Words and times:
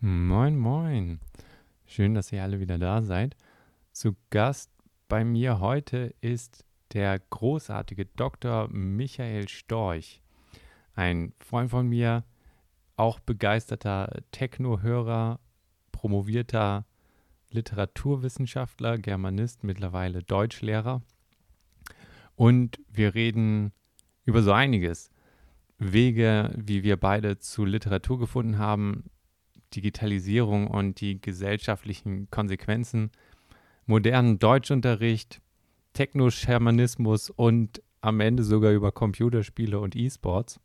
Moin, 0.00 0.56
moin. 0.56 1.18
Schön, 1.84 2.14
dass 2.14 2.30
ihr 2.30 2.44
alle 2.44 2.60
wieder 2.60 2.78
da 2.78 3.02
seid. 3.02 3.36
Zu 3.90 4.14
Gast 4.30 4.70
bei 5.08 5.24
mir 5.24 5.58
heute 5.58 6.14
ist 6.20 6.64
der 6.92 7.18
großartige 7.18 8.06
Dr. 8.06 8.68
Michael 8.68 9.48
Storch. 9.48 10.22
Ein 10.94 11.32
Freund 11.40 11.70
von 11.70 11.88
mir, 11.88 12.22
auch 12.94 13.18
begeisterter 13.18 14.22
Techno-Hörer, 14.30 15.40
promovierter 15.90 16.86
Literaturwissenschaftler, 17.50 18.98
Germanist, 18.98 19.64
mittlerweile 19.64 20.22
Deutschlehrer. 20.22 21.02
Und 22.36 22.78
wir 22.88 23.16
reden 23.16 23.72
über 24.24 24.42
so 24.42 24.52
einiges. 24.52 25.10
Wege, 25.76 26.54
wie 26.56 26.84
wir 26.84 26.96
beide 26.96 27.40
zu 27.40 27.64
Literatur 27.64 28.20
gefunden 28.20 28.58
haben, 28.58 29.10
Digitalisierung 29.74 30.68
und 30.68 31.00
die 31.00 31.20
gesellschaftlichen 31.20 32.30
Konsequenzen, 32.30 33.10
modernen 33.86 34.38
Deutschunterricht, 34.38 35.40
Technoschamanismus 35.92 37.30
und 37.30 37.82
am 38.00 38.20
Ende 38.20 38.44
sogar 38.44 38.72
über 38.72 38.92
Computerspiele 38.92 39.78
und 39.80 39.96
E-Sports. 39.96 40.60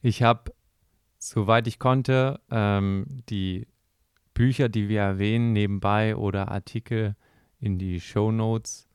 Ich 0.00 0.22
habe, 0.22 0.52
soweit 1.18 1.66
ich 1.66 1.78
konnte, 1.78 2.40
ähm, 2.50 3.22
die 3.28 3.66
Bücher, 4.34 4.68
die 4.68 4.88
wir 4.88 5.00
erwähnen, 5.00 5.52
nebenbei 5.52 6.14
oder 6.14 6.48
Artikel 6.48 7.16
in 7.58 7.78
die 7.78 8.00
Show 8.00 8.30
Notes 8.30 8.88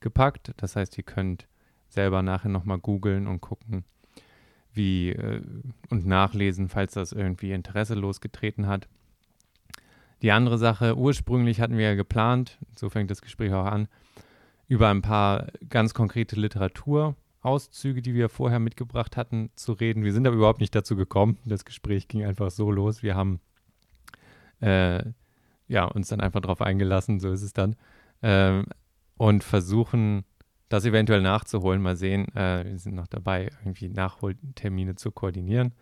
gepackt. 0.00 0.52
Das 0.56 0.74
heißt, 0.74 0.98
ihr 0.98 1.04
könnt 1.04 1.46
selber 1.88 2.22
nachher 2.22 2.48
nochmal 2.48 2.78
googeln 2.78 3.28
und 3.28 3.40
gucken, 3.40 3.84
wie 4.72 5.10
äh, 5.10 5.42
und 5.90 6.06
nachlesen, 6.06 6.68
falls 6.68 6.94
das 6.94 7.12
irgendwie 7.12 7.52
Interesse 7.52 7.94
losgetreten 7.94 8.66
hat. 8.66 8.88
Die 10.22 10.32
andere 10.32 10.58
Sache, 10.58 10.96
ursprünglich 10.96 11.60
hatten 11.60 11.76
wir 11.76 11.84
ja 11.84 11.94
geplant, 11.94 12.58
so 12.76 12.90
fängt 12.90 13.10
das 13.10 13.22
Gespräch 13.22 13.52
auch 13.52 13.66
an, 13.66 13.88
über 14.66 14.88
ein 14.88 15.02
paar 15.02 15.46
ganz 15.68 15.94
konkrete 15.94 16.36
Literaturauszüge, 16.36 18.02
die 18.02 18.14
wir 18.14 18.28
vorher 18.28 18.58
mitgebracht 18.58 19.16
hatten, 19.16 19.50
zu 19.54 19.72
reden. 19.72 20.04
Wir 20.04 20.12
sind 20.12 20.26
aber 20.26 20.36
überhaupt 20.36 20.60
nicht 20.60 20.74
dazu 20.74 20.96
gekommen. 20.96 21.38
Das 21.44 21.64
Gespräch 21.64 22.08
ging 22.08 22.24
einfach 22.24 22.50
so 22.50 22.70
los. 22.70 23.02
Wir 23.02 23.14
haben 23.14 23.40
äh, 24.60 25.04
ja, 25.68 25.84
uns 25.84 26.08
dann 26.08 26.20
einfach 26.20 26.40
darauf 26.40 26.60
eingelassen, 26.62 27.20
so 27.20 27.30
ist 27.30 27.42
es 27.42 27.52
dann, 27.52 27.76
äh, 28.22 28.62
und 29.16 29.44
versuchen 29.44 30.24
das 30.68 30.84
eventuell 30.84 31.22
nachzuholen. 31.22 31.82
Mal 31.82 31.96
sehen, 31.96 32.28
äh, 32.34 32.64
wir 32.64 32.78
sind 32.78 32.94
noch 32.94 33.06
dabei, 33.06 33.50
irgendwie 33.60 33.88
Nachholtermine 33.88 34.96
zu 34.96 35.10
koordinieren. 35.10 35.72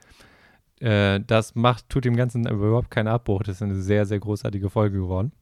Äh, 0.81 1.20
das 1.27 1.55
macht, 1.55 1.89
tut 1.89 2.05
dem 2.05 2.17
Ganzen 2.17 2.47
überhaupt 2.47 2.91
keinen 2.91 3.09
Abbruch. 3.09 3.43
Das 3.43 3.56
ist 3.56 3.62
eine 3.62 3.81
sehr, 3.81 4.06
sehr 4.06 4.20
großartige 4.20 4.70
Folge 4.70 4.98
geworden. 4.98 5.33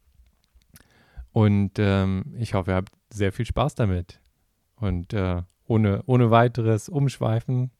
Und 1.32 1.72
ähm, 1.78 2.34
ich 2.38 2.54
hoffe, 2.54 2.70
ihr 2.70 2.76
habt 2.76 2.92
sehr 3.12 3.32
viel 3.32 3.44
Spaß 3.44 3.74
damit. 3.74 4.20
Und 4.76 5.12
äh, 5.12 5.42
ohne, 5.66 6.02
ohne 6.06 6.30
weiteres 6.30 6.88
Umschweifen, 6.88 7.70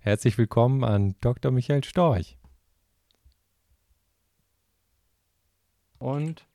herzlich 0.00 0.36
willkommen 0.38 0.82
an 0.82 1.14
Dr. 1.20 1.52
Michael 1.52 1.84
Storch. 1.84 2.38
Und 5.98 6.47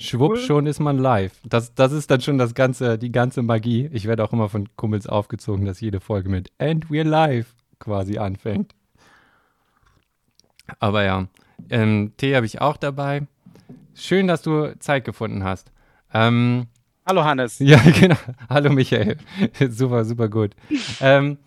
Schwupp, 0.00 0.38
schon 0.38 0.66
ist 0.66 0.80
man 0.80 0.98
live. 0.98 1.32
Das, 1.44 1.74
das 1.74 1.92
ist 1.92 2.10
dann 2.10 2.20
schon 2.20 2.38
das 2.38 2.54
ganze, 2.54 2.98
die 2.98 3.12
ganze 3.12 3.42
Magie. 3.42 3.88
Ich 3.92 4.06
werde 4.06 4.24
auch 4.24 4.32
immer 4.32 4.48
von 4.48 4.68
Kummels 4.76 5.06
aufgezogen, 5.06 5.64
dass 5.64 5.80
jede 5.80 6.00
Folge 6.00 6.28
mit 6.28 6.50
And 6.58 6.86
we're 6.86 7.04
live 7.04 7.54
quasi 7.78 8.18
anfängt. 8.18 8.74
Aber 10.78 11.04
ja, 11.04 11.26
ähm, 11.70 12.12
Tee 12.16 12.34
habe 12.34 12.46
ich 12.46 12.60
auch 12.60 12.76
dabei. 12.76 13.26
Schön, 13.94 14.26
dass 14.26 14.42
du 14.42 14.78
Zeit 14.78 15.04
gefunden 15.04 15.44
hast. 15.44 15.70
Ähm, 16.14 16.66
Hallo 17.06 17.24
Hannes. 17.24 17.58
Ja, 17.60 17.78
genau. 17.78 18.16
Hallo 18.48 18.70
Michael. 18.70 19.16
super, 19.70 20.04
super 20.04 20.28
gut. 20.28 20.52
ähm, 21.00 21.38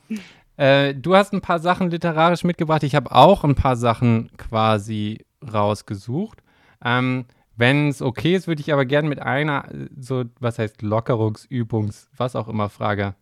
äh, 0.57 0.93
du 0.93 1.15
hast 1.15 1.33
ein 1.33 1.41
paar 1.41 1.59
Sachen 1.59 1.89
literarisch 1.89 2.43
mitgebracht. 2.43 2.83
Ich 2.83 2.95
habe 2.95 3.11
auch 3.11 3.43
ein 3.43 3.55
paar 3.55 3.75
Sachen 3.75 4.29
quasi 4.37 5.25
rausgesucht. 5.41 6.41
Ähm, 6.83 7.25
wenn 7.57 7.89
es 7.89 8.01
okay 8.01 8.35
ist, 8.35 8.47
würde 8.47 8.61
ich 8.61 8.73
aber 8.73 8.85
gerne 8.85 9.07
mit 9.07 9.21
einer, 9.21 9.69
so, 9.97 10.25
was 10.39 10.59
heißt 10.59 10.81
Lockerungsübungs, 10.81 12.09
was 12.15 12.35
auch 12.35 12.47
immer, 12.47 12.69
Frage 12.69 13.15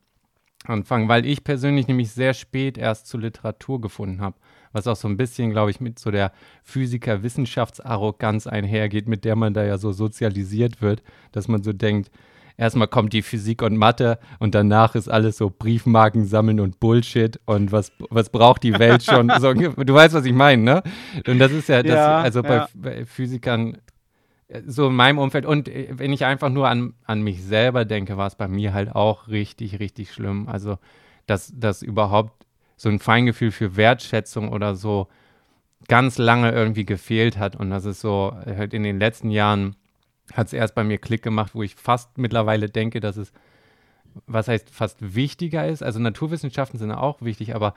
anfangen, 0.66 1.10
weil 1.10 1.26
ich 1.26 1.44
persönlich 1.44 1.88
nämlich 1.88 2.12
sehr 2.12 2.34
spät 2.34 2.78
erst 2.78 3.08
zur 3.08 3.22
Literatur 3.22 3.82
gefunden 3.82 4.22
habe, 4.22 4.38
was 4.72 4.88
auch 4.88 4.96
so 4.96 5.08
ein 5.08 5.18
bisschen, 5.18 5.52
glaube 5.52 5.72
ich, 5.72 5.80
mit 5.80 6.00
so 6.00 6.10
der 6.10 6.32
Physiker-Wissenschaftsarroganz 6.64 8.48
einhergeht, 8.48 9.08
mit 9.08 9.26
der 9.26 9.36
man 9.36 9.54
da 9.54 9.64
ja 9.64 9.78
so 9.78 9.92
sozialisiert 9.92 10.82
wird, 10.82 11.04
dass 11.32 11.48
man 11.48 11.64
so 11.64 11.74
denkt, 11.74 12.10
erstmal 12.58 12.88
kommt 12.88 13.14
die 13.14 13.22
Physik 13.22 13.62
und 13.62 13.78
Mathe 13.78 14.20
und 14.40 14.56
danach 14.56 14.96
ist 14.96 15.10
alles 15.10 15.38
so 15.38 15.50
Briefmarken 15.50 16.26
sammeln 16.26 16.60
und 16.60 16.80
Bullshit 16.80 17.40
und 17.46 17.72
was, 17.72 17.92
was 18.10 18.30
braucht 18.30 18.64
die 18.64 18.78
Welt 18.80 19.04
schon? 19.04 19.32
so, 19.40 19.54
du 19.54 19.94
weißt, 19.94 20.14
was 20.14 20.26
ich 20.26 20.34
meine, 20.34 20.64
ne? 20.64 20.84
Und 21.28 21.40
das 21.40 21.52
ist 21.52 21.70
ja, 21.70 21.84
das, 21.84 21.96
ja 21.96 22.20
also 22.20 22.42
ja. 22.42 22.48
Bei, 22.48 22.68
bei 22.74 23.06
Physikern 23.06 23.78
so 24.66 24.88
in 24.88 24.96
meinem 24.96 25.18
Umfeld. 25.18 25.46
Und 25.46 25.68
äh, 25.68 25.90
wenn 25.92 26.14
ich 26.14 26.26
einfach 26.26 26.50
nur 26.50 26.68
an, 26.68 26.94
an 27.06 27.22
mich 27.22 27.44
selber 27.44 27.86
denke, 27.86 28.18
war 28.18 28.28
es 28.28 28.36
bei 28.36 28.48
mir 28.48 28.74
halt 28.74 28.94
auch 28.94 29.28
richtig, 29.28 29.80
richtig 29.80 30.14
schlimm. 30.14 30.48
Also, 30.48 30.78
dass, 31.26 31.52
dass 31.56 31.82
überhaupt 31.82 32.46
so 32.76 32.90
ein 32.90 33.00
Feingefühl 33.00 33.52
für 33.52 33.76
Wertschätzung 33.76 34.50
oder 34.52 34.76
so 34.76 35.08
ganz 35.88 36.18
lange 36.18 36.52
irgendwie 36.52 36.86
gefehlt 36.86 37.38
hat. 37.38 37.56
Und 37.56 37.70
das 37.70 37.86
ist 37.86 38.02
so, 38.02 38.36
halt 38.46 38.74
in 38.74 38.84
den 38.84 39.00
letzten 39.00 39.30
Jahren 39.30 39.76
hat 40.34 40.48
es 40.48 40.54
erst 40.54 40.76
bei 40.76 40.84
mir 40.84 40.98
Klick 40.98 41.22
gemacht, 41.22 41.54
wo 41.54 41.64
ich 41.64 41.76
fast 41.76 42.18
mittlerweile 42.18 42.70
denke, 42.70 43.00
dass 43.00 43.18
es, 43.18 43.34
was 44.26 44.48
heißt 44.48 44.70
fast 44.70 45.16
wichtiger 45.16 45.68
ist. 45.68 45.84
Also 45.84 46.00
Naturwissenschaften 46.00 46.80
sind 46.80 46.92
auch 46.92 47.22
wichtig, 47.22 47.56
aber 47.56 47.74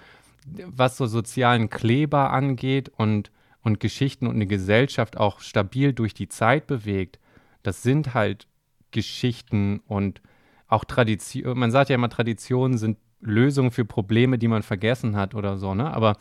was 0.67 0.97
so 0.97 1.07
sozialen 1.07 1.71
Kleber 1.71 2.33
angeht 2.33 2.91
und 2.97 3.31
und 3.67 3.81
Geschichten 3.81 4.29
und 4.29 4.37
eine 4.37 4.47
Gesellschaft 4.47 5.17
auch 5.17 5.41
stabil 5.41 5.93
durch 5.93 6.15
die 6.15 6.29
Zeit 6.29 6.69
bewegt, 6.69 7.19
das 7.65 7.83
sind 7.83 8.15
halt 8.15 8.47
Geschichten 8.93 9.81
und 9.89 10.23
auch 10.69 10.85
Tradition. 10.85 11.59
Man 11.59 11.73
sagt 11.73 11.91
ja 11.91 11.97
immer, 11.97 12.09
Traditionen 12.09 12.79
sind 12.79 12.97
Lösungen 13.21 13.73
für 13.73 13.85
Probleme, 13.85 14.39
die 14.39 14.47
man 14.47 14.63
vergessen 14.63 15.17
hat 15.17 15.35
oder 15.35 15.59
so, 15.59 15.75
ne? 15.75 15.93
Aber 15.93 16.17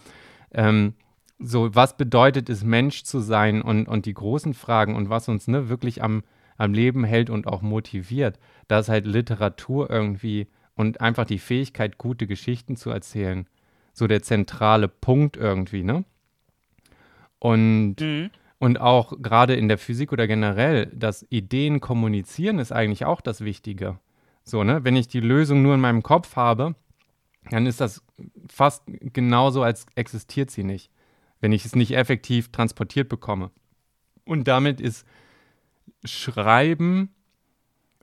ähm, 0.53 0.95
so, 1.37 1.75
was 1.75 1.97
bedeutet 1.97 2.49
es, 2.49 2.63
Mensch 2.63 3.03
zu 3.03 3.19
sein 3.19 3.61
und, 3.61 3.87
und 3.87 4.07
die 4.07 4.15
großen 4.15 4.55
Fragen 4.55 4.95
und 4.95 5.11
was 5.11 5.29
uns 5.29 5.47
ne, 5.47 5.69
wirklich 5.69 6.01
am, 6.01 6.23
am 6.57 6.73
Leben 6.73 7.03
hält 7.03 7.29
und 7.29 7.45
auch 7.45 7.61
motiviert, 7.61 8.39
da 8.67 8.79
ist 8.79 8.89
halt 8.89 9.05
Literatur 9.05 9.91
irgendwie 9.91 10.47
und 10.73 10.99
einfach 10.99 11.25
die 11.25 11.37
Fähigkeit, 11.37 11.99
gute 11.99 12.25
Geschichten 12.25 12.75
zu 12.75 12.89
erzählen, 12.89 13.45
so 13.93 14.07
der 14.07 14.23
zentrale 14.23 14.87
Punkt 14.87 15.37
irgendwie, 15.37 15.83
ne? 15.83 16.05
Und, 17.39 17.95
mhm. 17.99 18.29
und 18.59 18.79
auch 18.79 19.13
gerade 19.21 19.55
in 19.55 19.67
der 19.67 19.77
Physik 19.77 20.11
oder 20.11 20.27
generell, 20.27 20.87
das 20.93 21.25
Ideen 21.29 21.81
kommunizieren 21.81 22.59
ist 22.59 22.71
eigentlich 22.71 23.05
auch 23.05 23.21
das 23.21 23.41
Wichtige. 23.41 23.99
So, 24.43 24.63
ne? 24.63 24.83
Wenn 24.83 24.95
ich 24.95 25.07
die 25.07 25.19
Lösung 25.19 25.61
nur 25.61 25.75
in 25.75 25.81
meinem 25.81 26.03
Kopf 26.03 26.35
habe, 26.35 26.75
dann 27.49 27.65
ist 27.65 27.81
das 27.81 28.03
fast 28.49 28.83
genauso, 28.87 29.63
als 29.63 29.85
existiert 29.95 30.51
sie 30.51 30.63
nicht, 30.63 30.91
wenn 31.41 31.51
ich 31.51 31.65
es 31.65 31.75
nicht 31.75 31.91
effektiv 31.91 32.51
transportiert 32.51 33.09
bekomme. 33.09 33.51
Und 34.25 34.47
damit 34.47 34.81
ist 34.81 35.05
Schreiben 36.03 37.13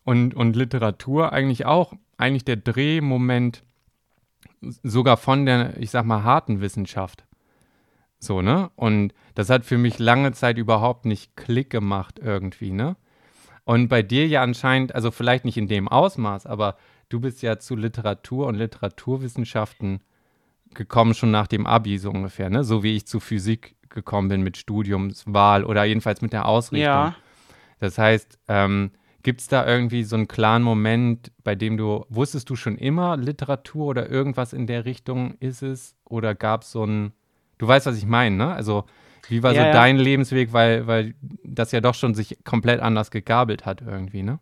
und, 0.04 0.34
und 0.34 0.56
Literatur 0.56 1.32
eigentlich 1.32 1.66
auch 1.66 1.94
eigentlich 2.16 2.44
der 2.44 2.56
Drehmoment 2.56 3.64
sogar 4.60 5.16
von 5.16 5.46
der, 5.46 5.76
ich 5.78 5.90
sag 5.90 6.04
mal, 6.04 6.22
harten 6.22 6.60
Wissenschaft. 6.60 7.24
So, 8.22 8.40
ne? 8.40 8.70
Und 8.76 9.12
das 9.34 9.50
hat 9.50 9.64
für 9.64 9.78
mich 9.78 9.98
lange 9.98 10.30
Zeit 10.30 10.56
überhaupt 10.56 11.06
nicht 11.06 11.36
Klick 11.36 11.70
gemacht 11.70 12.20
irgendwie, 12.22 12.70
ne? 12.70 12.96
Und 13.64 13.88
bei 13.88 14.02
dir 14.02 14.28
ja 14.28 14.42
anscheinend, 14.42 14.94
also 14.94 15.10
vielleicht 15.10 15.44
nicht 15.44 15.56
in 15.56 15.66
dem 15.66 15.88
Ausmaß, 15.88 16.46
aber 16.46 16.76
du 17.08 17.18
bist 17.18 17.42
ja 17.42 17.58
zu 17.58 17.74
Literatur 17.74 18.46
und 18.46 18.54
Literaturwissenschaften 18.54 20.02
gekommen 20.72 21.14
schon 21.14 21.32
nach 21.32 21.48
dem 21.48 21.66
Abi 21.66 21.98
so 21.98 22.10
ungefähr, 22.10 22.48
ne? 22.48 22.62
So 22.62 22.84
wie 22.84 22.94
ich 22.94 23.08
zu 23.08 23.18
Physik 23.18 23.74
gekommen 23.88 24.28
bin 24.28 24.42
mit 24.42 24.56
Studiumswahl 24.56 25.64
oder 25.64 25.82
jedenfalls 25.82 26.22
mit 26.22 26.32
der 26.32 26.46
Ausrichtung. 26.46 26.84
Ja. 26.84 27.16
Das 27.80 27.98
heißt, 27.98 28.38
ähm, 28.46 28.92
gibt 29.24 29.40
es 29.40 29.48
da 29.48 29.66
irgendwie 29.66 30.04
so 30.04 30.14
einen 30.14 30.28
klaren 30.28 30.62
Moment, 30.62 31.32
bei 31.42 31.56
dem 31.56 31.76
du, 31.76 32.06
wusstest 32.08 32.48
du 32.50 32.54
schon 32.54 32.78
immer 32.78 33.16
Literatur 33.16 33.86
oder 33.86 34.08
irgendwas 34.08 34.52
in 34.52 34.68
der 34.68 34.84
Richtung 34.84 35.34
ist 35.40 35.62
es? 35.62 35.96
Oder 36.04 36.36
gab 36.36 36.62
es 36.62 36.70
so 36.70 36.86
ein 36.86 37.12
Du 37.62 37.68
weißt, 37.68 37.86
was 37.86 37.96
ich 37.96 38.06
meine, 38.06 38.34
ne? 38.34 38.52
Also, 38.52 38.86
wie 39.28 39.44
war 39.44 39.52
ja, 39.52 39.60
so 39.60 39.66
ja. 39.68 39.72
dein 39.72 39.96
Lebensweg, 39.96 40.52
weil, 40.52 40.88
weil 40.88 41.14
das 41.44 41.70
ja 41.70 41.80
doch 41.80 41.94
schon 41.94 42.12
sich 42.12 42.38
komplett 42.42 42.80
anders 42.80 43.12
gegabelt 43.12 43.66
hat 43.66 43.82
irgendwie, 43.82 44.24
ne? 44.24 44.40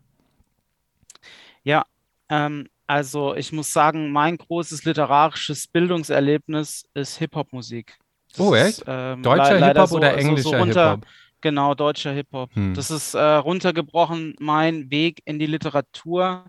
Ja, 1.61 1.85
ähm, 2.29 2.67
also 2.87 3.35
ich 3.35 3.51
muss 3.51 3.71
sagen, 3.71 4.11
mein 4.11 4.37
großes 4.37 4.85
literarisches 4.85 5.67
Bildungserlebnis 5.67 6.85
ist 6.95 7.17
Hip-Hop-Musik. 7.19 7.99
Oh, 8.39 8.55
ist, 8.55 8.79
echt? 8.79 8.85
ähm, 8.87 9.21
Deutscher 9.21 9.59
leider 9.59 9.81
Hip-Hop 9.81 9.97
oder 9.99 10.13
so, 10.13 10.17
so, 10.17 10.23
so 10.23 10.27
englischer 10.27 10.57
runter, 10.57 10.91
Hip-Hop? 10.93 11.09
genau, 11.41 11.75
deutscher 11.75 12.13
Hip-Hop. 12.13 12.55
Hm. 12.55 12.73
Das 12.73 12.89
ist 12.89 13.13
äh, 13.13 13.21
runtergebrochen 13.21 14.35
mein 14.39 14.89
Weg 14.89 15.21
in 15.25 15.37
die 15.37 15.45
Literatur. 15.45 16.45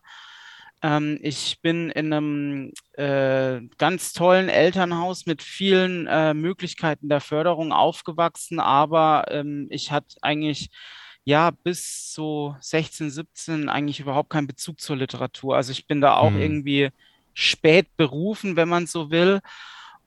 Ähm, 0.82 1.18
ich 1.22 1.60
bin 1.62 1.90
in 1.90 2.12
einem 2.12 2.72
äh, 2.94 3.60
ganz 3.78 4.12
tollen 4.12 4.48
Elternhaus 4.48 5.26
mit 5.26 5.42
vielen 5.42 6.06
äh, 6.08 6.34
Möglichkeiten 6.34 7.08
der 7.08 7.20
Förderung 7.20 7.72
aufgewachsen, 7.72 8.58
aber 8.60 9.26
ähm, 9.30 9.68
ich 9.70 9.92
hatte 9.92 10.16
eigentlich 10.22 10.70
ja 11.24 11.50
bis 11.52 12.12
so 12.12 12.56
16, 12.60 13.10
17 13.10 13.68
eigentlich 13.68 14.00
überhaupt 14.00 14.30
keinen 14.30 14.48
Bezug 14.48 14.80
zur 14.80 14.96
Literatur. 14.96 15.56
Also 15.56 15.70
ich 15.72 15.86
bin 15.86 16.00
da 16.00 16.16
auch 16.16 16.32
Hm. 16.32 16.40
irgendwie 16.42 16.90
spät 17.34 17.96
berufen, 17.96 18.56
wenn 18.56 18.68
man 18.68 18.86
so 18.86 19.10
will. 19.10 19.40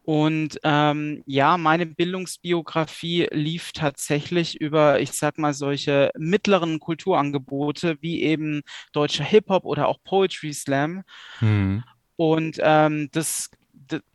Und 0.06 0.60
ähm, 0.64 1.24
ja, 1.26 1.58
meine 1.58 1.88
Bildungsbiografie 1.88 3.28
lief 3.32 3.72
tatsächlich 3.72 4.62
über, 4.62 5.00
ich 5.00 5.12
sag 5.14 5.40
mal, 5.40 5.56
solche 5.56 6.12
mittleren 6.16 6.80
Kulturangebote 6.80 7.98
wie 8.02 8.22
eben 8.22 8.62
deutscher 8.94 9.24
Hip-Hop 9.24 9.66
oder 9.66 9.88
auch 9.88 9.98
Poetry 10.04 10.54
Slam. 10.54 11.02
Hm. 11.40 11.84
Und 12.18 12.60
ähm, 12.62 13.10
das, 13.14 13.50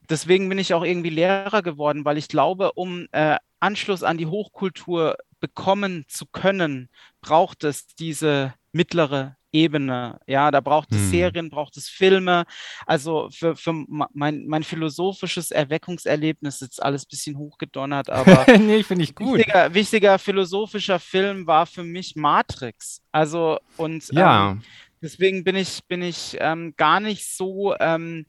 deswegen 0.09 0.49
bin 0.49 0.59
ich 0.59 0.75
auch 0.75 0.85
irgendwie 0.85 1.11
Lehrer 1.11 1.61
geworden, 1.61 2.05
weil 2.05 2.19
ich 2.19 2.29
glaube, 2.29 2.71
um 2.75 3.09
äh, 3.11 3.37
Anschluss 3.59 4.05
an 4.05 4.17
die 4.17 4.27
Hochkultur 4.27 5.17
bekommen 5.41 6.05
zu 6.07 6.25
können, 6.27 6.89
braucht 7.21 7.65
es 7.65 7.89
diese 7.97 8.55
mittlere 8.71 9.37
Ebene. 9.53 10.19
Ja, 10.27 10.51
da 10.51 10.61
braucht 10.61 10.93
es 10.93 10.99
Hm. 10.99 11.11
Serien, 11.11 11.51
braucht 11.51 11.77
es 11.77 11.89
Filme. 11.89 12.45
Also 12.87 13.29
für, 13.31 13.57
für 13.57 13.73
mein, 14.13 14.47
mein 14.47 14.63
philosophisches 14.63 15.51
Erweckungserlebnis 15.51 16.57
ist 16.57 16.61
jetzt 16.63 16.83
alles 16.83 17.05
ein 17.05 17.11
bisschen 17.11 17.39
hochgedonnert, 17.39 18.11
aber 18.11 18.47
nee, 18.59 18.83
finde 18.83 19.05
ich 19.05 19.15
gut. 19.15 19.39
wichtiger, 19.39 19.75
wichtiger 19.75 20.19
philosophischer 20.19 20.99
Film 20.99 21.47
war 21.47 21.67
für 21.67 21.85
mich 21.85 22.17
Matrix. 22.17 23.03
Also 23.13 23.59
und 23.77 24.09
ähm, 24.11 24.17
Ja, 24.19 24.57
Deswegen 25.03 25.45
bin 25.45 25.57
ich, 25.57 25.81
bin 25.89 26.03
ich 26.03 26.37
ähm, 26.41 26.75
gar 26.77 27.01
nicht 27.01 27.27
so, 27.35 27.75
ähm, 27.81 28.27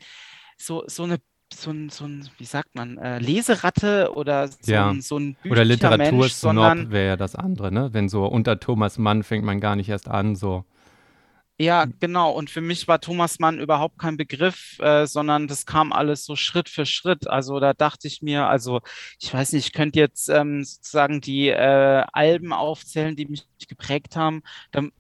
so, 0.58 0.84
so 0.88 1.04
eine, 1.04 1.18
so 1.54 1.72
ein, 1.72 1.90
so 1.90 2.06
ein, 2.06 2.30
wie 2.38 2.46
sagt 2.46 2.76
man, 2.76 2.98
äh, 2.98 3.20
Leseratte 3.20 4.14
oder 4.16 4.48
so 4.48 4.72
Ja. 4.72 4.90
ein, 4.90 5.02
so 5.02 5.18
ein 5.18 5.36
oder 5.50 5.66
Literatursnob 5.66 6.92
wäre 6.92 7.08
ja 7.08 7.18
das 7.18 7.36
andere, 7.36 7.72
ne? 7.74 7.90
Wenn 7.94 8.08
so 8.08 8.26
unter 8.26 8.60
Thomas 8.60 8.98
Mann 8.98 9.24
fängt 9.24 9.44
man 9.44 9.60
gar 9.60 9.76
nicht 9.76 9.90
erst 9.90 10.08
an, 10.08 10.36
so. 10.36 10.64
Ja, 11.62 11.86
genau. 12.00 12.32
Und 12.32 12.50
für 12.50 12.62
mich 12.62 12.88
war 12.88 13.00
Thomas 13.02 13.40
Mann 13.40 13.60
überhaupt 13.60 14.00
kein 14.00 14.18
Begriff, 14.18 14.80
äh, 14.80 15.06
sondern 15.06 15.48
das 15.48 15.66
kam 15.66 15.92
alles 15.94 16.26
so 16.26 16.36
Schritt 16.36 16.70
für 16.70 16.86
Schritt. 16.86 17.28
Also 17.28 17.60
da 17.60 17.74
dachte 17.74 18.08
ich 18.08 18.22
mir, 18.22 18.48
also 18.48 18.82
ich 19.20 19.34
weiß 19.34 19.54
nicht, 19.54 19.68
ich 19.68 19.74
könnte 19.74 20.00
jetzt 20.00 20.30
ähm, 20.30 20.64
sozusagen 20.64 21.22
die 21.22 21.50
äh, 21.50 22.04
Alben 22.14 22.54
aufzählen, 22.54 23.16
die 23.16 23.28
mich 23.28 23.46
geprägt 23.68 24.16
haben. 24.16 24.42
Dann 24.72 24.92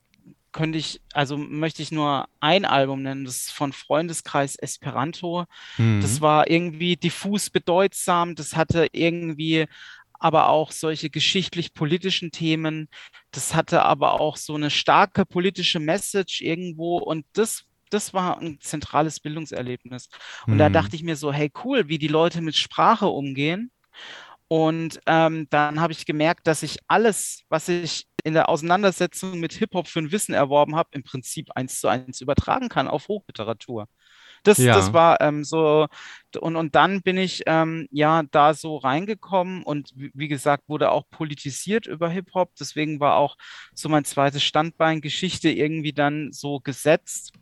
könnte 0.51 0.77
ich, 0.77 1.01
also 1.13 1.37
möchte 1.37 1.81
ich 1.81 1.91
nur 1.93 2.27
ein 2.41 2.65
Album 2.65 3.01
nennen, 3.03 3.23
das 3.23 3.37
ist 3.37 3.51
von 3.51 3.71
Freundeskreis 3.71 4.55
Esperanto. 4.57 5.45
Das 5.77 6.17
Mhm. 6.17 6.21
war 6.21 6.49
irgendwie 6.49 6.97
diffus 6.97 7.49
bedeutsam, 7.49 8.35
das 8.35 8.55
hatte 8.57 8.87
irgendwie 8.91 9.67
aber 10.21 10.49
auch 10.49 10.71
solche 10.71 11.09
geschichtlich-politischen 11.11 12.31
Themen. 12.31 12.89
Das 13.31 13.55
hatte 13.55 13.83
aber 13.83 14.21
auch 14.21 14.37
so 14.37 14.55
eine 14.55 14.69
starke 14.71 15.25
politische 15.25 15.79
Message 15.81 16.41
irgendwo 16.41 16.97
und 16.99 17.25
das, 17.33 17.65
das 17.91 18.13
war 18.13 18.39
ein 18.41 18.59
zentrales 18.61 19.19
Bildungserlebnis. 19.19 20.09
Und 20.49 20.59
da 20.59 20.69
Mhm. 20.69 20.71
dachte 20.71 20.95
ich 20.95 21.03
mir 21.03 21.17
so, 21.17 21.33
hey, 21.33 21.51
cool, 21.65 21.89
wie 21.89 21.99
die 21.99 22.07
Leute 22.09 22.41
mit 22.41 22.55
Sprache 22.55 23.07
umgehen. 23.07 23.71
Und 24.47 24.99
ähm, 25.05 25.47
dann 25.49 25.79
habe 25.79 25.93
ich 25.93 26.05
gemerkt, 26.05 26.47
dass 26.47 26.63
ich 26.63 26.79
alles, 26.87 27.43
was 27.49 27.69
ich 27.69 28.07
in 28.23 28.33
der 28.33 28.49
Auseinandersetzung 28.49 29.39
mit 29.39 29.53
Hip-Hop 29.53 29.87
für 29.87 29.99
ein 29.99 30.11
Wissen 30.11 30.33
erworben 30.33 30.75
habe, 30.75 30.89
im 30.93 31.03
Prinzip 31.03 31.49
eins 31.55 31.79
zu 31.79 31.87
eins 31.87 32.21
übertragen 32.21 32.69
kann 32.69 32.87
auf 32.89 33.07
Hochliteratur. 33.07 33.87
Das, 34.43 34.69
das 34.69 34.87
Ja. 34.87 34.93
war 34.93 35.21
ähm, 35.21 35.43
so, 35.43 35.87
und, 36.39 36.55
und 36.55 36.75
dann 36.75 37.01
bin 37.01 37.17
ich 37.17 37.43
ähm, 37.45 37.87
ja 37.91 38.23
da 38.31 38.53
so 38.53 38.77
reingekommen 38.77 39.63
und 39.63 39.91
wie, 39.95 40.11
wie 40.13 40.27
gesagt, 40.27 40.63
wurde 40.67 40.91
auch 40.91 41.03
politisiert 41.09 41.87
über 41.87 42.09
Hip-Hop. 42.09 42.51
Deswegen 42.59 42.99
war 42.99 43.17
auch 43.17 43.35
so 43.75 43.89
mein 43.89 44.05
zweites 44.05 44.43
Standbein 44.43 45.01
Geschichte 45.01 45.49
irgendwie 45.49 45.93
dann 45.93 46.31
so 46.31 46.59
gesetzt. 46.59 47.33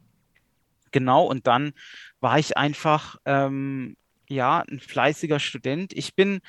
Genau, 0.92 1.25
und 1.25 1.46
dann 1.48 1.74
war 2.19 2.40
ich 2.40 2.57
einfach 2.57 3.18
ähm, 3.25 3.95
ja 4.28 4.63
ein 4.68 4.80
fleißiger 4.80 5.40
Student. 5.40 5.94
Ich 5.94 6.16
bin, 6.16 6.42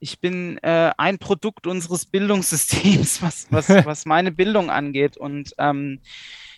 ich 0.00 0.18
bin 0.18 0.58
äh, 0.58 0.92
ein 0.96 1.18
Produkt 1.18 1.66
unseres 1.66 2.06
Bildungssystems, 2.06 3.22
was, 3.22 3.46
was, 3.50 3.68
was 3.86 4.06
meine 4.06 4.32
Bildung 4.32 4.70
angeht. 4.70 5.16
Und 5.16 5.54
ähm, 5.58 6.00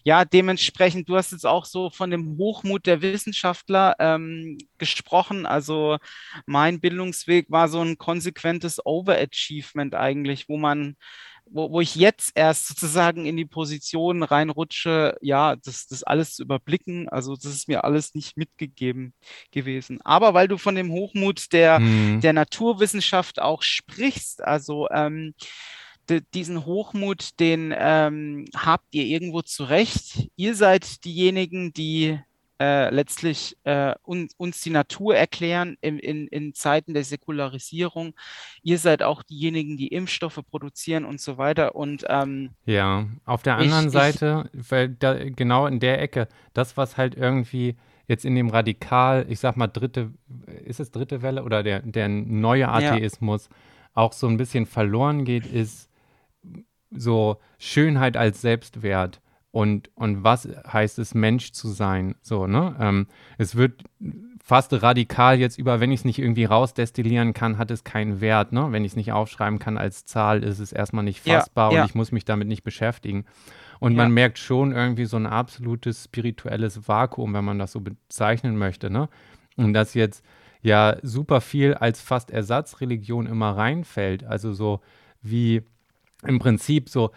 ja, 0.04 0.24
dementsprechend, 0.24 1.08
du 1.08 1.16
hast 1.16 1.32
jetzt 1.32 1.46
auch 1.46 1.64
so 1.64 1.90
von 1.90 2.10
dem 2.10 2.36
Hochmut 2.38 2.86
der 2.86 3.02
Wissenschaftler 3.02 3.96
ähm, 3.98 4.58
gesprochen. 4.78 5.44
Also 5.44 5.98
mein 6.46 6.80
Bildungsweg 6.80 7.50
war 7.50 7.68
so 7.68 7.80
ein 7.80 7.98
konsequentes 7.98 8.84
Overachievement 8.84 9.94
eigentlich, 9.94 10.48
wo 10.48 10.56
man, 10.56 10.96
wo, 11.52 11.70
wo 11.70 11.80
ich 11.80 11.94
jetzt 11.94 12.32
erst 12.34 12.68
sozusagen 12.68 13.26
in 13.26 13.36
die 13.36 13.44
Position 13.44 14.22
reinrutsche, 14.22 15.16
ja, 15.20 15.56
das, 15.56 15.86
das 15.86 16.02
alles 16.02 16.34
zu 16.34 16.42
überblicken. 16.42 17.08
Also 17.08 17.34
das 17.36 17.46
ist 17.46 17.68
mir 17.68 17.84
alles 17.84 18.14
nicht 18.14 18.36
mitgegeben 18.36 19.14
gewesen. 19.50 20.00
Aber 20.02 20.34
weil 20.34 20.48
du 20.48 20.58
von 20.58 20.74
dem 20.74 20.90
Hochmut 20.90 21.52
der, 21.52 21.78
Mhm. 21.78 22.20
der 22.20 22.32
Naturwissenschaft 22.32 23.40
auch 23.40 23.62
sprichst, 23.62 24.42
also 24.42 24.88
ähm, 24.90 25.34
diesen 26.34 26.66
Hochmut, 26.66 27.38
den 27.40 27.72
ähm, 27.76 28.46
habt 28.56 28.86
ihr 28.92 29.04
irgendwo 29.04 29.42
zurecht. 29.42 30.28
Ihr 30.36 30.54
seid 30.54 31.04
diejenigen, 31.04 31.72
die 31.72 32.18
äh, 32.62 32.90
letztlich 32.90 33.56
äh, 33.64 33.94
un, 34.06 34.28
uns 34.36 34.60
die 34.60 34.70
Natur 34.70 35.16
erklären 35.16 35.76
in, 35.80 35.98
in, 35.98 36.28
in 36.28 36.54
Zeiten 36.54 36.94
der 36.94 37.02
Säkularisierung. 37.02 38.14
Ihr 38.62 38.78
seid 38.78 39.02
auch 39.02 39.22
diejenigen, 39.24 39.76
die 39.76 39.88
Impfstoffe 39.88 40.40
produzieren 40.48 41.04
und 41.04 41.20
so 41.20 41.38
weiter. 41.38 41.74
Und 41.74 42.04
ähm, 42.08 42.50
Ja, 42.64 43.06
auf 43.24 43.42
der 43.42 43.58
Ich- 43.58 43.64
anderen 43.64 43.86
ich- 43.86 43.92
Seite, 43.92 44.48
weil 44.52 44.90
da, 44.90 45.14
genau 45.30 45.66
in 45.66 45.80
der 45.80 46.00
Ecke, 46.00 46.28
das, 46.54 46.76
was 46.76 46.96
halt 46.96 47.16
irgendwie 47.16 47.74
jetzt 48.06 48.24
in 48.24 48.34
dem 48.36 48.48
Radikal, 48.50 49.26
ich 49.28 49.40
sag 49.40 49.56
mal, 49.56 49.66
dritte, 49.68 50.12
ist 50.64 50.78
es 50.80 50.90
dritte 50.92 51.22
Welle 51.22 51.42
oder 51.44 51.62
der, 51.64 51.80
der 51.80 52.08
neue 52.08 52.68
Atheismus 52.68 53.48
auch 53.94 54.12
so 54.12 54.26
ein 54.28 54.36
bisschen 54.36 54.66
verloren 54.66 55.24
geht, 55.24 55.46
ist 55.46 55.88
so 56.90 57.38
Schönheit 57.58 58.16
als 58.16 58.40
Selbstwert 58.40 59.20
und, 59.52 59.90
und 59.94 60.24
was 60.24 60.48
heißt 60.66 60.98
es, 60.98 61.14
Mensch 61.14 61.52
zu 61.52 61.68
sein, 61.68 62.16
so, 62.22 62.46
ne? 62.46 62.74
Ähm, 62.80 63.06
es 63.38 63.54
wird 63.54 63.82
fast 64.42 64.72
radikal 64.82 65.38
jetzt 65.38 65.56
über, 65.58 65.78
wenn 65.78 65.92
ich 65.92 66.00
es 66.00 66.04
nicht 66.04 66.18
irgendwie 66.18 66.46
rausdestillieren 66.46 67.32
kann, 67.32 67.58
hat 67.58 67.70
es 67.70 67.84
keinen 67.84 68.20
Wert, 68.20 68.52
ne? 68.52 68.68
Wenn 68.70 68.84
ich 68.84 68.92
es 68.92 68.96
nicht 68.96 69.12
aufschreiben 69.12 69.58
kann 69.58 69.78
als 69.78 70.04
Zahl, 70.06 70.42
ist 70.42 70.58
es 70.58 70.72
erstmal 70.72 71.04
nicht 71.04 71.24
Ja, 71.26 71.34
fassbar 71.38 71.72
ja. 71.72 71.82
und 71.82 71.86
ich 71.86 71.94
muss 71.94 72.10
mich 72.12 72.24
damit 72.24 72.48
nicht 72.48 72.64
beschäftigen. 72.64 73.26
Und 73.78 73.92
Ja. 73.92 73.98
man 73.98 74.12
merkt 74.12 74.38
schon 74.38 74.72
irgendwie 74.72 75.04
so 75.04 75.16
ein 75.16 75.26
absolutes 75.26 76.04
spirituelles 76.04 76.88
Vakuum, 76.88 77.34
wenn 77.34 77.44
man 77.44 77.58
das 77.58 77.72
so 77.72 77.80
bezeichnen 77.80 78.56
möchte, 78.56 78.90
ne? 78.90 79.08
Und 79.56 79.74
dass 79.74 79.92
jetzt 79.94 80.24
ja 80.62 80.96
super 81.02 81.40
viel 81.42 81.74
als 81.74 82.00
fast 82.00 82.30
Ersatzreligion 82.30 83.26
immer 83.26 83.50
reinfällt. 83.56 84.24
Also 84.24 84.52
so 84.54 84.80
wie 85.20 85.62
im 86.26 86.38
Prinzip 86.38 86.88
so 86.88 87.10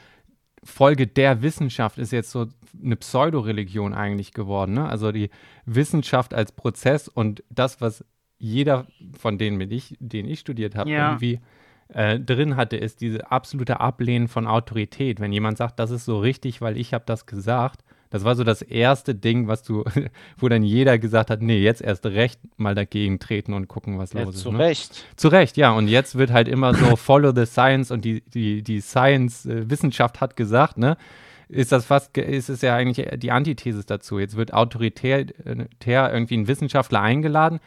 Folge 0.65 1.07
der 1.07 1.41
Wissenschaft 1.43 1.97
ist 1.99 2.11
jetzt 2.11 2.31
so 2.31 2.47
eine 2.83 2.95
Pseudoreligion 2.95 3.93
eigentlich 3.93 4.33
geworden. 4.33 4.73
Ne? 4.73 4.89
Also 4.89 5.11
die 5.11 5.29
Wissenschaft 5.65 6.33
als 6.33 6.51
Prozess 6.51 7.07
und 7.07 7.43
das, 7.49 7.79
was 7.81 8.03
jeder 8.37 8.87
von 9.17 9.37
denen, 9.37 9.57
mit 9.57 9.71
ich, 9.71 9.95
den 9.99 10.27
ich 10.27 10.39
studiert 10.39 10.75
habe, 10.75 10.89
Ja. 10.89 11.09
irgendwie 11.11 11.39
äh, 11.89 12.19
drin 12.19 12.55
hatte, 12.55 12.77
ist 12.77 12.99
diese 13.01 13.31
absolute 13.31 13.79
Ablehnen 13.79 14.27
von 14.27 14.47
Autorität. 14.47 15.19
Wenn 15.19 15.31
jemand 15.31 15.57
sagt, 15.57 15.79
das 15.79 15.91
ist 15.91 16.05
so 16.05 16.19
richtig, 16.19 16.59
weil 16.61 16.77
ich 16.77 16.93
habe 16.95 17.03
das 17.05 17.27
gesagt, 17.27 17.83
das 18.09 18.23
war 18.23 18.35
so 18.35 18.43
das 18.43 18.61
erste 18.61 19.15
Ding, 19.15 19.47
was 19.47 19.63
du, 19.63 19.83
wo 20.37 20.47
dann 20.49 20.63
jeder 20.63 20.97
gesagt 20.97 21.29
hat, 21.29 21.41
nee, 21.41 21.59
jetzt 21.59 21.81
erst 21.81 22.05
recht 22.05 22.39
mal 22.57 22.75
dagegen 22.75 23.19
treten 23.19 23.53
und 23.53 23.67
gucken, 23.67 23.97
was 23.97 24.13
ja, 24.13 24.23
los 24.23 24.35
ist. 24.35 24.41
zu 24.41 24.51
Ne? 24.51 24.59
Recht. 24.59 25.05
Zu 25.15 25.27
Recht, 25.29 25.57
ja. 25.57 25.71
Und 25.71 25.87
jetzt 25.87 26.15
wird 26.15 26.31
halt 26.31 26.47
immer 26.47 26.73
so 26.73 26.95
follow 26.95 27.33
the 27.35 27.45
science 27.45 27.91
und 27.91 28.05
die, 28.05 28.21
die, 28.21 28.63
die 28.63 28.81
Science, 28.81 29.45
äh, 29.45 29.69
Wissenschaft 29.69 30.21
hat 30.21 30.35
gesagt, 30.35 30.77
ne? 30.77 30.97
Ist 31.47 31.71
das 31.71 31.85
fast, 31.85 32.17
ist 32.17 32.49
es 32.49 32.61
ja 32.61 32.75
eigentlich 32.75 33.07
die 33.19 33.31
Antithese 33.31 33.83
dazu. 33.85 34.17
Jetzt 34.17 34.35
wird 34.35 34.53
autoritär 34.53 35.25
äh, 35.45 35.67
irgendwie 35.85 36.37
ein 36.37 36.47
Wissenschaftler 36.47 37.01
eingeladen 37.01 37.59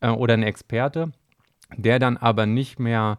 äh, 0.00 0.08
oder 0.08 0.34
ein 0.34 0.42
Experte, 0.42 1.12
der 1.76 1.98
dann 1.98 2.16
aber 2.16 2.46
nicht 2.46 2.78
mehr, 2.78 3.18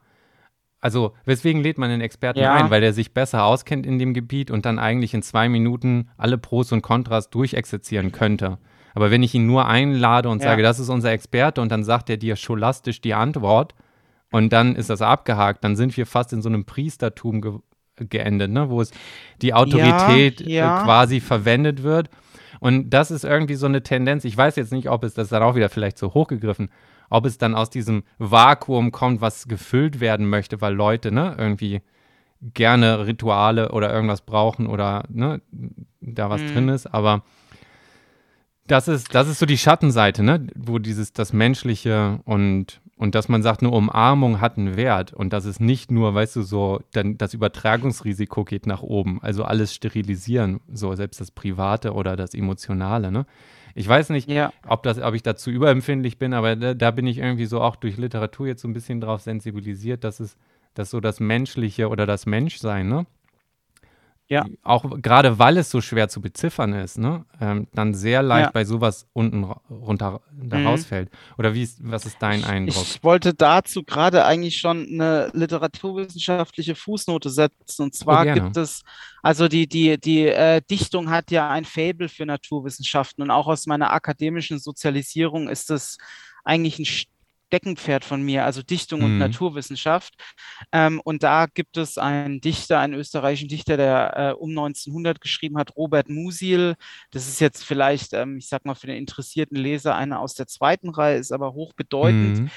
also 0.81 1.13
weswegen 1.25 1.61
lädt 1.63 1.77
man 1.77 1.89
einen 1.89 2.01
Experten 2.01 2.39
Ja. 2.39 2.53
ein? 2.53 2.69
Weil 2.69 2.81
der 2.81 2.93
sich 2.93 3.13
besser 3.13 3.43
auskennt 3.45 3.85
in 3.85 3.97
dem 3.99 4.13
Gebiet 4.13 4.51
und 4.51 4.65
dann 4.65 4.79
eigentlich 4.79 5.13
in 5.13 5.21
zwei 5.21 5.49
Minuten 5.49 6.09
alle 6.17 6.37
Pros 6.37 6.71
und 6.71 6.81
Kontras 6.81 7.29
durchexerzieren 7.29 8.11
könnte. 8.11 8.57
Aber 8.93 9.11
wenn 9.11 9.21
ich 9.23 9.33
ihn 9.35 9.45
nur 9.45 9.67
einlade 9.67 10.29
und 10.29 10.41
Ja. 10.41 10.49
sage, 10.49 10.63
das 10.63 10.79
ist 10.79 10.89
unser 10.89 11.11
Experte 11.11 11.61
und 11.61 11.71
dann 11.71 11.83
sagt 11.83 12.09
er 12.09 12.17
dir 12.17 12.35
scholastisch 12.35 13.01
die 13.01 13.13
Antwort 13.13 13.75
und 14.31 14.51
dann 14.53 14.75
ist 14.75 14.89
das 14.89 15.01
abgehakt, 15.01 15.63
dann 15.63 15.75
sind 15.75 15.95
wir 15.97 16.05
fast 16.05 16.33
in 16.33 16.41
so 16.41 16.49
einem 16.49 16.65
Priestertum 16.65 17.41
ge 17.41 17.53
geendet, 18.09 18.51
ne? 18.51 18.69
wo 18.69 18.79
es 18.79 18.91
die 19.41 19.55
Autorität 19.55 20.41
Ja. 20.41 20.81
Äh, 20.81 20.83
quasi 20.83 21.19
verwendet 21.19 21.81
wird. 21.81 22.11
Und 22.59 22.91
das 22.91 23.09
ist 23.09 23.23
irgendwie 23.23 23.55
so 23.55 23.65
eine 23.65 23.81
Tendenz. 23.81 24.23
Ich 24.23 24.37
weiß 24.37 24.55
jetzt 24.55 24.71
nicht, 24.71 24.87
ob 24.89 25.03
es 25.03 25.15
das 25.15 25.25
ist 25.25 25.31
dann 25.31 25.41
auch 25.41 25.55
wieder 25.55 25.69
vielleicht 25.69 25.97
so 25.97 26.13
hochgegriffen, 26.13 26.69
ob 27.09 27.25
es 27.25 27.37
dann 27.37 27.55
aus 27.55 27.69
diesem 27.69 28.03
Vakuum 28.17 28.91
kommt, 28.91 29.21
was 29.21 29.47
gefüllt 29.47 29.99
werden 29.99 30.29
möchte, 30.29 30.61
weil 30.61 30.73
Leute 30.73 31.11
ne, 31.11 31.35
irgendwie 31.37 31.81
gerne 32.41 33.07
Rituale 33.07 33.71
oder 33.71 33.93
irgendwas 33.93 34.21
brauchen 34.21 34.67
oder 34.67 35.03
ne, 35.09 35.41
da 36.01 36.29
was 36.29 36.43
Mhm. 36.43 36.47
drin 36.47 36.69
ist. 36.69 36.87
Aber 36.87 37.23
das 38.67 38.87
ist, 38.87 39.15
das 39.15 39.27
ist 39.29 39.39
so 39.39 39.45
die 39.45 39.57
Schattenseite, 39.57 40.23
ne? 40.23 40.45
wo 40.55 40.77
dieses, 40.77 41.13
das 41.13 41.31
Menschliche 41.31 42.19
und, 42.25 42.81
und 42.97 43.15
dass 43.15 43.29
man 43.29 43.41
sagt, 43.41 43.61
eine 43.61 43.71
Umarmung 43.71 44.41
hat 44.41 44.57
einen 44.57 44.75
Wert 44.75 45.13
und 45.13 45.31
dass 45.31 45.45
es 45.45 45.59
nicht 45.61 45.89
nur, 45.89 46.13
weißt 46.13 46.35
du, 46.35 46.41
so, 46.41 46.81
dann 46.91 47.17
das 47.17 47.33
Übertragungsrisiko 47.33 48.43
geht 48.43 48.67
nach 48.67 48.81
oben, 48.81 49.21
also 49.21 49.45
alles 49.45 49.73
sterilisieren, 49.73 50.59
so 50.71 50.93
selbst 50.95 51.21
das 51.21 51.31
Private 51.31 51.93
oder 51.93 52.17
das 52.17 52.33
Emotionale, 52.33 53.11
ne? 53.11 53.25
Ich 53.77 53.87
weiß 53.87 54.09
nicht, 54.09 54.27
Ja. 54.27 54.51
ob, 54.67 54.81
das, 54.81 54.99
ob 54.99 55.13
ich 55.13 55.21
dazu 55.21 55.51
überempfindlich 55.51 56.17
bin, 56.17 56.33
aber 56.33 56.55
da, 56.55 56.73
da 56.73 56.89
bin 56.89 57.05
ich 57.05 57.19
irgendwie 57.19 57.45
so 57.45 57.61
auch 57.61 57.75
durch 57.75 57.95
Literatur 57.97 58.47
jetzt 58.47 58.63
so 58.63 58.67
ein 58.67 58.73
bisschen 58.73 58.99
drauf 59.01 59.21
sensibilisiert, 59.21 60.03
dass 60.03 60.19
es, 60.19 60.35
dass 60.73 60.89
so 60.89 60.99
das 60.99 61.19
Menschliche 61.19 61.89
oder 61.89 62.07
das 62.07 62.25
Menschsein, 62.25 62.89
ne? 62.89 63.05
Ja. 64.29 64.45
Auch 64.63 64.83
gerade 65.01 65.39
weil 65.39 65.55
es 65.57 65.69
so 65.69 65.79
schwer 65.79 66.09
zu 66.09 66.19
beziffern 66.21 66.73
ist, 66.73 66.97
ne? 66.97 67.25
Ähm, 67.39 67.67
dann 67.73 67.93
sehr 67.93 68.21
leicht 68.21 68.47
Ja. 68.47 68.51
bei 68.51 68.65
sowas 68.65 69.07
unten 69.13 69.45
runter 69.69 70.19
da 70.33 70.57
Mhm. 70.57 70.67
rausfällt. 70.67 71.09
Oder 71.37 71.53
wie 71.53 71.63
ist, 71.63 71.79
was 71.81 72.05
ist 72.05 72.17
dein 72.19 72.43
Eindruck? 72.43 72.83
Ich 72.83 73.01
wollte 73.03 73.33
dazu 73.33 73.83
gerade 73.83 74.25
eigentlich 74.25 74.57
schon 74.57 74.85
eine 74.91 75.29
literaturwissenschaftliche 75.33 76.75
Fußnote 76.75 77.29
setzen. 77.29 77.83
Und 77.83 77.95
zwar 77.95 78.25
gerne. 78.25 78.41
gibt 78.41 78.57
es, 78.57 78.81
also 79.21 79.47
die, 79.47 79.67
die, 79.67 79.97
die 79.99 80.27
äh, 80.27 80.61
Dichtung 80.69 81.09
hat 81.09 81.31
ja 81.31 81.49
ein 81.49 81.65
Faible 81.65 82.09
für 82.09 82.25
Naturwissenschaften 82.25 83.21
und 83.23 83.31
auch 83.31 83.47
aus 83.47 83.65
meiner 83.65 83.91
akademischen 83.93 84.59
Sozialisierung 84.59 85.47
ist 85.49 85.71
es 85.71 85.97
eigentlich 86.43 86.79
ein 86.79 86.85
Steckenpferd 87.47 88.05
von 88.05 88.21
mir, 88.21 88.45
also 88.45 88.61
Dichtung 88.61 89.03
und 89.03 89.13
Mhm. 89.13 89.19
Naturwissenschaft. 89.19 90.13
Ähm, 90.71 91.01
und 91.03 91.23
da 91.23 91.45
gibt 91.45 91.77
es 91.77 91.97
einen 91.97 92.41
Dichter, 92.41 92.79
einen 92.79 92.93
österreichischen 92.93 93.47
Dichter, 93.49 93.77
der 93.77 94.13
äh, 94.17 94.33
um 94.33 94.49
1900 94.49 95.21
geschrieben 95.21 95.57
hat, 95.57 95.75
Robert 95.75 96.09
Musil. 96.09 96.75
Das 97.11 97.27
ist 97.27 97.39
jetzt 97.39 97.63
vielleicht, 97.63 98.13
ähm, 98.13 98.37
ich 98.37 98.49
sag 98.49 98.65
mal, 98.65 98.75
für 98.75 98.87
den 98.87 98.97
interessierten 98.97 99.57
Leser 99.57 99.95
einer 99.95 100.19
aus 100.19 100.33
der 100.33 100.47
zweiten 100.47 100.89
Reihe, 100.89 101.17
ist 101.17 101.31
aber 101.31 101.53
hochbedeutend. 101.53 102.41
Mhm. 102.41 102.51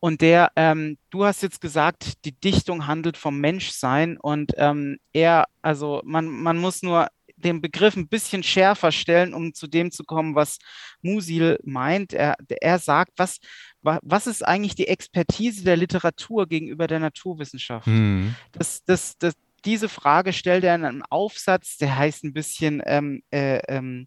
Und 0.00 0.20
der, 0.20 0.52
ähm, 0.56 0.98
du 1.08 1.24
hast 1.24 1.42
jetzt 1.42 1.62
gesagt, 1.62 2.24
die 2.26 2.38
Dichtung 2.38 2.86
handelt 2.86 3.16
vom 3.16 3.38
Menschsein 3.40 4.18
und 4.18 4.52
ähm, 4.58 4.98
er, 5.14 5.46
also 5.62 6.02
man, 6.04 6.26
man 6.26 6.58
muss 6.58 6.82
nur 6.82 7.08
den 7.44 7.60
Begriff 7.60 7.96
ein 7.96 8.08
bisschen 8.08 8.42
schärfer 8.42 8.90
stellen, 8.90 9.34
um 9.34 9.54
zu 9.54 9.66
dem 9.66 9.90
zu 9.90 10.04
kommen, 10.04 10.34
was 10.34 10.58
Musil 11.02 11.58
meint. 11.64 12.12
Er, 12.12 12.36
er 12.60 12.78
sagt, 12.78 13.12
was, 13.16 13.38
wa- 13.82 14.00
was 14.02 14.26
ist 14.26 14.42
eigentlich 14.42 14.74
die 14.74 14.88
Expertise 14.88 15.64
der 15.64 15.76
Literatur 15.76 16.46
gegenüber 16.46 16.86
der 16.86 17.00
Naturwissenschaft? 17.00 17.86
Mhm. 17.86 18.34
Das, 18.52 18.82
das, 18.84 19.18
das, 19.18 19.34
diese 19.64 19.88
Frage 19.88 20.32
stellt 20.32 20.64
er 20.64 20.74
in 20.74 20.84
einem 20.84 21.02
Aufsatz, 21.08 21.76
der 21.78 21.96
heißt 21.96 22.24
ein 22.24 22.32
bisschen, 22.32 22.82
ähm, 22.86 23.22
äh, 23.30 23.58
ähm, 23.68 24.06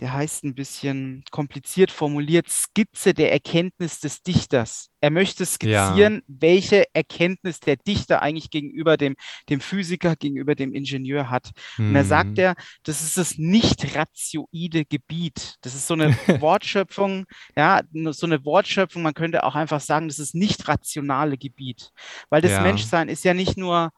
der 0.00 0.12
heißt 0.12 0.44
ein 0.44 0.54
bisschen 0.54 1.24
kompliziert 1.30 1.90
formuliert, 1.90 2.48
Skizze 2.50 3.14
der 3.14 3.32
Erkenntnis 3.32 4.00
des 4.00 4.22
Dichters. 4.22 4.90
Er 5.00 5.10
möchte 5.10 5.44
skizzieren, 5.46 6.22
welche 6.26 6.84
Erkenntnis 6.94 7.60
der 7.60 7.76
Dichter 7.76 8.22
eigentlich 8.22 8.50
gegenüber 8.50 8.96
dem, 8.96 9.14
dem 9.50 9.60
Physiker, 9.60 10.16
gegenüber 10.16 10.54
dem 10.54 10.72
Ingenieur 10.74 11.30
hat. 11.30 11.50
Und 11.88 11.94
er 11.94 12.04
sagt 12.04 12.30
Mhm. 12.30 12.38
er, 12.38 12.54
das 12.84 13.02
ist 13.02 13.16
das 13.18 13.38
nicht 13.38 13.94
ratioide 13.94 14.84
Gebiet. 14.84 15.56
Das 15.60 15.74
ist 15.74 15.86
so 15.86 15.94
eine 15.94 16.08
Wortschöpfung, 16.42 17.26
ja, 17.56 17.82
so 18.10 18.26
eine 18.26 18.44
Wortschöpfung, 18.44 19.02
man 19.02 19.14
könnte 19.14 19.44
auch 19.44 19.54
einfach 19.54 19.80
sagen, 19.80 20.08
das 20.08 20.18
ist 20.18 20.34
nicht 20.34 20.66
rationale 20.68 21.36
Gebiet. 21.38 21.90
Weil 22.30 22.40
das 22.42 22.52
Ja. 22.52 22.62
Menschsein 22.62 23.08
ist 23.08 23.24
ja 23.24 23.34
nicht 23.34 23.56
nur, 23.56 23.90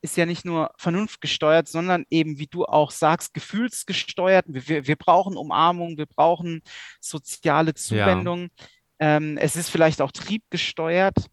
ist 0.00 0.16
ja 0.16 0.26
nicht 0.26 0.44
nur 0.44 0.70
vernunftgesteuert, 0.76 1.68
sondern 1.68 2.04
eben, 2.10 2.38
wie 2.38 2.46
du 2.46 2.64
auch 2.64 2.90
sagst, 2.90 3.34
gefühlsgesteuert. 3.34 4.46
Wir, 4.48 4.86
wir, 4.86 4.96
brauchen 4.96 5.36
Umarmung, 5.36 5.98
wir 5.98 6.06
brauchen 6.06 6.62
soziale 7.00 7.74
Zuwendung. 7.74 8.48
Ähm, 8.98 9.36
es 9.38 9.56
ist 9.56 9.70
vielleicht 9.70 10.00
auch 10.00 10.12
triebgesteuert. 10.12 11.26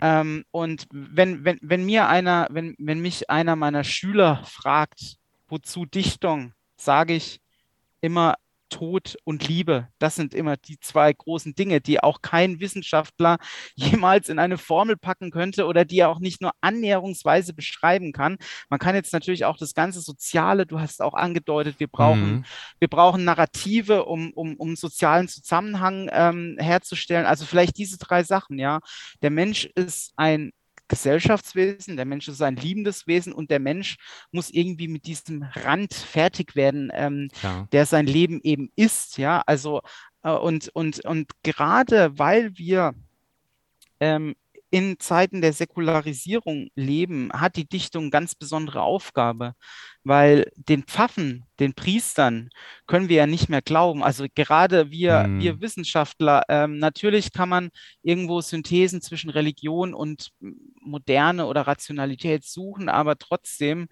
Ähm, 0.00 0.44
und 0.50 0.86
wenn, 0.92 1.44
wenn, 1.44 1.58
wenn 1.62 1.84
mir 1.84 2.08
einer, 2.08 2.48
wenn, 2.50 2.74
wenn 2.78 3.00
mich 3.00 3.30
einer 3.30 3.56
meiner 3.56 3.84
Schüler 3.84 4.42
fragt, 4.44 5.16
wozu 5.48 5.86
Dichtung, 5.86 6.52
sage 6.76 7.14
ich 7.14 7.40
immer 8.00 8.36
Tod 8.72 9.16
und 9.24 9.46
Liebe. 9.46 9.88
Das 9.98 10.16
sind 10.16 10.34
immer 10.34 10.56
die 10.56 10.80
zwei 10.80 11.12
großen 11.12 11.54
Dinge, 11.54 11.80
die 11.80 12.02
auch 12.02 12.22
kein 12.22 12.58
Wissenschaftler 12.60 13.38
jemals 13.76 14.28
in 14.28 14.38
eine 14.38 14.58
Formel 14.58 14.96
packen 14.96 15.30
könnte 15.30 15.66
oder 15.66 15.84
die 15.84 15.98
er 15.98 16.08
auch 16.08 16.20
nicht 16.20 16.40
nur 16.40 16.52
annäherungsweise 16.62 17.54
beschreiben 17.54 18.12
kann. 18.12 18.38
Man 18.70 18.78
kann 18.80 18.94
jetzt 18.94 19.12
natürlich 19.12 19.44
auch 19.44 19.56
das 19.58 19.74
ganze 19.74 20.00
Soziale, 20.00 20.66
du 20.66 20.80
hast 20.80 21.02
auch 21.02 21.14
angedeutet, 21.14 21.78
wir 21.80 21.88
brauchen 21.88 22.22
Mhm. 22.22 22.44
wir 22.78 22.88
brauchen 22.88 23.24
Narrative, 23.24 24.04
um, 24.06 24.32
um, 24.32 24.56
um 24.56 24.76
sozialen 24.76 25.28
Zusammenhang 25.28 26.08
ähm, 26.12 26.56
herzustellen. 26.58 27.26
Also 27.26 27.44
vielleicht 27.46 27.76
diese 27.78 27.98
drei 27.98 28.22
Sachen, 28.24 28.58
ja. 28.58 28.80
Der 29.22 29.30
Mensch 29.30 29.66
ist 29.74 30.12
ein 30.16 30.52
Gesellschaftswesen, 30.92 31.96
der 31.96 32.04
Mensch 32.04 32.28
ist 32.28 32.42
ein 32.42 32.56
liebendes 32.56 33.06
Wesen 33.06 33.32
und 33.32 33.50
der 33.50 33.60
Mensch 33.60 33.96
muss 34.30 34.50
irgendwie 34.50 34.88
mit 34.88 35.06
diesem 35.06 35.42
Rand 35.42 35.94
fertig 35.94 36.54
werden, 36.54 36.90
ähm, 36.94 37.28
Ja. 37.42 37.66
der 37.72 37.86
sein 37.86 38.06
Leben 38.06 38.40
eben 38.42 38.70
ist, 38.76 39.16
ja. 39.16 39.42
Also 39.46 39.80
äh, 40.22 40.30
und, 40.32 40.68
und, 40.74 41.02
und 41.06 41.30
gerade 41.42 42.18
weil 42.18 42.58
wir 42.58 42.92
ähm, 44.00 44.34
in 44.72 44.98
Zeiten 44.98 45.42
der 45.42 45.52
Säkularisierung 45.52 46.70
leben, 46.74 47.30
hat 47.32 47.56
die 47.56 47.68
Dichtung 47.68 48.04
eine 48.04 48.10
ganz 48.10 48.34
besondere 48.34 48.82
Aufgabe, 48.82 49.54
weil 50.02 50.50
den 50.56 50.84
Pfaffen, 50.84 51.44
den 51.60 51.74
Priestern 51.74 52.50
können 52.88 53.08
wir 53.10 53.16
ja 53.16 53.26
nicht 53.28 53.50
mehr 53.50 53.62
glauben. 53.62 54.02
Also 54.02 54.26
gerade 54.34 54.90
wir, 54.90 55.24
Hm. 55.24 55.40
wir 55.40 55.60
Wissenschaftler, 55.60 56.44
ähm, 56.48 56.78
natürlich 56.78 57.32
kann 57.32 57.50
man 57.50 57.70
irgendwo 58.02 58.40
Synthesen 58.40 59.02
zwischen 59.02 59.30
Religion 59.30 59.94
und 59.94 60.30
Moderne 60.80 61.46
oder 61.46 61.62
Rationalität 61.68 62.44
suchen, 62.44 62.88
aber 62.88 63.18
trotzdem 63.18 63.88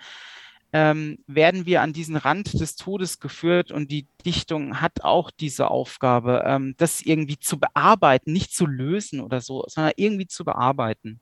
ähm, 0.73 1.19
werden 1.27 1.67
wir 1.67 1.83
an 1.83 1.93
diesen 1.93 2.17
Rand 2.17 2.59
des 2.61 2.77
Todes 2.77 3.19
geführt 3.19 3.73
und 3.73 3.91
die 3.91 4.07
Dichtung 4.25 4.81
hat 4.81 5.03
auch 5.03 5.31
diese 5.31 5.71
Aufgabe, 5.71 6.45
ähm, 6.47 6.75
das 6.77 7.01
irgendwie 7.01 7.39
zu 7.39 7.59
bearbeiten, 7.59 8.33
nicht 8.33 8.55
zu 8.55 8.67
lösen 8.67 9.21
oder 9.21 9.41
so, 9.41 9.65
sondern 9.67 9.93
irgendwie 9.97 10.27
zu 10.27 10.45
bearbeiten. 10.45 11.21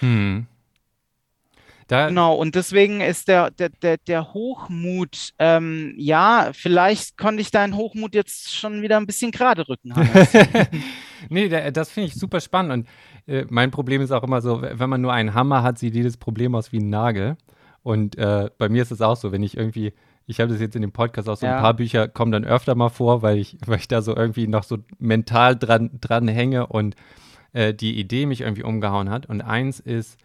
Hm. 0.00 0.46
Da, 1.88 2.08
Genau, 2.08 2.34
und 2.34 2.56
deswegen 2.56 3.00
ist 3.00 3.28
der, 3.28 3.52
der, 3.52 3.68
der, 3.68 3.96
der 3.98 4.34
Hochmut, 4.34 5.30
ähm, 5.38 5.94
ja, 5.96 6.50
vielleicht 6.52 7.16
konnte 7.16 7.40
ich 7.40 7.52
deinen 7.52 7.76
Hochmut 7.76 8.14
jetzt 8.14 8.56
schon 8.56 8.82
wieder 8.82 8.96
ein 8.96 9.06
bisschen 9.06 9.30
gerade 9.30 9.68
rücken, 9.68 9.94
nee, 11.28 11.48
da, 11.48 11.70
das 11.70 11.90
finde 11.90 12.08
ich 12.08 12.14
super 12.14 12.40
spannend. 12.40 12.88
Und 13.26 13.32
äh, 13.32 13.46
mein 13.50 13.70
Problem 13.70 14.02
ist 14.02 14.10
auch 14.10 14.24
immer 14.24 14.40
so, 14.40 14.62
wenn 14.62 14.90
man 14.90 15.00
nur 15.00 15.12
einen 15.12 15.34
Hammer 15.34 15.62
hat, 15.62 15.78
sieht 15.78 15.94
jedes 15.94 16.16
Problem 16.16 16.56
aus 16.56 16.72
wie 16.72 16.78
ein 16.78 16.90
Nagel. 16.90 17.36
Und 17.86 18.18
äh, 18.18 18.50
bei 18.58 18.68
mir 18.68 18.82
ist 18.82 18.90
es 18.90 19.00
auch 19.00 19.14
so, 19.16 19.30
wenn 19.30 19.44
ich 19.44 19.56
irgendwie, 19.56 19.92
ich 20.26 20.40
habe 20.40 20.50
das 20.50 20.60
jetzt 20.60 20.74
in 20.74 20.82
dem 20.82 20.90
Podcast 20.90 21.28
auch 21.28 21.36
so 21.36 21.46
Ja. 21.46 21.54
ein 21.56 21.62
paar 21.62 21.74
Bücher 21.74 22.08
kommen 22.08 22.32
dann 22.32 22.44
öfter 22.44 22.74
mal 22.74 22.88
vor, 22.88 23.22
weil 23.22 23.38
ich, 23.38 23.56
weil 23.64 23.78
ich 23.78 23.86
da 23.86 24.02
so 24.02 24.16
irgendwie 24.16 24.48
noch 24.48 24.64
so 24.64 24.78
mental 24.98 25.54
dran, 25.54 25.90
dran 26.00 26.26
hänge 26.26 26.66
und 26.66 26.96
äh, 27.52 27.72
die 27.72 27.96
Idee 28.00 28.26
mich 28.26 28.40
irgendwie 28.40 28.64
umgehauen 28.64 29.08
hat. 29.08 29.26
Und 29.26 29.40
eins 29.40 29.78
ist, 29.78 30.18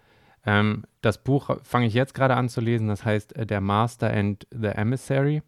ähm, 0.43 0.85
das 1.01 1.23
Buch 1.23 1.55
fange 1.61 1.85
ich 1.85 1.93
jetzt 1.93 2.15
gerade 2.15 2.35
an 2.35 2.49
zu 2.49 2.61
lesen, 2.61 2.87
das 2.87 3.05
heißt 3.05 3.35
äh, 3.35 3.45
Der 3.45 3.61
Master 3.61 4.11
and 4.11 4.47
the 4.49 4.69
Emissary. 4.69 5.43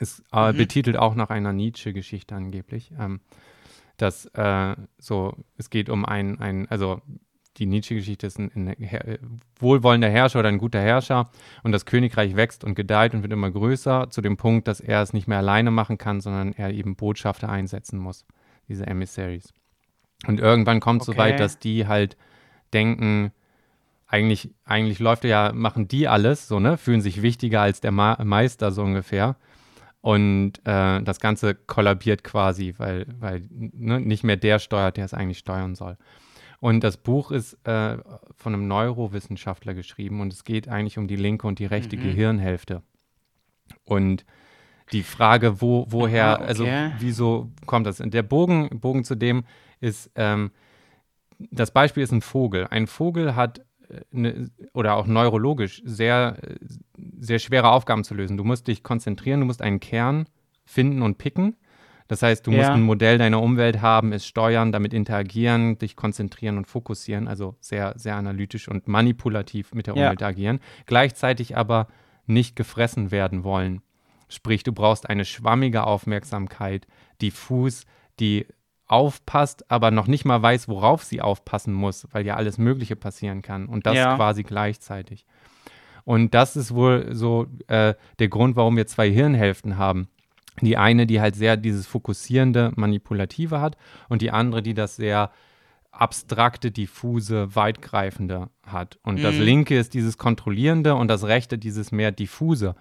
Ist 0.00 0.24
äh, 0.32 0.52
Mhm. 0.52 0.56
betitelt 0.56 0.96
auch 0.96 1.14
nach 1.14 1.30
einer 1.30 1.52
Nietzsche-Geschichte 1.52 2.34
angeblich. 2.34 2.90
Ähm, 2.98 3.20
dass 3.96 4.26
äh, 4.34 4.74
so, 4.98 5.34
es 5.56 5.70
geht 5.70 5.88
um 5.88 6.04
ein, 6.04 6.40
ein 6.40 6.68
also 6.68 7.00
die 7.58 7.66
Nietzsche-Geschichte 7.66 8.26
ist 8.26 8.38
ein, 8.38 8.50
ein 8.54 8.76
her 8.78 9.18
wohlwollender 9.58 10.08
Herrscher 10.08 10.40
oder 10.40 10.48
ein 10.48 10.58
guter 10.58 10.80
Herrscher 10.80 11.30
und 11.62 11.72
das 11.72 11.86
Königreich 11.86 12.36
wächst 12.36 12.64
und 12.64 12.74
gedeiht 12.74 13.14
und 13.14 13.22
wird 13.22 13.32
immer 13.32 13.50
größer, 13.50 14.10
zu 14.10 14.20
dem 14.20 14.36
Punkt, 14.36 14.68
dass 14.68 14.80
er 14.80 15.02
es 15.02 15.12
nicht 15.12 15.26
mehr 15.28 15.38
alleine 15.38 15.70
machen 15.70 15.98
kann, 15.98 16.20
sondern 16.20 16.52
er 16.52 16.70
eben 16.70 16.96
Botschafter 16.96 17.48
einsetzen 17.48 17.98
muss, 17.98 18.24
diese 18.68 18.86
Emissaries. 18.86 19.52
Und 20.26 20.40
irgendwann 20.40 20.80
kommt 20.80 21.02
es 21.02 21.06
so 21.06 21.16
weit, 21.16 21.34
Okay. 21.34 21.42
dass 21.42 21.58
die 21.58 21.86
halt 21.86 22.16
denken, 22.72 23.32
eigentlich, 24.06 24.50
eigentlich 24.64 24.98
läuft 24.98 25.24
ja, 25.24 25.52
machen 25.52 25.86
die 25.86 26.08
alles, 26.08 26.48
so, 26.48 26.60
ne, 26.60 26.76
fühlen 26.76 27.00
sich 27.00 27.22
wichtiger 27.22 27.60
als 27.60 27.80
der 27.80 27.92
Ma 27.92 28.22
Meister, 28.24 28.70
so 28.70 28.82
ungefähr. 28.82 29.36
Und 30.00 30.60
äh, 30.64 31.02
das 31.02 31.20
Ganze 31.20 31.54
kollabiert 31.54 32.24
quasi, 32.24 32.74
weil, 32.78 33.06
weil 33.18 33.42
ne, 33.50 34.00
nicht 34.00 34.24
mehr 34.24 34.36
der 34.36 34.58
steuert, 34.58 34.96
der 34.96 35.04
es 35.04 35.12
eigentlich 35.12 35.38
steuern 35.38 35.74
soll. 35.74 35.96
Und 36.60 36.82
das 36.82 36.96
Buch 36.96 37.30
ist 37.30 37.54
äh, 37.66 37.98
von 38.34 38.54
einem 38.54 38.66
Neurowissenschaftler 38.66 39.74
geschrieben 39.74 40.20
und 40.20 40.32
es 40.32 40.44
geht 40.44 40.68
eigentlich 40.68 40.98
um 40.98 41.06
die 41.06 41.16
linke 41.16 41.46
und 41.46 41.58
die 41.58 41.66
rechte 41.66 41.96
Mhm. 41.96 42.02
Gehirnhälfte. 42.02 42.82
Und 43.84 44.24
die 44.92 45.02
Frage, 45.02 45.60
wo, 45.60 45.86
woher, 45.88 46.40
also 46.40 46.64
okay. 46.64 46.92
wieso 46.98 47.50
kommt 47.66 47.86
das? 47.86 48.00
Und 48.00 48.14
der 48.14 48.22
Bogen, 48.22 48.80
Bogen 48.80 49.04
zu 49.04 49.14
dem 49.14 49.44
ist, 49.80 50.10
ähm, 50.14 50.50
das 51.38 51.70
Beispiel 51.70 52.02
ist 52.02 52.12
ein 52.12 52.22
Vogel. 52.22 52.66
Ein 52.70 52.86
Vogel 52.86 53.36
hat 53.36 53.60
äh, 53.88 54.00
eine, 54.12 54.50
oder 54.72 54.94
auch 54.94 55.06
neurologisch 55.06 55.82
sehr, 55.84 56.38
sehr 57.20 57.38
schwere 57.38 57.70
Aufgaben 57.70 58.02
zu 58.02 58.14
lösen. 58.14 58.36
Du 58.36 58.44
musst 58.44 58.66
dich 58.66 58.82
konzentrieren, 58.82 59.40
du 59.40 59.46
musst 59.46 59.62
einen 59.62 59.78
Kern 59.78 60.26
finden 60.64 61.02
und 61.02 61.18
picken. 61.18 61.56
Das 62.08 62.22
heißt, 62.22 62.46
du 62.46 62.50
musst 62.50 62.68
Ja. 62.68 62.74
ein 62.74 62.82
Modell 62.82 63.18
deiner 63.18 63.40
Umwelt 63.42 63.80
haben, 63.82 64.12
es 64.12 64.26
steuern, 64.26 64.72
damit 64.72 64.94
interagieren, 64.94 65.78
dich 65.78 65.94
konzentrieren 65.94 66.56
und 66.56 66.66
fokussieren, 66.66 67.28
also 67.28 67.54
sehr, 67.60 67.92
sehr 67.96 68.16
analytisch 68.16 68.66
und 68.68 68.88
manipulativ 68.88 69.74
mit 69.74 69.86
der 69.86 69.94
Ja. 69.94 70.04
Umwelt 70.06 70.22
agieren. 70.22 70.58
Gleichzeitig 70.86 71.56
aber 71.56 71.86
nicht 72.26 72.56
gefressen 72.56 73.10
werden 73.10 73.44
wollen. 73.44 73.82
Sprich, 74.28 74.62
du 74.62 74.72
brauchst 74.72 75.08
eine 75.08 75.24
schwammige 75.24 75.84
Aufmerksamkeit, 75.84 76.86
diffus, 77.22 77.84
die 78.20 78.46
aufpasst, 78.86 79.70
aber 79.70 79.90
noch 79.90 80.06
nicht 80.06 80.24
mal 80.24 80.40
weiß, 80.40 80.66
worauf 80.68 81.04
sie 81.04 81.20
aufpassen 81.20 81.74
muss, 81.74 82.06
weil 82.12 82.24
ja 82.26 82.36
alles 82.36 82.56
Mögliche 82.56 82.96
passieren 82.96 83.42
kann. 83.42 83.66
Und 83.66 83.84
das 83.86 83.96
Ja. 83.96 84.16
quasi 84.16 84.42
gleichzeitig. 84.44 85.26
Und 86.04 86.32
das 86.32 86.56
ist 86.56 86.74
wohl 86.74 87.14
so 87.14 87.46
äh, 87.66 87.92
der 88.18 88.28
Grund, 88.28 88.56
warum 88.56 88.76
wir 88.78 88.86
zwei 88.86 89.10
Hirnhälften 89.10 89.76
haben. 89.76 90.08
Die 90.66 90.76
eine, 90.76 91.06
die 91.06 91.20
halt 91.20 91.36
sehr 91.36 91.56
dieses 91.56 91.86
fokussierende, 91.86 92.72
manipulative 92.76 93.60
hat 93.60 93.76
und 94.08 94.22
die 94.22 94.30
andere, 94.30 94.62
die 94.62 94.74
das 94.74 94.96
sehr 94.96 95.30
abstrakte, 95.90 96.70
diffuse, 96.70 97.54
weitgreifende 97.56 98.50
hat. 98.64 98.98
Und 99.02 99.22
das 99.22 99.36
Mhm. 99.36 99.42
linke 99.42 99.78
ist 99.78 99.94
dieses 99.94 100.18
kontrollierende 100.18 100.94
und 100.94 101.08
das 101.08 101.24
rechte 101.24 101.58
dieses 101.58 101.90
mehr 101.92 102.12
diffuse. 102.12 102.74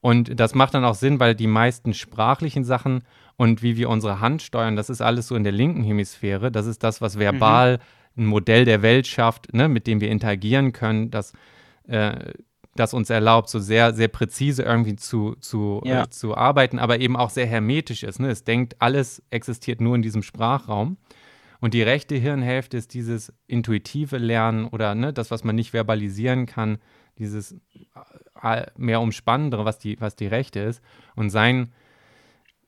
Und 0.00 0.38
das 0.38 0.54
macht 0.54 0.74
dann 0.74 0.84
auch 0.84 0.94
Sinn, 0.94 1.20
weil 1.20 1.34
die 1.34 1.46
meisten 1.46 1.94
sprachlichen 1.94 2.64
Sachen 2.64 3.02
und 3.36 3.62
wie 3.62 3.76
wir 3.76 3.88
unsere 3.88 4.20
Hand 4.20 4.42
steuern, 4.42 4.76
das 4.76 4.90
ist 4.90 5.00
alles 5.00 5.28
so 5.28 5.36
in 5.36 5.44
der 5.44 5.52
linken 5.52 5.82
Hemisphäre. 5.82 6.50
Das 6.52 6.66
ist 6.66 6.82
das, 6.82 7.00
was 7.00 7.18
verbal 7.18 7.78
ein 8.16 8.26
Modell 8.26 8.64
der 8.64 8.82
Welt 8.82 9.06
schafft, 9.06 9.54
ne, 9.54 9.68
mit 9.68 9.86
dem 9.86 10.00
wir 10.00 10.10
interagieren 10.10 10.72
können, 10.72 11.10
das, 11.10 11.32
äh, 11.88 12.32
das 12.74 12.94
uns 12.94 13.10
erlaubt, 13.10 13.48
so 13.50 13.58
sehr, 13.58 13.92
sehr 13.92 14.08
präzise 14.08 14.62
irgendwie 14.62 14.96
zu, 14.96 15.34
zu, 15.40 15.82
Ja. 15.84 16.04
äh, 16.04 16.10
zu 16.10 16.36
arbeiten, 16.36 16.78
aber 16.78 17.00
eben 17.00 17.16
auch 17.16 17.30
sehr 17.30 17.46
hermetisch 17.46 18.02
ist. 18.02 18.18
Ne? 18.18 18.30
Es 18.30 18.44
denkt, 18.44 18.76
alles 18.78 19.22
existiert 19.30 19.80
nur 19.80 19.94
in 19.94 20.02
diesem 20.02 20.22
Sprachraum. 20.22 20.96
Und 21.60 21.74
die 21.74 21.82
rechte 21.82 22.16
Hirnhälfte 22.16 22.76
ist 22.76 22.92
dieses 22.94 23.32
intuitive 23.46 24.18
Lernen 24.18 24.66
oder 24.66 24.94
ne, 24.94 25.12
das, 25.12 25.30
was 25.30 25.44
man 25.44 25.54
nicht 25.54 25.70
verbalisieren 25.70 26.46
kann, 26.46 26.78
dieses 27.18 27.54
äh, 28.42 28.66
mehr 28.76 29.00
umspannendere, 29.00 29.64
was 29.64 29.78
die, 29.78 30.00
was 30.00 30.16
die 30.16 30.26
rechte 30.26 30.58
ist. 30.60 30.82
Und 31.14 31.30
sein, 31.30 31.72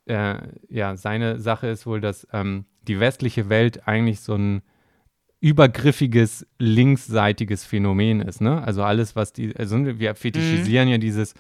äh, 0.07 0.37
ja, 0.69 0.97
seine 0.97 1.41
Sache 1.41 1.67
ist 1.69 1.87
wohl, 1.87 2.01
dass 2.01 2.29
ähm, 2.33 2.67
die 2.83 3.01
westliche 3.01 3.49
Welt 3.49 3.89
eigentlich 3.89 4.21
so 4.21 4.35
ein 4.35 4.63
übergriffiges, 5.45 6.47
linksseitiges 6.59 7.67
Phänomen 7.67 8.21
ist. 8.23 8.41
Ne? 8.41 8.63
Also 8.63 8.83
alles, 8.83 9.15
was 9.15 9.35
die, 9.35 9.55
also 9.55 9.77
wir 9.99 10.15
fetischisieren 10.15 10.89
ja 10.89 10.97
dieses 10.97 11.35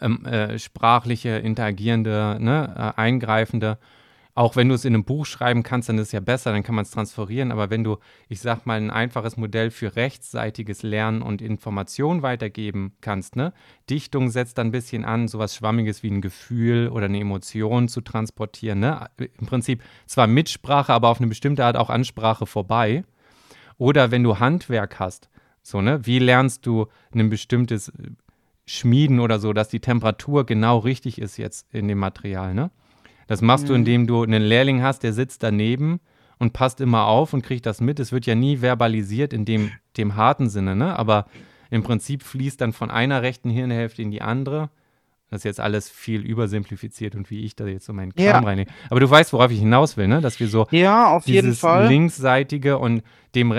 ähm, 0.00 0.24
äh, 0.24 0.58
sprachliche, 0.58 1.36
interagierende, 1.36 2.38
ne, 2.40 2.74
äh, 2.96 2.98
eingreifende. 2.98 3.76
Auch 4.36 4.56
wenn 4.56 4.68
du 4.68 4.74
es 4.74 4.84
in 4.84 4.94
einem 4.94 5.04
Buch 5.04 5.26
schreiben 5.26 5.62
kannst, 5.62 5.88
dann 5.88 5.96
ist 5.98 6.08
es 6.08 6.12
ja 6.12 6.18
besser, 6.18 6.50
dann 6.50 6.64
kann 6.64 6.74
man 6.74 6.82
es 6.82 6.90
transferieren. 6.90 7.52
Aber 7.52 7.70
wenn 7.70 7.84
du, 7.84 7.98
ich 8.28 8.40
sag 8.40 8.66
mal, 8.66 8.80
ein 8.80 8.90
einfaches 8.90 9.36
Modell 9.36 9.70
für 9.70 9.94
rechtsseitiges 9.94 10.82
Lernen 10.82 11.22
und 11.22 11.40
Information 11.40 12.22
weitergeben 12.22 12.96
kannst, 13.00 13.36
ne? 13.36 13.52
Dichtung 13.88 14.30
setzt 14.30 14.58
dann 14.58 14.68
ein 14.68 14.72
bisschen 14.72 15.04
an, 15.04 15.28
sowas 15.28 15.54
Schwammiges 15.54 16.02
wie 16.02 16.10
ein 16.10 16.20
Gefühl 16.20 16.88
oder 16.88 17.04
eine 17.04 17.20
Emotion 17.20 17.86
zu 17.86 18.00
transportieren, 18.00 18.80
ne? 18.80 19.08
Im 19.18 19.46
Prinzip 19.46 19.84
zwar 20.06 20.26
Mitsprache, 20.26 20.92
aber 20.92 21.10
auf 21.10 21.20
eine 21.20 21.28
bestimmte 21.28 21.64
Art 21.64 21.76
auch 21.76 21.90
Ansprache 21.90 22.46
vorbei. 22.46 23.04
Oder 23.78 24.10
wenn 24.10 24.24
du 24.24 24.40
Handwerk 24.40 24.98
hast, 24.98 25.28
so, 25.62 25.80
ne? 25.80 26.04
Wie 26.06 26.18
lernst 26.18 26.66
du 26.66 26.88
ein 27.14 27.30
bestimmtes 27.30 27.92
Schmieden 28.66 29.20
oder 29.20 29.38
so, 29.38 29.52
dass 29.52 29.68
die 29.68 29.80
Temperatur 29.80 30.44
genau 30.44 30.78
richtig 30.78 31.20
ist 31.20 31.36
jetzt 31.36 31.72
in 31.72 31.86
dem 31.86 31.98
Material, 31.98 32.52
ne? 32.52 32.72
Das 33.26 33.40
machst 33.42 33.68
du, 33.68 33.72
Mhm. 33.72 33.78
indem 33.80 34.06
du 34.06 34.22
einen 34.22 34.42
Lehrling 34.42 34.82
hast, 34.82 35.02
der 35.02 35.12
sitzt 35.12 35.42
daneben 35.42 36.00
und 36.38 36.52
passt 36.52 36.80
immer 36.80 37.06
auf 37.06 37.32
und 37.32 37.42
kriegt 37.42 37.64
das 37.66 37.80
mit. 37.80 37.98
Es 38.00 38.12
wird 38.12 38.26
ja 38.26 38.34
nie 38.34 38.58
verbalisiert 38.60 39.32
in 39.32 39.44
dem, 39.44 39.70
dem 39.96 40.16
harten 40.16 40.48
Sinne, 40.48 40.74
ne? 40.76 40.98
Aber 40.98 41.26
im 41.70 41.82
Prinzip 41.82 42.22
fließt 42.22 42.60
dann 42.60 42.72
von 42.72 42.90
einer 42.90 43.22
rechten 43.22 43.50
Hirnhälfte 43.50 44.02
in 44.02 44.10
die 44.10 44.22
andere. 44.22 44.70
Das 45.30 45.40
ist 45.40 45.44
jetzt 45.44 45.60
alles 45.60 45.90
viel 45.90 46.20
übersimplifiziert 46.20 47.14
und 47.16 47.30
wie 47.30 47.44
ich 47.44 47.56
da 47.56 47.66
jetzt 47.66 47.86
so 47.86 47.92
meinen 47.92 48.14
Kram 48.14 48.24
Ja. 48.24 48.38
reinlege. 48.40 48.70
Aber 48.90 49.00
du 49.00 49.08
weißt, 49.10 49.32
worauf 49.32 49.50
ich 49.50 49.58
hinaus 49.58 49.96
will, 49.96 50.06
ne? 50.06 50.20
Dass 50.20 50.38
wir 50.38 50.48
so 50.48 50.66
Ja, 50.70 51.08
auf 51.08 51.26
jeden 51.26 51.46
dieses 51.46 51.60
Fall. 51.60 51.88
linksseitige 51.88 52.78
und 52.78 53.02
dem 53.34 53.52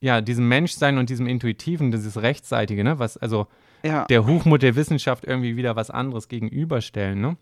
ja, 0.00 0.20
diesem 0.20 0.48
Menschsein 0.48 0.98
und 0.98 1.08
diesem 1.08 1.26
Intuitiven, 1.26 1.90
dieses 1.90 2.20
Rechtsseitige, 2.20 2.84
ne? 2.84 2.98
Was, 2.98 3.16
also 3.16 3.46
Ja. 3.82 4.04
der 4.06 4.26
Hochmut 4.26 4.62
der 4.62 4.76
Wissenschaft 4.76 5.24
irgendwie 5.24 5.56
wieder 5.56 5.76
was 5.76 5.90
anderes 5.90 6.28
gegenüberstellen, 6.28 7.20
ne? 7.20 7.36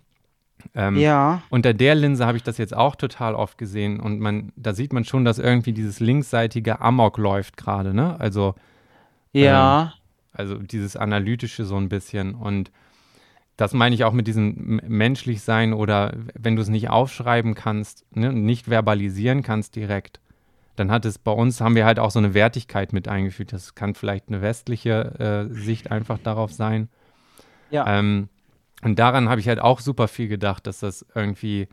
Ähm, 0.74 0.96
Ja. 0.96 1.42
unter 1.50 1.74
der 1.74 1.94
Linse 1.94 2.26
habe 2.26 2.36
ich 2.36 2.42
das 2.42 2.58
jetzt 2.58 2.74
auch 2.76 2.96
total 2.96 3.34
oft 3.34 3.58
gesehen 3.58 4.00
und 4.00 4.20
man, 4.20 4.52
da 4.56 4.74
sieht 4.74 4.92
man 4.92 5.04
schon, 5.04 5.24
dass 5.24 5.38
irgendwie 5.38 5.72
dieses 5.72 6.00
linksseitige 6.00 6.80
Amok 6.80 7.18
läuft 7.18 7.56
gerade, 7.56 7.94
ne? 7.94 8.18
Also, 8.20 8.54
Ja. 9.32 9.94
also 10.32 10.56
dieses 10.56 10.96
Analytische 10.96 11.64
so 11.64 11.76
ein 11.76 11.88
bisschen 11.88 12.34
und 12.34 12.70
das 13.56 13.74
meine 13.74 13.94
ich 13.94 14.04
auch 14.04 14.12
mit 14.12 14.26
diesem 14.26 14.80
menschlich 14.86 15.42
sein 15.42 15.72
oder 15.74 16.14
wenn 16.34 16.56
du 16.56 16.62
es 16.62 16.68
nicht 16.68 16.88
aufschreiben 16.90 17.54
kannst, 17.54 18.04
ne, 18.16 18.32
nicht 18.32 18.66
verbalisieren 18.66 19.42
kannst 19.42 19.76
direkt, 19.76 20.20
dann 20.76 20.90
hat 20.90 21.04
es 21.04 21.18
bei 21.18 21.32
uns, 21.32 21.60
haben 21.60 21.74
wir 21.74 21.84
halt 21.84 21.98
auch 21.98 22.10
so 22.10 22.18
eine 22.18 22.32
Wertigkeit 22.32 22.94
mit 22.94 23.08
eingefügt. 23.08 23.52
Das 23.52 23.74
kann 23.74 23.94
vielleicht 23.94 24.28
eine 24.28 24.40
westliche 24.40 25.48
äh, 25.50 25.54
Sicht 25.54 25.90
einfach 25.90 26.18
darauf 26.18 26.50
sein. 26.50 26.88
Ja. 27.70 27.84
Ähm, 27.86 28.28
und 28.82 28.98
daran 28.98 29.28
habe 29.28 29.40
ich 29.40 29.48
halt 29.48 29.60
auch 29.60 29.80
super 29.80 30.08
viel 30.08 30.28
gedacht, 30.28 30.66
dass 30.66 30.80
das 30.80 31.06
irgendwie 31.14 31.68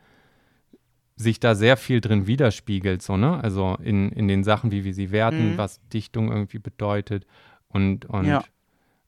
sich 1.16 1.40
da 1.40 1.54
sehr 1.54 1.76
viel 1.76 2.00
drin 2.00 2.28
widerspiegelt, 2.28 3.02
so, 3.02 3.18
ne? 3.18 3.44
Also 3.44 3.78
in, 3.84 4.10
in 4.12 4.28
den 4.28 4.44
Sachen, 4.46 4.72
wie 4.72 4.86
wir 4.86 4.94
sie 4.94 5.12
werten, 5.12 5.54
Mhm. 5.54 5.58
was 5.58 5.82
Dichtung 5.90 6.32
irgendwie 6.32 6.60
bedeutet 6.60 7.26
und, 7.68 8.06
und 8.06 8.26
Ja. 8.26 8.44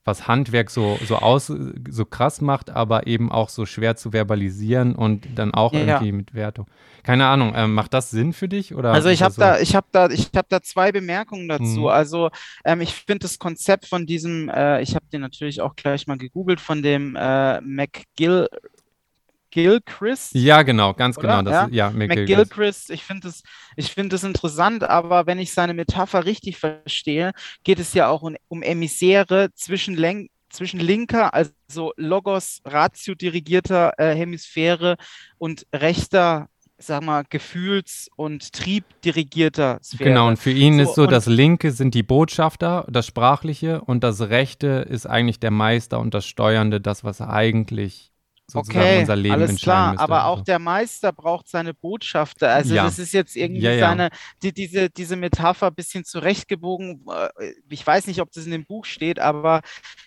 Was 0.04 0.28
Handwerk 0.28 0.70
so, 0.72 0.98
so 1.06 1.18
aus, 1.18 1.52
so 1.90 2.06
krass 2.06 2.42
macht, 2.42 2.70
aber 2.72 3.08
eben 3.08 3.32
auch 3.32 3.50
so 3.50 3.66
schwer 3.66 3.96
zu 3.96 4.12
verbalisieren 4.12 4.96
und 4.96 5.28
dann 5.36 5.54
auch 5.54 5.74
Ja, 5.74 5.80
ja. 5.80 5.86
irgendwie 5.96 6.12
mit 6.12 6.34
Wertung. 6.34 6.68
Keine 7.04 7.28
Ahnung, 7.28 7.54
ähm, 7.56 7.74
macht 7.74 7.94
das 7.94 8.10
Sinn 8.12 8.34
für 8.34 8.48
dich? 8.48 8.74
Oder 8.76 8.94
Also 8.94 9.10
ich 9.10 9.22
habe 9.24 9.34
so? 9.34 9.40
da, 9.42 9.60
ich 9.60 9.76
habe 9.76 9.88
da, 9.92 10.10
ich 10.10 10.30
habe 10.36 10.48
da 10.50 10.62
zwei 10.62 10.92
Bemerkungen 10.92 11.48
dazu. 11.48 11.82
Mhm. 11.82 11.88
Also 11.88 12.30
ähm, 12.66 12.82
ich 12.82 12.94
finde 12.94 13.20
das 13.20 13.40
Konzept 13.40 13.86
von 13.86 14.06
diesem, 14.06 14.50
äh, 14.50 14.82
ich 14.82 14.96
habe 14.96 15.06
den 15.12 15.22
natürlich 15.22 15.62
auch 15.62 15.76
gleich 15.76 16.08
mal 16.08 16.18
gegoogelt, 16.18 16.60
von 16.62 16.82
dem 16.84 17.16
äh, 17.16 17.60
McGill, 17.62 18.48
Gilchrist. 19.52 20.34
Ja, 20.34 20.64
genau, 20.64 20.94
ganz 20.94 21.18
Oder? 21.18 21.28
genau. 21.28 21.42
Das, 21.44 21.54
Ja? 21.54 21.68
ja, 21.72 21.92
McGilchrist. 21.92 22.52
McGilchrist, 22.52 22.90
ich 22.92 23.04
finde 23.04 23.28
es, 23.30 23.44
finde 23.90 24.16
es 24.16 24.24
interessant, 24.24 24.84
aber 24.84 25.28
wenn 25.28 25.40
ich 25.40 25.54
seine 25.54 25.74
Metapher 25.74 26.26
richtig 26.26 26.58
verstehe, 26.58 27.34
geht 27.64 27.80
es 27.80 27.94
ja 27.94 28.08
auch 28.10 28.24
um, 28.24 28.36
um 28.48 28.64
Emissäre 28.64 29.50
zwischen, 29.54 29.96
Len 29.96 30.30
zwischen 30.50 30.80
linker, 30.80 31.34
also 31.34 31.94
Logos, 31.98 32.62
Ratio-dirigierter 32.66 33.94
äh, 33.98 34.16
Hemisphäre 34.16 34.98
und 35.38 35.66
rechter, 35.74 36.50
sag 36.78 37.04
mal, 37.04 37.24
Gefühls- 37.30 38.10
und 38.16 38.54
Triebdirigierter 38.54 39.80
Sphäre. 39.84 40.10
Genau, 40.10 40.28
und 40.28 40.38
für 40.40 40.52
ihn 40.52 40.80
So, 40.80 40.82
ist 40.82 40.96
so, 40.96 41.08
das 41.08 41.28
Linke 41.28 41.72
sind 41.72 41.94
die 41.96 42.04
Botschafter, 42.04 42.86
das 42.90 43.06
Sprachliche, 43.06 43.82
und 43.82 44.04
das 44.04 44.22
Rechte 44.22 44.86
ist 44.90 45.06
eigentlich 45.06 45.40
der 45.40 45.52
Meister 45.52 46.00
und 46.00 46.14
das 46.14 46.26
Steuernde, 46.26 46.82
das, 46.82 47.04
was 47.04 47.22
eigentlich 47.22 48.11
sozusagen 48.52 48.80
Okay, 48.86 49.00
unser 49.02 49.16
Leben 49.16 49.34
alles 49.36 49.62
klar, 49.62 49.92
müsste. 49.92 50.04
aber 50.04 50.26
auch 50.26 50.42
der 50.42 50.60
Meister 50.60 51.12
braucht 51.12 51.48
seine 51.48 51.74
Botschafter. 51.74 52.50
Also 52.54 52.76
Ja. 52.76 52.84
das 52.84 53.00
ist 53.00 53.14
jetzt 53.14 53.36
irgendwie 53.36 53.62
Ja, 53.62 53.72
ja. 53.72 53.88
seine, 53.90 54.10
die, 54.44 54.54
diese, 54.54 54.90
diese 54.90 55.16
Metapher 55.16 55.68
ein 55.68 55.76
bisschen 55.76 56.04
zurechtgebogen. 56.06 57.06
Äh, 57.40 57.54
Ich 57.70 57.86
weiß 57.86 58.08
nicht, 58.08 58.22
ob 58.22 58.32
das 58.32 58.46
in 58.46 58.52
dem 58.52 58.66
Buch 58.66 58.86
steht, 58.86 59.20
aber 59.20 59.62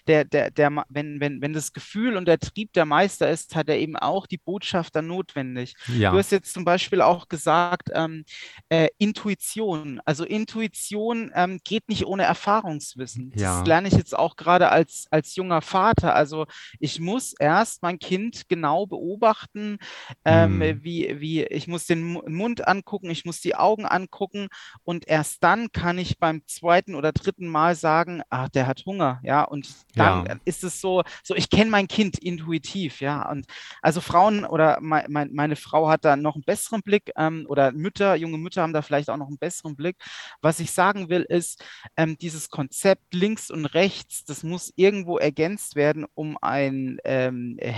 der, 0.06 0.24
der, 0.24 0.50
der, 0.50 0.70
wenn, 0.88 1.20
wenn, 1.20 1.40
wenn 1.40 1.52
das 1.52 1.72
Gefühl 1.72 2.16
und 2.16 2.26
der 2.26 2.38
Trieb 2.38 2.72
der 2.74 2.84
Meister 2.84 3.30
ist, 3.30 3.56
hat 3.56 3.68
er 3.68 3.78
eben 3.78 3.96
auch 3.96 4.26
die 4.26 4.38
Botschafter 4.38 5.02
notwendig. 5.02 5.74
Du 6.12 6.18
hast 6.18 6.30
jetzt 6.32 6.52
zum 6.52 6.64
Beispiel 6.64 7.00
auch 7.00 7.28
gesagt, 7.28 7.90
ähm, 7.94 8.24
äh, 8.68 8.88
Intuition. 8.98 10.00
Also 10.04 10.24
Intuition 10.24 11.30
ähm, 11.34 11.60
geht 11.64 11.88
nicht 11.88 12.06
ohne 12.06 12.24
Erfahrungswissen. 12.24 13.32
Das 13.34 13.66
lerne 13.66 13.88
ich 13.88 13.94
jetzt 13.94 14.16
auch 14.16 14.36
gerade 14.36 14.68
als, 14.70 15.06
als 15.10 15.34
junger 15.36 15.62
Vater. 15.62 16.14
Also 16.14 16.46
ich 16.78 17.00
muss 17.00 17.34
erst 17.38 17.82
mein 17.82 17.98
Kind 17.98 18.33
genau 18.48 18.86
beobachten, 18.86 19.78
ähm, 20.24 20.60
Hm. 20.60 20.82
wie, 20.82 21.20
wie 21.20 21.44
ich 21.44 21.66
muss 21.68 21.86
den 21.86 22.02
Mu- 22.02 22.22
Mund 22.28 22.66
angucken, 22.66 23.10
ich 23.10 23.24
muss 23.24 23.40
die 23.40 23.54
Augen 23.56 23.86
angucken 23.86 24.48
und 24.84 25.06
erst 25.08 25.42
dann 25.44 25.70
kann 25.72 25.98
ich 25.98 26.18
beim 26.18 26.42
zweiten 26.46 26.94
oder 26.94 27.12
dritten 27.12 27.46
Mal 27.48 27.74
sagen, 27.74 28.22
ach, 28.30 28.48
der 28.48 28.66
hat 28.66 28.84
Hunger, 28.86 29.20
ja, 29.22 29.42
und 29.42 29.68
dann 29.96 30.24
Ja. 30.24 30.36
ist 30.44 30.64
es 30.64 30.80
so, 30.80 31.02
so 31.22 31.34
ich 31.34 31.50
kenne 31.50 31.70
mein 31.70 31.88
Kind 31.88 32.18
intuitiv, 32.18 33.00
ja, 33.00 33.28
und 33.30 33.46
also 33.82 34.00
Frauen 34.00 34.44
oder 34.44 34.78
mein, 34.80 35.06
mein, 35.10 35.30
meine 35.32 35.56
Frau 35.56 35.88
hat 35.88 36.04
da 36.04 36.16
noch 36.16 36.34
einen 36.34 36.44
besseren 36.44 36.82
Blick 36.82 37.10
ähm, 37.16 37.46
oder 37.48 37.72
Mütter, 37.72 38.14
junge 38.16 38.38
Mütter 38.38 38.62
haben 38.62 38.72
da 38.72 38.82
vielleicht 38.82 39.10
auch 39.10 39.16
noch 39.16 39.28
einen 39.28 39.38
besseren 39.38 39.76
Blick. 39.76 39.96
Was 40.40 40.60
ich 40.60 40.70
sagen 40.72 41.08
will, 41.08 41.22
ist, 41.22 41.64
ähm, 41.96 42.16
dieses 42.18 42.48
Konzept 42.50 43.14
links 43.14 43.50
und 43.50 43.66
rechts, 43.66 44.24
das 44.24 44.42
muss 44.42 44.72
irgendwo 44.76 45.18
ergänzt 45.18 45.76
werden, 45.76 46.06
um 46.14 46.36
ein 46.40 46.98
ähm, 47.04 47.56
äh, 47.60 47.72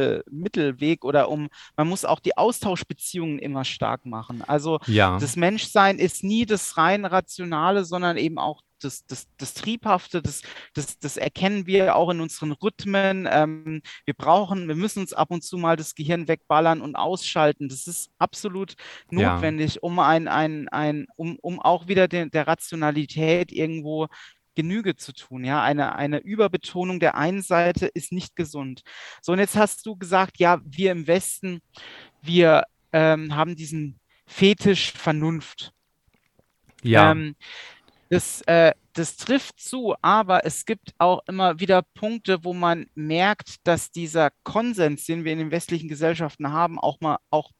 Mittel, 0.00 0.24
Mittelweg 0.30 1.04
oder 1.04 1.28
um, 1.28 1.48
man 1.76 1.88
muss 1.88 2.04
auch 2.04 2.20
die 2.20 2.36
Austauschbeziehungen 2.36 3.38
immer 3.38 3.64
stark 3.64 4.06
machen. 4.06 4.42
Also 4.42 4.78
Ja. 4.86 5.18
das 5.18 5.36
Menschsein 5.36 5.98
ist 5.98 6.24
nie 6.24 6.46
das 6.46 6.76
rein 6.76 7.04
Rationale, 7.04 7.84
sondern 7.84 8.16
eben 8.16 8.38
auch 8.38 8.62
das, 8.82 9.04
das, 9.04 9.26
das 9.36 9.52
Triebhafte, 9.52 10.22
das, 10.22 10.40
das, 10.72 10.98
das 10.98 11.18
erkennen 11.18 11.66
wir 11.66 11.96
auch 11.96 12.08
in 12.10 12.20
unseren 12.20 12.52
Rhythmen. 12.52 13.28
Ähm, 13.30 13.82
wir 14.06 14.14
brauchen, 14.14 14.68
wir 14.68 14.74
müssen 14.74 15.00
uns 15.00 15.12
ab 15.12 15.30
und 15.30 15.44
zu 15.44 15.58
mal 15.58 15.76
das 15.76 15.94
Gehirn 15.94 16.28
wegballern 16.28 16.80
und 16.80 16.96
ausschalten. 16.96 17.68
Das 17.68 17.86
ist 17.86 18.10
absolut 18.18 18.74
Ja. 19.10 19.34
notwendig, 19.34 19.82
um 19.82 19.98
ein, 19.98 20.28
ein, 20.28 20.68
ein, 20.70 21.06
um, 21.16 21.36
um 21.42 21.60
auch 21.60 21.88
wieder 21.88 22.08
den, 22.08 22.30
der 22.30 22.46
Rationalität 22.46 23.52
irgendwo 23.52 24.06
Genüge 24.60 24.94
zu 24.94 25.12
tun. 25.14 25.42
Ja, 25.44 25.62
eine, 25.62 25.96
eine 25.96 26.18
Überbetonung 26.18 27.00
der 27.00 27.14
einen 27.14 27.40
Seite 27.40 27.86
ist 27.86 28.12
nicht 28.12 28.36
gesund. 28.36 28.82
So, 29.22 29.32
und 29.32 29.38
jetzt 29.38 29.56
hast 29.56 29.86
du 29.86 29.96
gesagt, 29.96 30.38
ja, 30.38 30.60
wir 30.64 30.92
im 30.92 31.06
Westen, 31.06 31.60
wir 32.20 32.64
ähm, 32.92 33.34
haben 33.34 33.56
diesen 33.56 33.98
Fetisch 34.26 34.92
Vernunft. 34.92 35.72
Ja. 36.82 37.12
Ähm, 37.12 37.36
das, 38.10 38.42
äh, 38.42 38.72
das 38.92 39.16
trifft 39.16 39.60
zu, 39.60 39.94
aber 40.02 40.44
es 40.44 40.66
gibt 40.66 40.92
auch 40.98 41.22
immer 41.26 41.58
wieder 41.58 41.82
Punkte, 41.94 42.44
wo 42.44 42.52
man 42.52 42.86
merkt, 42.94 43.66
dass 43.66 43.90
dieser 43.90 44.30
Konsens, 44.42 45.06
den 45.06 45.24
wir 45.24 45.32
in 45.32 45.38
den 45.38 45.50
westlichen 45.50 45.88
Gesellschaften 45.88 46.52
haben, 46.52 46.78
auch 46.78 47.00
mal 47.00 47.18
auch 47.30 47.50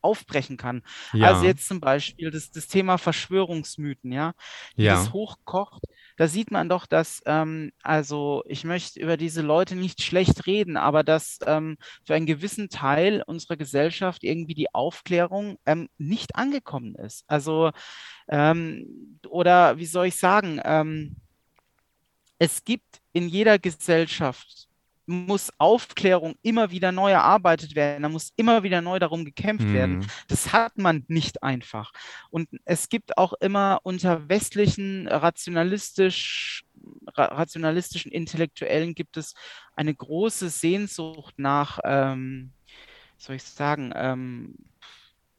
aufbrechen 0.00 0.56
kann. 0.56 0.82
Also 1.12 1.42
ja. 1.42 1.50
jetzt 1.50 1.66
zum 1.66 1.80
Beispiel 1.80 2.30
das, 2.30 2.50
das 2.50 2.66
Thema 2.66 2.98
Verschwörungsmythen, 2.98 4.12
ja, 4.12 4.32
Ja. 4.76 4.94
das 4.94 5.12
hochkocht. 5.12 5.82
Da 6.18 6.26
sieht 6.26 6.50
man 6.50 6.68
doch, 6.68 6.86
dass, 6.86 7.22
ähm, 7.26 7.70
also 7.82 8.42
ich 8.46 8.64
möchte 8.64 9.00
über 9.00 9.16
diese 9.16 9.40
Leute 9.40 9.76
nicht 9.76 10.02
schlecht 10.02 10.46
reden, 10.46 10.76
aber 10.76 11.04
dass 11.04 11.38
ähm, 11.46 11.78
für 12.04 12.14
einen 12.14 12.26
gewissen 12.26 12.68
Teil 12.68 13.22
unserer 13.24 13.56
Gesellschaft 13.56 14.24
irgendwie 14.24 14.54
die 14.54 14.74
Aufklärung 14.74 15.58
ähm, 15.64 15.88
nicht 15.96 16.34
angekommen 16.34 16.96
ist. 16.96 17.24
Also, 17.28 17.70
ähm, 18.28 19.20
oder 19.28 19.78
wie 19.78 19.86
soll 19.86 20.06
ich 20.06 20.16
sagen, 20.16 20.60
ähm, 20.64 21.16
es 22.38 22.64
gibt 22.64 23.00
in 23.12 23.28
jeder 23.28 23.58
Gesellschaft 23.58 24.67
muss 25.08 25.50
Aufklärung 25.56 26.34
immer 26.42 26.70
wieder 26.70 26.92
neu 26.92 27.10
erarbeitet 27.10 27.74
werden, 27.74 28.02
da 28.02 28.08
muss 28.10 28.32
immer 28.36 28.62
wieder 28.62 28.82
neu 28.82 28.98
darum 28.98 29.24
gekämpft 29.24 29.72
werden. 29.72 30.02
Hm. 30.02 30.08
Das 30.28 30.52
hat 30.52 30.76
man 30.76 31.04
nicht 31.08 31.42
einfach. 31.42 31.92
Und 32.30 32.48
es 32.66 32.90
gibt 32.90 33.16
auch 33.16 33.32
immer 33.40 33.80
unter 33.84 34.28
westlichen 34.28 35.08
rationalistisch, 35.08 36.64
ra 37.16 37.24
rationalistischen 37.24 38.12
Intellektuellen 38.12 38.94
gibt 38.94 39.16
es 39.16 39.34
eine 39.74 39.94
große 39.94 40.50
Sehnsucht 40.50 41.38
nach, 41.38 41.78
ähm, 41.84 42.52
soll 43.16 43.36
ich 43.36 43.42
sagen, 43.42 43.92
ähm, 43.96 44.56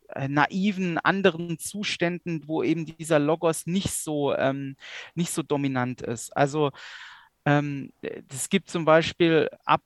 äh, 0.09 0.27
naiven 0.27 0.97
anderen 0.97 1.59
Zuständen, 1.59 2.47
wo 2.47 2.63
eben 2.63 2.85
dieser 2.85 3.19
Logos 3.19 3.67
nicht 3.67 3.91
so, 3.91 4.35
ähm, 4.35 4.75
nicht 5.13 5.31
so 5.31 5.43
dominant 5.43 6.01
ist. 6.01 6.35
Also 6.35 6.71
es 8.29 8.49
gibt 8.49 8.69
zum 8.69 8.85
Beispiel 8.85 9.49
ab, 9.65 9.81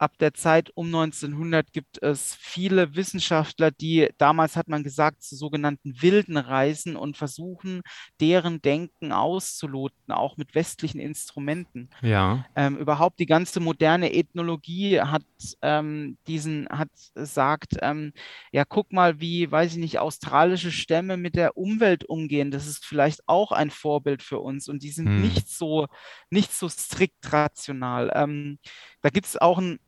ab, 0.00 0.16
der 0.18 0.34
Zeit 0.34 0.70
um 0.74 0.86
1900 0.86 1.72
gibt 1.72 2.02
es 2.02 2.34
viele 2.34 2.94
Wissenschaftler, 2.96 3.70
die 3.70 4.08
damals 4.18 4.56
hat 4.56 4.68
man 4.68 4.82
gesagt, 4.82 5.22
zu 5.22 5.36
sogenannten 5.36 6.00
wilden 6.00 6.36
Reisen 6.36 6.96
und 6.96 7.16
versuchen, 7.16 7.82
deren 8.20 8.62
Denken 8.62 9.12
auszuloten, 9.12 10.12
auch 10.12 10.36
mit 10.36 10.54
westlichen 10.54 11.00
Instrumenten. 11.00 11.90
Ja. 12.00 12.46
Ähm, 12.56 12.76
überhaupt 12.78 13.20
die 13.20 13.26
ganze 13.26 13.60
moderne 13.60 14.12
Ethnologie 14.14 15.00
hat 15.00 15.22
ähm, 15.62 16.16
diesen, 16.26 16.66
hat 16.70 16.90
sagt, 17.14 17.76
ähm, 17.82 18.12
ja, 18.52 18.64
guck 18.64 18.92
mal, 18.92 19.20
wie, 19.20 19.50
weiß 19.50 19.72
ich 19.72 19.78
nicht, 19.78 19.98
australische 19.98 20.72
Stämme 20.72 21.16
mit 21.18 21.34
der 21.36 21.56
Umwelt 21.56 22.04
umgehen. 22.04 22.50
Das 22.50 22.66
ist 22.66 22.84
vielleicht 22.86 23.20
auch 23.26 23.52
ein 23.52 23.70
Vorbild 23.70 24.22
für 24.22 24.40
uns 24.40 24.68
und 24.68 24.82
die 24.82 24.90
sind 24.90 25.10
Hm. 25.10 25.20
nicht 25.22 25.48
so, 25.48 25.86
nicht 26.30 26.52
so 26.52 26.68
strikt 26.68 27.32
rational. 27.32 28.10
Ähm, 28.14 28.58
da 29.02 29.10
gibt 29.10 29.26
es 29.26 29.36
auch 29.36 29.58
ein 29.58 29.78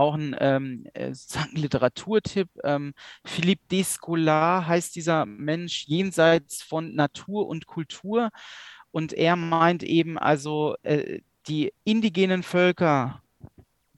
auch 0.00 0.14
ein 0.14 0.34
ähm, 0.40 0.86
äh, 0.94 1.14
sozusagen 1.14 1.56
Literaturtipp. 1.56 2.48
Ähm, 2.64 2.94
Philippe 3.24 3.62
Descola 3.70 4.66
heißt 4.66 4.96
dieser 4.96 5.26
Mensch 5.26 5.84
jenseits 5.86 6.62
von 6.62 6.94
Natur 6.94 7.46
und 7.48 7.66
Kultur. 7.66 8.30
Und 8.90 9.12
er 9.12 9.36
meint 9.36 9.82
eben 9.82 10.18
also, 10.18 10.76
äh, 10.82 11.20
die 11.46 11.72
indigenen 11.84 12.42
Völker, 12.42 13.22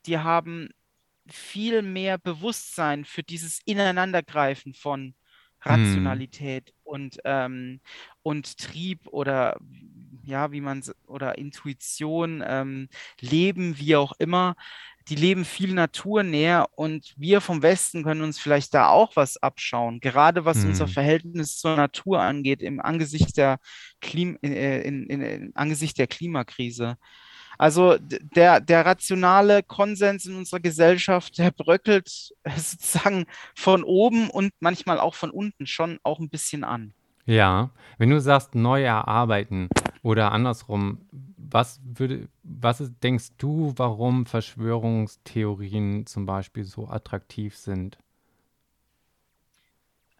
die 0.06 0.18
haben 0.18 0.70
viel 1.28 1.82
mehr 1.82 2.18
Bewusstsein 2.18 3.04
für 3.04 3.22
dieses 3.22 3.60
Ineinandergreifen 3.64 4.74
von 4.74 5.14
Rationalität 5.62 6.72
und, 6.82 7.18
ähm, 7.24 7.80
und 8.22 8.58
Trieb 8.58 9.06
oder 9.06 9.56
ja, 10.24 10.52
wie 10.52 10.60
man 10.60 10.82
oder 11.06 11.38
Intuition, 11.38 12.42
ähm, 12.46 12.88
Leben, 13.20 13.78
wie 13.78 13.96
auch 13.96 14.12
immer. 14.18 14.56
Die 15.08 15.16
leben 15.16 15.44
viel 15.44 15.74
naturnäher 15.74 16.66
und 16.74 17.14
wir 17.16 17.40
vom 17.40 17.62
Westen 17.62 18.04
können 18.04 18.22
uns 18.22 18.38
vielleicht 18.38 18.74
da 18.74 18.88
auch 18.88 19.16
was 19.16 19.36
abschauen, 19.42 20.00
gerade 20.00 20.44
was 20.44 20.64
unser 20.64 20.86
Hm. 20.86 20.92
Verhältnis 20.92 21.58
zur 21.58 21.76
Natur 21.76 22.20
angeht, 22.20 22.62
im 22.62 22.80
Angesicht 22.80 23.36
der 23.36 23.58
Klim 24.00 24.38
äh, 24.42 24.82
in, 24.82 25.06
in, 25.06 25.20
in 25.22 25.56
Angesicht 25.56 25.98
der 25.98 26.06
Klimakrise. 26.06 26.96
Also 27.58 27.96
der, 28.00 28.60
der 28.60 28.84
rationale 28.86 29.62
Konsens 29.62 30.26
in 30.26 30.34
unserer 30.34 30.60
Gesellschaft, 30.60 31.38
der 31.38 31.50
bröckelt 31.50 32.32
sozusagen 32.56 33.26
von 33.54 33.84
oben 33.84 34.30
und 34.30 34.52
manchmal 34.60 34.98
auch 34.98 35.14
von 35.14 35.30
unten 35.30 35.66
schon 35.66 35.98
auch 36.02 36.18
ein 36.18 36.28
bisschen 36.28 36.64
an. 36.64 36.92
Ja. 37.24 37.70
Wenn 37.98 38.10
du 38.10 38.20
sagst, 38.20 38.54
neu 38.54 38.82
erarbeiten 38.82 39.68
oder 40.02 40.32
andersrum, 40.32 41.06
was 41.36 41.80
würde, 41.84 42.28
was 42.42 42.80
ist, 42.80 42.94
denkst 43.02 43.30
du, 43.38 43.72
warum 43.76 44.26
Verschwörungstheorien 44.26 46.06
zum 46.06 46.26
Beispiel 46.26 46.64
so 46.64 46.88
attraktiv 46.88 47.56
sind? 47.56 47.98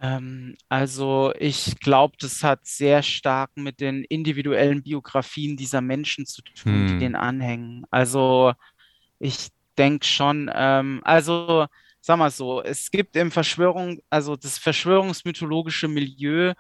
Ähm, 0.01 0.57
also 0.69 1.33
ich 1.39 1.79
glaube, 1.81 2.17
das 2.21 2.43
hat 2.43 2.67
sehr 2.67 3.03
stark 3.03 3.51
mit 3.57 3.81
den 3.81 4.05
individuellen 4.05 4.83
Biografien 4.83 5.57
dieser 5.57 5.81
Menschen 5.81 6.27
zu 6.27 6.43
tun, 6.43 6.87
die 6.87 6.97
Hm. 6.97 6.99
denen 6.99 7.15
anhängen. 7.15 7.85
Also 7.91 8.53
ich 9.19 9.49
denke 9.79 10.07
schon, 10.07 10.51
ähm, 10.55 11.01
also 11.05 11.67
sag 12.01 12.19
mal 12.19 12.31
so, 12.31 12.63
es 12.63 12.91
gibt 12.91 13.17
im 13.17 13.31
Verschwörung, 13.33 14.01
also 14.11 14.37
das 14.37 14.59
verschwörungsmythologische 14.59 15.89
Milieu 15.89 16.55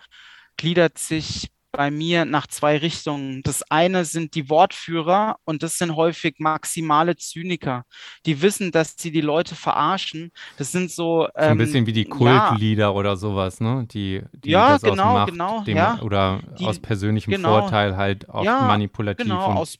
gliedert 0.57 0.99
sich 0.99 1.51
bei 1.73 1.91
mir 1.91 2.25
nach 2.25 2.47
zwei 2.47 2.77
Richtungen. 2.79 3.43
Das 3.43 3.63
eine 3.71 4.05
sind 4.05 4.35
die 4.35 4.49
Wortführer 4.49 5.37
und 5.45 5.63
das 5.63 5.79
sind 5.79 5.97
häufig 5.97 6.37
maximale 6.39 7.17
Zyniker, 7.17 7.85
die 8.27 8.41
wissen, 8.41 8.71
dass 8.73 8.95
sie 8.97 9.11
die 9.11 9.21
Leute 9.21 9.55
verarschen. 9.55 10.31
Das 10.59 10.73
sind 10.73 10.91
so, 10.91 11.03
So 11.03 11.29
ein 11.35 11.53
ähm, 11.53 11.59
bisschen 11.59 11.87
wie 11.87 11.93
die 11.93 12.09
ja, 12.09 12.49
Kultlieder 12.49 12.95
oder 12.95 13.17
sowas, 13.17 13.61
ne? 13.61 13.87
Die, 13.91 14.23
die 14.33 14.51
ja, 14.51 14.75
das 14.75 14.85
aus 14.85 14.91
genau, 14.91 15.15
Macht, 15.15 15.31
genau, 15.33 15.65
dem, 15.65 15.77
ja. 15.77 15.99
oder 16.01 16.41
Die, 16.59 16.65
aus 16.65 16.79
persönlichem 16.79 17.33
genau, 17.33 17.61
Vorteil 17.61 17.97
halt 17.97 18.29
oft 18.29 18.45
ja, 18.45 18.63
manipulativ 18.63 19.27
genau, 19.27 19.51
und 19.51 19.57
aus 19.57 19.79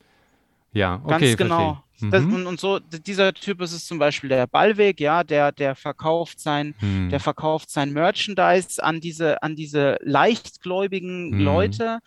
ja, 0.73 0.97
Ganz 0.97 1.05
okay, 1.05 1.37
verstehe 1.37 1.37
genau. 1.37 1.83
ich. 1.92 1.92
Das, 2.11 2.27
Mhm. 2.27 2.35
und, 2.35 2.47
und 2.47 2.61
so, 2.61 2.79
dieser 2.81 3.33
Typ 3.35 3.61
ist 3.63 3.73
es 3.73 3.87
zum 3.87 3.99
Beispiel 3.99 4.29
der 4.29 4.47
Ballweg, 4.47 5.01
ja, 5.01 5.25
der, 5.25 5.53
der 5.53 5.75
verkauft 5.77 6.41
sein, 6.41 6.75
der 7.11 7.19
Hm. 7.19 7.21
verkauft 7.21 7.71
sein 7.71 7.93
Merchandise 7.93 8.83
an 8.83 9.01
diese, 9.01 9.43
an 9.43 9.57
diese 9.57 9.99
leichtgläubigen 10.03 11.33
Hm. 11.33 11.39
Leute. 11.39 11.99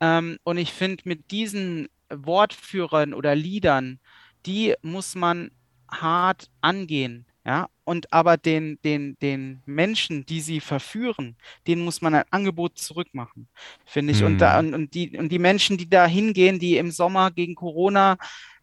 Ähm, 0.00 0.38
und 0.44 0.58
ich 0.58 0.72
finde, 0.72 1.02
mit 1.06 1.30
diesen 1.30 1.88
Wortführern 2.10 3.14
oder 3.14 3.34
Liedern, 3.34 4.00
die 4.46 4.74
muss 4.82 5.14
man 5.14 5.50
hart 5.90 6.46
angehen, 6.60 7.26
ja. 7.44 7.68
Und 7.84 8.12
aber 8.12 8.36
den, 8.36 8.78
den, 8.84 9.16
den 9.20 9.62
Menschen, 9.66 10.24
die 10.24 10.40
sie 10.40 10.60
verführen, 10.60 11.36
denen 11.66 11.82
muss 11.82 12.00
man 12.02 12.14
ein 12.14 12.24
Angebot 12.30 12.78
zurückmachen, 12.78 13.48
finde 13.84 14.12
ich. 14.12 14.22
Und 14.22 14.40
da, 14.40 14.58
Hm. 14.58 14.66
und, 14.68 14.74
und 14.74 14.94
die, 14.94 15.18
und 15.18 15.30
die 15.30 15.40
Menschen, 15.40 15.76
die 15.76 15.88
da 15.88 16.06
hingehen, 16.06 16.58
die 16.60 16.76
im 16.76 16.92
Sommer 16.92 17.30
gegen 17.32 17.56
Corona 17.56 18.16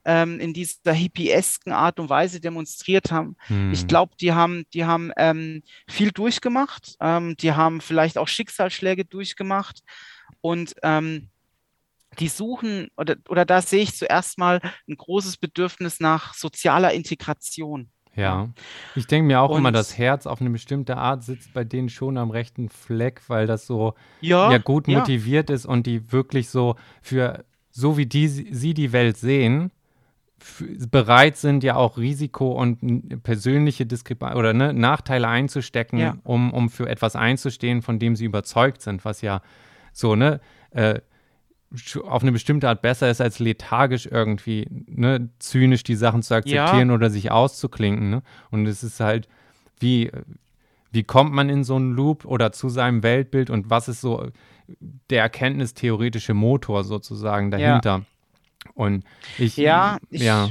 ähm, 0.07 0.39
in 0.39 0.53
dieser 0.53 0.93
hippiesken 0.93 1.73
Art 1.73 1.99
und 1.99 2.09
Weise 2.09 2.39
demonstriert 2.39 3.11
haben. 3.11 3.35
Hm. 3.47 3.73
Ich 3.73 3.87
glaube, 3.87 4.15
die 4.19 4.31
haben, 4.31 4.63
die 4.73 4.85
haben 4.85 5.11
ähm, 5.17 5.61
viel 5.87 6.11
durchgemacht, 6.11 6.95
ähm, 7.01 7.35
die 7.37 7.51
haben 7.51 7.81
vielleicht 7.81 8.17
auch 8.17 8.27
Schicksalsschläge 8.27 9.03
durchgemacht 9.05 9.81
und 10.41 10.73
ähm, 10.81 11.27
die 12.19 12.29
suchen, 12.29 12.87
oder, 12.95 13.17
oder 13.29 13.45
da 13.45 13.61
sehe 13.61 13.83
ich 13.83 13.95
zuerst 13.95 14.39
mal 14.39 14.61
ein 14.87 14.95
großes 14.95 15.37
Bedürfnis 15.37 15.99
nach 15.99 16.33
sozialer 16.33 16.93
Integration. 16.93 17.91
Ja, 18.15 18.49
ich 18.95 19.05
denke 19.05 19.27
mir 19.27 19.41
auch 19.41 19.51
Und- 19.51 19.59
immer, 19.59 19.71
das 19.71 19.97
Herz 19.97 20.25
auf 20.25 20.41
eine 20.41 20.49
bestimmte 20.49 20.97
Art 20.97 21.23
sitzt 21.23 21.53
bei 21.53 21.63
denen 21.63 21.89
schon 21.89 22.17
am 22.17 22.31
rechten 22.31 22.69
Fleck, 22.69 23.21
weil 23.27 23.45
das 23.45 23.67
so 23.67 23.93
Ja, 24.21 24.51
ja 24.51 24.57
gut 24.57 24.87
ja. 24.87 24.99
motiviert 24.99 25.49
ist 25.51 25.65
und 25.67 25.85
die 25.85 26.11
wirklich 26.11 26.49
so 26.49 26.77
für 27.03 27.45
so 27.69 27.95
wie 27.97 28.07
die 28.07 28.27
sie 28.27 28.73
die 28.73 28.91
Welt 28.91 29.17
sehen, 29.17 29.69
bereit 30.91 31.37
sind 31.37 31.63
ja 31.63 31.75
auch 31.75 31.97
Risiko 31.97 32.51
und 32.51 33.23
persönliche 33.23 33.85
Diskrepanz 33.85 34.35
oder 34.35 34.53
ne, 34.53 34.73
Nachteile 34.73 35.27
einzustecken, 35.27 35.99
Ja. 35.99 36.17
um, 36.23 36.53
um 36.53 36.69
für 36.69 36.87
etwas 36.87 37.15
einzustehen, 37.15 37.81
von 37.81 37.99
dem 37.99 38.15
sie 38.15 38.25
überzeugt 38.25 38.81
sind, 38.81 39.03
was 39.03 39.21
ja 39.21 39.41
so 39.93 40.15
ne 40.15 40.39
äh, 40.71 40.99
auf 42.05 42.21
eine 42.21 42.31
bestimmte 42.31 42.69
Art 42.69 42.81
besser 42.81 43.09
ist, 43.09 43.19
als 43.19 43.39
lethargisch 43.39 44.05
irgendwie, 44.09 44.67
ne, 44.87 45.29
zynisch 45.39 45.83
die 45.83 45.95
Sachen 45.95 46.21
zu 46.23 46.33
akzeptieren 46.35 46.91
oder 46.91 47.09
sich 47.09 47.29
auszuklinken. 47.29 48.09
Ne? 48.09 48.21
Und 48.51 48.67
es 48.67 48.83
ist 48.83 49.01
halt, 49.01 49.27
wie, 49.79 50.09
wie 50.91 51.03
kommt 51.03 51.33
man 51.33 51.49
in 51.49 51.65
so 51.65 51.75
einen 51.75 51.91
Loop 51.91 52.23
oder 52.23 52.53
zu 52.53 52.69
seinem 52.69 53.03
Weltbild 53.03 53.49
und 53.49 53.69
was 53.69 53.89
ist 53.89 53.99
so 53.99 54.29
der 55.09 55.23
erkenntnistheoretische 55.23 56.33
Motor 56.33 56.83
sozusagen 56.85 57.51
dahinter? 57.51 58.05
Und 58.73 59.03
ich, 59.37 59.57
Ja, 59.57 59.97
ich- 60.09 60.21
ja, 60.21 60.49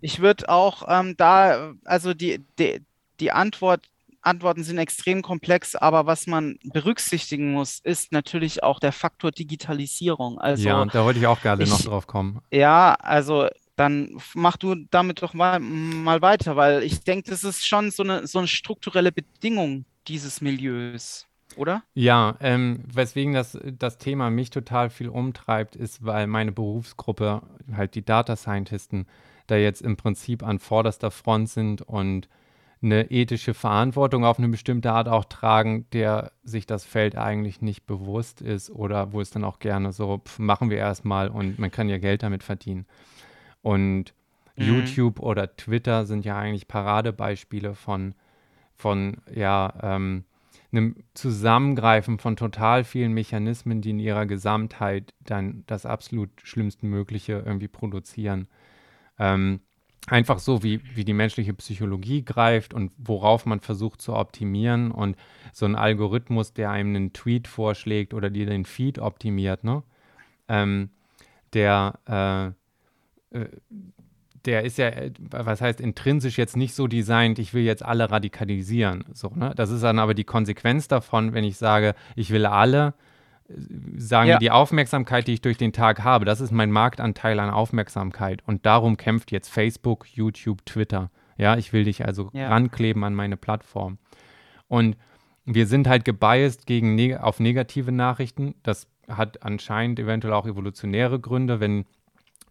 Ich 0.00 0.20
würde 0.20 0.48
auch 0.48 0.84
ähm, 0.88 1.14
da, 1.18 1.72
also 1.84 2.14
die, 2.14 2.40
die, 2.58 2.80
die 3.20 3.32
Antwort, 3.32 3.86
Antworten 4.22 4.64
sind 4.64 4.78
extrem 4.78 5.22
komplex, 5.22 5.74
aber 5.76 6.04
was 6.06 6.26
man 6.26 6.58
berücksichtigen 6.62 7.52
muss, 7.52 7.80
ist 7.80 8.12
natürlich 8.12 8.62
auch 8.62 8.78
der 8.80 8.92
Faktor 8.92 9.30
Digitalisierung. 9.30 10.38
Also 10.38 10.68
ja, 10.68 10.84
da 10.86 11.04
wollte 11.04 11.18
ich 11.20 11.26
auch 11.26 11.40
gerade 11.40 11.66
noch 11.66 11.78
ich- 11.80 11.86
drauf 11.86 12.06
kommen. 12.06 12.40
Ja, 12.50 12.94
also 12.94 13.48
dann 13.76 14.18
mach 14.34 14.56
du 14.58 14.74
damit 14.90 15.22
doch 15.22 15.32
mal, 15.32 15.58
mal 15.58 16.20
weiter, 16.20 16.54
weil 16.56 16.82
ich 16.82 17.00
denke, 17.02 17.30
das 17.30 17.44
ist 17.44 17.66
schon 17.66 17.90
so 17.90 18.02
eine, 18.02 18.26
so 18.26 18.38
eine 18.38 18.48
strukturelle 18.48 19.10
Bedingung 19.12 19.86
dieses 20.06 20.40
Milieus, 20.42 21.26
oder? 21.60 21.82
Ja, 21.94 22.36
ähm, 22.40 22.82
weswegen 22.92 23.34
das, 23.34 23.58
das 23.78 23.98
Thema 23.98 24.30
mich 24.30 24.50
total 24.50 24.90
viel 24.90 25.08
umtreibt, 25.08 25.76
ist, 25.76 26.04
weil 26.04 26.26
meine 26.26 26.52
Berufsgruppe, 26.52 27.42
halt 27.72 27.94
die 27.94 28.04
Data 28.04 28.34
Scientisten, 28.36 29.06
da 29.46 29.56
jetzt 29.56 29.82
im 29.82 29.96
Prinzip 29.96 30.42
an 30.42 30.58
vorderster 30.58 31.10
Front 31.10 31.50
sind 31.50 31.82
und 31.82 32.28
eine 32.82 33.10
ethische 33.10 33.52
Verantwortung 33.52 34.24
auf 34.24 34.38
eine 34.38 34.48
bestimmte 34.48 34.90
Art 34.92 35.06
auch 35.06 35.26
tragen, 35.26 35.86
der 35.92 36.32
sich 36.44 36.66
das 36.66 36.84
Feld 36.84 37.16
eigentlich 37.16 37.60
nicht 37.60 37.86
bewusst 37.86 38.40
ist 38.40 38.70
oder 38.70 39.12
wo 39.12 39.20
es 39.20 39.30
dann 39.30 39.44
auch 39.44 39.58
gerne 39.58 39.92
so, 39.92 40.22
pf, 40.24 40.38
machen 40.38 40.70
wir 40.70 40.78
erstmal 40.78 41.28
und 41.28 41.58
man 41.58 41.70
kann 41.70 41.90
ja 41.90 41.98
Geld 41.98 42.22
damit 42.22 42.42
verdienen. 42.42 42.86
Und 43.62 44.14
Mhm. 44.56 44.64
YouTube 44.66 45.20
oder 45.20 45.56
Twitter 45.56 46.06
sind 46.06 46.24
ja 46.24 46.38
eigentlich 46.38 46.68
Paradebeispiele 46.68 47.74
von, 47.74 48.14
von 48.74 49.18
ja, 49.32 49.72
ähm, 49.82 50.24
einem 50.72 50.96
Zusammengreifen 51.14 52.18
von 52.18 52.36
total 52.36 52.84
vielen 52.84 53.12
Mechanismen, 53.12 53.80
die 53.80 53.90
in 53.90 53.98
ihrer 53.98 54.26
Gesamtheit 54.26 55.14
dann 55.20 55.64
das 55.66 55.86
absolut 55.86 56.30
Schlimmstmögliche 56.42 57.42
irgendwie 57.44 57.68
produzieren. 57.68 58.46
Ähm, 59.18 59.60
einfach 60.06 60.38
so, 60.38 60.62
wie, 60.62 60.80
wie 60.94 61.04
die 61.04 61.12
menschliche 61.12 61.54
Psychologie 61.54 62.24
greift 62.24 62.74
und 62.74 62.92
worauf 62.98 63.46
man 63.46 63.60
versucht 63.60 64.00
zu 64.00 64.14
optimieren 64.14 64.90
und 64.90 65.16
so 65.52 65.66
ein 65.66 65.76
Algorithmus, 65.76 66.52
der 66.52 66.70
einem 66.70 66.94
einen 66.94 67.12
Tweet 67.12 67.48
vorschlägt 67.48 68.14
oder 68.14 68.30
dir 68.30 68.46
den 68.46 68.64
Feed 68.64 68.98
optimiert, 68.98 69.64
ne? 69.64 69.82
Ähm, 70.48 70.90
der, 71.52 72.54
äh, 73.32 73.38
äh, 73.38 73.48
der 74.46 74.64
ist 74.64 74.78
ja, 74.78 74.88
äh, 74.88 75.12
was 75.30 75.60
heißt 75.60 75.80
intrinsisch 75.80 76.38
jetzt 76.38 76.56
nicht 76.56 76.74
so 76.74 76.86
designt, 76.86 77.38
ich 77.38 77.52
will 77.54 77.62
jetzt 77.62 77.84
alle 77.84 78.10
radikalisieren. 78.10 79.04
So, 79.12 79.28
ne? 79.34 79.52
Das 79.56 79.70
ist 79.70 79.82
dann 79.82 79.98
aber 79.98 80.14
die 80.14 80.24
Konsequenz 80.24 80.88
davon, 80.88 81.34
wenn 81.34 81.44
ich 81.44 81.56
sage, 81.56 81.94
ich 82.16 82.30
will 82.30 82.46
alle, 82.46 82.94
äh, 83.48 83.52
sagen 83.96 84.30
Ja. 84.30 84.38
die 84.38 84.50
Aufmerksamkeit, 84.50 85.26
die 85.26 85.34
ich 85.34 85.40
durch 85.40 85.58
den 85.58 85.72
Tag 85.72 86.02
habe, 86.04 86.24
das 86.24 86.40
ist 86.40 86.50
mein 86.52 86.70
Marktanteil 86.70 87.38
an 87.40 87.50
Aufmerksamkeit. 87.50 88.42
Und 88.46 88.64
darum 88.66 88.96
kämpft 88.96 89.30
jetzt 89.32 89.48
Facebook, 89.48 90.06
YouTube, 90.14 90.64
Twitter. 90.66 91.10
Ja, 91.36 91.56
ich 91.56 91.72
will 91.72 91.84
dich 91.84 92.04
also 92.04 92.30
Ja. 92.32 92.48
rankleben 92.48 93.02
an 93.04 93.14
meine 93.14 93.36
Plattform. 93.36 93.98
Und 94.68 94.96
wir 95.46 95.66
sind 95.66 95.88
halt 95.88 96.04
gebiased 96.04 96.66
gegen 96.66 97.16
auf 97.16 97.40
negative 97.40 97.92
Nachrichten. 97.92 98.54
Das 98.62 98.86
hat 99.08 99.42
anscheinend 99.42 99.98
eventuell 99.98 100.34
auch 100.34 100.46
evolutionäre 100.46 101.18
Gründe, 101.18 101.58
wenn, 101.58 101.86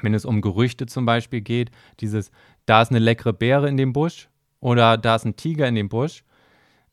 wenn 0.03 0.13
es 0.13 0.25
um 0.25 0.41
Gerüchte 0.41 0.85
zum 0.85 1.05
Beispiel 1.05 1.41
geht. 1.41 1.71
Dieses, 1.99 2.31
da 2.65 2.81
ist 2.81 2.91
eine 2.91 2.99
leckere 2.99 3.33
Beere 3.33 3.67
in 3.67 3.77
dem 3.77 3.93
Busch 3.93 4.29
oder 4.59 4.97
da 4.97 5.15
ist 5.15 5.25
ein 5.25 5.35
Tiger 5.35 5.67
in 5.67 5.75
dem 5.75 5.89
Busch. 5.89 6.23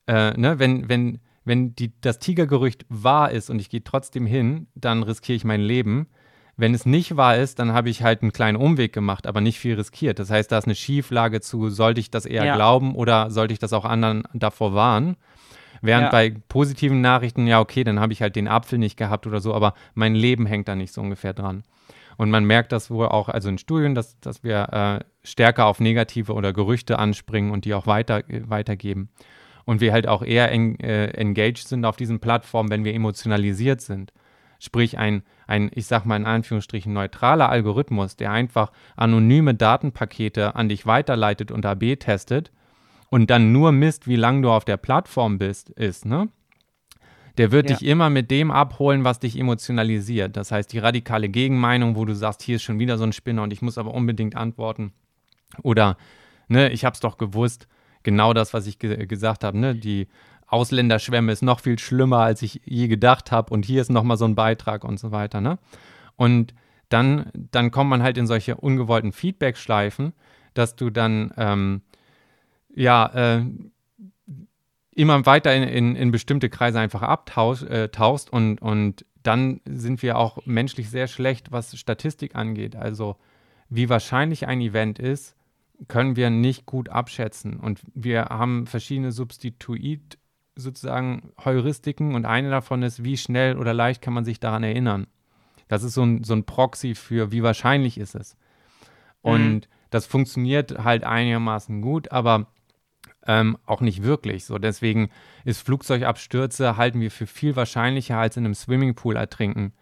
Äh, 0.07 0.31
ne? 0.37 0.59
Wenn, 0.59 0.89
wenn, 0.89 1.19
wenn 1.43 1.75
die, 1.75 1.91
das 2.01 2.19
Tigergerücht 2.19 2.85
wahr 2.89 3.31
ist 3.31 3.49
und 3.49 3.59
ich 3.59 3.69
gehe 3.69 3.83
trotzdem 3.83 4.25
hin, 4.25 4.67
dann 4.75 5.03
riskiere 5.03 5.35
ich 5.35 5.45
mein 5.45 5.61
Leben. 5.61 6.07
Wenn 6.59 6.73
es 6.73 6.85
nicht 6.87 7.15
wahr 7.17 7.37
ist, 7.37 7.59
dann 7.59 7.73
habe 7.73 7.89
ich 7.89 8.01
halt 8.01 8.23
einen 8.23 8.33
kleinen 8.33 8.57
Umweg 8.57 8.91
gemacht, 8.91 9.27
aber 9.27 9.41
nicht 9.41 9.59
viel 9.59 9.75
riskiert. 9.75 10.17
Das 10.17 10.31
heißt, 10.31 10.51
da 10.51 10.57
ist 10.57 10.65
eine 10.65 10.73
Schieflage 10.75 11.39
zu, 11.39 11.69
sollte 11.69 11.99
ich 11.99 12.09
das 12.09 12.25
eher 12.25 12.45
Ja. 12.45 12.55
glauben 12.55 12.95
oder 12.95 13.29
sollte 13.29 13.53
ich 13.53 13.59
das 13.59 13.73
auch 13.73 13.85
anderen 13.85 14.23
davor 14.33 14.73
warnen? 14.73 15.17
Während 15.83 16.05
Ja. 16.05 16.09
bei 16.09 16.33
positiven 16.49 17.01
Nachrichten, 17.01 17.45
ja, 17.45 17.59
okay, 17.59 17.83
dann 17.83 17.99
habe 17.99 18.11
ich 18.11 18.23
halt 18.23 18.35
den 18.35 18.47
Apfel 18.47 18.79
nicht 18.79 18.97
gehabt 18.97 19.27
oder 19.27 19.39
so, 19.39 19.53
aber 19.53 19.75
mein 19.93 20.15
Leben 20.15 20.47
hängt 20.47 20.67
da 20.67 20.75
nicht 20.75 20.91
so 20.91 21.01
ungefähr 21.01 21.33
dran. 21.33 21.63
Und 22.17 22.31
man 22.31 22.45
merkt 22.45 22.71
das 22.71 22.89
wohl 22.89 23.07
auch, 23.07 23.29
also 23.29 23.47
in 23.47 23.59
Studien, 23.59 23.93
dass, 23.93 24.19
dass 24.19 24.43
wir 24.43 24.73
äh, 24.73 25.05
stärker 25.23 25.67
auf 25.67 25.79
negative 25.79 26.33
oder 26.33 26.51
Gerüchte 26.51 26.97
anspringen 26.99 27.51
und 27.51 27.65
die 27.65 27.73
auch 27.73 27.85
weiter, 27.85 28.23
weitergeben. 28.27 29.09
Und 29.65 29.81
wir 29.81 29.93
halt 29.93 30.07
auch 30.07 30.23
eher 30.23 30.51
en, 30.51 30.79
äh, 30.79 31.09
engaged 31.09 31.67
sind 31.67 31.85
auf 31.85 31.95
diesen 31.95 32.19
Plattformen, 32.19 32.71
wenn 32.71 32.85
wir 32.85 32.93
emotionalisiert 32.93 33.81
sind. 33.81 34.13
Sprich, 34.59 34.97
ein, 34.97 35.21
ein, 35.45 35.69
ich 35.75 35.85
sag 35.85 36.05
mal 36.05 36.15
in 36.15 36.25
Anführungsstrichen, 36.25 36.91
neutraler 36.91 37.49
Algorithmus, 37.49 38.15
der 38.15 38.31
einfach 38.31 38.71
anonyme 38.95 39.53
Datenpakete 39.53 40.55
an 40.55 40.69
dich 40.69 40.87
weiterleitet 40.87 41.51
und 41.51 41.65
AB 41.65 41.97
testet 41.99 42.51
und 43.09 43.29
dann 43.29 43.51
nur 43.51 43.71
misst, 43.71 44.07
wie 44.07 44.15
lange 44.15 44.41
du 44.41 44.49
auf 44.49 44.65
der 44.65 44.77
Plattform 44.77 45.37
bist, 45.37 45.69
ist, 45.69 46.05
ne? 46.05 46.29
Der 47.37 47.51
wird 47.51 47.69
Ja. 47.69 47.75
dich 47.77 47.87
immer 47.87 48.09
mit 48.09 48.31
dem 48.31 48.51
abholen, 48.51 49.03
was 49.03 49.19
dich 49.19 49.37
emotionalisiert. 49.37 50.35
Das 50.37 50.51
heißt, 50.51 50.71
die 50.73 50.79
radikale 50.79 51.29
Gegenmeinung, 51.29 51.95
wo 51.95 52.05
du 52.05 52.13
sagst, 52.15 52.41
hier 52.41 52.55
ist 52.57 52.63
schon 52.63 52.79
wieder 52.79 52.97
so 52.97 53.03
ein 53.03 53.13
Spinner 53.13 53.43
und 53.43 53.53
ich 53.53 53.61
muss 53.61 53.77
aber 53.77 53.93
unbedingt 53.93 54.35
antworten. 54.35 54.91
Oder, 55.63 55.97
ne, 56.47 56.69
ich 56.71 56.83
hab's 56.85 56.99
doch 56.99 57.17
gewusst, 57.17 57.67
genau 58.03 58.33
das, 58.33 58.53
was 58.53 58.67
ich 58.67 58.79
ge 58.79 59.05
gesagt 59.05 59.43
habe, 59.43 59.57
ne, 59.57 59.75
die 59.75 60.07
Ausländerschwemme 60.47 61.31
ist 61.31 61.41
noch 61.43 61.59
viel 61.59 61.77
schlimmer, 61.77 62.19
als 62.19 62.41
ich 62.41 62.61
je 62.65 62.87
gedacht 62.87 63.31
habe 63.31 63.53
und 63.53 63.65
hier 63.65 63.81
ist 63.81 63.89
nochmal 63.91 64.17
so 64.17 64.25
ein 64.25 64.35
Beitrag 64.35 64.83
und 64.83 64.97
so 64.99 65.11
weiter, 65.11 65.41
ne? 65.41 65.59
Und 66.15 66.53
dann, 66.89 67.29
dann 67.51 67.69
kommt 67.69 67.89
man 67.89 68.01
halt 68.01 68.17
in 68.17 68.27
solche 68.27 68.55
ungewollten 68.55 69.11
Feedback-Schleifen, 69.11 70.13
dass 70.53 70.75
du 70.77 70.89
dann, 70.89 71.31
ähm, 71.37 71.81
ja, 72.73 73.05
äh, 73.37 73.45
immer 74.97 75.27
weiter 75.27 75.55
in, 75.55 75.63
in, 75.63 75.95
in 75.95 76.11
bestimmte 76.11 76.49
Kreise 76.49 76.79
einfach 76.79 77.03
abtauchst 77.03 77.63
äh, 77.63 77.87
und, 78.31 78.61
und 78.61 79.05
dann 79.21 79.61
sind 79.65 80.01
wir 80.01 80.17
auch 80.17 80.39
menschlich 80.45 80.89
sehr 80.89 81.07
schlecht, 81.07 81.51
was 81.51 81.77
Statistik 81.77 82.35
angeht. 82.35 82.75
Also 82.75 83.15
wie 83.69 83.89
wahrscheinlich 83.89 84.47
ein 84.47 84.59
Event 84.59 84.97
ist, 84.97 85.35
können 85.87 86.15
wir 86.15 86.31
nicht 86.31 86.65
gut 86.65 86.89
abschätzen. 86.89 87.59
Und 87.59 87.81
wir 87.93 88.25
haben 88.25 88.65
verschiedene 88.65 89.11
Substituit 89.11 90.17
sozusagen 90.55 91.31
Heuristiken 91.45 92.15
und 92.15 92.25
eine 92.25 92.49
davon 92.49 92.81
ist, 92.81 93.03
wie 93.03 93.17
schnell 93.17 93.57
oder 93.57 93.75
leicht 93.75 94.01
kann 94.01 94.15
man 94.15 94.25
sich 94.25 94.39
daran 94.39 94.63
erinnern. 94.63 95.05
Das 95.67 95.83
ist 95.83 95.93
so 95.93 96.03
ein, 96.03 96.23
so 96.23 96.33
ein 96.33 96.45
Proxy 96.45 96.95
für, 96.95 97.31
wie 97.31 97.43
wahrscheinlich 97.43 97.99
ist 97.99 98.15
es. 98.15 98.35
Und 99.21 99.53
Mhm. 99.53 99.61
das 99.91 100.07
funktioniert 100.07 100.83
halt 100.83 101.03
einigermaßen 101.03 101.81
gut, 101.83 102.11
aber 102.11 102.47
ähm, 103.27 103.57
auch 103.65 103.81
nicht 103.81 104.03
wirklich. 104.03 104.45
So, 104.45 104.57
deswegen 104.57 105.09
ist 105.45 105.61
Flugzeugabstürze 105.65 106.77
halten 106.77 106.99
wir 107.01 107.11
für 107.11 107.27
viel 107.27 107.55
wahrscheinlicher 107.55 108.17
als 108.17 108.37
in 108.37 108.45
einem 108.45 108.55
Swimmingpool 108.55 109.15
ertrinken, 109.15 109.73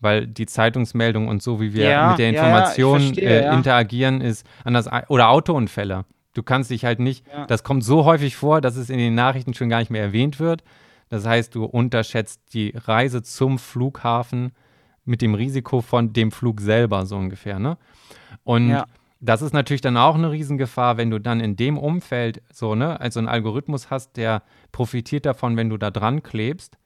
weil 0.00 0.26
die 0.26 0.46
Zeitungsmeldung 0.46 1.28
und 1.28 1.42
so, 1.42 1.60
wie 1.60 1.74
wir 1.74 1.88
Ja, 1.88 2.08
mit 2.10 2.18
der 2.18 2.30
ja, 2.30 2.32
ja, 2.32 2.38
Information 2.46 3.00
verstehe, 3.00 3.50
äh, 3.50 3.54
interagieren, 3.54 4.20
ist 4.20 4.46
anders. 4.64 4.88
Oder 5.08 5.28
Autounfälle. 5.28 6.04
Du 6.34 6.42
kannst 6.42 6.70
dich 6.70 6.84
halt 6.86 6.98
nicht, 6.98 7.26
das 7.48 7.62
kommt 7.62 7.84
so 7.84 8.06
häufig 8.06 8.36
vor, 8.36 8.62
dass 8.62 8.76
es 8.76 8.88
in 8.88 8.96
den 8.98 9.14
Nachrichten 9.14 9.52
schon 9.52 9.68
gar 9.68 9.80
nicht 9.80 9.90
mehr 9.90 10.02
erwähnt 10.02 10.40
wird. 10.40 10.64
Das 11.10 11.26
heißt, 11.26 11.54
du 11.54 11.64
unterschätzt 11.64 12.54
die 12.54 12.72
Reise 12.74 13.22
zum 13.22 13.58
Flughafen 13.58 14.52
mit 15.04 15.20
dem 15.20 15.34
Risiko 15.34 15.82
von 15.82 16.14
dem 16.14 16.32
Flug 16.32 16.62
selber, 16.62 17.04
so 17.04 17.16
ungefähr. 17.16 17.58
Ne? 17.58 17.76
Und 18.44 18.70
Ja. 18.70 18.86
Das 19.24 19.40
ist 19.40 19.54
natürlich 19.54 19.80
dann 19.80 19.96
auch 19.96 20.16
eine 20.16 20.32
Riesengefahr, 20.32 20.96
wenn 20.96 21.10
du 21.10 21.20
dann 21.20 21.38
in 21.38 21.54
dem 21.54 21.78
Umfeld 21.78 22.42
so, 22.52 22.74
ne, 22.74 23.00
also 23.00 23.20
einen 23.20 23.28
Algorithmus 23.28 23.88
hast, 23.88 24.16
der 24.16 24.42
profitiert 24.72 25.26
davon, 25.26 25.56
wenn 25.56 25.70
du 25.70 25.76
da 25.76 25.92
dran 25.92 26.24
klebst 26.24 26.76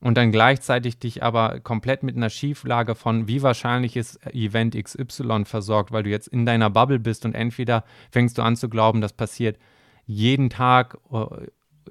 und 0.00 0.16
dann 0.16 0.32
gleichzeitig 0.32 0.98
dich 0.98 1.22
aber 1.22 1.60
komplett 1.60 2.02
mit 2.02 2.16
einer 2.16 2.30
Schieflage 2.30 2.94
von 2.94 3.28
wie 3.28 3.42
wahrscheinlich 3.42 3.96
ist 3.96 4.26
Event 4.34 4.74
XY 4.74 5.44
versorgt, 5.44 5.92
weil 5.92 6.02
du 6.02 6.08
jetzt 6.08 6.28
in 6.28 6.46
deiner 6.46 6.70
Bubble 6.70 6.98
bist 6.98 7.26
und 7.26 7.34
entweder 7.34 7.84
fängst 8.10 8.38
du 8.38 8.42
an 8.42 8.56
zu 8.56 8.70
glauben, 8.70 9.02
das 9.02 9.12
passiert 9.12 9.58
jeden 10.06 10.48
Tag, 10.48 10.96
äh, 11.12 11.26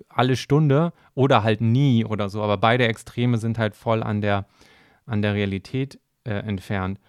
alle 0.10 0.36
Stunde 0.36 0.94
oder 1.14 1.44
halt 1.44 1.62
nie 1.62 2.06
oder 2.06 2.30
so. 2.30 2.42
Aber 2.42 2.58
beide 2.58 2.88
Extreme 2.88 3.38
sind 3.38 3.60
halt 3.60 3.76
voll 3.76 4.02
an 4.02 4.22
der, 4.22 4.48
an 5.06 5.22
der 5.22 5.36
Realität 5.36 6.00
äh, 6.24 6.32
entfernt. 6.32 7.00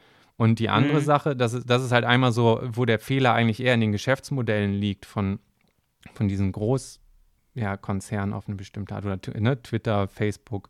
Und 0.43 0.59
die 0.59 0.71
andere 0.71 0.99
mhm. 0.99 1.05
Sache, 1.05 1.37
das 1.37 1.53
ist, 1.53 1.71
das 1.71 1.85
ist 1.85 1.93
halt 1.93 2.05
einmal 2.05 2.33
so, 2.33 2.61
wo 2.65 2.85
der 2.85 2.99
Fehler 2.99 3.33
eigentlich 3.33 3.61
eher 3.61 3.75
in 3.75 3.81
den 3.81 3.93
Geschäftsmodellen 3.93 4.73
liegt 4.73 5.07
von, 5.07 5.39
von 6.15 6.27
diesen 6.27 6.51
Großkonzernen 6.51 8.31
ja, 8.33 8.37
auf 8.37 8.49
eine 8.49 8.57
bestimmte 8.57 8.93
Art, 8.93 9.05
oder 9.05 9.21
ne, 9.39 9.63
Twitter, 9.63 10.09
Facebook, 10.09 10.69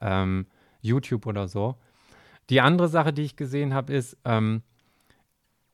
ähm, 0.00 0.46
YouTube 0.80 1.26
oder 1.26 1.46
so. 1.46 1.76
Die 2.50 2.60
andere 2.60 2.88
Sache, 2.88 3.12
die 3.12 3.22
ich 3.22 3.36
gesehen 3.36 3.72
habe, 3.72 3.92
ist 3.92 4.16
ähm, 4.24 4.62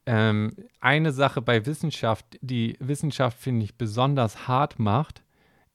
ähm, 0.05 0.53
eine 0.83 1.11
Sache 1.11 1.41
bei 1.41 1.65
Wissenschaft, 1.65 2.27
die 2.43 2.77
Wissenschaft, 2.79 3.39
finde 3.39 3.65
ich, 3.65 3.75
besonders 3.75 4.49
hart 4.49 4.79
macht, 4.79 5.23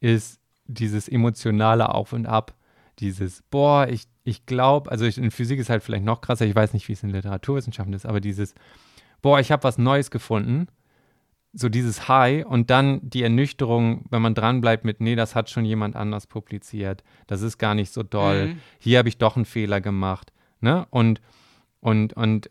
ist 0.01 0.39
dieses 0.65 1.07
emotionale 1.09 1.89
Auf 1.89 2.13
und 2.13 2.27
Ab. 2.27 2.53
Dieses, 2.99 3.43
boah, 3.49 3.87
ich 3.87 4.07
ich 4.25 4.45
glaube, 4.47 4.91
also 4.91 5.05
ich, 5.05 5.19
in 5.19 5.31
Physik 5.31 5.59
ist 5.59 5.69
halt 5.69 5.83
vielleicht 5.83 6.03
noch 6.03 6.19
krasser, 6.19 6.45
ich 6.45 6.55
weiß 6.55 6.73
nicht, 6.73 6.87
wie 6.87 6.93
es 6.93 7.03
in 7.03 7.11
Literaturwissenschaften 7.11 7.93
ist, 7.93 8.07
aber 8.07 8.19
dieses, 8.19 8.55
boah, 9.21 9.39
ich 9.39 9.51
habe 9.51 9.63
was 9.63 9.77
Neues 9.77 10.09
gefunden, 10.09 10.67
so 11.53 11.69
dieses 11.69 12.09
High 12.09 12.43
und 12.43 12.71
dann 12.71 12.99
die 13.07 13.21
Ernüchterung, 13.21 14.03
wenn 14.09 14.23
man 14.23 14.33
dranbleibt 14.33 14.83
mit, 14.83 14.99
nee, 14.99 15.15
das 15.15 15.35
hat 15.35 15.51
schon 15.51 15.63
jemand 15.63 15.95
anders 15.95 16.25
publiziert, 16.25 17.03
das 17.27 17.43
ist 17.43 17.59
gar 17.59 17.75
nicht 17.75 17.93
so 17.93 18.01
doll, 18.01 18.47
mhm. 18.47 18.59
hier 18.79 18.97
habe 18.97 19.07
ich 19.07 19.19
doch 19.19 19.35
einen 19.35 19.45
Fehler 19.45 19.79
gemacht, 19.79 20.33
ne? 20.59 20.87
Und, 20.89 21.21
und, 21.79 22.13
und 22.13 22.49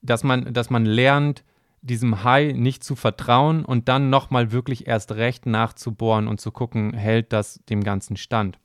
dass 0.00 0.24
man, 0.24 0.54
dass 0.54 0.70
man 0.70 0.86
lernt, 0.86 1.44
diesem 1.82 2.24
High 2.24 2.54
nicht 2.54 2.82
zu 2.82 2.96
vertrauen 2.96 3.64
und 3.64 3.88
dann 3.88 4.10
nochmal 4.10 4.52
wirklich 4.52 4.86
erst 4.86 5.12
recht 5.12 5.44
nachzubohren 5.44 6.28
und 6.28 6.40
zu 6.40 6.50
gucken, 6.50 6.94
hält 6.94 7.32
das 7.32 7.60
dem 7.68 7.84
Ganzen 7.84 8.16
stand. 8.16 8.58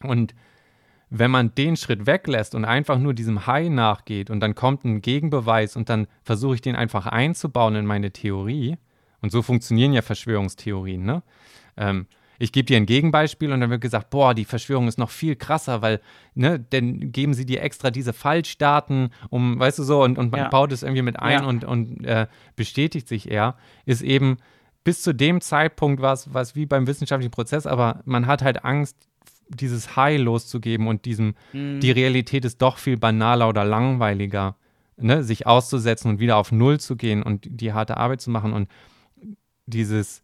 Und 0.00 0.34
wenn 1.14 1.30
man 1.30 1.54
den 1.54 1.76
Schritt 1.76 2.06
weglässt 2.06 2.54
und 2.54 2.64
einfach 2.64 2.98
nur 2.98 3.12
diesem 3.12 3.46
High 3.46 3.68
nachgeht 3.68 4.30
und 4.30 4.40
dann 4.40 4.54
kommt 4.54 4.84
ein 4.84 5.02
Gegenbeweis 5.02 5.76
und 5.76 5.90
dann 5.90 6.06
versuche 6.22 6.54
ich 6.54 6.60
den 6.62 6.74
einfach 6.74 7.06
einzubauen 7.06 7.76
in 7.76 7.86
meine 7.86 8.12
Theorie, 8.12 8.78
und 9.20 9.30
so 9.30 9.40
funktionieren 9.40 9.92
ja 9.92 10.02
Verschwörungstheorien, 10.02 11.04
ne? 11.04 11.22
Ähm, 11.76 12.06
ich 12.38 12.50
gebe 12.50 12.66
dir 12.66 12.76
ein 12.76 12.86
Gegenbeispiel 12.86 13.52
und 13.52 13.60
dann 13.60 13.70
wird 13.70 13.80
gesagt, 13.80 14.10
boah, 14.10 14.34
die 14.34 14.44
Verschwörung 14.44 14.88
ist 14.88 14.98
noch 14.98 15.10
viel 15.10 15.36
krasser, 15.36 15.80
weil, 15.80 16.00
ne, 16.34 16.58
denn 16.58 17.12
geben 17.12 17.34
sie 17.34 17.46
dir 17.46 17.62
extra 17.62 17.92
diese 17.92 18.12
Falschdaten, 18.12 19.10
um, 19.30 19.60
weißt 19.60 19.78
du 19.78 19.84
so, 19.84 20.02
und, 20.02 20.18
und 20.18 20.32
man 20.32 20.40
ja. 20.40 20.48
baut 20.48 20.72
es 20.72 20.82
irgendwie 20.82 21.02
mit 21.02 21.20
ein 21.20 21.42
ja. 21.42 21.46
und, 21.46 21.64
und 21.64 22.04
äh, 22.04 22.26
bestätigt 22.56 23.06
sich 23.06 23.30
eher, 23.30 23.54
ist 23.84 24.02
eben 24.02 24.38
bis 24.82 25.02
zu 25.02 25.14
dem 25.14 25.40
Zeitpunkt 25.40 26.02
was, 26.02 26.34
was 26.34 26.56
wie 26.56 26.66
beim 26.66 26.88
wissenschaftlichen 26.88 27.30
Prozess, 27.30 27.64
aber 27.64 28.00
man 28.06 28.26
hat 28.26 28.42
halt 28.42 28.64
Angst, 28.64 28.96
dieses 29.48 29.96
High 29.96 30.20
loszugeben 30.20 30.86
und 30.86 31.04
diesem, 31.04 31.34
mhm. 31.52 31.80
die 31.80 31.90
Realität 31.90 32.44
ist 32.44 32.62
doch 32.62 32.78
viel 32.78 32.96
banaler 32.96 33.48
oder 33.48 33.64
langweiliger, 33.64 34.56
ne? 34.96 35.22
sich 35.22 35.46
auszusetzen 35.46 36.10
und 36.10 36.20
wieder 36.20 36.36
auf 36.36 36.52
Null 36.52 36.80
zu 36.80 36.96
gehen 36.96 37.22
und 37.22 37.46
die 37.48 37.72
harte 37.72 37.96
Arbeit 37.96 38.20
zu 38.20 38.30
machen 38.30 38.52
und 38.52 38.68
dieses, 39.66 40.22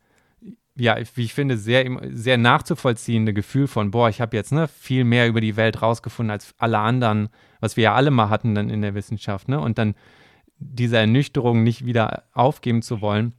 ja, 0.76 0.96
wie 1.14 1.24
ich 1.24 1.35
finde, 1.35 1.59
sehr, 1.59 1.85
sehr 2.12 2.38
nachzuvollziehende 2.38 3.35
Gefühl 3.35 3.66
von, 3.66 3.90
boah, 3.90 4.09
ich 4.09 4.20
habe 4.20 4.37
jetzt 4.37 4.52
ne, 4.52 4.68
viel 4.68 5.04
mehr 5.04 5.28
über 5.28 5.40
die 5.40 5.57
Welt 5.57 5.83
rausgefunden 5.83 6.31
als 6.31 6.54
alle 6.59 6.78
anderen, 6.78 7.28
was 7.61 7.76
wir 7.76 7.85
ja 7.85 7.94
alle 7.94 8.11
mal 8.11 8.31
hatten 8.31 8.54
dann 8.54 8.70
in 8.70 8.83
der 8.83 8.94
Wissenschaft, 8.94 9.48
ne? 9.48 9.61
Und 9.61 9.78
dann 9.78 9.94
diese 10.61 10.98
Ernüchterung 10.98 11.62
nicht 11.62 11.85
wieder 11.85 12.24
aufgeben 12.33 12.83
zu 12.83 13.00
wollen, 13.00 13.33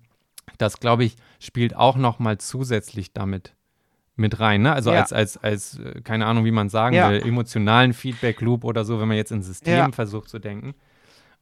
das, 0.57 0.79
glaube 0.79 1.03
ich, 1.03 1.15
spielt 1.39 1.75
auch 1.75 1.95
noch 1.97 2.19
mal 2.19 2.37
zusätzlich 2.37 3.13
damit 3.13 3.55
mit 4.19 4.39
rein, 4.39 4.61
ne? 4.61 4.73
Also 4.73 4.91
ja. 4.91 4.99
als, 4.99 5.13
als, 5.13 5.37
als, 5.37 5.79
äh, 5.79 6.01
keine 6.01 6.25
Ahnung, 6.25 6.45
wie 6.45 6.51
man 6.51 6.69
sagen 6.69 6.95
ja. 6.95 7.09
will, 7.09 7.21
emotionalen 7.21 7.93
Feedback-Loop 7.93 8.63
oder 8.63 8.85
so, 8.85 8.99
wenn 8.99 9.07
man 9.07 9.17
jetzt 9.17 9.31
ins 9.31 9.47
System 9.47 9.77
ja. 9.77 9.91
versucht 9.91 10.29
zu 10.29 10.39
denken. 10.39 10.75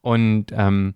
Und 0.01 0.47
ähm, 0.51 0.95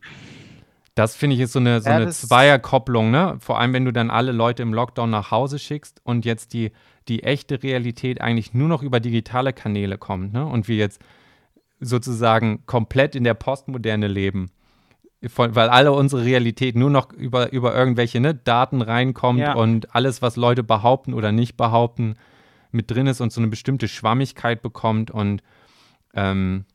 das 0.95 1.15
finde 1.15 1.35
ich 1.35 1.41
ist 1.41 1.53
so 1.53 1.59
eine, 1.59 1.81
so 1.81 1.89
eine 1.89 2.09
Zweierkopplung, 2.09 3.11
ne? 3.11 3.37
Vor 3.39 3.59
allem, 3.59 3.73
wenn 3.73 3.85
du 3.85 3.91
dann 3.91 4.09
alle 4.09 4.31
Leute 4.31 4.61
im 4.61 4.73
Lockdown 4.73 5.09
nach 5.09 5.31
Hause 5.31 5.59
schickst 5.59 6.01
und 6.03 6.25
jetzt 6.25 6.53
die, 6.53 6.71
die 7.07 7.23
echte 7.23 7.63
Realität 7.63 8.21
eigentlich 8.21 8.53
nur 8.53 8.67
noch 8.67 8.83
über 8.83 8.99
digitale 8.99 9.53
Kanäle 9.53 9.97
kommt, 9.97 10.33
ne? 10.33 10.45
Und 10.45 10.67
wir 10.67 10.77
jetzt 10.77 11.01
sozusagen 11.79 12.65
komplett 12.65 13.15
in 13.15 13.23
der 13.23 13.33
Postmoderne 13.33 14.07
leben 14.07 14.51
von, 15.27 15.55
weil 15.55 15.69
alle 15.69 15.91
unsere 15.91 16.25
Realität 16.25 16.75
nur 16.75 16.89
noch 16.89 17.11
über, 17.13 17.51
über 17.51 17.75
irgendwelche 17.75 18.19
ne, 18.19 18.33
Daten 18.33 18.81
reinkommt 18.81 19.39
ja. 19.39 19.53
und 19.53 19.93
alles, 19.95 20.21
was 20.21 20.35
Leute 20.35 20.63
behaupten 20.63 21.13
oder 21.13 21.31
nicht 21.31 21.57
behaupten, 21.57 22.15
mit 22.71 22.89
drin 22.89 23.07
ist 23.07 23.21
und 23.21 23.31
so 23.31 23.41
eine 23.41 23.49
bestimmte 23.49 23.87
Schwammigkeit 23.87 24.61
bekommt. 24.61 25.11
Und 25.11 25.43
ähm, 26.13 26.65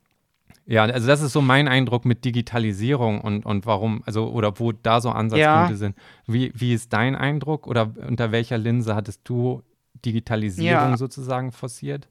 ja, 0.66 0.84
also 0.84 1.06
das 1.06 1.22
ist 1.22 1.32
so 1.32 1.40
mein 1.40 1.68
Eindruck 1.68 2.04
mit 2.04 2.24
Digitalisierung 2.24 3.20
und, 3.20 3.46
und 3.46 3.66
warum, 3.66 4.02
also 4.04 4.28
oder 4.28 4.58
wo 4.60 4.72
da 4.72 5.00
so 5.00 5.10
Ansatzpunkte 5.10 5.72
ja. 5.72 5.76
sind. 5.76 5.96
Wie, 6.26 6.52
wie 6.54 6.74
ist 6.74 6.92
dein 6.92 7.16
Eindruck 7.16 7.66
oder 7.66 7.94
unter 8.06 8.30
welcher 8.30 8.58
Linse 8.58 8.94
hattest 8.94 9.22
du 9.24 9.62
Digitalisierung 10.04 10.90
ja. 10.90 10.96
sozusagen 10.96 11.50
forciert? 11.50 12.08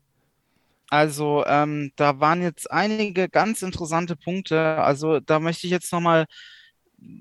Also 0.89 1.43
ähm, 1.47 1.91
da 1.95 2.19
waren 2.19 2.41
jetzt 2.41 2.71
einige 2.71 3.29
ganz 3.29 3.61
interessante 3.61 4.15
Punkte. 4.15 4.77
Also 4.77 5.19
da 5.19 5.39
möchte 5.39 5.67
ich 5.67 5.71
jetzt 5.71 5.91
nochmal 5.91 6.25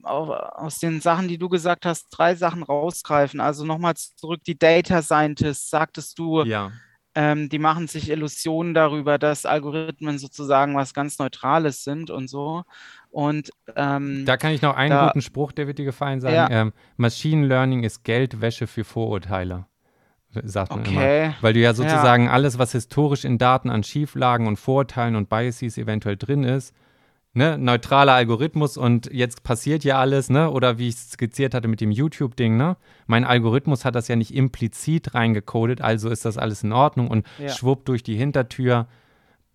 aus 0.05 0.79
den 0.79 1.00
Sachen, 1.00 1.29
die 1.29 1.38
du 1.38 1.48
gesagt 1.48 1.87
hast, 1.87 2.09
drei 2.11 2.35
Sachen 2.35 2.62
rausgreifen. 2.62 3.40
Also 3.40 3.64
nochmal 3.64 3.94
zurück, 3.96 4.40
die 4.46 4.59
Data 4.59 5.03
Scientists, 5.03 5.70
sagtest 5.70 6.18
du, 6.18 6.42
ja. 6.44 6.72
ähm, 7.14 7.48
die 7.48 7.59
machen 7.59 7.88
sich 7.88 8.11
Illusionen 8.11 8.74
darüber, 8.74 9.18
dass 9.18 9.46
Algorithmen 9.46 10.18
sozusagen 10.18 10.74
was 10.74 10.94
ganz 10.94 11.18
Neutrales 11.18 11.85
sind 11.85 12.11
und 12.11 12.29
so. 12.29 12.62
Und 13.11 13.50
ähm, 13.77 14.24
da 14.24 14.37
kann 14.37 14.53
ich 14.53 14.62
noch 14.62 14.74
einen 14.74 14.90
da, 14.90 15.07
guten 15.09 15.22
Spruch, 15.22 15.53
der 15.53 15.66
wird 15.66 15.79
dir 15.79 15.85
gefallen 15.85 16.20
sein. 16.20 16.35
Ja. 16.35 16.50
Ähm, 16.50 16.72
Machine 16.96 17.46
Learning 17.46 17.83
ist 17.83 18.05
Geldwäsche 18.05 18.66
für 18.66 18.85
Vorurteile 18.85 19.66
sagt 20.44 20.70
man 20.70 20.81
okay. 20.81 21.25
immer. 21.27 21.35
Weil 21.40 21.53
du 21.53 21.61
ja 21.61 21.75
sozusagen 21.75 22.27
ja. 22.27 22.31
alles, 22.33 22.59
was 22.59 22.73
historisch 22.73 23.25
in 23.25 23.38
Daten 23.38 23.70
an 23.70 23.83
Schieflagen 23.83 24.47
und 24.47 24.57
Vorurteilen 24.57 25.16
und 25.16 25.29
Biases 25.29 25.79
eventuell 25.79 26.16
drin 26.16 26.44
ist, 26.44 26.75
ne, 27.35 27.59
neutraler 27.59 28.14
Algorithmus 28.14 28.77
und 28.77 29.12
jetzt 29.12 29.42
passiert 29.42 29.85
ja 29.85 29.99
alles, 29.99 30.31
ne? 30.31 30.51
Oder 30.51 30.79
wie 30.79 30.88
ich 30.88 30.94
es 30.94 31.11
skizziert 31.12 31.55
hatte 31.55 31.68
mit 31.68 31.81
dem 31.81 31.90
YouTube-Ding, 31.90 32.57
ne? 32.57 32.77
Mein 33.07 33.25
Algorithmus 33.25 33.85
hat 33.85 33.94
das 33.94 34.09
ja 34.09 34.16
nicht 34.16 34.35
implizit 34.35 35.14
reingecodet, 35.14 35.81
also 35.81 36.09
ist 36.09 36.25
das 36.25 36.38
alles 36.38 36.62
in 36.62 36.73
Ordnung 36.73 37.09
und 37.09 37.27
ja. 37.38 37.49
schwupp 37.49 37.85
durch 37.85 38.03
die 38.03 38.16
Hintertür 38.16 38.87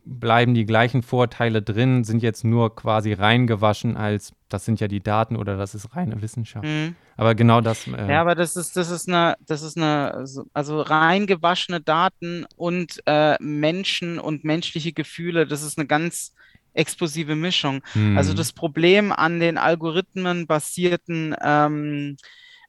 bleiben 0.09 0.53
die 0.53 0.65
gleichen 0.65 1.03
Vorteile 1.03 1.61
drin, 1.61 2.03
sind 2.03 2.23
jetzt 2.23 2.43
nur 2.43 2.75
quasi 2.75 3.13
reingewaschen 3.13 3.95
als, 3.95 4.33
das 4.49 4.65
sind 4.65 4.79
ja 4.79 4.87
die 4.87 5.01
Daten 5.01 5.35
oder 5.35 5.55
das 5.55 5.75
ist 5.75 5.95
reine 5.95 6.21
Wissenschaft. 6.21 6.65
Mhm. 6.65 6.95
Aber 7.15 7.35
genau 7.35 7.61
das. 7.61 7.87
Äh 7.87 8.11
ja, 8.11 8.21
aber 8.21 8.35
das 8.35 8.55
ist, 8.55 8.75
das 8.75 8.89
ist 8.89 9.07
eine, 9.07 9.35
das 9.45 9.61
ist 9.61 9.77
eine, 9.77 10.25
also 10.53 10.81
reingewaschene 10.81 11.79
Daten 11.79 12.45
und 12.55 13.01
äh, 13.05 13.35
Menschen 13.39 14.19
und 14.19 14.43
menschliche 14.43 14.93
Gefühle, 14.93 15.45
das 15.45 15.61
ist 15.61 15.77
eine 15.77 15.87
ganz 15.87 16.33
explosive 16.73 17.35
Mischung. 17.35 17.81
Mhm. 17.93 18.17
Also 18.17 18.33
das 18.33 18.53
Problem 18.53 19.11
an 19.11 19.39
den 19.39 19.57
algorithmenbasierten 19.57 21.35
ähm, 21.41 22.17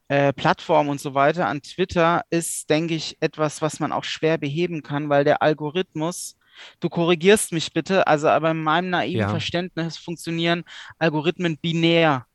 äh, 0.09 0.33
Plattformen 0.33 0.91
und 0.91 1.01
so 1.01 1.15
weiter, 1.15 1.47
an 1.47 1.63
Twitter, 1.63 2.23
ist, 2.31 2.69
denke 2.69 2.95
ich, 2.95 3.17
etwas, 3.21 3.63
was 3.63 3.81
man 3.81 3.93
auch 3.93 4.05
schwer 4.05 4.39
beheben 4.39 4.83
kann, 4.83 5.09
weil 5.09 5.25
der 5.25 5.43
Algorithmus 5.43 6.37
Du 6.81 6.89
korrigierst 6.89 7.53
mich 7.53 7.73
bitte, 7.73 8.07
also 8.07 8.29
aber 8.29 8.51
in 8.51 8.63
meinem 8.63 8.91
naiven 8.91 9.21
ja. 9.21 9.29
Verständnis 9.29 9.97
funktionieren 9.97 10.65
Algorithmen 10.99 11.59
binär. 11.59 12.27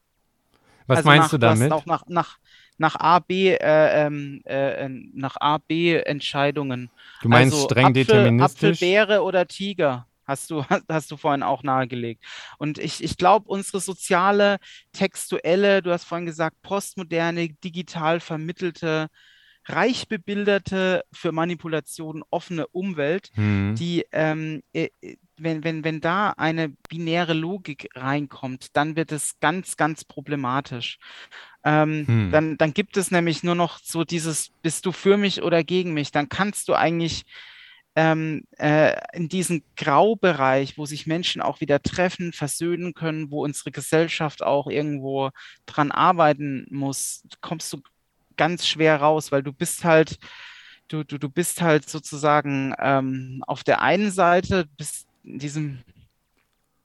Was 0.88 0.98
also 0.98 1.10
meinst 1.10 1.34
du 1.34 1.38
damit? 1.38 1.72
Auch 1.72 1.86
nach, 1.86 2.04
nach, 2.08 2.38
nach 2.78 2.96
A, 2.96 3.20
B, 3.20 3.50
äh, 3.50 4.06
ähm, 4.06 4.42
äh, 4.46 4.88
nach 4.90 5.36
A, 5.40 5.58
B 5.58 5.96
Entscheidungen. 5.96 6.90
Du 7.22 7.30
meinst 7.30 7.54
also 7.54 7.66
streng 7.66 7.88
Apfel, 7.88 8.04
deterministisch? 8.06 8.72
Apfel, 8.72 8.88
Beere 8.88 9.24
oder 9.24 9.48
Tiger? 9.48 10.08
Hast 10.26 10.50
du, 10.50 10.64
hast 10.90 11.12
du 11.12 11.18
vorhin 11.18 11.44
auch 11.44 11.64
nahegelegt. 11.64 12.24
Und 12.58 12.78
ich, 12.78 13.04
ich 13.04 13.18
glaube, 13.18 13.48
unsere 13.48 13.80
soziale, 13.80 14.58
textuelle, 14.92 15.82
du 15.82 15.92
hast 15.92 16.04
vorhin 16.04 16.26
gesagt, 16.26 16.62
postmoderne, 16.62 17.50
digital 17.64 18.20
vermittelte 18.20 19.10
reich 19.68 20.08
bebilderte, 20.08 21.04
für 21.12 21.32
Manipulationen 21.32 22.24
offene 22.30 22.68
Umwelt, 22.68 23.32
Hm. 23.36 23.76
die, 23.78 24.06
ähm, 24.12 24.64
äh, 24.74 24.90
äh, 25.02 25.18
wenn, 25.38 25.64
wenn, 25.64 25.84
wenn 25.84 26.00
da 26.00 26.32
eine 26.32 26.70
binäre 26.90 27.34
Logik 27.34 27.90
reinkommt, 27.94 28.76
dann 28.78 28.96
wird 28.96 29.12
es 29.12 29.40
ganz, 29.40 29.76
ganz 29.76 30.06
problematisch. 30.06 30.98
Ähm, 31.64 32.06
Hm. 32.08 32.32
dann, 32.32 32.58
dann 32.58 32.74
gibt 32.74 32.96
es 32.96 33.12
nämlich 33.12 33.44
nur 33.44 33.56
noch 33.56 33.80
so 33.80 34.04
dieses, 34.04 34.52
bist 34.62 34.86
du 34.86 34.92
für 34.92 35.18
mich 35.18 35.42
oder 35.42 35.64
gegen 35.64 35.94
mich? 35.94 36.12
Dann 36.12 36.30
kannst 36.30 36.68
du 36.70 36.74
eigentlich 36.74 37.24
ähm, 37.98 38.44
äh, 38.58 38.94
in 39.14 39.30
diesen 39.30 39.64
Graubereich, 39.78 40.78
wo 40.78 40.86
sich 40.86 41.08
Menschen 41.08 41.42
auch 41.42 41.62
wieder 41.62 41.82
treffen, 41.82 42.34
versöhnen 42.34 42.94
können, 42.94 43.32
wo 43.32 43.44
unsere 43.44 43.72
Gesellschaft 43.72 44.44
auch 44.44 44.68
irgendwo 44.68 45.32
dran 45.66 45.92
arbeiten 45.92 46.68
muss, 46.70 47.24
kommst 47.42 47.72
du 47.72 47.82
ganz 48.38 48.68
schwer 48.68 49.02
raus, 49.02 49.32
weil 49.32 49.44
du 49.44 49.54
bist 49.54 49.84
halt, 49.84 50.18
du, 50.88 51.04
du, 51.04 51.18
du 51.18 51.30
bist 51.30 51.62
halt 51.62 51.90
sozusagen 51.90 52.74
ähm, 52.80 53.44
auf 53.48 53.64
der 53.64 53.82
einen 53.82 54.12
Seite, 54.12 54.66
bist 54.78 55.08
in 55.24 55.40
diesem 55.40 55.80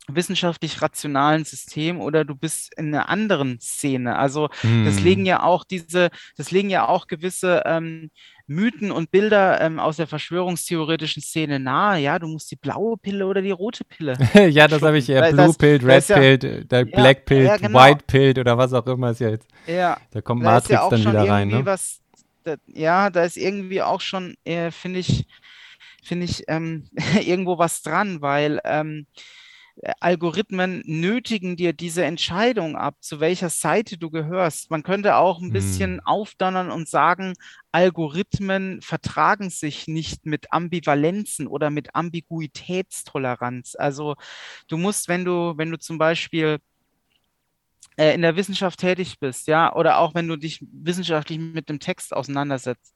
wissenschaftlich 0.09 0.83
rationalen 0.83 1.45
System 1.45 2.01
oder 2.01 2.25
du 2.25 2.35
bist 2.35 2.75
in 2.77 2.95
einer 2.95 3.09
anderen 3.09 3.61
Szene. 3.61 4.17
Also 4.17 4.49
das 4.63 5.01
legen 5.01 5.21
Hm. 5.21 5.27
ja 5.27 5.43
auch 5.43 5.65
diese, 5.65 6.11
das 6.37 6.51
legen 6.51 6.71
ja 6.71 6.89
auch 6.89 7.07
gewisse 7.07 7.63
ähm, 7.65 8.11
Mythen 8.51 8.91
und 8.91 9.13
Bilder 9.13 9.61
ähm, 9.61 9.79
aus 9.79 9.99
der 9.99 10.09
verschwörungstheoretischen 10.09 11.23
Szene 11.23 11.61
nahe. 11.61 12.01
Ja, 12.01 12.19
du 12.19 12.27
musst 12.27 12.51
die 12.51 12.57
blaue 12.57 12.97
Pille 12.97 13.25
oder 13.27 13.43
die 13.43 13.53
rote 13.53 13.85
Pille 13.85 14.19
Ja, 14.51 14.67
das 14.67 14.83
habe 14.83 14.99
ich 14.99 15.07
ja. 15.07 15.31
Blue 15.31 15.47
das, 15.47 15.57
Pilled, 15.57 15.83
da 15.85 15.87
Red 15.87 15.99
ist 15.99 16.09
ja, 16.09 16.17
Pilled, 16.17 16.43
ja, 16.73 16.85
Black 16.85 17.19
ja, 17.19 17.25
Pilled, 17.25 17.63
genau. 17.63 17.79
White 17.79 18.05
Pilled 18.09 18.39
oder 18.41 18.59
was 18.59 18.73
auch 18.73 18.85
immer 18.89 19.13
ist 19.13 19.21
ja 19.21 19.31
jetzt. 19.31 19.47
Ja, 19.69 19.97
Da 20.11 20.21
kommt 20.21 20.43
da 20.43 20.49
ja 20.49 20.55
Matrix 20.55 20.89
dann 20.91 21.03
schon 21.03 21.13
wieder 21.13 21.29
rein, 21.29 21.47
ne? 21.47 21.65
was, 21.65 22.01
da, 22.43 22.57
ja, 22.67 23.09
da 23.11 23.23
ist 23.23 23.37
irgendwie 23.37 23.83
auch 23.83 24.01
schon, 24.01 24.35
äh, 24.45 24.73
finde 24.73 24.99
ich, 24.99 25.29
finde 26.03 26.25
ich, 26.25 26.43
ähm, 26.49 26.89
irgendwo 27.25 27.57
was 27.57 27.83
dran, 27.83 28.21
weil 28.21 28.59
ähm, 28.65 29.07
äh, 29.17 29.21
Algorithmen 30.01 30.83
nötigen 30.85 31.57
dir 31.57 31.73
diese 31.73 32.05
Entscheidung 32.05 32.77
ab, 32.77 32.97
zu 33.01 33.19
welcher 33.19 33.49
Seite 33.49 33.97
du 33.97 34.11
gehörst. 34.11 34.71
Man 34.71 34.83
könnte 34.83 35.17
auch 35.17 35.41
ein 35.41 35.53
bisschen 35.53 36.01
aufdonnern 36.01 36.71
und 36.71 36.89
sagen, 36.89 37.33
Algorithmen 37.73 38.83
vertragen 38.83 39.49
sich 39.49 39.89
nicht 39.89 40.27
mit 40.27 40.53
Ambivalenzen 40.53 41.47
oder 41.47 41.71
mit 41.71 41.95
Ambiguitätstoleranz. 41.95 43.75
Also 43.77 44.17
du 44.69 44.77
musst, 44.77 45.09
wenn 45.09 45.25
du, 45.25 45.55
wenn 45.57 45.71
du 45.71 45.79
zum 45.79 45.97
Beispiel 45.97 46.59
äh, 47.97 48.15
in 48.15 48.23
der 48.23 48.37
Wissenschaft 48.37 48.81
tätig 48.81 49.19
bist, 49.19 49.47
ja, 49.47 49.75
oder 49.75 49.99
auch 49.99 50.15
wenn 50.15 50.29
du 50.29 50.37
dich 50.37 50.63
wissenschaftlich 50.73 51.39
mit 51.39 51.71
dem 51.71 51.81
Text 51.81 52.13
auseinandersetzt, 52.13 52.95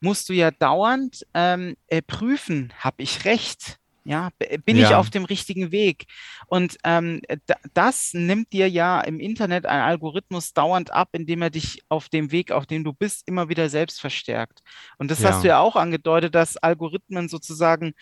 musst 0.00 0.28
du 0.28 0.34
ja 0.34 0.50
dauernd 0.50 1.26
ähm, 1.34 1.76
äh, 1.88 2.02
prüfen, 2.02 2.72
habe 2.78 3.02
ich 3.02 3.24
recht? 3.24 3.78
Ja, 4.04 4.30
bin 4.64 4.76
ich 4.76 4.90
Ja, 4.90 4.98
auf 4.98 5.10
dem 5.10 5.24
richtigen 5.24 5.70
Weg? 5.70 6.06
Und 6.46 6.76
ähm, 6.84 7.20
da, 7.46 7.54
das 7.72 8.14
nimmt 8.14 8.52
dir 8.52 8.68
ja 8.68 9.00
im 9.00 9.20
Internet 9.20 9.64
ein 9.66 9.80
Algorithmus 9.80 10.52
dauernd 10.54 10.92
ab, 10.92 11.10
indem 11.12 11.42
er 11.42 11.50
dich 11.50 11.82
auf 11.88 12.08
dem 12.08 12.32
Weg, 12.32 12.50
auf 12.50 12.66
dem 12.66 12.82
du 12.82 12.92
bist, 12.92 13.28
immer 13.28 13.48
wieder 13.48 13.68
selbst 13.68 14.00
verstärkt. 14.00 14.62
Und 14.98 15.10
das 15.10 15.24
hast 15.24 15.44
du 15.44 15.48
ja, 15.48 15.54
ja 15.54 15.60
auch 15.60 15.76
angedeutet, 15.76 16.34
dass 16.34 16.56
Algorithmen 16.56 17.28
sozusagen 17.28 17.94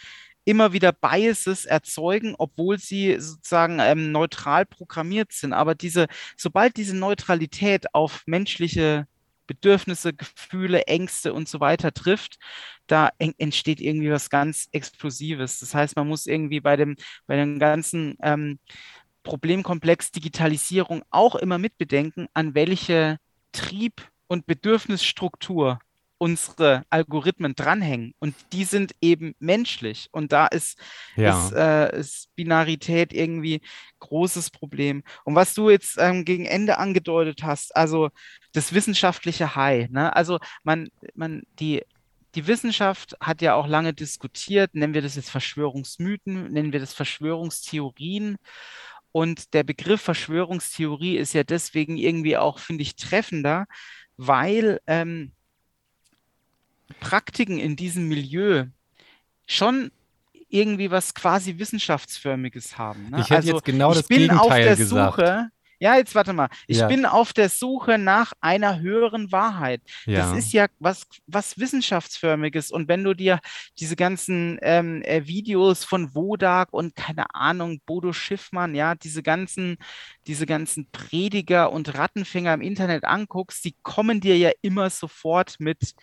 immer 0.45 0.73
wieder 0.73 0.93
Biases 0.93 1.67
erzeugen, 1.67 2.35
obwohl 2.39 2.79
sie 2.79 3.21
sozusagen 3.21 3.79
ähm, 3.81 4.11
neutral 4.11 4.67
programmiert 4.67 5.33
sind. 5.33 5.53
Aber 5.53 5.75
diese, 5.75 6.07
sobald 6.37 6.77
diese 6.77 6.97
Neutralität 6.97 7.95
auf 7.95 8.23
menschliche 8.27 9.07
Bedürfnisse, 9.51 10.13
Gefühle, 10.15 10.87
Ängste 10.87 11.35
und 11.35 11.49
so 11.49 11.59
weiter 11.61 11.93
trifft, 11.93 12.39
da 12.87 13.11
en- 13.19 13.35
entsteht 13.39 13.81
irgendwie 13.81 14.11
was 14.11 14.31
ganz 14.31 14.69
Explosives. 14.73 15.59
Das 15.61 15.75
heißt, 15.75 15.97
man 15.97 16.07
muss 16.09 16.27
irgendwie 16.27 16.61
bei 16.61 16.77
dem, 16.77 16.97
bei 17.27 17.37
dem 17.37 17.59
ganzen 17.59 18.17
ähm, 18.23 18.59
Problemkomplex 19.25 20.13
Digitalisierung 20.13 21.03
auch 21.11 21.35
immer 21.35 21.59
mitbedenken, 21.59 22.29
an 22.35 22.55
welche 22.55 23.19
Trieb- 23.53 24.09
und 24.29 24.47
Bedürfnisstruktur 24.47 25.81
unsere 26.21 26.85
Algorithmen 26.91 27.55
dranhängen. 27.55 28.13
Und 28.19 28.35
die 28.53 28.65
sind 28.65 28.93
eben 29.01 29.35
menschlich. 29.39 30.09
Und 30.13 30.33
da 30.33 30.47
ist, 30.49 30.79
ist, 31.17 31.17
ja. 31.17 31.85
äh, 31.87 31.99
ist 31.99 32.29
Binarität 32.37 33.15
irgendwie 33.15 33.63
großes 34.01 34.51
Problem. 34.51 35.03
Und 35.25 35.35
was 35.35 35.55
du 35.55 35.71
jetzt 35.71 35.97
ähm, 35.99 36.27
gegen 36.27 36.45
Ende 36.45 36.77
angedeutet 36.77 37.43
hast, 37.43 37.75
also 37.75 38.11
das 38.53 38.75
wissenschaftliche 38.75 39.57
High, 39.57 39.89
ne? 39.89 40.15
Also 40.15 40.39
man, 40.63 40.91
man, 41.15 41.43
die, 41.59 41.85
die 42.35 42.47
Wissenschaft 42.47 43.17
hat 43.19 43.41
ja 43.41 43.55
auch 43.55 43.67
lange 43.67 43.95
diskutiert, 43.95 44.75
nennen 44.75 44.93
wir 44.93 45.03
das 45.03 45.17
jetzt 45.17 45.31
Verschwörungsmythen, 45.31 46.53
nennen 46.53 46.75
wir 46.75 46.81
das 46.81 46.93
Verschwörungstheorien. 46.93 48.37
Und 49.11 49.55
der 49.55 49.63
Begriff 49.65 50.03
Verschwörungstheorie 50.03 51.17
ist 51.17 51.33
ja 51.33 51.45
deswegen 51.45 51.97
irgendwie 51.97 52.37
auch, 52.37 52.59
finde 52.59 52.83
ich, 52.83 52.95
treffender, 52.97 53.65
weil 54.19 54.81
ähm, 54.87 55.33
Praktiken 57.01 57.59
in 57.59 57.77
diesem 57.77 58.09
Milieu 58.09 58.67
schon 59.47 59.91
irgendwie 60.49 60.91
was 60.91 61.15
quasi 61.15 61.59
Wissenschaftsförmiges 61.59 62.77
haben. 62.79 63.11
Ne? 63.11 63.19
Ich 63.21 63.31
hätte 63.31 63.37
Also 63.37 63.53
jetzt 63.53 63.65
genau 63.65 63.93
ich 63.93 63.99
das 63.99 64.09
bin 64.09 64.31
auf 64.31 64.49
der 64.49 64.77
gesagt. 64.77 65.17
Suche, 65.17 65.51
ja, 65.83 65.97
jetzt 65.97 66.15
warte 66.15 66.35
mal, 66.35 66.49
ich 66.67 66.77
Ja, 66.79 66.89
bin 66.89 67.07
auf 67.07 67.33
der 67.33 67.49
Suche 67.49 67.97
nach 67.97 68.35
einer 68.43 68.81
höheren 68.81 69.33
Wahrheit. 69.33 69.81
Das 70.05 70.33
ja, 70.33 70.37
ist 70.37 70.53
ja 70.53 70.67
was, 70.79 71.07
was 71.27 71.59
Wissenschaftsförmiges. 71.59 72.71
Und 72.71 72.87
wenn 72.89 73.03
du 73.03 73.15
dir 73.15 73.41
diese 73.79 73.97
ganzen 73.97 74.59
ähm, 74.61 75.01
äh, 75.03 75.27
Videos 75.27 75.85
von 75.85 76.15
Wodak 76.15 76.73
und 76.73 76.97
keine 76.97 77.35
Ahnung, 77.35 77.81
Bodo 77.87 78.13
Schiffmann, 78.13 78.75
ja, 78.75 78.95
diese 78.95 79.23
ganzen, 79.23 79.79
diese 80.27 80.45
ganzen 80.45 80.87
Prediger 80.93 81.73
und 81.73 81.95
Rattenfänger 81.97 82.53
im 82.53 82.61
Internet 82.61 83.05
anguckst, 83.05 83.65
die 83.65 83.75
kommen 83.83 84.21
dir 84.21 84.37
ja 84.37 84.51
immer 84.61 84.91
sofort 84.91 85.57
mit 85.61 85.95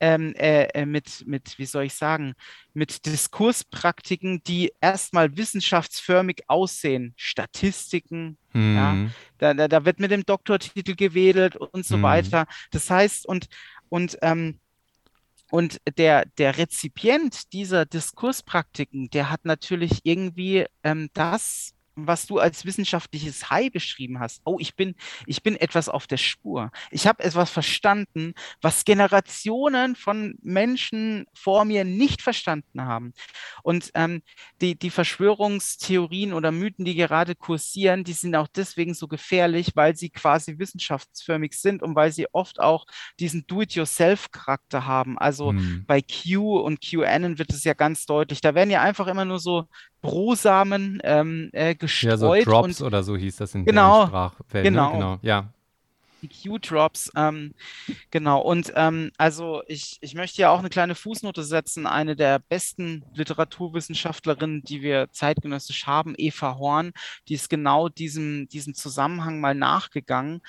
ähm, 0.00 0.34
äh, 0.34 0.64
äh, 0.74 0.86
mit, 0.86 1.24
mit, 1.26 1.58
wie 1.58 1.66
soll 1.66 1.84
ich 1.84 1.94
sagen, 1.94 2.34
mit 2.74 3.06
Diskurspraktiken, 3.06 4.42
die 4.44 4.72
erstmal 4.80 5.36
wissenschaftsförmig 5.36 6.44
aussehen. 6.48 7.14
Statistiken, 7.16 8.38
ja, 8.54 8.92
hm, 8.92 9.12
da, 9.38 9.54
da, 9.54 9.68
da 9.68 9.84
wird 9.84 10.00
mit 10.00 10.10
dem 10.10 10.24
Doktortitel 10.24 10.94
gewedelt 10.94 11.56
und 11.56 11.84
so 11.84 11.96
hm, 11.96 12.02
weiter. 12.02 12.46
Das 12.70 12.90
heißt, 12.90 13.26
und, 13.26 13.48
und, 13.88 14.18
ähm, 14.22 14.60
und 15.50 15.80
der, 15.96 16.26
der 16.38 16.58
Rezipient 16.58 17.52
dieser 17.52 17.86
Diskurspraktiken, 17.86 19.10
der 19.10 19.30
hat 19.30 19.44
natürlich 19.44 20.00
irgendwie 20.04 20.66
ähm, 20.82 21.08
das, 21.14 21.74
was 22.06 22.26
du 22.26 22.38
als 22.38 22.64
wissenschaftliches 22.64 23.50
High 23.50 23.70
beschrieben 23.70 24.20
hast. 24.20 24.40
Oh, 24.44 24.56
ich 24.58 24.76
bin, 24.76 24.94
ich 25.26 25.42
bin 25.42 25.56
etwas 25.56 25.88
auf 25.88 26.06
der 26.06 26.16
Spur. 26.16 26.70
Ich 26.90 27.06
habe 27.06 27.22
etwas 27.24 27.50
verstanden, 27.50 28.34
was 28.60 28.84
Generationen 28.84 29.96
von 29.96 30.36
Menschen 30.42 31.26
vor 31.34 31.64
mir 31.64 31.84
nicht 31.84 32.22
verstanden 32.22 32.82
haben. 32.82 33.12
Und 33.62 33.90
ähm, 33.94 34.22
die, 34.60 34.78
die 34.78 34.90
Verschwörungstheorien 34.90 36.32
oder 36.32 36.52
Mythen, 36.52 36.84
die 36.84 36.94
gerade 36.94 37.34
kursieren, 37.34 38.04
die 38.04 38.12
sind 38.12 38.34
auch 38.34 38.48
deswegen 38.48 38.94
so 38.94 39.08
gefährlich, 39.08 39.72
weil 39.74 39.96
sie 39.96 40.10
quasi 40.10 40.58
wissenschaftsförmig 40.58 41.54
sind 41.54 41.82
und 41.82 41.94
weil 41.94 42.12
sie 42.12 42.26
oft 42.32 42.60
auch 42.60 42.86
diesen 43.18 43.46
Do-it-yourself-Charakter 43.46 44.86
haben. 44.86 45.18
Also 45.18 45.50
hm. 45.50 45.84
bei 45.86 46.02
Q 46.02 46.58
und 46.58 46.80
QAnon 46.80 47.38
wird 47.38 47.52
es 47.52 47.64
ja 47.64 47.74
ganz 47.74 48.06
deutlich. 48.06 48.40
Da 48.40 48.54
werden 48.54 48.70
ja 48.70 48.82
einfach 48.82 49.06
immer 49.06 49.24
nur 49.24 49.38
so 49.38 49.68
Brosamen 50.00 51.00
ähm, 51.04 51.50
äh, 51.52 51.74
Ja, 51.80 52.16
so 52.16 52.30
gestreut 52.30 52.46
Drops 52.46 52.80
und 52.80 52.86
oder 52.86 53.02
so 53.02 53.16
hieß 53.16 53.36
das 53.36 53.54
in 53.54 53.64
genau, 53.64 54.06
Sprachwelt, 54.06 54.64
ne? 54.64 54.70
genau. 54.70 54.92
Genau, 54.92 55.18
ja. 55.22 55.52
Die 56.20 56.28
Q-Drops, 56.28 57.12
ähm, 57.14 57.54
genau. 58.10 58.40
Und 58.40 58.72
ähm, 58.74 59.12
also 59.18 59.62
ich, 59.68 59.98
ich 60.00 60.14
möchte 60.14 60.42
ja 60.42 60.50
auch 60.50 60.58
eine 60.58 60.68
kleine 60.68 60.96
Fußnote 60.96 61.44
setzen. 61.44 61.86
Eine 61.86 62.16
der 62.16 62.40
besten 62.40 63.04
Literaturwissenschaftlerinnen, 63.14 64.62
die 64.64 64.82
wir 64.82 65.12
zeitgenössisch 65.12 65.86
haben, 65.86 66.14
Eva 66.16 66.56
Horn, 66.58 66.92
die 67.28 67.34
ist 67.34 67.48
genau 67.48 67.88
diesem, 67.88 68.48
diesem 68.48 68.74
Zusammenhang 68.74 69.40
mal 69.40 69.54
nachgegangen. 69.54 70.40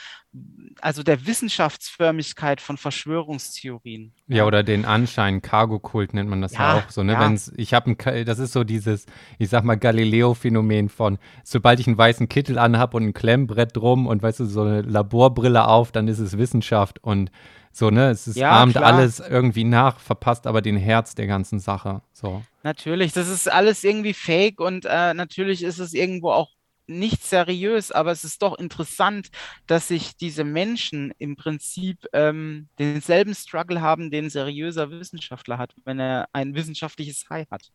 Also 0.81 1.03
der 1.03 1.27
Wissenschaftsförmigkeit 1.27 2.61
von 2.61 2.77
Verschwörungstheorien. 2.77 4.13
Ja, 4.27 4.45
oder 4.45 4.63
den 4.63 4.85
Anschein, 4.85 5.41
Cargo-Kult 5.41 6.13
nennt 6.13 6.29
man 6.29 6.41
das 6.41 6.53
ja 6.53 6.77
ja, 6.77 6.77
auch 6.77 6.89
so, 6.89 7.03
ne? 7.03 7.13
ja, 7.13 7.19
Wenn's, 7.19 7.51
ich 7.57 7.73
habe 7.73 7.91
ein, 7.91 8.25
das 8.25 8.39
ist 8.39 8.53
so 8.53 8.63
dieses, 8.63 9.05
ich 9.39 9.49
sag 9.49 9.65
mal, 9.65 9.75
Galileo-Phänomen 9.75 10.87
von, 10.87 11.17
sobald 11.43 11.81
ich 11.81 11.87
einen 11.87 11.97
weißen 11.97 12.29
Kittel 12.29 12.57
anhab 12.57 12.93
und 12.93 13.03
ein 13.03 13.13
Klemmbrett 13.13 13.75
drum 13.75 14.07
und 14.07 14.23
weißt 14.23 14.39
du, 14.39 14.45
so 14.45 14.61
eine 14.61 14.81
Laborbrille 14.81 15.67
auf, 15.67 15.91
dann 15.91 16.07
ist 16.07 16.19
es 16.19 16.37
Wissenschaft 16.37 17.03
und 17.03 17.29
so, 17.71 17.89
ne? 17.91 18.09
Es 18.09 18.27
ist, 18.27 18.35
ja, 18.35 18.51
ahmt 18.61 18.73
klar. 18.73 18.93
alles 18.93 19.19
irgendwie 19.19 19.63
nach, 19.63 19.99
verpasst 19.99 20.47
aber 20.47 20.61
den 20.61 20.77
Herz 20.77 21.15
der 21.15 21.27
ganzen 21.27 21.59
Sache. 21.59 22.01
So. 22.13 22.43
Natürlich, 22.63 23.13
das 23.13 23.29
ist 23.29 23.49
alles 23.51 23.83
irgendwie 23.83 24.13
fake 24.13 24.59
und 24.59 24.85
äh, 24.85 25.13
natürlich 25.13 25.63
ist 25.63 25.79
es 25.79 25.93
irgendwo 25.93 26.31
auch 26.31 26.49
nicht 26.89 27.23
seriös, 27.23 27.91
aber 27.91 28.11
es 28.11 28.23
ist 28.23 28.41
doch 28.41 28.57
interessant, 28.57 29.29
dass 29.67 29.87
sich 29.87 30.17
diese 30.17 30.43
Menschen 30.43 31.13
im 31.17 31.35
Prinzip 31.35 32.05
ähm, 32.13 32.67
denselben 32.79 33.35
Struggle 33.35 33.81
haben, 33.81 34.11
den 34.11 34.25
ein 34.25 34.29
seriöser 34.29 34.91
Wissenschaftler 34.91 35.57
hat, 35.57 35.73
wenn 35.85 35.99
er 35.99 36.27
ein 36.33 36.55
wissenschaftliches 36.55 37.29
High 37.29 37.49
hat. 37.49 37.71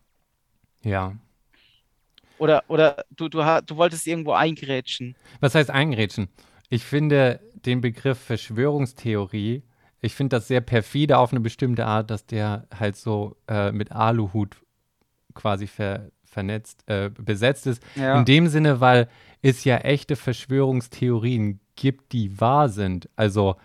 Ja. 0.82 1.16
Oder, 2.38 2.64
oder 2.68 3.04
du, 3.10 3.28
du, 3.28 3.38
du 3.64 3.76
wolltest 3.76 4.06
irgendwo 4.06 4.32
eingrätschen. 4.32 5.16
Was 5.40 5.54
heißt 5.54 5.70
eingrätschen? 5.70 6.28
Ich 6.68 6.82
finde 6.82 7.40
den 7.54 7.80
Begriff 7.80 8.18
Verschwörungstheorie, 8.18 9.62
ich 10.00 10.14
finde 10.14 10.36
das 10.36 10.48
sehr 10.48 10.60
perfide 10.60 11.16
auf 11.16 11.32
eine 11.32 11.40
bestimmte 11.40 11.86
Art, 11.86 12.10
dass 12.10 12.26
der 12.26 12.68
halt 12.78 12.96
so 12.96 13.36
äh, 13.48 13.72
mit 13.72 13.90
Aluhut 13.92 14.56
quasi 15.32 15.66
ver, 15.66 16.10
vernetzt, 16.34 16.84
äh, 16.86 17.10
besetzt 17.10 17.66
ist. 17.66 17.82
Ja. 17.94 18.18
In 18.18 18.26
dem 18.26 18.48
Sinne, 18.48 18.80
weil 18.80 19.08
es 19.40 19.64
ja 19.64 19.78
echte 19.78 20.16
Verschwörungstheorien 20.16 21.60
gibt, 21.76 22.12
die 22.12 22.40
wahr 22.40 22.68
sind. 22.68 23.08
Also 23.16 23.56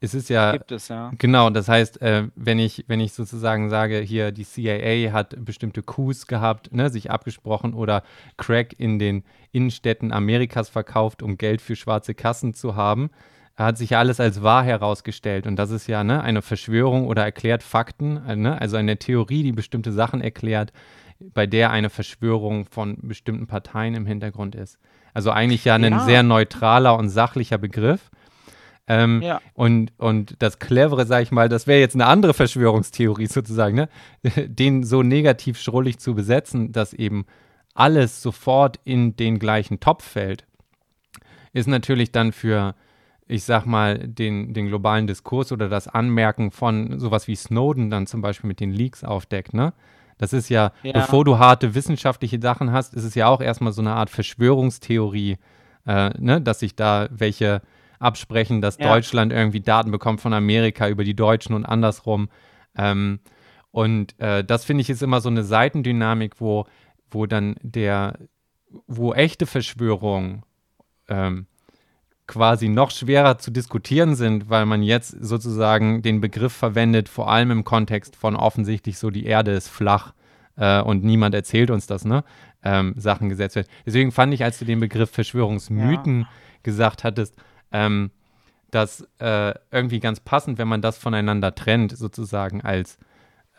es 0.00 0.14
ist 0.14 0.28
ja. 0.28 0.52
Gibt 0.52 0.70
es, 0.72 0.88
ja. 0.88 1.12
Genau, 1.18 1.50
das 1.50 1.68
heißt, 1.68 2.02
äh, 2.02 2.28
wenn, 2.36 2.58
ich, 2.58 2.84
wenn 2.88 3.00
ich 3.00 3.12
sozusagen 3.12 3.70
sage, 3.70 3.98
hier 4.00 4.32
die 4.32 4.44
CIA 4.44 5.12
hat 5.12 5.34
bestimmte 5.44 5.82
Coups 5.82 6.26
gehabt, 6.26 6.72
ne, 6.72 6.90
sich 6.90 7.10
abgesprochen 7.10 7.74
oder 7.74 8.02
Crack 8.36 8.78
in 8.78 8.98
den 8.98 9.24
Innenstädten 9.52 10.12
Amerikas 10.12 10.68
verkauft, 10.68 11.22
um 11.22 11.38
Geld 11.38 11.62
für 11.62 11.76
schwarze 11.76 12.14
Kassen 12.14 12.54
zu 12.54 12.76
haben, 12.76 13.10
hat 13.56 13.78
sich 13.78 13.90
ja 13.90 14.00
alles 14.00 14.20
als 14.20 14.42
wahr 14.42 14.64
herausgestellt. 14.64 15.46
Und 15.46 15.56
das 15.56 15.70
ist 15.70 15.86
ja 15.86 16.04
ne, 16.04 16.22
eine 16.22 16.42
Verschwörung 16.42 17.06
oder 17.06 17.22
erklärt 17.22 17.62
Fakten, 17.62 18.24
äh, 18.26 18.36
ne, 18.36 18.60
also 18.60 18.76
eine 18.76 18.98
Theorie, 18.98 19.42
die 19.42 19.52
bestimmte 19.52 19.92
Sachen 19.92 20.20
erklärt, 20.20 20.72
bei 21.20 21.46
der 21.46 21.70
eine 21.70 21.90
Verschwörung 21.90 22.66
von 22.66 22.98
bestimmten 23.02 23.46
Parteien 23.46 23.94
im 23.94 24.06
Hintergrund 24.06 24.54
ist. 24.54 24.78
Also 25.12 25.30
eigentlich 25.30 25.64
ja 25.64 25.74
ein 25.76 25.84
ja. 25.84 26.00
sehr 26.00 26.22
neutraler 26.22 26.98
und 26.98 27.08
sachlicher 27.08 27.58
Begriff. 27.58 28.10
Ähm, 28.86 29.22
ja. 29.22 29.40
und, 29.54 29.92
und 29.96 30.36
das 30.40 30.58
Clevere, 30.58 31.06
sag 31.06 31.22
ich 31.22 31.32
mal, 31.32 31.48
das 31.48 31.66
wäre 31.66 31.80
jetzt 31.80 31.94
eine 31.94 32.04
andere 32.04 32.34
Verschwörungstheorie 32.34 33.26
sozusagen, 33.26 33.74
ne? 33.74 33.88
den 34.46 34.82
so 34.84 35.02
negativ 35.02 35.58
schrullig 35.58 35.98
zu 35.98 36.14
besetzen, 36.14 36.70
dass 36.70 36.92
eben 36.92 37.24
alles 37.72 38.20
sofort 38.20 38.80
in 38.84 39.16
den 39.16 39.38
gleichen 39.38 39.80
Topf 39.80 40.04
fällt, 40.04 40.44
ist 41.54 41.66
natürlich 41.66 42.12
dann 42.12 42.32
für, 42.32 42.74
ich 43.26 43.44
sag 43.44 43.64
mal, 43.64 43.98
den, 43.98 44.52
den 44.52 44.66
globalen 44.66 45.06
Diskurs 45.06 45.50
oder 45.50 45.70
das 45.70 45.88
Anmerken 45.88 46.50
von 46.50 46.98
sowas 46.98 47.26
wie 47.26 47.36
Snowden 47.36 47.88
dann 47.88 48.06
zum 48.06 48.20
Beispiel 48.20 48.48
mit 48.48 48.60
den 48.60 48.70
Leaks 48.70 49.02
aufdeckt, 49.02 49.54
ne? 49.54 49.72
Das 50.18 50.32
ist 50.32 50.48
ja, 50.48 50.72
ja, 50.82 50.92
bevor 50.92 51.24
du 51.24 51.38
harte 51.38 51.74
wissenschaftliche 51.74 52.40
Sachen 52.40 52.72
hast, 52.72 52.94
ist 52.94 53.04
es 53.04 53.14
ja 53.14 53.26
auch 53.28 53.40
erstmal 53.40 53.72
so 53.72 53.82
eine 53.82 53.92
Art 53.92 54.10
Verschwörungstheorie, 54.10 55.38
äh, 55.86 56.10
ne? 56.18 56.40
dass 56.40 56.60
sich 56.60 56.76
da 56.76 57.08
welche 57.10 57.62
absprechen, 57.98 58.60
dass 58.60 58.78
ja. 58.78 58.92
Deutschland 58.92 59.32
irgendwie 59.32 59.60
Daten 59.60 59.90
bekommt 59.90 60.20
von 60.20 60.32
Amerika 60.32 60.88
über 60.88 61.04
die 61.04 61.16
Deutschen 61.16 61.54
und 61.54 61.64
andersrum. 61.64 62.28
Ähm, 62.76 63.20
und 63.70 64.18
äh, 64.20 64.44
das 64.44 64.64
finde 64.64 64.82
ich 64.82 64.90
ist 64.90 65.02
immer 65.02 65.20
so 65.20 65.28
eine 65.28 65.42
Seitendynamik, 65.42 66.40
wo, 66.40 66.66
wo 67.10 67.26
dann 67.26 67.56
der, 67.62 68.18
wo 68.86 69.14
echte 69.14 69.46
Verschwörungen 69.46 70.44
ähm, 71.08 71.46
quasi 72.26 72.68
noch 72.68 72.90
schwerer 72.90 73.38
zu 73.38 73.50
diskutieren 73.50 74.14
sind, 74.14 74.48
weil 74.48 74.66
man 74.66 74.82
jetzt 74.82 75.10
sozusagen 75.10 76.02
den 76.02 76.20
Begriff 76.20 76.52
verwendet, 76.52 77.08
vor 77.08 77.30
allem 77.30 77.50
im 77.50 77.64
Kontext 77.64 78.16
von 78.16 78.34
offensichtlich 78.34 78.98
so 78.98 79.10
die 79.10 79.26
Erde 79.26 79.52
ist 79.52 79.68
flach 79.68 80.14
äh, 80.56 80.80
und 80.80 81.04
niemand 81.04 81.34
erzählt 81.34 81.70
uns 81.70 81.86
das, 81.86 82.04
ne? 82.04 82.24
Ähm, 82.62 82.94
Sachen 82.96 83.28
gesetzt 83.28 83.56
werden. 83.56 83.68
Deswegen 83.84 84.10
fand 84.10 84.32
ich, 84.32 84.42
als 84.42 84.58
du 84.58 84.64
den 84.64 84.80
Begriff 84.80 85.10
Verschwörungsmythen 85.10 86.20
ja. 86.20 86.28
gesagt 86.62 87.04
hattest, 87.04 87.36
ähm, 87.72 88.10
das 88.70 89.06
äh, 89.18 89.52
irgendwie 89.70 90.00
ganz 90.00 90.20
passend, 90.20 90.56
wenn 90.56 90.68
man 90.68 90.80
das 90.80 90.96
voneinander 90.96 91.54
trennt, 91.54 91.96
sozusagen 91.96 92.62
als 92.62 92.98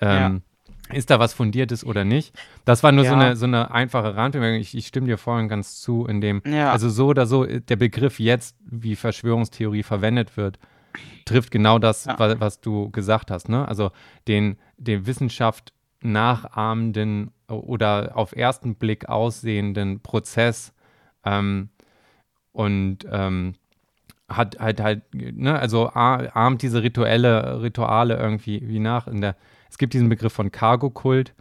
ähm, 0.02 0.10
ja. 0.10 0.42
Ist 0.94 1.10
da 1.10 1.20
was 1.20 1.34
Fundiertes 1.34 1.86
oder 1.86 2.04
nicht. 2.04 2.36
Das 2.64 2.84
war 2.84 2.92
nur 2.92 3.04
ja. 3.06 3.10
so, 3.10 3.16
eine, 3.16 3.36
so 3.36 3.46
eine 3.46 3.72
einfache 3.72 4.16
Randbemerkung. 4.16 4.60
Ich, 4.60 4.76
ich, 4.76 4.88
stimme 4.88 5.08
dir 5.08 5.18
vorhin 5.18 5.48
ganz 5.48 5.80
zu, 5.82 6.06
in 6.06 6.22
dem, 6.22 6.42
ja. 6.46 6.72
also 6.72 6.90
so 6.90 7.08
oder 7.08 7.26
so, 7.26 7.46
der 7.46 7.76
Begriff 7.76 8.20
jetzt, 8.20 8.56
wie 8.66 8.96
Verschwörungstheorie 8.96 9.84
verwendet 9.84 10.38
wird, 10.38 10.60
trifft 11.26 11.52
genau 11.52 11.80
das, 11.80 12.08
was, 12.08 12.40
was, 12.40 12.62
du 12.62 12.90
gesagt 12.92 13.32
hast. 13.32 13.50
Ne? 13.50 13.68
Also 13.68 13.92
den, 14.28 14.58
den 14.78 15.06
Wissenschaft 15.08 15.74
nachahmenden 16.02 17.32
oder 17.48 18.12
auf 18.16 18.36
ersten 18.36 18.76
Blick 18.76 19.10
aussehenden 19.10 20.02
Prozess 20.02 20.74
ähm, 21.24 21.70
und 22.52 23.00
ähm, 23.12 23.56
hat 24.28 24.60
halt 24.60 24.82
halt, 24.82 25.04
ne, 25.14 25.58
also 25.60 25.90
ahmt 25.90 26.62
diese 26.62 26.82
rituelle, 26.82 27.62
Rituale 27.62 28.18
irgendwie 28.18 28.68
wie 28.68 28.80
nach. 28.80 29.08
In 29.08 29.22
der, 29.22 29.36
es 29.70 29.78
gibt 29.78 29.94
diesen 29.94 30.10
Begriff 30.10 30.34
von 30.34 30.52
Cargo-Kult. 30.52 31.34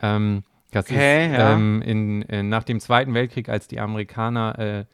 Ähm, 0.00 0.42
das 0.70 0.86
okay, 0.86 1.26
ist 1.26 1.32
ja. 1.32 1.54
ähm, 1.54 1.82
in, 1.82 2.22
in, 2.22 2.48
nach 2.48 2.64
dem 2.64 2.80
Zweiten 2.80 3.14
Weltkrieg, 3.14 3.48
als 3.48 3.68
die 3.68 3.80
Amerikaner 3.80 4.58
äh, 4.58 4.84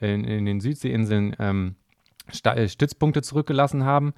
in, 0.00 0.24
in, 0.24 0.44
den 0.44 0.60
Südseeinseln 0.60 1.34
ähm, 1.38 1.74
äh, 2.44 2.68
Stützpunkte 2.68 3.22
zurückgelassen 3.22 3.84
haben, 3.84 4.14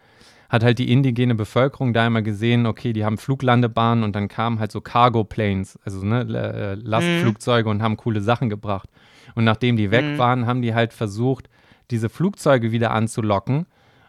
hat 0.50 0.64
halt 0.64 0.78
die 0.78 0.92
indigene 0.92 1.34
Bevölkerung 1.34 1.92
da 1.94 2.06
immer 2.06 2.22
gesehen, 2.22 2.66
okay, 2.66 2.92
die 2.92 3.04
haben 3.04 3.18
Fluglandebahnen 3.18 4.04
und 4.04 4.14
dann 4.14 4.28
kamen 4.28 4.58
halt 4.58 4.72
so 4.72 4.80
Cargo-Planes, 4.80 5.78
also 5.84 6.04
ne, 6.04 6.20
äh, 6.22 6.74
Lastflugzeuge 6.74 7.68
mhm. 7.68 7.76
und 7.76 7.82
haben 7.82 7.96
coole 7.96 8.20
Sachen 8.20 8.50
gebracht. 8.50 8.88
Und 9.34 9.44
nachdem 9.44 9.76
die 9.76 9.90
weg 9.90 10.04
mhm. 10.04 10.18
waren, 10.18 10.46
haben 10.46 10.60
die 10.60 10.74
halt 10.74 10.92
versucht, 10.92 11.48
diese 11.90 12.08
Flugzeuge 12.08 12.72
wieder 12.72 12.90
anzulocken 12.90 13.66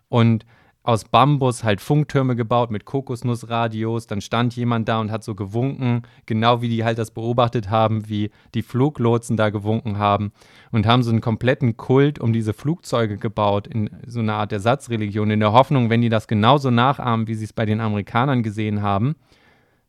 und 0.10 0.46
aus 0.84 1.06
Bambus 1.06 1.64
halt 1.64 1.80
Funktürme 1.80 2.36
gebaut 2.36 2.72
mit 2.72 2.86
Kokosnussradios. 2.86 4.08
Dann 4.08 4.22
stand 4.22 4.56
jemand 4.56 4.88
da 4.90 5.00
und 5.00 5.12
hat 5.12 5.24
so 5.24 5.36
gewunken, 5.36 6.02
genau 6.26 6.62
wie 6.62 6.70
die 6.70 6.84
halt 6.84 6.98
das 6.98 7.12
beobachtet 7.12 7.70
haben, 7.70 8.10
wie 8.10 8.32
die 8.56 8.64
Fluglotsen 8.64 9.38
da 9.38 9.50
gewunken 9.50 10.00
haben 10.00 10.32
und 10.72 10.88
haben 10.88 11.04
so 11.04 11.12
einen 11.12 11.22
kompletten 11.22 11.78
Kult 11.78 12.20
um 12.20 12.34
diese 12.34 12.54
Flugzeuge 12.54 13.18
gebaut 13.18 13.68
in 13.68 13.90
so 14.08 14.20
einer 14.20 14.36
Art 14.36 14.52
Ersatzreligion, 14.52 15.30
in 15.30 15.40
der 15.40 15.54
Hoffnung, 15.54 15.90
wenn 15.90 16.02
die 16.02 16.10
das 16.10 16.28
genauso 16.28 16.72
nachahmen, 16.72 17.28
wie 17.28 17.36
sie 17.36 17.46
es 17.46 17.54
bei 17.54 17.66
den 17.66 17.80
Amerikanern 17.80 18.42
gesehen 18.42 18.82
haben, 18.82 19.16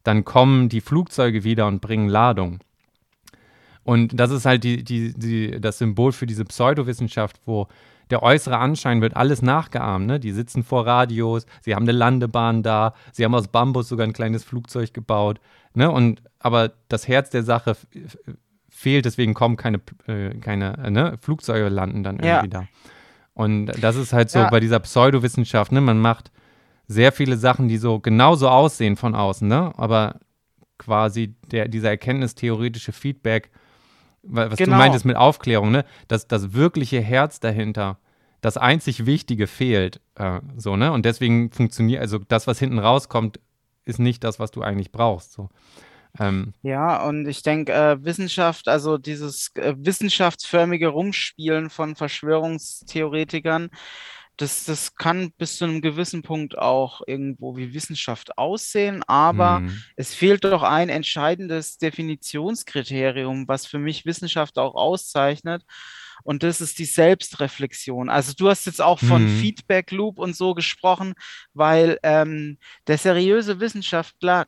dann 0.04 0.24
kommen 0.24 0.68
die 0.68 0.80
Flugzeuge 0.80 1.44
wieder 1.44 1.66
und 1.66 1.80
bringen 1.80 2.08
Ladung. 2.08 2.58
Und 3.84 4.18
das 4.18 4.30
ist 4.30 4.44
halt 4.44 4.62
die, 4.62 4.84
die, 4.84 5.12
die, 5.14 5.60
das 5.60 5.78
Symbol 5.78 6.12
für 6.12 6.26
diese 6.26 6.44
Pseudowissenschaft, 6.44 7.40
wo 7.46 7.66
der 8.12 8.22
äußere 8.22 8.58
Anschein 8.58 9.00
wird 9.00 9.16
alles 9.16 9.40
nachgeahmt. 9.40 10.06
Ne? 10.06 10.20
Die 10.20 10.32
sitzen 10.32 10.62
vor 10.62 10.86
Radios, 10.86 11.46
sie 11.62 11.74
haben 11.74 11.84
eine 11.84 11.92
Landebahn 11.92 12.62
da, 12.62 12.94
sie 13.10 13.24
haben 13.24 13.34
aus 13.34 13.48
Bambus 13.48 13.88
sogar 13.88 14.06
ein 14.06 14.12
kleines 14.12 14.44
Flugzeug 14.44 14.92
gebaut. 14.92 15.40
Ne? 15.72 15.90
Und, 15.90 16.22
aber 16.38 16.72
das 16.88 17.08
Herz 17.08 17.30
der 17.30 17.42
Sache 17.42 17.74
fehlt, 18.68 19.06
deswegen 19.06 19.32
kommen 19.32 19.56
keine, 19.56 19.80
äh, 20.06 20.34
keine 20.40 20.76
äh, 20.84 20.90
ne? 20.90 21.16
Flugzeuge 21.22 21.70
landen 21.70 22.02
dann 22.02 22.16
irgendwie 22.16 22.28
ja. 22.28 22.46
da. 22.46 22.64
Und 23.32 23.66
das 23.80 23.96
ist 23.96 24.12
halt 24.12 24.28
so 24.28 24.40
ja. 24.40 24.50
bei 24.50 24.60
dieser 24.60 24.80
Pseudowissenschaft, 24.80 25.72
ne? 25.72 25.80
Man 25.80 25.98
macht 25.98 26.30
sehr 26.86 27.12
viele 27.12 27.38
Sachen, 27.38 27.68
die 27.68 27.78
so 27.78 27.98
genauso 27.98 28.50
aussehen 28.50 28.96
von 28.96 29.14
außen, 29.14 29.48
ne? 29.48 29.72
Aber 29.78 30.20
quasi 30.76 31.34
der, 31.50 31.68
dieser 31.68 31.88
erkenntnistheoretische 31.88 32.92
Feedback 32.92 33.50
was 34.22 34.56
genau. 34.56 34.72
du 34.72 34.78
meintest 34.78 35.04
mit 35.04 35.16
Aufklärung, 35.16 35.70
ne? 35.70 35.84
Das, 36.08 36.28
das 36.28 36.52
wirkliche 36.52 37.00
Herz 37.00 37.40
dahinter, 37.40 37.98
das 38.40 38.56
einzig 38.56 39.06
Wichtige 39.06 39.46
fehlt. 39.46 40.00
Äh, 40.16 40.40
so, 40.56 40.76
ne? 40.76 40.92
Und 40.92 41.04
deswegen 41.04 41.50
funktioniert, 41.50 42.00
also 42.00 42.18
das, 42.18 42.46
was 42.46 42.58
hinten 42.58 42.78
rauskommt, 42.78 43.40
ist 43.84 43.98
nicht 43.98 44.22
das, 44.24 44.38
was 44.38 44.50
du 44.50 44.62
eigentlich 44.62 44.92
brauchst. 44.92 45.32
So. 45.32 45.48
Ähm, 46.18 46.52
ja, 46.62 47.02
und 47.04 47.26
ich 47.26 47.42
denke, 47.42 47.72
äh, 47.72 48.04
Wissenschaft, 48.04 48.68
also 48.68 48.98
dieses 48.98 49.50
äh, 49.54 49.74
wissenschaftsförmige 49.76 50.88
Rumspielen 50.88 51.70
von 51.70 51.96
Verschwörungstheoretikern, 51.96 53.70
das, 54.36 54.64
das 54.64 54.94
kann 54.94 55.32
bis 55.32 55.58
zu 55.58 55.64
einem 55.64 55.80
gewissen 55.80 56.22
Punkt 56.22 56.56
auch 56.56 57.02
irgendwo 57.06 57.56
wie 57.56 57.74
Wissenschaft 57.74 58.38
aussehen, 58.38 59.02
aber 59.06 59.60
mhm. 59.60 59.82
es 59.96 60.14
fehlt 60.14 60.44
doch 60.44 60.62
ein 60.62 60.88
entscheidendes 60.88 61.78
Definitionskriterium, 61.78 63.46
was 63.46 63.66
für 63.66 63.78
mich 63.78 64.06
Wissenschaft 64.06 64.58
auch 64.58 64.74
auszeichnet. 64.74 65.64
Und 66.24 66.44
das 66.44 66.60
ist 66.60 66.78
die 66.78 66.84
Selbstreflexion. 66.84 68.08
Also 68.08 68.32
du 68.32 68.48
hast 68.48 68.66
jetzt 68.66 68.80
auch 68.80 69.00
von 69.00 69.24
mhm. 69.24 69.40
Feedback 69.40 69.90
Loop 69.90 70.18
und 70.18 70.36
so 70.36 70.54
gesprochen, 70.54 71.14
weil 71.52 71.98
ähm, 72.02 72.58
der 72.86 72.98
seriöse 72.98 73.60
Wissenschaftler 73.60 74.46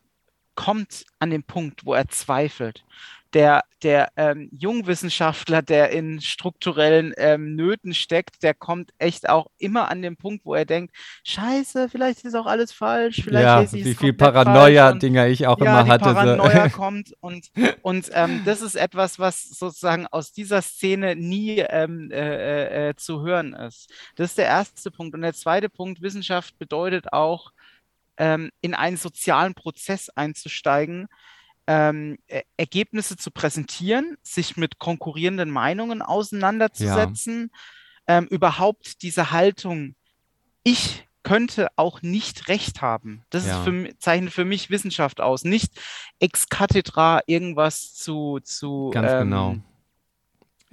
kommt 0.55 1.05
an 1.19 1.31
den 1.31 1.43
Punkt, 1.43 1.85
wo 1.85 1.93
er 1.93 2.07
zweifelt 2.07 2.85
der, 3.35 3.65
der 3.83 4.13
ähm, 4.15 4.49
Jungwissenschaftler, 4.53 5.61
der 5.61 5.89
in 5.89 6.21
strukturellen 6.21 7.13
ähm, 7.17 7.55
Nöten 7.55 7.93
steckt, 7.93 8.41
der 8.43 8.53
kommt 8.53 8.93
echt 8.97 9.27
auch 9.27 9.47
immer 9.57 9.91
an 9.91 10.01
den 10.01 10.15
Punkt, 10.15 10.45
wo 10.45 10.55
er 10.55 10.63
denkt, 10.63 10.95
scheiße, 11.25 11.89
vielleicht 11.89 12.23
ist 12.23 12.33
auch 12.33 12.45
alles 12.45 12.71
falsch, 12.71 13.21
vielleicht 13.23 13.43
ja, 13.43 13.59
lese 13.59 13.77
ich 13.77 13.85
wie 13.85 13.93
viel 13.93 14.13
Paranoia-Dinger 14.13 15.27
ich 15.27 15.45
auch 15.47 15.59
ja, 15.59 15.65
immer 15.65 15.83
die 15.83 15.89
hatte. 15.91 16.13
Paranoia 16.13 16.69
So. 16.69 16.75
kommt 16.77 17.13
und, 17.19 17.51
und 17.81 18.09
ähm, 18.13 18.41
das 18.45 18.61
ist 18.61 18.75
etwas, 18.75 19.19
was 19.19 19.43
sozusagen 19.43 20.07
aus 20.07 20.31
dieser 20.31 20.61
Szene 20.61 21.17
nie 21.17 21.59
ähm, 21.59 22.09
äh, 22.11 22.89
äh, 22.89 22.95
zu 22.95 23.21
hören 23.21 23.51
ist. 23.51 23.91
Das 24.15 24.29
ist 24.29 24.37
der 24.37 24.45
erste 24.45 24.91
Punkt. 24.91 25.13
Und 25.13 25.21
der 25.23 25.33
zweite 25.33 25.67
Punkt, 25.67 26.01
Wissenschaft 26.01 26.57
bedeutet 26.57 27.11
auch, 27.11 27.51
ähm, 28.17 28.49
in 28.61 28.73
einen 28.73 28.95
sozialen 28.95 29.55
Prozess 29.55 30.09
einzusteigen, 30.09 31.09
ähm, 31.67 32.17
E- 32.27 32.43
Ergebnisse 32.57 33.17
zu 33.17 33.31
präsentieren, 33.31 34.17
sich 34.21 34.57
mit 34.57 34.77
konkurrierenden 34.79 35.49
Meinungen 35.49 36.01
auseinanderzusetzen, 36.01 37.51
ähm, 38.07 38.25
überhaupt 38.27 39.01
diese 39.01 39.31
Haltung, 39.31 39.95
ich 40.63 41.07
könnte 41.23 41.69
auch 41.75 42.03
nicht 42.03 42.49
recht 42.49 42.81
haben. 42.83 43.23
Das 43.31 43.47
Ja. 43.47 43.57
ist 43.57 43.63
für, 43.63 43.97
zeichnet 43.97 44.31
für 44.31 44.45
mich 44.45 44.69
Wissenschaft 44.69 45.21
aus. 45.21 45.43
Nicht 45.43 45.73
ex 46.19 46.49
cathedra 46.49 47.21
irgendwas 47.25 47.93
zu, 47.95 48.39
zu, 48.43 48.91
Ganz 48.93 49.11
ähm, 49.11 49.19
genau. 49.19 49.55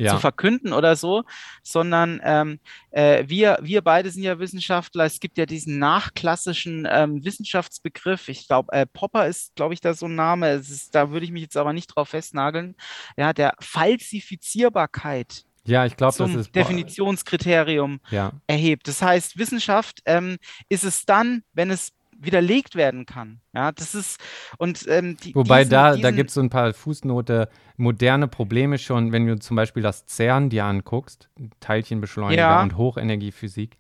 Zu 0.03 0.15
Ja, 0.15 0.19
verkünden 0.19 0.73
oder 0.73 0.97
so, 0.97 1.25
sondern 1.63 2.21
ähm, 2.25 2.59
äh, 2.91 3.25
wir, 3.27 3.59
wir 3.63 3.83
beide 3.83 4.11
sind 4.11 4.23
ja 4.23 4.39
Wissenschaftler. 4.39 5.05
Es 5.05 5.21
gibt 5.21 5.39
ja 5.39 5.47
diesen 5.47 5.79
nachklassischen 5.79 6.87
ähm, 6.91 7.25
Wissenschaftsbegriff. 7.25 8.29
Ich 8.29 8.47
glaube, 8.47 8.73
äh, 8.73 8.87
Popper 8.87 9.27
ist, 9.27 9.55
glaube 9.55 9.75
ich, 9.75 9.81
da 9.81 9.95
so 9.95 10.07
ein 10.07 10.15
Name. 10.15 10.49
Es 10.51 10.71
ist, 10.71 10.95
da 10.95 11.11
würde 11.11 11.25
ich 11.25 11.33
mich 11.33 11.43
jetzt 11.43 11.57
aber 11.57 11.73
nicht 11.73 11.89
drauf 11.89 12.11
festnageln. 12.11 12.75
Ja, 13.17 13.33
der 13.33 13.55
Falsifizierbarkeit 13.61 15.45
ja, 15.65 15.87
ich 15.87 15.97
glaube, 15.97 16.17
das 16.19 16.35
ist. 16.35 16.55
Definitionskriterium 16.57 18.01
Ja, 18.11 18.33
erhebt. 18.47 18.89
Das 18.89 19.01
heißt, 19.01 19.39
Wissenschaft 19.39 20.01
ähm, 20.07 20.39
ist 20.69 20.85
es 20.85 21.05
dann, 21.05 21.43
wenn 21.53 21.71
es 21.71 21.93
widerlegt 22.25 22.75
werden 22.75 23.07
kann. 23.07 23.41
Ja, 23.55 23.73
das 23.73 23.95
ist 23.95 24.21
und 24.59 24.87
ähm, 24.89 25.17
die, 25.17 25.33
Wobei 25.33 25.61
diesen, 25.61 25.71
da, 25.71 25.91
da 25.91 25.97
diesen, 25.97 26.17
gibt 26.17 26.31
es 26.31 26.35
so 26.35 26.41
ein 26.41 26.51
paar 26.51 26.73
Fußnote, 26.73 27.49
moderne 27.77 28.29
Probleme 28.29 28.79
schon, 28.79 29.13
wenn 29.13 29.27
du 29.27 29.39
zum 29.39 29.57
Beispiel 29.57 29.83
das 29.83 30.07
CERN 30.07 30.51
dir 30.51 30.65
anguckst, 30.65 31.29
Teilchenbeschleuniger 31.61 32.49
Ja. 32.49 32.63
und 32.63 32.77
Hochenergiephysik, 32.77 33.77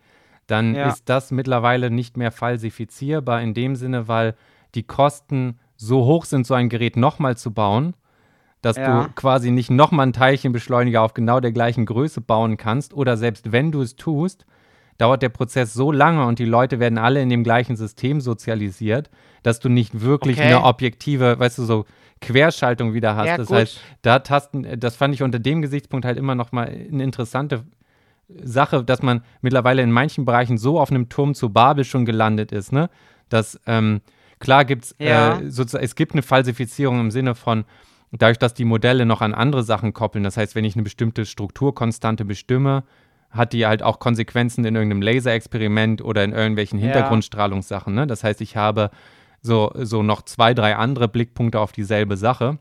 dann 0.47 0.75
Ja. 0.75 0.89
ist 0.89 1.09
das 1.09 1.31
mittlerweile 1.31 1.91
nicht 1.91 2.17
mehr 2.17 2.33
falsifizierbar 2.33 3.41
in 3.43 3.55
dem 3.55 3.77
Sinne, 3.77 4.09
weil 4.09 4.35
die 4.75 4.83
Kosten 4.83 5.59
so 5.77 6.05
hoch 6.05 6.25
sind, 6.25 6.47
so 6.47 6.55
ein 6.55 6.69
Gerät 6.69 6.97
nochmal 6.97 7.37
zu 7.37 7.53
bauen, 7.53 7.95
dass 8.61 8.77
Ja. 8.77 8.85
du 8.85 9.13
quasi 9.15 9.51
nicht 9.51 9.71
nochmal 9.71 10.05
einen 10.05 10.13
Teilchenbeschleuniger 10.13 11.03
auf 11.03 11.15
genau 11.15 11.41
der 11.41 11.53
gleichen 11.53 11.85
Größe 11.87 12.21
bauen 12.21 12.57
kannst 12.57 12.95
oder 12.95 13.17
selbst 13.17 13.53
wenn 13.53 13.73
du 13.73 13.83
es 13.83 13.97
tust, 13.97 14.47
dauert 15.03 15.21
der 15.23 15.29
Prozess 15.31 15.75
so 15.75 15.93
lange 15.93 16.25
und 16.25 16.39
die 16.39 16.45
Leute 16.45 16.79
werden 16.81 16.97
alle 16.99 17.21
in 17.21 17.29
dem 17.29 17.43
gleichen 17.45 17.77
System 17.77 18.21
sozialisiert, 18.21 19.11
dass 19.43 19.59
du 19.61 19.69
nicht 19.69 20.01
wirklich 20.01 20.39
Okay. 20.39 20.47
eine 20.47 20.63
objektive, 20.63 21.39
weißt 21.39 21.59
du, 21.59 21.65
so 21.65 21.85
Querschaltung 22.21 22.95
wieder 22.95 23.17
hast. 23.17 23.27
Ja, 23.27 23.37
das 23.37 23.49
gut. 23.49 23.57
heißt, 23.57 23.81
da 24.03 24.21
tasten, 24.21 24.79
das 24.79 24.95
fand 24.97 25.13
ich 25.15 25.23
unter 25.23 25.41
dem 25.41 25.61
Gesichtspunkt 25.61 26.07
halt 26.07 26.17
immer 26.19 26.35
noch 26.37 26.53
mal 26.53 26.69
eine 26.69 27.03
interessante 27.03 27.65
Sache, 28.43 28.85
dass 28.85 29.03
man 29.03 29.23
mittlerweile 29.43 29.83
in 29.83 29.91
manchen 29.91 30.25
Bereichen 30.25 30.57
so 30.57 30.79
auf 30.81 30.91
einem 30.91 31.09
Turm 31.09 31.35
zu 31.35 31.51
Babel 31.51 31.85
schon 31.85 32.05
gelandet 32.07 32.53
ist, 32.53 32.73
ne? 32.73 32.89
Dass 33.29 33.61
ähm, 33.67 34.01
klar 34.39 34.65
gibt's 34.65 34.95
Ja. 34.99 35.35
äh, 35.35 35.51
sozusagen, 35.51 35.85
es 35.85 35.97
gibt 35.97 36.13
eine 36.13 36.23
Falsifizierung 36.23 37.01
im 37.01 37.11
Sinne 37.11 37.35
von 37.35 37.65
dadurch, 38.13 38.39
dass 38.39 38.55
die 38.55 38.65
Modelle 38.65 39.05
noch 39.05 39.21
an 39.21 39.35
andere 39.35 39.63
Sachen 39.65 39.93
koppeln. 39.93 40.23
Das 40.25 40.37
heißt, 40.37 40.55
wenn 40.55 40.65
ich 40.65 40.75
eine 40.77 40.83
bestimmte 40.85 41.27
Strukturkonstante 41.27 42.25
bestimme, 42.25 42.85
hat 43.33 43.53
die 43.53 43.67
halt 43.67 43.83
auch 43.83 43.99
Konsequenzen 43.99 44.65
in 44.65 44.77
irgendeinem 44.77 45.03
Laserexperiment 45.03 46.03
oder 46.03 46.23
in 46.23 46.33
irgendwelchen. 46.33 46.79
Hintergrundstrahlungssachen. 46.79 47.95
Ne? 47.95 48.07
Das 48.07 48.23
heißt, 48.23 48.41
ich 48.41 48.57
habe 48.57 48.91
so, 49.41 49.73
so 49.75 50.03
noch 50.03 50.23
zwei, 50.23 50.55
drei 50.55 50.77
andere 50.77 51.09
Blickpunkte 51.09 51.59
auf 51.59 51.73
dieselbe 51.73 52.17
Sache, 52.17 52.59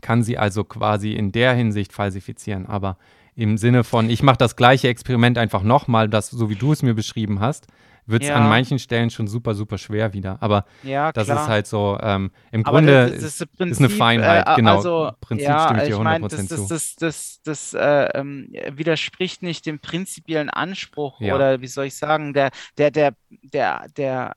kann 0.00 0.22
sie 0.22 0.38
also 0.38 0.64
quasi 0.64 1.12
in 1.12 1.32
der 1.32 1.54
Hinsicht 1.54 1.92
falsifizieren. 1.92 2.66
Aber 2.66 2.96
im 3.34 3.58
Sinne 3.58 3.84
von, 3.84 4.08
ich 4.08 4.22
mache 4.22 4.38
das 4.38 4.56
gleiche 4.56 4.88
Experiment 4.88 5.38
einfach 5.38 5.62
nochmal, 5.62 6.08
das, 6.08 6.30
so 6.30 6.48
wie 6.48 6.54
du 6.54 6.72
es 6.72 6.82
mir 6.82 6.94
beschrieben 6.94 7.40
hast, 7.40 7.66
wird 8.06 8.22
es 8.22 8.28
Ja. 8.28 8.36
an 8.36 8.46
manchen 8.48 8.78
Stellen 8.78 9.10
schon 9.10 9.26
super, 9.28 9.54
super 9.54 9.78
schwer 9.78 10.12
wieder. 10.12 10.38
Aber 10.42 10.64
Ja, 10.82 11.12
das 11.12 11.28
ist 11.28 11.48
halt 11.48 11.66
so, 11.66 11.98
ähm, 12.00 12.30
im 12.52 12.62
Aber 12.62 12.80
Grunde 12.80 13.10
das, 13.10 13.20
das 13.20 13.40
ist, 13.40 13.56
Prinzip, 13.56 13.72
ist 13.72 13.78
eine 13.80 13.88
Feinheit, 13.90 14.46
äh, 14.48 14.54
genau. 14.56 14.76
Also, 14.76 15.12
Prinzip 15.20 15.46
ja, 15.46 15.60
stimme 15.60 15.78
ich 15.80 15.84
dir 15.86 15.94
ich 15.94 15.98
meine, 16.00 16.24
100% 16.24 16.48
das, 16.48 16.48
zu. 16.48 16.68
das, 16.68 16.96
das, 16.96 17.40
das, 17.42 17.72
das 17.72 17.74
äh, 17.74 18.18
ähm, 18.18 18.48
widerspricht 18.72 19.42
nicht 19.42 19.66
dem 19.66 19.78
prinzipiellen 19.80 20.50
Anspruch 20.50 21.20
oder 21.20 21.60
wie 21.60 21.66
soll 21.66 21.86
ich 21.86 21.96
sagen, 21.96 22.32
der, 22.32 22.50
der, 22.78 22.90
der, 22.90 23.14
der, 23.42 23.86
der 23.96 24.36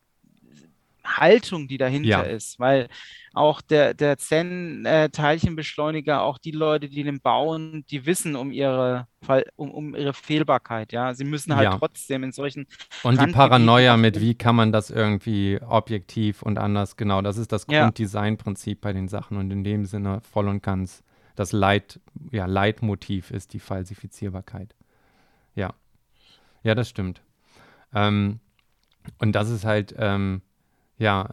Haltung, 1.04 1.68
die 1.68 1.78
dahinter 1.78 2.10
Ja. 2.10 2.22
ist, 2.24 2.60
weil 2.60 2.88
auch 3.34 3.62
der, 3.62 3.94
der 3.94 4.18
Zen-Teilchenbeschleuniger, 4.18 6.22
auch 6.22 6.38
die 6.38 6.52
Leute, 6.52 6.90
die 6.90 7.04
den 7.04 7.22
bauen, 7.22 7.86
die 7.90 8.06
wissen 8.06 8.36
um 8.36 8.52
ihre, 8.52 9.08
um, 9.56 9.72
um 9.72 9.96
ihre 9.96 10.14
Fehlbarkeit, 10.14 10.92
ja. 10.92 11.14
Sie 11.14 11.26
müssen 11.26 11.56
halt 11.56 11.72
Ja. 11.72 11.78
trotzdem 11.78 12.24
in 12.24 12.32
solchen 12.32 12.68
Und 13.04 13.22
die 13.22 13.28
Paranoia 13.28 13.98
mit, 13.98 14.20
wie 14.20 14.36
kann 14.36 14.56
man 14.56 14.72
das 14.72 14.90
irgendwie 14.90 15.60
objektiv 15.62 16.42
und 16.42 16.58
anders, 16.58 16.98
genau, 16.98 17.22
das 17.22 17.38
ist 17.38 17.52
das 17.52 17.66
Ja. 17.70 17.84
Grunddesignprinzip 17.84 18.82
bei 18.82 18.94
den 18.94 19.08
Sachen 19.08 19.38
und 19.38 19.52
in 19.52 19.64
dem 19.64 19.86
Sinne 19.86 20.22
voll 20.22 20.48
und 20.48 20.64
ganz 20.64 21.04
das 21.36 21.52
Leit, 21.54 22.00
ja, 22.32 22.46
Leitmotiv 22.48 23.32
ist 23.32 23.54
die 23.54 23.60
Falsifizierbarkeit. 23.60 24.76
Ja. 25.56 25.74
Ja, 26.64 26.76
das 26.76 26.90
stimmt. 26.90 27.22
Ähm, 27.94 28.40
und 29.20 29.34
das 29.34 29.50
ist 29.50 29.64
halt, 29.66 29.96
ähm, 29.98 30.42
ja, 31.00 31.28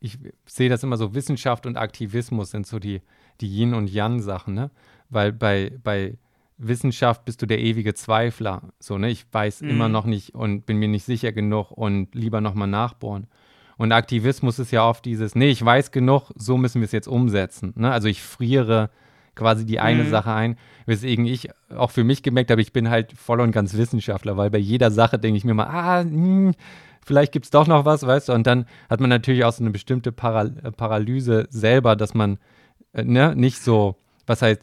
ich 0.00 0.18
sehe 0.46 0.68
das 0.68 0.82
immer 0.82 0.96
so, 0.96 1.14
Wissenschaft 1.14 1.66
und 1.66 1.76
Aktivismus 1.76 2.50
sind 2.50 2.66
so 2.66 2.78
die, 2.80 3.00
die 3.40 3.46
Yin- 3.46 3.74
und 3.74 3.88
Yang-Sachen, 3.90 4.54
ne? 4.54 4.70
Weil 5.10 5.32
bei, 5.32 5.72
bei 5.84 6.16
Wissenschaft 6.56 7.24
bist 7.24 7.40
du 7.40 7.46
der 7.46 7.60
ewige 7.60 7.94
Zweifler. 7.94 8.62
So, 8.80 8.98
ne? 8.98 9.10
Ich 9.10 9.26
weiß 9.30 9.60
immer 9.60 9.86
Mhm. 9.88 9.92
noch 9.92 10.06
nicht 10.06 10.34
und 10.34 10.66
bin 10.66 10.78
mir 10.78 10.88
nicht 10.88 11.04
sicher 11.04 11.30
genug 11.32 11.70
und 11.70 12.14
lieber 12.14 12.40
nochmal 12.40 12.66
nachbohren. 12.68 13.28
Und 13.76 13.92
Aktivismus 13.92 14.58
ist 14.58 14.72
ja 14.72 14.84
oft 14.88 15.04
dieses, 15.04 15.36
nee, 15.36 15.50
ich 15.50 15.64
weiß 15.64 15.92
genug, 15.92 16.32
so 16.34 16.56
müssen 16.58 16.80
wir 16.80 16.86
es 16.86 16.92
jetzt 16.92 17.06
umsetzen. 17.06 17.74
Ne? 17.76 17.92
Also 17.92 18.08
ich 18.08 18.20
friere 18.22 18.90
quasi 19.36 19.64
die 19.64 19.78
eine 19.78 20.02
Mhm. 20.02 20.08
Sache 20.08 20.32
ein, 20.32 20.56
weswegen 20.86 21.24
ich 21.26 21.48
auch 21.76 21.92
für 21.92 22.02
mich 22.02 22.24
gemerkt 22.24 22.50
habe, 22.50 22.60
ich 22.60 22.72
bin 22.72 22.90
halt 22.90 23.12
voll 23.12 23.40
und 23.40 23.52
ganz 23.52 23.74
Wissenschaftler, 23.74 24.36
weil 24.36 24.50
bei 24.50 24.58
jeder 24.58 24.90
Sache 24.90 25.16
denke 25.20 25.36
ich 25.36 25.44
mir 25.44 25.54
mal, 25.54 25.68
ah, 25.68 26.00
hm, 26.00 26.54
vielleicht 27.04 27.32
gibt 27.32 27.44
es 27.46 27.50
doch 27.50 27.66
noch 27.66 27.84
was, 27.84 28.06
weißt 28.06 28.28
du, 28.28 28.32
und 28.32 28.46
dann 28.46 28.66
hat 28.90 29.00
man 29.00 29.10
natürlich 29.10 29.44
auch 29.44 29.52
so 29.52 29.62
eine 29.62 29.70
bestimmte 29.70 30.12
Para 30.12 30.44
äh, 30.44 30.72
Paralyse 30.72 31.46
selber, 31.50 31.96
dass 31.96 32.14
man 32.14 32.38
äh, 32.92 33.04
ne, 33.04 33.34
nicht 33.36 33.58
so, 33.60 33.96
was 34.26 34.42
heißt, 34.42 34.62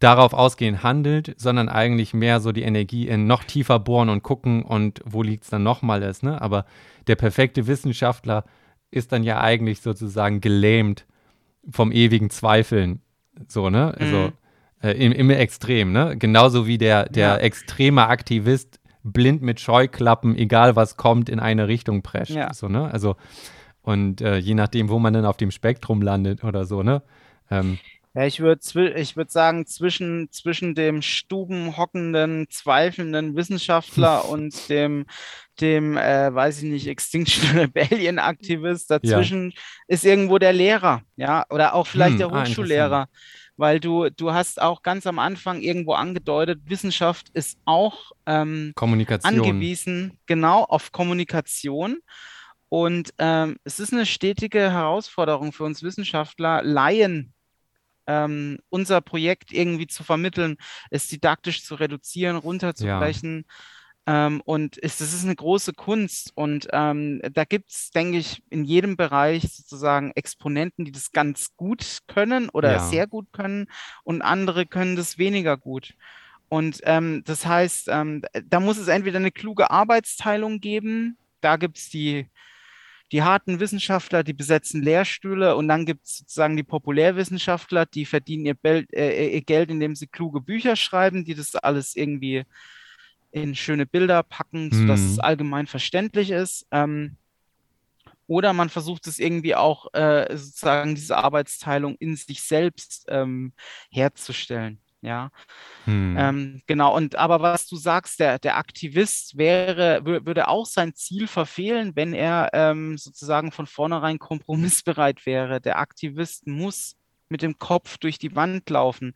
darauf 0.00 0.32
ausgehend 0.32 0.84
handelt, 0.84 1.34
sondern 1.38 1.68
eigentlich 1.68 2.14
mehr 2.14 2.38
so 2.38 2.52
die 2.52 2.62
Energie 2.62 3.08
in 3.08 3.26
noch 3.26 3.42
tiefer 3.42 3.80
bohren 3.80 4.08
und 4.10 4.22
gucken 4.22 4.62
und 4.62 5.00
wo 5.04 5.22
liegt 5.24 5.42
es 5.44 5.50
dann 5.50 5.64
nochmal 5.64 6.02
ist. 6.04 6.22
Ne? 6.22 6.40
Aber 6.40 6.66
der 7.08 7.16
perfekte 7.16 7.66
Wissenschaftler 7.66 8.44
ist 8.92 9.10
dann 9.10 9.24
ja 9.24 9.40
eigentlich 9.40 9.80
sozusagen 9.80 10.40
gelähmt 10.40 11.04
vom 11.68 11.90
ewigen 11.90 12.30
Zweifeln. 12.30 13.00
So, 13.48 13.70
ne? 13.70 13.92
Also 13.98 14.32
Mhm. 14.82 14.86
äh, 14.88 14.92
im, 14.92 15.12
im 15.12 15.30
Extrem, 15.30 15.90
ne? 15.92 16.16
Genauso 16.16 16.66
wie 16.68 16.78
der, 16.78 17.08
der 17.08 17.28
Ja. 17.30 17.36
extreme 17.38 18.06
Aktivist 18.06 18.78
blind 19.12 19.42
mit 19.42 19.60
Scheuklappen, 19.60 20.36
egal 20.36 20.76
was 20.76 20.96
kommt, 20.96 21.28
in 21.28 21.40
eine 21.40 21.68
Richtung 21.68 22.02
prescht. 22.02 22.32
Ja. 22.32 22.52
So, 22.54 22.68
ne? 22.68 22.90
Also, 22.90 23.16
und 23.82 24.20
äh, 24.20 24.36
je 24.38 24.54
nachdem, 24.54 24.88
wo 24.88 24.98
man 24.98 25.14
dann 25.14 25.24
auf 25.24 25.36
dem 25.36 25.50
Spektrum 25.50 26.02
landet 26.02 26.44
oder 26.44 26.64
so, 26.66 26.82
ne? 26.82 27.02
Ähm, 27.50 27.78
Ja, 28.14 28.24
ich 28.26 28.40
würde 28.40 28.60
ich 28.96 29.16
würd 29.16 29.30
sagen, 29.30 29.66
zwischen, 29.66 30.28
zwischen 30.32 30.74
dem 30.74 31.02
stubenhockenden, 31.02 32.46
zweifelnden 32.50 33.36
Wissenschaftler 33.36 34.28
und 34.28 34.68
dem, 34.68 35.06
dem 35.60 35.96
äh, 35.96 36.34
weiß 36.34 36.62
ich 36.62 36.70
nicht, 36.70 36.86
Extinction 36.88 37.58
Rebellion 37.58 38.18
Aktivist, 38.18 38.90
dazwischen 38.90 39.52
ist 39.86 40.04
irgendwo 40.04 40.38
der 40.38 40.52
Lehrer, 40.52 41.02
ja, 41.16 41.44
oder 41.50 41.74
auch 41.74 41.86
vielleicht 41.86 42.12
Hm, 42.12 42.18
der 42.18 42.32
ah, 42.32 42.40
Hochschullehrer, 42.42 43.08
weil 43.58 43.80
du, 43.80 44.08
du 44.08 44.32
hast 44.32 44.62
auch 44.62 44.82
ganz 44.82 45.06
am 45.06 45.18
Anfang 45.18 45.60
irgendwo 45.60 45.92
angedeutet, 45.92 46.60
Wissenschaft 46.64 47.28
ist 47.34 47.58
auch 47.64 48.12
ähm, 48.24 48.72
Kommunikation. 48.76 49.34
angewiesen, 49.34 50.18
genau, 50.26 50.62
auf 50.62 50.92
Kommunikation. 50.92 51.98
Und 52.70 53.12
ähm, 53.18 53.56
es 53.64 53.80
ist 53.80 53.92
eine 53.92 54.06
stetige 54.06 54.70
Herausforderung 54.70 55.52
für 55.52 55.64
uns 55.64 55.82
Wissenschaftler, 55.82 56.62
Laien 56.62 57.34
ähm, 58.06 58.58
unser 58.70 59.00
Projekt 59.00 59.52
irgendwie 59.52 59.86
zu 59.86 60.04
vermitteln, 60.04 60.56
es 60.90 61.08
didaktisch 61.08 61.64
zu 61.64 61.74
reduzieren, 61.74 62.36
runterzubrechen. 62.36 63.44
Ähm, 64.08 64.42
und 64.46 64.82
es, 64.82 64.98
das 64.98 65.14
ist 65.14 65.24
eine 65.24 65.36
große 65.36 65.74
Kunst. 65.74 66.32
Und 66.36 66.68
ähm, 66.72 67.22
da 67.34 67.44
gibt 67.44 67.70
es, 67.70 67.90
denke 67.92 68.18
ich, 68.18 68.42
in 68.50 68.64
jedem 68.64 68.96
Bereich 68.96 69.44
sozusagen 69.52 70.12
Exponenten, 70.16 70.86
die 70.86 70.92
das 70.92 71.12
ganz 71.12 71.56
gut 71.56 72.00
können 72.08 72.50
oder 72.50 72.70
Ja. 72.70 72.80
sehr 72.80 73.06
gut 73.08 73.28
können 73.32 73.68
und 74.04 74.22
andere 74.22 74.66
können 74.66 74.96
das 74.96 75.18
weniger 75.18 75.58
gut. 75.58 75.94
Und 76.48 76.80
ähm, 76.84 77.22
das 77.26 77.46
heißt, 77.46 77.88
ähm, 77.90 78.22
da 78.46 78.60
muss 78.60 78.78
es 78.78 78.88
entweder 78.88 79.18
eine 79.18 79.32
kluge 79.32 79.70
Arbeitsteilung 79.70 80.60
geben, 80.60 81.18
da 81.42 81.56
gibt 81.56 81.78
es 81.78 81.90
die, 81.90 82.28
die 83.12 83.22
harten 83.22 83.60
Wissenschaftler, 83.60 84.24
die 84.24 84.34
besetzen 84.34 84.82
Lehrstühle 84.82 85.56
und 85.56 85.68
dann 85.68 85.86
gibt 85.86 86.06
es 86.06 86.18
sozusagen 86.18 86.56
die 86.56 86.64
Populärwissenschaftler, 86.64 87.86
die 87.86 88.06
verdienen 88.06 88.46
ihr, 88.46 88.54
Bel 88.54 88.86
äh, 88.92 89.34
ihr 89.34 89.42
Geld, 89.42 89.70
indem 89.70 89.94
sie 89.96 90.08
kluge 90.08 90.40
Bücher 90.42 90.76
schreiben, 90.76 91.24
die 91.24 91.34
das 91.34 91.54
alles 91.56 91.96
irgendwie 91.96 92.44
in 93.42 93.54
schöne 93.54 93.86
Bilder 93.86 94.22
packen, 94.22 94.70
sodass 94.72 95.00
Mhm. 95.00 95.06
es 95.12 95.18
allgemein 95.20 95.66
verständlich 95.66 96.30
ist. 96.30 96.66
Ähm, 96.70 97.16
oder 98.26 98.52
man 98.52 98.68
versucht 98.68 99.06
es 99.06 99.18
irgendwie 99.18 99.54
auch 99.54 99.86
äh, 99.94 100.36
sozusagen 100.36 100.94
diese 100.94 101.16
Arbeitsteilung 101.16 101.96
in 101.98 102.16
sich 102.16 102.42
selbst 102.42 103.06
ähm, 103.08 103.52
herzustellen. 103.90 104.80
Ja, 105.00 105.30
Hm. 105.84 106.16
ähm, 106.18 106.62
genau. 106.66 106.96
Und 106.96 107.14
aber 107.16 107.40
was 107.40 107.68
du 107.68 107.76
sagst, 107.76 108.18
der, 108.20 108.38
der 108.40 108.56
Aktivist 108.56 109.38
wäre, 109.38 110.00
wür- 110.04 110.26
würde 110.26 110.48
auch 110.48 110.66
sein 110.66 110.94
Ziel 110.94 111.28
verfehlen, 111.28 111.92
wenn 111.94 112.14
er 112.14 112.50
ähm, 112.52 112.98
sozusagen 112.98 113.52
von 113.52 113.66
vornherein 113.66 114.18
kompromissbereit 114.20 115.24
wäre. 115.26 115.60
Der 115.60 115.78
Aktivist 115.78 116.46
muss 116.48 116.96
mit 117.28 117.42
dem 117.42 117.58
Kopf 117.58 117.98
durch 117.98 118.18
die 118.18 118.34
Wand 118.34 118.68
laufen. 118.70 119.14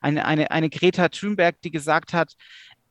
Eine, 0.00 0.24
eine, 0.26 0.50
eine 0.52 0.70
Greta 0.70 1.08
Thunberg, 1.08 1.60
die 1.62 1.70
gesagt 1.72 2.12
hat, 2.12 2.34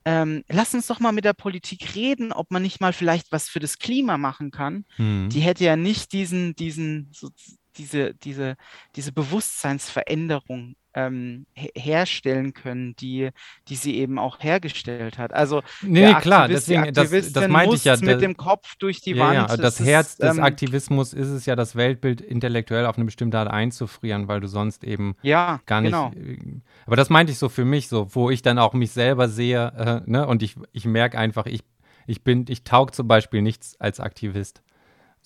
ähm, 0.04 0.44
lass 0.48 0.74
uns 0.74 0.86
doch 0.86 1.00
mal 1.00 1.12
mit 1.12 1.24
der 1.24 1.32
Politik 1.32 1.94
reden, 1.94 2.32
ob 2.32 2.50
man 2.50 2.62
nicht 2.62 2.80
mal 2.80 2.92
vielleicht 2.92 3.32
was 3.32 3.48
für 3.48 3.60
das 3.60 3.78
Klima 3.78 4.18
machen 4.18 4.50
kann. 4.50 4.84
Hm. 4.96 5.28
Die 5.30 5.40
hätte 5.40 5.64
ja 5.64 5.76
nicht 5.76 6.12
diesen, 6.12 6.54
diesen, 6.56 7.10
so, 7.12 7.30
diese, 7.76 8.14
diese, 8.14 8.56
diese 8.96 9.12
Bewusstseinsveränderung 9.12 10.76
ähm, 10.94 11.46
he- 11.54 11.72
herstellen 11.76 12.52
können, 12.54 12.94
die, 12.96 13.30
die 13.68 13.76
sie 13.76 13.96
eben 13.96 14.18
auch 14.18 14.40
hergestellt 14.40 15.18
hat. 15.18 15.32
Also 15.32 15.62
Nee, 15.80 16.04
nee, 16.04 16.14
klar, 16.14 16.48
deswegen, 16.48 16.94
das, 16.94 17.10
das 17.32 17.46
meinte 17.48 17.76
ich 17.76 17.84
ja. 17.84 17.96
mit 17.96 18.20
da- 18.20 18.22
dem 18.22 18.36
Kopf 18.36 18.76
durch 18.76 19.00
die 19.02 19.12
ja, 19.16 19.18
Wand. 19.18 19.50
ja, 19.50 19.56
das 19.56 19.80
Es 19.80 19.86
Herz 19.86 20.10
ist, 20.10 20.22
des 20.22 20.38
ähm, 20.38 20.44
Aktivismus 20.44 21.12
ist 21.12 21.28
es 21.28 21.46
ja, 21.46 21.56
das 21.56 21.76
Weltbild 21.76 22.20
intellektuell 22.20 22.86
auf 22.86 22.96
eine 22.96 23.04
bestimmte 23.04 23.38
Art 23.38 23.48
einzufrieren, 23.48 24.26
weil 24.28 24.40
du 24.40 24.48
sonst 24.48 24.82
eben 24.84 25.14
Ja, 25.22 25.60
gar 25.66 25.80
nicht. 25.82 25.92
genau. 25.92 26.10
äh, 26.16 26.38
Aber 26.86 26.96
das 26.96 27.10
meinte 27.10 27.32
ich 27.32 27.38
so 27.38 27.48
für 27.50 27.64
mich, 27.66 27.88
so, 27.88 28.14
wo 28.14 28.30
ich 28.30 28.42
dann 28.42 28.58
auch 28.58 28.72
mich 28.74 28.92
selber 28.92 29.28
sehe, 29.28 30.02
äh, 30.06 30.10
ne, 30.10 30.26
und 30.26 30.42
ich, 30.42 30.56
ich 30.72 30.86
merke 30.86 31.18
einfach, 31.18 31.46
ich, 31.46 31.62
ich 32.06 32.24
bin, 32.24 32.46
ich 32.48 32.64
taug 32.64 32.92
zum 32.94 33.08
Beispiel 33.08 33.42
nichts 33.42 33.78
als 33.80 34.00
Aktivist. 34.00 34.62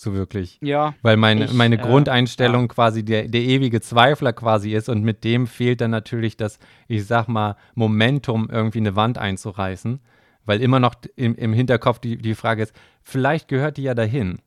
So 0.01 0.14
wirklich. 0.14 0.59
Ja, 0.62 0.94
Weil 1.03 1.16
meine, 1.16 1.46
Ich, 1.46 1.53
meine 1.53 1.74
äh, 1.74 1.82
Grundeinstellung 1.82 2.68
quasi 2.68 3.05
der, 3.05 3.26
der 3.26 3.40
ewige 3.40 3.80
Zweifler 3.80 4.32
quasi 4.32 4.72
ist 4.72 4.88
und 4.88 5.03
mit 5.03 5.24
dem 5.24 5.49
fehlt 5.49 5.80
dann 5.80 5.90
natürlich 5.90 6.36
das, 6.36 6.61
ich 6.86 7.05
sag 7.05 7.26
mal, 7.26 7.57
Momentum, 7.74 8.49
irgendwie 8.49 8.78
eine 8.78 8.94
Wand 8.94 9.18
einzureißen. 9.18 9.99
Weil 10.46 10.62
immer 10.62 10.78
noch 10.78 10.94
im, 11.16 11.34
im 11.34 11.53
Hinterkopf 11.53 11.99
die, 11.99 12.16
die 12.16 12.36
Frage 12.36 12.62
ist, 12.62 12.72
vielleicht 13.03 13.49
gehört 13.49 13.76
die 13.76 13.82
ja 13.82 13.94
dahin. 13.94 14.38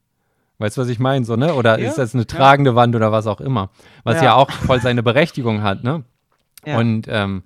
Weißt 0.58 0.78
du, 0.78 0.82
was 0.82 0.88
ich 0.88 1.00
meine? 1.00 1.26
So, 1.26 1.36
ne? 1.36 1.54
Oder 1.54 1.80
Ja, 1.80 1.90
ist 1.90 1.98
das 1.98 2.14
eine 2.16 2.22
ja. 2.24 2.28
tragende 2.28 2.76
Wand 2.76 2.96
oder 2.96 3.12
was 3.12 3.28
auch 3.28 3.42
immer? 3.42 3.72
Was 4.06 4.16
ja, 4.18 4.24
Ja. 4.24 4.36
auch 4.36 4.50
voll 4.50 4.80
seine 4.80 5.04
Berechtigung 5.04 5.64
hat, 5.64 5.84
ne? 5.84 6.06
ja. 6.66 6.78
Und 6.78 7.08
ähm, 7.10 7.44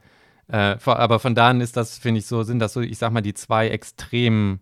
äh, 0.48 0.76
aber 0.86 1.18
von 1.18 1.34
da 1.34 1.50
an 1.50 1.60
ist 1.60 1.76
das, 1.76 1.98
finde 1.98 2.20
ich, 2.20 2.28
so, 2.28 2.44
sind 2.44 2.60
das 2.60 2.74
so, 2.74 2.82
ich 2.82 3.00
sag 3.00 3.12
mal, 3.12 3.22
die 3.22 3.34
zwei 3.34 3.70
extremen 3.70 4.62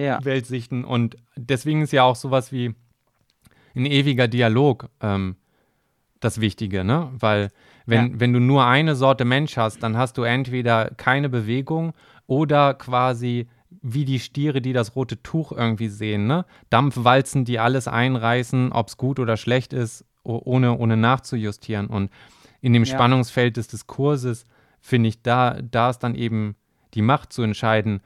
ja, 0.00 0.24
Weltsichten. 0.24 0.84
Und 0.84 1.16
deswegen 1.36 1.82
ist 1.82 1.92
ja 1.92 2.02
auch 2.04 2.16
sowas 2.16 2.52
wie 2.52 2.74
ein 3.74 3.86
ewiger 3.86 4.28
Dialog 4.28 4.88
ähm, 5.00 5.36
das 6.20 6.40
Wichtige, 6.40 6.84
ne? 6.84 7.10
Weil 7.18 7.48
wenn, 7.86 8.12
Ja. 8.12 8.20
wenn 8.20 8.32
du 8.32 8.40
nur 8.40 8.66
eine 8.66 8.94
Sorte 8.94 9.24
Mensch 9.24 9.56
hast, 9.56 9.82
dann 9.82 9.96
hast 9.96 10.18
du 10.18 10.22
entweder 10.22 10.90
keine 10.96 11.28
Bewegung 11.28 11.92
oder 12.26 12.74
quasi 12.74 13.48
wie 13.82 14.04
die 14.04 14.18
Stiere, 14.18 14.60
die 14.60 14.72
das 14.72 14.96
rote 14.96 15.22
Tuch 15.22 15.52
irgendwie 15.52 15.88
sehen, 15.88 16.26
ne? 16.26 16.44
Dampfwalzen, 16.70 17.44
die 17.44 17.58
alles 17.58 17.88
einreißen, 17.88 18.72
ob 18.72 18.88
es 18.88 18.96
gut 18.96 19.18
oder 19.18 19.36
schlecht 19.36 19.72
ist, 19.72 20.04
ohne, 20.24 20.76
ohne 20.76 20.96
nachzujustieren. 20.96 21.86
Und 21.86 22.10
in 22.60 22.72
dem 22.72 22.84
Ja. 22.84 22.94
Spannungsfeld 22.94 23.56
des 23.56 23.68
Diskurses 23.68 24.44
finde 24.80 25.08
ich, 25.08 25.22
da, 25.22 25.58
da 25.62 25.90
ist 25.90 26.00
dann 26.00 26.14
eben 26.14 26.56
die 26.94 27.02
Macht 27.02 27.32
zu 27.32 27.42
entscheiden, 27.42 28.00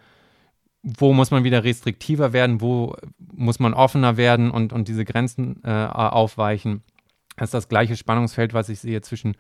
wo 0.85 1.14
muss 1.14 1.30
man 1.30 1.45
wieder 1.45 1.64
restriktiver 1.64 2.32
werden, 2.32 2.61
wo 2.61 2.95
muss 3.18 3.59
man 3.59 3.72
offener 3.72 4.16
werden 4.16 4.51
und, 4.51 4.72
und 4.72 4.87
diese 4.87 5.05
Grenzen 5.05 5.62
äh, 5.64 5.70
aufweichen. 5.70 6.82
Das 7.37 7.49
ist 7.49 7.55
das 7.55 7.68
gleiche 7.68 7.97
Spannungsfeld, 7.97 8.53
was 8.53 8.68
ich 8.68 8.80
sehe 8.80 9.01
zwischen 9.01 9.35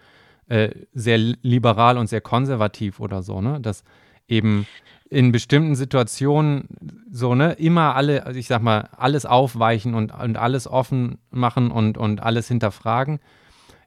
äh, 0.48 0.70
sehr 0.94 1.18
liberal 1.18 1.98
und 1.98 2.08
sehr 2.08 2.22
konservativ 2.22 2.98
oder 2.98 3.22
so, 3.22 3.40
ne? 3.40 3.60
Dass 3.60 3.84
eben 4.26 4.66
in 5.10 5.32
bestimmten 5.32 5.74
Situationen 5.74 7.04
so, 7.10 7.34
ne, 7.34 7.52
immer 7.52 7.94
alle, 7.94 8.24
also 8.26 8.38
ich 8.38 8.48
sag 8.48 8.62
mal, 8.62 8.88
alles 8.96 9.26
aufweichen 9.26 9.94
und, 9.94 10.12
und 10.12 10.36
alles 10.36 10.66
offen 10.66 11.18
machen 11.30 11.70
und, 11.70 11.98
und 11.98 12.22
alles 12.22 12.48
hinterfragen, 12.48 13.20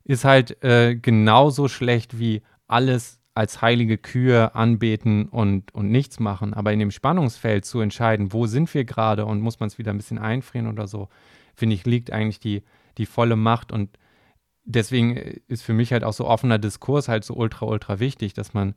ist 0.04 0.26
halt 0.26 0.64
äh, 0.64 0.96
genauso 0.96 1.68
schlecht 1.68 2.20
wie 2.20 2.44
alles 2.68 3.17
als 3.38 3.62
heilige 3.62 4.00
Kühe 4.00 4.56
anbeten 4.56 5.28
und, 5.28 5.74
und 5.74 5.92
nichts 5.92 6.20
machen. 6.20 6.56
Aber 6.56 6.74
in 6.74 6.80
dem 6.80 6.90
Spannungsfeld 6.90 7.66
zu 7.66 7.80
entscheiden, 7.80 8.34
wo 8.34 8.48
sind 8.48 8.74
wir 8.74 8.84
gerade 8.84 9.26
und 9.26 9.42
muss 9.42 9.60
man 9.60 9.68
es 9.68 9.78
wieder 9.78 9.94
ein 9.94 9.98
bisschen 9.98 10.18
einfrieren 10.18 10.68
oder 10.68 10.88
so, 10.88 11.08
finde 11.54 11.76
ich, 11.76 11.86
liegt 11.86 12.12
eigentlich 12.12 12.40
die, 12.40 12.64
die 12.98 13.06
volle 13.06 13.36
Macht. 13.36 13.72
Und 13.72 13.92
deswegen 14.66 15.16
ist 15.48 15.62
für 15.62 15.74
mich 15.74 15.94
halt 15.94 16.04
auch 16.04 16.14
so 16.14 16.26
offener 16.26 16.58
Diskurs 16.58 17.08
halt 17.08 17.24
so 17.24 17.36
ultra, 17.36 17.68
ultra 17.68 18.00
wichtig, 18.00 18.34
dass 18.34 18.56
man 18.56 18.74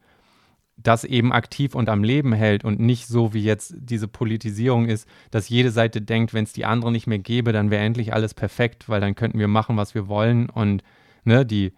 das 0.77 1.05
eben 1.05 1.33
aktiv 1.33 1.75
und 1.75 1.89
am 1.89 2.05
Leben 2.05 2.35
hält 2.35 2.63
und 2.63 2.81
nicht 2.81 3.07
so 3.07 3.33
wie 3.33 3.43
jetzt 3.43 3.75
diese 3.79 4.09
Politisierung 4.09 4.87
ist, 4.87 5.09
dass 5.31 5.49
jede 5.49 5.71
Seite 5.71 6.03
denkt, 6.03 6.35
wenn 6.35 6.45
es 6.45 6.53
die 6.53 6.67
andere 6.67 6.93
nicht 6.93 7.07
mehr 7.07 7.19
gäbe, 7.19 7.53
dann 7.53 7.71
wäre 7.71 7.83
endlich 7.83 8.13
alles 8.13 8.35
perfekt, 8.35 8.91
weil 8.91 9.01
dann 9.01 9.15
könnten 9.15 9.39
wir 9.39 9.49
machen, 9.49 9.79
was 9.79 9.95
wir 9.95 10.09
wollen 10.09 10.51
und 10.51 10.83
ne, 11.25 11.47
die, 11.47 11.73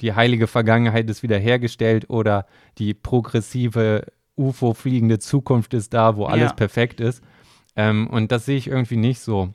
die 0.00 0.14
heilige 0.14 0.46
Vergangenheit 0.46 1.08
ist 1.10 1.22
wiederhergestellt 1.22 2.08
oder 2.10 2.46
die 2.78 2.94
progressive 2.94 4.06
UFO-fliegende 4.36 5.18
Zukunft 5.18 5.74
ist 5.74 5.92
da, 5.94 6.16
wo 6.16 6.24
alles 6.24 6.50
Ja. 6.50 6.56
perfekt 6.56 7.00
ist. 7.00 7.22
Ähm, 7.76 8.06
und 8.08 8.32
das 8.32 8.46
sehe 8.46 8.56
ich 8.56 8.66
irgendwie 8.68 8.96
nicht 8.96 9.20
so, 9.20 9.52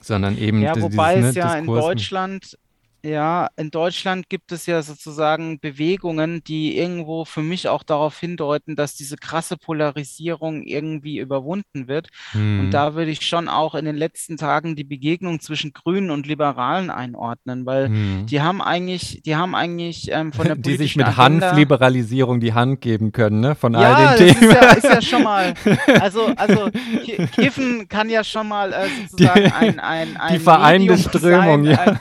sondern 0.00 0.38
eben 0.38 0.62
Ja, 0.62 0.72
di- 0.72 0.82
wobei 0.82 1.16
dieses, 1.16 1.30
es 1.30 1.34
ne, 1.36 1.40
ja 1.42 1.54
in 1.54 1.64
Diskurs- 1.66 1.80
Deutschland, 1.80 2.58
ja, 3.06 3.48
in 3.56 3.70
Deutschland 3.70 4.28
gibt 4.28 4.52
es 4.52 4.66
ja 4.66 4.82
sozusagen 4.82 5.60
Bewegungen, 5.60 6.42
die 6.44 6.76
irgendwo 6.76 7.24
für 7.24 7.42
mich 7.42 7.68
auch 7.68 7.82
darauf 7.82 8.18
hindeuten, 8.18 8.76
dass 8.76 8.94
diese 8.94 9.16
krasse 9.16 9.56
Polarisierung 9.56 10.62
irgendwie 10.62 11.18
überwunden 11.18 11.88
wird. 11.88 12.08
Hm. 12.32 12.60
Und 12.60 12.70
da 12.72 12.94
würde 12.94 13.10
ich 13.10 13.22
schon 13.26 13.48
auch 13.48 13.74
in 13.74 13.84
den 13.84 13.96
letzten 13.96 14.36
Tagen 14.36 14.76
die 14.76 14.84
Begegnung 14.84 15.40
zwischen 15.40 15.72
Grünen 15.72 16.10
und 16.10 16.26
Liberalen 16.26 16.90
einordnen, 16.90 17.64
weil 17.66 17.88
Hm. 17.88 18.26
die 18.26 18.40
haben 18.42 18.60
eigentlich, 18.60 19.22
die 19.24 19.36
haben 19.36 19.54
eigentlich 19.54 20.10
ähm, 20.10 20.32
von 20.32 20.46
der 20.46 20.56
die 20.56 20.70
sich 20.70 20.76
politischen 20.94 20.98
mit 21.00 21.08
Agenda 21.18 21.46
Hanfliberalisierung 21.48 22.40
die 22.40 22.52
Hand 22.54 22.80
geben 22.80 23.12
können, 23.12 23.40
ne? 23.40 23.54
Von 23.54 23.74
ja, 23.74 23.94
all 23.94 24.18
den 24.18 24.28
ist 24.28 24.38
Themen. 24.40 24.52
ja, 24.52 24.72
ist 24.72 24.84
ja 24.84 25.02
schon 25.02 25.22
mal, 25.22 25.54
also, 26.00 26.26
also 26.36 26.70
Ki- 27.04 27.26
Kiffen 27.34 27.88
kann 27.88 28.08
ja 28.10 28.24
schon 28.24 28.48
mal 28.48 28.72
äh, 28.72 28.88
sozusagen 29.08 29.52
ein, 29.52 29.78
ein, 29.80 30.16
ein 30.16 30.38
die 30.38 30.44
Medium 30.88 30.98
Strömung, 30.98 31.64
sein, 31.64 31.72
ja. 31.72 31.80
Ein, 31.80 32.00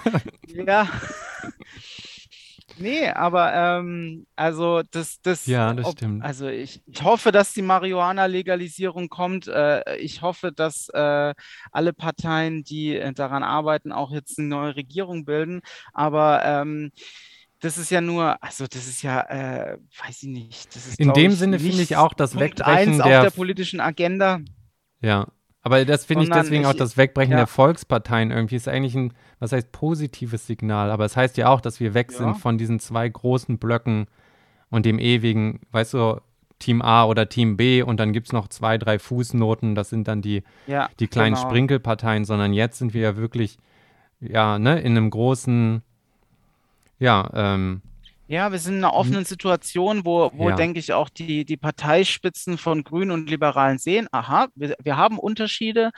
ja. 0.67 0.87
Nee, 2.77 3.07
aber 3.07 3.53
ähm, 3.53 4.25
also 4.35 4.81
das, 4.91 5.21
das, 5.21 5.45
Ja, 5.45 5.73
das 5.73 5.91
stimmt. 5.93 6.23
Also 6.23 6.47
ich, 6.47 6.81
ich 6.87 7.03
hoffe, 7.03 7.31
dass 7.31 7.53
die 7.53 7.61
Marihuana-Legalisierung 7.61 9.07
kommt. 9.07 9.47
Äh, 9.47 9.95
ich 9.97 10.21
hoffe, 10.21 10.51
dass 10.51 10.89
äh, 10.89 11.33
alle 11.71 11.93
Parteien, 11.93 12.63
die 12.63 12.97
äh, 12.97 13.13
daran 13.13 13.43
arbeiten, 13.43 13.93
auch 13.93 14.11
jetzt 14.11 14.39
eine 14.39 14.49
neue 14.49 14.75
Regierung 14.75 15.23
bilden. 15.23 15.61
Aber 15.93 16.43
ähm, 16.43 16.91
das 17.61 17.77
ist 17.77 17.91
ja 17.91 18.01
nur, 18.01 18.43
also 18.43 18.65
das 18.67 18.87
ist 18.87 19.01
ja, 19.03 19.21
äh, 19.21 19.77
weiß 20.05 20.23
ich 20.23 20.29
nicht. 20.29 20.75
Das 20.75 20.85
ist, 20.85 20.99
In 20.99 21.13
dem 21.13 21.31
Sinne 21.31 21.59
finde 21.59 21.81
ich 21.81 21.95
auch 21.95 22.13
das 22.13 22.31
Punkt 22.33 22.59
Wegbrechen 22.59 22.89
eins 22.89 22.99
auf 22.99 23.07
der- 23.07 23.21
der 23.21 23.29
politischen 23.31 23.79
Agenda. 23.79 24.39
Ja, 24.99 25.27
aber 25.65 25.83
das 25.83 26.05
finde 26.05 26.23
ich 26.23 26.29
deswegen 26.29 26.65
auch 26.65 26.71
ich- 26.71 26.77
das 26.77 26.95
Wegbrechen 26.95 27.31
ja. 27.31 27.37
der 27.39 27.47
Volksparteien 27.47 28.31
irgendwie 28.31 28.55
ist 28.55 28.67
eigentlich 28.69 28.95
ein, 28.95 29.13
was 29.39 29.51
heißt 29.51 29.71
positives 29.73 30.47
Signal, 30.47 30.91
aber 30.91 31.03
es 31.05 31.17
heißt 31.17 31.35
ja 31.37 31.49
auch, 31.49 31.59
dass 31.59 31.79
wir 31.81 31.93
weg 31.93 32.11
Ja. 32.11 32.19
sind 32.19 32.35
von 32.37 32.57
diesen 32.57 32.79
zwei 32.79 33.09
großen 33.09 33.57
Blöcken 33.57 34.05
und 34.69 34.85
dem 34.85 34.99
ewigen, 34.99 35.59
weißt 35.71 35.95
du, 35.95 36.21
Team 36.59 36.81
A 36.81 37.03
oder 37.05 37.27
Team 37.27 37.57
B 37.57 37.81
und 37.83 37.99
dann 37.99 38.13
gibt 38.13 38.27
es 38.27 38.33
noch 38.33 38.47
zwei, 38.47 38.77
drei 38.77 38.97
Fußnoten, 38.99 39.75
das 39.75 39.89
sind 39.89 40.07
dann 40.07 40.21
die, 40.21 40.43
Ja, 40.67 40.89
die 41.01 41.07
kleinen 41.07 41.35
genau. 41.35 41.47
Sprinkelparteien, 41.49 42.23
sondern 42.23 42.53
jetzt 42.53 42.77
sind 42.77 42.93
wir 42.93 43.01
ja 43.01 43.17
wirklich, 43.17 43.57
ja, 44.21 44.57
ne, 44.57 44.79
in 44.79 44.91
einem 44.95 45.09
großen, 45.09 45.81
ja, 46.99 47.29
ähm, 47.33 47.81
Ja, 48.27 48.51
wir 48.51 48.57
sind 48.57 48.77
in 48.77 48.83
einer 48.83 48.93
offenen 48.93 49.23
Situation, 49.23 50.03
wo, 50.03 50.31
wo 50.33 50.49
Ja. 50.49 50.55
denke 50.55 50.79
ich, 50.79 50.93
auch 50.93 51.09
die, 51.09 51.45
die 51.45 51.57
Parteispitzen 51.57 52.57
von 52.57 52.83
Grünen 52.83 53.11
und 53.11 53.29
Liberalen 53.29 53.77
sehen, 53.77 54.07
aha, 54.11 54.47
wir, 54.55 54.75
wir 54.81 54.97
haben 54.97 55.19
Unterschiede. 55.19 55.91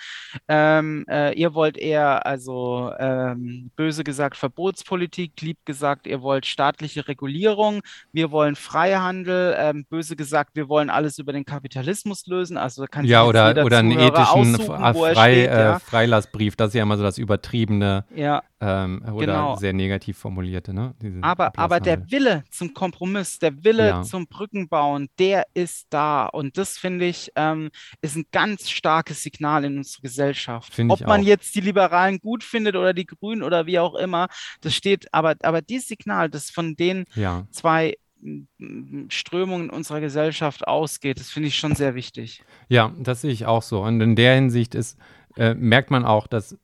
Ähm, 0.50 1.06
äh, 1.10 1.34
ihr 1.40 1.54
wollt 1.54 1.78
eher, 1.78 2.26
also 2.26 2.92
ähm, 3.00 3.72
böse 3.78 4.04
gesagt, 4.04 4.36
Verbotspolitik, 4.36 5.40
lieb 5.42 5.58
gesagt, 5.66 6.06
ihr 6.06 6.22
wollt 6.22 6.46
staatliche 6.46 7.08
Regulierung, 7.08 7.82
wir 8.12 8.30
wollen 8.32 8.56
Freihandel, 8.56 9.56
ähm, 9.58 9.86
böse 9.90 10.18
gesagt, 10.18 10.52
wir 10.56 10.68
wollen 10.68 10.90
alles 10.90 11.20
über 11.20 11.32
den 11.32 11.46
Kapitalismus 11.46 12.28
lösen. 12.28 12.58
Also 12.58 12.82
da 12.82 12.88
kann 12.88 13.06
Ja, 13.06 13.24
oder, 13.24 13.64
oder 13.64 13.78
einen 13.80 13.92
ethischen 13.92 14.56
aussuchen, 14.56 14.94
Frei, 14.94 15.14
steht, 15.14 15.50
äh, 15.50 15.60
ja. 15.60 15.80
Freilassbrief, 15.80 16.58
das 16.58 16.70
ist 16.70 16.74
ja 16.74 16.84
immer 16.84 16.98
so 16.98 17.04
das 17.04 17.18
übertriebene 17.18 18.04
Ja, 18.14 18.44
ähm, 18.60 19.03
oder 19.12 19.26
genau. 19.26 19.55
sehr 19.58 19.74
negativ 19.74 20.18
formulierte, 20.18 20.74
ne? 20.74 20.95
Diesen 21.01 21.24
Aber, 21.24 21.58
aber 21.58 21.80
der. 21.80 22.10
Wille 22.10 22.43
zum 22.49 22.74
Kompromiss, 22.74 23.38
der 23.38 23.64
Wille 23.64 23.88
Ja. 23.88 24.01
zum 24.01 24.28
Brückenbauen, 24.28 25.10
der 25.20 25.45
ist 25.53 25.88
da. 25.91 26.26
Und 26.26 26.58
das, 26.58 26.78
finde 26.78 27.05
ich, 27.05 27.32
ähm, 27.36 27.70
ist 28.01 28.16
ein 28.16 28.26
ganz 28.32 28.70
starkes 28.70 29.22
Signal 29.22 29.66
in 29.66 29.78
unserer 29.78 30.01
Gesellschaft. 30.01 30.74
Finde 30.74 30.93
Ob 30.93 31.01
man 31.05 31.22
jetzt 31.24 31.53
die 31.55 31.62
Liberalen 31.62 32.20
gut 32.20 32.43
findet 32.43 32.76
oder 32.76 32.93
die 32.93 33.05
Grünen 33.05 33.43
oder 33.43 33.66
wie 33.68 33.78
auch 33.80 33.95
immer, 33.95 34.28
das 34.62 34.74
steht, 34.74 35.14
aber, 35.14 35.36
aber 35.43 35.62
dieses 35.62 35.88
Signal, 35.89 36.30
das 36.30 36.49
von 36.49 36.76
den 36.76 37.05
Ja. 37.16 37.45
zwei 37.51 37.95
mm, 38.22 39.10
Strömungen 39.10 39.70
unserer 39.70 39.99
Gesellschaft 40.01 40.68
ausgeht, 40.68 41.20
das 41.20 41.30
finde 41.30 41.49
ich 41.49 41.55
schon 41.58 41.76
sehr 41.76 41.93
wichtig. 41.95 42.43
Ja, 42.70 42.91
das 42.97 43.22
sehe 43.22 43.32
ich 43.32 43.45
auch 43.45 43.62
so. 43.62 43.82
Und 43.84 44.01
in 44.01 44.16
der 44.16 44.36
Hinsicht 44.36 44.74
ist, 44.76 44.97
äh, 45.36 45.53
merkt 45.53 45.91
man 45.91 46.05
auch, 46.05 46.26
dass, 46.28 46.58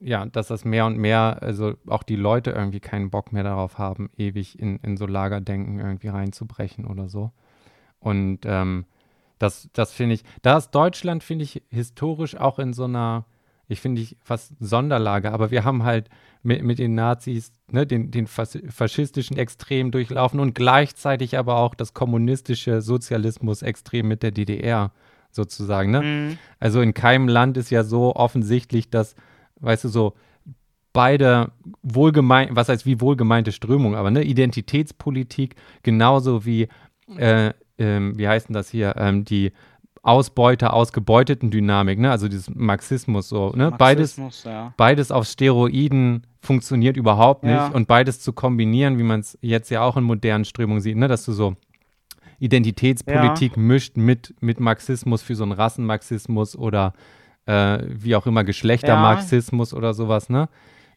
ja, 0.00 0.26
dass 0.26 0.48
das 0.48 0.64
mehr 0.64 0.86
und 0.86 0.96
mehr, 0.96 1.38
also 1.40 1.74
auch 1.86 2.02
die 2.02 2.16
Leute 2.16 2.50
irgendwie 2.50 2.80
keinen 2.80 3.10
Bock 3.10 3.32
mehr 3.32 3.42
darauf 3.42 3.78
haben, 3.78 4.10
ewig 4.16 4.58
in, 4.58 4.78
in 4.78 4.96
so 4.96 5.06
Lagerdenken 5.06 5.78
irgendwie 5.78 6.08
reinzubrechen 6.08 6.86
oder 6.86 7.08
so. 7.08 7.32
Und 8.00 8.40
ähm, 8.44 8.86
das, 9.38 9.68
das 9.72 9.92
finde 9.92 10.14
ich, 10.14 10.24
da 10.42 10.56
ist 10.56 10.70
Deutschland, 10.70 11.22
finde 11.22 11.44
ich, 11.44 11.62
historisch 11.70 12.36
auch 12.36 12.58
in 12.58 12.72
so 12.72 12.84
einer, 12.84 13.24
ich 13.68 13.80
finde 13.80 14.00
ich 14.00 14.16
fast 14.22 14.52
Sonderlage, 14.58 15.32
aber 15.32 15.50
wir 15.50 15.64
haben 15.64 15.84
halt 15.84 16.08
mit, 16.42 16.62
mit 16.62 16.78
den 16.78 16.94
Nazis 16.94 17.52
ne, 17.70 17.86
den, 17.86 18.10
den 18.10 18.26
fas 18.26 18.58
faschistischen 18.70 19.36
Extrem 19.36 19.90
durchlaufen 19.90 20.40
und 20.40 20.54
gleichzeitig 20.54 21.36
aber 21.36 21.58
auch 21.58 21.74
das 21.74 21.92
kommunistische 21.92 22.80
Sozialismus-Extrem 22.80 24.06
mit 24.08 24.22
der 24.22 24.30
DDR 24.30 24.92
sozusagen. 25.30 25.90
Ne? 25.90 26.00
Mhm. 26.00 26.38
Also 26.58 26.80
in 26.80 26.94
keinem 26.94 27.28
Land 27.28 27.56
ist 27.56 27.70
ja 27.70 27.84
so 27.84 28.16
offensichtlich, 28.16 28.90
dass, 28.90 29.14
weißt 29.60 29.84
du, 29.84 29.88
so 29.88 30.14
beide 30.92 31.52
wohlgemeint, 31.82 32.50
was 32.54 32.68
heißt 32.68 32.86
wie 32.86 33.00
wohlgemeinte 33.00 33.52
Strömung, 33.52 33.94
aber 33.94 34.10
ne, 34.10 34.22
Identitätspolitik 34.22 35.54
genauso 35.82 36.44
wie, 36.44 36.68
äh, 37.16 37.52
ähm, 37.78 38.18
wie 38.18 38.26
heißt 38.26 38.48
denn 38.48 38.54
das 38.54 38.70
hier, 38.70 38.94
ähm, 38.96 39.24
die 39.24 39.52
Ausbeute, 40.02 40.72
ausgebeuteten 40.72 41.50
Dynamik, 41.50 41.98
ne, 41.98 42.10
also 42.10 42.28
dieses 42.28 42.50
Marxismus 42.54 43.28
so, 43.28 43.52
ne, 43.54 43.70
beides, 43.70 44.16
Marxismus, 44.16 44.44
ja. 44.44 44.72
beides 44.76 45.10
auf 45.10 45.26
Steroiden 45.26 46.26
funktioniert 46.40 46.96
überhaupt 46.96 47.44
nicht 47.44 47.52
Ja. 47.52 47.68
und 47.68 47.88
beides 47.88 48.20
zu 48.20 48.32
kombinieren, 48.32 48.98
wie 48.98 49.02
man 49.02 49.20
es 49.20 49.36
jetzt 49.42 49.70
ja 49.70 49.82
auch 49.82 49.96
in 49.96 50.04
modernen 50.04 50.44
Strömungen 50.44 50.80
sieht, 50.80 50.96
ne, 50.96 51.08
dass 51.08 51.24
du 51.24 51.32
so 51.32 51.56
Identitätspolitik 52.38 53.56
mischt 53.56 53.96
mit, 53.96 54.34
mit 54.40 54.60
Marxismus 54.60 55.22
für 55.22 55.34
so 55.34 55.42
einen 55.42 55.52
Rassenmarxismus 55.52 56.56
oder 56.56 56.92
äh, 57.48 57.78
wie 57.88 58.14
auch 58.14 58.26
immer 58.26 58.44
Geschlechtermarxismus 58.44 59.74
oder 59.74 59.94
sowas, 59.94 60.28
ne? 60.28 60.48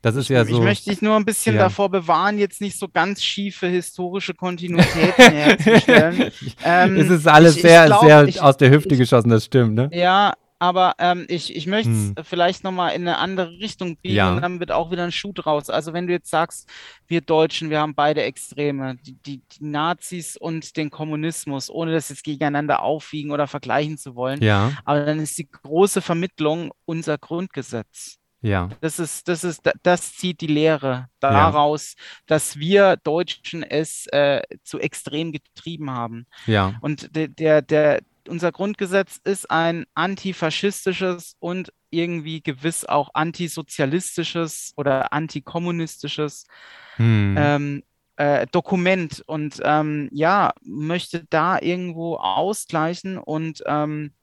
Das 0.04 0.16
ist 0.16 0.30
ja 0.30 0.42
Ich 0.42 0.50
so. 0.50 0.62
möchte 0.64 0.90
dich 0.90 1.04
nur 1.04 1.16
ein 1.16 1.26
bisschen 1.26 1.56
Ja. 1.56 1.62
davor 1.64 1.90
bewahren, 1.90 2.40
jetzt 2.40 2.60
nicht 2.60 2.76
so 2.78 2.88
ganz 2.88 3.22
schiefe 3.24 3.68
historische 3.68 4.34
Kontinuitäten 4.34 5.32
herzustellen. 5.32 6.32
Ähm, 6.66 6.96
es 6.98 7.10
ist 7.12 7.28
alles 7.28 7.52
ich- 7.52 7.64
ich 7.64 7.70
sehr, 7.70 7.86
glaub, 7.86 8.02
sehr 8.04 8.24
ich- 8.28 8.42
aus 8.42 8.58
der 8.58 8.72
Hüfte 8.72 8.96
ich- 8.96 9.00
geschossen, 9.00 9.30
das 9.30 9.46
stimmt, 9.46 9.76
ne? 9.76 9.90
Ja, 9.94 10.34
aber 10.62 10.94
ähm, 11.00 11.26
ich, 11.28 11.56
ich 11.56 11.66
möchte 11.66 11.90
es 11.92 12.14
Hm. 12.16 12.24
vielleicht 12.24 12.64
nochmal 12.64 12.94
in 12.96 13.02
eine 13.08 13.18
andere 13.18 13.50
Richtung 13.60 13.98
biegen 13.98 14.16
Ja. 14.16 14.36
und 14.36 14.42
dann 14.44 14.60
wird 14.60 14.72
auch 14.72 14.92
wieder 14.92 15.04
ein 15.04 15.12
Schuh 15.12 15.34
draus. 15.34 15.72
Also 15.72 15.92
wenn 15.94 16.06
du 16.06 16.14
jetzt 16.14 16.30
sagst, 16.30 16.70
wir 17.08 17.22
Deutschen, 17.22 17.72
wir 17.72 17.80
haben 17.80 17.96
beide 17.96 18.22
Extreme, 18.22 18.96
die, 18.98 19.14
die, 19.16 19.38
die 19.40 19.66
Nazis 19.66 20.38
und 20.38 20.78
den 20.78 20.92
Kommunismus, 20.92 21.70
ohne 21.72 21.92
das 21.94 22.10
jetzt 22.10 22.24
gegeneinander 22.24 22.84
aufwiegen 22.84 23.32
oder 23.32 23.48
vergleichen 23.48 23.98
zu 23.98 24.16
wollen, 24.16 24.42
Ja, 24.44 24.72
aber 24.86 25.04
dann 25.06 25.20
ist 25.20 25.38
die 25.40 25.50
große 25.50 26.00
Vermittlung 26.02 26.72
unser 26.86 27.18
Grundgesetz. 27.18 28.18
ja, 28.44 28.70
Das 28.82 29.00
ist, 29.00 29.28
das 29.28 29.44
ist, 29.44 29.66
da- 29.66 29.74
das 29.84 30.14
zieht 30.16 30.42
die 30.42 30.48
Lehre 30.48 31.08
daraus, 31.20 31.96
dass 32.28 32.58
wir 32.58 32.98
Deutschen 33.04 33.64
es 33.64 34.06
äh, 34.12 34.42
zu 34.64 34.80
extrem 34.80 35.32
getrieben 35.32 35.90
haben. 35.92 36.26
ja, 36.46 36.74
Und 36.82 37.16
der, 37.16 37.28
der, 37.30 37.62
der, 37.64 38.02
unser 38.32 38.52
Grundgesetz 38.52 39.20
ist 39.24 39.52
ein 39.52 39.86
antifaschistisches 39.94 41.36
und 41.40 41.72
irgendwie 41.90 42.42
gewiss 42.42 42.86
auch 42.86 43.10
antisozialistisches 43.14 44.74
oder 44.78 45.14
antikommunistisches 45.14 46.48
hm, 46.96 47.36
ähm, 47.38 47.84
äh, 48.16 48.48
Dokument 48.52 49.22
und 49.28 49.62
ähm, 49.64 50.10
ja, 50.12 50.54
möchte 50.64 51.26
da 51.30 51.60
irgendwo 51.60 52.16
ausgleichen 52.16 53.18
und 53.18 53.62
ähm, 53.66 54.14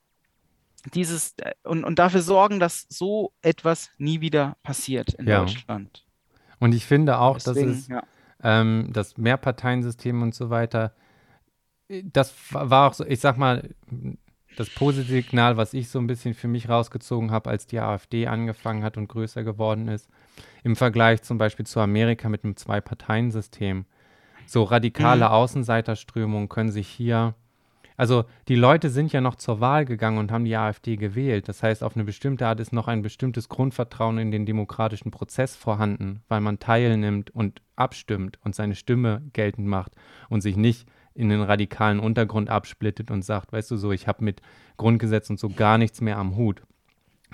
dieses 0.93 1.33
äh, 1.37 1.53
und, 1.63 1.83
und 1.83 1.99
dafür 1.99 2.21
sorgen, 2.21 2.59
dass 2.59 2.87
so 2.89 3.31
etwas 3.41 3.91
nie 3.97 4.21
wieder 4.21 4.57
passiert 4.63 5.13
in 5.13 5.27
Ja. 5.27 5.39
Deutschland. 5.39 6.05
Und 6.59 6.73
ich 6.73 6.85
finde 6.85 7.19
auch, 7.19 7.35
dass 7.35 7.43
Deswegen, 7.55 7.71
es 7.71 7.87
ja. 7.87 8.03
ähm, 8.43 8.89
das 8.91 9.17
Mehrparteiensystem 9.17 10.21
und 10.21 10.33
so 10.33 10.49
weiter, 10.49 10.93
das 12.03 12.33
wa- 12.51 12.69
war 12.69 12.89
auch 12.89 12.93
so, 12.93 13.05
ich 13.05 13.19
sag 13.19 13.37
mal, 13.37 13.69
das 14.55 14.69
positive 14.69 15.11
Signal, 15.23 15.57
was 15.57 15.73
ich 15.73 15.89
so 15.89 15.99
ein 15.99 16.07
bisschen 16.07 16.33
für 16.33 16.47
mich 16.47 16.69
rausgezogen 16.69 17.31
habe, 17.31 17.49
als 17.49 17.65
die 17.65 17.79
AfD 17.79 18.27
angefangen 18.27 18.83
hat 18.83 18.97
und 18.97 19.07
größer 19.07 19.43
geworden 19.43 19.87
ist, 19.87 20.09
im 20.63 20.75
Vergleich 20.75 21.21
zum 21.21 21.37
Beispiel 21.37 21.65
zu 21.65 21.79
Amerika 21.79 22.29
mit 22.29 22.43
einem 22.43 22.55
Zwei-Parteien-System. 22.55 23.85
So 24.45 24.63
radikale 24.63 25.25
Mhm. 25.25 25.31
Außenseiterströmungen 25.31 26.49
können 26.49 26.71
sich 26.71 26.87
hier, 26.87 27.35
also 27.97 28.25
die 28.47 28.55
Leute 28.55 28.89
sind 28.89 29.13
ja 29.13 29.21
noch 29.21 29.35
zur 29.35 29.59
Wahl 29.59 29.85
gegangen 29.85 30.17
und 30.17 30.31
haben 30.31 30.45
die 30.45 30.55
AfD 30.55 30.95
gewählt. 30.95 31.47
Das 31.47 31.63
heißt, 31.63 31.83
auf 31.83 31.95
eine 31.95 32.03
bestimmte 32.05 32.47
Art 32.47 32.59
ist 32.59 32.73
noch 32.73 32.87
ein 32.87 33.01
bestimmtes 33.01 33.49
Grundvertrauen 33.49 34.17
in 34.17 34.31
den 34.31 34.45
demokratischen 34.45 35.11
Prozess 35.11 35.55
vorhanden, 35.55 36.21
weil 36.27 36.41
man 36.41 36.59
teilnimmt 36.59 37.29
und 37.29 37.61
abstimmt 37.75 38.39
und 38.43 38.55
seine 38.55 38.75
Stimme 38.75 39.21
geltend 39.33 39.67
macht 39.67 39.93
und 40.29 40.41
sich 40.41 40.57
nicht 40.57 40.87
in 41.13 41.29
den 41.29 41.41
radikalen 41.41 41.99
Untergrund 41.99 42.49
absplittet 42.49 43.11
und 43.11 43.23
sagt, 43.23 43.51
weißt 43.51 43.71
du 43.71 43.77
so, 43.77 43.91
ich 43.91 44.07
habe 44.07 44.23
mit 44.23 44.41
Grundgesetz 44.77 45.29
und 45.29 45.39
so 45.39 45.49
gar 45.49 45.77
nichts 45.77 46.01
mehr 46.01 46.17
am 46.17 46.35
Hut. 46.35 46.61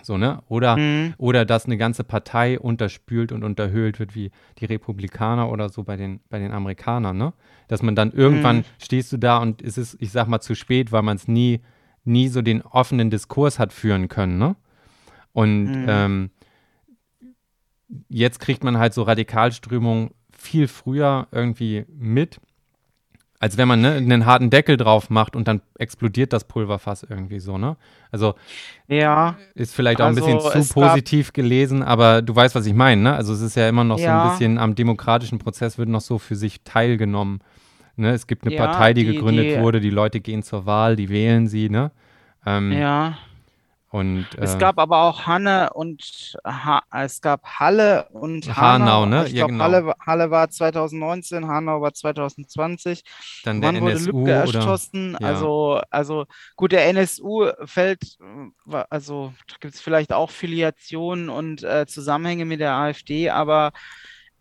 So, 0.03 0.17
ne? 0.17 0.43
Oder, 0.49 0.77
Mhm. 0.77 1.13
oder 1.17 1.45
dass 1.45 1.65
eine 1.65 1.77
ganze 1.77 2.03
Partei 2.03 2.59
unterspült 2.59 3.31
und 3.31 3.43
unterhöhlt 3.43 3.97
wird, 3.99 4.13
wie 4.13 4.31
die 4.59 4.65
Republikaner 4.65 5.49
oder 5.49 5.69
so 5.69 5.83
bei 5.83 5.95
den, 5.95 6.19
bei 6.29 6.37
den 6.37 6.51
Amerikanern, 6.51 7.17
ne? 7.17 7.33
Dass 7.69 7.81
man 7.81 7.95
dann 7.95 8.11
irgendwann 8.11 8.57
Mhm. 8.57 8.63
stehst 8.81 9.11
du 9.13 9.17
da 9.17 9.37
und 9.37 9.61
es 9.61 9.77
ist, 9.77 9.95
ich 10.01 10.11
sag 10.11 10.27
mal, 10.27 10.41
zu 10.41 10.53
spät, 10.53 10.91
weil 10.91 11.01
man 11.01 11.15
es 11.15 11.27
nie, 11.27 11.61
nie 12.03 12.27
so 12.27 12.41
den 12.41 12.61
offenen 12.61 13.09
Diskurs 13.09 13.57
hat 13.57 13.71
führen 13.71 14.09
können, 14.09 14.37
ne? 14.37 14.55
Und 15.31 15.71
Mhm. 15.71 15.85
ähm, 15.87 16.29
jetzt 18.09 18.39
kriegt 18.39 18.63
man 18.63 18.77
halt 18.77 18.93
so 18.93 19.03
Radikalströmungen 19.03 20.11
viel 20.37 20.67
früher 20.67 21.27
irgendwie 21.31 21.85
mit, 21.89 22.39
als 23.39 23.57
wenn 23.57 23.67
man 23.67 23.81
ne, 23.81 23.93
einen 23.93 24.25
harten 24.25 24.49
Deckel 24.49 24.77
drauf 24.77 25.09
macht 25.09 25.35
und 25.35 25.47
dann 25.47 25.61
explodiert 25.77 26.31
das 26.33 26.45
Pulverfass 26.45 27.03
irgendwie 27.03 27.39
so, 27.39 27.57
ne? 27.57 27.75
Also 28.11 28.35
Ja, 28.87 29.35
ist 29.55 29.75
vielleicht 29.75 29.99
auch 30.01 30.07
ein 30.07 30.15
bisschen 30.15 30.39
Also, 30.39 30.61
zu 30.61 30.73
positiv 30.73 31.33
gelesen, 31.33 31.83
aber 31.83 32.21
du 32.21 32.35
weißt, 32.35 32.55
was 32.55 32.65
ich 32.65 32.73
meine, 32.73 33.01
ne? 33.01 33.13
Also 33.15 33.33
es 33.33 33.41
ist 33.41 33.55
ja 33.55 33.67
immer 33.67 33.83
noch 33.83 33.97
so 33.97 34.05
ein 34.05 34.09
Ja. 34.09 34.23
bisschen 34.23 34.57
am 34.57 34.75
demokratischen 34.75 35.37
Prozess 35.39 35.77
wird 35.77 35.89
noch 35.89 36.01
so 36.01 36.17
für 36.17 36.35
sich 36.35 36.61
teilgenommen. 36.63 37.39
Ne? 37.97 38.11
Es 38.11 38.27
gibt 38.27 38.45
eine 38.45 38.53
Ja, 38.55 38.65
Partei, 38.67 38.93
die, 38.93 39.05
die- 39.05 39.13
gegründet 39.13 39.47
die- 39.51 39.59
wurde, 39.59 39.79
die 39.79 39.89
Leute 39.89 40.19
gehen 40.19 40.43
zur 40.43 40.65
Wahl, 40.65 40.95
die 40.95 41.09
wählen 41.09 41.47
sie, 41.47 41.69
ne? 41.69 41.91
Ähm, 42.45 42.71
ja. 42.71 43.17
Und 43.95 44.35
Es 44.39 44.57
äh, 44.57 44.57
gab 44.57 44.79
aber 44.79 45.03
auch 45.03 45.25
Hanne 45.27 45.71
und 45.73 46.35
ha 46.45 46.83
es 46.91 47.21
gab 47.21 47.45
Halle 47.59 48.09
und 48.11 48.55
Hanau, 48.55 49.05
Hanau. 49.05 49.05
ne? 49.05 49.27
Ich 49.27 49.33
Ja, 49.33 49.43
glaube, 49.43 49.53
genau. 49.53 49.63
Halle, 49.63 49.93
Halle 50.05 50.31
war 50.31 50.49
2019, 50.49 51.47
Hanau 51.47 51.81
war 51.81 51.93
2020. 51.93 53.03
dann 53.43 53.61
der 53.61 53.73
Wann 53.73 53.79
wurde 53.79 53.97
NSU 53.97 53.99
Lübcke 53.99 54.33
oder 54.41 54.61
erschossen? 54.63 55.15
ja. 55.19 55.27
Also, 55.27 55.81
also 55.89 56.25
gut, 56.55 56.71
der 56.73 56.87
NSU 56.87 57.49
fällt, 57.65 58.03
äh, 58.71 58.83
also 58.89 59.33
gibt 59.59 59.73
es 59.75 59.81
vielleicht 59.81 60.13
auch 60.13 60.31
Filiationen 60.31 61.29
und 61.29 61.63
äh, 61.63 61.85
Zusammenhänge 61.87 62.45
mit 62.45 62.59
der 62.59 62.73
AfD, 62.73 63.29
aber 63.29 63.71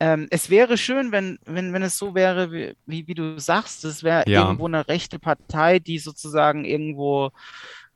ähm, 0.00 0.26
es 0.30 0.50
wäre 0.50 0.76
schön, 0.76 1.12
wenn, 1.12 1.38
wenn, 1.46 1.72
wenn 1.72 1.82
es 1.82 1.96
so 1.98 2.14
wäre, 2.14 2.50
wie, 2.52 2.74
wie, 2.86 3.06
wie 3.06 3.14
du 3.14 3.38
sagst, 3.38 3.84
es 3.84 4.02
wäre 4.02 4.24
Ja. 4.26 4.40
irgendwo 4.40 4.66
eine 4.66 4.88
rechte 4.88 5.18
Partei, 5.20 5.78
die 5.78 5.98
sozusagen 5.98 6.64
irgendwo 6.64 7.30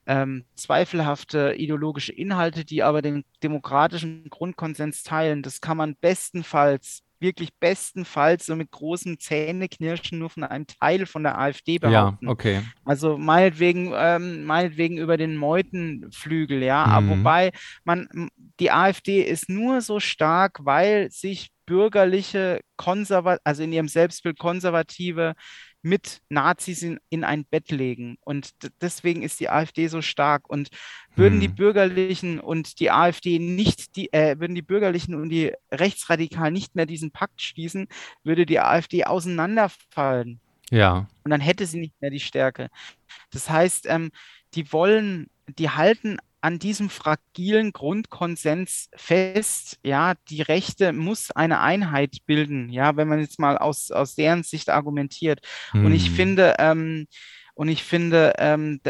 ähm, 0.08 0.44
zweifelhafte 0.56 1.54
ideologische 1.56 2.12
Inhalte, 2.12 2.64
die 2.64 2.82
aber 2.82 3.02
den 3.02 3.24
demokratischen 3.42 4.28
Grundkonsens 4.30 5.04
teilen. 5.04 5.42
Das 5.42 5.60
kann 5.60 5.76
man 5.76 5.96
bestenfalls 6.00 7.02
wirklich 7.20 7.52
bestenfalls 7.58 8.46
so 8.46 8.54
mit 8.56 8.70
großem 8.70 9.18
Zähneknirschen 9.18 10.18
nur 10.18 10.30
von 10.30 10.44
einem 10.44 10.66
Teil 10.66 11.06
von 11.06 11.22
der 11.22 11.38
AfD 11.38 11.78
behaupten. 11.78 12.26
Ja, 12.26 12.30
okay. 12.30 12.62
Also 12.84 13.18
meinetwegen, 13.18 13.92
ähm, 13.94 14.44
meinetwegen 14.44 14.98
über 14.98 15.16
den 15.16 15.36
Meutenflügel, 15.36 16.62
ja. 16.62 17.00
Mhm. 17.00 17.10
Wobei 17.10 17.50
man, 17.84 18.30
die 18.60 18.70
AfD 18.70 19.22
ist 19.22 19.48
nur 19.48 19.80
so 19.80 20.00
stark, 20.00 20.60
weil 20.62 21.10
sich 21.10 21.50
bürgerliche, 21.66 22.60
konservative, 22.76 23.40
also 23.44 23.62
in 23.62 23.72
ihrem 23.72 23.88
Selbstbild 23.88 24.38
konservative 24.38 25.34
mit 25.82 26.20
Nazis 26.28 26.82
in, 26.82 26.98
in 27.08 27.24
ein 27.24 27.44
Bett 27.44 27.70
legen. 27.70 28.18
Und 28.24 28.50
deswegen 28.80 29.22
ist 29.22 29.40
die 29.40 29.48
AfD 29.48 29.88
so 29.88 30.02
stark. 30.02 30.48
Und 30.48 30.68
würden 31.14 31.34
hm. 31.34 31.40
die 31.40 31.48
Bürgerlichen 31.48 32.40
und 32.40 32.80
die 32.80 32.90
AfD 32.90 33.38
nicht, 33.38 33.96
die, 33.96 34.12
äh, 34.12 34.38
würden 34.38 34.54
die 34.54 34.62
Bürgerlichen 34.62 35.14
und 35.14 35.28
die 35.28 35.52
Rechtsradikalen 35.70 36.52
nicht 36.52 36.74
mehr 36.74 36.86
diesen 36.86 37.10
Pakt 37.10 37.40
schließen, 37.42 37.88
würde 38.24 38.46
die 38.46 38.60
AfD 38.60 39.04
auseinanderfallen. 39.04 40.40
Ja. 40.70 41.08
Und 41.24 41.30
dann 41.30 41.40
hätte 41.40 41.66
sie 41.66 41.80
nicht 41.80 42.00
mehr 42.00 42.10
die 42.10 42.20
Stärke. 42.20 42.68
Das 43.30 43.48
heißt, 43.48 43.86
ähm, 43.88 44.10
die 44.54 44.72
wollen, 44.72 45.30
die 45.46 45.70
halten 45.70 46.18
an 46.40 46.58
diesem 46.58 46.88
fragilen 46.90 47.72
Grundkonsens 47.72 48.88
fest, 48.94 49.78
ja, 49.82 50.14
die 50.28 50.42
Rechte 50.42 50.92
muss 50.92 51.30
eine 51.30 51.60
Einheit 51.60 52.18
bilden, 52.26 52.70
ja, 52.70 52.96
wenn 52.96 53.08
man 53.08 53.20
jetzt 53.20 53.38
mal 53.38 53.58
aus, 53.58 53.90
aus 53.90 54.14
deren 54.14 54.42
Sicht 54.42 54.70
argumentiert. 54.70 55.40
Hm. 55.72 55.86
Und 55.86 55.92
ich 55.92 56.08
hm. 56.08 56.14
finde, 56.14 56.54
ähm, 56.58 57.06
und 57.54 57.66
ich 57.66 57.82
finde, 57.82 58.34
ähm, 58.38 58.80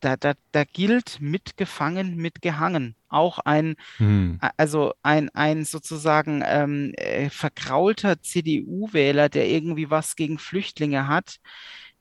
da, 0.00 0.18
da, 0.18 0.34
da 0.52 0.64
gilt 0.64 1.22
mitgefangen, 1.22 2.16
mitgehangen. 2.16 2.96
Auch 3.08 3.38
ein, 3.38 3.76
hm. 3.96 4.38
also 4.58 4.92
ein, 5.02 5.30
ein 5.30 5.64
sozusagen 5.64 6.42
ähm, 6.44 6.92
äh, 6.98 7.30
verkraulter 7.30 8.20
CDU-Wähler, 8.20 9.30
der 9.30 9.48
irgendwie 9.48 9.88
was 9.88 10.16
gegen 10.16 10.38
Flüchtlinge 10.38 11.08
hat, 11.08 11.38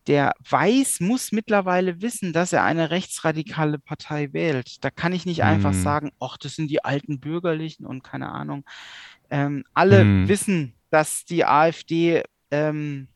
der 0.08 0.34
weiß, 0.50 1.02
muss 1.02 1.32
mittlerweile 1.34 2.02
wissen, 2.02 2.32
dass 2.32 2.54
er 2.54 2.64
eine 2.64 2.90
rechtsradikale 2.92 3.78
Partei 3.78 4.32
wählt. 4.32 4.84
Da 4.84 4.90
kann 4.90 5.12
ich 5.12 5.26
nicht 5.26 5.44
einfach 5.44 5.74
mm. 5.74 5.82
sagen, 5.82 6.12
ach, 6.20 6.38
das 6.38 6.56
sind 6.56 6.72
die 6.72 6.84
alten 6.84 7.20
Bürgerlichen 7.20 7.86
und 7.86 8.04
keine 8.04 8.30
Ahnung. 8.30 8.64
Ähm, 9.30 9.66
alle 9.74 10.06
mm. 10.06 10.30
wissen, 10.30 10.74
dass 10.90 11.26
die 11.26 11.44
AfD 11.44 12.24
ähm, 12.52 13.10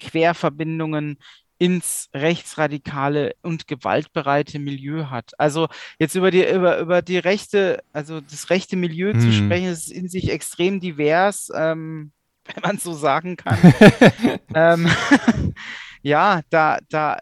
Querverbindungen 0.00 1.18
ins 1.58 2.08
rechtsradikale 2.14 3.34
und 3.42 3.68
gewaltbereite 3.68 4.58
Milieu 4.58 5.10
hat. 5.10 5.38
Also 5.38 5.68
jetzt 5.98 6.14
über 6.14 6.30
die, 6.30 6.48
über, 6.48 6.78
über 6.78 7.02
die 7.02 7.18
rechte, 7.18 7.82
also 7.92 8.22
das 8.22 8.48
rechte 8.48 8.76
Milieu 8.76 9.12
mm. 9.12 9.20
zu 9.20 9.32
sprechen, 9.32 9.68
ist 9.68 9.92
in 9.92 10.08
sich 10.08 10.30
extrem 10.30 10.80
divers. 10.80 11.50
Ähm, 11.54 12.12
wenn 12.54 12.62
man 12.62 12.78
so 12.78 12.92
sagen 12.94 13.36
kann. 13.36 13.58
ähm, 14.54 14.88
ja, 16.04 16.42
da, 16.50 16.78
da, 16.90 17.18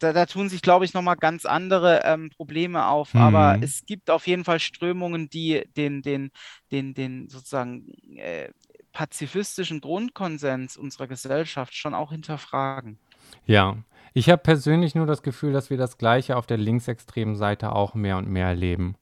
da, 0.00 0.12
da, 0.12 0.26
tun 0.26 0.48
sich, 0.48 0.60
glaube 0.60 0.84
ich, 0.84 0.92
nochmal 0.92 1.16
ganz 1.16 1.46
andere 1.46 2.02
ähm, 2.04 2.30
Probleme 2.30 2.86
auf. 2.86 3.14
Mhm. 3.14 3.20
Aber 3.20 3.58
es 3.62 3.86
gibt 3.86 4.10
auf 4.10 4.26
jeden 4.26 4.44
Fall 4.44 4.58
Strömungen, 4.58 5.30
die 5.30 5.62
den, 5.76 6.02
den, 6.02 6.32
den, 6.72 6.94
den 6.94 7.28
sozusagen 7.28 7.86
äh, 8.16 8.48
pazifistischen 8.92 9.80
Grundkonsens 9.80 10.76
unserer 10.76 11.06
Gesellschaft 11.06 11.74
schon 11.74 11.94
auch 11.94 12.10
hinterfragen. 12.10 12.98
Ja, 13.46 13.76
ich 14.12 14.28
habe 14.30 14.42
persönlich 14.42 14.96
nur 14.96 15.06
das 15.06 15.22
Gefühl, 15.22 15.52
dass 15.52 15.70
wir 15.70 15.76
das 15.76 15.96
Gleiche 15.96 16.36
auf 16.36 16.46
der 16.46 16.58
linksextremen 16.58 17.36
Seite 17.36 17.72
auch 17.72 17.94
mehr 17.94 18.16
und 18.16 18.28
mehr 18.28 18.48
erleben. 18.48 18.96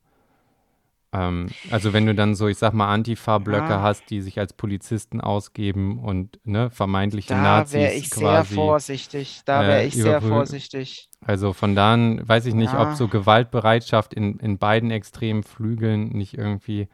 Ähm, 1.12 1.48
also 1.70 1.92
wenn 1.92 2.06
du 2.06 2.14
dann 2.14 2.34
so, 2.34 2.48
ich 2.48 2.56
sag 2.56 2.72
mal, 2.72 2.92
Antifa-Blöcke 2.92 3.68
ja. 3.68 3.82
hast, 3.82 4.08
die 4.08 4.22
sich 4.22 4.38
als 4.38 4.54
Polizisten 4.54 5.20
ausgeben 5.20 5.98
und 5.98 6.40
ne, 6.44 6.70
vermeintliche 6.70 7.28
da 7.28 7.42
Nazis. 7.42 7.72
Da 7.72 7.78
wäre 7.78 7.92
ich 7.92 8.10
sehr 8.10 8.44
vorsichtig. 8.44 9.42
Da 9.44 9.60
wäre 9.62 9.82
äh, 9.82 9.86
ich 9.86 9.94
sehr 9.94 10.22
vorsichtig. 10.22 11.08
Also 11.24 11.52
von 11.52 11.76
da 11.76 11.92
an 11.92 12.26
weiß 12.26 12.46
ich 12.46 12.54
nicht, 12.54 12.72
ja. 12.72 12.82
ob 12.82 12.96
so 12.96 13.08
Gewaltbereitschaft 13.08 14.14
in, 14.14 14.38
in 14.38 14.58
beiden 14.58 14.90
extremen 14.90 15.42
Flügeln 15.42 16.08
nicht 16.08 16.36
irgendwie 16.36 16.88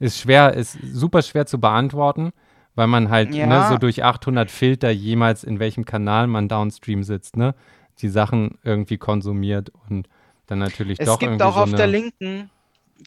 ist 0.00 0.18
schwer, 0.18 0.54
ist 0.54 0.78
super 0.92 1.22
schwer 1.22 1.46
zu 1.46 1.60
beantworten, 1.60 2.32
weil 2.74 2.88
man 2.88 3.10
halt 3.10 3.34
ja. 3.34 3.46
ne, 3.46 3.66
so 3.68 3.78
durch 3.78 4.02
800 4.02 4.50
Filter 4.50 4.90
jemals 4.90 5.44
in 5.44 5.60
welchem 5.60 5.84
Kanal 5.84 6.26
man 6.26 6.48
downstream 6.48 7.04
sitzt, 7.04 7.36
ne, 7.36 7.54
die 7.98 8.08
Sachen 8.08 8.58
irgendwie 8.64 8.98
konsumiert 8.98 9.70
und 9.88 10.08
dann 10.46 10.58
natürlich 10.58 10.98
es 10.98 11.06
doch 11.06 11.20
irgendwie 11.20 11.34
Es 11.34 11.38
gibt 11.38 11.42
auch 11.42 11.54
so 11.54 11.62
auf 11.62 11.74
der 11.74 11.86
Linken 11.86 12.50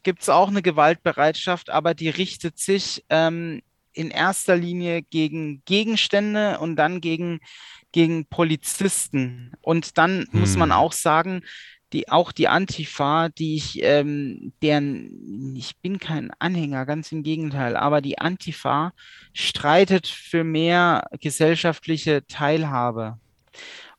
gibt 0.04 0.22
es 0.24 0.30
auch 0.30 0.48
eine 0.48 0.62
Gewaltbereitschaft, 0.62 1.70
aber 1.70 1.94
die 1.94 2.10
richtet 2.10 2.58
sich 2.58 3.04
ähm, 3.10 3.62
in 3.94 4.10
erster 4.10 4.56
Linie 4.56 5.02
gegen 5.04 5.64
Gegenstände 5.66 6.60
und 6.60 6.76
dann 6.76 7.00
gegen, 7.00 7.40
gegen 7.92 8.26
Polizisten. 8.26 9.52
Und 9.62 9.98
dann 9.98 10.26
hm. 10.32 10.40
muss 10.40 10.58
man 10.58 10.72
hm. 10.72 10.78
auch 10.78 10.94
sagen, 10.94 11.44
die, 11.94 12.10
auch 12.10 12.32
die 12.32 12.48
Antifa, 12.48 13.30
die 13.30 13.56
ich, 13.56 13.84
ähm, 13.84 14.52
deren, 14.64 15.56
ich 15.56 15.78
bin 15.78 16.00
kein 16.00 16.32
Anhänger, 16.40 16.88
ganz 16.88 17.12
im 17.12 17.22
Gegenteil, 17.22 17.78
aber 17.78 18.02
die 18.02 18.18
Antifa 18.18 18.94
streitet 19.34 20.08
für 20.08 20.44
mehr 20.44 21.06
gesellschaftliche 21.20 22.26
Teilhabe. 22.26 23.20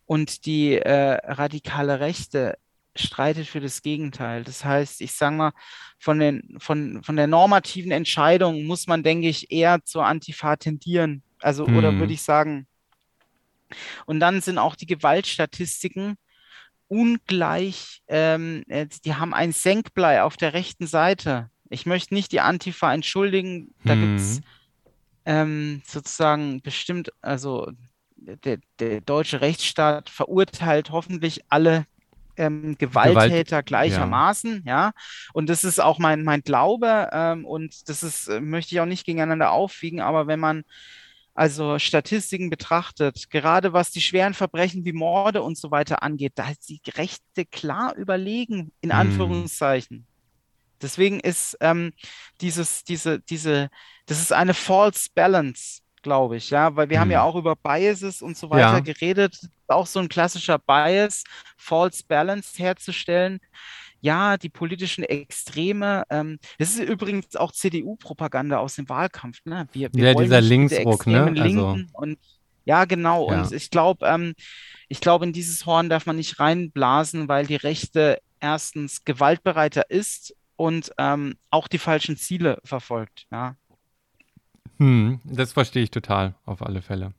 Und 0.07 0.45
die 0.45 0.75
äh, 0.75 1.19
radikale 1.25 2.01
Rechte 2.01 2.59
streitet 2.97 3.47
für 3.47 3.61
das 3.61 3.83
Gegenteil. 3.83 4.45
Das 4.45 4.65
heißt, 4.65 5.01
ich 5.01 5.13
sage 5.13 5.37
mal, 5.37 5.53
von, 5.99 6.19
den, 6.19 6.57
von, 6.59 7.03
von 7.03 7.17
der 7.17 7.27
normativen 7.27 7.91
Entscheidung 7.91 8.65
muss 8.65 8.87
man, 8.87 9.03
denke 9.03 9.29
ich, 9.29 9.51
eher 9.51 9.83
zur 9.85 10.07
Antifa 10.07 10.57
tendieren. 10.57 11.23
Also, 11.41 11.67
hm. 11.67 11.77
oder 11.77 11.95
würde 11.99 12.13
ich 12.13 12.23
sagen. 12.23 12.67
Und 14.07 14.21
dann 14.21 14.41
sind 14.41 14.59
auch 14.59 14.77
die 14.77 14.87
Gewaltstatistiken 14.87 16.17
ungleich, 16.89 18.03
ähm, 18.09 18.65
die 19.05 19.15
haben 19.15 19.35
ein 19.35 19.53
Senkblei 19.53 20.23
auf 20.23 20.37
der 20.37 20.53
rechten 20.53 20.87
Seite. 20.87 21.51
Ich 21.71 21.87
möchte 21.87 22.15
nicht 22.15 22.31
die 22.31 22.41
Antifa 22.41 22.93
entschuldigen, 22.93 23.75
da 23.85 23.95
hm. 23.95 24.01
gibt 24.01 24.21
es 24.21 24.41
ähm, 25.25 25.83
sozusagen 25.87 26.61
bestimmt, 26.63 27.11
also 27.21 27.73
der, 28.17 28.59
der 28.79 29.01
deutsche 29.01 29.41
Rechtsstaat 29.41 30.11
verurteilt 30.11 30.91
hoffentlich 30.91 31.41
alle 31.49 31.87
ähm, 32.37 32.76
Gewalttäter 32.78 33.62
Gewalt, 33.62 33.66
gleichermaßen, 33.66 34.62
ja. 34.64 34.87
ja. 34.87 34.93
Und 35.32 35.49
das 35.49 35.64
ist 35.64 35.80
auch 35.80 35.99
mein, 35.99 36.24
mein 36.24 36.43
Glaube 36.43 37.09
ähm, 37.12 37.45
und 37.45 37.89
das 37.89 38.03
ist, 38.03 38.28
äh, 38.28 38.41
möchte 38.41 38.74
ich 38.74 38.80
auch 38.80 38.87
nicht 38.87 39.07
gegeneinander 39.07 39.53
aufwiegen, 39.53 40.01
aber 40.01 40.26
wenn 40.26 40.41
man 40.41 40.64
also 41.35 41.80
Statistiken 41.80 42.49
betrachtet, 42.49 43.28
gerade 43.28 43.72
was 43.72 43.91
die 43.91 44.01
schweren 44.01 44.35
Verbrechen 44.35 44.85
wie 44.85 44.93
Morde 44.93 45.43
und 45.43 45.59
so 45.59 45.72
weiter 45.72 46.03
angeht, 46.03 46.32
da 46.37 46.49
ist 46.51 46.68
die 46.68 46.80
Rechte 46.97 47.45
klar 47.45 47.95
überlegen, 47.97 48.72
in 48.80 48.93
hm. 48.93 48.99
Anführungszeichen. 48.99 50.07
Deswegen 50.80 51.18
ist 51.20 51.57
ähm, 51.61 51.93
dieses, 52.41 52.85
diese, 52.85 53.20
diese, 53.20 53.70
das 54.07 54.20
ist 54.20 54.32
eine 54.32 54.55
false 54.55 55.09
balance 55.14 55.80
glaube 56.05 56.37
ich, 56.37 56.51
ja, 56.51 56.77
weil 56.77 56.89
wir 56.89 56.99
hm. 56.99 57.01
haben 57.01 57.11
ja 57.11 57.23
hm. 57.23 57.29
auch 57.29 57.35
über 57.35 57.57
Biases 57.57 58.23
und 58.23 58.37
so 58.37 58.49
weiter 58.51 58.75
ja. 58.75 58.81
geredet, 58.81 59.41
auch 59.67 59.87
so 59.87 59.99
ein 59.99 60.09
klassischer 60.09 60.59
Bias, 60.59 61.25
False 61.57 62.05
Balance 62.07 62.63
herzustellen. 62.63 63.41
Ja, 64.01 64.37
die 64.37 64.51
politischen 64.51 65.03
Extreme, 65.03 66.05
ähm, 66.11 66.39
das 66.59 66.75
ist 66.75 66.81
übrigens 66.81 67.37
auch 67.37 67.53
CDU-Propaganda 67.53 68.59
aus 68.59 68.77
dem 68.77 68.87
Wahlkampf, 68.89 69.39
ne? 69.47 69.67
Wir, 69.73 69.89
wir 69.95 70.13
ja, 70.13 70.15
dieser 70.15 70.43
Linksruck, 70.43 71.07
ne? 71.07 71.35
Also. 71.41 71.79
Und, 71.95 72.19
ja, 72.67 72.85
genau. 72.85 73.31
Ja. 73.31 73.41
Und 73.41 73.53
ich 73.53 73.71
glaube, 73.71 74.07
ähm, 74.07 74.35
ich 74.89 75.01
glaube, 75.01 75.25
in 75.25 75.33
dieses 75.33 75.65
Horn 75.65 75.89
darf 75.89 76.05
man 76.05 76.17
nicht 76.17 76.39
reinblasen, 76.39 77.29
weil 77.29 77.47
die 77.47 77.57
Rechte 77.57 78.19
erstens 78.41 79.07
gewaltbereiter 79.07 79.91
ist 79.91 80.37
und 80.57 80.93
ähm, 80.99 81.37
auch 81.51 81.67
die 81.67 81.79
falschen 81.79 82.19
Ziele 82.19 82.61
verfolgt. 82.63 83.27
Ja. 83.33 83.57
Hm, 84.79 85.20
das 85.25 85.53
verstehe 85.53 85.83
ich 85.83 85.91
total, 85.91 86.35
auf 86.45 86.62
alle 86.62 86.83
Fälle. 86.83 87.12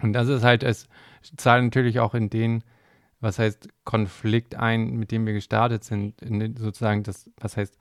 Und 0.00 0.12
das 0.12 0.28
ist 0.28 0.44
halt, 0.44 0.62
es 0.62 0.88
zahlt 1.36 1.64
natürlich 1.64 2.00
auch 2.00 2.14
in 2.14 2.30
den, 2.30 2.62
was 3.20 3.38
heißt 3.38 3.68
Konflikt 3.84 4.54
ein, 4.54 4.92
mit 4.96 5.10
dem 5.10 5.26
wir 5.26 5.32
gestartet 5.32 5.84
sind, 5.84 6.22
in 6.22 6.56
sozusagen 6.56 7.02
das, 7.02 7.30
was 7.38 7.56
heißt 7.56 7.76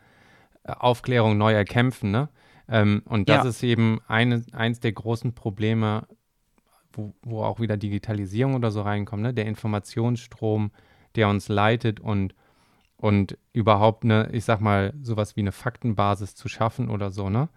Aufklärung 0.64 1.38
neu 1.38 1.54
erkämpfen, 1.54 2.12
ne? 2.12 2.30
Ähm, 2.70 3.02
und 3.06 3.30
das 3.30 3.44
ja. 3.44 3.50
ist 3.50 3.64
eben 3.64 4.02
eine, 4.08 4.44
eins 4.52 4.82
der 4.82 4.92
großen 4.92 5.34
Probleme, 5.34 6.06
wo, 6.92 7.14
wo 7.22 7.44
auch 7.44 7.62
wieder 7.62 7.78
Digitalisierung 7.78 8.56
oder 8.56 8.72
so 8.72 8.82
reinkommt, 8.82 9.24
ne? 9.24 9.34
Der 9.34 9.46
Informationsstrom, 9.46 10.72
der 11.16 11.30
uns 11.30 11.48
leitet 11.48 12.00
und 12.00 12.36
und 13.00 13.38
überhaupt 13.54 14.04
eine, 14.04 14.30
ich 14.32 14.44
sag 14.44 14.60
mal, 14.60 14.92
sowas 15.04 15.36
wie 15.36 15.42
eine 15.42 15.52
Faktenbasis 15.52 16.34
zu 16.34 16.50
schaffen 16.50 16.90
oder 16.90 17.12
so, 17.12 17.30
ne? 17.30 17.48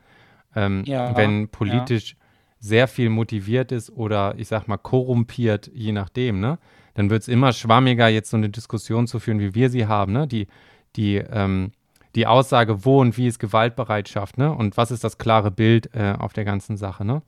Ähm, 0.54 0.82
ja, 0.84 1.16
wenn 1.16 1.48
politisch 1.48 2.12
ja. 2.12 2.16
sehr 2.58 2.88
viel 2.88 3.08
motiviert 3.08 3.72
ist 3.72 3.90
oder 3.90 4.34
ich 4.36 4.48
sag 4.48 4.68
mal 4.68 4.78
korrumpiert, 4.78 5.70
je 5.72 5.92
nachdem, 5.92 6.40
ne? 6.40 6.58
Dann 6.94 7.08
wird 7.08 7.22
es 7.22 7.28
immer 7.28 7.52
schwammiger, 7.52 8.08
jetzt 8.08 8.30
so 8.30 8.36
eine 8.36 8.50
Diskussion 8.50 9.06
zu 9.06 9.20
führen, 9.20 9.38
wie 9.38 9.54
wir 9.54 9.70
sie 9.70 9.86
haben, 9.86 10.12
ne? 10.12 10.26
Die, 10.26 10.48
die, 10.96 11.16
ähm, 11.16 11.72
die 12.14 12.26
Aussage, 12.26 12.84
wo 12.84 13.00
und 13.00 13.16
wie 13.16 13.26
ist 13.28 13.38
Gewaltbereitschaft, 13.38 14.38
ne? 14.38 14.52
Und 14.52 14.76
was 14.76 14.90
ist 14.90 15.04
das 15.04 15.18
klare 15.18 15.50
Bild 15.50 15.94
äh, 15.94 16.14
auf 16.18 16.32
der 16.32 16.44
ganzen 16.44 16.76
Sache, 16.76 17.04
ne? 17.04 17.22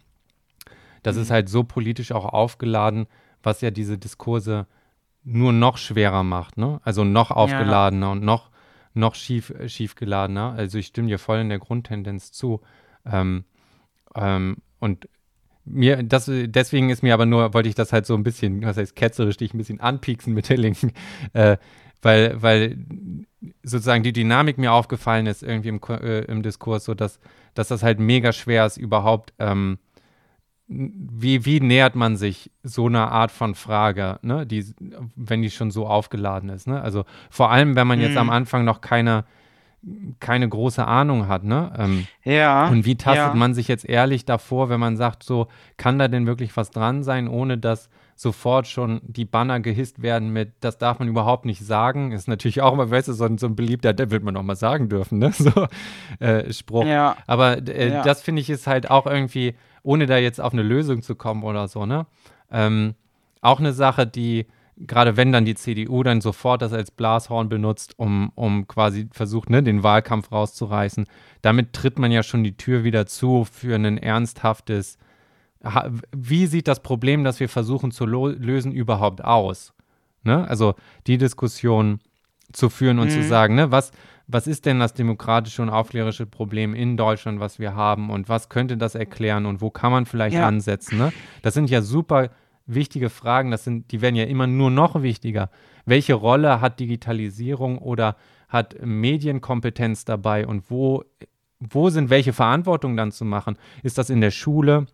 Das 1.02 1.16
mhm. 1.16 1.22
ist 1.22 1.30
halt 1.30 1.48
so 1.48 1.64
politisch 1.64 2.12
auch 2.12 2.26
aufgeladen, 2.26 3.06
was 3.42 3.60
ja 3.60 3.70
diese 3.70 3.98
Diskurse 3.98 4.66
nur 5.24 5.52
noch 5.52 5.76
schwerer 5.76 6.22
macht, 6.24 6.58
ne? 6.58 6.80
Also 6.82 7.04
noch 7.04 7.30
aufgeladener 7.30 8.06
ja. 8.06 8.12
und 8.12 8.24
noch, 8.24 8.50
noch 8.94 9.14
schief, 9.14 9.50
äh, 9.50 9.68
schief 9.68 9.94
geladener. 9.94 10.54
Also 10.56 10.78
ich 10.78 10.86
stimme 10.86 11.08
dir 11.08 11.18
voll 11.18 11.38
in 11.38 11.48
der 11.48 11.58
Grundtendenz 11.58 12.32
zu. 12.32 12.60
Ähm, 13.05 13.44
ähm, 14.14 14.57
und 14.78 15.09
mir, 15.64 16.03
das, 16.03 16.28
deswegen 16.28 16.90
ist 16.90 17.03
mir 17.03 17.14
aber 17.14 17.26
nur, 17.26 17.55
wollte 17.55 17.68
ich 17.68 17.74
das 17.74 17.92
halt 17.92 18.07
so 18.07 18.14
ein 18.14 18.22
bisschen, 18.22 18.62
was 18.64 18.76
heißt 18.76 18.96
ketzerisch, 18.96 19.36
dich 19.36 19.55
ein 19.55 19.59
bisschen 19.59 19.80
anpieksen 19.80 20.34
mit 20.34 20.48
der 20.48 20.59
Linken, 20.59 20.92
äh, 21.32 21.57
weil, 22.00 22.42
weil 22.42 22.78
sozusagen 23.62 24.03
die 24.03 24.12
Dynamik 24.12 24.59
mir 24.59 24.72
aufgefallen 24.72 25.26
ist 25.26 25.42
irgendwie 25.42 25.68
im, 25.68 25.80
äh, 25.88 26.24
im 26.24 26.42
Diskurs, 26.42 26.84
so 26.84 26.94
dass, 26.94 27.20
dass 27.55 27.68
das 27.68 27.82
halt 27.82 28.00
mega 28.00 28.32
schwer 28.32 28.66
ist, 28.66 28.76
überhaupt 28.76 29.32
ähm, 29.38 29.78
wie, 30.68 31.44
wie 31.44 31.61
nähert 31.61 31.96
man 31.96 32.16
sich 32.16 32.50
so 32.62 32.86
einer 32.86 33.11
Art 33.12 33.30
von 33.30 33.55
Frage, 33.55 34.18
ne, 34.22 34.46
die, 34.46 34.64
wenn 35.16 35.42
die 35.42 35.50
schon 35.50 35.70
so 35.70 35.86
aufgeladen 35.86 36.48
ist, 36.48 36.66
ne? 36.66 36.80
Also 36.80 37.05
vor 37.30 37.50
allem, 37.50 37.76
wenn 37.76 37.86
man 37.86 38.00
jetzt 38.00 38.16
am 38.16 38.28
mhm. 38.28 38.32
Anfang 38.32 38.64
noch 38.64 38.80
keine, 38.80 39.24
keine 40.20 40.48
große 40.48 40.86
Ahnung 40.86 41.28
hat, 41.28 41.44
ne? 41.44 41.72
Ähm, 41.76 42.06
ja. 42.24 42.68
Und 42.68 42.84
wie 42.84 42.96
tastet 42.96 43.32
ja. 43.32 43.34
man 43.34 43.54
sich 43.54 43.68
jetzt 43.68 43.84
ehrlich 43.84 44.24
davor, 44.24 44.68
wenn 44.68 44.80
man 44.80 44.96
sagt, 44.96 45.22
so, 45.22 45.48
kann 45.76 45.98
da 45.98 46.08
denn 46.08 46.26
wirklich 46.26 46.56
was 46.56 46.70
dran 46.70 47.02
sein, 47.02 47.28
ohne 47.28 47.58
dass 47.58 47.88
sofort 48.14 48.68
schon 48.68 49.00
die 49.04 49.24
Banner 49.24 49.58
gehisst 49.58 50.00
werden 50.00 50.32
mit, 50.32 50.52
das 50.60 50.78
darf 50.78 51.00
man 51.00 51.08
überhaupt 51.08 51.44
nicht 51.44 51.64
sagen. 51.64 52.12
Ist 52.12 52.28
natürlich 52.28 52.62
auch 52.62 52.72
immer, 52.72 52.90
weißt 52.90 53.08
du, 53.08 53.12
so 53.12 53.24
ein, 53.24 53.38
so 53.38 53.46
ein 53.46 53.56
beliebter, 53.56 53.92
der 53.92 54.10
will 54.10 54.20
man 54.20 54.36
auch 54.36 54.42
mal 54.42 54.56
sagen 54.56 54.88
dürfen, 54.88 55.18
ne? 55.18 55.32
So 55.42 55.66
äh, 56.20 56.52
Spruch. 56.52 56.84
Ja. 56.84 57.16
Aber 57.26 57.58
äh, 57.68 57.90
ja. 57.90 58.02
das 58.02 58.22
finde 58.22 58.40
ich 58.40 58.50
ist 58.50 58.66
halt 58.66 58.90
auch 58.90 59.06
irgendwie 59.06 59.54
ohne 59.82 60.06
da 60.06 60.16
jetzt 60.16 60.40
auf 60.40 60.52
eine 60.52 60.62
Lösung 60.62 61.02
zu 61.02 61.16
kommen 61.16 61.42
oder 61.42 61.66
so, 61.66 61.86
ne? 61.86 62.06
Ähm, 62.50 62.94
auch 63.40 63.58
eine 63.58 63.72
Sache, 63.72 64.06
die, 64.06 64.46
gerade 64.86 65.16
wenn 65.16 65.32
dann 65.32 65.44
die 65.44 65.54
CDU 65.54 66.02
dann 66.02 66.20
sofort 66.20 66.62
das 66.62 66.72
als 66.72 66.90
Blashorn 66.90 67.48
benutzt, 67.48 67.98
um, 67.98 68.32
um 68.34 68.66
quasi 68.68 69.08
versucht, 69.12 69.50
ne, 69.50 69.62
den 69.62 69.82
Wahlkampf 69.82 70.32
rauszureißen, 70.32 71.06
damit 71.42 71.72
tritt 71.72 71.98
man 71.98 72.12
ja 72.12 72.22
schon 72.22 72.44
die 72.44 72.56
Tür 72.56 72.84
wieder 72.84 73.06
zu 73.06 73.44
für 73.44 73.74
ein 73.74 73.98
ernsthaftes, 73.98 74.98
wie 76.14 76.46
sieht 76.46 76.68
das 76.68 76.82
Problem, 76.82 77.24
das 77.24 77.40
wir 77.40 77.48
versuchen 77.48 77.92
zu 77.92 78.04
lösen, 78.04 78.72
überhaupt 78.72 79.24
aus? 79.24 79.72
Ne? 80.24 80.48
Also 80.48 80.74
die 81.06 81.18
Diskussion 81.18 82.00
zu 82.52 82.68
führen 82.68 82.98
und 82.98 83.08
mhm. 83.08 83.12
zu 83.12 83.22
sagen, 83.22 83.54
ne, 83.54 83.70
was, 83.70 83.92
was 84.26 84.46
ist 84.46 84.66
denn 84.66 84.80
das 84.80 84.94
demokratische 84.94 85.62
und 85.62 85.70
aufklärerische 85.70 86.26
Problem 86.26 86.74
in 86.74 86.96
Deutschland, 86.96 87.40
was 87.40 87.58
wir 87.58 87.74
haben 87.74 88.10
und 88.10 88.28
was 88.28 88.48
könnte 88.48 88.76
das 88.76 88.94
erklären 88.94 89.46
und 89.46 89.60
wo 89.60 89.70
kann 89.70 89.92
man 89.92 90.06
vielleicht 90.06 90.36
ja. 90.36 90.46
ansetzen? 90.46 90.98
Ne? 90.98 91.12
Das 91.42 91.54
sind 91.54 91.70
ja 91.70 91.82
super 91.82 92.30
wichtige 92.66 93.10
Fragen, 93.10 93.50
das 93.50 93.64
sind, 93.64 93.92
die 93.92 94.00
werden 94.00 94.16
ja 94.16 94.24
immer 94.24 94.46
nur 94.46 94.70
noch 94.70 95.02
wichtiger. 95.02 95.50
Welche 95.84 96.14
Rolle 96.14 96.60
hat 96.60 96.80
Digitalisierung 96.80 97.78
oder 97.78 98.16
hat 98.48 98.76
Medienkompetenz 98.84 100.04
dabei 100.04 100.46
und 100.46 100.70
wo, 100.70 101.04
wo 101.58 101.90
sind 101.90 102.10
welche 102.10 102.32
Verantwortung 102.32 102.96
dann 102.96 103.12
zu 103.12 103.24
machen? 103.24 103.56
Ist 103.82 103.98
das 103.98 104.10
in 104.10 104.20
der 104.20 104.30
Schule? 104.30 104.86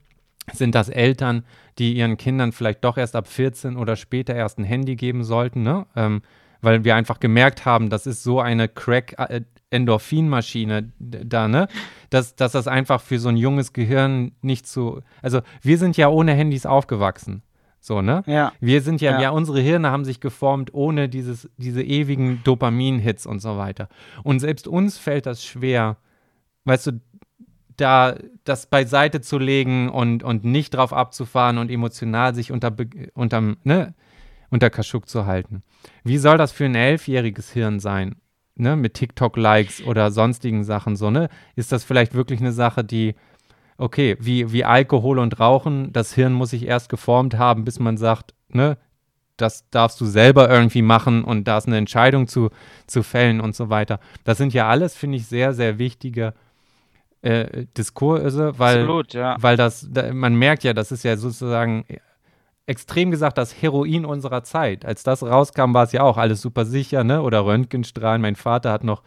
Sind 0.52 0.74
das 0.74 0.88
Eltern, 0.88 1.44
die 1.78 1.94
ihren 1.94 2.16
Kindern 2.16 2.52
vielleicht 2.52 2.82
doch 2.84 2.96
erst 2.96 3.16
ab 3.16 3.26
14 3.26 3.76
oder 3.76 3.96
später 3.96 4.34
erst 4.34 4.58
ein 4.58 4.64
Handy 4.64 4.96
geben 4.96 5.24
sollten? 5.24 5.62
Ne? 5.62 5.86
Ähm, 5.94 6.22
weil 6.60 6.84
wir 6.84 6.96
einfach 6.96 7.20
gemerkt 7.20 7.64
haben, 7.64 7.88
das 7.90 8.06
ist 8.06 8.22
so 8.22 8.40
eine 8.40 8.68
Crack-Endorphin-Maschine 8.68 10.92
da, 10.98 11.48
ne? 11.48 11.68
Dass, 12.10 12.36
dass 12.36 12.52
das 12.52 12.68
einfach 12.68 13.00
für 13.00 13.18
so 13.18 13.28
ein 13.28 13.36
junges 13.36 13.72
Gehirn 13.72 14.32
nicht 14.42 14.66
so. 14.66 15.02
Also, 15.22 15.40
wir 15.62 15.78
sind 15.78 15.96
ja 15.96 16.08
ohne 16.08 16.32
Handys 16.32 16.66
aufgewachsen. 16.66 17.42
So, 17.80 18.02
ne? 18.02 18.22
Ja. 18.26 18.52
Wir 18.60 18.82
sind 18.82 19.00
ja, 19.00 19.12
ja, 19.12 19.22
ja, 19.22 19.30
unsere 19.30 19.60
Hirne 19.60 19.90
haben 19.90 20.04
sich 20.04 20.20
geformt 20.20 20.74
ohne 20.74 21.08
dieses, 21.08 21.48
diese 21.56 21.82
ewigen 21.82 22.42
Dopamin-Hits 22.44 23.26
und 23.26 23.40
so 23.40 23.56
weiter. 23.56 23.88
Und 24.24 24.40
selbst 24.40 24.66
uns 24.66 24.98
fällt 24.98 25.26
das 25.26 25.44
schwer, 25.44 25.96
weißt 26.64 26.88
du, 26.88 27.00
da 27.76 28.16
das 28.44 28.66
beiseite 28.66 29.20
zu 29.20 29.38
legen 29.38 29.88
und, 29.88 30.22
und 30.22 30.44
nicht 30.44 30.74
drauf 30.74 30.92
abzufahren 30.92 31.58
und 31.58 31.70
emotional 31.70 32.34
sich 32.34 32.50
unter, 32.52 32.74
unterm, 33.14 33.56
ne, 33.62 33.94
unter 34.50 34.68
Kaschuk 34.68 35.08
zu 35.08 35.26
halten. 35.26 35.62
Wie 36.04 36.18
soll 36.18 36.38
das 36.38 36.52
für 36.52 36.64
ein 36.64 36.74
elfjähriges 36.74 37.52
Hirn 37.52 37.80
sein? 37.80 38.16
Ne, 38.56 38.74
mit 38.74 38.94
TikTok-Likes 38.94 39.84
oder 39.84 40.10
sonstigen 40.10 40.64
Sachen 40.64 40.96
so, 40.96 41.12
ne? 41.12 41.28
Ist 41.54 41.70
das 41.70 41.84
vielleicht 41.84 42.14
wirklich 42.14 42.40
eine 42.40 42.50
Sache, 42.50 42.82
die, 42.82 43.14
okay, 43.78 44.16
wie, 44.20 44.52
wie 44.52 44.64
Alkohol 44.64 45.18
und 45.18 45.40
Rauchen, 45.40 45.92
das 45.92 46.12
Hirn 46.12 46.32
muss 46.32 46.50
sich 46.50 46.66
erst 46.66 46.88
geformt 46.88 47.38
haben, 47.38 47.64
bis 47.64 47.78
man 47.78 47.96
sagt, 47.96 48.34
ne, 48.48 48.76
das 49.36 49.70
darfst 49.70 50.00
du 50.00 50.04
selber 50.04 50.50
irgendwie 50.50 50.82
machen 50.82 51.22
und 51.22 51.44
da 51.44 51.58
ist 51.58 51.68
eine 51.68 51.76
Entscheidung 51.76 52.26
zu, 52.26 52.50
zu 52.86 53.04
fällen 53.04 53.40
und 53.40 53.54
so 53.54 53.70
weiter. 53.70 54.00
Das 54.24 54.36
sind 54.36 54.52
ja 54.52 54.68
alles, 54.68 54.96
finde 54.96 55.16
ich, 55.16 55.26
sehr, 55.26 55.54
sehr 55.54 55.78
wichtige 55.78 56.34
äh, 57.22 57.66
Diskurse, 57.76 58.58
weil, 58.58 58.80
Absolut, 58.80 59.14
ja. 59.14 59.36
weil 59.40 59.56
das, 59.56 59.86
da, 59.90 60.12
man 60.12 60.34
merkt 60.34 60.64
ja, 60.64 60.72
das 60.72 60.90
ist 60.90 61.04
ja 61.04 61.16
sozusagen 61.16 61.84
extrem 62.66 63.10
gesagt 63.10 63.38
das 63.38 63.62
Heroin 63.62 64.04
unserer 64.04 64.42
Zeit. 64.42 64.84
Als 64.84 65.02
das 65.02 65.22
rauskam, 65.22 65.72
war 65.72 65.84
es 65.84 65.92
ja 65.92 66.02
auch 66.02 66.18
alles 66.18 66.42
super 66.42 66.66
sicher, 66.66 67.02
ne? 67.02 67.22
Oder 67.22 67.46
Röntgenstrahlen. 67.46 68.20
Mein 68.20 68.36
Vater 68.36 68.72
hat 68.72 68.84
noch 68.84 69.02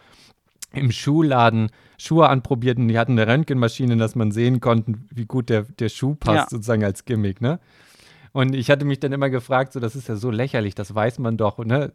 im 0.72 0.90
Schuhladen 0.92 1.70
Schuhe 1.98 2.28
anprobiert 2.28 2.78
und 2.78 2.88
die 2.88 2.98
hatten 2.98 3.18
eine 3.18 3.30
Röntgenmaschine, 3.30 3.96
dass 3.96 4.14
man 4.14 4.32
sehen 4.32 4.60
konnte, 4.60 4.94
wie 5.10 5.26
gut 5.26 5.48
der, 5.48 5.62
der 5.62 5.88
Schuh 5.88 6.14
passt, 6.14 6.36
ja. 6.36 6.46
sozusagen 6.50 6.84
als 6.84 7.04
Gimmick, 7.04 7.40
ne? 7.40 7.60
Und 8.32 8.54
ich 8.54 8.70
hatte 8.70 8.84
mich 8.86 8.98
dann 8.98 9.12
immer 9.12 9.28
gefragt, 9.28 9.74
so, 9.74 9.80
das 9.80 9.94
ist 9.94 10.08
ja 10.08 10.16
so 10.16 10.30
lächerlich, 10.30 10.74
das 10.74 10.94
weiß 10.94 11.18
man 11.18 11.36
doch, 11.36 11.58
ne? 11.58 11.92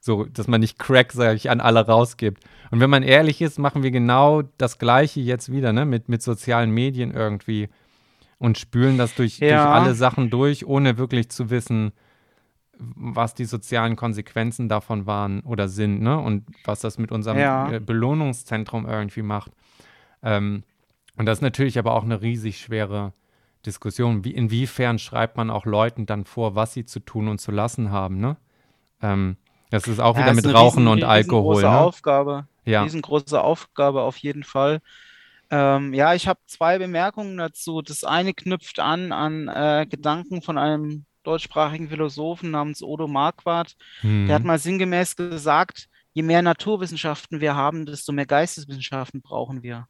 So, 0.00 0.24
dass 0.24 0.46
man 0.46 0.60
nicht 0.60 0.78
Crack, 0.78 1.12
sag 1.12 1.36
ich, 1.36 1.50
an 1.50 1.60
alle 1.60 1.84
rausgibt. 1.84 2.44
Und 2.70 2.80
wenn 2.80 2.90
man 2.90 3.02
ehrlich 3.02 3.40
ist, 3.40 3.58
machen 3.58 3.82
wir 3.82 3.90
genau 3.90 4.42
das 4.58 4.78
Gleiche 4.78 5.20
jetzt 5.20 5.50
wieder, 5.50 5.72
ne? 5.72 5.86
Mit, 5.86 6.08
mit 6.08 6.22
sozialen 6.22 6.70
Medien 6.70 7.12
irgendwie 7.12 7.68
und 8.38 8.58
spülen 8.58 8.98
das 8.98 9.14
durch, 9.14 9.38
ja. 9.38 9.48
durch 9.48 9.74
alle 9.74 9.94
Sachen 9.94 10.30
durch, 10.30 10.66
ohne 10.66 10.98
wirklich 10.98 11.28
zu 11.30 11.50
wissen, 11.50 11.92
was 12.78 13.34
die 13.34 13.44
sozialen 13.44 13.96
Konsequenzen 13.96 14.68
davon 14.68 15.06
waren 15.06 15.40
oder 15.40 15.68
sind, 15.68 16.00
ne? 16.00 16.18
Und 16.18 16.44
was 16.64 16.80
das 16.80 16.98
mit 16.98 17.12
unserem 17.12 17.38
ja. 17.38 17.70
Äh, 17.70 17.80
Belohnungszentrum 17.80 18.86
irgendwie 18.86 19.22
macht. 19.22 19.52
Ähm, 20.22 20.62
und 21.16 21.26
das 21.26 21.38
ist 21.38 21.42
natürlich 21.42 21.78
aber 21.78 21.94
auch 21.94 22.04
eine 22.04 22.22
riesig 22.22 22.58
schwere 22.58 23.12
Diskussion. 23.66 24.24
Wie, 24.24 24.30
inwiefern 24.30 24.98
schreibt 24.98 25.36
man 25.36 25.50
auch 25.50 25.66
Leuten 25.66 26.06
dann 26.06 26.24
vor, 26.24 26.54
was 26.54 26.72
sie 26.72 26.84
zu 26.84 27.00
tun 27.00 27.28
und 27.28 27.40
zu 27.40 27.50
lassen 27.50 27.90
haben, 27.90 28.18
ne? 28.20 28.36
Ähm, 29.02 29.36
das 29.70 29.86
ist 29.86 30.00
auch 30.00 30.16
ja, 30.16 30.22
wieder 30.22 30.34
mit 30.34 30.46
Rauchen 30.46 30.86
riesen, 30.86 30.88
und 30.88 31.04
Alkohol. 31.04 31.56
Riesengroße 31.56 31.74
ne? 31.74 31.80
Aufgabe. 31.80 32.48
Ja. 32.64 32.82
Riesengroße 32.82 33.40
Aufgabe 33.40 34.02
auf 34.02 34.16
jeden 34.16 34.44
Fall. 34.44 34.80
Ähm, 35.50 35.94
ja, 35.94 36.14
ich 36.14 36.28
habe 36.28 36.40
zwei 36.46 36.78
Bemerkungen 36.78 37.36
dazu. 37.36 37.82
Das 37.82 38.04
eine 38.04 38.34
knüpft 38.34 38.80
an 38.80 39.12
an 39.12 39.48
äh, 39.48 39.86
Gedanken 39.88 40.42
von 40.42 40.58
einem 40.58 41.06
deutschsprachigen 41.28 41.88
Philosophen 41.88 42.50
namens 42.50 42.82
Odo 42.82 43.06
Marquardt. 43.06 43.76
Mhm. 44.02 44.26
Der 44.26 44.34
hat 44.36 44.42
mhm. 44.42 44.48
mal 44.48 44.58
sinngemäß 44.58 45.16
gesagt, 45.16 45.88
je 46.12 46.22
mehr 46.22 46.42
Naturwissenschaften 46.42 47.40
wir 47.40 47.54
haben, 47.54 47.86
desto 47.86 48.12
mehr 48.12 48.26
Geisteswissenschaften 48.26 49.20
brauchen 49.20 49.62
wir. 49.62 49.86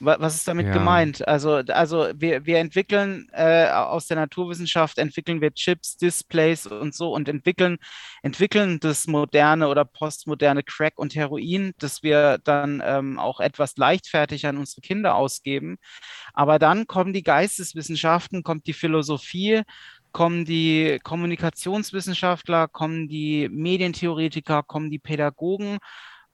Was 0.00 0.36
ist 0.36 0.46
damit 0.46 0.66
ja. 0.66 0.72
gemeint? 0.72 1.26
Also, 1.26 1.54
also 1.54 2.08
wir, 2.14 2.46
wir 2.46 2.58
entwickeln 2.58 3.28
äh, 3.32 3.66
aus 3.68 4.06
der 4.06 4.16
Naturwissenschaft, 4.16 4.96
entwickeln 4.98 5.40
wir 5.40 5.52
Chips, 5.52 5.96
Displays 5.96 6.68
und 6.68 6.94
so 6.94 7.12
und 7.12 7.28
entwickeln, 7.28 7.78
entwickeln 8.22 8.78
das 8.78 9.08
moderne 9.08 9.66
oder 9.66 9.84
postmoderne 9.84 10.62
Crack 10.62 10.98
und 10.98 11.16
Heroin, 11.16 11.72
das 11.78 12.04
wir 12.04 12.38
dann 12.44 12.80
ähm, 12.84 13.18
auch 13.18 13.40
etwas 13.40 13.76
leichtfertig 13.76 14.46
an 14.46 14.56
unsere 14.56 14.82
Kinder 14.82 15.16
ausgeben. 15.16 15.78
Aber 16.32 16.60
dann 16.60 16.86
kommen 16.86 17.12
die 17.12 17.24
Geisteswissenschaften, 17.24 18.44
kommt 18.44 18.68
die 18.68 18.74
Philosophie, 18.74 19.62
kommen 20.12 20.44
die 20.44 20.98
Kommunikationswissenschaftler, 21.02 22.68
kommen 22.68 23.08
die 23.08 23.48
Medientheoretiker, 23.48 24.62
kommen 24.62 24.90
die 24.90 24.98
Pädagogen 24.98 25.78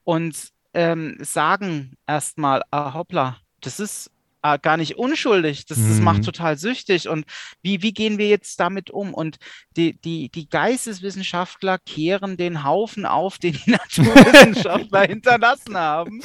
und 0.05 0.49
ähm, 0.75 1.17
sagen 1.21 1.97
erstmal, 2.07 2.63
ah, 2.71 2.95
hoppla, 2.95 3.39
das 3.61 3.81
ist 3.81 4.11
äh, 4.45 4.59
gar 4.61 4.77
nicht 4.77 4.97
unschuldig. 4.99 5.65
Das, 5.65 5.79
das 5.79 6.01
macht 6.01 6.19
mhm. 6.19 6.25
total 6.25 6.59
süchtig. 6.59 7.09
Und 7.09 7.25
wie, 7.63 7.83
wie 7.83 7.95
gehen 7.95 8.19
wir 8.19 8.29
jetzt 8.29 8.61
damit 8.61 8.91
um? 8.91 9.15
Und 9.15 9.39
die, 9.77 9.99
die, 10.01 10.29
die 10.29 10.49
Geisteswissenschaftler 10.49 11.79
kehren 11.79 12.37
den 12.37 12.63
Haufen 12.63 13.07
auf, 13.07 13.39
den 13.39 13.55
die 13.55 13.71
Naturwissenschaftler 13.71 15.03
hinterlassen 15.09 15.77
haben. 15.77 16.21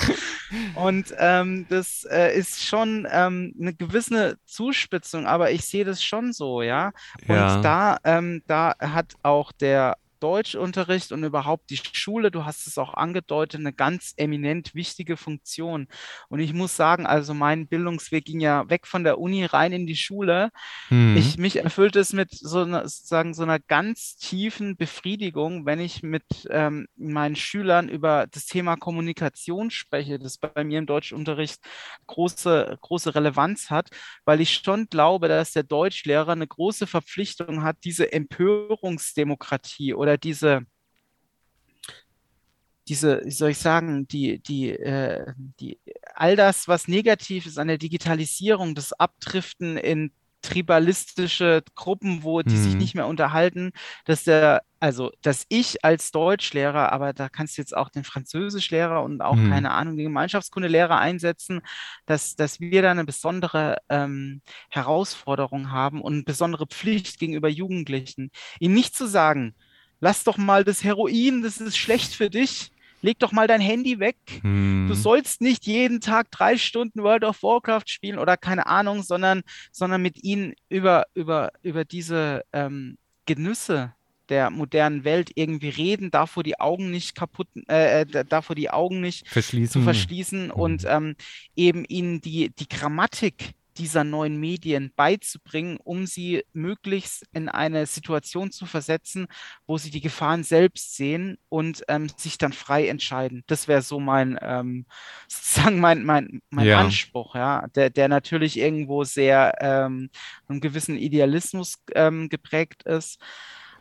Und 0.76 1.14
ähm, 1.18 1.66
das 1.70 2.06
äh, 2.12 2.38
ist 2.38 2.66
schon 2.66 3.08
ähm, 3.10 3.56
eine 3.60 3.74
gewisse 3.74 4.38
Zuspitzung, 4.46 5.26
aber 5.26 5.52
ich 5.52 5.66
sehe 5.66 5.86
das 5.86 6.04
schon 6.04 6.34
so, 6.34 6.62
ja. 6.62 6.92
Und 7.22 7.36
ja. 7.36 7.62
da, 7.62 7.98
ähm, 8.04 8.44
da 8.48 8.76
hat 8.80 9.14
auch 9.24 9.54
der 9.54 9.98
Deutschunterricht 10.20 11.12
und 11.12 11.24
überhaupt 11.24 11.70
die 11.70 11.78
Schule, 11.78 12.32
du 12.32 12.46
hast 12.46 12.68
es 12.68 12.78
auch 12.78 12.94
angedeutet, 12.94 13.60
eine 13.60 13.74
ganz 13.74 14.14
eminent 14.18 14.76
wichtige 14.76 15.18
Funktion. 15.18 15.88
Und 16.30 16.40
ich 16.40 16.54
muss 16.54 16.76
sagen, 16.76 17.06
also 17.06 17.34
mein 17.34 17.68
Bildungsweg 17.68 18.26
ging 18.26 18.40
ja 18.40 18.70
weg 18.70 18.88
von 18.88 19.04
der 19.04 19.20
Uni 19.20 19.46
rein 19.46 19.72
in 19.72 19.88
die 19.88 19.96
Schule. 19.96 20.50
Mhm. 20.90 21.18
Ich, 21.18 21.38
mich 21.38 21.58
erfüllt 21.58 21.96
es 21.96 22.14
mit 22.14 22.30
so 22.32 22.62
einer, 22.62 22.88
sozusagen 22.88 23.34
so 23.34 23.44
einer 23.44 23.60
ganz 23.60 24.18
tiefen 24.18 24.78
Befriedigung, 24.78 25.66
wenn 25.66 25.80
ich 25.80 26.04
mit 26.04 26.24
ähm, 26.50 26.88
meinen 26.96 27.36
Schülern 27.36 27.90
über 27.90 28.28
das 28.28 28.46
Thema 28.46 28.76
Kommunikation 28.76 29.72
spreche, 29.72 30.20
das 30.20 30.38
bei 30.38 30.64
mir 30.64 30.80
im 30.80 30.86
Deutschunterricht 30.86 31.60
große, 32.08 32.78
große 32.82 33.16
Relevanz 33.16 33.70
hat, 33.70 33.90
weil 34.26 34.42
ich 34.42 34.54
schon 34.54 34.88
glaube, 34.90 35.28
dass 35.28 35.52
der 35.52 35.64
Deutschlehrer 35.64 36.32
eine 36.32 36.48
große 36.48 36.88
Verpflichtung 36.88 37.64
hat, 37.64 37.78
diese 37.84 38.12
Empörungsdemokratie 38.12 39.94
oder 39.94 40.09
diese 40.18 40.66
diese, 42.88 43.22
wie 43.24 43.32
soll 43.32 43.52
ich 43.52 43.58
sagen, 43.60 44.08
die, 44.08 44.40
die, 44.42 44.72
äh, 44.72 45.34
die, 45.60 45.80
all 46.16 46.36
das, 46.36 46.68
was 46.68 46.88
negativ 46.88 47.46
ist 47.46 47.60
an 47.60 47.68
der 47.68 47.78
Digitalisierung, 47.78 48.74
das 48.76 48.94
Abdriften 48.94 49.78
in 49.78 50.12
tribalistische 50.42 51.62
Gruppen, 51.76 52.24
wo 52.24 52.42
die 52.42 52.58
sich 52.58 52.78
Mhm. 52.78 52.80
nicht 52.80 52.96
mehr 52.96 53.06
unterhalten, 53.08 53.72
dass 54.06 54.24
der, 54.24 54.62
also 54.80 55.12
dass 55.22 55.46
ich 55.50 55.84
als 55.84 56.12
Deutschlehrer, 56.12 56.94
aber 56.94 57.12
da 57.14 57.28
kannst 57.28 57.58
du 57.58 57.62
jetzt 57.62 57.76
auch 57.76 57.90
den 57.90 58.06
Französischlehrer 58.06 59.04
und 59.04 59.22
auch, 59.22 59.44
Mhm. 59.44 59.44
keine 59.44 59.72
Ahnung, 59.72 59.98
den 59.98 60.06
Gemeinschaftskundelehrer 60.06 60.98
einsetzen, 60.98 61.60
dass, 62.06 62.36
dass 62.38 62.60
wir 62.62 62.82
da 62.82 62.90
eine 62.92 63.04
besondere 63.06 63.78
ähm, 63.90 64.42
Herausforderung 64.70 65.72
haben 65.72 66.02
und 66.02 66.14
eine 66.14 66.24
besondere 66.24 66.68
Pflicht 66.68 67.20
gegenüber 67.20 67.50
Jugendlichen, 67.50 68.32
ihnen 68.60 68.74
nicht 68.76 68.96
zu 68.96 69.08
sagen, 69.08 69.56
lass 70.00 70.24
doch 70.24 70.38
mal 70.38 70.64
das 70.64 70.84
Heroin, 70.84 71.42
das 71.42 71.60
ist 71.60 71.78
schlecht 71.78 72.14
für 72.16 72.30
dich, 72.30 72.72
leg 73.02 73.20
doch 73.20 73.32
mal 73.32 73.48
dein 73.48 73.62
Handy 73.62 74.00
weg. 74.00 74.18
Du 74.42 74.48
Mhm. 74.48 74.94
sollst 74.96 75.42
nicht 75.42 75.66
jeden 75.66 76.02
Tag 76.02 76.32
drei 76.32 76.58
Stunden 76.58 77.04
World 77.04 77.24
of 77.24 77.44
Warcraft 77.44 77.84
spielen 77.88 78.18
oder 78.18 78.38
keine 78.38 78.66
Ahnung, 78.68 79.04
sondern, 79.04 79.44
sondern 79.72 80.02
mit 80.02 80.24
ihnen 80.24 80.54
über, 80.70 81.06
über, 81.14 81.52
über 81.62 81.86
diese 81.86 82.44
ähm, 82.54 82.98
Genüsse 83.26 83.94
der 84.30 84.50
modernen 84.52 85.04
Welt 85.04 85.32
irgendwie 85.36 85.70
reden, 85.70 86.12
davor 86.12 86.44
die 86.44 86.60
Augen 86.60 86.92
nicht 86.92 87.16
kaputt, 87.16 87.48
äh, 87.68 88.02
äh, 88.02 88.26
davor 88.26 88.56
die 88.56 88.70
Augen 88.70 89.02
nicht 89.02 89.26
zu 89.26 89.34
Verschließen. 89.34 89.84
verschließen 89.84 90.52
und 90.52 90.86
ähm, 90.88 91.16
eben 91.56 91.84
ihnen 91.86 92.22
die, 92.22 92.50
die 92.50 92.68
Grammatik 92.68 93.54
dieser 93.80 94.04
neuen 94.04 94.38
Medien 94.40 94.92
beizubringen, 94.96 95.78
um 95.84 96.06
sie 96.06 96.44
möglichst 96.54 97.26
in 97.34 97.50
eine 97.50 97.86
Situation 97.88 98.52
zu 98.52 98.66
versetzen, 98.68 99.28
wo 99.66 99.78
sie 99.78 99.90
die 99.90 100.02
Gefahren 100.02 100.44
selbst 100.44 100.96
sehen 100.96 101.38
und 101.50 101.84
ähm, 101.88 102.10
sich 102.18 102.38
dann 102.38 102.54
frei 102.54 102.88
entscheiden. 102.90 103.44
Das 103.48 103.68
wäre 103.68 103.82
so 103.82 104.00
mein, 104.00 104.38
ähm, 104.42 104.86
sozusagen 105.28 105.80
mein, 105.80 106.04
mein, 106.04 106.42
mein 106.52 106.68
Ja. 106.68 106.80
Anspruch, 106.82 107.36
ja, 107.36 107.68
der, 107.76 107.90
der 107.90 108.10
natürlich 108.10 108.60
irgendwo 108.60 109.04
sehr 109.06 109.56
ähm, 109.62 110.10
einem 110.48 110.62
gewissen 110.62 110.98
Idealismus 110.98 111.78
ähm, 111.96 112.30
geprägt 112.30 112.84
ist. 112.84 113.20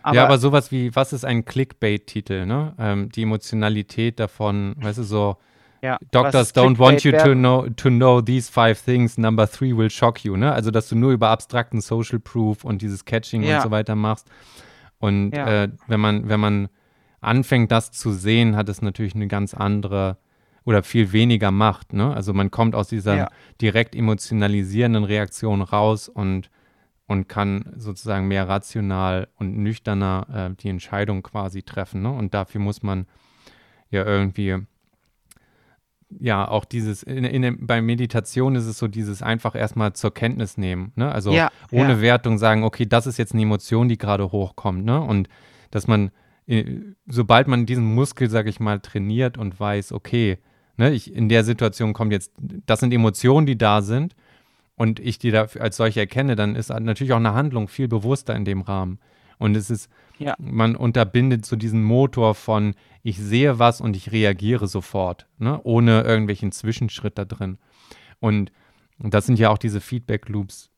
Aber, 0.02 0.16
ja, 0.16 0.24
aber 0.24 0.38
sowas 0.38 0.70
wie, 0.70 0.94
was 0.94 1.12
ist 1.12 1.24
ein 1.24 1.44
Clickbait-Titel, 1.44 2.46
ne? 2.46 2.74
Ähm, 2.78 3.10
die 3.10 3.22
Emotionalität 3.22 4.20
davon, 4.20 4.74
weißt 4.78 4.98
du, 4.98 5.02
so, 5.02 5.38
ja, 5.82 5.98
Doctors 6.10 6.54
don't 6.54 6.78
want 6.78 7.04
you 7.04 7.12
to 7.12 7.34
know, 7.34 7.68
to 7.70 7.88
know 7.88 8.20
these 8.20 8.50
five 8.50 8.78
things, 8.82 9.16
number 9.18 9.46
three 9.48 9.76
will 9.76 9.90
shock 9.90 10.24
you, 10.24 10.36
ne? 10.36 10.52
Also, 10.52 10.70
dass 10.70 10.88
du 10.88 10.96
nur 10.96 11.12
über 11.12 11.28
abstrakten 11.30 11.80
Social 11.80 12.18
Proof 12.18 12.64
und 12.64 12.82
dieses 12.82 13.04
Catching 13.04 13.42
Ja. 13.42 13.56
und 13.56 13.62
so 13.62 13.70
weiter 13.70 13.94
machst. 13.94 14.28
Und 14.98 15.32
Ja. 15.32 15.64
äh, 15.64 15.68
wenn 15.86 16.00
man, 16.00 16.28
wenn 16.28 16.40
man 16.40 16.68
anfängt, 17.20 17.70
das 17.70 17.92
zu 17.92 18.10
sehen, 18.12 18.56
hat 18.56 18.68
es 18.68 18.82
natürlich 18.82 19.14
eine 19.14 19.28
ganz 19.28 19.54
andere 19.54 20.18
oder 20.64 20.82
viel 20.82 21.12
weniger 21.12 21.50
Macht, 21.50 21.92
ne? 21.92 22.12
Also 22.14 22.34
man 22.34 22.50
kommt 22.50 22.74
aus 22.74 22.88
dieser 22.88 23.16
Ja. 23.16 23.28
direkt 23.60 23.94
emotionalisierenden 23.94 25.04
Reaktion 25.04 25.62
raus 25.62 26.08
und, 26.08 26.50
und 27.06 27.28
kann 27.28 27.72
sozusagen 27.76 28.28
mehr 28.28 28.48
rational 28.48 29.28
und 29.36 29.56
nüchterner 29.56 30.50
äh, 30.52 30.54
die 30.62 30.68
Entscheidung 30.68 31.22
quasi 31.22 31.62
treffen, 31.62 32.02
ne? 32.02 32.10
Und 32.10 32.34
dafür 32.34 32.60
muss 32.60 32.82
man 32.82 33.06
ja 33.90 34.04
irgendwie 34.04 34.56
ja, 36.20 36.48
auch 36.48 36.64
dieses, 36.64 37.02
in, 37.02 37.24
in, 37.24 37.66
bei 37.66 37.82
Meditation 37.82 38.54
ist 38.54 38.66
es 38.66 38.78
so 38.78 38.88
dieses 38.88 39.22
einfach 39.22 39.54
erstmal 39.54 39.92
zur 39.92 40.12
Kenntnis 40.12 40.56
nehmen, 40.56 40.92
ne? 40.96 41.12
Also 41.12 41.32
Ja, 41.32 41.50
ohne 41.70 41.94
ja. 41.94 42.00
Wertung 42.00 42.38
sagen, 42.38 42.64
okay, 42.64 42.86
das 42.86 43.06
ist 43.06 43.18
jetzt 43.18 43.34
eine 43.34 43.42
Emotion, 43.42 43.88
die 43.88 43.98
gerade 43.98 44.32
hochkommt, 44.32 44.84
ne? 44.84 45.00
Und 45.00 45.28
dass 45.70 45.86
man, 45.86 46.10
äh, 46.46 46.64
sobald 47.06 47.46
man 47.46 47.66
diesen 47.66 47.94
Muskel, 47.94 48.30
sag 48.30 48.46
ich 48.46 48.58
mal, 48.58 48.80
trainiert 48.80 49.36
und 49.36 49.60
weiß, 49.60 49.92
okay, 49.92 50.38
ne, 50.78 50.92
ich, 50.92 51.14
in 51.14 51.28
der 51.28 51.44
Situation 51.44 51.92
kommt 51.92 52.12
jetzt, 52.12 52.32
das 52.38 52.80
sind 52.80 52.94
Emotionen, 52.94 53.46
die 53.46 53.58
da 53.58 53.82
sind 53.82 54.14
und 54.76 55.00
ich 55.00 55.18
die 55.18 55.30
da 55.30 55.46
als 55.58 55.76
solche 55.76 56.00
erkenne, 56.00 56.36
dann 56.36 56.56
ist 56.56 56.70
natürlich 56.70 57.12
auch 57.12 57.18
eine 57.18 57.34
Handlung 57.34 57.68
viel 57.68 57.88
bewusster 57.88 58.34
in 58.34 58.46
dem 58.46 58.62
Rahmen. 58.62 58.98
Und 59.38 59.56
es 59.56 59.70
ist, 59.70 59.90
Ja. 60.18 60.34
man 60.38 60.74
unterbindet 60.76 61.46
so 61.46 61.56
diesen 61.56 61.82
Motor 61.82 62.34
von, 62.34 62.74
ich 63.02 63.18
sehe 63.18 63.58
was 63.58 63.80
und 63.80 63.96
ich 63.96 64.10
reagiere 64.12 64.66
sofort, 64.66 65.26
ne? 65.38 65.60
ohne 65.62 66.02
irgendwelchen 66.02 66.50
Zwischenschritt 66.52 67.16
da 67.18 67.24
drin. 67.24 67.58
Und 68.20 68.50
das 68.98 69.26
sind 69.26 69.38
ja 69.38 69.50
auch 69.50 69.58
diese 69.58 69.80
Feedback-Loops, 69.80 70.70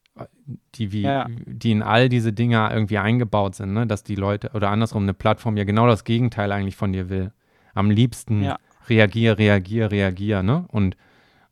die, 0.74 0.92
wie, 0.92 1.02
Ja. 1.02 1.26
die 1.46 1.70
in 1.72 1.82
all 1.82 2.08
diese 2.10 2.32
Dinge 2.34 2.68
irgendwie 2.70 2.98
eingebaut 2.98 3.54
sind, 3.54 3.72
ne? 3.72 3.86
dass 3.86 4.02
die 4.04 4.16
Leute, 4.16 4.50
oder 4.52 4.68
andersrum, 4.68 5.04
eine 5.04 5.14
Plattform 5.14 5.56
ja 5.56 5.64
genau 5.64 5.86
das 5.86 6.04
Gegenteil 6.04 6.52
eigentlich 6.52 6.76
von 6.76 6.92
dir 6.92 7.08
will. 7.08 7.32
Am 7.72 7.90
liebsten 7.90 8.42
Ja. 8.42 8.58
reagier, 8.88 9.38
reagier, 9.38 9.90
reagier, 9.90 10.42
ne? 10.42 10.66
Und, 10.68 10.96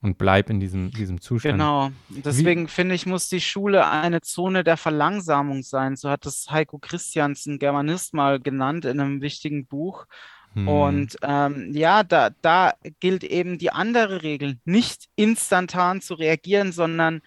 und 0.00 0.18
bleib 0.18 0.50
in 0.50 0.60
diesem, 0.60 0.90
diesem 0.90 1.20
Zustand. 1.20 1.54
Genau. 1.54 1.90
Deswegen 2.08 2.68
finde 2.68 2.94
ich, 2.94 3.06
muss 3.06 3.28
die 3.28 3.40
Schule 3.40 3.88
eine 3.88 4.20
Zone 4.20 4.62
der 4.64 4.76
Verlangsamung 4.76 5.62
sein. 5.62 5.96
So 5.96 6.08
hat 6.08 6.24
es 6.26 6.50
Heiko 6.50 6.78
Christiansen, 6.78 7.58
Germanist, 7.58 8.14
mal 8.14 8.38
genannt 8.38 8.84
in 8.84 9.00
einem 9.00 9.20
wichtigen 9.20 9.66
Buch. 9.66 10.06
Hm. 10.54 10.68
Und 10.68 11.16
ähm, 11.22 11.72
ja, 11.72 12.04
da, 12.04 12.30
da 12.42 12.74
gilt 13.00 13.24
eben 13.24 13.58
die 13.58 13.70
andere 13.70 14.22
Regel, 14.22 14.58
nicht 14.64 15.08
instantan 15.16 16.00
zu 16.00 16.14
reagieren, 16.14 16.72
sondern 16.72 17.20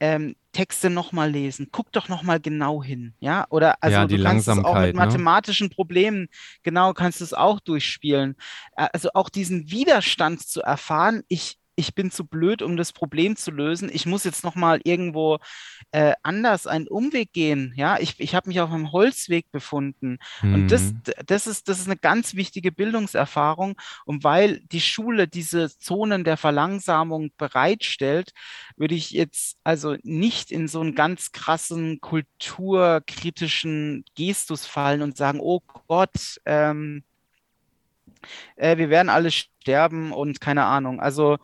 ähm, 0.00 0.34
Texte 0.52 0.90
nochmal 0.90 1.30
lesen. 1.30 1.68
Guck 1.70 1.92
doch 1.92 2.08
nochmal 2.08 2.40
genau 2.40 2.82
hin, 2.82 3.14
ja? 3.20 3.46
Oder 3.50 3.76
also 3.82 3.98
Ja, 3.98 4.06
die 4.06 4.16
du 4.16 4.24
kannst 4.24 4.48
es 4.48 4.58
auch 4.58 4.74
mit 4.74 4.94
ne? 4.94 5.00
mathematischen 5.00 5.70
Problemen, 5.70 6.28
genau, 6.62 6.92
kannst 6.92 7.20
du 7.20 7.24
es 7.24 7.34
auch 7.34 7.60
durchspielen. 7.60 8.36
Äh, 8.76 8.88
Also 8.92 9.10
auch 9.14 9.28
diesen 9.28 9.70
Widerstand 9.70 10.40
zu 10.40 10.62
erfahren, 10.62 11.22
ich, 11.28 11.59
ich 11.80 11.94
bin 11.94 12.10
zu 12.10 12.26
blöd, 12.26 12.60
um 12.60 12.76
das 12.76 12.92
Problem 12.92 13.36
zu 13.36 13.50
lösen. 13.50 13.88
Ich 13.90 14.04
muss 14.04 14.24
jetzt 14.24 14.44
nochmal 14.44 14.82
irgendwo 14.84 15.38
äh, 15.92 16.12
anders 16.22 16.66
einen 16.66 16.86
Umweg 16.86 17.32
gehen. 17.32 17.72
Ja, 17.74 17.98
ich, 17.98 18.20
ich 18.20 18.34
habe 18.34 18.48
mich 18.48 18.60
auf 18.60 18.70
einem 18.70 18.92
Holzweg 18.92 19.50
befunden. 19.50 20.18
Und 20.42 20.68
das, 20.68 20.82
Hm. 20.82 21.00
das 21.26 21.46
ist, 21.46 21.68
das 21.68 21.80
ist 21.80 21.86
eine 21.86 21.96
ganz 21.96 22.34
wichtige 22.34 22.70
Bildungserfahrung. 22.70 23.80
Und 24.04 24.24
weil 24.24 24.60
die 24.72 24.82
Schule 24.82 25.26
diese 25.26 25.70
Zonen 25.78 26.24
der 26.24 26.36
Verlangsamung 26.36 27.30
bereitstellt, 27.38 28.32
würde 28.76 28.94
ich 28.94 29.10
jetzt 29.10 29.56
also 29.64 29.96
nicht 30.02 30.52
in 30.52 30.68
so 30.68 30.80
einen 30.80 30.94
ganz 30.94 31.32
krassen 31.32 32.02
kulturkritischen 32.02 34.04
Gestus 34.14 34.66
fallen 34.66 35.00
und 35.00 35.16
sagen, 35.16 35.40
oh 35.40 35.60
Gott, 35.88 36.40
ähm, 36.44 37.04
äh, 38.56 38.76
wir 38.76 38.90
werden 38.90 39.08
alle 39.08 39.30
sterben 39.30 40.12
und 40.12 40.40
keine 40.40 40.64
Ahnung. 40.64 41.00
Also 41.00 41.38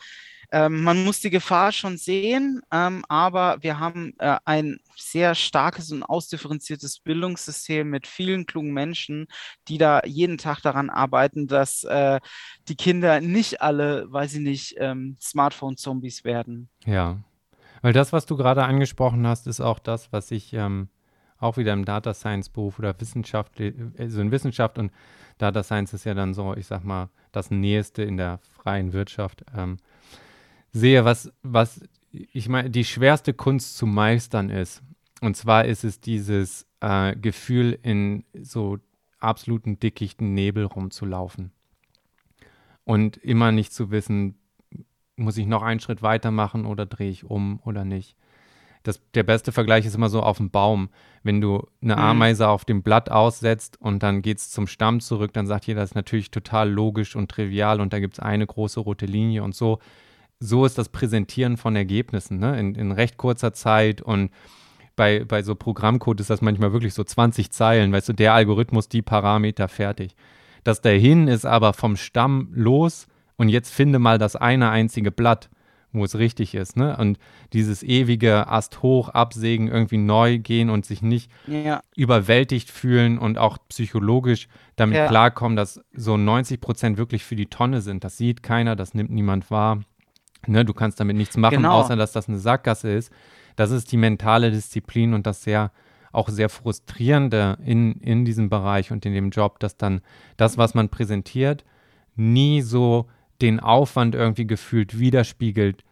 ähm, 0.52 0.84
man 0.84 1.04
muss 1.04 1.20
die 1.20 1.30
Gefahr 1.30 1.72
schon 1.72 1.96
sehen, 1.96 2.62
ähm, 2.72 3.04
aber 3.08 3.62
wir 3.62 3.80
haben 3.80 4.14
äh, 4.18 4.36
ein 4.44 4.78
sehr 4.96 5.34
starkes 5.34 5.90
und 5.90 6.02
ausdifferenziertes 6.02 7.00
Bildungssystem 7.00 7.88
mit 7.88 8.06
vielen 8.06 8.46
klugen 8.46 8.72
Menschen, 8.72 9.26
die 9.68 9.78
da 9.78 10.02
jeden 10.04 10.38
Tag 10.38 10.60
daran 10.62 10.88
arbeiten, 10.88 11.48
dass 11.48 11.84
äh, 11.84 12.20
die 12.68 12.76
Kinder 12.76 13.20
nicht 13.20 13.60
alle, 13.60 14.10
weiß 14.10 14.34
ich 14.34 14.40
nicht, 14.40 14.74
ähm, 14.78 15.16
Smartphone-Zombies 15.20 16.24
werden. 16.24 16.68
Ja, 16.84 17.18
weil 17.82 17.92
das, 17.92 18.12
was 18.12 18.26
du 18.26 18.36
gerade 18.36 18.64
angesprochen 18.64 19.26
hast, 19.26 19.46
ist 19.46 19.60
auch 19.60 19.78
das, 19.78 20.12
was 20.12 20.30
ich 20.30 20.52
ähm, 20.52 20.88
auch 21.38 21.56
wieder 21.56 21.72
im 21.72 21.84
Data 21.84 22.14
Science 22.14 22.48
Beruf 22.48 22.78
oder 22.78 22.98
Wissenschaft, 23.00 23.60
also 23.98 24.20
in 24.20 24.30
Wissenschaft 24.30 24.78
und 24.78 24.90
Data 25.38 25.62
Science 25.62 25.92
ist 25.92 26.04
ja 26.04 26.14
dann 26.14 26.34
so, 26.34 26.54
ich 26.54 26.66
sag 26.66 26.84
mal, 26.84 27.10
das 27.32 27.50
Nächste 27.50 28.02
in 28.02 28.16
der 28.16 28.38
freien 28.38 28.92
Wirtschaft. 28.92 29.44
Ähm, 29.54 29.76
sehe, 30.72 31.04
was, 31.04 31.30
was 31.42 31.80
ich 32.10 32.48
meine, 32.48 32.70
die 32.70 32.84
schwerste 32.84 33.34
Kunst 33.34 33.76
zu 33.76 33.86
meistern 33.86 34.50
ist. 34.50 34.82
Und 35.20 35.36
zwar 35.36 35.64
ist 35.64 35.84
es 35.84 36.00
dieses 36.00 36.66
äh, 36.80 37.14
Gefühl, 37.16 37.78
in 37.82 38.24
so 38.34 38.78
absoluten 39.18 39.78
dickichten 39.78 40.34
Nebel 40.34 40.64
rumzulaufen. 40.64 41.52
Und 42.84 43.16
immer 43.16 43.52
nicht 43.52 43.72
zu 43.72 43.90
wissen, 43.90 44.38
muss 45.16 45.38
ich 45.38 45.46
noch 45.46 45.62
einen 45.62 45.80
Schritt 45.80 46.02
weitermachen 46.02 46.66
oder 46.66 46.86
drehe 46.86 47.10
ich 47.10 47.24
um 47.24 47.60
oder 47.64 47.84
nicht. 47.84 48.16
Das, 48.86 49.00
der 49.14 49.22
beste 49.22 49.52
Vergleich 49.52 49.86
ist 49.86 49.94
immer 49.94 50.08
so 50.08 50.22
auf 50.22 50.36
dem 50.36 50.50
Baum. 50.50 50.90
Wenn 51.22 51.40
du 51.40 51.66
eine 51.82 51.96
Mhm. 51.96 52.02
Ameise 52.02 52.48
auf 52.48 52.64
dem 52.64 52.82
Blatt 52.82 53.10
aussetzt 53.10 53.80
und 53.80 54.02
dann 54.02 54.22
geht 54.22 54.38
es 54.38 54.50
zum 54.50 54.66
Stamm 54.66 55.00
zurück, 55.00 55.32
dann 55.32 55.46
sagt 55.46 55.66
jeder, 55.66 55.80
das 55.80 55.90
ist 55.90 55.94
natürlich 55.96 56.30
total 56.30 56.70
logisch 56.70 57.16
und 57.16 57.30
trivial 57.30 57.80
und 57.80 57.92
da 57.92 57.98
gibt 57.98 58.14
es 58.14 58.20
eine 58.20 58.46
große 58.46 58.80
rote 58.80 59.06
Linie 59.06 59.42
und 59.42 59.54
so. 59.54 59.78
So 60.38 60.64
ist 60.64 60.76
das 60.78 60.90
Präsentieren 60.90 61.56
von 61.56 61.74
Ergebnissen, 61.74 62.38
ne? 62.38 62.58
In, 62.60 62.74
in 62.74 62.92
recht 62.92 63.16
kurzer 63.16 63.52
Zeit 63.52 64.02
und 64.02 64.30
bei, 64.94 65.24
bei 65.24 65.42
so 65.42 65.54
Programmcode 65.54 66.20
ist 66.20 66.30
das 66.30 66.40
manchmal 66.40 66.72
wirklich 66.72 66.94
so 66.94 67.04
20 67.04 67.50
Zeilen, 67.50 67.92
weißt 67.92 68.08
du, 68.08 68.12
der 68.12 68.32
Algorithmus, 68.34 68.88
die 68.88 69.02
Parameter, 69.02 69.68
fertig. 69.68 70.14
Das 70.64 70.80
dahin 70.80 71.28
ist 71.28 71.44
aber 71.44 71.72
vom 71.74 71.96
Stamm 71.96 72.48
los 72.52 73.06
und 73.36 73.48
jetzt 73.48 73.72
finde 73.72 73.98
mal 73.98 74.18
das 74.18 74.36
eine 74.36 74.70
einzige 74.70 75.10
Blatt, 75.10 75.50
wo 75.98 76.05
es 76.05 76.16
richtig 76.16 76.55
ist, 76.55 76.77
ne? 76.77 76.97
Und 76.97 77.18
dieses 77.52 77.82
ewige 77.82 78.48
Ast 78.48 78.82
hoch, 78.82 79.09
absägen, 79.09 79.68
irgendwie 79.68 79.98
neu 79.98 80.39
gehen 80.39 80.70
und 80.70 80.85
sich 80.86 81.02
nicht 81.02 81.31
Ja, 81.47 81.81
überwältigt 81.97 82.70
fühlen 82.70 83.18
und 83.18 83.39
auch 83.39 83.59
psychologisch 83.68 84.48
damit 84.77 84.97
Ja. 84.97 85.06
klarkommen, 85.09 85.56
dass 85.56 85.81
so 85.94 86.16
90 86.16 86.60
Prozent 86.60 86.98
wirklich 86.98 87.24
für 87.24 87.36
die 87.36 87.47
Tonne 87.47 87.81
sind. 87.81 88.05
Das 88.05 88.16
sieht 88.16 88.43
keiner, 88.43 88.77
das 88.77 88.94
nimmt 88.94 89.10
niemand 89.10 89.51
wahr. 89.51 89.81
Ne, 90.47 90.64
du 90.64 90.74
kannst 90.74 91.01
damit 91.01 91.16
nichts 91.16 91.36
machen, 91.36 91.56
Genau. 91.56 91.73
außer 91.73 91.97
dass 91.97 92.12
das 92.12 92.28
eine 92.28 92.39
Sackgasse 92.39 92.90
ist. 92.90 93.10
Das 93.56 93.70
ist 93.73 93.90
die 93.90 93.97
mentale 93.97 94.51
Disziplin 94.51 95.12
und 95.14 95.27
das 95.27 95.43
sehr 95.43 95.73
auch 96.12 96.28
sehr 96.31 96.48
frustrierende 96.48 97.59
in, 97.64 97.94
in 98.01 98.24
diesem 98.24 98.48
Bereich 98.48 98.90
und 98.90 99.05
in 99.05 99.12
dem 99.12 99.31
Job, 99.31 99.59
dass 99.60 99.77
dann 99.77 100.01
das, 100.39 100.56
was 100.56 100.74
man 100.74 100.89
präsentiert, 100.89 101.64
nie 102.14 102.62
so 102.62 103.06
den 103.43 103.60
Aufwand 103.60 104.14
irgendwie 104.14 104.47
gefühlt 104.47 104.98
widerspiegelt 104.98 105.85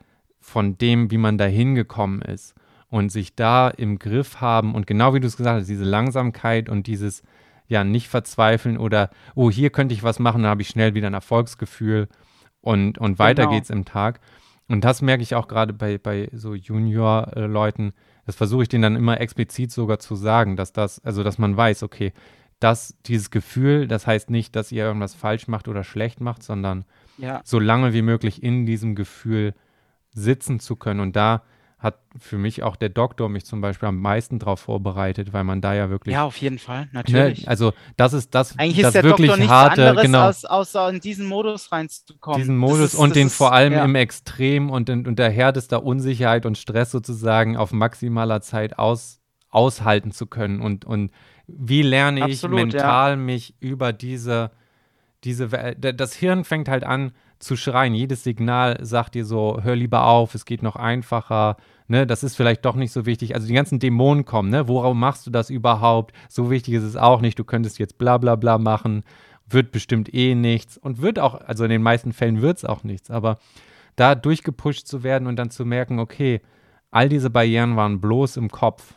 von 0.44 0.76
dem, 0.76 1.10
wie 1.10 1.18
man 1.18 1.38
da 1.38 1.46
hingekommen 1.46 2.22
ist. 2.22 2.54
Und 2.88 3.10
sich 3.10 3.34
da 3.34 3.70
im 3.70 3.98
Griff 3.98 4.40
haben 4.40 4.74
und 4.74 4.86
genau 4.86 5.14
wie 5.14 5.20
du 5.20 5.26
es 5.26 5.36
gesagt 5.36 5.58
hast, 5.60 5.68
diese 5.68 5.82
Langsamkeit 5.84 6.68
und 6.68 6.86
dieses 6.86 7.24
ja 7.66 7.82
nicht 7.82 8.08
verzweifeln 8.08 8.78
oder 8.78 9.10
oh, 9.34 9.50
hier 9.50 9.70
könnte 9.70 9.94
ich 9.94 10.04
was 10.04 10.20
machen, 10.20 10.42
dann 10.42 10.50
habe 10.50 10.62
ich 10.62 10.68
schnell 10.68 10.94
wieder 10.94 11.08
ein 11.08 11.14
Erfolgsgefühl 11.14 12.08
und, 12.60 12.98
und 12.98 13.18
weiter 13.18 13.44
Genau. 13.44 13.54
geht's 13.54 13.70
im 13.70 13.84
Tag. 13.84 14.20
Und 14.68 14.84
das 14.84 15.02
merke 15.02 15.24
ich 15.24 15.34
auch 15.34 15.48
gerade 15.48 15.72
bei, 15.72 15.98
bei 15.98 16.28
so 16.32 16.54
Junior-Leuten, 16.54 17.94
das 18.26 18.36
versuche 18.36 18.62
ich 18.62 18.68
denen 18.68 18.82
dann 18.82 18.96
immer 18.96 19.20
explizit 19.20 19.72
sogar 19.72 19.98
zu 19.98 20.14
sagen, 20.14 20.56
dass 20.56 20.72
das, 20.72 21.02
also 21.04 21.24
dass 21.24 21.36
man 21.38 21.56
weiß, 21.56 21.82
okay, 21.82 22.12
dass 22.60 22.96
dieses 23.06 23.30
Gefühl, 23.30 23.88
das 23.88 24.06
heißt 24.06 24.30
nicht, 24.30 24.54
dass 24.54 24.70
ihr 24.70 24.84
irgendwas 24.84 25.14
falsch 25.14 25.48
macht 25.48 25.66
oder 25.66 25.82
schlecht 25.82 26.20
macht, 26.20 26.44
sondern 26.44 26.84
ja, 27.18 27.40
so 27.44 27.58
lange 27.58 27.92
wie 27.92 28.02
möglich 28.02 28.42
in 28.42 28.66
diesem 28.66 28.94
Gefühl 28.94 29.52
sitzen 30.14 30.60
zu 30.60 30.76
können. 30.76 31.00
Und 31.00 31.16
da 31.16 31.42
hat 31.84 31.98
für 32.18 32.38
mich 32.38 32.62
auch 32.62 32.76
der 32.76 32.88
Doktor 32.88 33.28
mich 33.28 33.44
zum 33.44 33.60
Beispiel 33.60 33.88
am 33.88 34.00
meisten 34.00 34.38
darauf 34.38 34.60
vorbereitet, 34.60 35.34
weil 35.34 35.44
man 35.44 35.60
da 35.60 35.74
ja 35.74 35.90
wirklich, 35.90 36.14
ja, 36.14 36.24
auf 36.24 36.38
jeden 36.38 36.58
Fall, 36.58 36.84
ne, 36.84 36.88
natürlich. 36.92 37.46
also 37.46 37.74
das 37.98 38.14
ist 38.14 38.34
das, 38.34 38.58
Eigentlich 38.58 38.78
das 38.78 38.86
ist 38.86 38.94
der 38.94 39.02
wirklich 39.04 39.28
Doktor 39.28 39.40
nichts 39.40 39.52
harte, 39.52 39.88
anderes, 39.90 40.06
genau, 40.06 40.22
als, 40.22 40.44
außer 40.46 40.88
in 40.88 41.00
diesen 41.00 41.26
Modus 41.26 41.70
reinzukommen. 41.70 42.40
diesen 42.40 42.56
Modus 42.56 42.80
ist- 42.80 42.94
und 42.94 43.14
den 43.14 43.26
ist- 43.26 43.36
vor 43.36 43.52
allem 43.52 43.74
ja. 43.74 43.84
im 43.84 43.94
Extrem 43.96 44.70
und 44.70 44.88
in, 44.88 45.06
unter 45.06 45.28
härtester 45.28 45.82
Unsicherheit 45.82 46.46
und 46.46 46.56
Stress 46.56 46.90
sozusagen 46.90 47.58
auf 47.58 47.72
maximaler 47.72 48.40
Zeit 48.40 48.78
aus, 48.78 49.20
aushalten 49.50 50.10
zu 50.10 50.24
können. 50.26 50.62
Und, 50.62 50.86
und 50.86 51.10
wie 51.46 51.82
lerne 51.82 52.20
ich 52.28 52.36
Absolut, 52.36 52.60
ja. 52.60 52.64
mental 52.64 53.16
mich 53.18 53.56
über 53.60 53.92
diese, 53.92 54.52
diese, 55.22 55.48
das 55.48 56.14
Hirn 56.14 56.44
fängt 56.44 56.68
halt 56.70 56.84
an 56.84 57.12
zu 57.38 57.56
schreien. 57.56 57.94
Jedes 57.94 58.24
Signal 58.24 58.78
sagt 58.82 59.14
dir 59.14 59.24
so, 59.24 59.60
hör 59.62 59.76
lieber 59.76 60.06
auf, 60.06 60.34
es 60.34 60.44
geht 60.44 60.62
noch 60.62 60.76
einfacher. 60.76 61.56
Ne, 61.86 62.06
das 62.06 62.24
ist 62.24 62.36
vielleicht 62.36 62.64
doch 62.64 62.76
nicht 62.76 62.92
so 62.92 63.04
wichtig. 63.04 63.34
Also 63.34 63.46
die 63.46 63.54
ganzen 63.54 63.78
Dämonen 63.78 64.24
kommen, 64.24 64.48
ne? 64.48 64.68
Worauf 64.68 64.94
machst 64.94 65.26
du 65.26 65.30
das 65.30 65.50
überhaupt? 65.50 66.14
So 66.28 66.50
wichtig 66.50 66.74
ist 66.74 66.82
es 66.82 66.96
auch 66.96 67.20
nicht. 67.20 67.38
Du 67.38 67.44
könntest 67.44 67.78
jetzt 67.78 67.98
bla 67.98 68.16
bla 68.16 68.36
bla 68.36 68.56
machen. 68.58 69.04
Wird 69.46 69.70
bestimmt 69.70 70.12
eh 70.14 70.34
nichts. 70.34 70.78
Und 70.78 71.02
wird 71.02 71.18
auch, 71.18 71.34
also 71.34 71.64
in 71.64 71.70
den 71.70 71.82
meisten 71.82 72.12
Fällen 72.12 72.40
wird 72.40 72.58
es 72.58 72.64
auch 72.64 72.84
nichts. 72.84 73.10
Aber 73.10 73.38
da 73.96 74.14
durchgepusht 74.14 74.86
zu 74.86 75.02
werden 75.02 75.28
und 75.28 75.36
dann 75.36 75.50
zu 75.50 75.66
merken, 75.66 75.98
okay, 75.98 76.40
all 76.90 77.08
diese 77.08 77.28
Barrieren 77.28 77.76
waren 77.76 78.00
bloß 78.00 78.38
im 78.38 78.50
Kopf. 78.50 78.94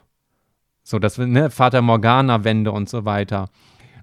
So, 0.84 1.00
das 1.00 1.18
ne, 1.18 1.50
Vater 1.50 1.82
Morgana-Wände 1.82 2.72
und 2.72 2.88
so 2.88 3.04
weiter. 3.04 3.50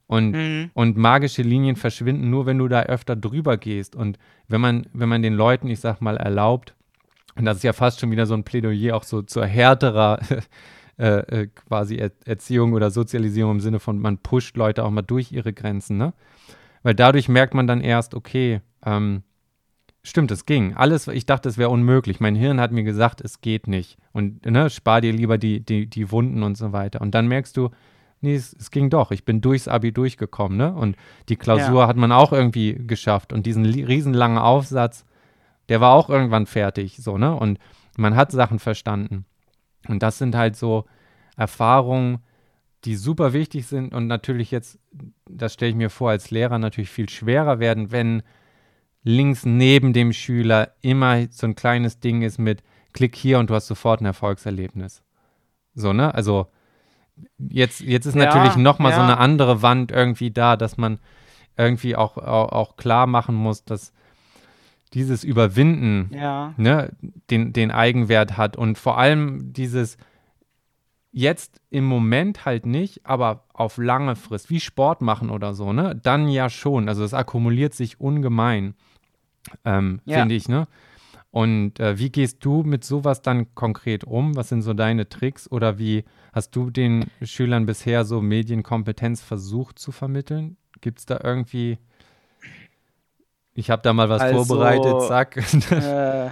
Und, 0.06 0.32
Mhm. 0.32 0.70
und 0.74 0.96
magische 0.96 1.42
Linien 1.42 1.76
verschwinden 1.76 2.28
nur, 2.28 2.44
wenn 2.46 2.58
du 2.58 2.68
da 2.68 2.82
öfter 2.82 3.16
drüber 3.16 3.56
gehst. 3.56 3.96
Und 3.96 4.18
wenn 4.48 4.60
man, 4.60 4.86
wenn 4.92 5.08
man 5.08 5.22
den 5.22 5.34
Leuten, 5.34 5.68
ich 5.68 5.80
sag 5.80 6.00
mal, 6.00 6.16
erlaubt, 6.16 6.74
und 7.36 7.46
das 7.46 7.58
ist 7.58 7.62
ja 7.64 7.72
fast 7.72 8.00
schon 8.00 8.10
wieder 8.10 8.26
so 8.26 8.34
ein 8.34 8.44
Plädoyer 8.44 8.94
auch 8.94 9.02
so 9.02 9.22
zur 9.22 9.46
härterer 9.46 10.20
äh, 10.98 11.42
äh, 11.42 11.46
quasi 11.48 11.96
er 11.96 12.12
Erziehung 12.24 12.74
oder 12.74 12.90
Sozialisierung 12.90 13.52
im 13.52 13.60
Sinne 13.60 13.80
von, 13.80 13.98
man 13.98 14.18
pusht 14.18 14.56
Leute 14.56 14.84
auch 14.84 14.90
mal 14.90 15.02
durch 15.02 15.32
ihre 15.32 15.52
Grenzen, 15.52 15.96
ne? 15.96 16.12
Weil 16.82 16.94
dadurch 16.94 17.28
merkt 17.28 17.54
man 17.54 17.66
dann 17.66 17.80
erst, 17.80 18.14
okay, 18.14 18.60
ähm, 18.84 19.22
stimmt, 20.02 20.30
es 20.30 20.44
ging. 20.44 20.74
Alles, 20.74 21.08
ich 21.08 21.24
dachte, 21.24 21.48
es 21.48 21.56
wäre 21.56 21.70
unmöglich. 21.70 22.20
Mein 22.20 22.36
Hirn 22.36 22.60
hat 22.60 22.72
mir 22.72 22.84
gesagt, 22.84 23.22
es 23.22 23.40
geht 23.40 23.66
nicht. 23.66 23.96
Und 24.12 24.44
ne, 24.44 24.68
spar 24.68 25.00
dir 25.00 25.12
lieber 25.12 25.38
die, 25.38 25.64
die, 25.64 25.86
die 25.86 26.12
Wunden 26.12 26.42
und 26.42 26.56
so 26.58 26.72
weiter. 26.72 27.00
Und 27.00 27.14
dann 27.14 27.26
merkst 27.26 27.56
du, 27.56 27.70
nee, 28.24 28.34
es, 28.34 28.54
es 28.54 28.70
ging 28.70 28.90
doch. 28.90 29.10
Ich 29.10 29.24
bin 29.24 29.40
durchs 29.40 29.68
Abi 29.68 29.92
durchgekommen, 29.92 30.58
ne? 30.58 30.74
Und 30.74 30.96
die 31.28 31.36
Klausur 31.36 31.86
hat 31.86 31.96
man 31.96 32.12
auch 32.12 32.32
irgendwie 32.32 32.74
geschafft. 32.74 33.32
Und 33.32 33.46
diesen 33.46 33.64
riesenlangen 33.64 34.38
Aufsatz, 34.38 35.04
der 35.68 35.80
war 35.80 35.92
auch 35.92 36.10
irgendwann 36.10 36.46
fertig, 36.46 36.96
so, 36.96 37.16
ne? 37.18 37.34
Und 37.34 37.58
man 37.96 38.16
hat 38.16 38.32
Sachen 38.32 38.58
verstanden. 38.58 39.24
Und 39.88 40.02
das 40.02 40.18
sind 40.18 40.34
halt 40.34 40.56
so 40.56 40.84
Erfahrungen, 41.36 42.18
die 42.84 42.96
super 42.96 43.32
wichtig 43.32 43.66
sind 43.66 43.94
und 43.94 44.06
natürlich 44.06 44.50
jetzt, 44.50 44.78
das 45.28 45.54
stelle 45.54 45.70
ich 45.70 45.76
mir 45.76 45.90
vor, 45.90 46.10
als 46.10 46.30
Lehrer 46.30 46.58
natürlich 46.58 46.90
viel 46.90 47.08
schwerer 47.08 47.58
werden, 47.58 47.92
wenn 47.92 48.22
links 49.02 49.44
neben 49.46 49.92
dem 49.92 50.12
Schüler 50.12 50.74
immer 50.80 51.26
so 51.30 51.46
ein 51.46 51.54
kleines 51.54 52.00
Ding 52.00 52.22
ist 52.22 52.38
mit 52.38 52.62
Klick 52.92 53.16
hier 53.16 53.38
und 53.38 53.50
du 53.50 53.54
hast 53.54 53.66
sofort 53.66 54.00
ein 54.00 54.06
Erfolgserlebnis. 54.06 55.02
So, 55.74 55.92
ne? 55.92 56.14
Also 56.14 56.46
jetzt, 57.38 57.80
jetzt 57.80 58.06
ist 58.06 58.16
Ja, 58.16 58.24
natürlich 58.26 58.56
nochmal 58.56 58.92
so 58.92 59.00
ja. 59.00 59.04
eine 59.06 59.18
andere 59.18 59.62
Wand 59.62 59.92
irgendwie 59.92 60.30
da, 60.30 60.56
dass 60.56 60.76
man 60.76 60.98
irgendwie 61.56 61.96
auch, 61.96 62.16
auch, 62.16 62.52
auch 62.52 62.76
klar 62.76 63.06
machen 63.06 63.34
muss, 63.34 63.64
dass 63.64 63.92
dieses 64.92 65.24
Überwinden 65.24 66.10
Ja, 66.14 66.54
ne, 66.56 66.92
den, 67.30 67.52
den 67.52 67.70
Eigenwert 67.70 68.36
hat 68.36 68.56
und 68.56 68.78
vor 68.78 68.98
allem 68.98 69.52
dieses 69.52 69.96
jetzt 71.10 71.60
im 71.70 71.84
Moment 71.84 72.44
halt 72.44 72.66
nicht, 72.66 73.06
aber 73.06 73.44
auf 73.52 73.78
lange 73.78 74.16
Frist, 74.16 74.50
wie 74.50 74.58
Sport 74.60 75.00
machen 75.00 75.30
oder 75.30 75.54
so, 75.54 75.72
ne, 75.72 75.94
dann 76.02 76.28
ja 76.28 76.48
schon. 76.48 76.88
Also 76.88 77.04
es 77.04 77.14
akkumuliert 77.14 77.72
sich 77.74 78.00
ungemein, 78.00 78.74
ähm, 79.64 80.00
finde 80.08 80.34
ich, 80.34 80.48
ne? 80.48 80.66
Und 81.34 81.80
äh, 81.80 81.98
wie 81.98 82.10
gehst 82.10 82.44
du 82.44 82.62
mit 82.62 82.84
sowas 82.84 83.20
dann 83.20 83.52
konkret 83.56 84.04
um? 84.04 84.36
Was 84.36 84.50
sind 84.50 84.62
so 84.62 84.72
deine 84.72 85.08
Tricks 85.08 85.50
oder 85.50 85.80
wie 85.80 86.04
hast 86.32 86.54
du 86.54 86.70
den 86.70 87.10
Schülern 87.22 87.66
bisher 87.66 88.04
so 88.04 88.20
Medienkompetenz 88.22 89.20
versucht 89.20 89.80
zu 89.80 89.90
vermitteln? 89.90 90.56
Gibt 90.80 91.00
es 91.00 91.06
da 91.06 91.18
irgendwie, 91.24 91.78
ich 93.54 93.68
habe 93.70 93.82
da 93.82 93.92
mal 93.92 94.08
was 94.08 94.22
Also, 94.22 94.54
vorbereitet, 94.54 95.00
zack. 95.00 95.36
äh, 95.76 96.30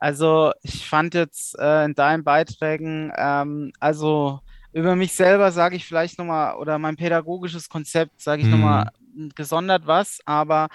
also 0.00 0.52
ich 0.62 0.86
fand 0.86 1.14
jetzt 1.14 1.58
äh, 1.58 1.84
in 1.84 1.94
deinen 1.94 2.24
Beiträgen, 2.24 3.12
ähm, 3.16 3.72
also 3.80 4.40
über 4.72 4.96
mich 4.96 5.12
selber 5.14 5.50
sage 5.50 5.76
ich 5.76 5.86
vielleicht 5.86 6.18
nochmal, 6.18 6.56
oder 6.56 6.78
mein 6.78 6.96
pädagogisches 6.96 7.68
Konzept 7.68 8.20
sage 8.20 8.42
ich 8.42 8.48
Mhm. 8.48 8.52
nochmal 8.52 8.90
gesondert 9.34 9.86
was, 9.86 10.20
aber 10.26 10.68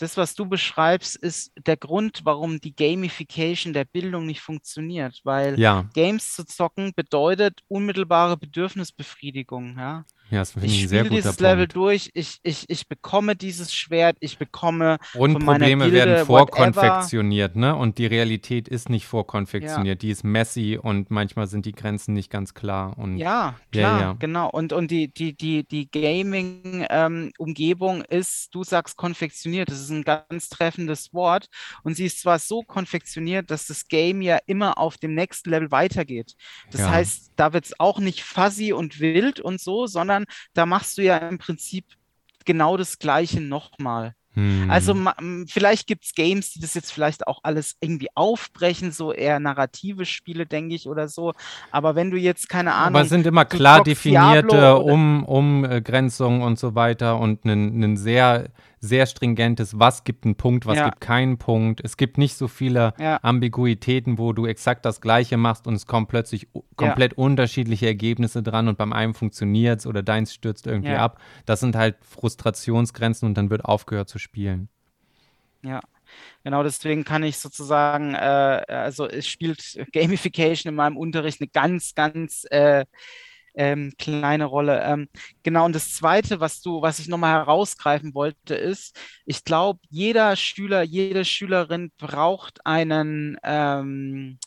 das, 0.00 0.16
was 0.16 0.34
du 0.34 0.46
beschreibst, 0.46 1.16
ist 1.16 1.52
der 1.66 1.76
Grund, 1.76 2.20
warum 2.24 2.60
die 2.60 2.74
Gamification 2.74 3.72
der 3.72 3.84
Bildung 3.84 4.26
nicht 4.26 4.40
funktioniert, 4.40 5.20
weil 5.24 5.60
ja, 5.60 5.88
Games 5.92 6.34
zu 6.34 6.44
zocken 6.44 6.92
bedeutet 6.94 7.60
unmittelbare 7.68 8.36
Bedürfnisbefriedigung, 8.36 9.78
ja. 9.78 10.04
Ja, 10.30 10.38
das 10.40 10.54
Ich 10.60 10.82
spiele 10.82 11.08
dieses 11.10 11.38
Level 11.40 11.66
Punkt. 11.66 11.68
durch, 11.68 12.10
ich, 12.14 12.38
ich, 12.42 12.64
ich 12.68 12.88
bekomme 12.88 13.36
dieses 13.36 13.72
Schwert, 13.74 14.16
ich 14.20 14.38
bekomme 14.38 14.98
Und 15.12 15.32
von 15.32 15.44
meiner 15.44 15.66
Probleme 15.68 15.72
Gilde, 15.72 15.90
werden 15.90 16.10
whatever. 16.28 16.38
vorkonfektioniert, 16.38 17.56
ne? 17.56 17.74
Und 17.74 17.98
die 17.98 18.06
Realität 18.06 18.68
ist 18.68 18.88
nicht 18.90 19.06
vorkonfektioniert, 19.06 20.02
die 20.02 20.10
ist 20.10 20.22
messy 20.24 20.78
und 20.80 21.10
manchmal 21.10 21.46
sind 21.48 21.66
die 21.66 21.72
Grenzen 21.72 22.14
nicht 22.14 22.30
ganz 22.30 22.54
klar. 22.54 22.96
Und 22.96 23.16
Ja, 23.16 23.56
Ja, 23.72 23.72
klar, 23.72 23.98
ja. 23.98 24.12
genau. 24.18 24.48
Und, 24.50 24.72
und 24.72 24.90
die, 24.90 25.08
die, 25.12 25.36
die, 25.36 25.64
die 25.66 25.90
Gaming-Umgebung 25.90 28.02
ist, 28.02 28.54
du 28.54 28.62
sagst 28.64 28.96
konfektioniert, 28.96 29.70
das 29.70 29.80
ist 29.80 29.90
ein 29.90 30.04
ganz 30.04 30.48
treffendes 30.48 31.12
Wort. 31.12 31.46
Und 31.82 31.96
sie 31.96 32.06
ist 32.06 32.20
zwar 32.20 32.38
so 32.38 32.62
konfektioniert, 32.62 33.50
dass 33.50 33.66
das 33.66 33.88
Game 33.88 34.22
ja 34.22 34.38
immer 34.46 34.78
auf 34.78 34.96
dem 34.98 35.14
nächsten 35.14 35.50
Level 35.50 35.70
weitergeht. 35.70 36.34
Das 36.70 36.82
Ja. 36.82 36.86
heißt, 36.86 37.32
da 37.36 37.52
wird 37.52 37.64
es 37.66 37.78
auch 37.80 37.98
nicht 37.98 38.22
fuzzy 38.24 38.72
und 38.72 39.00
wild 39.00 39.40
und 39.40 39.60
so, 39.60 39.86
sondern 39.86 40.19
da 40.54 40.66
machst 40.66 40.98
du 40.98 41.02
ja 41.02 41.16
im 41.16 41.38
Prinzip 41.38 41.84
genau 42.44 42.76
das 42.76 42.98
Gleiche 42.98 43.40
nochmal. 43.40 44.14
Hm. 44.34 44.70
Also 44.70 44.94
vielleicht 45.48 45.88
gibt 45.88 46.04
es 46.04 46.14
Games, 46.14 46.52
die 46.52 46.60
das 46.60 46.74
jetzt 46.74 46.92
vielleicht 46.92 47.26
auch 47.26 47.40
alles 47.42 47.76
irgendwie 47.80 48.08
aufbrechen, 48.14 48.92
so 48.92 49.12
eher 49.12 49.40
narrative 49.40 50.06
Spiele, 50.06 50.46
denke 50.46 50.74
ich, 50.74 50.88
oder 50.88 51.08
so. 51.08 51.32
Aber 51.72 51.96
wenn 51.96 52.12
du 52.12 52.16
jetzt, 52.16 52.48
keine 52.48 52.74
Ahnung. 52.74 52.94
Aber 52.94 53.02
es 53.02 53.08
sind 53.08 53.26
immer 53.26 53.44
klar 53.44 53.82
definierte 53.82 54.76
um, 54.76 55.24
Umgrenzungen 55.24 56.42
und 56.42 56.60
so 56.60 56.76
weiter 56.76 57.18
und 57.18 57.44
ein 57.44 57.96
sehr 57.96 58.50
sehr 58.80 59.04
stringentes, 59.04 59.78
was 59.78 60.04
gibt 60.04 60.24
einen 60.24 60.36
Punkt, 60.36 60.64
was 60.64 60.78
ja. 60.78 60.86
gibt 60.86 61.02
keinen 61.02 61.36
Punkt. 61.36 61.82
Es 61.84 61.98
gibt 61.98 62.16
nicht 62.16 62.34
so 62.34 62.48
viele 62.48 62.94
ja. 62.98 63.18
Ambiguitäten, 63.22 64.16
wo 64.16 64.32
du 64.32 64.46
exakt 64.46 64.86
das 64.86 65.02
Gleiche 65.02 65.36
machst 65.36 65.66
und 65.66 65.74
es 65.74 65.86
kommen 65.86 66.06
plötzlich 66.06 66.48
komplett 66.76 67.12
unterschiedliche 67.12 67.86
Ergebnisse 67.86 68.42
dran 68.42 68.68
und 68.68 68.78
beim 68.78 68.94
einen 68.94 69.12
funktioniert 69.12 69.80
es 69.80 69.86
oder 69.86 70.02
deins 70.02 70.32
stürzt 70.32 70.66
irgendwie 70.66 70.92
ab. 70.92 71.20
Das 71.44 71.60
sind 71.60 71.76
halt 71.76 71.96
Frustrationsgrenzen 72.02 73.28
und 73.28 73.36
dann 73.36 73.50
wird 73.50 73.66
aufgehört 73.66 74.08
zu 74.08 74.18
spielen. 74.18 74.68
Ja. 75.62 75.80
Genau 76.42 76.62
deswegen 76.62 77.04
kann 77.04 77.22
ich 77.22 77.38
sozusagen, 77.38 78.14
äh, 78.14 78.64
also 78.66 79.06
es 79.06 79.28
spielt 79.28 79.78
Gamification 79.92 80.70
in 80.70 80.74
meinem 80.74 80.96
Unterricht 80.96 81.40
eine 81.40 81.48
ganz, 81.48 81.94
ganz 81.94 82.46
äh, 82.50 82.84
ähm, 83.54 83.92
kleine 83.98 84.44
Rolle. 84.44 84.82
Ähm, 84.84 85.08
genau, 85.42 85.64
und 85.64 85.74
das 85.74 85.94
Zweite, 85.94 86.40
was 86.40 86.60
du, 86.62 86.82
was 86.82 86.98
ich 86.98 87.08
nochmal 87.08 87.34
herausgreifen 87.34 88.14
wollte, 88.14 88.54
ist, 88.54 88.98
ich 89.26 89.44
glaube, 89.44 89.80
jeder 89.88 90.36
Schüler, 90.36 90.82
jede 90.82 91.24
Schülerin 91.24 91.92
braucht 91.98 92.64
einen, 92.66 93.36
ähm, 93.42 94.38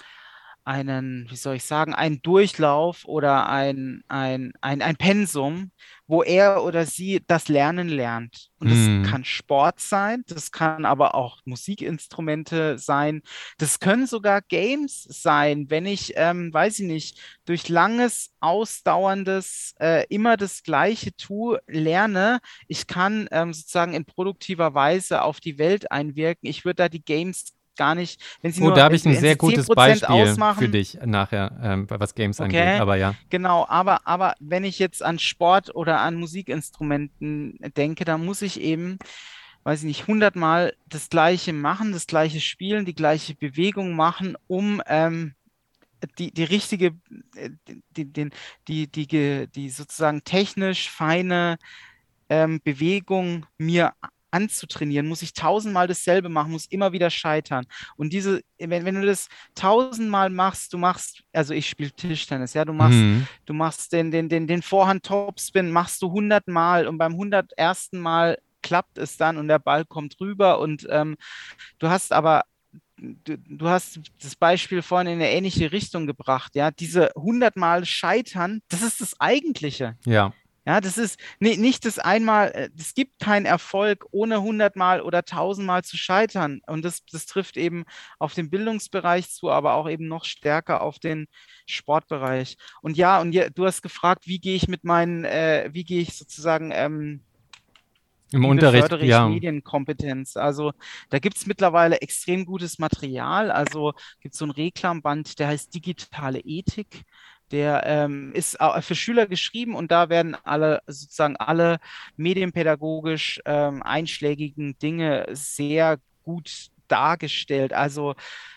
einen, 0.66 1.28
wie 1.30 1.36
soll 1.36 1.56
ich 1.56 1.66
sagen, 1.66 1.94
einen 1.94 2.22
Durchlauf 2.22 3.06
oder 3.06 3.50
ein, 3.50 4.04
ein, 4.08 4.54
ein, 4.62 4.82
ein 4.82 4.96
Pensum, 4.96 5.72
wo 6.08 6.24
er 6.24 6.64
oder 6.64 6.86
sie 6.86 7.22
das 7.28 7.48
Lernen 7.48 7.90
lernt. 7.90 8.50
Und 8.60 8.70
das 8.70 8.78
mm. 8.78 9.04
kann 9.04 9.26
Sport 9.26 9.80
sein, 9.80 10.24
das 10.28 10.52
kann 10.52 10.86
aber 10.86 11.16
auch 11.16 11.40
Musikinstrumente 11.46 12.78
sein, 12.78 13.22
das 13.58 13.80
können 13.80 14.08
sogar 14.08 14.42
Games 14.42 15.04
sein, 15.04 15.70
wenn 15.70 15.86
ich, 15.86 16.14
ähm, 16.16 16.54
weiß 16.54 16.80
ich 16.80 16.88
nicht, 16.88 17.20
durch 17.46 17.68
langes, 17.68 18.32
ausdauerndes, 18.40 19.76
äh, 19.80 20.06
immer 20.08 20.38
das 20.38 20.64
Gleiche 20.64 21.16
tue, 21.16 21.60
lerne, 21.68 22.40
ich 22.68 22.88
kann 22.88 23.28
ähm, 23.32 23.54
sozusagen 23.54 23.94
in 23.94 24.06
produktiver 24.06 24.74
Weise 24.74 25.24
auf 25.24 25.40
die 25.40 25.58
Welt 25.58 25.92
einwirken. 25.92 26.48
Ich 26.48 26.64
würde 26.64 26.84
da 26.84 26.90
die 26.90 27.04
Games 27.04 27.54
gar 27.76 27.96
nicht, 27.96 28.22
wenn 28.42 28.52
sie 28.52 28.62
oh, 28.62 28.66
nur 28.66 28.74
da 28.74 28.84
habe 28.84 28.96
ich 28.96 29.06
ein 29.06 29.16
sehr 29.16 29.36
gutes 29.36 29.68
Beispiel 29.68 30.08
ausmachen, 30.08 30.60
für 30.60 30.70
dich 30.70 30.98
nachher, 31.06 31.60
ähm, 31.62 31.88
was 31.90 32.16
Games 32.16 32.40
okay, 32.40 32.60
angeht, 32.60 32.82
aber 32.82 32.96
ja. 32.96 33.16
Genau, 33.30 33.66
aber, 33.68 34.08
aber 34.08 34.36
wenn 34.40 34.64
ich 34.64 34.80
jetzt 34.80 35.04
an 35.04 35.20
Sport 35.20 35.76
oder 35.76 36.00
an 36.00 36.16
Musikinstrumenten 36.16 37.58
denke, 37.76 38.06
dann 38.06 38.26
muss 38.26 38.42
ich 38.42 38.60
eben, 38.62 39.00
weiß 39.64 39.80
ich 39.80 39.86
nicht, 39.86 40.08
hundertmal 40.08 40.74
das 40.88 41.10
Gleiche 41.10 41.54
machen, 41.54 41.92
das 41.92 42.08
Gleiche 42.08 42.42
spielen, 42.42 42.86
die 42.86 42.96
gleiche 42.96 43.36
Bewegung 43.36 43.96
machen, 43.96 44.36
um 44.48 44.82
ähm, 44.88 45.34
die, 46.20 46.32
die 46.32 46.44
richtige, 46.44 46.96
äh, 47.36 47.50
die, 47.96 48.06
die, 48.06 48.30
die, 48.68 48.88
die, 48.88 49.48
die 49.48 49.70
sozusagen 49.70 50.24
technisch 50.24 50.90
feine 50.90 51.58
ähm, 52.30 52.62
Bewegung 52.64 53.46
mir 53.58 53.94
anzutrainieren, 54.34 55.08
muss 55.08 55.22
ich 55.22 55.34
tausendmal 55.34 55.88
dasselbe 55.88 56.28
machen, 56.28 56.52
muss 56.52 56.66
immer 56.66 56.92
wieder 56.92 57.10
scheitern. 57.10 57.66
Und 57.96 58.12
diese, 58.12 58.42
wenn, 58.58 58.84
wenn 58.84 58.96
du 58.96 59.06
das 59.06 59.30
tausendmal 59.56 60.30
machst, 60.30 60.74
du 60.74 60.78
machst, 60.78 61.24
also 61.32 61.54
ich 61.54 61.70
spiele 61.70 61.92
Tischtennis, 61.92 62.54
ja, 62.54 62.66
du 62.66 62.74
machst, 62.74 62.98
mhm. 62.98 63.28
du 63.46 63.54
machst 63.54 63.94
den, 63.94 64.12
den, 64.12 64.30
den, 64.30 64.48
den 64.48 64.64
Vorhand-Topspin, 64.64 65.70
machst 65.70 66.02
du 66.02 66.12
hundertmal 66.12 66.88
und 66.88 66.98
beim 66.98 67.16
hundertersten 67.16 68.00
Mal 68.00 68.40
klappt 68.64 68.98
es 68.98 69.18
dann 69.18 69.38
und 69.38 69.48
der 69.48 69.60
Ball 69.60 69.86
kommt 69.86 70.20
rüber 70.20 70.60
und 70.60 70.88
ähm, 70.90 71.16
du 71.80 71.90
hast 71.90 72.12
aber 72.12 72.44
Du, 72.96 73.38
du, 73.38 73.68
hast 73.68 74.00
das 74.22 74.36
Beispiel 74.36 74.82
vorhin 74.82 75.08
in 75.08 75.14
eine 75.16 75.30
ähnliche 75.30 75.74
Richtung 75.74 76.08
gebracht, 76.08 76.56
ja. 76.56 76.72
Diese 76.72 77.10
hundertmal 77.16 77.86
Scheitern, 77.86 78.62
das 78.70 78.82
ist 78.82 79.02
das 79.02 79.20
Eigentliche. 79.20 79.98
Ja. 80.06 80.32
Ja, 80.66 80.80
das 80.80 80.98
ist 80.98 81.20
nicht 81.40 81.86
das 81.86 82.00
einmal, 82.00 82.52
äh, 82.52 82.70
es 82.78 82.94
gibt 82.94 83.20
keinen 83.20 83.46
Erfolg, 83.46 84.06
ohne 84.12 84.42
hundertmal 84.42 85.02
oder 85.02 85.24
tausendmal 85.24 85.84
zu 85.84 85.98
scheitern. 85.98 86.62
Und 86.68 86.86
das, 86.86 87.06
das 87.12 87.26
trifft 87.26 87.58
eben 87.58 87.84
auf 88.18 88.34
den 88.34 88.50
Bildungsbereich 88.50 89.30
zu, 89.30 89.52
aber 89.52 89.74
auch 89.74 89.90
eben 89.90 90.08
noch 90.08 90.24
stärker 90.24 90.82
auf 90.82 91.00
den 91.00 91.28
Sportbereich. 91.66 92.58
Und 92.82 92.96
ja, 92.98 93.20
und 93.20 93.34
ja, 93.34 93.50
du 93.50 93.66
hast 93.66 93.82
gefragt, 93.82 94.26
wie 94.26 94.40
gehe 94.40 94.56
ich 94.56 94.68
mit 94.70 94.86
meinen, 94.86 95.26
äh, 95.26 95.70
wie 95.74 95.84
gehe 95.84 96.02
ich 96.02 96.18
sozusagen 96.18 96.72
ähm, 96.74 97.22
im 98.34 98.46
Unterricht, 98.46 98.92
ja. 99.04 99.28
Medienkompetenz. 99.28 100.38
Also 100.38 100.72
da 101.10 101.20
gibt 101.20 101.38
es 101.38 101.46
mittlerweile 101.46 102.02
extrem 102.02 102.46
gutes 102.46 102.80
Material. 102.80 103.52
Also 103.52 103.94
gibt 104.22 104.34
es 104.34 104.40
so 104.40 104.46
ein 104.46 104.52
Reklamband, 104.52 105.38
der 105.38 105.50
heißt 105.50 105.74
Digitale 105.76 106.40
Ethik. 106.40 107.04
Der 107.54 107.84
ähm, 107.86 108.32
ist 108.34 108.58
für 108.82 108.96
Schüler 108.96 109.28
geschrieben 109.28 109.76
und 109.76 109.92
da 109.92 110.10
werden 110.10 110.36
alle 110.44 110.82
sozusagen 110.88 111.38
alle 111.38 111.80
medienpädagogisch 112.18 113.42
ähm, 113.46 113.84
einschlägigen 113.84 114.76
Dinge 114.80 115.28
sehr 115.32 116.00
gut 116.24 116.72
dargestellt. 116.88 117.74
Also 117.74 118.16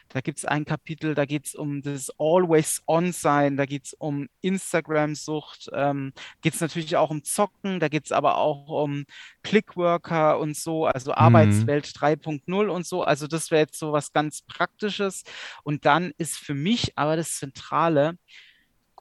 da 0.09 0.23
gibt 0.23 0.39
es 0.39 0.47
ein 0.47 0.65
Kapitel, 0.65 1.15
da 1.15 1.27
geht 1.27 1.47
es 1.47 1.55
um 1.55 1.83
das 1.83 2.11
Always-On-Sein, 2.19 3.59
da 3.59 3.67
geht 3.67 3.87
es 3.87 3.93
um 3.93 4.29
Instagram-Sucht, 4.41 5.69
ähm, 5.75 6.15
geht 6.41 6.55
es 6.55 6.61
natürlich 6.63 6.97
auch 6.97 7.11
um 7.11 7.23
Zocken, 7.23 7.81
da 7.81 7.89
geht 7.89 8.07
es 8.07 8.13
aber 8.13 8.39
auch 8.39 8.69
um 8.69 9.05
Clickworker 9.43 10.39
und 10.39 10.57
so, 10.57 10.87
also 10.87 11.11
mhm. 11.11 11.19
Arbeitswelt 11.19 11.87
3.0 11.87 12.69
und 12.69 12.87
so. 12.87 13.03
Also 13.03 13.27
das 13.27 13.51
wäre 13.51 13.63
jetzt 13.63 13.79
so 13.79 13.93
was 13.93 14.13
ganz 14.15 14.41
Praktisches. 14.41 15.25
Und 15.65 15.85
dann 15.85 16.13
ist 16.17 16.39
für 16.39 16.55
mich 16.55 16.97
aber 16.97 17.17
das 17.17 17.37
Zentrale, 17.37 18.17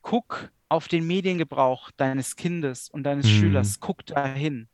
guck 0.05 0.51
auf 0.69 0.87
den 0.87 1.05
Mediengebrauch 1.05 1.89
deines 1.97 2.35
Kindes 2.35 2.89
und 2.89 3.03
deines 3.03 3.25
mhm. 3.25 3.31
Schülers, 3.31 3.79
guck 3.79 4.05
dahin. 4.05 4.69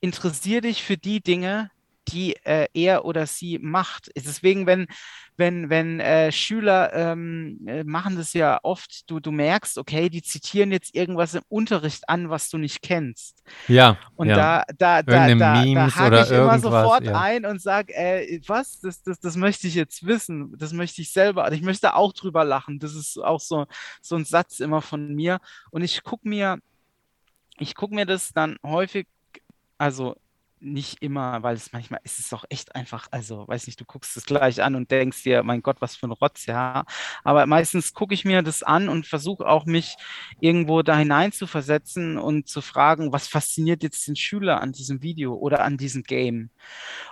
Interessier 0.00 0.62
dich 0.62 0.82
für 0.82 0.96
die 0.96 1.20
Dinge, 1.20 1.70
die 2.08 2.36
äh, 2.44 2.68
er 2.74 3.04
oder 3.04 3.26
sie 3.26 3.58
macht. 3.58 4.10
Deswegen, 4.16 4.66
wenn, 4.66 4.86
wenn, 5.36 5.70
wenn 5.70 6.00
äh, 6.00 6.30
Schüler 6.30 6.92
ähm, 6.92 7.58
äh, 7.66 7.84
machen 7.84 8.16
das 8.16 8.32
ja 8.34 8.60
oft, 8.62 9.10
du, 9.10 9.20
du 9.20 9.32
merkst, 9.32 9.78
okay, 9.78 10.08
die 10.08 10.22
zitieren 10.22 10.70
jetzt 10.70 10.94
irgendwas 10.94 11.34
im 11.34 11.42
Unterricht 11.48 12.08
an, 12.08 12.30
was 12.30 12.48
du 12.50 12.58
nicht 12.58 12.82
kennst. 12.82 13.42
Ja. 13.68 13.98
Und 14.14 14.28
ja. 14.28 14.36
da, 14.36 14.64
da, 14.78 15.02
da, 15.02 15.28
da, 15.28 15.34
da 15.34 15.90
hake 15.94 16.22
ich 16.22 16.30
immer 16.30 16.58
sofort 16.58 17.04
ja. 17.04 17.20
ein 17.20 17.46
und 17.46 17.60
sage, 17.60 17.94
äh, 17.94 18.40
was, 18.46 18.80
das, 18.80 19.02
das, 19.02 19.18
das 19.18 19.36
möchte 19.36 19.66
ich 19.66 19.74
jetzt 19.74 20.06
wissen, 20.06 20.54
das 20.56 20.72
möchte 20.72 21.02
ich 21.02 21.12
selber, 21.12 21.50
ich 21.52 21.62
möchte 21.62 21.94
auch 21.94 22.12
drüber 22.12 22.44
lachen. 22.44 22.78
Das 22.78 22.94
ist 22.94 23.18
auch 23.18 23.40
so, 23.40 23.66
so 24.00 24.16
ein 24.16 24.24
Satz 24.24 24.60
immer 24.60 24.82
von 24.82 25.14
mir. 25.14 25.40
Und 25.70 25.82
ich 25.82 26.02
gucke 26.02 26.28
mir, 26.28 26.58
ich 27.58 27.74
gucke 27.74 27.94
mir 27.94 28.06
das 28.06 28.32
dann 28.32 28.56
häufig, 28.62 29.06
also 29.78 30.16
nicht 30.60 31.02
immer, 31.02 31.42
weil 31.42 31.56
es 31.56 31.72
manchmal 31.72 32.00
ist 32.04 32.18
es 32.18 32.32
auch 32.32 32.44
echt 32.48 32.74
einfach, 32.74 33.08
also 33.10 33.46
weiß 33.46 33.66
nicht, 33.66 33.80
du 33.80 33.84
guckst 33.84 34.16
es 34.16 34.24
gleich 34.24 34.62
an 34.62 34.74
und 34.74 34.90
denkst 34.90 35.22
dir, 35.22 35.42
mein 35.42 35.62
Gott, 35.62 35.76
was 35.80 35.96
für 35.96 36.06
ein 36.06 36.12
Rotz, 36.12 36.46
ja. 36.46 36.84
Aber 37.22 37.46
meistens 37.46 37.92
gucke 37.92 38.14
ich 38.14 38.24
mir 38.24 38.42
das 38.42 38.62
an 38.62 38.88
und 38.88 39.06
versuche 39.06 39.46
auch 39.46 39.66
mich 39.66 39.96
irgendwo 40.40 40.82
da 40.82 40.96
hinein 40.96 41.32
zu 41.32 41.46
versetzen 41.46 42.18
und 42.18 42.48
zu 42.48 42.62
fragen, 42.62 43.12
was 43.12 43.28
fasziniert 43.28 43.82
jetzt 43.82 44.06
den 44.08 44.16
Schüler 44.16 44.60
an 44.60 44.72
diesem 44.72 45.02
Video 45.02 45.34
oder 45.34 45.62
an 45.62 45.76
diesem 45.76 46.02
Game. 46.02 46.50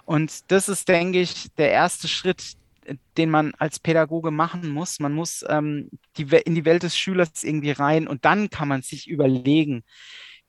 Und 0.04 0.50
das 0.50 0.68
ist, 0.68 0.88
denke 0.88 1.20
ich, 1.20 1.52
der 1.58 1.70
erste 1.70 2.08
Schritt, 2.08 2.56
den 3.16 3.30
man 3.30 3.52
als 3.58 3.78
Pädagoge 3.78 4.30
machen 4.30 4.68
muss. 4.70 4.98
Man 4.98 5.12
muss 5.12 5.44
ähm, 5.48 5.90
die, 6.16 6.24
in 6.44 6.54
die 6.54 6.64
Welt 6.64 6.82
des 6.82 6.96
Schülers 6.96 7.44
irgendwie 7.44 7.70
rein 7.70 8.08
und 8.08 8.24
dann 8.24 8.50
kann 8.50 8.68
man 8.68 8.82
sich 8.82 9.08
überlegen, 9.08 9.84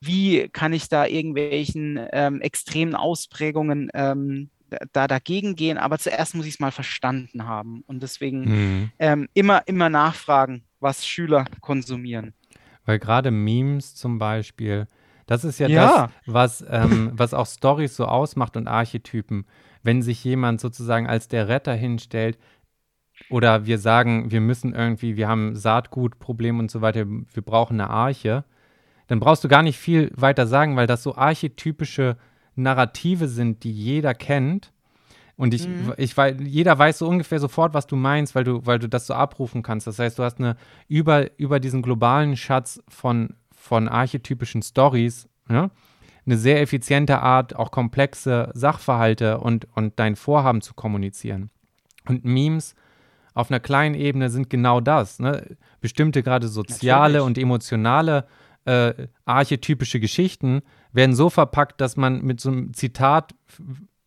wie 0.05 0.49
kann 0.49 0.73
ich 0.73 0.89
da 0.89 1.05
irgendwelchen 1.05 1.99
ähm, 2.11 2.41
extremen 2.41 2.95
Ausprägungen 2.95 3.89
ähm, 3.93 4.49
da 4.91 5.07
dagegen 5.07 5.55
gehen, 5.55 5.77
aber 5.77 5.99
zuerst 5.99 6.35
muss 6.35 6.45
ich 6.45 6.55
es 6.55 6.59
mal 6.59 6.71
verstanden 6.71 7.45
haben 7.45 7.83
und 7.87 8.01
deswegen 8.01 8.41
mhm. 8.45 8.91
ähm, 8.99 9.29
immer, 9.33 9.67
immer 9.67 9.89
nachfragen, 9.89 10.63
was 10.79 11.05
Schüler 11.05 11.45
konsumieren. 11.61 12.33
Weil 12.85 12.99
gerade 12.99 13.31
Memes 13.31 13.95
zum 13.95 14.19
Beispiel, 14.19 14.87
das 15.25 15.43
ist 15.43 15.59
ja, 15.59 15.67
ja. 15.67 15.85
das, 15.85 16.09
was, 16.25 16.65
ähm, 16.69 17.11
was 17.15 17.33
auch 17.33 17.47
Stories 17.47 17.95
so 17.95 18.05
ausmacht 18.05 18.57
und 18.57 18.67
Archetypen. 18.67 19.45
Wenn 19.83 20.01
sich 20.01 20.23
jemand 20.23 20.59
sozusagen 20.61 21.07
als 21.07 21.27
der 21.27 21.47
Retter 21.47 21.73
hinstellt, 21.73 22.37
oder 23.29 23.65
wir 23.65 23.77
sagen, 23.77 24.31
wir 24.31 24.41
müssen 24.41 24.73
irgendwie, 24.73 25.15
wir 25.15 25.27
haben 25.27 25.55
Saatgutproblem 25.55 26.59
und 26.59 26.71
so 26.71 26.81
weiter, 26.81 27.05
wir 27.05 27.43
brauchen 27.43 27.79
eine 27.79 27.89
Arche, 27.89 28.43
dann 29.07 29.19
brauchst 29.19 29.43
du 29.43 29.47
gar 29.47 29.63
nicht 29.63 29.77
viel 29.77 30.11
weiter 30.15 30.47
sagen, 30.47 30.75
weil 30.75 30.87
das 30.87 31.03
so 31.03 31.15
archetypische 31.15 32.17
Narrative 32.55 33.27
sind, 33.27 33.63
die 33.63 33.71
jeder 33.71 34.13
kennt. 34.13 34.71
Und 35.35 35.53
ich, 35.53 35.67
mhm. 35.67 35.93
ich 35.97 36.15
weiß, 36.15 36.35
jeder 36.39 36.77
weiß 36.77 36.99
so 36.99 37.07
ungefähr 37.07 37.39
sofort, 37.39 37.73
was 37.73 37.87
du 37.87 37.95
meinst, 37.95 38.35
weil 38.35 38.43
du, 38.43 38.65
weil 38.65 38.79
du 38.79 38.87
das 38.87 39.07
so 39.07 39.15
abrufen 39.15 39.63
kannst. 39.63 39.87
Das 39.87 39.97
heißt, 39.97 40.19
du 40.19 40.23
hast 40.23 40.39
eine 40.39 40.55
über, 40.87 41.37
über 41.39 41.59
diesen 41.59 41.81
globalen 41.81 42.37
Schatz 42.37 42.81
von, 42.87 43.35
von 43.55 43.87
archetypischen 43.87 44.61
Stories, 44.61 45.27
ja, 45.49 45.71
eine 46.25 46.37
sehr 46.37 46.61
effiziente 46.61 47.19
Art, 47.19 47.55
auch 47.55 47.71
komplexe 47.71 48.51
Sachverhalte 48.53 49.39
und, 49.39 49.67
und 49.75 49.99
dein 49.99 50.15
Vorhaben 50.15 50.61
zu 50.61 50.73
kommunizieren. 50.73 51.49
Und 52.07 52.23
Memes 52.23 52.75
auf 53.33 53.49
einer 53.49 53.59
kleinen 53.59 53.95
Ebene 53.95 54.29
sind 54.29 54.49
genau 54.49 54.79
das. 54.79 55.19
Ne? 55.19 55.57
Bestimmte 55.81 56.23
gerade 56.23 56.47
soziale 56.47 57.13
Natürlich. 57.13 57.25
und 57.25 57.37
emotionale 57.39 58.19
äh, 58.19 58.23
archetypische 59.25 59.99
Geschichten 59.99 60.61
werden 60.91 61.15
so 61.15 61.29
verpackt, 61.29 61.81
dass 61.81 61.97
man 61.97 62.21
mit 62.21 62.39
so 62.39 62.49
einem 62.49 62.73
Zitat 62.73 63.35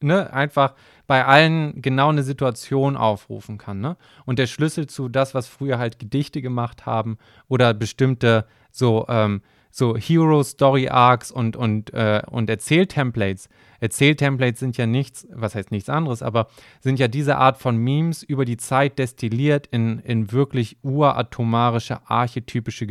ne, 0.01 0.33
einfach 0.33 0.75
bei 1.07 1.25
allen 1.25 1.83
genau 1.83 2.09
eine 2.09 2.23
Situation 2.23 2.97
aufrufen 2.97 3.59
kann. 3.59 3.81
Ne? 3.81 3.97
Und 4.25 4.39
der 4.39 4.47
Schlüssel 4.47 4.87
zu 4.87 5.09
das, 5.09 5.35
was 5.35 5.49
früher 5.49 5.79
halt 5.79 5.99
Gedichte 5.99 6.43
gemacht 6.43 6.87
haben 6.87 7.19
oder 7.49 7.75
bestimmte 7.75 8.47
so, 8.71 9.07
ähm, 9.09 9.43
so 9.71 9.97
Hero-Story-Arcs 9.97 11.31
und, 11.31 11.57
und, 11.57 11.93
äh, 11.93 12.23
und 12.31 12.49
Erzähltemplates. 12.49 13.49
Erzähltemplates 13.79 14.61
sind 14.61 14.77
ja 14.79 14.87
nichts, 14.87 15.27
was 15.31 15.55
heißt 15.55 15.71
nichts 15.71 15.91
anderes, 15.91 16.23
aber 16.23 16.49
sind 16.81 16.99
ja 16.99 17.09
diese 17.09 17.37
Art 17.37 17.59
von 17.59 17.77
Memes 17.77 18.23
über 18.23 18.45
die 18.45 18.57
Zeit 18.57 18.99
destilliert 18.99 19.67
in, 19.67 19.99
in 19.99 20.33
wirklich 20.33 20.79
uratomarische, 20.83 22.09
archetypische 22.09 22.87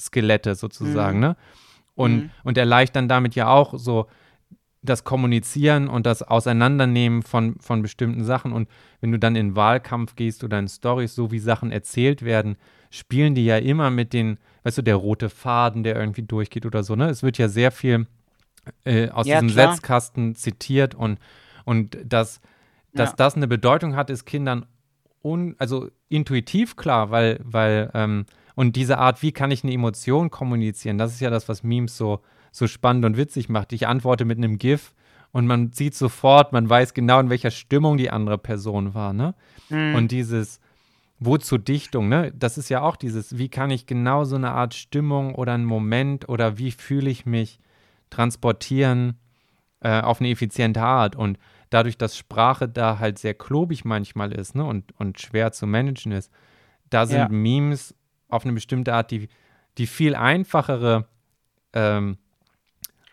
Geschichtsskelette 0.00 0.54
sozusagen. 0.54 1.18
Mhm. 1.18 1.24
Ne? 1.24 1.36
Und, 1.94 2.16
mhm. 2.16 2.30
und 2.44 2.58
erleichtern 2.58 3.08
damit 3.08 3.34
ja 3.34 3.48
auch 3.48 3.78
so 3.78 4.06
das 4.82 5.04
Kommunizieren 5.04 5.88
und 5.88 6.06
das 6.06 6.22
Auseinandernehmen 6.22 7.22
von, 7.22 7.56
von 7.60 7.82
bestimmten 7.82 8.24
Sachen. 8.24 8.52
Und 8.52 8.68
wenn 9.02 9.12
du 9.12 9.18
dann 9.18 9.36
in 9.36 9.54
Wahlkampf 9.54 10.16
gehst 10.16 10.42
oder 10.42 10.58
in 10.58 10.68
Stories, 10.68 11.14
so 11.14 11.30
wie 11.30 11.38
Sachen 11.38 11.70
erzählt 11.70 12.22
werden, 12.22 12.56
spielen 12.88 13.34
die 13.34 13.44
ja 13.44 13.58
immer 13.58 13.90
mit 13.90 14.14
den, 14.14 14.38
weißt 14.62 14.78
du, 14.78 14.82
der 14.82 14.96
rote 14.96 15.28
Faden, 15.28 15.82
der 15.82 15.96
irgendwie 15.96 16.22
durchgeht 16.22 16.64
oder 16.64 16.82
so. 16.82 16.96
Ne? 16.96 17.10
Es 17.10 17.22
wird 17.22 17.36
ja 17.36 17.48
sehr 17.48 17.70
viel 17.70 18.06
äh, 18.84 19.10
aus 19.10 19.26
ja, 19.26 19.40
diesem 19.40 19.54
klar. 19.54 19.74
Setzkasten 19.74 20.34
zitiert 20.34 20.94
und, 20.94 21.18
und 21.66 21.98
dass, 22.02 22.40
dass 22.94 23.10
ja. 23.10 23.16
das 23.16 23.36
eine 23.36 23.48
Bedeutung 23.48 23.96
hat, 23.96 24.08
ist 24.08 24.24
Kindern 24.24 24.64
un, 25.22 25.56
also 25.58 25.90
intuitiv 26.08 26.76
klar, 26.76 27.10
weil, 27.10 27.38
weil 27.44 27.90
ähm, 27.92 28.24
und 28.54 28.76
diese 28.76 28.98
Art, 28.98 29.22
wie 29.22 29.32
kann 29.32 29.50
ich 29.50 29.64
eine 29.64 29.72
Emotion 29.72 30.30
kommunizieren, 30.30 30.98
das 30.98 31.12
ist 31.12 31.20
ja 31.20 31.30
das, 31.30 31.48
was 31.48 31.62
Memes 31.62 31.96
so, 31.96 32.20
so 32.52 32.66
spannend 32.66 33.04
und 33.04 33.16
witzig 33.16 33.48
macht. 33.48 33.72
Ich 33.72 33.86
antworte 33.86 34.24
mit 34.24 34.38
einem 34.38 34.58
GIF 34.58 34.92
und 35.32 35.46
man 35.46 35.72
sieht 35.72 35.94
sofort, 35.94 36.52
man 36.52 36.68
weiß 36.68 36.94
genau, 36.94 37.20
in 37.20 37.30
welcher 37.30 37.50
Stimmung 37.50 37.96
die 37.96 38.10
andere 38.10 38.38
Person 38.38 38.94
war, 38.94 39.12
ne? 39.12 39.34
Mhm. 39.68 39.94
Und 39.94 40.10
dieses, 40.10 40.60
wozu 41.20 41.58
Dichtung, 41.58 42.08
ne? 42.08 42.32
Das 42.36 42.58
ist 42.58 42.68
ja 42.68 42.82
auch 42.82 42.96
dieses, 42.96 43.38
wie 43.38 43.48
kann 43.48 43.70
ich 43.70 43.86
genau 43.86 44.24
so 44.24 44.36
eine 44.36 44.50
Art 44.50 44.74
Stimmung 44.74 45.34
oder 45.34 45.54
einen 45.54 45.64
Moment 45.64 46.28
oder 46.28 46.58
wie 46.58 46.72
fühle 46.72 47.10
ich 47.10 47.26
mich 47.26 47.60
transportieren 48.08 49.18
äh, 49.80 50.00
auf 50.00 50.20
eine 50.20 50.30
effiziente 50.30 50.82
Art. 50.82 51.14
Und 51.14 51.38
dadurch, 51.70 51.96
dass 51.96 52.16
Sprache 52.16 52.68
da 52.68 52.98
halt 52.98 53.18
sehr 53.18 53.34
klobig 53.34 53.84
manchmal 53.84 54.32
ist, 54.32 54.56
ne? 54.56 54.64
Und, 54.64 54.98
und 54.98 55.20
schwer 55.20 55.52
zu 55.52 55.66
managen 55.66 56.10
ist, 56.10 56.32
da 56.88 57.06
sind 57.06 57.18
ja. 57.18 57.28
Memes 57.28 57.94
auf 58.30 58.44
eine 58.44 58.52
bestimmte 58.52 58.94
Art 58.94 59.10
die, 59.10 59.28
die 59.78 59.86
viel 59.86 60.14
einfachere 60.14 61.06
ähm, 61.72 62.18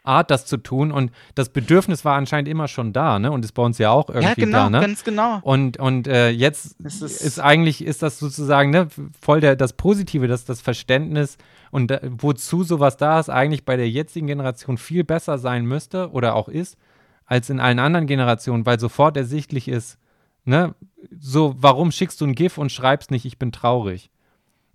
Art, 0.07 0.31
das 0.31 0.45
zu 0.45 0.57
tun. 0.57 0.91
Und 0.91 1.11
das 1.35 1.49
Bedürfnis 1.49 2.05
war 2.05 2.15
anscheinend 2.15 2.47
immer 2.47 2.67
schon 2.67 2.93
da, 2.93 3.19
ne? 3.19 3.31
Und 3.31 3.43
ist 3.43 3.51
bei 3.51 3.61
uns 3.61 3.77
ja 3.77 3.91
auch 3.91 4.09
irgendwie 4.09 4.27
ja, 4.27 4.33
genau, 4.33 4.57
da, 4.57 4.69
ne? 4.69 4.79
ganz 4.79 5.03
genau. 5.03 5.39
Und, 5.41 5.77
und 5.77 6.07
äh, 6.07 6.29
jetzt 6.29 6.79
ist, 6.79 7.01
ist, 7.01 7.39
eigentlich, 7.39 7.83
ist 7.83 8.01
das 8.01 8.17
sozusagen, 8.17 8.71
ne, 8.71 8.87
voll 9.19 9.41
der, 9.41 9.55
das 9.55 9.73
Positive, 9.73 10.27
das, 10.27 10.45
das 10.45 10.61
Verständnis 10.61 11.37
und 11.71 11.91
äh, 11.91 11.99
wozu 12.03 12.63
sowas 12.63 12.97
da 12.97 13.19
ist, 13.19 13.29
eigentlich 13.29 13.65
bei 13.65 13.75
der 13.75 13.89
jetzigen 13.89 14.27
Generation 14.27 14.77
viel 14.77 15.03
besser 15.03 15.37
sein 15.37 15.65
müsste 15.65 16.11
oder 16.11 16.35
auch 16.35 16.47
ist, 16.47 16.77
als 17.25 17.49
in 17.49 17.59
allen 17.59 17.79
anderen 17.79 18.07
Generationen, 18.07 18.65
weil 18.65 18.79
sofort 18.79 19.17
ersichtlich 19.17 19.67
ist, 19.67 19.97
ne, 20.45 20.73
so, 21.19 21.55
warum 21.57 21.91
schickst 21.91 22.21
du 22.21 22.25
ein 22.25 22.35
GIF 22.35 22.57
und 22.57 22.71
schreibst 22.71 23.11
nicht, 23.11 23.25
ich 23.25 23.37
bin 23.37 23.51
traurig? 23.51 24.09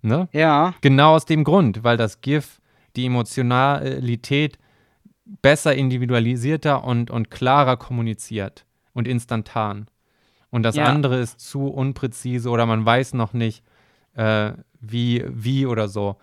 Ne? 0.03 0.27
Ja. 0.33 0.75
Genau 0.81 1.15
aus 1.15 1.25
dem 1.25 1.43
Grund, 1.43 1.83
weil 1.83 1.97
das 1.97 2.21
GIF 2.21 2.59
die 2.95 3.05
Emotionalität 3.05 4.59
besser 5.41 5.73
individualisierter 5.73 6.83
und, 6.83 7.09
und 7.09 7.31
klarer 7.31 7.77
kommuniziert 7.77 8.65
und 8.93 9.07
instantan. 9.07 9.87
Und 10.49 10.63
das 10.63 10.75
ja. 10.75 10.85
andere 10.85 11.19
ist 11.19 11.39
zu 11.39 11.67
unpräzise 11.67 12.49
oder 12.49 12.65
man 12.65 12.85
weiß 12.85 13.13
noch 13.13 13.33
nicht, 13.33 13.63
äh, 14.15 14.51
wie, 14.81 15.23
wie 15.27 15.65
oder 15.65 15.87
so. 15.87 16.17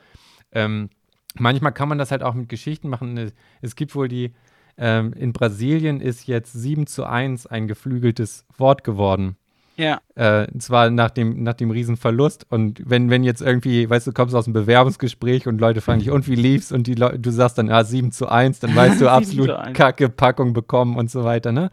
Ähm, 0.53 0.91
manchmal 1.35 1.73
kann 1.73 1.89
man 1.89 1.99
das 1.99 2.11
halt 2.11 2.23
auch 2.23 2.35
mit 2.35 2.49
Geschichten 2.49 2.89
machen. 2.89 3.33
Es 3.63 3.77
gibt 3.77 3.95
wohl 3.95 4.09
die, 4.09 4.35
ähm, 4.77 5.15
in 5.15 5.33
Brasilien 5.33 6.01
ist 6.01 6.27
jetzt 6.27 6.53
7 6.53 6.87
zu 6.87 7.05
1 7.05 7.47
ein 7.47 7.67
geflügeltes 7.67 8.47
Wort 8.57 8.85
geworden. 8.85 9.37
Ja. 9.81 10.01
Äh, 10.15 10.47
zwar 10.59 10.91
nach 10.91 11.11
dem, 11.11 11.43
nach 11.43 11.55
dem 11.55 11.71
Riesenverlust. 11.71 12.47
Und 12.51 12.83
wenn, 12.85 13.11
wenn 13.11 13.25
jetzt 13.25 13.41
irgendwie, 13.41 13.89
weißt 13.89 14.07
du, 14.07 14.13
kommst 14.13 14.35
aus 14.35 14.47
einem 14.47 14.55
Bewerbungsgespräch 14.55 15.47
und 15.47 15.61
Leute 15.61 15.81
fragen 15.81 16.01
dich, 16.01 16.11
und 16.11 16.29
wie 16.29 16.35
lief's? 16.35 16.71
Und 16.71 16.87
die 16.87 16.95
Le 16.95 17.19
du 17.19 17.31
sagst 17.31 17.59
dann, 17.59 17.71
ah, 17.71 17.83
7 17.83 18.13
zu 18.13 18.29
1, 18.29 18.61
dann 18.61 18.75
weißt 18.75 19.01
du 19.01 19.09
absolut 19.11 19.51
kacke 19.75 20.09
Packung 20.09 20.53
bekommen 20.53 20.97
und 20.97 21.11
so 21.11 21.25
weiter, 21.25 21.53
ne? 21.53 21.71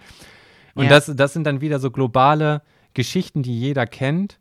Und 0.73 0.85
ja. 0.85 0.89
das, 0.91 1.11
das 1.15 1.33
sind 1.33 1.45
dann 1.45 1.59
wieder 1.59 1.79
so 1.79 1.91
globale 1.91 2.61
Geschichten, 2.93 3.43
die 3.43 3.59
jeder 3.59 3.87
kennt 3.87 4.39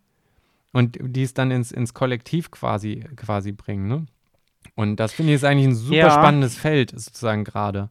und 0.73 0.99
die 1.01 1.23
es 1.23 1.35
dann 1.35 1.51
ins, 1.51 1.73
ins 1.73 1.95
Kollektiv 1.95 2.51
quasi, 2.51 3.05
quasi 3.17 3.53
bringen, 3.53 3.89
ne? 3.89 4.07
Und 4.75 4.97
das 4.97 5.13
finde 5.13 5.33
ich 5.33 5.37
ist 5.37 5.45
eigentlich 5.45 5.69
ein 5.69 5.75
super 5.75 5.97
ja. 5.97 6.11
spannendes 6.11 6.57
Feld, 6.57 6.91
sozusagen 6.91 7.45
gerade. 7.45 7.89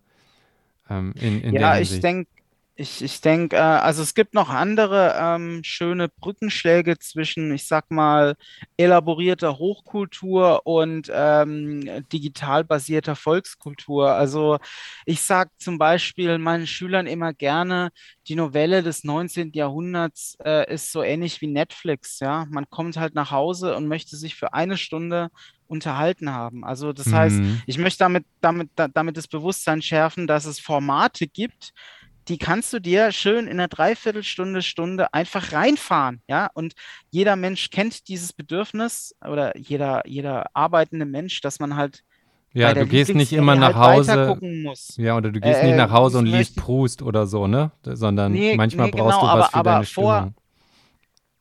Ähm, 0.89 1.13
in, 1.19 1.41
in 1.41 1.55
ja, 1.55 1.79
ich 1.79 1.99
denke, 1.99 2.29
ich, 2.77 3.01
ich 3.01 3.21
denke, 3.21 3.55
äh, 3.55 3.59
also 3.59 4.01
es 4.01 4.13
gibt 4.15 4.33
noch 4.33 4.49
andere 4.49 5.15
ähm, 5.17 5.63
schöne 5.63 6.09
Brückenschläge 6.09 6.99
zwischen, 6.99 7.53
ich 7.53 7.67
sag 7.67 7.89
mal, 7.89 8.35
elaborierter 8.75 9.57
Hochkultur 9.57 10.61
und 10.65 11.09
ähm, 11.13 12.03
digital 12.11 12.65
basierter 12.65 13.15
Volkskultur. 13.15 14.11
Also 14.11 14.57
ich 15.05 15.21
sage 15.21 15.51
zum 15.57 15.77
Beispiel 15.77 16.37
meinen 16.37 16.67
Schülern 16.67 17.07
immer 17.07 17.33
gerne, 17.33 17.91
die 18.27 18.35
Novelle 18.35 18.83
des 18.83 19.05
19. 19.05 19.51
Jahrhunderts 19.53 20.37
äh, 20.43 20.73
ist 20.73 20.91
so 20.91 21.01
ähnlich 21.01 21.39
wie 21.39 21.47
Netflix. 21.47 22.19
Ja, 22.19 22.45
man 22.49 22.69
kommt 22.69 22.97
halt 22.97 23.15
nach 23.15 23.31
Hause 23.31 23.77
und 23.77 23.87
möchte 23.87 24.17
sich 24.17 24.35
für 24.35 24.53
eine 24.53 24.75
Stunde 24.75 25.29
unterhalten 25.67 26.31
haben. 26.31 26.65
Also 26.65 26.91
das 26.91 27.07
mhm. 27.07 27.15
heißt, 27.15 27.41
ich 27.67 27.77
möchte 27.77 27.99
damit, 27.99 28.25
damit, 28.41 28.69
damit 28.93 29.15
das 29.15 29.27
Bewusstsein 29.27 29.81
schärfen, 29.81 30.27
dass 30.27 30.45
es 30.45 30.59
Formate 30.59 31.27
gibt, 31.27 31.73
die 32.27 32.37
kannst 32.37 32.73
du 32.73 32.79
dir 32.79 33.11
schön 33.11 33.45
in 33.45 33.53
einer 33.53 33.67
Dreiviertelstunde, 33.67 34.61
Stunde 34.61 35.13
einfach 35.13 35.53
reinfahren, 35.53 36.21
ja. 36.27 36.49
Und 36.53 36.73
jeder 37.11 37.35
Mensch 37.35 37.69
kennt 37.69 38.07
dieses 38.07 38.33
Bedürfnis 38.33 39.15
oder 39.21 39.57
jeder, 39.57 40.01
jeder 40.07 40.47
arbeitende 40.53 41.05
Mensch, 41.05 41.41
dass 41.41 41.59
man 41.59 41.75
halt 41.75 42.03
ja, 42.53 42.73
du 42.73 42.85
gehst 42.87 43.13
nicht 43.13 43.33
immer 43.33 43.55
nach 43.55 43.75
halt 43.75 44.07
Hause. 44.07 44.39
Ja, 44.95 45.17
oder 45.17 45.29
du 45.29 45.41
gehst 45.41 45.59
äh, 45.59 45.67
nicht 45.67 45.75
nach 45.75 45.91
Hause 45.91 46.19
und 46.19 46.25
liest 46.25 46.55
Proust 46.55 47.01
oder 47.01 47.27
so, 47.27 47.47
ne? 47.47 47.71
Sondern 47.83 48.31
nee, 48.31 48.55
manchmal 48.55 48.85
nee, 48.85 48.91
brauchst 48.91 49.19
genau, 49.19 49.33
du 49.33 49.39
was 49.39 49.43
aber, 49.43 49.49
für 49.49 49.55
aber 49.55 49.71
deine 49.71 49.85
vor, 49.85 50.15
Stimmung. 50.15 50.35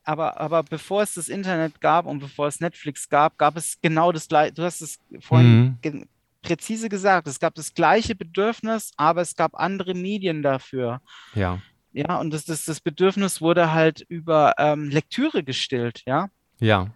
Aber, 0.03 0.41
aber 0.41 0.63
bevor 0.65 1.03
es 1.03 1.15
das 1.15 1.29
Internet 1.29 1.81
gab 1.81 2.07
und 2.07 2.19
bevor 2.19 2.49
es 2.49 2.59
Netflix 2.59 3.09
gab, 3.09 3.39
gab 3.39 3.57
es 3.57 3.79
genau 3.81 4.11
das 4.11 4.27
gleiche. 4.27 4.55
Du 4.55 4.65
hast 4.65 4.81
es 4.81 4.99
vorhin 5.21 5.79
mhm 5.83 6.05
präzise 6.45 6.89
gesagt, 6.89 7.27
es 7.27 7.41
gab 7.41 7.55
das 7.55 7.75
gleiche 7.75 8.15
Bedürfnis, 8.15 8.93
aber 8.97 9.23
es 9.23 9.35
gab 9.35 9.55
andere 9.55 9.95
Medien 9.95 10.43
dafür. 10.43 11.01
Ja. 11.35 11.61
Ja, 11.93 12.19
und 12.19 12.33
das, 12.35 12.45
das, 12.45 12.65
das 12.65 12.81
Bedürfnis 12.81 13.41
wurde 13.41 13.73
halt 13.73 14.05
über 14.09 14.55
ähm, 14.59 14.91
Lektüre 14.91 15.45
gestillt, 15.45 16.03
ja. 16.07 16.29
Ja. 16.59 16.89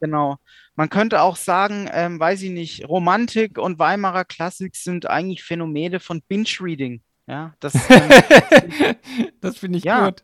Genau. 0.00 0.36
Man 0.76 0.88
könnte 0.88 1.20
auch 1.22 1.36
sagen, 1.36 1.88
ähm, 1.92 2.20
weiß 2.20 2.42
ich 2.42 2.50
nicht, 2.50 2.88
Romantik 2.88 3.58
und 3.58 3.78
Weimarer 3.78 4.24
Klassik 4.24 4.76
sind 4.76 5.08
eigentlich 5.08 5.42
Phänomene 5.42 6.00
von 6.00 6.22
Binge-Reading. 6.22 7.02
Ja, 7.26 7.54
das, 7.60 7.74
ähm, 7.90 8.96
das 9.40 9.58
finde 9.58 9.78
ich 9.78 9.84
ja. 9.84 10.06
gut. 10.06 10.22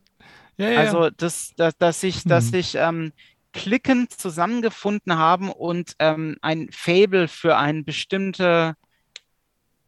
Ja, 0.57 0.70
ja, 0.70 0.81
also, 0.81 1.11
das, 1.11 1.53
das, 1.57 1.77
dass 1.78 2.03
ich, 2.03 2.23
dass 2.24 2.53
hm. 2.53 2.55
ich 2.55 2.74
ähm, 2.77 3.12
klickend 3.53 4.12
zusammengefunden 4.12 5.16
haben 5.16 5.51
und 5.51 5.95
ähm, 5.99 6.37
ein 6.43 6.69
Fable 6.73 7.29
für 7.29 7.57
eine 7.57 7.83
bestimmte 7.83 8.74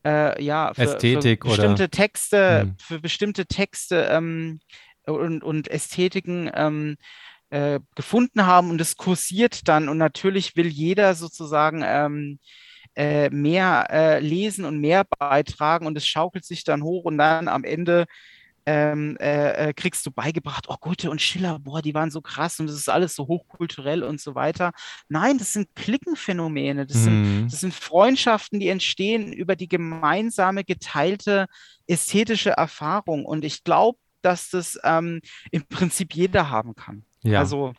äh, 0.04 0.42
ja, 0.42 0.72
für, 0.74 0.82
Ästhetik 0.82 1.42
für 1.42 1.48
bestimmte 1.50 1.84
oder? 1.84 1.90
Texte, 1.90 2.60
hm. 2.60 2.76
für 2.78 3.00
bestimmte 3.00 3.46
Texte 3.46 4.08
ähm, 4.10 4.60
und, 5.06 5.42
und 5.42 5.68
Ästhetiken 5.68 6.50
ähm, 6.54 6.96
äh, 7.50 7.80
gefunden 7.94 8.46
haben 8.46 8.70
und 8.70 8.80
es 8.80 8.96
kursiert 8.96 9.68
dann 9.68 9.88
und 9.88 9.98
natürlich 9.98 10.56
will 10.56 10.66
jeder 10.66 11.14
sozusagen 11.14 11.82
ähm, 11.84 12.38
äh, 12.96 13.30
mehr 13.30 13.86
äh, 13.90 14.20
lesen 14.20 14.64
und 14.64 14.78
mehr 14.80 15.04
beitragen 15.04 15.86
und 15.86 15.96
es 15.96 16.06
schaukelt 16.06 16.44
sich 16.44 16.64
dann 16.64 16.82
hoch 16.82 17.04
und 17.04 17.18
dann 17.18 17.48
am 17.48 17.64
Ende 17.64 18.06
ähm, 18.66 19.16
äh, 19.20 19.68
äh, 19.68 19.72
kriegst 19.74 20.06
du 20.06 20.10
beigebracht, 20.10 20.66
oh 20.68 20.76
Goethe 20.80 21.10
und 21.10 21.20
Schiller, 21.20 21.58
boah, 21.58 21.82
die 21.82 21.94
waren 21.94 22.10
so 22.10 22.20
krass 22.22 22.58
und 22.60 22.66
das 22.66 22.76
ist 22.76 22.88
alles 22.88 23.14
so 23.14 23.26
hochkulturell 23.26 24.02
und 24.02 24.20
so 24.20 24.34
weiter. 24.34 24.72
Nein, 25.08 25.38
das 25.38 25.52
sind 25.52 25.74
Klickenphänomene, 25.74 26.86
das, 26.86 26.98
Mhm. 26.98 27.02
sind, 27.02 27.46
das 27.52 27.60
sind 27.60 27.74
Freundschaften, 27.74 28.60
die 28.60 28.68
entstehen 28.68 29.32
über 29.32 29.56
die 29.56 29.68
gemeinsame, 29.68 30.64
geteilte 30.64 31.46
ästhetische 31.86 32.50
Erfahrung. 32.50 33.26
Und 33.26 33.44
ich 33.44 33.64
glaube, 33.64 33.98
dass 34.22 34.48
das 34.50 34.78
ähm, 34.84 35.20
im 35.50 35.66
Prinzip 35.66 36.14
jeder 36.14 36.48
haben 36.50 36.74
kann. 36.74 37.04
Ja. 37.22 37.40
Also 37.40 37.74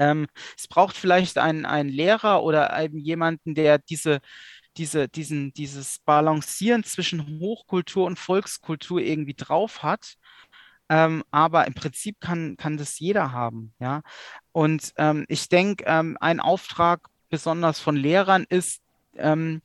ähm, 0.00 0.26
es 0.56 0.68
braucht 0.68 0.96
vielleicht 0.96 1.38
einen, 1.38 1.66
einen 1.66 1.88
Lehrer 1.88 2.42
oder 2.42 2.72
einen, 2.72 2.98
jemanden, 2.98 3.54
der 3.54 3.78
diese, 3.78 4.20
diese, 4.78 5.08
diesen, 5.08 5.52
dieses 5.52 5.98
Balancieren 6.00 6.84
zwischen 6.84 7.40
Hochkultur 7.40 8.06
und 8.06 8.18
Volkskultur 8.18 9.00
irgendwie 9.00 9.34
drauf 9.34 9.82
hat. 9.82 10.14
Ähm, 10.88 11.22
aber 11.30 11.66
im 11.66 11.74
Prinzip 11.74 12.18
kann, 12.20 12.56
kann 12.56 12.78
das 12.78 12.98
jeder 12.98 13.32
haben, 13.32 13.74
ja. 13.78 14.02
Und 14.52 14.94
ähm, 14.96 15.26
ich 15.28 15.50
denke, 15.50 15.84
ähm, 15.86 16.16
ein 16.20 16.40
Auftrag 16.40 17.10
besonders 17.28 17.78
von 17.78 17.94
Lehrern 17.94 18.46
ist, 18.48 18.80
ähm, 19.16 19.60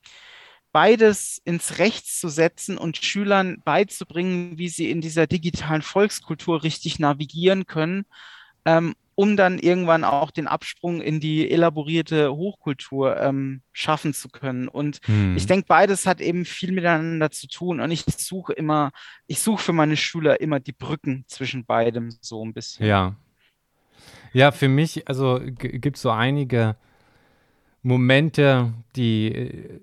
beides 0.74 1.40
ins 1.46 1.78
Rechts 1.78 2.20
zu 2.20 2.28
setzen 2.28 2.78
und 2.78 2.98
Schülern 2.98 3.62
beizubringen, 3.64 4.58
wie 4.58 4.68
sie 4.68 4.90
in 4.90 5.00
dieser 5.00 5.28
digitalen 5.28 5.84
Volkskultur 5.84 6.64
richtig 6.64 7.00
navigieren 7.00 7.68
können, 7.68 8.06
ähm, 8.66 8.96
um 9.16 9.38
dann 9.38 9.60
irgendwann 9.60 10.04
auch 10.04 10.32
den 10.32 10.48
Absprung 10.48 11.02
in 11.02 11.20
die 11.20 11.50
elaborierte 11.50 12.34
Hochkultur 12.36 13.20
ähm, 13.20 13.62
schaffen 13.72 14.14
zu 14.14 14.30
können. 14.30 14.68
Und 14.68 15.00
Mhm. 15.08 15.36
ich 15.38 15.46
denke, 15.46 15.66
beides 15.68 16.06
hat 16.06 16.22
eben 16.22 16.46
viel 16.46 16.72
miteinander 16.72 17.32
zu 17.32 17.48
tun. 17.48 17.80
Und 17.80 17.92
ich 17.92 18.04
suche 18.18 18.54
immer, 18.54 18.92
ich 19.28 19.40
suche 19.40 19.62
für 19.64 19.74
meine 19.74 19.98
Schüler 19.98 20.42
immer 20.42 20.60
die 20.60 20.72
Brücken 20.74 21.26
zwischen 21.28 21.66
beidem 21.66 22.10
so 22.22 22.44
ein 22.44 22.54
bisschen. 22.54 22.86
Ja. 22.86 23.16
Ja, 24.34 24.52
für 24.52 24.68
mich, 24.68 25.08
also 25.08 25.40
gibt 25.44 25.96
es 25.98 26.02
so 26.02 26.10
einige 26.10 26.76
Momente, 27.84 28.74
die 28.96 29.28
äh, 29.28 29.80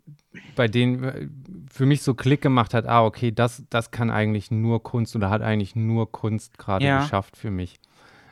bei 0.56 0.66
denen 0.68 1.04
äh, 1.04 1.28
für 1.70 1.86
mich 1.86 2.02
so 2.02 2.14
Klick 2.14 2.40
gemacht 2.40 2.74
hat, 2.74 2.86
ah, 2.86 3.04
okay, 3.04 3.30
das, 3.30 3.62
das 3.70 3.90
kann 3.90 4.10
eigentlich 4.10 4.50
nur 4.50 4.82
Kunst 4.82 5.14
oder 5.14 5.30
hat 5.30 5.42
eigentlich 5.42 5.76
nur 5.76 6.10
Kunst 6.10 6.58
gerade 6.58 6.84
Ja. 6.84 6.98
geschafft 6.98 7.36
für 7.36 7.50
mich. 7.50 7.78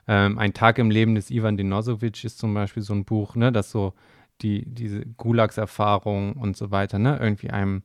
Ähm, 0.09 0.39
Ein 0.39 0.55
Tag 0.55 0.79
im 0.79 0.91
Leben 0.91 1.15
des 1.15 1.31
Ivan 1.31 1.57
Denosovic 1.57 2.25
ist 2.25 2.39
zum 2.39 2.55
Beispiel 2.55 2.83
so 2.83 2.95
ein 2.95 3.05
Buch, 3.05 3.37
ne, 3.37 3.53
das 3.53 3.71
so 3.71 3.93
die, 4.41 4.65
diese 4.67 5.05
Gulags-Erfahrung 5.05 6.33
und 6.35 6.57
so 6.57 6.71
weiter, 6.71 6.99
ne, 6.99 7.19
irgendwie 7.21 7.51
einem 7.51 7.83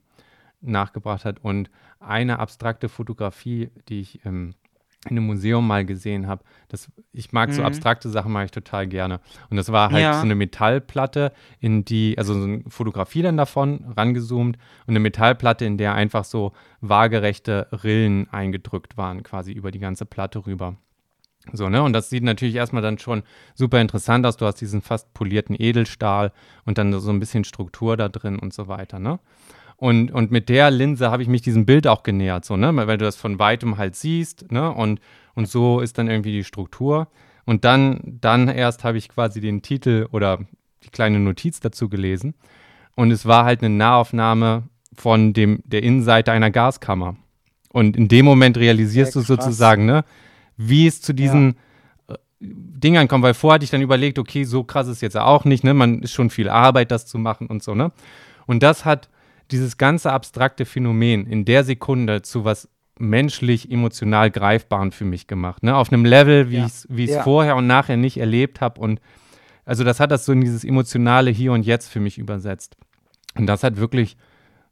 nachgebracht 0.60 1.24
hat. 1.24 1.38
Und 1.44 1.70
eine 2.00 2.38
abstrakte 2.38 2.88
Fotografie, 2.88 3.70
die 3.88 4.00
ich 4.00 4.24
ähm, 4.24 4.54
in 5.10 5.18
einem 5.18 5.26
Museum 5.26 5.66
mal 5.66 5.84
gesehen 5.84 6.26
habe, 6.26 6.42
das, 6.68 6.90
ich 7.12 7.32
mag 7.32 7.52
so 7.52 7.60
Mhm. 7.60 7.66
abstrakte 7.66 8.08
Sachen, 8.08 8.32
mag 8.32 8.46
ich 8.46 8.50
total 8.52 8.86
gerne. 8.86 9.20
Und 9.50 9.58
das 9.58 9.70
war 9.70 9.90
halt 9.90 10.02
Ja. 10.02 10.14
so 10.14 10.22
eine 10.22 10.34
Metallplatte, 10.34 11.32
in 11.60 11.84
die, 11.84 12.16
also 12.16 12.32
so 12.32 12.44
eine 12.44 12.62
Fotografie 12.68 13.20
dann 13.20 13.36
davon, 13.36 13.84
rangezoomt 13.94 14.56
und 14.56 14.90
eine 14.92 15.00
Metallplatte, 15.00 15.66
in 15.66 15.76
der 15.76 15.92
einfach 15.94 16.24
so 16.24 16.52
waagerechte 16.80 17.68
Rillen 17.84 18.30
eingedrückt 18.32 18.96
waren, 18.96 19.22
quasi 19.22 19.52
über 19.52 19.70
die 19.70 19.78
ganze 19.80 20.06
Platte 20.06 20.46
rüber. 20.46 20.76
So, 21.52 21.68
ne? 21.68 21.82
Und 21.82 21.92
das 21.92 22.10
sieht 22.10 22.22
natürlich 22.22 22.54
erstmal 22.54 22.82
dann 22.82 22.98
schon 22.98 23.22
super 23.54 23.80
interessant 23.80 24.24
aus. 24.26 24.36
Du 24.36 24.46
hast 24.46 24.60
diesen 24.60 24.82
fast 24.82 25.12
polierten 25.14 25.56
Edelstahl 25.58 26.32
und 26.64 26.78
dann 26.78 26.98
so 26.98 27.10
ein 27.10 27.20
bisschen 27.20 27.44
Struktur 27.44 27.96
da 27.96 28.08
drin 28.08 28.38
und 28.38 28.54
so 28.54 28.68
weiter, 28.68 28.98
ne? 28.98 29.18
Und, 29.76 30.12
und 30.12 30.30
mit 30.30 30.48
der 30.48 30.70
Linse 30.70 31.10
habe 31.10 31.22
ich 31.22 31.28
mich 31.28 31.42
diesem 31.42 31.66
Bild 31.66 31.86
auch 31.86 32.04
genähert, 32.04 32.44
so, 32.44 32.56
ne? 32.56 32.74
Weil 32.74 32.96
du 32.96 33.04
das 33.04 33.16
von 33.16 33.38
weitem 33.38 33.76
halt 33.76 33.96
siehst, 33.96 34.50
ne? 34.50 34.72
Und, 34.72 35.00
und 35.34 35.48
so 35.48 35.80
ist 35.80 35.98
dann 35.98 36.08
irgendwie 36.08 36.32
die 36.32 36.44
Struktur. 36.44 37.08
Und 37.44 37.64
dann, 37.64 38.00
dann 38.20 38.48
erst 38.48 38.84
habe 38.84 38.96
ich 38.96 39.08
quasi 39.08 39.40
den 39.40 39.62
Titel 39.62 40.06
oder 40.12 40.38
die 40.84 40.90
kleine 40.90 41.18
Notiz 41.18 41.60
dazu 41.60 41.88
gelesen. 41.88 42.34
Und 42.96 43.10
es 43.10 43.26
war 43.26 43.44
halt 43.44 43.62
eine 43.62 43.74
Nahaufnahme 43.74 44.64
von 44.94 45.32
dem, 45.32 45.60
der 45.64 45.82
Innenseite 45.82 46.32
einer 46.32 46.50
Gaskammer. 46.50 47.16
Und 47.70 47.96
in 47.96 48.08
dem 48.08 48.24
Moment 48.24 48.56
realisierst 48.56 49.12
Sehr 49.12 49.22
du 49.22 49.26
krass. 49.26 49.44
sozusagen, 49.44 49.84
ne, 49.84 50.04
wie 50.56 50.86
es 50.86 51.00
zu 51.00 51.12
diesen 51.12 51.56
äh, 52.08 52.14
Dingern 52.40 53.08
kommt. 53.08 53.24
Weil 53.24 53.34
vorher 53.34 53.54
hatte 53.56 53.64
ich 53.64 53.70
dann 53.70 53.82
überlegt, 53.82 54.18
okay, 54.18 54.44
so 54.44 54.64
krass 54.64 54.88
ist 54.88 55.00
jetzt 55.02 55.16
auch 55.16 55.44
nicht, 55.44 55.64
ne? 55.64 55.74
Man 55.74 56.00
ist 56.02 56.12
schon 56.12 56.30
viel 56.30 56.48
Arbeit, 56.48 56.90
das 56.90 57.06
zu 57.06 57.18
machen 57.18 57.46
und 57.48 57.62
so, 57.62 57.74
ne? 57.74 57.92
Und 58.46 58.62
das 58.62 58.84
hat 58.84 59.08
dieses 59.50 59.76
ganze 59.78 60.12
abstrakte 60.12 60.64
Phänomen 60.64 61.26
in 61.26 61.44
der 61.44 61.64
Sekunde 61.64 62.22
zu 62.22 62.44
was 62.44 62.68
menschlich, 62.98 63.70
emotional 63.70 64.30
Greifbaren 64.30 64.92
für 64.92 65.04
mich 65.04 65.26
gemacht. 65.26 65.62
Ne? 65.62 65.74
Auf 65.76 65.92
einem 65.92 66.04
Level, 66.04 66.50
wie 66.50 66.58
Ja. 66.58 66.66
ich 66.66 66.72
es 67.10 67.10
Ja. 67.16 67.22
vorher 67.22 67.56
und 67.56 67.66
nachher 67.66 67.96
nicht 67.96 68.18
erlebt 68.18 68.60
habe. 68.60 68.80
Und 68.80 69.00
also 69.64 69.82
das 69.82 69.98
hat 69.98 70.10
das 70.12 70.24
so 70.24 70.32
in 70.32 70.40
dieses 70.40 70.64
emotionale 70.64 71.30
Hier 71.30 71.52
und 71.52 71.66
Jetzt 71.66 71.88
für 71.88 72.00
mich 72.00 72.18
übersetzt. 72.18 72.76
Und 73.36 73.46
das 73.46 73.64
hat 73.64 73.78
wirklich 73.78 74.16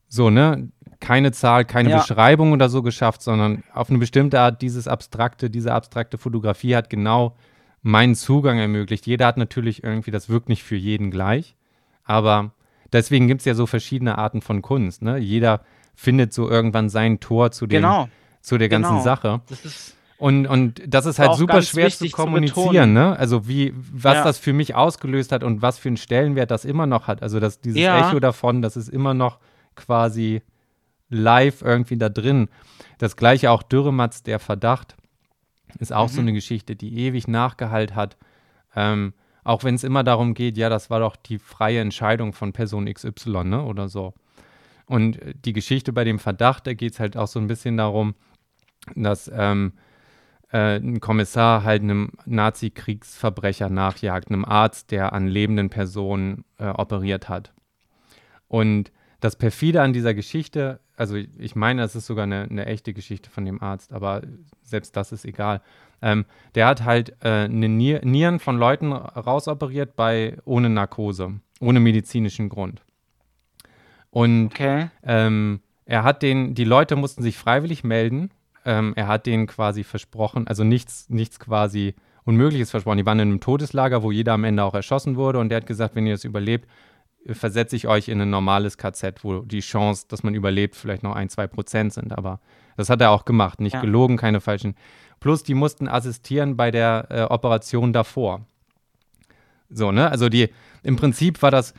so, 0.08 0.30
ne, 0.30 0.68
keine 1.02 1.32
Zahl, 1.32 1.66
keine 1.66 1.90
Ja. 1.90 1.98
Beschreibung 1.98 2.52
oder 2.52 2.70
so 2.70 2.80
geschafft, 2.82 3.20
sondern 3.20 3.62
auf 3.74 3.90
eine 3.90 3.98
bestimmte 3.98 4.40
Art 4.40 4.62
dieses 4.62 4.88
abstrakte, 4.88 5.50
diese 5.50 5.74
abstrakte 5.74 6.16
Fotografie 6.16 6.74
hat 6.76 6.88
genau 6.88 7.36
meinen 7.82 8.14
Zugang 8.14 8.58
ermöglicht. 8.58 9.06
Jeder 9.06 9.26
hat 9.26 9.36
natürlich 9.36 9.82
irgendwie, 9.84 10.12
das 10.12 10.28
wirkt 10.30 10.48
nicht 10.48 10.62
für 10.62 10.76
jeden 10.76 11.10
gleich, 11.10 11.56
aber 12.04 12.52
deswegen 12.92 13.26
gibt 13.28 13.40
es 13.40 13.44
ja 13.44 13.54
so 13.54 13.66
verschiedene 13.66 14.16
Arten 14.16 14.40
von 14.40 14.62
Kunst, 14.62 15.02
ne? 15.02 15.18
Jeder 15.18 15.60
findet 15.94 16.32
so 16.32 16.48
irgendwann 16.48 16.88
sein 16.88 17.20
Tor 17.20 17.50
zu, 17.50 17.66
dem, 17.66 17.82
Genau. 17.82 18.08
zu 18.40 18.56
der 18.56 18.68
ganzen 18.70 18.92
genau. 18.92 19.02
Sache. 19.02 19.40
Das 19.50 19.94
Und, 20.18 20.46
und 20.46 20.80
das 20.86 21.04
ist 21.06 21.18
halt 21.18 21.34
super 21.34 21.60
schwer 21.62 21.90
zu 21.90 22.06
zu 22.06 22.10
kommunizieren, 22.16 22.68
betonen. 22.68 22.92
ne? 22.94 23.18
Also 23.18 23.48
wie, 23.48 23.74
was 23.92 24.14
Ja. 24.14 24.24
das 24.24 24.38
für 24.38 24.52
mich 24.52 24.76
ausgelöst 24.76 25.32
hat 25.32 25.42
und 25.42 25.60
was 25.62 25.78
für 25.80 25.88
einen 25.88 25.96
Stellenwert 25.96 26.52
das 26.52 26.64
immer 26.64 26.86
noch 26.86 27.08
hat. 27.08 27.22
Also 27.22 27.40
das, 27.40 27.60
dieses 27.60 27.80
Ja. 27.80 28.08
Echo 28.08 28.20
davon, 28.20 28.62
das 28.62 28.76
ist 28.76 28.88
immer 28.88 29.14
noch 29.14 29.38
quasi 29.74 30.42
live 31.12 31.62
irgendwie 31.62 31.96
da 31.96 32.08
drin. 32.08 32.48
Das 32.98 33.16
gleiche 33.16 33.50
auch 33.50 33.62
Dürrematz, 33.62 34.22
der 34.22 34.38
Verdacht, 34.38 34.96
ist 35.78 35.92
auch 35.92 36.08
so 36.08 36.20
Mhm. 36.20 36.28
eine 36.28 36.32
Geschichte, 36.34 36.76
die 36.76 36.98
ewig 36.98 37.28
nachgehalt 37.28 37.94
hat. 37.94 38.16
Ähm, 38.74 39.14
auch 39.44 39.64
wenn 39.64 39.74
es 39.74 39.84
immer 39.84 40.04
darum 40.04 40.34
geht, 40.34 40.56
ja, 40.56 40.68
das 40.68 40.90
war 40.90 41.00
doch 41.00 41.16
die 41.16 41.38
freie 41.38 41.80
Entscheidung 41.80 42.32
von 42.32 42.52
Person 42.52 42.92
XY, 42.92 43.44
ne? 43.44 43.64
Oder 43.64 43.88
so. 43.88 44.14
Und 44.86 45.20
äh, 45.20 45.34
die 45.34 45.52
Geschichte 45.52 45.92
bei 45.92 46.04
dem 46.04 46.18
Verdacht, 46.18 46.66
da 46.66 46.74
geht 46.74 46.92
es 46.92 47.00
halt 47.00 47.16
auch 47.16 47.26
so 47.26 47.40
ein 47.40 47.46
bisschen 47.46 47.76
darum, 47.76 48.14
dass 48.94 49.30
ähm, 49.34 49.72
äh, 50.52 50.76
ein 50.76 51.00
Kommissar 51.00 51.64
halt 51.64 51.82
einem 51.82 52.10
Nazi-Kriegsverbrecher 52.26 53.68
nachjagt, 53.68 54.28
einem 54.28 54.44
Arzt, 54.44 54.90
der 54.90 55.12
an 55.12 55.26
lebenden 55.26 55.70
Personen 55.70 56.44
äh, 56.58 56.66
operiert 56.66 57.28
hat. 57.28 57.52
Und 58.48 58.92
das 59.20 59.36
perfide 59.36 59.82
an 59.82 59.92
dieser 59.92 60.14
Geschichte, 60.14 60.80
also 61.02 61.16
ich- 61.16 61.56
meine, 61.56 61.82
es 61.82 61.96
ist 61.96 62.06
sogar 62.06 62.22
eine, 62.22 62.42
eine 62.48 62.66
echte 62.66 62.92
Geschichte 62.94 63.28
von 63.28 63.44
dem 63.44 63.60
Arzt, 63.60 63.92
aber 63.92 64.22
selbst 64.62 64.96
das 64.96 65.10
ist 65.10 65.24
egal. 65.24 65.60
Ähm, 66.00 66.24
der 66.54 66.66
hat 66.68 66.84
halt 66.84 67.10
äh, 67.20 67.44
eine 67.44 67.68
Nier 67.68 68.00
Nieren 68.04 68.38
von 68.38 68.56
Leuten 68.56 68.92
rausoperiert 68.92 69.96
bei 69.96 70.38
ohne 70.44 70.70
Narkose, 70.70 71.40
ohne 71.60 71.80
medizinischen 71.80 72.48
Grund. 72.48 72.82
Und 74.10 74.46
okay. 74.46 74.90
ähm, 75.02 75.60
er 75.84 76.04
hat 76.04 76.22
den, 76.22 76.54
die 76.54 76.64
Leute 76.64 76.96
mussten 76.96 77.22
sich 77.22 77.36
freiwillig 77.36 77.82
melden. 77.82 78.30
Ähm, 78.64 78.92
er 78.94 79.08
hat 79.08 79.26
denen 79.26 79.46
quasi 79.46 79.82
versprochen, 79.82 80.46
also 80.46 80.62
nichts, 80.64 81.08
nichts 81.10 81.40
quasi 81.40 81.94
Unmögliches 82.24 82.70
versprochen. 82.70 82.98
Die 82.98 83.06
waren 83.06 83.18
in 83.18 83.28
einem 83.28 83.40
Todeslager, 83.40 84.04
wo 84.04 84.12
jeder 84.12 84.34
am 84.34 84.44
Ende 84.44 84.62
auch 84.62 84.74
erschossen 84.74 85.16
wurde. 85.16 85.40
Und 85.40 85.48
der 85.48 85.56
hat 85.56 85.66
gesagt, 85.66 85.96
wenn 85.96 86.06
ihr 86.06 86.14
das 86.14 86.22
überlebt, 86.24 86.68
versetze 87.26 87.76
ich 87.76 87.86
euch 87.86 88.08
in 88.08 88.20
ein 88.20 88.30
normales 88.30 88.76
KZ, 88.78 89.22
wo 89.24 89.40
die 89.40 89.60
Chance, 89.60 90.06
dass 90.08 90.22
man 90.22 90.34
überlebt, 90.34 90.74
vielleicht 90.76 91.02
noch 91.02 91.14
ein, 91.14 91.28
zwei 91.28 91.46
Prozent 91.46 91.92
sind. 91.92 92.16
Aber 92.16 92.40
das 92.76 92.90
hat 92.90 93.00
er 93.00 93.10
auch 93.10 93.24
gemacht. 93.24 93.60
Nicht 93.60 93.74
Ja. 93.74 93.80
gelogen, 93.80 94.16
keine 94.16 94.40
falschen. 94.40 94.74
Plus, 95.20 95.42
die 95.44 95.54
mussten 95.54 95.88
assistieren 95.88 96.56
bei 96.56 96.70
der 96.70 97.06
äh, 97.10 97.22
Operation 97.22 97.92
davor. 97.92 98.40
So, 99.70 99.92
ne? 99.92 100.10
Also 100.10 100.28
die, 100.28 100.50
im 100.82 100.96
Prinzip 100.96 101.40
war 101.42 101.50
das 101.50 101.74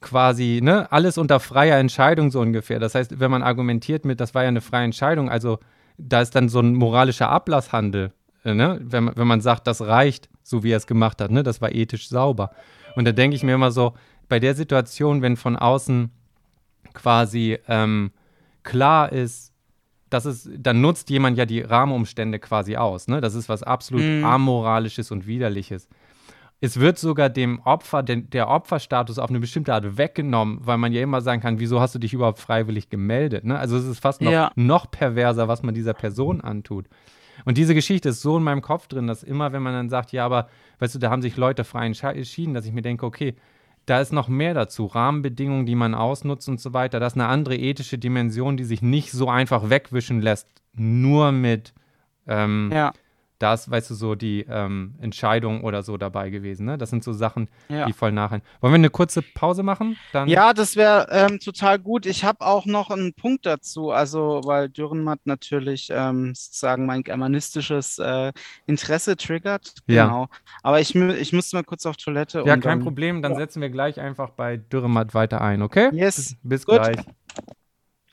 quasi, 0.00 0.60
ne, 0.62 0.90
alles 0.92 1.18
unter 1.18 1.40
freier 1.40 1.78
Entscheidung 1.78 2.30
so 2.30 2.40
ungefähr. 2.40 2.78
Das 2.78 2.94
heißt, 2.94 3.18
wenn 3.18 3.30
man 3.30 3.42
argumentiert 3.42 4.04
mit, 4.04 4.20
das 4.20 4.34
war 4.34 4.42
ja 4.42 4.48
eine 4.48 4.60
freie 4.60 4.84
Entscheidung, 4.84 5.28
also 5.28 5.58
da 5.98 6.20
ist 6.20 6.34
dann 6.34 6.48
so 6.48 6.60
ein 6.60 6.74
moralischer 6.74 7.28
Ablasshandel, 7.30 8.12
äh, 8.44 8.54
ne, 8.54 8.78
wenn, 8.82 9.04
man- 9.04 9.16
wenn 9.16 9.26
man 9.26 9.40
sagt, 9.40 9.66
das 9.66 9.80
reicht, 9.82 10.28
so 10.42 10.62
wie 10.62 10.70
er 10.70 10.76
es 10.76 10.86
gemacht 10.86 11.20
hat, 11.20 11.30
ne, 11.30 11.42
das 11.42 11.60
war 11.60 11.72
ethisch 11.72 12.08
sauber. 12.08 12.50
Und 12.94 13.04
da 13.06 13.12
denke 13.12 13.34
ich 13.36 13.42
mir 13.42 13.54
immer 13.54 13.70
so, 13.72 13.94
bei 14.28 14.38
der 14.40 14.54
Situation, 14.54 15.22
wenn 15.22 15.36
von 15.36 15.56
außen 15.56 16.10
quasi 16.94 17.58
ähm, 17.68 18.10
klar 18.62 19.12
ist, 19.12 19.52
dass 20.10 20.24
es, 20.24 20.48
dann 20.56 20.80
nutzt 20.80 21.10
jemand 21.10 21.36
ja 21.36 21.46
die 21.46 21.60
Rahmenumstände 21.62 22.38
quasi 22.38 22.76
aus, 22.76 23.08
ne? 23.08 23.20
Das 23.20 23.34
ist 23.34 23.48
was 23.48 23.62
absolut 23.62 24.04
Mhm. 24.04 24.24
amoralisches 24.24 25.10
und 25.10 25.26
widerliches. 25.26 25.88
es 26.62 26.80
wird 26.80 26.98
sogar 26.98 27.28
dem 27.28 27.60
Opfer, 27.60 28.02
den, 28.02 28.30
der 28.30 28.48
Opferstatus 28.48 29.18
auf 29.18 29.28
eine 29.28 29.40
bestimmte 29.40 29.74
Art 29.74 29.98
weggenommen, 29.98 30.58
weil 30.62 30.78
man 30.78 30.90
ja 30.90 31.02
immer 31.02 31.20
sagen 31.20 31.42
kann, 31.42 31.60
wieso 31.60 31.80
hast 31.82 31.94
du 31.94 31.98
dich 31.98 32.14
überhaupt 32.14 32.38
freiwillig 32.38 32.88
gemeldet? 32.88 33.44
Ne? 33.44 33.58
Also 33.58 33.76
es 33.76 33.84
ist 33.84 34.00
fast 34.00 34.22
noch, 34.22 34.32
Ja. 34.32 34.50
noch 34.56 34.90
perverser, 34.90 35.48
was 35.48 35.62
man 35.62 35.74
dieser 35.74 35.92
Person 35.92 36.40
antut. 36.40 36.86
Und 37.44 37.58
diese 37.58 37.74
Geschichte 37.74 38.08
ist 38.08 38.22
so 38.22 38.38
in 38.38 38.42
meinem 38.42 38.62
Kopf 38.62 38.86
drin, 38.88 39.06
dass 39.06 39.22
immer, 39.22 39.52
wenn 39.52 39.62
man 39.62 39.74
dann 39.74 39.90
sagt, 39.90 40.12
ja, 40.12 40.24
aber, 40.24 40.48
weißt 40.78 40.94
du, 40.94 40.98
da 40.98 41.10
haben 41.10 41.20
sich 41.20 41.36
Leute 41.36 41.62
frei 41.62 41.84
entschieden, 41.84 42.54
dass 42.54 42.64
ich 42.64 42.72
mir 42.72 42.80
denke, 42.82 43.04
okay, 43.04 43.34
da 43.86 44.00
ist 44.00 44.12
noch 44.12 44.28
mehr 44.28 44.52
dazu. 44.52 44.86
Rahmenbedingungen, 44.86 45.64
die 45.64 45.76
man 45.76 45.94
ausnutzt 45.94 46.48
und 46.48 46.60
so 46.60 46.74
weiter. 46.74 47.00
Das 47.00 47.14
ist 47.14 47.20
eine 47.20 47.28
andere 47.28 47.56
ethische 47.56 47.98
Dimension, 47.98 48.56
die 48.56 48.64
sich 48.64 48.82
nicht 48.82 49.12
so 49.12 49.28
einfach 49.28 49.70
wegwischen 49.70 50.20
lässt, 50.20 50.48
nur 50.74 51.32
mit 51.32 51.72
ähm, 52.26 52.70
Ja, 52.72 52.92
da 53.38 53.54
ist, 53.54 53.70
weißt 53.70 53.90
du, 53.90 53.94
so 53.94 54.14
die 54.14 54.46
ähm, 54.48 54.94
Entscheidung 55.00 55.62
oder 55.62 55.82
so 55.82 55.96
dabei 55.96 56.30
gewesen. 56.30 56.66
Ne? 56.66 56.78
Das 56.78 56.90
sind 56.90 57.04
so 57.04 57.12
Sachen, 57.12 57.48
ja. 57.68 57.86
die 57.86 57.92
voll 57.92 58.12
nachher. 58.12 58.40
Wollen 58.60 58.72
wir 58.72 58.76
eine 58.76 58.90
kurze 58.90 59.22
Pause 59.22 59.62
machen? 59.62 59.96
Dann 60.12 60.28
Ja, 60.28 60.54
das 60.54 60.76
wäre 60.76 61.08
ähm, 61.10 61.38
total 61.38 61.78
gut. 61.78 62.06
Ich 62.06 62.24
habe 62.24 62.40
auch 62.40 62.66
noch 62.66 62.90
einen 62.90 63.12
Punkt 63.12 63.44
dazu, 63.44 63.90
also 63.90 64.40
weil 64.44 64.68
Dürrenmatt 64.68 65.20
natürlich 65.24 65.88
ähm, 65.90 66.34
sozusagen 66.34 66.86
mein 66.86 67.02
germanistisches 67.02 67.98
äh, 67.98 68.32
Interesse 68.66 69.16
triggert. 69.16 69.74
Ja. 69.86 70.06
Genau. 70.06 70.28
Aber 70.62 70.80
ich, 70.80 70.94
ich 70.94 71.32
muss 71.32 71.52
mal 71.52 71.64
kurz 71.64 71.84
auf 71.86 71.96
Toilette. 71.96 72.38
Ja, 72.38 72.56
kein 72.56 72.60
dann- 72.60 72.80
Problem. 72.80 73.22
Dann 73.22 73.32
ja. 73.32 73.38
setzen 73.38 73.60
wir 73.60 73.70
gleich 73.70 74.00
einfach 74.00 74.30
bei 74.30 74.56
Dürrematt 74.56 75.14
weiter 75.14 75.40
ein, 75.40 75.62
okay? 75.62 75.90
Yes. 75.92 76.36
Bis 76.42 76.64
Gut. 76.64 76.76
gleich. 76.76 76.96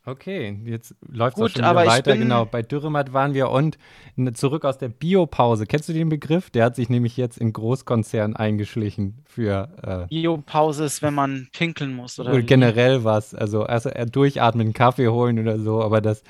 Okay, 0.05 0.59
jetzt 0.65 0.95
läuft 1.07 1.37
es 1.37 1.51
schon 1.51 1.59
wieder 1.59 1.67
aber 1.67 1.85
weiter. 1.85 2.17
Genau, 2.17 2.43
bei 2.43 2.61
Dürrematt 2.61 3.13
waren 3.13 3.33
wir 3.33 3.49
und 3.49 3.77
ne, 4.17 4.33
zurück 4.33 4.65
aus 4.65 4.77
der 4.77 4.89
Biopause. 4.89 5.65
Kennst 5.65 5.87
du 5.87 5.93
den 5.93 6.09
Begriff? 6.09 6.49
Der 6.49 6.65
hat 6.65 6.75
sich 6.75 6.89
nämlich 6.89 7.15
jetzt 7.15 7.37
in 7.37 7.53
Großkonzern 7.53 8.35
eingeschlichen 8.35 9.19
für 9.25 9.69
äh, 9.81 10.07
Biopause 10.07 10.83
ist, 10.83 11.01
wenn 11.03 11.13
man 11.13 11.47
pinkeln 11.53 11.95
muss, 11.95 12.19
oder? 12.19 12.31
oder 12.31 12.41
generell 12.41 13.05
was. 13.05 13.33
Also, 13.33 13.63
also 13.63 13.89
äh, 13.89 14.05
durchatmen, 14.05 14.67
einen 14.67 14.73
Kaffee 14.73 15.07
holen 15.07 15.39
oder 15.39 15.57
so, 15.57 15.81
aber 15.81 16.01
das, 16.01 16.23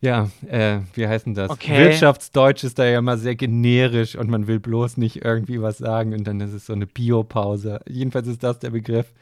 ja, 0.00 0.28
äh, 0.48 0.80
wie 0.94 1.06
heißt 1.06 1.26
denn 1.26 1.34
das? 1.34 1.50
Okay. 1.50 1.78
Wirtschaftsdeutsch 1.78 2.64
ist 2.64 2.80
da 2.80 2.86
ja 2.86 2.98
immer 2.98 3.18
sehr 3.18 3.36
generisch 3.36 4.16
und 4.16 4.28
man 4.30 4.48
will 4.48 4.58
bloß 4.58 4.96
nicht 4.96 5.24
irgendwie 5.24 5.62
was 5.62 5.78
sagen 5.78 6.12
und 6.12 6.26
dann 6.26 6.40
ist 6.40 6.54
es 6.54 6.66
so 6.66 6.72
eine 6.72 6.88
Biopause. 6.88 7.80
Jedenfalls 7.88 8.26
ist 8.26 8.42
das 8.42 8.58
der 8.58 8.70
Begriff. 8.70 9.12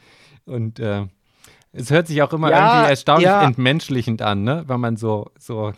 Und 0.45 0.79
äh, 0.79 1.05
es 1.71 1.91
hört 1.91 2.07
sich 2.07 2.21
auch 2.21 2.33
immer 2.33 2.49
Ja, 2.51 2.65
irgendwie 2.73 2.89
erstaunlich 2.89 3.27
ja. 3.27 3.43
entmenschlichend 3.43 4.21
an, 4.21 4.43
ne? 4.43 4.63
Wenn 4.67 4.79
man 4.79 4.97
so, 4.97 5.31
so, 5.37 5.73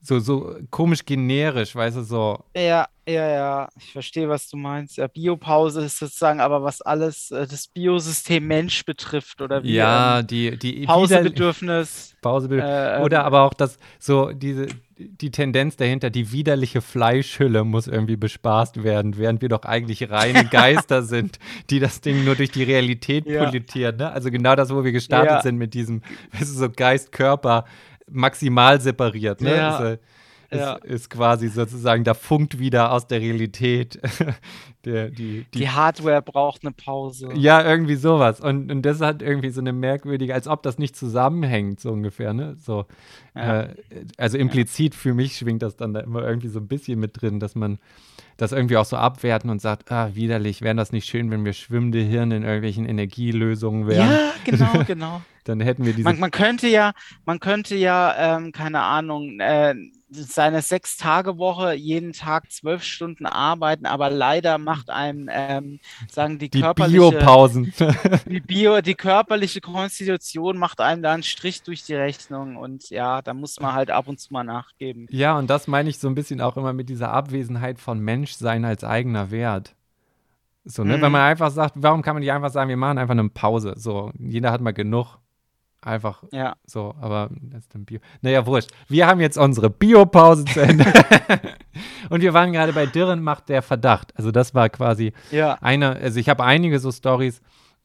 so, 0.00 0.18
so 0.18 0.56
komisch 0.70 1.04
generisch, 1.04 1.74
weißt 1.74 1.96
du, 1.98 2.02
so, 2.02 2.44
Ja, 2.56 2.86
ja, 3.06 3.28
ja, 3.28 3.68
ich 3.78 3.92
verstehe, 3.92 4.28
was 4.28 4.48
du 4.48 4.56
meinst. 4.56 4.96
Ja, 4.96 5.06
Biopause 5.08 5.84
ist 5.84 5.98
sozusagen 5.98 6.40
aber 6.40 6.62
was 6.62 6.80
alles 6.80 7.30
äh, 7.30 7.46
das 7.46 7.68
Biosystem 7.68 8.46
Mensch 8.46 8.84
betrifft, 8.84 9.42
oder 9.42 9.62
wie? 9.62 9.74
ja, 9.74 10.20
ähm, 10.20 10.26
die, 10.26 10.58
die 10.58 10.86
Pausebedürfnis. 10.86 12.14
Pause 12.22 12.48
Äh, 12.48 13.02
Oder 13.02 13.20
ähm, 13.20 13.26
aber 13.26 13.42
auch 13.42 13.54
das, 13.54 13.78
so 13.98 14.32
diese, 14.32 14.68
die 14.96 15.30
Tendenz 15.30 15.76
dahinter, 15.76 16.08
die 16.10 16.30
widerliche 16.30 16.80
Fleischhülle 16.80 17.64
muss 17.64 17.88
irgendwie 17.88 18.16
bespaßt 18.16 18.84
werden, 18.84 19.16
während 19.18 19.42
wir 19.42 19.48
doch 19.48 19.62
eigentlich 19.64 20.08
reine 20.10 20.44
Geister 20.50 21.02
sind, 21.02 21.38
die 21.70 21.80
das 21.80 22.00
Ding 22.00 22.24
nur 22.24 22.36
durch 22.36 22.50
die 22.52 22.62
Realität 22.62 23.26
Ja. 23.26 23.44
politieren. 23.44 23.96
Ne? 23.96 24.10
Also 24.12 24.30
genau 24.30 24.54
das, 24.54 24.70
wo 24.72 24.84
wir 24.84 24.92
gestartet 24.92 25.30
Ja. 25.30 25.42
sind 25.42 25.56
mit 25.56 25.74
diesem, 25.74 26.02
weißt 26.32 26.42
du, 26.54 26.58
so 26.58 26.70
Geist, 26.70 27.10
Körper 27.12 27.64
maximal 28.08 28.80
separiert. 28.80 29.40
Ne? 29.40 29.56
Ja. 29.56 29.92
Ist, 29.92 30.00
äh, 30.54 30.58
ist, 30.58 30.60
Ja. 30.60 30.74
ist 30.76 31.10
quasi 31.10 31.48
sozusagen, 31.48 32.04
da 32.04 32.14
funkt 32.14 32.58
wieder 32.58 32.92
aus 32.92 33.06
der 33.06 33.20
Realität 33.20 34.00
der, 34.84 35.10
die, 35.10 35.46
die 35.54 35.58
Die 35.60 35.68
Hardware 35.70 36.22
braucht 36.22 36.62
eine 36.62 36.72
Pause. 36.72 37.28
ja, 37.34 37.64
irgendwie 37.64 37.94
sowas. 37.96 38.40
Und, 38.40 38.70
und 38.70 38.82
das 38.82 39.00
hat 39.00 39.22
irgendwie 39.22 39.50
so 39.50 39.60
eine 39.60 39.72
merkwürdige, 39.72 40.34
als 40.34 40.46
ob 40.48 40.62
das 40.62 40.78
nicht 40.78 40.94
zusammenhängt, 40.96 41.80
so 41.80 41.90
ungefähr, 41.90 42.32
ne? 42.34 42.56
So, 42.58 42.86
Ja. 43.34 43.62
äh, 43.62 43.74
also 44.18 44.38
implizit 44.38 44.94
für 44.94 45.14
mich 45.14 45.36
schwingt 45.36 45.62
das 45.62 45.76
dann 45.76 45.94
da 45.94 46.00
immer 46.00 46.22
irgendwie 46.22 46.48
so 46.48 46.60
ein 46.60 46.68
bisschen 46.68 47.00
mit 47.00 47.20
drin, 47.20 47.40
dass 47.40 47.54
man 47.54 47.78
das 48.36 48.50
irgendwie 48.52 48.76
auch 48.76 48.84
so 48.84 48.96
abwerten 48.96 49.48
und 49.48 49.60
sagt, 49.60 49.90
ah, 49.92 50.10
widerlich, 50.14 50.60
wäre 50.60 50.74
das 50.74 50.90
nicht 50.92 51.06
schön, 51.08 51.30
wenn 51.30 51.44
wir 51.44 51.52
schwimmende 51.52 52.00
Hirne 52.00 52.36
in 52.36 52.42
irgendwelchen 52.42 52.84
Energielösungen 52.84 53.86
wären. 53.86 54.10
Ja, 54.10 54.32
genau, 54.44 54.84
genau. 54.86 55.22
Dann 55.44 55.60
hätten 55.60 55.84
wir 55.84 55.92
diese. 55.92 56.04
Man, 56.08 56.18
man 56.18 56.30
könnte 56.30 56.66
ja, 56.68 56.92
man 57.26 57.38
könnte 57.38 57.76
ja, 57.76 58.36
ähm, 58.36 58.50
keine 58.52 58.80
Ahnung, 58.80 59.38
äh, 59.40 59.74
seine 60.14 60.62
Sechs-Tage-Woche 60.62 61.74
jeden 61.74 62.12
Tag 62.12 62.50
zwölf 62.50 62.82
Stunden 62.82 63.26
arbeiten, 63.26 63.86
aber 63.86 64.10
leider 64.10 64.58
macht 64.58 64.90
einem, 64.90 65.28
ähm, 65.30 65.80
sagen 66.10 66.38
die, 66.38 66.48
die 66.48 66.60
körperliche, 66.60 67.10
Biopausen. 67.10 67.72
die 68.26 68.40
Bio, 68.40 68.80
die 68.80 68.94
körperliche 68.94 69.60
Konstitution 69.60 70.58
macht 70.58 70.80
einem 70.80 71.02
da 71.02 71.12
einen 71.12 71.22
Strich 71.22 71.62
durch 71.62 71.84
die 71.84 71.94
Rechnung 71.94 72.56
und 72.56 72.90
ja, 72.90 73.22
da 73.22 73.34
muss 73.34 73.60
man 73.60 73.74
halt 73.74 73.90
ab 73.90 74.08
und 74.08 74.20
zu 74.20 74.32
mal 74.32 74.44
nachgeben. 74.44 75.06
ja, 75.10 75.36
und 75.38 75.50
das 75.50 75.66
meine 75.66 75.90
ich 75.90 75.98
so 75.98 76.08
ein 76.08 76.14
bisschen 76.14 76.40
auch 76.40 76.56
immer 76.56 76.72
mit 76.72 76.88
dieser 76.88 77.12
Abwesenheit 77.12 77.78
von 77.78 77.98
Menschsein 77.98 78.64
als 78.64 78.84
eigener 78.84 79.30
Wert. 79.30 79.74
So, 80.64 80.82
ne? 80.82 80.96
Mhm. 80.96 81.02
Wenn 81.02 81.12
man 81.12 81.20
einfach 81.20 81.50
sagt, 81.50 81.74
warum 81.76 82.02
kann 82.02 82.14
man 82.14 82.22
nicht 82.22 82.32
einfach 82.32 82.50
sagen, 82.50 82.70
wir 82.70 82.76
machen 82.76 82.98
einfach 82.98 83.12
eine 83.12 83.28
Pause? 83.28 83.74
So, 83.76 84.12
jeder 84.18 84.50
hat 84.50 84.62
mal 84.62 84.72
genug. 84.72 85.18
Einfach 85.84 86.22
Ja, 86.32 86.56
so, 86.64 86.94
aber 86.98 87.28
das 87.30 87.64
ist 87.64 87.74
dann 87.74 87.84
Bio. 87.84 88.00
Naja, 88.22 88.46
wurscht. 88.46 88.70
Wir 88.88 89.06
haben 89.06 89.20
jetzt 89.20 89.36
unsere 89.36 89.68
Biopause 89.68 90.46
zu 90.46 90.60
Ende. 90.62 90.86
Und 92.10 92.22
wir 92.22 92.32
waren 92.32 92.52
gerade 92.54 92.72
bei 92.72 92.86
Dirren 92.86 93.22
macht 93.22 93.50
der 93.50 93.60
Verdacht. 93.60 94.16
Also 94.16 94.30
das 94.30 94.54
war 94.54 94.70
quasi 94.70 95.12
ja, 95.30 95.58
eine, 95.60 95.96
also 95.96 96.18
ich 96.18 96.30
habe 96.30 96.42
einige 96.42 96.78
so 96.78 96.90
Stories 96.90 97.42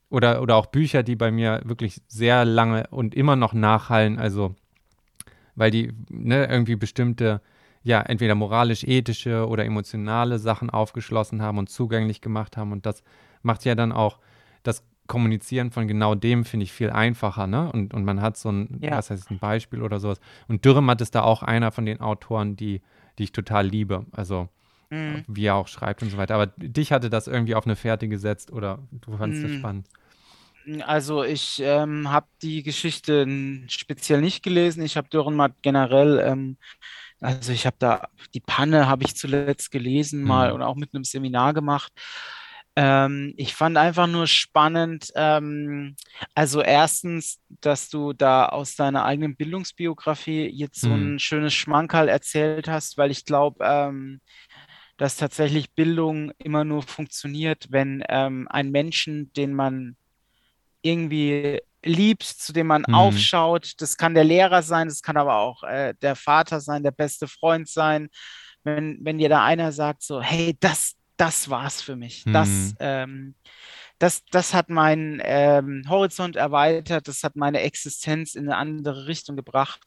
oder, 0.09 0.41
oder 0.41 0.55
auch 0.55 0.67
Bücher, 0.67 1.03
die 1.03 1.17
bei 1.17 1.29
mir 1.29 1.61
wirklich 1.65 2.01
sehr 2.07 2.45
lange 2.45 2.87
und 2.89 3.15
immer 3.15 3.35
noch 3.35 3.51
nachhallen. 3.53 4.17
Also, 4.17 4.55
weil 5.55 5.69
die 5.69 5.91
ne, 6.09 6.45
irgendwie 6.45 6.77
bestimmte, 6.77 7.41
ja, 7.83 8.01
entweder 8.01 8.33
moralisch-ethische 8.35 9.45
oder 9.45 9.65
emotionale 9.65 10.39
Sachen 10.39 10.69
aufgeschlossen 10.69 11.41
haben 11.41 11.57
und 11.57 11.69
zugänglich 11.69 12.21
gemacht 12.21 12.55
haben. 12.55 12.71
Und 12.71 12.85
das 12.85 13.03
macht 13.41 13.65
ja 13.65 13.75
dann 13.75 13.91
auch 13.91 14.19
das 14.63 14.83
Kommunizieren 15.09 15.71
von 15.71 15.89
genau 15.89 16.15
dem, 16.15 16.45
finde 16.45 16.65
ich, 16.65 16.73
viel 16.73 16.91
einfacher, 16.91 17.47
ne? 17.47 17.71
Und, 17.73 17.93
und 17.95 18.05
man 18.05 18.21
hat 18.21 18.37
so 18.37 18.51
ein, 18.51 18.81
Ja. 18.81 18.91
was 18.93 19.11
heißt 19.11 19.31
ein 19.31 19.39
Beispiel 19.39 19.83
oder 19.83 19.99
sowas. 19.99 20.21
Und 20.49 20.65
Dürrematt 20.65 21.01
ist 21.01 21.15
da 21.15 21.23
auch 21.23 21.43
einer 21.43 21.73
von 21.73 21.85
den 21.87 22.01
Autoren, 22.01 22.55
die, 22.57 22.81
die 23.19 23.25
ich 23.25 23.33
total 23.33 23.67
liebe. 23.67 24.05
Also, 24.13 24.49
mhm. 24.91 25.25
wie 25.27 25.45
er 25.45 25.55
auch 25.55 25.67
schreibt 25.69 26.03
und 26.03 26.09
so 26.11 26.17
weiter. 26.17 26.35
Aber 26.35 26.47
dich 26.57 26.91
hatte 26.91 27.09
das 27.09 27.27
irgendwie 27.27 27.55
auf 27.55 27.65
eine 27.65 27.75
Fährte 27.77 28.07
gesetzt 28.09 28.51
oder 28.51 28.79
du 28.91 29.17
fandest 29.17 29.43
das 29.43 29.53
Mm. 29.53 29.55
spannend. 29.55 29.87
Also 30.85 31.23
ich 31.23 31.59
ähm, 31.63 32.11
habe 32.11 32.27
die 32.41 32.63
Geschichte 32.63 33.25
speziell 33.69 34.21
nicht 34.21 34.43
gelesen. 34.43 34.83
Ich 34.83 34.97
habe 34.97 35.09
Dürrenmatt 35.09 35.53
generell, 35.61 36.19
ähm, 36.19 36.57
also 37.21 37.51
ich 37.53 37.65
habe 37.65 37.77
da 37.79 38.09
die 38.33 38.41
Panne 38.41 38.87
habe 38.87 39.03
ich 39.05 39.15
zuletzt 39.15 39.71
gelesen 39.71 40.23
mal 40.23 40.51
Mhm. 40.51 40.53
und 40.53 40.61
auch 40.63 40.75
mit 40.75 40.93
einem 40.93 41.03
Seminar 41.05 41.53
gemacht. 41.53 41.93
Ähm, 42.75 43.33
ich 43.37 43.55
fand 43.55 43.77
einfach 43.77 44.07
nur 44.07 44.27
spannend, 44.27 45.11
ähm, 45.15 45.95
also 46.35 46.61
erstens, 46.61 47.39
dass 47.61 47.89
du 47.89 48.13
da 48.13 48.45
aus 48.47 48.75
deiner 48.75 49.03
eigenen 49.05 49.35
Bildungsbiografie 49.35 50.47
jetzt 50.47 50.81
so 50.81 50.95
Mhm. 50.95 51.15
ein 51.15 51.19
schönes 51.19 51.53
Schmankerl 51.53 52.07
erzählt 52.07 52.67
hast, 52.69 52.97
weil 52.97 53.11
ich 53.11 53.25
glaube, 53.25 53.65
ähm, 53.65 54.21
dass 54.97 55.17
tatsächlich 55.17 55.73
Bildung 55.75 56.31
immer 56.39 56.63
nur 56.65 56.83
funktioniert, 56.83 57.67
wenn 57.71 58.03
ähm, 58.09 58.47
ein 58.49 58.71
Menschen, 58.71 59.31
den 59.33 59.53
man 59.53 59.97
irgendwie 60.81 61.59
liebt, 61.83 62.23
zu 62.23 62.53
dem 62.53 62.67
man 62.67 62.85
Mhm. 62.87 62.93
aufschaut. 62.93 63.73
Das 63.81 63.97
kann 63.97 64.13
der 64.13 64.23
Lehrer 64.23 64.63
sein, 64.63 64.87
das 64.87 65.01
kann 65.01 65.17
aber 65.17 65.37
auch 65.37 65.63
äh, 65.63 65.93
der 66.01 66.15
Vater 66.15 66.59
sein, 66.61 66.83
der 66.83 66.91
beste 66.91 67.27
Freund 67.27 67.67
sein. 67.69 68.09
Wenn, 68.63 68.99
wenn 69.03 69.17
dir 69.17 69.29
da 69.29 69.43
einer 69.45 69.71
sagt, 69.71 70.03
so, 70.03 70.21
hey, 70.21 70.57
das, 70.59 70.95
das 71.19 71.49
war's 71.49 71.81
für 71.81 71.95
mich. 71.95 72.23
Das, 72.25 72.49
Mhm. 72.49 72.75
ähm, 72.79 73.35
das, 73.99 74.23
das 74.31 74.53
hat 74.53 74.69
meinen 74.69 75.21
ähm, 75.23 75.83
Horizont 75.89 76.35
erweitert, 76.37 77.07
das 77.07 77.23
hat 77.23 77.35
meine 77.35 77.61
Existenz 77.61 78.35
in 78.35 78.45
eine 78.45 78.57
andere 78.57 79.07
Richtung 79.07 79.35
gebracht. 79.35 79.81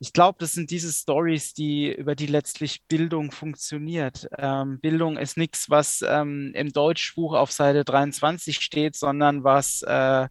Ich 0.00 0.12
glaube, 0.12 0.38
das 0.40 0.52
sind 0.54 0.70
diese 0.70 0.92
Stories, 0.92 1.54
die, 1.54 1.92
über 1.92 2.14
die 2.14 2.26
letztlich 2.28 2.82
Bildung 2.86 3.32
funktioniert. 3.32 4.28
Ähm, 4.38 4.78
Bildung 4.80 5.18
ist 5.18 5.36
nichts, 5.36 5.68
was 5.70 6.02
ähm, 6.06 6.52
im 6.54 6.72
Deutschbuch 6.72 7.34
auf 7.34 7.50
Seite 7.52 7.84
23 7.84 8.60
steht, 8.60 8.96
sondern 8.96 9.42
was 9.44 9.82
äh, 9.82 10.28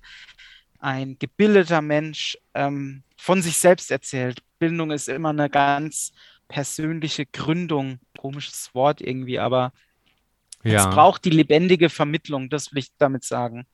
ein 0.79 1.17
gebildeter 1.19 1.81
Mensch 1.81 2.37
ähm, 2.53 3.03
von 3.17 3.41
sich 3.41 3.57
selbst 3.57 3.91
erzählt. 3.91 4.39
Bildung 4.57 4.91
ist 4.91 5.09
immer 5.09 5.29
eine 5.29 5.49
ganz 5.49 6.13
persönliche 6.47 7.25
Gründung. 7.25 7.99
Komisches 8.17 8.73
Wort 8.73 9.01
irgendwie, 9.01 9.37
aber 9.39 9.73
es 10.75 10.83
Ja, 10.83 10.89
braucht 10.89 11.25
die 11.25 11.29
lebendige 11.29 11.89
Vermittlung, 11.89 12.49
das 12.49 12.71
will 12.71 12.79
ich 12.79 12.89
damit 12.97 13.23
sagen. 13.23 13.65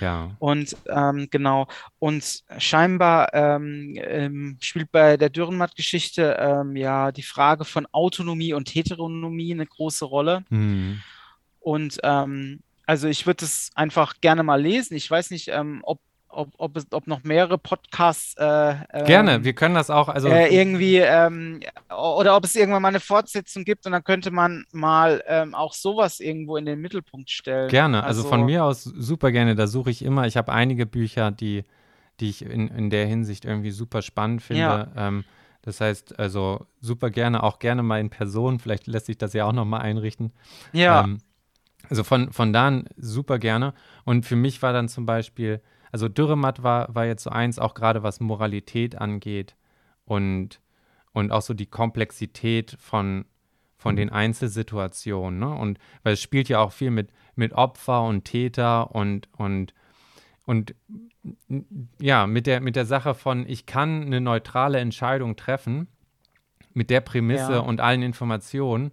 ja. 0.00 0.34
Und 0.38 0.76
ähm, 0.88 1.28
genau, 1.30 1.66
und 1.98 2.42
scheinbar 2.58 3.32
ähm, 3.34 3.94
ähm, 3.96 4.58
spielt 4.60 4.90
bei 4.92 5.16
der 5.16 5.30
Dürrenmatt-Geschichte 5.30 6.36
ähm, 6.38 6.76
ja 6.76 7.12
die 7.12 7.22
Frage 7.22 7.64
von 7.64 7.86
Autonomie 7.92 8.54
und 8.54 8.74
Heteronomie 8.74 9.52
eine 9.52 9.66
große 9.66 10.04
Rolle. 10.04 10.44
Mhm. 10.50 11.02
Und 11.60 11.98
ähm, 12.02 12.60
also 12.86 13.08
ich 13.08 13.26
würde 13.26 13.44
es 13.44 13.70
einfach 13.74 14.14
gerne 14.20 14.42
mal 14.42 14.60
lesen. 14.60 14.94
Ich 14.94 15.10
weiß 15.10 15.30
nicht, 15.30 15.48
ähm, 15.48 15.80
ob 15.84 16.00
ob, 16.34 16.50
ob, 16.58 16.76
es, 16.76 16.86
ob 16.90 17.06
noch 17.06 17.24
mehrere 17.24 17.58
Podcasts. 17.58 18.34
Äh, 18.36 18.76
Gerne, 19.06 19.34
ähm, 19.34 19.44
wir 19.44 19.52
können 19.54 19.74
das 19.74 19.90
auch. 19.90 20.08
Also 20.08 20.28
äh, 20.28 20.54
irgendwie, 20.54 20.96
ähm, 20.96 21.60
oder 21.88 22.36
ob 22.36 22.44
es 22.44 22.54
irgendwann 22.54 22.82
mal 22.82 22.88
eine 22.88 23.00
Fortsetzung 23.00 23.64
gibt 23.64 23.86
und 23.86 23.92
dann 23.92 24.04
könnte 24.04 24.30
man 24.30 24.64
mal 24.72 25.22
ähm, 25.26 25.54
auch 25.54 25.74
sowas 25.74 26.20
irgendwo 26.20 26.56
in 26.56 26.66
den 26.66 26.80
Mittelpunkt 26.80 27.30
stellen. 27.30 27.68
Gerne, 27.68 28.04
also, 28.04 28.20
also 28.22 28.28
von 28.30 28.44
mir 28.44 28.64
aus 28.64 28.84
super 28.84 29.32
gerne. 29.32 29.54
Da 29.54 29.66
suche 29.66 29.90
ich 29.90 30.04
immer. 30.04 30.26
Ich 30.26 30.36
habe 30.36 30.52
einige 30.52 30.86
Bücher, 30.86 31.30
die, 31.30 31.64
die 32.20 32.30
ich 32.30 32.42
in, 32.42 32.68
in 32.68 32.90
der 32.90 33.06
Hinsicht 33.06 33.44
irgendwie 33.44 33.70
super 33.70 34.02
spannend 34.02 34.42
finde. 34.42 34.62
Ja. 34.62 34.88
Ähm, 34.96 35.24
das 35.62 35.80
heißt, 35.80 36.18
also 36.18 36.66
super 36.80 37.10
gerne, 37.10 37.42
auch 37.42 37.58
gerne 37.58 37.82
mal 37.82 37.98
in 37.98 38.10
Person. 38.10 38.58
Vielleicht 38.58 38.86
lässt 38.86 39.06
sich 39.06 39.16
das 39.16 39.32
ja 39.32 39.46
auch 39.46 39.52
nochmal 39.52 39.80
einrichten. 39.80 40.32
Ja. 40.72 41.04
Ähm, 41.04 41.18
also 41.88 42.04
von, 42.04 42.32
von 42.32 42.52
da 42.52 42.66
an 42.66 42.84
super 42.96 43.38
gerne. 43.38 43.74
Und 44.04 44.26
für 44.26 44.36
mich 44.36 44.62
war 44.62 44.72
dann 44.72 44.88
zum 44.88 45.06
Beispiel 45.06 45.60
also 45.94 46.08
Dürrematt 46.08 46.64
war, 46.64 46.92
war 46.92 47.06
jetzt 47.06 47.22
so 47.22 47.30
eins, 47.30 47.60
auch 47.60 47.74
gerade 47.74 48.02
was 48.02 48.18
Moralität 48.18 48.96
angeht 48.96 49.54
und, 50.04 50.60
und 51.12 51.30
auch 51.30 51.40
so 51.40 51.54
die 51.54 51.66
Komplexität 51.66 52.76
von, 52.80 53.26
von 53.76 53.94
den 53.94 54.10
Einzelsituationen. 54.10 55.38
Ne? 55.38 55.54
Und 55.54 55.78
weil 56.02 56.14
es 56.14 56.20
spielt 56.20 56.48
ja 56.48 56.58
auch 56.58 56.72
viel 56.72 56.90
mit, 56.90 57.12
mit 57.36 57.52
Opfer 57.52 58.02
und 58.02 58.24
Täter 58.24 58.92
und, 58.92 59.28
und, 59.36 59.72
und 60.44 60.74
ja, 62.00 62.26
mit 62.26 62.48
der, 62.48 62.60
mit 62.60 62.74
der 62.74 62.86
Sache 62.86 63.14
von, 63.14 63.48
ich 63.48 63.64
kann 63.64 64.02
eine 64.02 64.20
neutrale 64.20 64.80
Entscheidung 64.80 65.36
treffen, 65.36 65.86
mit 66.72 66.90
der 66.90 67.02
Prämisse 67.02 67.52
ja. 67.52 67.58
und 67.60 67.80
allen 67.80 68.02
Informationen, 68.02 68.90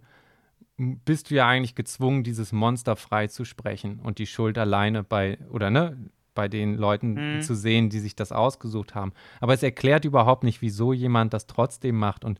bist 0.76 1.32
du 1.32 1.34
ja 1.34 1.48
eigentlich 1.48 1.74
gezwungen, 1.74 2.22
dieses 2.22 2.52
Monster 2.52 2.94
frei 2.94 3.26
zu 3.26 3.44
sprechen 3.44 3.98
und 3.98 4.20
die 4.20 4.26
Schuld 4.28 4.56
alleine 4.56 5.02
bei, 5.02 5.38
oder 5.50 5.68
ne, 5.68 5.96
bei 6.34 6.48
den 6.48 6.76
Leuten 6.76 7.36
mhm. 7.36 7.42
zu 7.42 7.54
sehen, 7.54 7.90
die 7.90 8.00
sich 8.00 8.16
das 8.16 8.32
ausgesucht 8.32 8.94
haben. 8.94 9.12
Aber 9.40 9.54
es 9.54 9.62
erklärt 9.62 10.04
überhaupt 10.04 10.44
nicht, 10.44 10.62
wieso 10.62 10.92
jemand 10.92 11.32
das 11.32 11.46
trotzdem 11.46 11.98
macht. 11.98 12.24
Und 12.24 12.38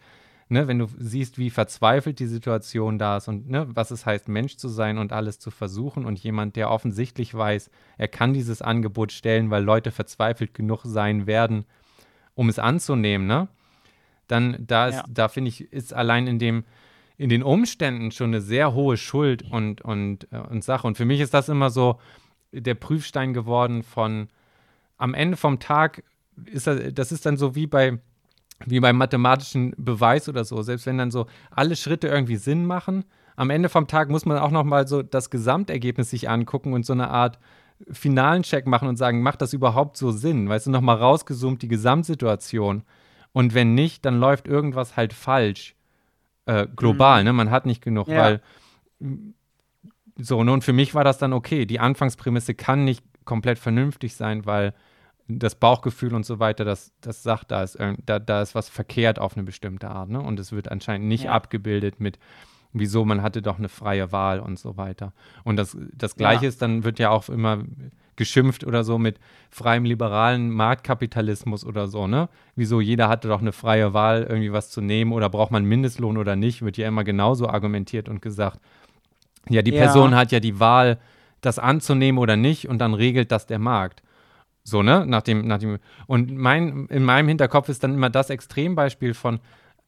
ne, 0.49 0.69
wenn 0.69 0.79
du 0.79 0.87
siehst, 0.99 1.39
wie 1.39 1.51
verzweifelt 1.51 2.19
die 2.19 2.27
Situation 2.27 2.99
da 2.99 3.17
ist 3.17 3.29
und 3.29 3.49
ne, 3.49 3.67
was 3.71 3.91
es 3.91 4.07
heißt, 4.07 4.29
Mensch 4.29 4.57
zu 4.57 4.69
sein 4.69 4.99
und 4.99 5.13
alles 5.13 5.39
zu 5.39 5.51
versuchen 5.51 6.05
und 6.05 6.19
jemand, 6.19 6.57
der 6.57 6.71
offensichtlich 6.71 7.35
weiß, 7.35 7.71
er 7.99 8.09
kann 8.09 8.35
dieses 8.35 8.63
Angebot 8.63 9.13
stellen, 9.13 9.51
weil 9.51 9.65
Leute 9.65 9.91
verzweifelt 9.91 10.55
genug 10.55 10.83
sein 10.85 11.27
werden, 11.27 11.65
um 12.35 12.49
es 12.49 12.59
anzunehmen, 12.59 13.27
ne? 13.27 13.49
Dann 14.29 14.57
da 14.67 14.87
ist, 14.87 14.97
ja. 14.97 15.05
da 15.09 15.29
finde 15.29 15.49
ich, 15.49 15.73
ist 15.73 15.93
allein 15.93 16.27
in 16.27 16.39
dem, 16.39 16.65
in 17.19 17.29
den 17.29 17.43
Umständen 17.43 18.13
schon 18.13 18.31
eine 18.31 18.41
sehr 18.41 18.73
hohe 18.73 18.97
Schuld 18.97 19.43
und, 19.51 19.83
und, 19.83 20.29
äh, 20.33 20.39
und 20.39 20.65
Sache. 20.65 20.87
Und 20.87 20.97
für 20.97 21.05
mich 21.05 21.21
ist 21.21 21.35
das 21.35 21.49
immer 21.49 21.71
so, 21.71 21.99
der 22.53 22.75
Prüfstein 22.75 23.33
geworden 23.35 23.83
von 23.83 24.29
am 24.99 25.15
Ende 25.15 25.37
vom 25.37 25.59
Tag 25.59 26.05
ist 26.47 26.67
das, 26.67 26.81
das 26.95 27.13
ist 27.13 27.27
dann 27.27 27.37
so 27.37 27.55
wie 27.55 27.67
bei 27.67 27.99
wie 28.65 28.79
beim 28.79 28.97
mathematischen 28.97 29.75
Beweis 29.77 30.29
oder 30.29 30.45
so, 30.45 30.63
selbst 30.63 30.87
wenn 30.87 30.99
dann 30.99 31.11
so 31.11 31.27
alle 31.51 31.75
Schritte 31.75 32.07
irgendwie 32.07 32.37
Sinn 32.37 32.65
machen, 32.65 33.05
am 33.35 33.51
Ende 33.51 33.69
vom 33.69 33.89
Tag 33.89 34.09
muss 34.09 34.25
man 34.25 34.39
auch 34.39 34.53
noch 34.53 34.63
mal 34.63 34.87
so 34.87 35.03
das 35.03 35.31
Gesamtergebnis 35.31 36.11
sich 36.11 36.29
angucken 36.29 36.73
und 36.73 36.87
so 36.87 36.93
eine 36.93 37.09
Art 37.11 37.41
finalen 37.91 38.45
Check 38.45 38.69
machen 38.69 38.87
und 38.87 38.97
sagen, 38.97 39.23
macht 39.23 39.43
das 39.43 39.53
überhaupt 39.53 39.97
so 39.97 40.13
Sinn? 40.13 40.49
Weißt 40.49 40.67
du, 40.67 40.71
noch 40.71 40.81
mal 40.81 40.95
rausgezoomt 40.95 41.63
die 41.63 41.69
Gesamtsituation 41.69 42.85
und 43.33 43.55
wenn 43.55 43.75
nicht, 43.75 44.05
dann 44.05 44.21
läuft 44.21 44.47
irgendwas 44.47 44.97
halt 44.97 45.13
falsch 45.13 45.75
äh, 46.47 46.67
global, 46.77 47.21
mhm. 47.21 47.25
ne? 47.25 47.33
Man 47.33 47.51
hat 47.51 47.67
nicht 47.67 47.83
genug, 47.83 48.09
ja. 48.09 48.19
weil 48.19 48.43
so, 50.23 50.39
und 50.39 50.65
für 50.65 50.73
mich 50.73 50.95
war 50.95 51.05
das 51.05 51.19
dann 51.19 51.33
okay. 51.33 51.67
Die 51.67 51.81
Anfangsprämisse 51.81 52.55
kann 52.55 52.85
nicht 52.85 53.05
komplett 53.25 53.59
vernünftig 53.59 54.15
sein, 54.15 54.47
weil 54.47 54.75
das 55.29 55.55
Bauchgefühl 55.55 56.15
und 56.15 56.27
so 56.27 56.39
weiter, 56.39 56.65
das, 56.65 56.93
das 57.01 57.23
sagt, 57.23 57.51
da 57.51 57.63
ist, 57.63 57.79
da, 58.07 58.19
da 58.19 58.43
ist 58.43 58.55
was 58.55 58.69
verkehrt 58.69 59.19
auf 59.19 59.37
eine 59.37 59.45
bestimmte 59.45 59.89
Art. 59.89 60.11
Ne? 60.11 60.21
Und 60.21 60.39
es 60.39 60.53
wird 60.53 60.71
anscheinend 60.71 61.09
nicht 61.09 61.25
ja. 61.25 61.33
abgebildet 61.33 62.01
mit, 62.01 62.19
wieso 62.73 63.05
man 63.05 63.23
hatte 63.23 63.43
doch 63.43 63.59
eine 63.59 63.69
freie 63.69 64.13
Wahl 64.13 64.41
und 64.41 64.59
so 64.59 64.77
weiter. 64.77 65.13
Und 65.45 65.57
das, 65.57 65.77
das 65.95 66.17
Gleiche 66.17 66.45
ja. 66.45 66.49
ist, 66.49 66.63
dann 66.63 66.85
wird 66.85 66.99
ja 66.99 67.11
auch 67.11 67.29
immer 67.29 67.65
geschimpft 68.17 68.65
oder 68.65 68.85
so 68.85 68.99
mit 68.99 69.19
freiem 69.51 69.85
liberalen 69.85 70.51
Marktkapitalismus 70.51 71.65
oder 71.65 71.89
so, 71.89 72.07
ne? 72.07 72.29
Wieso 72.55 72.81
jeder 72.81 73.09
hatte 73.09 73.29
doch 73.29 73.41
eine 73.41 73.53
freie 73.53 73.95
Wahl, 73.95 74.27
irgendwie 74.29 74.53
was 74.53 74.71
zu 74.71 74.83
nehmen 74.83 75.13
oder 75.13 75.31
braucht 75.31 75.51
man 75.51 75.65
Mindestlohn 75.65 76.19
oder 76.19 76.37
nicht, 76.37 76.61
wird 76.63 76.77
ja 76.77 76.87
immer 76.87 77.05
genauso 77.05 77.49
argumentiert 77.49 78.11
und 78.11 78.21
gesagt. 78.21 78.61
Ja, 79.49 79.63
die 79.63 79.73
ja. 79.73 79.83
Person 79.83 80.15
hat 80.15 80.33
ja 80.33 80.41
die 80.41 80.61
Wahl, 80.61 80.99
das 81.41 81.59
anzunehmen 81.59 82.19
oder 82.19 82.37
nicht 82.37 82.69
und 82.69 82.79
dann 82.79 82.95
regelt 82.95 83.33
das 83.33 83.47
der 83.47 83.59
Markt. 83.59 84.03
So, 84.65 84.83
ne? 84.83 85.05
Nach 85.07 85.23
dem, 85.23 85.47
nach 85.47 85.59
dem, 85.59 85.79
und 86.07 86.37
mein, 86.37 86.87
in 86.87 87.05
meinem 87.05 87.29
Hinterkopf 87.29 87.69
ist 87.69 87.83
dann 87.83 87.95
immer 87.95 88.11
das 88.11 88.31
Extrembeispiel 88.31 89.13
von 89.13 89.41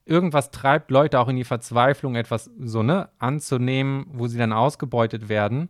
irgendwas 0.04 0.50
treibt 0.50 0.90
Leute 0.90 1.18
auch 1.18 1.28
in 1.28 1.36
die 1.36 1.44
Verzweiflung, 1.44 2.14
etwas 2.16 2.50
so, 2.58 2.82
ne, 2.82 3.08
anzunehmen, 3.18 4.06
wo 4.12 4.26
sie 4.26 4.38
dann 4.38 4.52
ausgebeutet 4.52 5.28
werden, 5.28 5.68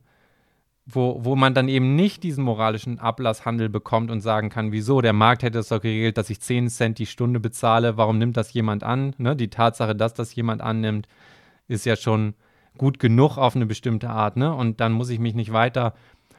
wo, 0.86 1.24
wo 1.24 1.36
man 1.36 1.55
dann 1.55 1.69
eben 1.69 1.94
nicht 1.97 2.23
diesen 2.23 2.44
moralischen 2.44 2.98
Ablasshandel 2.98 3.69
bekommt 3.69 4.11
und 4.11 4.20
sagen 4.20 4.51
kann, 4.51 4.73
wieso, 4.73 5.01
der 5.01 5.12
Markt 5.12 5.43
hätte 5.43 5.59
es 5.61 5.69
doch 5.69 5.81
geregelt, 5.81 6.19
dass 6.19 6.31
ich 6.31 6.40
10 6.40 6.69
Cent 6.69 6.98
die 6.98 7.06
Stunde 7.06 7.40
bezahle, 7.40 7.97
warum 7.97 8.19
nimmt 8.19 8.36
das 8.36 8.52
jemand 8.52 8.82
an? 8.82 9.15
Ne? 9.19 9.36
Die 9.36 9.51
Tatsache, 9.51 9.94
dass 9.94 10.15
das 10.15 10.35
jemand 10.35 10.61
annimmt, 10.61 11.06
ist 11.69 11.86
ja 11.86 11.97
schon 11.97 12.35
gut 12.79 12.99
genug 12.99 13.37
auf 13.39 13.57
eine 13.57 13.67
bestimmte 13.67 14.11
Art, 14.11 14.37
ne? 14.37 14.55
Und 14.55 14.81
dann 14.81 14.93
muss 14.93 15.11
ich 15.11 15.19
mich 15.19 15.35
nicht 15.35 15.53
weiter 15.53 15.95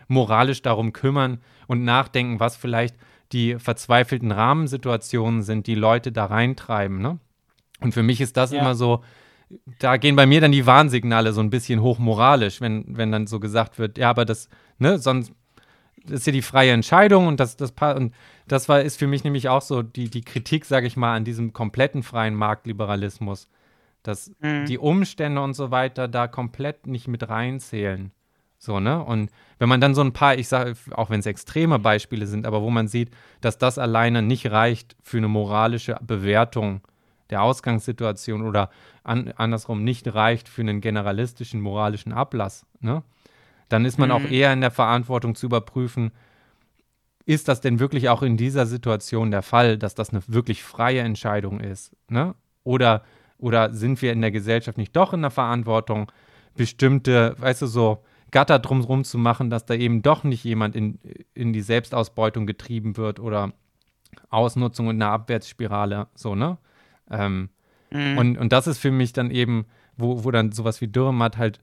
moralisch 0.07 0.61
darum 0.61 0.93
kümmern 0.93 1.39
und 1.67 1.83
nachdenken, 1.83 2.39
was 2.39 2.55
vielleicht 2.55 2.95
die 3.31 3.57
verzweifelten 3.57 4.31
Rahmensituationen 4.31 5.41
sind, 5.41 5.67
die 5.67 5.75
Leute 5.75 6.11
da 6.11 6.25
reintreiben, 6.25 7.01
ne? 7.01 7.19
Und 7.81 7.93
für 7.93 8.03
mich 8.03 8.21
ist 8.21 8.37
das 8.37 8.51
ja. 8.51 8.61
immer 8.61 8.75
so, 8.75 9.03
da 9.79 9.97
gehen 9.97 10.15
bei 10.15 10.25
mir 10.25 10.41
dann 10.41 10.51
die 10.51 10.65
Warnsignale 10.65 11.33
so 11.33 11.41
ein 11.41 11.49
bisschen 11.49 11.81
hochmoralisch, 11.81 12.61
wenn, 12.61 12.85
wenn 12.87 13.11
dann 13.11 13.27
so 13.27 13.39
gesagt 13.39 13.79
wird, 13.79 13.97
ja, 13.97 14.09
aber 14.09 14.25
das, 14.25 14.49
ne, 14.79 14.97
sonst 14.97 15.33
ist 16.09 16.27
ja 16.27 16.33
die 16.33 16.41
freie 16.41 16.71
Entscheidung 16.71 17.27
und 17.27 17.39
das, 17.39 17.57
das, 17.57 17.73
und 17.95 18.13
das 18.47 18.69
war, 18.69 18.81
ist 18.81 18.99
für 18.99 19.07
mich 19.07 19.23
nämlich 19.23 19.49
auch 19.49 19.61
so 19.61 19.81
die, 19.81 20.09
die 20.09 20.21
Kritik, 20.21 20.65
sage 20.65 20.87
ich 20.87 20.97
mal, 20.97 21.15
an 21.15 21.25
diesem 21.25 21.51
kompletten 21.53 22.03
freien 22.03 22.35
Marktliberalismus 22.35 23.49
dass 24.07 24.31
mhm. 24.39 24.65
die 24.65 24.77
Umstände 24.77 25.41
und 25.41 25.53
so 25.53 25.71
weiter 25.71 26.07
da 26.07 26.27
komplett 26.27 26.87
nicht 26.87 27.07
mit 27.07 27.27
reinzählen. 27.27 28.11
So, 28.57 28.79
ne? 28.79 29.03
Und 29.03 29.31
wenn 29.59 29.69
man 29.69 29.81
dann 29.81 29.93
so 29.93 30.01
ein 30.01 30.13
paar, 30.13 30.37
ich 30.37 30.47
sage, 30.47 30.75
auch 30.91 31.09
wenn 31.09 31.19
es 31.19 31.25
extreme 31.25 31.79
Beispiele 31.79 32.25
sind, 32.25 32.47
aber 32.47 32.61
wo 32.61 32.69
man 32.69 32.87
sieht, 32.87 33.11
dass 33.41 33.57
das 33.57 33.77
alleine 33.77 34.21
nicht 34.21 34.49
reicht 34.49 34.95
für 35.01 35.17
eine 35.17 35.27
moralische 35.27 35.97
Bewertung 36.01 36.81
der 37.29 37.41
Ausgangssituation 37.41 38.41
oder 38.41 38.69
an, 39.03 39.33
andersrum 39.35 39.83
nicht 39.83 40.13
reicht 40.13 40.47
für 40.47 40.61
einen 40.61 40.81
generalistischen 40.81 41.61
moralischen 41.61 42.13
Ablass, 42.13 42.65
ne? 42.79 43.03
Dann 43.67 43.83
ist 43.83 43.97
man 43.97 44.09
mhm. 44.09 44.15
auch 44.15 44.23
eher 44.29 44.53
in 44.53 44.61
der 44.61 44.69
Verantwortung 44.69 45.33
zu 45.33 45.47
überprüfen, 45.47 46.11
ist 47.25 47.47
das 47.47 47.61
denn 47.61 47.79
wirklich 47.79 48.09
auch 48.09 48.21
in 48.21 48.37
dieser 48.37 48.67
Situation 48.67 49.31
der 49.31 49.41
Fall, 49.41 49.77
dass 49.79 49.95
das 49.95 50.11
eine 50.11 50.21
wirklich 50.27 50.63
freie 50.63 51.01
Entscheidung 51.01 51.59
ist, 51.59 51.95
ne? 52.09 52.35
Oder 52.63 53.03
oder 53.37 53.73
sind 53.73 54.01
wir 54.01 54.11
in 54.11 54.21
der 54.21 54.31
Gesellschaft 54.31 54.77
nicht 54.77 54.95
doch 54.95 55.13
in 55.13 55.21
der 55.21 55.31
Verantwortung, 55.31 56.11
bestimmte, 56.55 57.35
weißt 57.37 57.63
du, 57.63 57.67
so 57.67 58.03
Gatter 58.31 58.59
drumherum 58.59 59.03
zu 59.03 59.17
machen, 59.17 59.49
dass 59.49 59.65
da 59.65 59.73
eben 59.73 60.01
doch 60.01 60.23
nicht 60.23 60.43
jemand 60.43 60.75
in, 60.75 60.99
in 61.33 61.53
die 61.53 61.61
Selbstausbeutung 61.61 62.45
getrieben 62.45 62.97
wird 62.97 63.19
oder 63.19 63.53
Ausnutzung 64.29 64.87
und 64.87 64.95
eine 64.95 65.11
Abwärtsspirale, 65.11 66.07
so, 66.15 66.35
ne? 66.35 66.57
Ähm, 67.09 67.49
mhm. 67.91 68.17
und, 68.17 68.37
und 68.37 68.53
das 68.53 68.67
ist 68.67 68.79
für 68.79 68.91
mich 68.91 69.13
dann 69.13 69.31
eben, 69.31 69.65
wo, 69.97 70.23
wo 70.23 70.31
dann 70.31 70.51
sowas 70.51 70.81
wie 70.81 70.87
Dürrematt 70.87 71.37
halt 71.37 71.59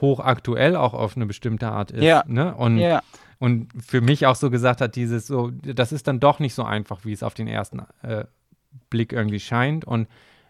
hochaktuell 0.00 0.76
auch 0.76 0.94
auf 0.94 1.16
eine 1.16 1.26
bestimmte 1.26 1.68
Art 1.68 1.90
ist. 1.90 2.04
Ja. 2.04 2.24
Ne? 2.26 2.54
Und, 2.54 2.78
ja. 2.78 3.02
und 3.38 3.68
für 3.82 4.00
mich 4.00 4.26
auch 4.26 4.36
so 4.36 4.50
gesagt 4.50 4.80
hat, 4.80 4.96
dieses 4.96 5.26
so, 5.26 5.50
das 5.50 5.92
ist 5.92 6.06
dann 6.06 6.20
doch 6.20 6.38
nicht 6.38 6.54
so 6.54 6.62
einfach, 6.62 7.04
wie 7.04 7.12
es 7.12 7.22
auf 7.22 7.34
den 7.34 7.48
ersten 7.48 7.82
äh, 8.02 8.24
Blick 8.90 9.12
irgendwie 9.12 9.40
scheint. 9.40 9.84
Und 9.84 10.08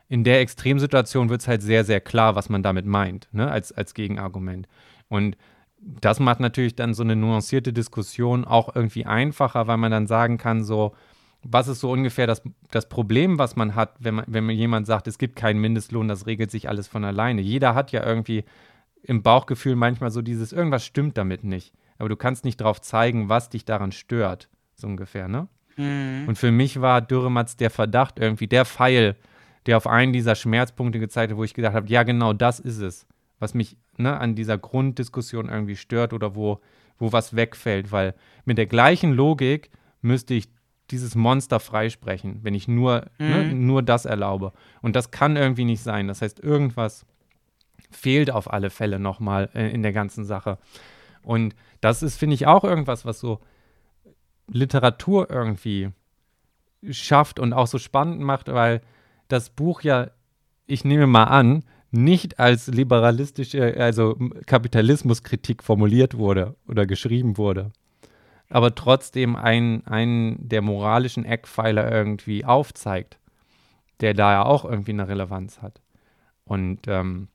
in 0.08 0.24
der 0.24 0.40
Extremsituation 0.40 1.28
wird 1.28 1.42
es 1.42 1.48
halt 1.48 1.62
sehr, 1.62 1.84
sehr 1.84 2.00
klar, 2.00 2.34
was 2.34 2.48
man 2.48 2.62
damit 2.62 2.86
meint, 2.86 3.28
ne, 3.32 3.50
als, 3.50 3.72
als 3.72 3.94
Gegenargument. 3.94 4.66
Und 5.08 5.36
das 5.80 6.18
macht 6.18 6.40
natürlich 6.40 6.74
dann 6.74 6.94
so 6.94 7.02
eine 7.02 7.14
nuancierte 7.14 7.72
Diskussion 7.72 8.44
auch 8.44 8.74
irgendwie 8.74 9.06
einfacher, 9.06 9.66
weil 9.66 9.76
man 9.76 9.90
dann 9.90 10.06
sagen 10.06 10.38
kann, 10.38 10.64
so, 10.64 10.94
was 11.42 11.68
ist 11.68 11.80
so 11.80 11.90
ungefähr 11.90 12.26
das, 12.26 12.42
das 12.70 12.88
Problem, 12.88 13.38
was 13.38 13.54
man 13.54 13.74
hat, 13.74 13.94
wenn 14.00 14.16
man, 14.16 14.24
wenn 14.26 14.44
man 14.44 14.56
jemand 14.56 14.86
sagt, 14.86 15.06
es 15.06 15.18
gibt 15.18 15.36
keinen 15.36 15.60
Mindestlohn, 15.60 16.08
das 16.08 16.26
regelt 16.26 16.50
sich 16.50 16.68
alles 16.68 16.88
von 16.88 17.04
alleine. 17.04 17.40
Jeder 17.42 17.74
hat 17.74 17.92
ja 17.92 18.04
irgendwie 18.04 18.44
im 19.02 19.22
Bauchgefühl 19.22 19.76
manchmal 19.76 20.10
so 20.10 20.22
dieses, 20.22 20.52
irgendwas 20.52 20.84
stimmt 20.84 21.16
damit 21.16 21.44
nicht. 21.44 21.72
Aber 21.98 22.08
du 22.08 22.16
kannst 22.16 22.44
nicht 22.44 22.60
darauf 22.60 22.80
zeigen, 22.80 23.28
was 23.28 23.50
dich 23.50 23.64
daran 23.64 23.92
stört, 23.92 24.48
so 24.74 24.86
ungefähr, 24.86 25.28
ne? 25.28 25.48
Mhm. 25.76 26.24
Und 26.26 26.38
für 26.38 26.50
mich 26.50 26.80
war 26.80 27.00
Dürrematz 27.00 27.56
der 27.56 27.70
Verdacht 27.70 28.18
irgendwie, 28.18 28.48
der 28.48 28.64
Pfeil, 28.64 29.16
der 29.68 29.76
auf 29.76 29.86
einen 29.86 30.14
dieser 30.14 30.34
Schmerzpunkte 30.34 30.98
gezeigt 30.98 31.30
hat, 31.30 31.36
wo 31.36 31.44
ich 31.44 31.52
gedacht 31.52 31.74
habe, 31.74 31.88
ja, 31.88 32.02
genau 32.02 32.32
das 32.32 32.58
ist 32.58 32.78
es. 32.78 33.06
was 33.38 33.52
mich 33.52 33.76
ne, 33.98 34.18
an 34.18 34.34
dieser 34.34 34.56
Grunddiskussion 34.56 35.50
irgendwie 35.50 35.76
stört 35.76 36.14
oder 36.14 36.34
wo, 36.34 36.60
wo 36.98 37.12
was 37.12 37.36
wegfällt, 37.36 37.92
weil 37.92 38.14
mit 38.46 38.56
der 38.56 38.64
gleichen 38.64 39.12
Logik 39.12 39.70
müsste 40.00 40.32
ich 40.32 40.48
dieses 40.90 41.14
Monster 41.14 41.60
freisprechen, 41.60 42.40
wenn 42.42 42.54
ich 42.54 42.66
nur, 42.66 43.04
ne, 43.18 43.42
mhm. 43.42 43.48
ne, 43.48 43.54
nur 43.54 43.82
das 43.82 44.06
erlaube. 44.06 44.54
Und 44.80 44.96
das 44.96 45.10
kann 45.10 45.36
irgendwie 45.36 45.66
nicht 45.66 45.82
sein. 45.82 46.08
Das 46.08 46.22
heißt, 46.22 46.40
irgendwas 46.40 47.04
fehlt 47.90 48.30
auf 48.30 48.50
alle 48.50 48.70
Fälle 48.70 48.98
nochmal 48.98 49.50
äh, 49.54 49.70
in 49.70 49.82
der 49.82 49.92
ganzen 49.92 50.24
Sache. 50.24 50.56
Und 51.20 51.54
das 51.82 52.02
ist, 52.02 52.16
finde 52.16 52.34
ich, 52.34 52.46
auch 52.46 52.64
irgendwas, 52.64 53.04
was 53.04 53.20
so 53.20 53.40
Literatur 54.46 55.30
irgendwie 55.30 55.90
schafft 56.90 57.38
und 57.38 57.52
auch 57.52 57.66
so 57.66 57.76
spannend 57.76 58.20
macht, 58.20 58.48
weil 58.48 58.80
das 59.28 59.50
Buch 59.50 59.82
ja, 59.82 60.10
ich 60.66 60.84
nehme 60.84 61.06
mal 61.06 61.24
an, 61.24 61.64
nicht 61.90 62.38
als 62.38 62.66
liberalistische, 62.66 63.76
also 63.78 64.16
Kapitalismuskritik 64.46 65.62
formuliert 65.62 66.18
wurde 66.18 66.54
oder 66.66 66.86
geschrieben 66.86 67.38
wurde, 67.38 67.72
aber 68.50 68.74
trotzdem 68.74 69.36
einen, 69.36 69.86
einen 69.86 70.48
der 70.48 70.62
moralischen 70.62 71.24
Eckpfeiler 71.24 71.90
irgendwie 71.90 72.44
aufzeigt, 72.44 73.18
der 74.00 74.14
da 74.14 74.32
ja 74.32 74.44
auch 74.44 74.64
irgendwie 74.64 74.92
eine 74.92 75.08
Relevanz 75.08 75.62
hat. 75.62 75.80
Und 76.44 76.80
ähm, 76.88 77.28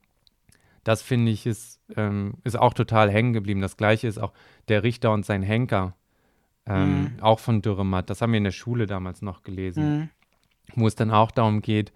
das 0.83 1.01
finde 1.01 1.31
ich 1.31 1.45
ist, 1.45 1.79
ähm, 1.95 2.35
ist 2.43 2.57
auch 2.57 2.73
total 2.73 3.09
hängen 3.09 3.33
geblieben. 3.33 3.61
Das 3.61 3.77
gleiche 3.77 4.07
ist 4.07 4.17
auch 4.17 4.33
der 4.67 4.83
Richter 4.83 5.13
und 5.13 5.25
sein 5.25 5.43
Henker, 5.43 5.95
ähm, 6.65 7.01
mhm. 7.01 7.11
auch 7.21 7.39
von 7.39 7.61
Dürrematt. 7.61 8.09
Das 8.09 8.21
haben 8.21 8.33
wir 8.33 8.37
in 8.37 8.43
der 8.43 8.51
Schule 8.51 8.85
damals 8.85 9.21
noch 9.21 9.43
gelesen, 9.43 9.97
mhm. 9.97 10.09
Wo 10.75 10.87
es 10.87 10.95
dann 10.95 11.11
auch 11.11 11.31
darum 11.31 11.61
geht, 11.61 11.91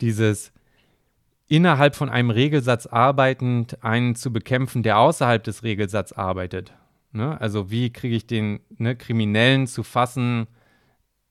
dieses 0.00 0.52
innerhalb 1.48 1.94
von 1.94 2.08
einem 2.08 2.30
Regelsatz 2.30 2.86
arbeitend 2.86 3.84
einen 3.84 4.14
zu 4.14 4.32
bekämpfen, 4.32 4.82
der 4.82 4.98
außerhalb 4.98 5.44
des 5.44 5.62
Regelsatzes 5.62 6.16
arbeitet. 6.16 6.72
Ne? 7.12 7.38
Also 7.40 7.70
wie 7.70 7.92
kriege 7.92 8.16
ich 8.16 8.26
den 8.26 8.60
ne, 8.78 8.96
Kriminellen 8.96 9.66
zu 9.66 9.82
fassen, 9.82 10.46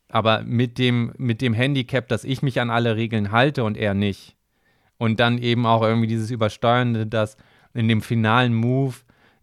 aber 0.09 0.43
mit 0.43 0.77
dem, 0.77 1.13
mit 1.17 1.41
dem 1.41 1.53
Handicap, 1.53 2.07
dass 2.07 2.23
ich 2.23 2.41
mich 2.41 2.61
an 2.61 2.69
alle 2.69 2.95
Regeln 2.95 3.31
halte 3.31 3.63
und 3.63 3.77
er 3.77 3.93
nicht. 3.93 4.35
Und 4.97 5.19
dann 5.19 5.39
eben 5.39 5.65
auch 5.65 5.81
irgendwie 5.81 6.07
dieses 6.07 6.29
Übersteuernde, 6.29 7.07
dass 7.07 7.38
in 7.73 7.88
dem 7.88 8.01
finalen 8.01 8.53
Move 8.53 8.95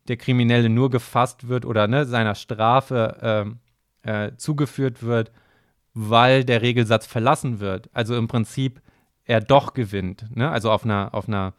der 0.07 0.16
Kriminelle 0.16 0.69
nur 0.69 0.90
gefasst 0.90 1.49
wird 1.49 1.65
oder 1.65 1.89
ne, 1.89 2.05
seiner 2.05 2.35
Strafe 2.35 3.57
äh, 4.05 4.27
äh, 4.27 4.36
zugeführt 4.36 5.03
wird, 5.03 5.32
weil 5.94 6.44
der 6.44 6.62
Regelsatz 6.62 7.06
verlassen 7.06 7.60
wird. 7.60 7.90
Also 7.93 8.16
im 8.16 8.28
Prinzip 8.28 8.81
er 9.24 9.40
doch 9.40 9.74
gewinnt. 9.74 10.24
Ne? 10.35 10.51
Also 10.51 10.70
auf 10.70 10.85
einer, 10.85 11.15
auf 11.15 11.28
einer 11.28 11.55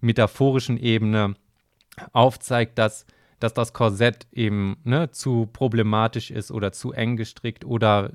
metaphorischen 0.00 0.78
Ebene 0.78 1.34
aufzeigt, 2.12 2.78
dass, 2.78 3.06
dass 3.40 3.54
das 3.54 3.72
Korsett 3.72 4.26
eben 4.32 4.76
ne, 4.84 5.10
zu 5.10 5.48
problematisch 5.52 6.30
ist 6.30 6.50
oder 6.50 6.72
zu 6.72 6.92
eng 6.92 7.16
gestrickt 7.16 7.64
oder 7.64 8.10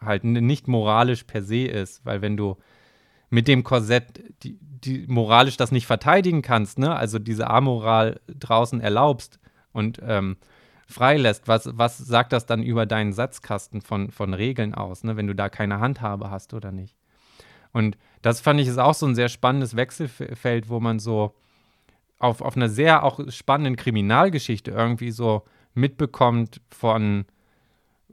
halt 0.00 0.24
nicht 0.24 0.68
moralisch 0.68 1.24
per 1.24 1.42
se 1.42 1.64
ist. 1.64 2.04
Weil 2.04 2.22
wenn 2.22 2.36
du 2.36 2.56
mit 3.30 3.48
dem 3.48 3.64
Korsett 3.64 4.22
die, 4.42 4.58
die 4.60 5.06
moralisch 5.08 5.56
das 5.56 5.72
nicht 5.72 5.86
verteidigen 5.86 6.42
kannst, 6.42 6.78
ne? 6.78 6.94
also 6.94 7.18
diese 7.18 7.48
Amoral 7.48 8.20
draußen 8.26 8.80
erlaubst 8.80 9.38
und 9.72 10.00
ähm, 10.02 10.36
freilässt, 10.92 11.48
was, 11.48 11.68
was 11.72 11.98
sagt 11.98 12.32
das 12.32 12.46
dann 12.46 12.62
über 12.62 12.86
deinen 12.86 13.12
Satzkasten 13.12 13.80
von, 13.80 14.10
von 14.10 14.34
Regeln 14.34 14.74
aus, 14.74 15.04
ne? 15.04 15.16
wenn 15.16 15.26
du 15.26 15.34
da 15.34 15.48
keine 15.48 15.80
Handhabe 15.80 16.30
hast 16.30 16.54
oder 16.54 16.72
nicht? 16.72 16.96
Und 17.72 17.96
das 18.20 18.40
fand 18.40 18.60
ich 18.60 18.68
ist 18.68 18.78
auch 18.78 18.94
so 18.94 19.06
ein 19.06 19.14
sehr 19.14 19.28
spannendes 19.28 19.76
Wechselfeld, 19.76 20.68
wo 20.68 20.78
man 20.78 20.98
so 20.98 21.34
auf, 22.18 22.40
auf 22.40 22.56
einer 22.56 22.68
sehr 22.68 23.02
auch 23.02 23.20
spannenden 23.30 23.76
Kriminalgeschichte 23.76 24.70
irgendwie 24.70 25.10
so 25.10 25.42
mitbekommt 25.74 26.60
von, 26.70 27.24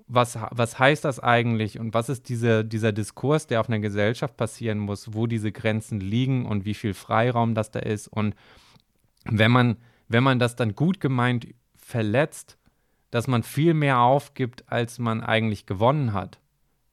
was, 0.08 0.38
was 0.52 0.80
heißt 0.80 1.06
das 1.06 1.20
eigentlich 1.20 1.80
und 1.80 1.94
was 1.94 2.10
ist 2.10 2.30
diese, 2.30 2.66
dieser 2.66 2.92
Diskurs, 2.92 3.46
der 3.46 3.60
auf 3.60 3.70
einer 3.70 3.80
Gesellschaft 3.80 4.36
passieren 4.36 4.80
muss, 4.80 5.14
wo 5.14 5.28
diese 5.28 5.52
Grenzen 5.52 6.00
liegen 6.00 6.46
und 6.46 6.66
wie 6.66 6.74
viel 6.74 6.96
Freiraum 6.96 7.54
das 7.54 7.70
da 7.70 7.80
ist. 7.80 8.08
Und 8.08 8.36
wenn 9.26 9.52
man, 9.52 9.78
wenn 10.08 10.24
man 10.24 10.40
das 10.40 10.56
dann 10.56 10.74
gut 10.74 11.00
gemeint 11.00 11.48
verletzt, 11.78 12.58
dass 13.11 13.27
man 13.27 13.44
viel 13.44 13.73
mehr 13.73 13.99
aufgibt, 13.99 14.64
als 14.68 14.99
man 14.99 15.22
eigentlich 15.22 15.65
gewonnen 15.65 16.14
hat. 16.14 16.40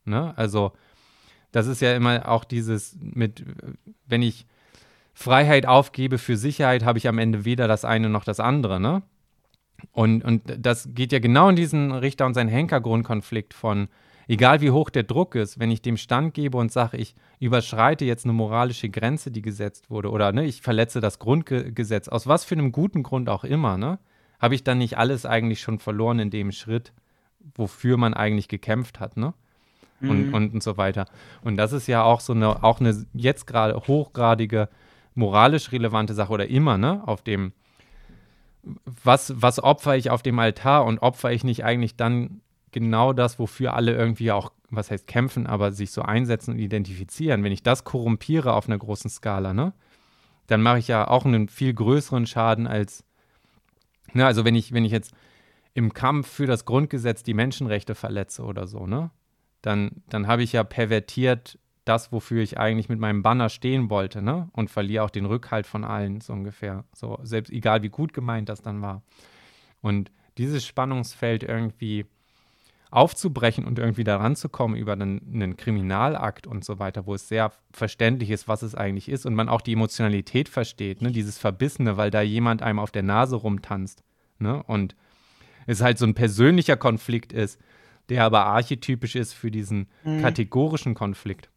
Ne? 0.05 0.32
Also 0.36 0.72
das 1.52 1.66
ist 1.66 1.80
ja 1.80 1.94
immer 1.94 2.28
auch 2.28 2.44
dieses 2.44 2.97
mit, 3.01 3.44
wenn 4.06 4.22
ich 4.22 4.47
Freiheit 5.14 5.66
aufgebe 5.66 6.18
für 6.18 6.36
Sicherheit, 6.36 6.84
habe 6.84 6.98
ich 6.98 7.09
am 7.09 7.18
Ende 7.18 7.44
weder 7.44 7.68
das 7.68 7.84
eine 7.84 8.10
noch 8.10 8.24
das 8.24 8.38
andere, 8.38 8.78
ne? 8.78 9.02
Und, 9.93 10.24
und 10.24 10.43
das 10.59 10.90
geht 10.94 11.12
ja 11.12 11.18
genau 11.18 11.48
in 11.48 11.56
diesen 11.56 11.93
Richter- 11.93 12.26
und 12.26 12.34
seinen 12.34 12.48
Henker-Grundkonflikt 12.48 13.55
von, 13.55 13.88
egal 14.28 14.60
wie 14.60 14.70
hoch 14.70 14.90
der 14.90 15.02
Druck 15.02 15.34
ist, 15.34 15.59
wenn 15.59 15.70
ich 15.70 15.82
dem 15.82 15.97
Stand 15.97 16.34
gebe 16.34 16.59
und 16.59 16.72
sage, 16.72 16.97
ich 16.97 17.14
überschreite 17.40 18.05
jetzt 18.05 18.24
eine 18.24 18.32
moralische 18.32 18.88
Grenze, 18.88 19.30
die 19.30 19.43
gesetzt 19.43 19.90
wurde, 19.90 20.10
oder 20.10 20.32
ne, 20.32 20.44
ich 20.44 20.62
verletze 20.62 21.01
das 21.01 21.18
Grundgesetz, 21.18 22.09
aus 22.09 22.26
was 22.26 22.44
für 22.44 22.55
einem 22.55 22.72
guten 22.72 23.02
Grund 23.02 23.28
auch 23.28 23.44
immer, 23.44 23.76
ne, 23.78 23.98
habe 24.41 24.55
ich 24.55 24.65
dann 24.65 24.79
nicht 24.79 24.99
alles 24.99 25.27
eigentlich 25.27 25.61
schon 25.61 25.79
verloren 25.79 26.19
in 26.19 26.31
dem 26.31 26.53
Schritt, 26.53 26.93
wofür 27.55 27.97
man 27.97 28.15
eigentlich 28.15 28.49
gekämpft 28.49 29.01
hat, 29.01 29.17
ne? 29.17 29.35
und, 30.01 30.29
mhm. 30.29 30.35
und, 30.35 30.55
und 30.55 30.63
so 30.63 30.77
weiter. 30.77 31.07
Und 31.43 31.57
das 31.57 31.73
ist 31.73 31.87
ja 31.87 32.03
auch 32.03 32.21
so 32.21 32.33
eine, 32.33 32.63
auch 32.63 32.81
eine 32.81 33.07
jetzt 33.15 33.47
gerade 33.47 33.75
hochgradige 33.77 34.69
moralisch 35.15 35.73
relevante 35.73 36.15
Sache 36.15 36.33
oder 36.33 36.47
immer, 36.47 36.77
ne, 36.77 37.03
auf 37.07 37.23
dem, 37.23 37.53
was, 39.03 39.33
was 39.41 39.63
opfer 39.63 39.97
ich 39.97 40.11
auf 40.11 40.23
dem 40.23 40.39
Altar 40.39 40.85
und 40.85 40.99
opfer 40.99 41.33
ich 41.33 41.43
nicht 41.43 41.65
eigentlich 41.65 41.97
dann 41.97 42.43
genau 42.71 43.13
das, 43.13 43.39
wofür 43.39 43.75
alle 43.75 43.95
irgendwie 43.95 44.33
auch, 44.33 44.53
was 44.69 44.91
heißt 44.91 45.07
kämpfen, 45.07 45.47
aber 45.47 45.73
sich 45.73 45.91
so 45.91 46.03
einsetzen 46.03 46.53
und 46.53 46.59
identifizieren. 46.59 47.43
Wenn 47.43 47.53
ich 47.53 47.63
das 47.63 47.85
korrumpiere 47.85 48.53
auf 48.53 48.67
einer 48.67 48.77
großen 48.77 49.09
Skala, 49.09 49.55
ne, 49.55 49.73
dann 50.47 50.61
mache 50.61 50.79
ich 50.79 50.89
ja 50.89 51.09
auch 51.09 51.25
einen 51.25 51.49
viel 51.49 51.73
größeren 51.73 52.27
Schaden 52.27 52.67
als, 52.67 53.05
ne, 54.12 54.27
also 54.27 54.45
wenn 54.45 54.55
ich, 54.55 54.73
wenn 54.73 54.85
ich 54.85 54.93
jetzt 54.93 55.15
im 55.74 55.93
Kampf 55.93 56.28
für 56.28 56.47
das 56.47 56.65
Grundgesetz 56.65 57.23
die 57.23 57.35
Menschenrechte 57.35 57.95
verletze 57.95 58.43
oder 58.43 58.66
so, 58.66 58.87
ne, 58.87 59.11
dann, 59.62 60.03
dann 60.09 60.27
habe 60.27 60.43
ich 60.43 60.53
ja 60.53 60.65
pervertiert 60.65 61.59
das, 61.85 62.11
wofür 62.11 62.43
ich 62.43 62.59
eigentlich 62.59 62.89
mit 62.89 62.99
meinem 62.99 63.23
Banner 63.23 63.49
stehen 63.49 63.91
wollte, 63.91 64.20
ne? 64.20 64.49
Und 64.53 64.70
verliere 64.70 65.05
auch 65.05 65.11
den 65.11 65.24
Rückhalt 65.24 65.66
von 65.66 65.85
allen, 65.85 66.20
so 66.20 66.33
ungefähr. 66.33 66.85
So, 66.93 67.19
selbst 67.23 67.53
egal 67.53 67.83
wie 67.83 67.89
gut 67.91 68.12
gemeint 68.12 68.49
das 68.49 68.61
dann 68.61 68.83
war. 68.83 69.03
Und 69.83 70.11
dieses 70.37 70.66
Spannungsfeld 70.66 71.45
irgendwie 71.45 72.07
aufzubrechen 72.97 73.66
und 73.66 73.78
irgendwie 73.78 74.05
daran 74.05 74.36
zu 74.36 74.48
kommen 74.48 74.74
über 74.74 74.94
einen, 74.94 75.20
einen, 75.31 75.56
Kriminalakt 75.59 76.47
und 76.47 76.64
so 76.64 76.78
weiter, 76.78 77.05
wo 77.05 77.14
es 77.14 77.28
sehr 77.28 77.52
verständlich 77.70 78.31
ist, 78.31 78.48
was 78.48 78.62
es 78.62 78.74
eigentlich 78.74 79.10
ist 79.10 79.27
und 79.27 79.35
man 79.35 79.51
auch 79.51 79.60
die 79.60 79.74
Emotionalität 79.74 80.48
versteht, 80.48 81.02
ne? 81.02 81.12
dieses 81.12 81.36
Verbissene, 81.36 81.98
weil 81.98 82.10
da 82.10 82.23
jemand 82.23 82.62
einem 82.62 82.78
auf 82.78 82.90
der 82.90 83.02
Nase 83.02 83.36
rumtanzt. 83.36 84.02
Ne? 84.39 84.62
Und 84.62 84.97
es 85.66 85.82
halt 85.82 85.98
so 85.98 86.06
ein 86.06 86.14
persönlicher 86.14 86.78
Konflikt 86.78 87.35
ist, 87.35 87.60
der 88.09 88.24
aber 88.24 88.47
archetypisch 88.47 89.14
ist 89.14 89.35
für 89.35 89.51
diesen 89.51 89.89
mhm. 90.02 90.23
kategorischen 90.23 90.94
Konflikt. 90.94 91.51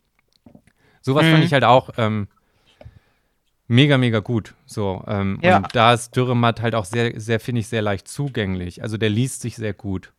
Sowas 0.99 1.25
mhm. 1.25 1.31
fand 1.31 1.43
ich 1.45 1.53
halt 1.53 1.63
auch 1.63 1.91
ähm, 1.95 2.27
mega, 3.69 3.97
mega 3.97 4.19
gut. 4.19 4.55
So, 4.65 5.05
ähm, 5.07 5.39
ja. 5.41 5.57
Und 5.57 5.73
da 5.73 5.93
ist 5.93 6.17
Dürrematt 6.17 6.61
halt 6.61 6.75
auch 6.75 6.85
sehr, 6.85 7.17
sehr, 7.17 7.39
finde 7.39 7.61
ich, 7.61 7.67
sehr 7.67 7.81
leicht 7.81 8.09
zugänglich. 8.09 8.83
Also 8.83 8.97
der 8.97 9.09
liest 9.09 9.39
sich 9.39 9.55
sehr 9.55 9.73
gut 9.73 10.11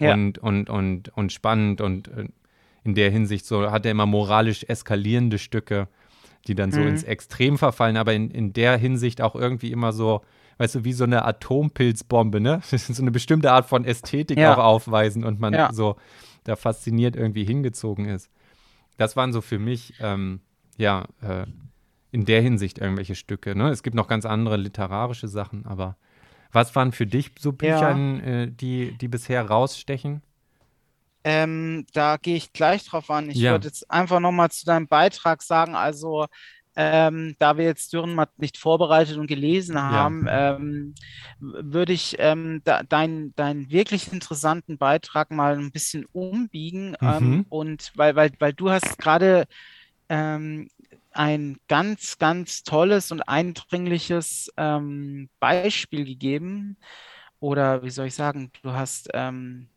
ja. 0.00 0.14
und, 0.14 0.38
und, 0.38 0.70
und, 0.70 1.08
und 1.16 1.32
spannend 1.32 1.80
und 1.80 2.08
äh, 2.08 2.28
in 2.84 2.94
der 2.94 3.10
Hinsicht 3.10 3.46
so 3.46 3.70
hat 3.70 3.84
er 3.84 3.92
immer 3.92 4.06
moralisch 4.06 4.64
eskalierende 4.68 5.38
Stücke, 5.38 5.88
die 6.46 6.54
dann 6.54 6.70
so 6.70 6.80
mhm. 6.80 6.88
ins 6.88 7.02
Extrem 7.02 7.58
verfallen, 7.58 7.96
aber 7.96 8.14
in, 8.14 8.30
in 8.30 8.52
der 8.52 8.76
Hinsicht 8.76 9.20
auch 9.20 9.34
irgendwie 9.34 9.72
immer 9.72 9.92
so 9.92 10.22
weißt 10.58 10.76
du, 10.76 10.84
wie 10.84 10.92
so 10.92 11.04
eine 11.04 11.24
Atompilzbombe, 11.24 12.40
ne? 12.40 12.60
so 12.64 13.02
eine 13.02 13.10
bestimmte 13.10 13.52
Art 13.52 13.66
von 13.66 13.84
Ästhetik 13.84 14.38
ja. 14.38 14.54
auch 14.54 14.58
aufweisen 14.58 15.24
und 15.24 15.40
man 15.40 15.52
ja. 15.52 15.72
so 15.72 15.96
da 16.44 16.56
fasziniert 16.56 17.16
irgendwie 17.16 17.44
hingezogen 17.44 18.06
ist. 18.06 18.30
Das 18.96 19.16
waren 19.16 19.32
so 19.32 19.40
für 19.40 19.58
mich, 19.58 19.94
ähm, 20.00 20.40
ja, 20.78 21.06
äh, 21.20 21.46
in 22.12 22.24
der 22.24 22.40
Hinsicht 22.40 22.78
irgendwelche 22.78 23.14
Stücke. 23.14 23.54
Ne? 23.54 23.68
Es 23.68 23.82
gibt 23.82 23.94
noch 23.94 24.08
ganz 24.08 24.24
andere 24.24 24.56
literarische 24.56 25.28
Sachen, 25.28 25.66
aber 25.66 25.96
was 26.56 26.74
waren 26.74 26.90
für 26.90 27.06
dich 27.06 27.32
so 27.38 27.52
Bücher, 27.52 27.96
ja. 27.96 28.18
äh, 28.18 28.50
die, 28.50 28.96
die 28.98 29.08
bisher 29.08 29.46
rausstechen? 29.46 30.22
Ähm, 31.22 31.86
da 31.92 32.16
gehe 32.16 32.36
ich 32.36 32.52
gleich 32.52 32.84
drauf 32.86 33.10
an. 33.10 33.28
Ich 33.28 33.36
ja. 33.36 33.52
würde 33.52 33.68
jetzt 33.68 33.90
einfach 33.90 34.20
nochmal 34.20 34.50
zu 34.50 34.64
deinem 34.64 34.88
Beitrag 34.88 35.42
sagen, 35.42 35.74
also 35.74 36.26
ähm, 36.76 37.36
da 37.38 37.58
wir 37.58 37.64
jetzt 37.64 37.92
Dürrenmatt 37.92 38.38
nicht 38.38 38.56
vorbereitet 38.56 39.18
und 39.18 39.26
gelesen 39.26 39.80
haben, 39.80 40.26
ja. 40.26 40.56
ähm, 40.56 40.94
würde 41.38 41.92
ich 41.92 42.16
ähm, 42.18 42.62
da, 42.64 42.82
deinen 42.82 43.34
dein 43.34 43.70
wirklich 43.70 44.12
interessanten 44.12 44.78
Beitrag 44.78 45.30
mal 45.30 45.58
ein 45.58 45.72
bisschen 45.72 46.06
umbiegen. 46.12 46.96
Ähm, 47.02 47.30
mhm. 47.30 47.46
und 47.50 47.92
weil, 47.96 48.16
weil, 48.16 48.30
weil 48.38 48.52
du 48.52 48.70
hast 48.70 48.98
gerade 48.98 49.46
ähm, 50.08 50.68
ein 51.16 51.58
ganz, 51.68 52.18
ganz 52.18 52.62
tolles 52.62 53.12
und 53.12 53.22
eindringliches 53.22 54.50
ähm, 54.56 55.28
Beispiel 55.40 56.04
gegeben. 56.04 56.76
Oder 57.40 57.82
wie 57.82 57.90
soll 57.90 58.06
ich 58.06 58.14
sagen, 58.14 58.50
du 58.62 58.72
hast 58.72 59.10
ähm, 59.14 59.68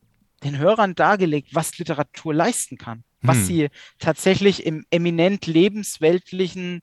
den 0.43 0.57
Hörern 0.57 0.95
dargelegt, 0.95 1.49
was 1.53 1.77
Literatur 1.77 2.33
leisten 2.33 2.77
kann, 2.77 3.03
was 3.21 3.39
Hm. 3.39 3.43
sie 3.45 3.69
tatsächlich 3.99 4.65
im 4.65 4.85
eminent 4.91 5.45
lebensweltlichen 5.45 6.81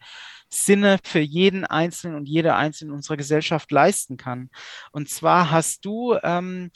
Sinne 0.50 0.98
für 1.04 1.20
jeden 1.20 1.64
Einzelnen 1.64 2.16
und 2.16 2.28
jede 2.28 2.54
Einzelne 2.54 2.90
in 2.90 2.96
unserer 2.96 3.16
Gesellschaft 3.16 3.70
leisten 3.72 4.16
kann. 4.16 4.50
Und 4.92 5.08
zwar 5.08 5.50
hast 5.50 5.84
du 5.84 6.16
ähm, 6.22 6.70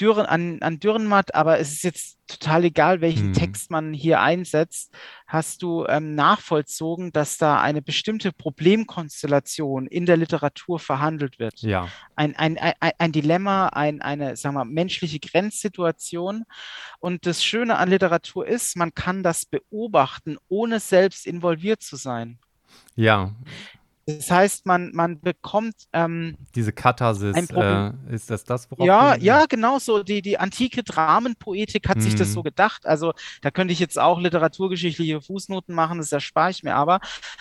Dürren, 0.00 0.26
an, 0.26 0.60
an 0.62 0.80
Dürrenmatt, 0.80 1.34
aber 1.34 1.58
es 1.58 1.72
ist 1.72 1.84
jetzt 1.84 2.18
total 2.26 2.64
egal, 2.64 3.00
welchen 3.00 3.26
Hm. 3.26 3.32
Text 3.34 3.70
man 3.70 3.92
hier 3.92 4.20
einsetzt, 4.20 4.92
hast 5.26 5.62
du 5.62 5.86
ähm, 5.86 6.14
nachvollzogen, 6.14 7.12
dass 7.12 7.38
da 7.38 7.60
eine 7.60 7.82
bestimmte 7.82 8.32
Problemkonstellation 8.32 9.86
in 9.86 10.06
der 10.06 10.16
Literatur 10.16 10.78
verhandelt 10.78 11.38
wird 11.38 11.60
Ja, 11.60 11.88
ein, 12.16 12.36
ein, 12.36 12.58
ein, 12.58 12.74
ein 12.98 13.12
Dilemma, 13.12 13.68
ein, 13.68 14.00
eine, 14.02 14.36
sagen 14.36 14.54
wir, 14.54 14.64
menschliche 14.64 15.20
Grenzsituation. 15.20 16.44
Und 16.98 17.26
das 17.26 17.44
Schöne 17.44 17.76
an 17.76 17.90
Literatur 17.90 18.46
ist, 18.46 18.76
man 18.76 18.94
kann 18.94 19.22
das 19.22 19.46
beobachten, 19.46 20.38
ohne 20.48 20.80
selbst 20.80 21.26
involviert 21.26 21.82
zu 21.82 21.96
sein. 21.96 22.38
ja. 22.94 23.32
Das 24.06 24.30
heißt, 24.30 24.66
man, 24.66 24.90
man 24.94 25.20
bekommt, 25.20 25.74
ähm, 25.92 26.36
Diese 26.56 26.72
Katharsis, 26.72 27.36
äh, 27.50 27.92
ist 28.10 28.30
das 28.30 28.42
das, 28.44 28.68
worauf 28.70 28.86
ja, 28.86 29.14
du- 29.16 29.24
ja, 29.24 29.46
genau 29.46 29.78
so. 29.78 30.02
Die, 30.02 30.22
die 30.22 30.38
antike 30.38 30.82
Dramenpoetik 30.82 31.88
hat 31.88 32.02
sich 32.02 32.14
das 32.16 32.28
Mhm. 32.28 32.32
so 32.32 32.42
gedacht. 32.42 32.84
Also 32.84 33.12
da 33.42 33.50
könnte 33.52 33.72
ich 33.72 33.78
jetzt 33.78 33.98
auch 33.98 34.18
literaturgeschichtliche 34.20 35.20
Fußnoten 35.20 35.74
machen, 35.74 35.98
das 35.98 36.10
erspare 36.10 36.50
ich 36.50 36.62
mir 36.64 36.74
aber. 36.74 37.00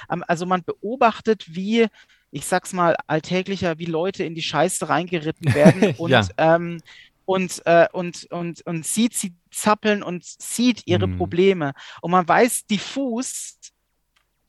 Ähm, 0.09 0.23
also 0.27 0.45
man 0.45 0.63
beobachtet, 0.63 1.45
wie, 1.55 1.87
ich 2.31 2.45
sag's 2.45 2.73
mal, 2.73 2.95
alltäglicher, 3.07 3.79
wie 3.79 3.85
Leute 3.85 4.23
in 4.23 4.35
die 4.35 4.43
Scheiße 4.43 4.87
reingeritten 4.87 5.53
werden 5.55 5.87
und, 5.97 6.11
Ja. 6.11 6.27
ähm, 6.37 6.81
und, 7.25 7.61
äh, 7.65 7.87
und, 7.91 8.27
und, 8.31 8.65
und 8.65 8.85
sieht 8.85 9.13
sie 9.15 9.33
zappeln 9.51 10.03
und 10.03 10.23
sieht 10.25 10.83
ihre 10.85 11.07
Mhm. 11.07 11.17
Probleme. 11.17 11.73
Und 12.01 12.11
man 12.11 12.27
weiß 12.27 12.65
diffus, 12.67 13.57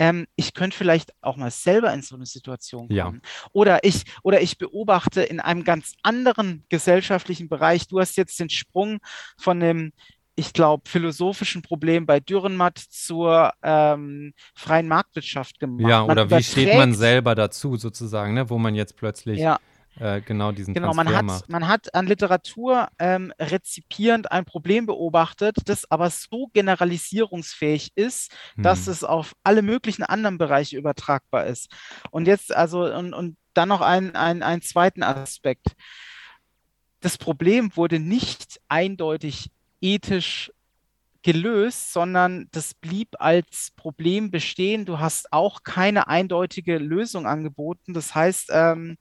ähm, 0.03 0.27
ich 0.35 0.53
könnte 0.53 0.77
vielleicht 0.77 1.13
auch 1.21 1.37
mal 1.37 1.53
selber 1.53 1.95
in 1.95 2.03
so 2.03 2.17
eine 2.17 2.27
Situation 2.27 2.89
Ja. 2.91 3.05
kommen. 3.05 3.23
Oder 3.53 3.85
ich, 3.85 4.03
oder 4.25 4.41
ich 4.41 4.59
beobachte 4.59 5.23
in 5.23 5.39
einem 5.39 5.63
ganz 5.63 5.95
anderen 6.03 6.65
gesellschaftlichen 6.69 7.49
Bereich. 7.49 7.87
Du 7.87 8.01
hast 8.01 8.17
jetzt 8.17 8.41
den 8.41 8.51
Sprung 8.51 8.99
von 9.39 9.61
dem, 9.61 9.93
ich 10.35 10.53
glaube, 10.53 10.89
philosophischen 10.89 11.63
Problem 11.63 12.05
bei 12.05 12.19
Dürrenmatt 12.19 12.79
zur 12.79 13.53
ähm, 13.63 14.35
freien 14.57 14.89
Marktwirtschaft 14.89 15.61
gemacht. 15.61 15.89
Ja, 15.89 16.03
oder 16.03 16.29
wie 16.29 16.43
steht 16.43 16.75
man 16.75 16.95
selber 16.95 17.37
dazu 17.37 17.77
sozusagen, 17.77 18.35
ne? 18.35 18.51
wo 18.51 18.59
man 18.59 18.75
jetzt 18.75 18.97
plötzlich 18.97 19.39
Ja, 19.39 19.61
äh, 19.99 20.21
genau 20.21 20.53
diesen 20.53 20.75
genau. 20.75 20.93
Transfer 20.93 21.05
Man 21.05 21.15
hat, 21.17 21.25
macht. 21.25 21.49
man 21.49 21.69
hat 21.69 21.95
an 21.95 22.07
Literatur 22.07 22.89
ähm, 22.99 23.33
rezipierend 23.39 24.31
ein 24.33 24.45
Problem 24.45 24.87
beobachtet, 24.87 25.57
das 25.67 25.91
aber 25.91 26.11
so 26.11 26.49
generalisierungsfähig 26.53 27.93
ist, 27.95 28.33
dass 28.57 28.87
Hm. 28.87 28.93
es 28.93 29.05
auf 29.05 29.35
alle 29.45 29.63
möglichen 29.63 30.03
anderen 30.03 30.39
Bereiche 30.39 30.77
übertragbar 30.77 31.47
ist. 31.47 31.71
Und 32.11 32.27
jetzt 32.27 32.55
also, 32.55 32.85
und, 32.85 33.13
und 33.13 33.37
dann 33.55 33.69
noch 33.69 33.83
ein, 33.83 34.17
ein, 34.17 34.43
einen 34.43 34.63
zweiten 34.63 35.03
Aspekt. 35.03 35.73
Das 37.01 37.19
Problem 37.19 37.77
wurde 37.77 37.99
nicht 37.99 38.61
eindeutig 38.69 39.51
ethisch 39.81 40.53
gelöst, 41.23 41.93
sondern 41.93 42.49
das 42.51 42.75
blieb 42.75 43.09
als 43.19 43.73
Problem 43.77 44.31
bestehen. 44.31 44.85
Du 44.85 44.99
hast 44.99 45.33
auch 45.33 45.63
keine 45.63 46.09
eindeutige 46.09 46.79
Lösung 46.79 47.27
angeboten. 47.27 47.95
Das 47.95 48.15
heißt, 48.15 48.51
ähm, 48.53 48.97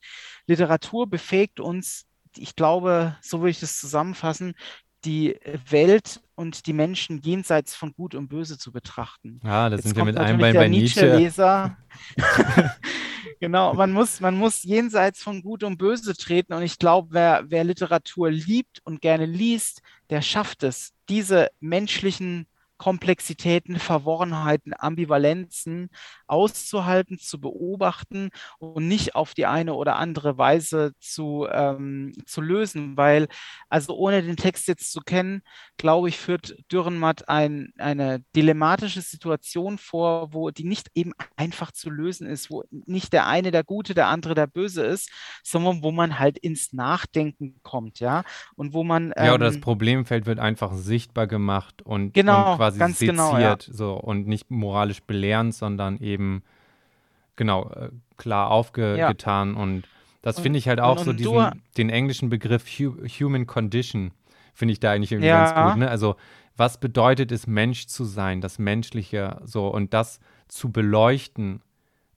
Literatur 0.46 1.08
befähigt 1.08 1.60
uns, 1.60 2.06
ich 2.36 2.56
glaube, 2.56 3.16
so 3.20 3.40
würde 3.40 3.50
ich 3.50 3.60
das 3.60 3.78
zusammenfassen, 3.78 4.54
die 5.04 5.36
Welt 5.68 6.20
und 6.36 6.66
die 6.66 6.72
Menschen 6.72 7.20
jenseits 7.22 7.74
von 7.74 7.92
Gut 7.92 8.14
und 8.14 8.28
Böse 8.28 8.56
zu 8.56 8.70
betrachten. 8.70 9.40
Ja, 9.42 9.68
da 9.68 9.74
Jetzt 9.74 9.84
sind 9.84 9.96
wir 9.96 10.04
mit 10.04 10.16
einem 10.16 10.38
Bein 10.38 10.54
bei 10.54 10.68
Nietzsche. 10.68 11.04
Nietzsche-Leser. 11.04 11.76
Genau, 13.42 13.74
man 13.74 13.90
muss, 13.90 14.20
man 14.20 14.36
muss 14.36 14.62
jenseits 14.62 15.20
von 15.20 15.42
Gut 15.42 15.64
und 15.64 15.76
Böse 15.76 16.14
treten. 16.14 16.52
Und 16.52 16.62
ich 16.62 16.78
glaube, 16.78 17.08
wer, 17.10 17.42
wer 17.48 17.64
Literatur 17.64 18.30
liebt 18.30 18.80
und 18.84 19.00
gerne 19.00 19.26
liest, 19.26 19.82
der 20.12 20.20
schafft 20.20 20.62
es, 20.62 20.92
diese 21.08 21.50
menschlichen 21.60 22.46
Komplexitäten, 22.82 23.78
Verworrenheiten, 23.78 24.74
Ambivalenzen 24.76 25.88
auszuhalten, 26.26 27.16
zu 27.16 27.40
beobachten 27.40 28.30
und 28.58 28.88
nicht 28.88 29.14
auf 29.14 29.34
die 29.34 29.46
eine 29.46 29.74
oder 29.74 29.94
andere 29.94 30.36
Weise 30.36 30.92
zu, 30.98 31.46
ähm, 31.48 32.12
zu 32.26 32.40
lösen. 32.40 32.96
Weil, 32.96 33.28
also 33.68 33.94
ohne 33.94 34.20
den 34.20 34.36
Text 34.36 34.66
jetzt 34.66 34.90
zu 34.90 35.00
kennen, 35.00 35.42
glaube 35.76 36.08
ich, 36.08 36.18
führt 36.18 36.56
Dürrenmatt 36.72 37.28
ein, 37.28 37.72
eine 37.78 38.24
dilemmatische 38.34 39.00
Situation 39.00 39.78
vor, 39.78 40.34
wo 40.34 40.50
die 40.50 40.64
nicht 40.64 40.90
eben 40.96 41.12
einfach 41.36 41.70
zu 41.70 41.88
lösen 41.88 42.26
ist, 42.26 42.50
wo 42.50 42.64
nicht 42.70 43.12
der 43.12 43.28
eine 43.28 43.52
der 43.52 43.62
Gute, 43.62 43.94
der 43.94 44.08
andere 44.08 44.34
der 44.34 44.48
Böse 44.48 44.84
ist, 44.84 45.08
sondern 45.44 45.84
wo 45.84 45.92
man 45.92 46.18
halt 46.18 46.36
ins 46.36 46.72
Nachdenken 46.72 47.60
kommt, 47.62 48.00
ja. 48.00 48.24
Und 48.56 48.72
wo 48.72 48.82
man 48.82 49.14
Ja, 49.16 49.34
oder 49.34 49.46
das 49.46 49.54
ähm, 49.54 49.60
Problemfeld 49.60 50.26
wird 50.26 50.40
einfach 50.40 50.72
sichtbar 50.74 51.28
gemacht 51.28 51.80
und, 51.82 52.12
Genau, 52.12 52.50
und 52.50 52.56
quasi 52.56 52.71
ganz 52.78 52.98
seziert, 52.98 53.16
genau, 53.16 53.38
ja. 53.38 53.56
so 53.60 53.94
und 53.94 54.26
nicht 54.26 54.50
moralisch 54.50 55.02
belehrend, 55.02 55.54
sondern 55.54 55.98
eben 55.98 56.42
genau 57.36 57.70
äh, 57.70 57.90
klar 58.16 58.50
aufgetan 58.50 59.54
und 59.54 59.84
das 60.20 60.38
finde 60.38 60.58
ich 60.58 60.68
halt 60.68 60.80
auch 60.80 60.98
und- 60.98 61.04
so 61.04 61.10
und 61.10 61.18
diesen 61.18 61.62
den 61.76 61.90
englischen 61.90 62.28
Begriff 62.28 62.66
hu 62.78 62.94
Human 63.20 63.46
Condition 63.46 64.12
finde 64.54 64.72
ich 64.72 64.80
da 64.80 64.92
eigentlich 64.92 65.10
irgendwie 65.12 65.28
Ja. 65.28 65.50
ganz 65.50 65.70
gut, 65.72 65.78
ne? 65.80 65.88
Also 65.88 66.16
was 66.56 66.78
bedeutet 66.78 67.32
es 67.32 67.46
Mensch 67.46 67.86
zu 67.86 68.04
sein, 68.04 68.40
das 68.40 68.58
Menschliche 68.58 69.40
so 69.44 69.68
und 69.68 69.94
das 69.94 70.20
zu 70.48 70.70
beleuchten 70.70 71.62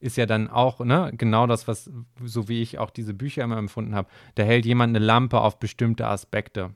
ist 0.01 0.17
ja 0.17 0.25
dann 0.25 0.49
auch 0.49 0.81
ne, 0.81 1.11
genau 1.17 1.47
das, 1.47 1.67
was, 1.69 1.89
so 2.23 2.47
wie 2.49 2.61
ich 2.61 2.77
auch 2.77 2.89
diese 2.91 3.13
Bücher 3.13 3.43
immer 3.43 3.57
empfunden 3.57 3.95
habe. 3.95 4.09
Da 4.35 4.43
hält 4.43 4.65
jemand 4.65 4.95
eine 4.95 5.03
Lampe 5.03 5.39
auf 5.39 5.57
bestimmte 5.57 6.05
Aspekte 6.05 6.71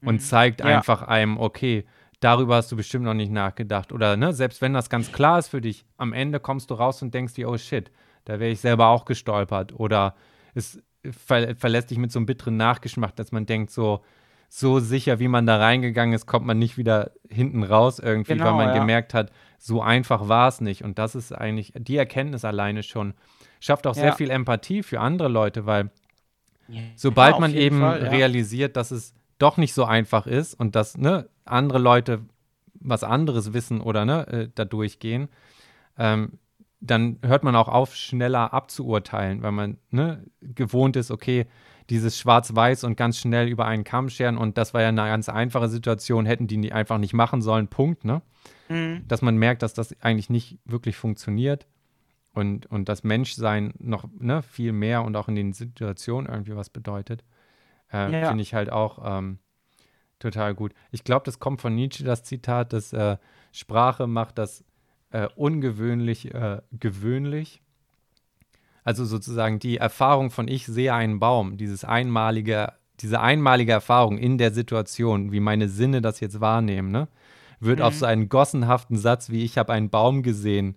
und 0.00 0.20
zeigt 0.20 0.62
Mhm. 0.62 0.70
Ja. 0.70 0.76
einfach 0.76 1.02
einem, 1.02 1.36
okay, 1.38 1.84
darüber 2.20 2.56
hast 2.56 2.70
du 2.72 2.76
bestimmt 2.76 3.04
noch 3.04 3.14
nicht 3.14 3.32
nachgedacht. 3.32 3.92
Oder 3.92 4.16
ne, 4.16 4.32
selbst 4.32 4.60
wenn 4.62 4.72
das 4.72 4.90
ganz 4.90 5.12
klar 5.12 5.38
ist 5.38 5.48
für 5.48 5.60
dich, 5.60 5.84
am 5.96 6.12
Ende 6.12 6.40
kommst 6.40 6.70
du 6.70 6.74
raus 6.74 7.02
und 7.02 7.12
denkst 7.14 7.34
dir, 7.34 7.48
oh 7.48 7.56
shit, 7.58 7.90
da 8.24 8.40
wäre 8.40 8.50
ich 8.50 8.60
selber 8.60 8.88
auch 8.88 9.04
gestolpert. 9.04 9.72
Oder 9.78 10.14
es 10.54 10.80
ver 11.10 11.54
verlässt 11.56 11.90
dich 11.90 11.98
mit 11.98 12.10
so 12.10 12.18
einem 12.18 12.26
bitteren 12.26 12.56
Nachgeschmack, 12.56 13.14
dass 13.16 13.30
man 13.32 13.46
denkt, 13.46 13.70
so, 13.70 14.02
so 14.48 14.80
sicher, 14.80 15.18
wie 15.18 15.28
man 15.28 15.46
da 15.46 15.58
reingegangen 15.58 16.14
ist, 16.14 16.26
kommt 16.26 16.46
man 16.46 16.58
nicht 16.58 16.78
wieder 16.78 17.12
hinten 17.28 17.62
raus 17.62 17.98
irgendwie, 17.98 18.30
weil 18.32 18.38
Genau, 18.38 18.54
man 18.54 18.68
ja. 18.68 18.74
gemerkt 18.74 19.12
hat, 19.14 19.30
so 19.58 19.82
einfach 19.82 20.28
war 20.28 20.48
es 20.48 20.60
nicht. 20.60 20.82
Und 20.82 20.98
das 20.98 21.14
ist 21.14 21.32
eigentlich, 21.32 21.72
die 21.76 21.96
Erkenntnis 21.96 22.44
alleine 22.44 22.82
schon, 22.82 23.14
schafft 23.60 23.86
auch 23.86 23.94
sehr 23.94 24.06
Ja. 24.06 24.12
viel 24.12 24.30
Empathie 24.30 24.82
für 24.82 25.00
andere 25.00 25.28
Leute, 25.28 25.66
weil 25.66 25.90
Ja, 26.68 26.80
sobald 26.96 27.38
man 27.38 27.54
eben 27.54 27.78
Fall, 27.80 28.02
realisiert, 28.08 28.76
dass 28.76 28.90
es 28.90 29.14
doch 29.38 29.56
nicht 29.56 29.74
so 29.74 29.84
einfach 29.84 30.26
ist 30.26 30.54
und 30.54 30.74
dass 30.74 30.96
ne, 30.96 31.28
andere 31.44 31.78
Leute 31.78 32.22
was 32.80 33.04
anderes 33.04 33.52
wissen 33.52 33.80
oder 33.80 34.04
ne, 34.04 34.26
äh, 34.28 34.48
da 34.54 34.64
durchgehen, 34.64 35.28
ähm, 35.98 36.38
dann 36.80 37.18
hört 37.22 37.42
man 37.42 37.56
auch 37.56 37.68
auf, 37.68 37.94
schneller 37.94 38.52
abzuurteilen, 38.52 39.42
weil 39.42 39.52
man 39.52 39.78
ne, 39.90 40.24
gewohnt 40.40 40.96
ist, 40.96 41.10
okay, 41.10 41.46
dieses 41.90 42.18
Schwarz-Weiß 42.18 42.84
und 42.84 42.96
ganz 42.96 43.18
schnell 43.18 43.48
über 43.48 43.66
einen 43.66 43.84
Kamm 43.84 44.08
scheren 44.08 44.36
und 44.36 44.58
das 44.58 44.74
war 44.74 44.82
ja 44.82 44.88
eine 44.88 45.02
ganz 45.02 45.28
einfache 45.28 45.68
Situation, 45.68 46.26
hätten 46.26 46.48
die 46.48 46.72
einfach 46.72 46.98
nicht 46.98 47.14
machen 47.14 47.42
sollen, 47.42 47.68
Punkt, 47.68 48.04
ne? 48.04 48.22
Mhm. 48.68 49.06
Dass 49.06 49.22
man 49.22 49.36
merkt, 49.36 49.62
dass 49.62 49.74
das 49.74 49.94
eigentlich 50.00 50.28
nicht 50.28 50.58
wirklich 50.64 50.96
funktioniert 50.96 51.66
und, 52.32 52.66
und 52.66 52.88
das 52.88 53.04
Menschsein 53.04 53.72
noch 53.78 54.08
ne, 54.18 54.42
viel 54.42 54.72
mehr 54.72 55.02
und 55.02 55.16
auch 55.16 55.28
in 55.28 55.36
den 55.36 55.52
Situationen 55.52 56.30
irgendwie 56.30 56.56
was 56.56 56.70
bedeutet, 56.70 57.22
äh, 57.92 58.10
Ja. 58.20 58.28
finde 58.28 58.42
ich 58.42 58.54
halt 58.54 58.70
auch 58.70 59.00
ähm, 59.04 59.38
total 60.18 60.54
gut. 60.54 60.72
Ich 60.90 61.04
glaube, 61.04 61.24
das 61.24 61.38
kommt 61.38 61.60
von 61.60 61.74
Nietzsche, 61.74 62.04
das 62.04 62.22
Zitat, 62.22 62.72
dass 62.72 62.92
äh, 62.92 63.16
Sprache 63.52 64.06
macht 64.06 64.38
das 64.38 64.64
äh, 65.10 65.28
ungewöhnlich 65.36 66.34
äh, 66.34 66.60
gewöhnlich. 66.72 67.62
Also 68.84 69.04
sozusagen 69.04 69.58
die 69.58 69.78
Erfahrung 69.78 70.30
von 70.30 70.46
ich 70.48 70.66
sehe 70.66 70.94
einen 70.94 71.18
Baum, 71.18 71.56
dieses 71.56 71.84
einmalige, 71.84 72.72
diese 73.00 73.20
einmalige 73.20 73.72
Erfahrung 73.72 74.16
in 74.16 74.38
der 74.38 74.52
Situation, 74.52 75.32
wie 75.32 75.40
meine 75.40 75.68
Sinne 75.68 76.00
das 76.00 76.20
jetzt 76.20 76.40
wahrnehmen, 76.40 76.90
ne, 76.92 77.08
wird 77.58 77.80
auf 77.80 77.94
Mhm. 77.94 77.98
so 77.98 78.06
einen 78.06 78.28
gossenhaften 78.28 78.96
Satz 78.96 79.30
wie 79.30 79.44
ich 79.44 79.58
habe 79.58 79.72
einen 79.72 79.90
Baum 79.90 80.22
gesehen, 80.22 80.76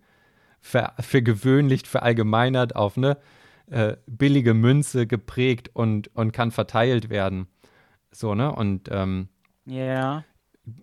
ver, 0.59 0.93
vergewöhnlicht, 0.99 1.87
verallgemeinert 1.87 2.75
auf 2.75 2.97
eine 2.97 3.17
äh, 3.69 3.97
billige 4.07 4.53
Münze 4.53 5.07
geprägt 5.07 5.69
und, 5.73 6.15
und 6.15 6.31
kann 6.31 6.51
verteilt 6.51 7.09
werden. 7.09 7.47
So, 8.11 8.35
ne? 8.35 8.53
Und 8.53 8.89
ähm, 8.91 9.29
Ja, 9.65 10.23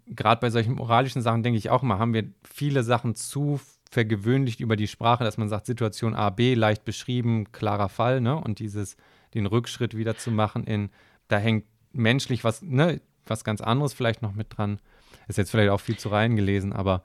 gerade 0.07 0.41
bei 0.41 0.51
solchen 0.51 0.75
moralischen 0.75 1.23
Sachen 1.23 1.43
denke 1.43 1.59
ich 1.59 1.71
auch 1.71 1.83
mal, 1.83 1.99
haben 1.99 2.15
wir 2.15 2.25
viele 2.43 2.83
Sachen 2.83 3.15
zu 3.15 3.61
vergewöhnlicht 3.91 4.61
über 4.61 4.77
die 4.77 4.89
Sprache, 4.89 5.25
dass 5.25 5.39
man 5.39 5.49
sagt, 5.49 5.67
Situation 5.67 6.15
A, 6.15 6.31
B, 6.31 6.55
leicht 6.55 6.85
beschrieben, 6.85 7.53
klarer 7.53 7.89
Fall, 7.89 8.21
ne? 8.21 8.37
Und 8.37 8.59
dieses, 8.59 8.97
den 9.35 9.47
Rückschritt 9.47 9.97
wieder 9.97 10.17
zu 10.17 10.31
machen 10.31 10.65
in, 10.65 10.91
da 11.29 11.39
hängt 11.39 11.65
menschlich 11.93 12.45
was, 12.45 12.63
ne, 12.63 13.01
was 13.27 13.45
ganz 13.45 13.61
anderes 13.61 13.95
vielleicht 13.95 14.23
noch 14.23 14.35
mit 14.35 14.57
dran. 14.57 14.81
Ist 15.29 15.39
jetzt 15.39 15.51
vielleicht 15.51 15.71
auch 15.71 15.81
viel 15.81 15.97
zu 15.97 16.09
reingelesen, 16.09 16.73
aber. 16.73 17.03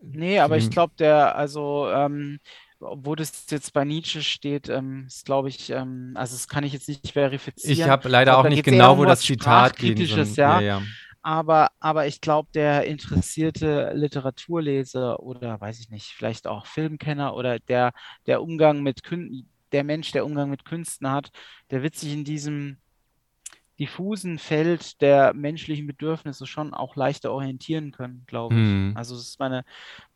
Nee, 0.00 0.40
aber 0.40 0.56
ich 0.56 0.70
glaube, 0.70 0.94
der, 0.98 1.36
also, 1.36 1.88
ähm, 1.88 2.40
wo 2.82 3.14
das 3.14 3.46
jetzt 3.50 3.72
bei 3.72 3.84
Nietzsche 3.84 4.22
steht, 4.22 4.68
ähm, 4.68 5.04
ist, 5.06 5.24
glaube 5.24 5.48
ich, 5.48 5.70
ähm, 5.70 6.12
also 6.14 6.34
das 6.34 6.48
kann 6.48 6.64
ich 6.64 6.72
jetzt 6.72 6.88
nicht 6.88 7.12
verifizieren. 7.12 7.72
Ich 7.72 7.82
habe 7.88 8.08
leider 8.08 8.32
glaub, 8.32 8.44
auch 8.44 8.48
nicht 8.48 8.64
genau, 8.64 8.98
wo 8.98 9.04
das 9.04 9.20
Zitat. 9.20 9.78
So 9.78 9.86
ja. 9.86 10.60
ja, 10.60 10.60
ja. 10.60 10.82
Aber, 11.22 11.70
aber 11.78 12.08
ich 12.08 12.20
glaube, 12.20 12.48
der 12.52 12.84
interessierte 12.84 13.92
Literaturleser 13.94 15.20
oder 15.20 15.60
weiß 15.60 15.78
ich 15.78 15.88
nicht, 15.88 16.06
vielleicht 16.06 16.48
auch 16.48 16.66
Filmkenner 16.66 17.36
oder 17.36 17.60
der, 17.60 17.92
der 18.26 18.42
Umgang 18.42 18.82
mit 18.82 19.04
Kün 19.04 19.46
der 19.70 19.84
Mensch, 19.84 20.12
der 20.12 20.26
Umgang 20.26 20.50
mit 20.50 20.64
Künsten 20.66 21.10
hat, 21.10 21.30
der 21.70 21.82
wird 21.82 21.94
sich 21.94 22.12
in 22.12 22.24
diesem 22.24 22.76
diffusen 23.82 24.38
Feld 24.38 25.00
der 25.00 25.34
menschlichen 25.34 25.88
Bedürfnisse 25.88 26.46
schon 26.46 26.72
auch 26.72 26.94
leichter 26.94 27.32
orientieren 27.32 27.90
können, 27.90 28.22
glaube 28.28 28.54
ich. 28.54 28.60
Hm. 28.60 28.92
Also 28.94 29.16
das 29.16 29.24
ist 29.24 29.40
meine, 29.40 29.64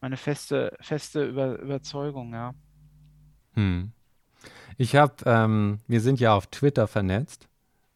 meine 0.00 0.16
feste, 0.16 0.76
feste 0.80 1.24
Über 1.24 1.58
Überzeugung, 1.58 2.32
ja. 2.32 2.54
Hm. 3.54 3.90
Ich 4.78 4.94
habe, 4.94 5.14
ähm, 5.26 5.80
wir 5.88 6.00
sind 6.00 6.20
ja 6.20 6.32
auf 6.32 6.46
Twitter 6.46 6.86
vernetzt. 6.86 7.48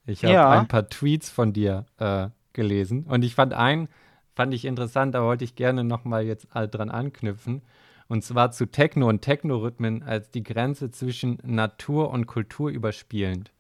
Ich 0.06 0.24
habe 0.24 0.34
ja. 0.34 0.50
ein 0.50 0.66
paar 0.66 0.88
Tweets 0.88 1.30
von 1.30 1.52
dir 1.52 1.86
äh, 1.98 2.30
gelesen 2.52 3.04
und 3.04 3.22
ich 3.22 3.36
fand 3.36 3.54
einen, 3.54 3.88
fand 4.34 4.52
ich 4.52 4.64
interessant, 4.64 5.14
da 5.14 5.22
wollte 5.22 5.44
ich 5.44 5.54
gerne 5.54 5.84
nochmal 5.84 6.24
jetzt 6.24 6.48
dran 6.52 6.90
anknüpfen. 6.90 7.62
Und 8.08 8.24
zwar 8.24 8.50
zu 8.50 8.66
Techno 8.66 9.08
und 9.08 9.22
Technorhythmen 9.22 10.02
als 10.02 10.32
die 10.32 10.42
Grenze 10.42 10.90
zwischen 10.90 11.38
Natur 11.44 12.10
und 12.10 12.26
Kultur 12.26 12.68
überspielend 12.70 13.52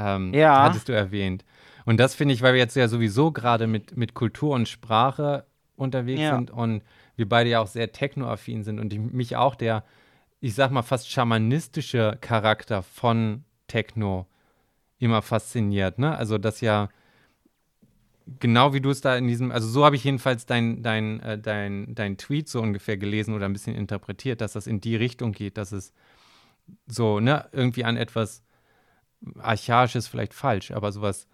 ähm, 0.00 0.34
ja. 0.34 0.62
hattest 0.62 0.88
du 0.88 0.92
erwähnt. 0.92 1.44
Und 1.84 1.98
das 1.98 2.14
finde 2.14 2.34
ich, 2.34 2.42
weil 2.42 2.54
wir 2.54 2.60
jetzt 2.60 2.76
ja 2.76 2.88
sowieso 2.88 3.32
gerade 3.32 3.66
mit, 3.66 3.96
mit 3.96 4.14
Kultur 4.14 4.54
und 4.54 4.68
Sprache 4.68 5.46
unterwegs 5.76 6.20
ja. 6.20 6.34
sind 6.34 6.50
und 6.50 6.82
wir 7.16 7.28
beide 7.28 7.50
ja 7.50 7.60
auch 7.60 7.66
sehr 7.66 7.92
technoaffin 7.92 8.64
sind 8.64 8.78
und 8.78 8.92
ich, 8.92 8.98
mich 8.98 9.36
auch 9.36 9.54
der, 9.54 9.84
ich 10.40 10.54
sag 10.54 10.70
mal, 10.70 10.82
fast 10.82 11.10
schamanistische 11.10 12.18
Charakter 12.20 12.82
von 12.82 13.44
Techno 13.66 14.26
immer 14.98 15.22
fasziniert. 15.22 15.98
Ne? 15.98 16.16
Also, 16.16 16.38
das 16.38 16.60
ja 16.60 16.88
genau 18.38 18.72
wie 18.72 18.80
du 18.80 18.90
es 18.90 19.00
da 19.00 19.16
in 19.16 19.26
diesem, 19.26 19.50
also 19.50 19.66
so 19.66 19.84
habe 19.84 19.96
ich 19.96 20.04
jedenfalls 20.04 20.46
dein, 20.46 20.82
dein, 20.82 21.20
äh, 21.20 21.38
dein, 21.38 21.94
dein 21.94 22.16
Tweet 22.16 22.48
so 22.48 22.60
ungefähr 22.60 22.96
gelesen 22.96 23.34
oder 23.34 23.46
ein 23.46 23.52
bisschen 23.52 23.74
interpretiert, 23.74 24.40
dass 24.40 24.52
das 24.52 24.66
in 24.66 24.80
die 24.80 24.96
Richtung 24.96 25.32
geht, 25.32 25.56
dass 25.56 25.72
es 25.72 25.92
so, 26.86 27.18
ne, 27.18 27.48
irgendwie 27.52 27.84
an 27.84 27.96
etwas 27.96 28.44
archaisch 29.38 29.94
ist 29.94 30.08
vielleicht 30.08 30.34
falsch, 30.34 30.70
aber 30.70 30.92
sowas, 30.92 31.26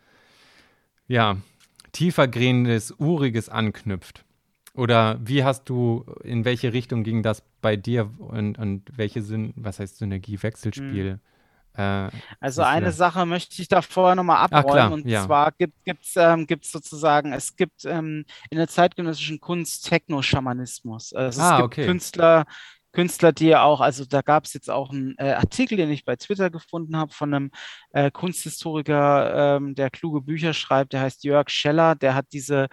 ja, 1.08 1.36
tiefergehendes, 1.92 2.94
uriges 2.98 3.48
anknüpft. 3.48 4.24
Oder 4.74 5.18
wie 5.22 5.42
hast 5.42 5.64
du, 5.70 6.04
in 6.22 6.44
welche 6.44 6.72
Richtung 6.72 7.02
ging 7.02 7.22
das 7.22 7.42
bei 7.62 7.76
dir 7.76 8.10
und, 8.18 8.58
und 8.58 8.82
welche 8.94 9.22
Syn 9.22 9.54
was 9.56 9.78
heißt 9.78 9.96
Synergie, 9.98 10.42
Wechselspiel? 10.42 11.14
Mhm. 11.14 11.20
Äh, 11.76 12.10
also 12.40 12.62
eine 12.62 12.92
Sache 12.92 13.26
möchte 13.26 13.60
ich 13.60 13.68
da 13.68 13.82
vorher 13.82 14.14
nochmal 14.14 14.38
abräumen. 14.38 14.70
Klar, 14.70 14.92
und 14.92 15.06
ja. 15.06 15.24
zwar 15.24 15.52
gibt 15.52 15.74
es 16.02 16.16
ähm, 16.16 16.46
sozusagen, 16.62 17.32
es 17.32 17.56
gibt 17.56 17.84
ähm, 17.84 18.24
in 18.50 18.58
der 18.58 18.68
zeitgenössischen 18.68 19.40
Kunst 19.40 19.86
Techno-Schamanismus. 19.88 21.12
Also 21.12 21.40
ah, 21.40 21.50
es 21.50 21.56
gibt 21.56 21.66
okay. 21.66 21.86
Künstler, 21.86 22.46
Künstler, 22.97 23.31
die 23.31 23.48
ja 23.48 23.62
auch, 23.62 23.82
also 23.82 24.06
da 24.06 24.23
gab 24.23 24.47
es 24.47 24.55
jetzt 24.55 24.70
auch 24.70 24.89
einen 24.89 25.14
äh, 25.18 25.32
Artikel, 25.32 25.77
den 25.77 25.90
ich 25.90 26.06
bei 26.06 26.16
Twitter 26.16 26.48
gefunden 26.48 26.97
habe, 26.97 27.12
von 27.12 27.35
einem 27.35 27.51
äh, 27.90 28.10
Kunsthistoriker, 28.10 29.56
ähm, 29.59 29.74
der 29.74 29.90
kluge 29.90 30.23
Bücher 30.23 30.55
schreibt, 30.55 30.94
der 30.94 31.02
heißt 31.02 31.23
Jörg 31.23 31.51
Scheller, 31.51 31.94
der 31.94 32.14
hat 32.14 32.28
diese, 32.32 32.68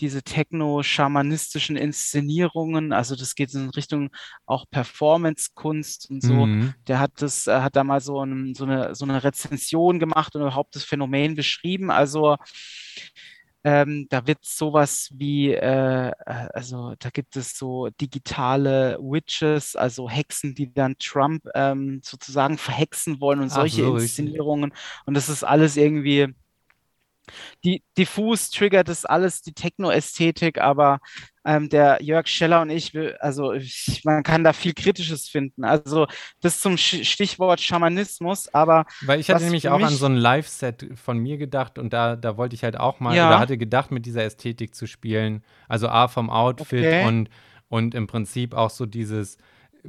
diese 0.00 0.24
techno-schamanistischen 0.24 1.76
Inszenierungen, 1.76 2.92
also 2.92 3.14
das 3.14 3.36
geht 3.36 3.54
in 3.54 3.70
Richtung 3.70 4.10
auch 4.46 4.64
Performance-Kunst 4.68 6.10
und 6.10 6.22
so. 6.22 6.46
Mhm. 6.46 6.74
Der 6.88 6.98
hat 6.98 7.12
das, 7.18 7.46
äh, 7.46 7.60
hat 7.60 7.76
da 7.76 7.84
mal 7.84 8.00
so, 8.00 8.20
ein, 8.24 8.56
so, 8.56 8.64
eine, 8.64 8.96
so 8.96 9.04
eine 9.04 9.22
Rezension 9.22 10.00
gemacht 10.00 10.34
und 10.34 10.42
überhaupt 10.42 10.74
das 10.74 10.82
Phänomen 10.82 11.36
beschrieben. 11.36 11.92
Also 11.92 12.36
ähm, 13.64 14.06
da 14.08 14.26
wird 14.26 14.38
sowas 14.42 15.10
wie, 15.12 15.52
äh, 15.52 16.08
äh, 16.08 16.12
also 16.24 16.94
da 16.98 17.10
gibt 17.10 17.36
es 17.36 17.58
so 17.58 17.88
digitale 18.00 18.98
Witches, 19.00 19.74
also 19.74 20.08
Hexen, 20.08 20.54
die 20.54 20.72
dann 20.72 20.96
Trump 20.98 21.44
ähm, 21.54 22.00
sozusagen 22.04 22.56
verhexen 22.58 23.20
wollen 23.20 23.40
und 23.40 23.50
solche 23.50 23.82
so, 23.82 23.96
Inszenierungen. 23.96 24.72
Und 25.06 25.14
das 25.14 25.28
ist 25.28 25.44
alles 25.44 25.76
irgendwie 25.76 26.34
die, 27.64 27.82
diffus 27.96 28.50
triggert 28.50 28.88
das 28.88 29.04
alles 29.04 29.42
die 29.42 29.52
Techno-Ästhetik, 29.52 30.58
aber 30.58 31.00
ähm, 31.48 31.70
der 31.70 32.02
Jörg 32.02 32.26
Scheller 32.26 32.60
und 32.60 32.68
ich, 32.68 32.92
also 33.20 33.54
ich, 33.54 34.02
man 34.04 34.22
kann 34.22 34.44
da 34.44 34.52
viel 34.52 34.74
Kritisches 34.74 35.28
finden. 35.28 35.64
Also 35.64 36.06
das 36.42 36.60
zum 36.60 36.76
Stichwort 36.76 37.60
Schamanismus, 37.60 38.52
aber. 38.52 38.84
Weil 39.00 39.18
ich 39.18 39.30
hatte 39.30 39.44
nämlich 39.44 39.68
auch 39.70 39.80
an 39.80 39.94
so 39.94 40.04
ein 40.06 40.16
Live-Set 40.16 40.90
von 41.02 41.18
mir 41.18 41.38
gedacht 41.38 41.78
und 41.78 41.92
da, 41.94 42.16
da 42.16 42.36
wollte 42.36 42.54
ich 42.54 42.64
halt 42.64 42.78
auch 42.78 43.00
mal, 43.00 43.16
ja. 43.16 43.28
oder 43.28 43.38
hatte 43.38 43.56
gedacht, 43.56 43.90
mit 43.90 44.04
dieser 44.04 44.24
Ästhetik 44.24 44.74
zu 44.74 44.86
spielen. 44.86 45.42
Also 45.68 45.88
A 45.88 46.08
vom 46.08 46.28
Outfit 46.28 46.84
okay. 46.84 47.06
und, 47.06 47.30
und 47.68 47.94
im 47.94 48.06
Prinzip 48.06 48.52
auch 48.52 48.70
so 48.70 48.84
dieses 48.84 49.36
äh, 49.84 49.88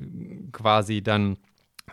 quasi 0.53 1.02
dann 1.02 1.38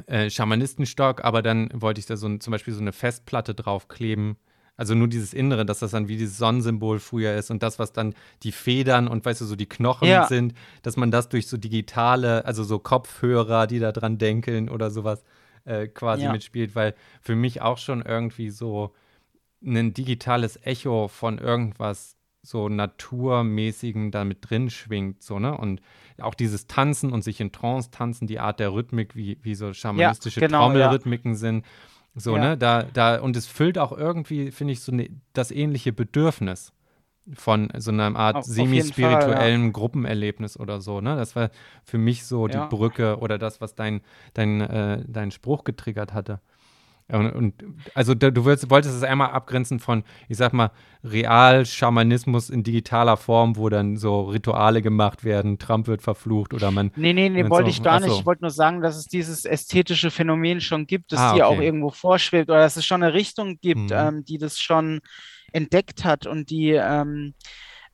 äh, 0.06 0.31
Schamanistenstock, 0.31 1.24
aber 1.24 1.43
dann 1.43 1.70
wollte 1.74 1.98
ich 1.98 2.06
da 2.06 2.16
so 2.16 2.36
zum 2.36 2.52
Beispiel 2.52 2.73
so 2.73 2.81
eine 2.81 2.93
Festplatte 2.93 3.55
draufkleben 3.55 4.36
also 4.77 4.94
nur 4.94 5.09
dieses 5.09 5.32
Innere, 5.32 5.65
dass 5.65 5.78
das 5.78 5.93
dann 5.93 6.09
wie 6.09 6.16
dieses 6.16 6.36
Sonnensymbol 6.39 6.98
früher 6.98 7.35
ist 7.35 7.51
und 7.51 7.62
das, 7.62 7.78
was 7.78 7.93
dann 7.93 8.15
die 8.43 8.53
Federn 8.53 9.09
und 9.09 9.24
weißt 9.24 9.40
du, 9.40 9.44
so 9.47 9.57
die 9.57 9.69
Knochen 9.69 10.09
ja. 10.09 10.27
sind, 10.27 10.55
dass 10.82 10.97
man 10.97 11.11
das 11.11 11.28
durch 11.28 11.47
so 11.47 11.57
digitale, 11.57 12.44
also 12.44 12.62
so 12.62 12.78
Kopfhörer, 12.78 13.66
die 13.66 13.78
da 13.78 13.93
dran 13.93 14.19
denkeln 14.19 14.69
oder 14.69 14.90
sowas 14.90 15.24
äh, 15.65 15.89
quasi 15.89 16.24
ja. 16.24 16.32
mitspielt, 16.32 16.74
weil 16.74 16.94
für 17.23 17.36
mich 17.36 17.62
auch 17.62 17.78
schon 17.78 18.03
irgendwie 18.03 18.51
so 18.51 18.94
ein 19.65 19.94
digitales 19.94 20.61
Echo 20.62 21.09
von 21.09 21.39
irgendwas 21.39 22.16
so 22.43 22.69
naturmäßigen 22.69 24.12
da 24.12 24.24
mit 24.24 24.48
drin 24.48 24.70
schwingt, 24.70 25.23
so, 25.23 25.40
ne? 25.40 25.57
Und 25.57 25.81
auch 26.19 26.35
dieses 26.35 26.69
Tanzen 26.69 27.12
und 27.12 27.23
sich 27.23 27.40
in 27.40 27.51
Trance 27.51 27.90
tanzen, 27.90 28.28
die 28.28 28.39
Art 28.39 28.61
der 28.61 28.73
Rhythmik, 28.73 29.16
wie, 29.16 29.39
wie 29.43 29.57
so 29.57 29.73
schamanistische 29.73 30.40
ja, 30.40 30.47
genau, 30.47 30.61
Trommelrhythmiken 30.61 31.35
sind 31.35 31.65
so, 32.16 32.36
ja. 32.36 32.43
ne? 32.43 32.56
Da, 32.56 32.82
da, 32.82 33.20
und 33.20 33.36
es 33.36 33.47
füllt 33.47 33.78
auch 33.78 33.93
irgendwie, 33.93 34.51
finde 34.51 34.72
ich, 34.72 34.80
so 34.80 34.90
ne, 34.90 35.10
das 35.34 35.51
ähnliche 35.51 35.93
Bedürfnis 35.93 36.72
von 37.34 37.68
so 37.76 37.90
einer 37.90 38.14
Art 38.16 38.44
semi-spirituellen 38.44 39.66
ja. 39.66 39.70
Gruppenerlebnis 39.70 40.59
oder 40.59 40.80
so, 40.80 41.01
ne? 41.01 41.16
Das 41.16 41.36
war 41.36 41.51
für 41.84 41.98
mich 41.98 42.24
so 42.24 42.47
die 42.48 42.55
ja. 42.55 42.66
Brücke 42.66 43.18
oder 43.18 43.36
das, 43.36 43.60
was 43.60 43.74
dein, 43.74 44.01
dein, 44.32 44.60
äh, 44.60 45.05
dein 45.06 45.30
Spruch 45.30 45.64
getriggert 45.64 46.14
hatte. 46.14 46.40
Und, 47.09 47.31
und 47.31 47.55
also 47.95 48.15
du 48.15 48.45
willst, 48.45 48.69
wolltest 48.69 48.97
es 48.97 49.05
einmal 49.05 49.31
abgrenzen 49.31 49.78
von, 49.78 50.03
ich 50.28 50.37
sag 50.37 50.53
mal, 50.53 50.73
Real-Schamanismus 51.05 52.51
in 52.51 52.65
digitaler 52.65 53.16
Form, 53.16 53.57
wo 53.57 53.69
dann 53.69 53.97
so 53.97 54.23
Rituale 54.23 54.83
gemacht 54.83 55.23
werden, 55.23 55.59
Trump 55.59 55.87
wird 55.87 56.03
verflucht 56.03 56.53
oder 56.53 56.73
man. 56.73 56.91
Nee, 56.97 57.12
nee, 57.12 57.28
nee, 57.28 57.49
wollte 57.49 57.70
so, 57.70 57.77
ich 57.77 57.83
gar 57.85 58.01
nicht. 58.01 58.12
Ich 58.12 58.27
wollte 58.27 58.43
nur 58.43 58.51
sagen, 58.51 58.81
dass 58.81 58.97
es 58.97 59.07
dieses 59.07 59.45
ästhetische 59.45 60.11
Phänomen 60.11 60.61
schon 60.61 60.89
gibt, 60.89 61.12
das 61.12 61.20
ah, 61.20 61.31
okay. 61.31 61.37
dir 61.37 61.47
auch 61.47 61.61
irgendwo 61.61 61.91
vorschwebt 61.91 62.51
oder 62.51 62.61
dass 62.61 62.77
es 62.77 62.85
schon 62.85 63.05
eine 63.05 63.15
Richtung 63.15 63.59
gibt, 63.61 63.91
mhm. 63.91 63.93
ähm, 63.93 64.24
die 64.24 64.39
das 64.39 64.59
schon 64.59 65.01
entdeckt 65.53 66.05
hat 66.05 66.27
und 66.27 66.51
die 66.51 66.70
ähm, 66.73 67.35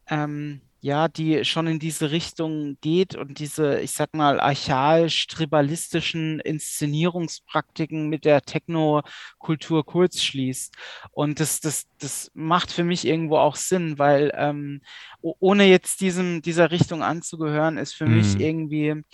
ähm, 0.08 0.62
ja, 0.82 1.06
die 1.06 1.44
schon 1.44 1.68
in 1.68 1.78
diese 1.78 2.10
Richtung 2.10 2.76
geht 2.80 3.14
und 3.14 3.38
diese, 3.38 3.80
ich 3.80 3.92
sag 3.92 4.14
mal, 4.14 4.40
archaisch-tribalistischen 4.40 6.40
Inszenierungspraktiken 6.40 8.08
mit 8.08 8.24
der 8.24 8.42
Techno-Kultur 8.42 9.86
kurz 9.86 10.20
schließt. 10.20 10.74
Und 11.12 11.38
das, 11.38 11.60
das, 11.60 11.86
das 12.00 12.32
macht 12.34 12.72
für 12.72 12.82
mich 12.82 13.06
irgendwo 13.06 13.36
auch 13.36 13.54
Sinn, 13.54 14.00
weil 14.00 14.32
ähm, 14.34 14.80
ohne 15.20 15.66
jetzt 15.66 16.00
diesem, 16.00 16.42
dieser 16.42 16.72
Richtung 16.72 17.04
anzugehören, 17.04 17.78
ist 17.78 17.94
für 17.94 18.06
mhm. 18.06 18.16
mich 18.16 18.40
irgendwie 18.40 19.04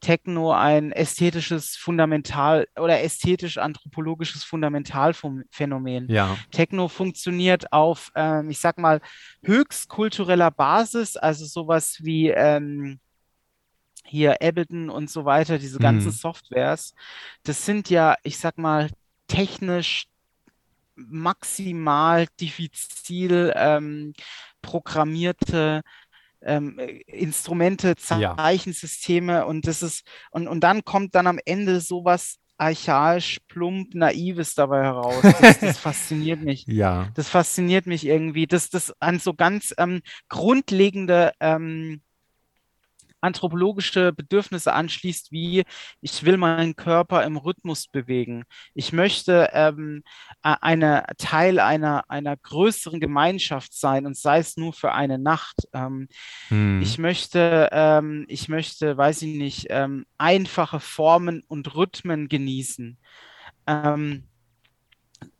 Techno 0.00 0.52
ein 0.52 0.92
ästhetisches 0.92 1.76
Fundamental 1.76 2.66
oder 2.76 3.02
ästhetisch-anthropologisches 3.02 4.44
Fundamentalphänomen. 4.44 6.08
Ja. 6.08 6.36
Techno 6.50 6.88
funktioniert 6.88 7.72
auf, 7.72 8.10
ähm, 8.14 8.50
ich 8.50 8.60
sag 8.60 8.78
mal, 8.78 9.00
höchst 9.42 9.88
kultureller 9.88 10.50
Basis, 10.50 11.16
also 11.16 11.44
sowas 11.44 11.98
wie 12.02 12.28
ähm, 12.28 13.00
hier 14.04 14.40
Ableton 14.42 14.90
und 14.90 15.10
so 15.10 15.24
weiter, 15.24 15.58
diese 15.58 15.78
ganzen 15.78 16.08
mhm. 16.08 16.12
Softwares. 16.12 16.94
Das 17.42 17.64
sind 17.64 17.90
ja, 17.90 18.16
ich 18.22 18.38
sag 18.38 18.58
mal, 18.58 18.90
technisch 19.26 20.06
maximal 20.96 22.26
diffizil 22.40 23.52
ähm, 23.54 24.14
programmierte 24.62 25.82
ähm, 26.42 26.78
Instrumente, 27.06 27.94
Ja. 28.18 28.36
Zeichensysteme 28.36 29.46
und 29.46 29.66
das 29.66 29.82
ist, 29.82 30.02
und, 30.30 30.48
und 30.48 30.60
dann 30.60 30.84
kommt 30.84 31.14
dann 31.14 31.26
am 31.26 31.38
Ende 31.44 31.80
sowas 31.80 32.36
archaisch, 32.58 33.38
plump, 33.48 33.94
naives 33.94 34.54
dabei 34.54 34.82
heraus. 34.82 35.22
Das, 35.22 35.60
das 35.60 35.78
fasziniert 35.78 36.42
mich. 36.42 36.64
Ja. 36.66 37.08
Das 37.14 37.28
fasziniert 37.28 37.86
mich 37.86 38.04
irgendwie, 38.04 38.46
dass 38.46 38.68
das 38.68 38.92
an 39.00 39.20
so 39.20 39.32
ganz 39.34 39.72
ähm, 39.78 40.02
grundlegende 40.28 41.32
ähm, 41.40 42.02
anthropologische 43.20 44.12
Bedürfnisse 44.12 44.72
anschließt, 44.72 45.32
wie 45.32 45.64
ich 46.00 46.24
will 46.24 46.36
meinen 46.36 46.76
Körper 46.76 47.24
im 47.24 47.36
Rhythmus 47.36 47.88
bewegen. 47.88 48.44
Ich 48.74 48.92
möchte 48.92 49.50
ähm, 49.52 50.02
eine 50.42 51.04
Teil 51.18 51.60
einer, 51.60 52.04
einer 52.08 52.36
größeren 52.36 53.00
Gemeinschaft 53.00 53.72
sein 53.74 54.06
und 54.06 54.16
sei 54.16 54.38
es 54.38 54.56
nur 54.56 54.72
für 54.72 54.92
eine 54.92 55.18
Nacht. 55.18 55.68
Ähm, 55.72 56.08
Hm. 56.48 56.80
ich 56.82 56.98
möchte, 56.98 57.68
ähm, 57.72 58.24
ich 58.28 58.48
möchte, 58.48 58.96
weiß 58.96 59.22
ich 59.22 59.36
nicht, 59.36 59.66
ähm, 59.70 60.06
einfache 60.16 60.80
Formen 60.80 61.42
und 61.48 61.74
Rhythmen 61.74 62.28
genießen. 62.28 62.98
Ähm, 63.66 64.24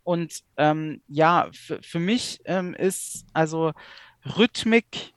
und 0.05 0.43
ähm, 0.57 1.03
ja, 1.07 1.49
für, 1.53 1.99
mich 1.99 2.41
ist 2.79 3.27
also 3.35 3.73
Rhythmik, 4.25 5.13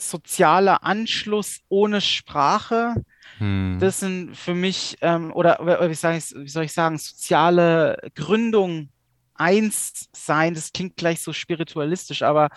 sozialer 0.00 0.84
Anschluss 0.84 1.60
ohne 1.68 2.00
Sprache, 2.00 2.94
Hm. 3.38 3.78
das 3.80 4.00
sind 4.00 4.36
für 4.36 4.54
mich, 4.54 4.96
ähm, 5.00 5.32
oder, 5.32 5.60
oder 5.60 5.88
wie, 5.90 5.94
sag 5.94 6.16
ich, 6.16 6.34
wie 6.34 6.48
soll 6.48 6.64
ich 6.64 6.72
sagen, 6.72 6.98
soziale 6.98 7.98
Gründung, 8.14 8.90
eins 9.34 10.08
sein, 10.14 10.54
das 10.54 10.72
klingt 10.72 10.96
gleich 10.96 11.22
so 11.22 11.32
spiritualistisch, 11.32 12.22
aber 12.22 12.50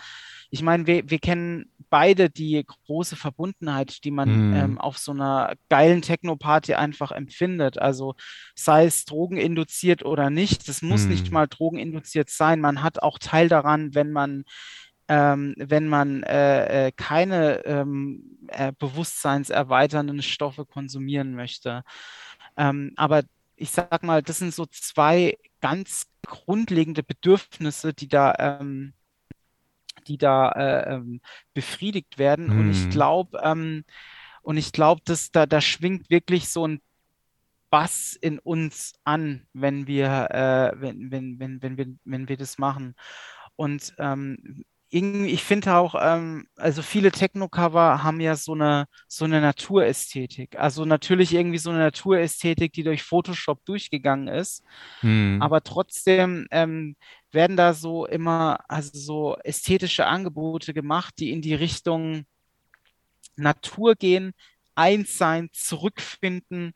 ich 0.50 0.62
meine, 0.62 0.86
wir, 0.86 1.08
wir 1.10 1.18
kennen 1.18 1.72
beide 1.90 2.30
die 2.30 2.64
große 2.86 3.16
Verbundenheit, 3.16 4.04
die 4.04 4.10
man 4.10 4.28
Hm. 4.28 4.52
ähm, 4.52 4.78
auf 4.78 4.98
so 4.98 5.12
einer 5.12 5.54
geilen 5.68 6.02
Techno-Party 6.02 6.74
einfach 6.74 7.10
empfindet. 7.10 7.78
Also 7.78 8.14
sei 8.54 8.84
es 8.86 9.04
drogeninduziert 9.04 10.04
oder 10.04 10.30
nicht, 10.30 10.68
das 10.68 10.82
muss 10.82 11.08
nicht 11.08 11.26
Hm. 11.28 11.34
mal 11.34 11.46
drogeninduziert 11.48 12.30
sein. 12.30 12.60
Man 12.60 12.82
hat 12.82 13.02
auch 13.02 13.18
Teil 13.18 13.48
daran, 13.48 13.94
wenn 13.94 14.12
man 14.12 14.44
ähm, 15.08 15.54
wenn 15.58 15.88
man 15.88 16.22
äh, 16.22 16.86
äh, 16.88 16.92
keine 16.92 17.64
ähm, 17.66 18.38
äh, 18.48 18.72
bewusstseinserweiternden 18.78 20.22
Stoffe 20.22 20.64
konsumieren 20.66 21.34
möchte. 21.34 21.84
Ähm, 22.56 22.92
aber 22.96 23.22
ich 23.56 23.70
sag 23.70 24.02
mal, 24.02 24.22
das 24.22 24.38
sind 24.38 24.54
so 24.54 24.66
zwei 24.66 25.38
ganz 25.60 26.06
grundlegende 26.26 27.02
Bedürfnisse, 27.02 27.92
die 27.94 28.08
da, 28.08 28.34
ähm, 28.38 28.94
die 30.06 30.18
da 30.18 30.50
äh, 30.52 30.94
ähm, 30.94 31.20
befriedigt 31.54 32.18
werden. 32.18 32.50
Und 32.50 32.70
ich 32.70 32.84
Hm. 32.84 32.90
glaube, 32.90 33.40
ähm, 33.42 33.84
und 34.42 34.56
ich 34.58 34.72
glaube, 34.72 35.00
dass 35.04 35.30
da, 35.32 35.46
da 35.46 35.60
schwingt 35.60 36.10
wirklich 36.10 36.48
so 36.48 36.66
ein 36.66 36.80
Bass 37.70 38.16
in 38.20 38.38
uns 38.38 38.94
an, 39.04 39.46
wenn 39.52 39.86
wir, 39.86 40.30
äh, 40.30 40.80
wenn, 40.80 41.10
wenn, 41.10 41.40
wenn, 41.40 41.62
wenn 41.62 41.76
wir, 41.76 41.86
wenn 42.04 42.28
wir 42.28 42.36
das 42.36 42.58
machen. 42.58 42.94
Und 43.56 43.94
ähm, 43.98 44.64
irgendwie, 44.94 45.30
ich 45.30 45.42
finde 45.42 45.74
auch, 45.74 45.96
ähm, 46.00 46.46
also 46.56 46.80
viele 46.80 47.10
Techno-Cover 47.10 48.04
haben 48.04 48.20
ja 48.20 48.36
so 48.36 48.52
eine, 48.52 48.86
so 49.08 49.24
eine 49.24 49.40
Naturästhetik. 49.40 50.56
Also 50.56 50.84
natürlich 50.84 51.34
irgendwie 51.34 51.58
so 51.58 51.70
eine 51.70 51.80
Naturästhetik, 51.80 52.72
die 52.72 52.84
durch 52.84 53.02
Photoshop 53.02 53.64
durchgegangen 53.64 54.28
ist. 54.28 54.62
Hm. 55.00 55.38
Aber 55.42 55.62
trotzdem 55.62 56.46
ähm, 56.52 56.94
werden 57.32 57.56
da 57.56 57.74
so 57.74 58.06
immer, 58.06 58.60
also 58.68 58.92
so 58.94 59.36
ästhetische 59.42 60.06
Angebote 60.06 60.72
gemacht, 60.72 61.14
die 61.18 61.32
in 61.32 61.42
die 61.42 61.54
Richtung 61.54 62.24
Natur 63.34 63.96
gehen, 63.96 64.32
eins 64.76 65.18
sein, 65.18 65.48
zurückfinden. 65.52 66.72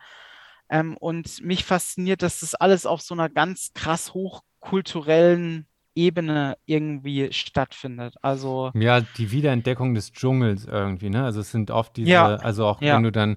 Ähm, 0.68 0.96
und 0.96 1.40
mich 1.44 1.64
fasziniert, 1.64 2.22
dass 2.22 2.40
das 2.40 2.56
alles 2.56 2.84
auf 2.84 3.00
so 3.00 3.14
einer 3.14 3.28
ganz 3.28 3.72
krass 3.74 4.12
hochkulturellen 4.12 5.68
Ebene 5.98 6.56
irgendwie 6.66 7.32
stattfindet. 7.32 8.14
Also, 8.22 8.70
Ja, 8.74 9.00
die 9.00 9.30
Wiederentdeckung 9.32 9.94
des 9.94 10.12
Dschungels 10.12 10.64
irgendwie, 10.66 11.10
ne? 11.10 11.24
Also 11.24 11.40
es 11.40 11.50
sind 11.50 11.70
oft 11.70 11.96
diese, 11.96 12.10
Ja, 12.10 12.34
also 12.36 12.66
auch 12.66 12.80
ja. 12.80 12.94
wenn 12.94 13.02
du 13.02 13.12
dann 13.12 13.36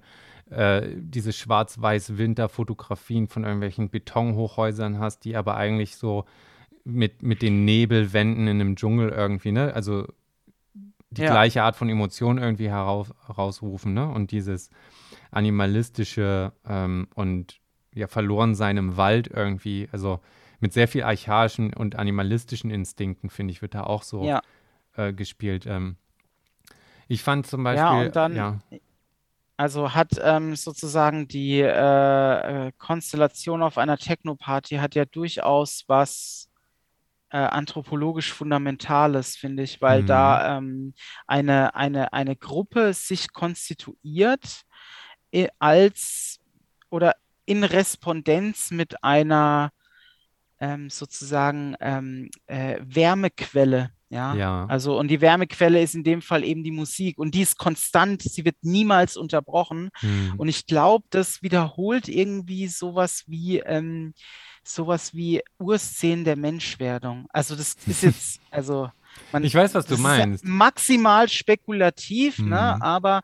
äh, 0.50 0.88
diese 0.98 1.32
schwarz-weiß 1.34 2.18
Winterfotografien 2.18 3.28
von 3.28 3.44
irgendwelchen 3.44 3.90
Betonhochhäusern 3.90 5.00
hast, 5.00 5.24
die 5.26 5.36
aber 5.36 5.56
eigentlich 5.56 5.96
so 5.96 6.26
mit, 6.84 7.24
mit 7.24 7.42
den 7.42 7.64
Nebelwänden 7.66 8.48
in 8.48 8.60
einem 8.62 8.76
Dschungel 8.76 9.10
irgendwie, 9.10 9.52
ne? 9.52 9.74
Also 9.74 10.08
die 11.10 11.22
Ja. 11.24 11.32
gleiche 11.32 11.64
Art 11.64 11.76
von 11.76 11.90
Emotion 11.90 12.38
irgendwie 12.38 12.70
heraus, 12.70 13.14
herausrufen, 13.28 13.94
ne? 13.94 14.08
Und 14.08 14.32
dieses 14.32 14.70
animalistische 15.32 16.52
ähm, 16.68 17.08
und 17.16 17.60
ja, 17.94 18.08
verloren 18.08 18.56
sein 18.56 18.78
im 18.78 18.98
Wald 18.98 19.28
irgendwie, 19.28 19.90
also 19.92 20.20
mit 20.62 20.74
sehr 20.74 20.88
viel 20.88 21.04
archaischen 21.04 21.74
und 21.74 21.96
animalistischen 21.98 22.72
Instinkten, 22.72 23.30
finde 23.30 23.52
ich, 23.54 23.62
wird 23.62 23.76
da 23.76 23.84
auch 23.84 24.04
so 24.04 24.28
ja. 24.28 24.42
äh, 24.96 25.14
gespielt. 25.14 25.66
Ähm, 25.68 25.98
ich 27.08 27.24
fand 27.24 27.48
zum 27.48 27.64
Ja, 27.64 27.92
Beispiel, 27.92 28.08
und 28.08 28.16
dann- 28.16 28.36
ja, 28.36 28.60
Also 29.58 29.94
hat 29.94 30.20
ähm, 30.24 30.56
sozusagen 30.56 31.28
die 31.28 31.60
äh, 31.62 32.68
äh, 32.68 32.72
Konstellation 32.80 33.62
auf 33.62 33.78
einer 33.78 33.98
Techno-Party 33.98 34.78
hat 34.78 34.96
ja 34.96 35.06
durchaus 35.06 35.84
was 35.88 36.50
äh, 37.32 37.38
anthropologisch 37.38 38.34
Fundamentales, 38.34 39.36
finde 39.38 39.64
ich, 39.64 39.82
weil 39.82 40.02
Mhm. 40.02 40.08
da 40.08 40.58
ähm, 40.58 40.94
eine, 41.28 41.76
eine, 41.76 42.14
eine 42.14 42.36
Gruppe 42.36 42.94
sich 42.94 43.34
konstituiert 43.34 44.64
äh, 45.32 45.48
als 45.60 46.40
oder 46.90 47.16
in 47.46 47.64
Respondenz 47.64 48.72
mit 48.72 49.04
einer 49.04 49.72
ähm, 50.62 50.90
sozusagen 50.90 51.76
ähm, 51.82 52.30
äh, 52.48 52.80
Wärmequelle. 52.82 53.92
Ja, 54.10 54.36
Ja. 54.36 54.66
also 54.68 54.98
und 55.00 55.08
die 55.08 55.22
Wärmequelle 55.22 55.82
ist 55.82 55.96
in 55.96 56.04
dem 56.04 56.22
Fall 56.22 56.44
eben 56.44 56.64
die 56.64 56.72
Musik 56.72 57.18
und 57.18 57.34
die 57.34 57.42
ist 57.42 57.58
konstant, 57.58 58.22
sie 58.22 58.44
wird 58.46 58.58
niemals 58.62 59.16
unterbrochen. 59.18 59.90
hm, 60.00 60.34
Und 60.38 60.48
ich 60.50 60.66
glaube, 60.68 61.06
das 61.10 61.42
wiederholt 61.42 62.08
irgendwie 62.10 62.68
sowas 62.68 63.24
wie 63.28 63.60
ähm, 63.60 64.14
sowas 64.64 65.14
wie 65.16 65.42
Urszenen 65.60 66.24
der 66.26 66.36
Menschwerdung. 66.36 67.26
Also 67.34 67.56
das 67.56 67.76
ist 67.88 68.04
jetzt, 68.04 68.40
also 68.52 68.90
man, 69.32 69.44
ich 69.44 69.56
weiß, 69.56 69.74
was 69.76 69.86
du 69.86 69.98
meinst. 69.98 70.46
maximal 70.46 71.28
spekulativ, 71.28 72.38
ne? 72.40 72.74
Mhm. 72.76 72.82
Aber 72.82 73.22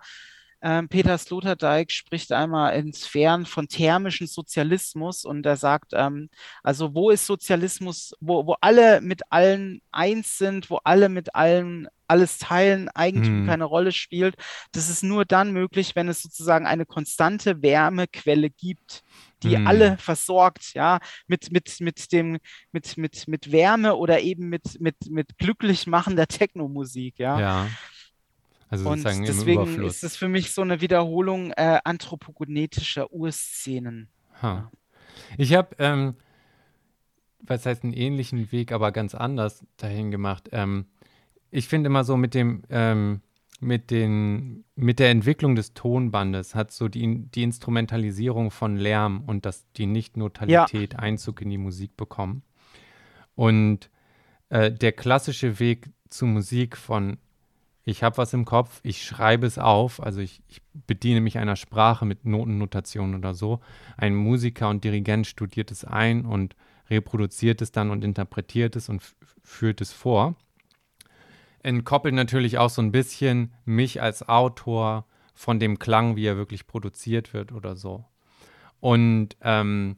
Peter 0.89 1.17
Sloterdijk 1.17 1.91
spricht 1.91 2.31
einmal 2.31 2.75
in 2.75 2.91
Sphären 2.93 3.45
von 3.45 3.67
thermischen 3.67 4.27
Sozialismus 4.27 5.23
und 5.25 5.45
er 5.45 5.55
sagt, 5.57 5.91
ähm, 5.93 6.29
also 6.63 6.95
wo 6.95 7.09
ist 7.11 7.25
Sozialismus, 7.27 8.13
wo, 8.19 8.45
wo 8.47 8.55
alle 8.61 9.01
mit 9.01 9.21
allen 9.31 9.81
eins 9.91 10.37
sind, 10.37 10.69
wo 10.69 10.77
alle 10.83 11.09
mit 11.09 11.35
allen 11.35 11.87
alles 12.09 12.37
teilen, 12.37 12.87
Eigentum 12.89 13.41
Mhm. 13.43 13.45
keine 13.47 13.65
Rolle 13.65 13.91
spielt, 13.91 14.35
das 14.71 14.89
ist 14.89 15.03
nur 15.03 15.25
dann 15.25 15.51
möglich, 15.51 15.95
wenn 15.95 16.07
es 16.07 16.21
sozusagen 16.21 16.65
eine 16.65 16.85
konstante 16.85 17.61
Wärmequelle 17.61 18.49
gibt, 18.49 19.03
die 19.43 19.57
Mhm. 19.57 19.67
alle 19.67 19.97
versorgt, 19.97 20.73
ja, 20.73 20.99
mit, 21.27 21.51
mit, 21.51 21.79
mit 21.81 22.11
dem, 22.13 22.39
mit, 22.71 22.97
mit, 22.97 23.27
mit 23.27 23.51
Wärme 23.51 23.95
oder 23.95 24.21
eben 24.21 24.47
mit, 24.49 24.79
mit, 24.79 24.95
mit 25.09 25.37
glücklich 25.37 25.85
machender 25.85 26.27
Technomusik, 26.27 27.19
ja. 27.19 27.39
Ja. 27.39 27.67
Also 28.69 28.89
Und 28.89 29.03
deswegen 29.03 29.81
ist 29.83 30.03
es 30.03 30.17
für 30.17 30.27
mich 30.27 30.51
so 30.51 30.61
eine 30.61 30.81
Wiederholung 30.81 31.51
äh, 31.51 31.79
anthropogenetischer 31.83 33.11
Urszenen. 33.13 34.09
Ha. 34.41 34.69
Ich 35.37 35.53
habe, 35.53 35.75
ähm, 35.79 36.15
was 37.39 37.65
heißt 37.65 37.83
einen 37.83 37.93
ähnlichen 37.93 38.51
Weg, 38.51 38.71
aber 38.71 38.91
ganz 38.91 39.15
anders 39.15 39.65
dahin 39.77 40.11
gemacht. 40.11 40.49
Ähm, 40.51 40.85
ich 41.49 41.67
finde 41.67 41.87
immer 41.87 42.03
so 42.03 42.17
mit 42.17 42.33
dem, 42.33 42.63
ähm, 42.69 43.21
mit 43.59 43.89
den, 43.89 44.65
mit 44.75 44.99
der 44.99 45.09
Entwicklung 45.09 45.55
des 45.55 45.73
Tonbandes 45.73 46.53
hat 46.53 46.71
so 46.71 46.89
die, 46.89 47.25
die 47.31 47.43
Instrumentalisierung 47.43 48.51
von 48.51 48.75
Lärm 48.75 49.23
und 49.25 49.45
dass 49.45 49.71
die 49.73 49.87
Nicht-Notalität 49.87 50.99
Einzug 50.99 51.41
in 51.41 51.49
die 51.49 51.57
Musik 51.57 51.97
bekommen. 51.97 52.43
Und 53.33 53.89
äh, 54.49 54.71
der 54.71 54.91
klassische 54.91 55.59
Weg 55.59 55.89
zu 56.09 56.25
Musik 56.25 56.77
von 56.77 57.17
ich 57.87 58.03
habe 58.03 58.17
was 58.17 58.33
im 58.33 58.43
Kopf, 58.43 58.81
ich 58.83 59.01
schreibe 59.05 59.47
es 59.47 59.57
auf, 59.57 60.03
also 60.03 60.19
ich, 60.19 60.41
ich 60.49 60.61
bediene 60.73 61.21
mich 61.21 61.37
einer 61.37 61.55
Sprache 61.55 62.05
mit 62.05 62.25
Notennotation 62.25 63.15
oder 63.15 63.33
so. 63.33 63.61
Ein 63.95 64.13
Musiker 64.13 64.67
und 64.67 64.83
Dirigent 64.83 65.25
studiert 65.25 65.71
es 65.71 65.85
ein 65.85 66.25
und 66.25 66.57
reproduziert 66.89 67.61
es 67.61 67.71
dann 67.71 67.89
und 67.89 68.03
interpretiert 68.03 68.75
es 68.75 68.89
und 68.89 69.01
führt 69.41 69.79
es 69.79 69.93
vor. 69.93 70.35
Entkoppelt 71.63 72.13
natürlich 72.13 72.57
auch 72.57 72.69
so 72.69 72.81
ein 72.81 72.91
bisschen 72.91 73.53
mich 73.63 74.01
als 74.01 74.27
Autor 74.27 75.05
von 75.33 75.57
dem 75.57 75.79
Klang, 75.79 76.17
wie 76.17 76.25
er 76.25 76.35
wirklich 76.35 76.67
produziert 76.67 77.33
wird 77.33 77.53
oder 77.53 77.77
so. 77.77 78.03
Und 78.81 79.37
ähm, 79.39 79.95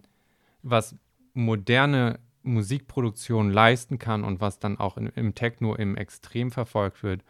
was 0.62 0.96
moderne 1.34 2.20
Musikproduktion 2.44 3.50
leisten 3.50 3.98
kann 3.98 4.24
und 4.24 4.42
was 4.42 4.60
dann 4.60 4.78
auch 4.78 4.98
im 4.98 5.34
Techno 5.34 5.74
im 5.74 5.98
Extrem 5.98 6.52
verfolgt 6.52 7.02
wird, 7.02 7.24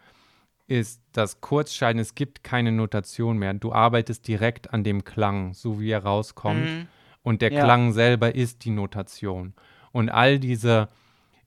ist 0.70 1.02
das 1.10 1.40
Kurzscheiden, 1.40 2.00
es 2.00 2.14
gibt 2.14 2.44
keine 2.44 2.70
Notation 2.70 3.38
mehr. 3.38 3.52
Du 3.54 3.72
arbeitest 3.72 4.28
direkt 4.28 4.72
an 4.72 4.84
dem 4.84 5.02
Klang, 5.02 5.52
so 5.52 5.80
wie 5.80 5.90
er 5.90 6.04
rauskommt. 6.04 6.64
Mhm. 6.64 6.86
Und 7.22 7.42
der 7.42 7.52
ja. 7.52 7.64
Klang 7.64 7.92
selber 7.92 8.36
ist 8.36 8.64
die 8.64 8.70
Notation. 8.70 9.54
Und 9.90 10.10
all 10.10 10.38
diese, 10.38 10.88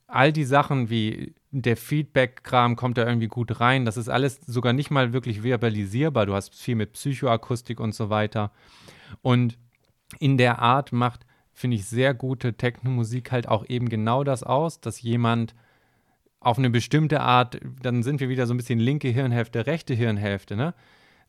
all 0.08 0.34
die 0.34 0.44
Sachen 0.44 0.90
wie 0.90 1.34
der 1.52 1.78
Feedback-Kram 1.78 2.76
kommt 2.76 2.98
da 2.98 3.08
irgendwie 3.08 3.30
gut 3.30 3.62
rein. 3.62 3.86
Das 3.86 3.96
ist 3.96 4.10
alles 4.10 4.42
sogar 4.46 4.74
nicht 4.74 4.92
mal 4.92 5.14
wirklich 5.14 5.42
verbalisierbar. 5.42 6.26
Du 6.26 6.34
hast 6.34 6.54
viel 6.54 6.76
mit 6.76 6.92
Psychoakustik 6.92 7.80
und 7.80 7.96
so 7.96 8.10
weiter. 8.10 8.52
Und 9.22 9.58
in 10.20 10.38
der 10.38 10.60
Art 10.60 10.92
macht, 10.92 11.26
finde 11.54 11.78
ich, 11.78 11.86
sehr 11.86 12.14
gute 12.14 12.56
Techno-Musik 12.56 13.32
halt 13.32 13.48
auch 13.48 13.66
eben 13.70 13.88
genau 13.88 14.26
das 14.26 14.44
aus, 14.44 14.82
dass 14.82 15.02
jemand 15.02 15.56
auf 16.44 16.58
eine 16.58 16.70
bestimmte 16.70 17.22
Art, 17.22 17.60
dann 17.82 18.04
sind 18.04 18.20
wir 18.20 18.30
wieder 18.30 18.46
so 18.46 18.54
ein 18.54 18.58
bisschen 18.58 18.80
linke 18.80 19.08
Hirnhälfte, 19.08 19.66
rechte 19.66 19.94
Hirnhälfte, 19.94 20.56
ne? 20.56 20.74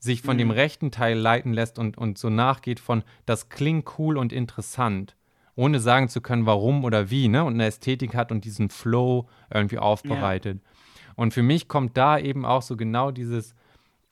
Sich 0.00 0.20
von 0.20 0.36
mhm. 0.36 0.38
dem 0.38 0.50
rechten 0.50 0.90
Teil 0.90 1.16
leiten 1.16 1.52
lässt 1.52 1.78
und, 1.78 1.96
und 1.96 2.18
so 2.18 2.28
nachgeht 2.28 2.80
von, 2.80 3.04
das 3.24 3.48
klingt 3.48 3.98
cool 3.98 4.18
und 4.18 4.32
interessant, 4.32 5.16
ohne 5.54 5.80
sagen 5.80 6.08
zu 6.08 6.20
können, 6.20 6.46
warum 6.46 6.84
oder 6.84 7.10
wie, 7.10 7.28
ne? 7.28 7.44
Und 7.44 7.54
eine 7.54 7.66
Ästhetik 7.66 8.14
hat 8.14 8.32
und 8.32 8.44
diesen 8.44 8.70
Flow 8.70 9.28
irgendwie 9.52 9.78
aufbereitet. 9.78 10.60
Ja. 10.62 11.12
Und 11.16 11.32
für 11.32 11.42
mich 11.42 11.68
kommt 11.68 11.96
da 11.96 12.18
eben 12.18 12.44
auch 12.44 12.62
so 12.62 12.76
genau 12.76 13.12
dieses 13.12 13.54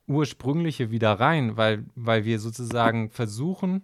Ursprüngliche 0.07 0.91
wieder 0.91 1.19
rein, 1.19 1.57
weil, 1.57 1.85
weil 1.97 2.25
wir 2.25 2.39
sozusagen 2.39 3.11
versuchen, 3.11 3.83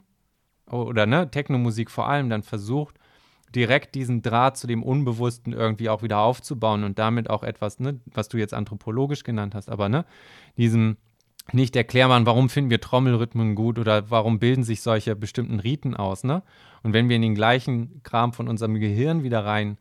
oder 0.71 1.07
ne, 1.07 1.31
Technomusik 1.31 1.91
vor 1.91 2.09
allem 2.09 2.29
dann 2.29 2.43
versucht, 2.43 2.97
direkt 3.55 3.95
diesen 3.95 4.23
Draht 4.23 4.57
zu 4.57 4.67
dem 4.67 4.83
Unbewussten 4.83 5.53
irgendwie 5.53 5.89
auch 5.89 6.03
wieder 6.03 6.19
aufzubauen 6.19 6.85
und 6.85 6.99
damit 6.99 7.31
auch 7.31 7.43
etwas, 7.43 7.81
ne, 7.81 8.01
was 8.07 8.29
du 8.29 8.39
jetzt 8.39 8.55
anthropologisch 8.55 9.25
genannt 9.25 9.55
hast, 9.55 9.69
aber 9.69 9.89
ne, 9.89 10.05
diesem 10.57 10.97
nicht 11.53 11.77
erklären, 11.77 12.27
warum 12.27 12.51
finden 12.51 12.71
wir 12.71 12.81
Trommelrhythmen 12.81 13.55
gut 13.55 13.79
oder 13.79 14.11
warum 14.11 14.39
bilden 14.39 14.65
sich 14.65 14.83
solche 14.83 15.17
bestimmten 15.17 15.61
Riten 15.61 15.97
aus, 15.97 16.25
ne? 16.25 16.43
Und 16.83 16.93
wenn 16.93 17.09
wir 17.09 17.17
in 17.17 17.23
den 17.23 17.35
gleichen 17.35 18.03
Kram 18.03 18.33
von 18.33 18.49
unserem 18.49 18.75
Gehirn 18.79 19.23
wieder 19.23 19.45
rein 19.45 19.79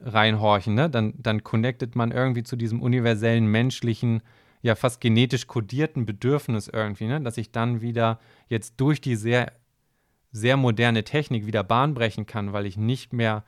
reinhorchen, 0.00 0.74
ne, 0.74 0.90
dann, 0.90 1.14
dann 1.16 1.44
connectet 1.44 1.94
man 1.94 2.10
irgendwie 2.10 2.42
zu 2.42 2.56
diesem 2.56 2.82
universellen 2.82 3.46
menschlichen, 3.46 4.22
ja 4.60 4.74
fast 4.74 5.00
genetisch 5.00 5.46
kodierten 5.46 6.06
Bedürfnis 6.06 6.68
irgendwie, 6.68 7.06
ne, 7.06 7.20
dass 7.20 7.38
ich 7.38 7.52
dann 7.52 7.80
wieder 7.80 8.18
jetzt 8.48 8.74
durch 8.80 9.00
die 9.00 9.16
sehr 9.16 9.52
sehr 10.32 10.56
moderne 10.56 11.04
Technik 11.04 11.46
wieder 11.46 11.62
Bahn 11.62 11.94
brechen 11.94 12.26
kann, 12.26 12.52
weil 12.52 12.66
ich 12.66 12.76
nicht 12.76 13.12
mehr 13.12 13.44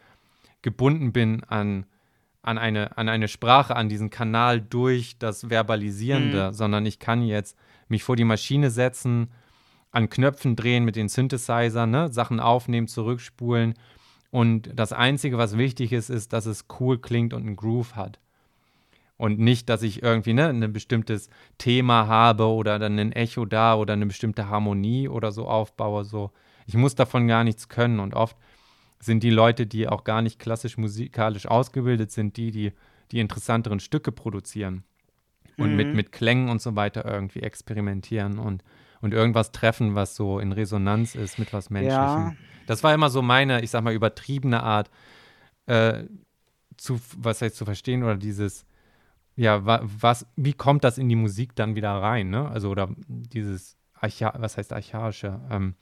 gebunden 0.63 1.13
bin 1.13 1.43
an, 1.45 1.87
an, 2.43 2.59
eine, 2.59 2.97
an 2.97 3.09
eine 3.09 3.29
Sprache, 3.29 3.75
an 3.75 3.89
diesen 3.89 4.11
Kanal 4.11 4.61
durch 4.61 5.19
das 5.19 5.49
Verbalisierende, 5.49 6.49
mhm. 6.49 6.55
sondern 6.55 6.87
ich 6.87 6.99
kann 6.99 7.23
jetzt 7.23 7.57
mich 7.89 8.05
vor 8.05 8.17
die 8.17 8.25
Maschine 8.25 8.71
setzen, 8.71 9.31
an 9.91 10.11
Knöpfen 10.11 10.57
drehen 10.57 10.85
mit 10.85 10.97
den 10.97 11.09
Synthesizern, 11.09 11.91
ne? 11.91 12.13
Sachen 12.13 12.41
aufnehmen, 12.41 12.89
zurückspulen. 12.89 13.75
Und 14.31 14.71
das 14.75 14.93
Einzige, 14.93 15.39
was 15.39 15.57
wichtig 15.57 15.93
ist, 15.93 16.11
ist, 16.11 16.33
dass 16.33 16.47
es 16.47 16.67
cool 16.81 16.99
klingt 16.99 17.33
und 17.33 17.47
einen 17.47 17.55
Groove 17.55 17.95
hat. 17.95 18.19
Und 19.17 19.39
nicht, 19.39 19.69
dass 19.69 19.83
ich 19.83 20.03
irgendwie 20.03 20.33
ne, 20.33 20.49
ein 20.49 20.73
bestimmtes 20.73 21.31
Thema 21.57 22.09
habe 22.09 22.47
oder 22.49 22.81
dann 22.81 22.99
ein 22.99 23.13
Echo 23.13 23.45
da 23.45 23.77
oder 23.77 23.93
eine 23.93 24.07
bestimmte 24.07 24.49
Harmonie 24.49 25.09
oder 25.09 25.31
so 25.31 25.47
aufbaue. 25.47 26.05
So 26.05 26.33
ich 26.67 26.75
muss 26.75 26.95
davon 26.95 27.27
gar 27.29 27.45
nichts 27.45 27.69
können. 27.69 28.01
Und 28.01 28.15
oft 28.15 28.37
sind 29.01 29.23
die 29.23 29.31
Leute, 29.31 29.67
die 29.67 29.89
auch 29.89 30.05
gar 30.05 30.23
nicht 30.23 30.39
klassisch 30.39 30.79
musikalisch 30.79 31.47
ausgebildet 31.47 32.11
sind, 32.11 32.37
die, 32.37 32.51
die 32.51 32.73
die 33.11 33.21
interessanteren 33.21 33.81
Stücke 33.81 34.13
produzieren 34.13 34.85
und 35.57 35.71
mhm. 35.71 35.77
mit, 35.77 35.95
mit 35.95 36.13
Klängen 36.13 36.49
und 36.49 36.61
so 36.61 36.77
weiter 36.77 37.05
irgendwie 37.05 37.41
experimentieren 37.41 38.39
und, 38.39 38.65
und 39.01 39.13
irgendwas 39.13 39.53
treffen, 39.53 39.95
was 39.95 40.17
so 40.17 40.39
in 40.39 40.53
Resonanz 40.53 41.15
ist 41.15 41.39
mit 41.39 41.53
was 41.53 41.71
Menschlichem. 41.71 41.97
Ja. 41.97 42.35
Das 42.67 42.83
war 42.83 42.95
immer 42.95 43.11
so 43.11 43.23
meine, 43.23 43.63
ich 43.63 43.71
sag 43.71 43.85
mal, 43.85 43.95
übertriebene 43.95 44.63
Art, 44.63 44.91
äh, 45.67 46.05
zu, 46.77 47.01
was 47.17 47.41
heißt 47.41 47.57
zu 47.57 47.65
verstehen 47.65 48.03
oder 48.03 48.17
dieses, 48.17 48.67
ja, 49.37 49.65
wa, 49.65 49.81
was, 49.85 50.27
wie 50.37 50.55
kommt 50.55 50.83
das 50.83 50.99
in 50.99 51.09
die 51.09 51.17
Musik 51.17 51.55
dann 51.55 51.77
wieder 51.77 51.93
rein, 51.93 52.31
ne? 52.31 52.49
Also, 52.49 52.71
oder 52.71 52.89
dieses, 52.97 53.77
Archa 53.95 54.35
was 54.39 54.57
heißt 54.57 54.73
archaische, 54.73 55.41
ähm, 55.51 55.75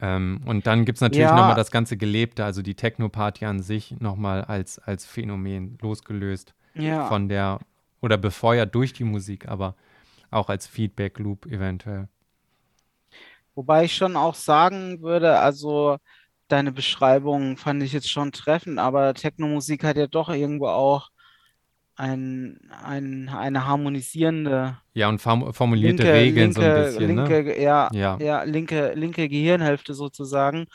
ähm, 0.00 0.40
und 0.46 0.66
dann 0.66 0.84
gibt 0.84 0.96
es 0.96 1.02
natürlich 1.02 1.28
ja. 1.28 1.36
nochmal 1.36 1.54
das 1.54 1.70
ganze 1.70 1.96
Gelebte, 1.96 2.44
also 2.44 2.62
die 2.62 2.74
Techno-Party 2.74 3.44
an 3.44 3.60
sich 3.60 4.00
nochmal 4.00 4.42
als, 4.42 4.78
als 4.78 5.04
Phänomen 5.04 5.78
losgelöst 5.80 6.54
ja. 6.74 7.06
von 7.06 7.28
der, 7.28 7.60
oder 8.00 8.16
befeuert 8.16 8.74
durch 8.74 8.92
die 8.92 9.04
Musik, 9.04 9.48
aber 9.48 9.74
auch 10.30 10.48
als 10.48 10.66
Feedback-Loop 10.66 11.46
eventuell. 11.46 12.08
Wobei 13.54 13.84
ich 13.84 13.94
schon 13.94 14.16
auch 14.16 14.34
sagen 14.34 15.02
würde, 15.02 15.38
also 15.38 15.98
deine 16.48 16.72
Beschreibung 16.72 17.56
fand 17.56 17.82
ich 17.82 17.92
jetzt 17.92 18.10
schon 18.10 18.32
treffend, 18.32 18.78
aber 18.78 19.12
Techno-Musik 19.12 19.84
hat 19.84 19.96
ja 19.96 20.06
doch 20.06 20.30
irgendwo 20.30 20.68
auch 20.68 21.09
ein, 22.00 22.58
ein, 22.82 23.28
eine 23.28 23.66
harmonisierende. 23.66 24.78
Ja, 24.94 25.08
und 25.08 25.20
formulierte 25.20 26.02
linke, 26.02 26.12
Regeln 26.12 26.52
linke, 26.52 26.60
so 26.60 26.66
ein 26.66 26.84
bisschen. 26.84 27.00
Ne? 27.00 27.06
Linke, 27.06 27.44
ne? 27.44 27.62
ja, 27.62 27.90
ja. 27.92 28.18
ja, 28.18 28.42
linke, 28.44 28.92
linke 28.94 29.28
Gehirnhälfte 29.28 29.92
sozusagen. 29.92 30.66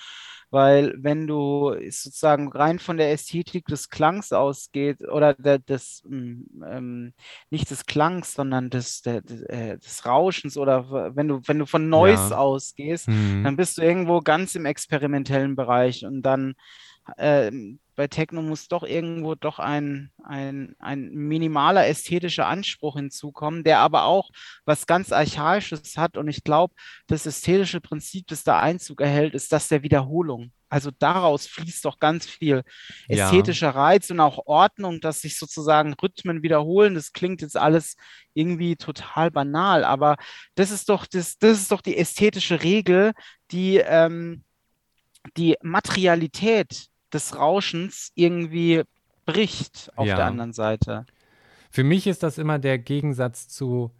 Weil 0.52 0.93
wenn 0.97 1.26
du 1.26 1.76
sozusagen 1.89 2.49
rein 2.52 2.77
von 2.77 2.97
der 2.97 3.11
Ästhetik 3.11 3.65
des 3.65 3.89
Klangs 3.89 4.31
ausgeht, 4.31 5.02
oder 5.02 5.34
der, 5.34 5.57
des, 5.57 6.03
hm, 6.07 6.45
ähm, 6.65 7.14
nicht 7.49 7.72
des 7.72 7.88
Klangs, 7.88 8.35
sondern 8.35 8.69
des, 8.69 9.02
der, 9.02 9.23
äh, 9.49 9.80
des 9.80 10.06
Rauschens, 10.06 10.57
oder 10.57 11.15
wenn 11.15 11.27
du, 11.27 11.41
wenn 11.45 11.57
du 11.60 11.65
von 11.65 11.89
Noise 11.89 12.30
ja. 12.30 12.38
ausgehst, 12.38 13.07
mhm. 13.07 13.43
dann 13.43 13.57
bist 13.57 13.80
du 13.80 13.81
irgendwo 13.81 14.22
ganz 14.22 14.53
im 14.53 14.65
experimentellen 14.65 15.56
Bereich 15.56 16.06
und 16.06 16.22
dann 16.22 16.53
äh, 17.18 17.52
bei 17.95 18.07
Techno 18.07 18.41
muss 18.41 18.68
doch 18.68 18.84
irgendwo 18.84 19.36
doch 19.36 19.57
ein, 19.57 20.11
ein, 20.23 20.76
ein 20.80 21.10
minimaler 21.11 21.88
ästhetischer 21.88 22.48
Anspruch 22.48 22.98
hinzukommen, 22.98 23.64
der 23.64 23.80
aber 23.80 24.03
auch 24.03 24.30
was 24.65 24.86
ganz 24.86 25.11
Archaisches 25.11 25.98
hat. 25.98 26.18
Und 26.18 26.27
ich 26.27 26.44
glaube, 26.44 26.73
das 27.07 27.26
ästhetische 27.26 27.80
Prinzip, 27.80 28.27
das 28.27 28.44
da 28.44 28.60
Einzug 28.60 28.99
erhält, 29.02 29.34
ist 29.34 29.52
das 29.53 29.69
der 29.69 29.84
Wiederholung. 29.84 30.52
Also 30.68 30.91
daraus 30.91 31.48
fließt 31.48 31.86
doch 31.86 31.99
ganz 31.99 32.26
viel 32.26 32.64
ästhetischer 33.07 33.68
ja. 33.68 33.72
Reiz 33.72 34.10
und 34.10 34.19
auch 34.19 34.45
Ordnung, 34.45 34.99
dass 34.99 35.22
sich 35.22 35.38
sozusagen 35.38 35.94
Rhythmen 35.94 36.44
wiederholen. 36.44 36.95
Das 36.95 37.14
klingt 37.14 37.41
jetzt 37.41 37.56
alles 37.56 37.95
irgendwie 38.34 38.76
total 38.76 39.32
banal, 39.32 39.86
aber 39.86 40.18
das 40.56 40.72
ist 40.72 40.90
doch, 40.90 41.06
das, 41.06 41.38
das 41.38 41.61
ist 41.61 41.72
doch 41.72 41.82
die 41.82 41.98
ästhetische 41.98 42.64
Regel, 42.64 43.14
die 43.52 43.77
ähm, 43.77 44.44
die 45.38 45.56
Materialität 45.61 46.88
des 47.16 47.36
Rauschens 47.36 48.12
irgendwie 48.14 48.84
bricht 49.26 49.92
auf 49.96 50.06
ja. 50.06 50.18
der 50.18 50.26
anderen 50.26 50.54
Seite. 50.54 51.06
Für 51.72 51.84
mich 51.84 52.08
ist 52.08 52.24
das 52.24 52.38
immer 52.38 52.60
der 52.60 52.78
Gegensatz 52.78 53.48
zu, 53.48 53.92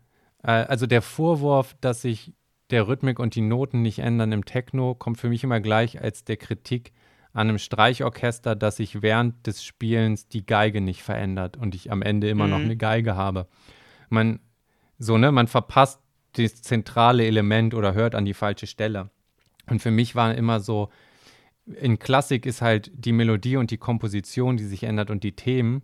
äh, 0.44 0.52
also 0.52 0.86
der 0.86 1.02
Vorwurf, 1.02 1.76
dass 1.82 2.04
sich 2.04 2.34
der 2.70 2.88
Rhythmik 2.88 3.20
und 3.20 3.36
die 3.36 3.42
Noten 3.42 3.82
nicht 3.82 4.00
ändern 4.00 4.32
im 4.32 4.46
Techno, 4.46 4.96
kommt 4.96 5.20
für 5.20 5.30
mich 5.30 5.44
immer 5.44 5.60
gleich 5.60 6.02
als 6.02 6.24
der 6.24 6.38
Kritik 6.38 6.94
an 7.34 7.50
einem 7.50 7.58
Streichorchester, 7.58 8.56
dass 8.56 8.78
sich 8.78 9.02
während 9.02 9.46
des 9.46 9.64
Spielens 9.64 10.28
die 10.28 10.46
Geige 10.46 10.80
nicht 10.80 11.04
verändert 11.04 11.58
und 11.58 11.76
ich 11.76 11.92
am 11.92 12.02
Ende 12.02 12.30
immer 12.30 12.46
mhm. 12.46 12.50
noch 12.52 12.60
eine 12.60 12.78
Geige 12.78 13.16
habe. 13.16 13.48
Man, 14.10 14.40
so, 14.98 15.18
ne, 15.18 15.32
man 15.32 15.48
verpasst 15.48 16.00
das 16.34 16.62
zentrale 16.62 17.26
Element 17.26 17.74
oder 17.74 17.94
hört 17.94 18.16
an 18.16 18.26
die 18.26 18.34
falsche 18.34 18.68
Stelle. 18.68 19.10
Und 19.70 19.82
für 19.82 19.92
mich 19.92 20.16
war 20.16 20.34
immer 20.34 20.60
so, 20.60 20.90
in 21.66 22.00
Klassik 22.00 22.46
ist 22.46 22.62
halt 22.62 22.92
die 22.94 23.12
Melodie 23.12 23.58
und 23.58 23.72
die 23.72 23.78
Komposition, 23.78 24.58
die 24.58 24.66
sich 24.66 24.84
ändert 24.84 25.10
und 25.10 25.24
die 25.24 25.36
Themen 25.36 25.82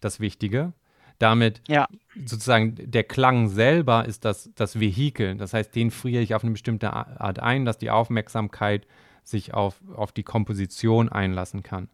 das 0.00 0.20
Wichtige. 0.20 0.72
Damit 1.18 1.62
ja. 1.68 1.86
sozusagen 2.24 2.74
der 2.76 3.04
Klang 3.04 3.48
selber 3.48 4.04
ist 4.04 4.24
das, 4.24 4.50
das 4.54 4.80
Vehikel. 4.80 5.36
Das 5.36 5.54
heißt, 5.54 5.74
den 5.74 5.90
friere 5.90 6.22
ich 6.22 6.34
auf 6.34 6.42
eine 6.42 6.52
bestimmte 6.52 6.92
Art 6.92 7.38
ein, 7.38 7.64
dass 7.64 7.78
die 7.78 7.90
Aufmerksamkeit 7.90 8.86
sich 9.22 9.54
auf, 9.54 9.80
auf 9.94 10.12
die 10.12 10.22
Komposition 10.22 11.08
einlassen 11.08 11.62
kann. 11.62 11.88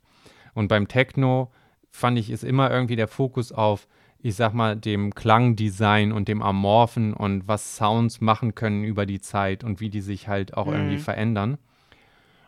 Und 0.55 0.69
beim 0.69 0.89
Techno 0.89 1.53
fand 1.91 2.19
ich, 2.19 2.31
ist 2.31 2.45
immer 2.45 2.71
irgendwie 2.71 2.97
der 2.97 3.09
Fokus 3.09 3.53
auf, 3.53 3.89
ich 4.19 4.35
sag 4.35 4.53
mal, 4.53 4.77
dem 4.77 5.15
Klangdesign 5.15 6.13
und 6.13 6.29
dem 6.29 6.43
Amorphen 6.43 7.15
und 7.15 7.47
was 7.47 7.77
Sounds 7.77 8.21
machen 8.21 8.55
können 8.55 8.85
über 8.85 9.07
die 9.07 9.21
Zeit 9.21 9.65
und 9.65 9.81
wie 9.81 9.91
die 9.91 10.01
sich 10.01 10.29
halt 10.29 10.57
auch 10.57 10.67
mhm. 10.67 10.75
irgendwie 10.75 10.99
verändern. 10.99 11.59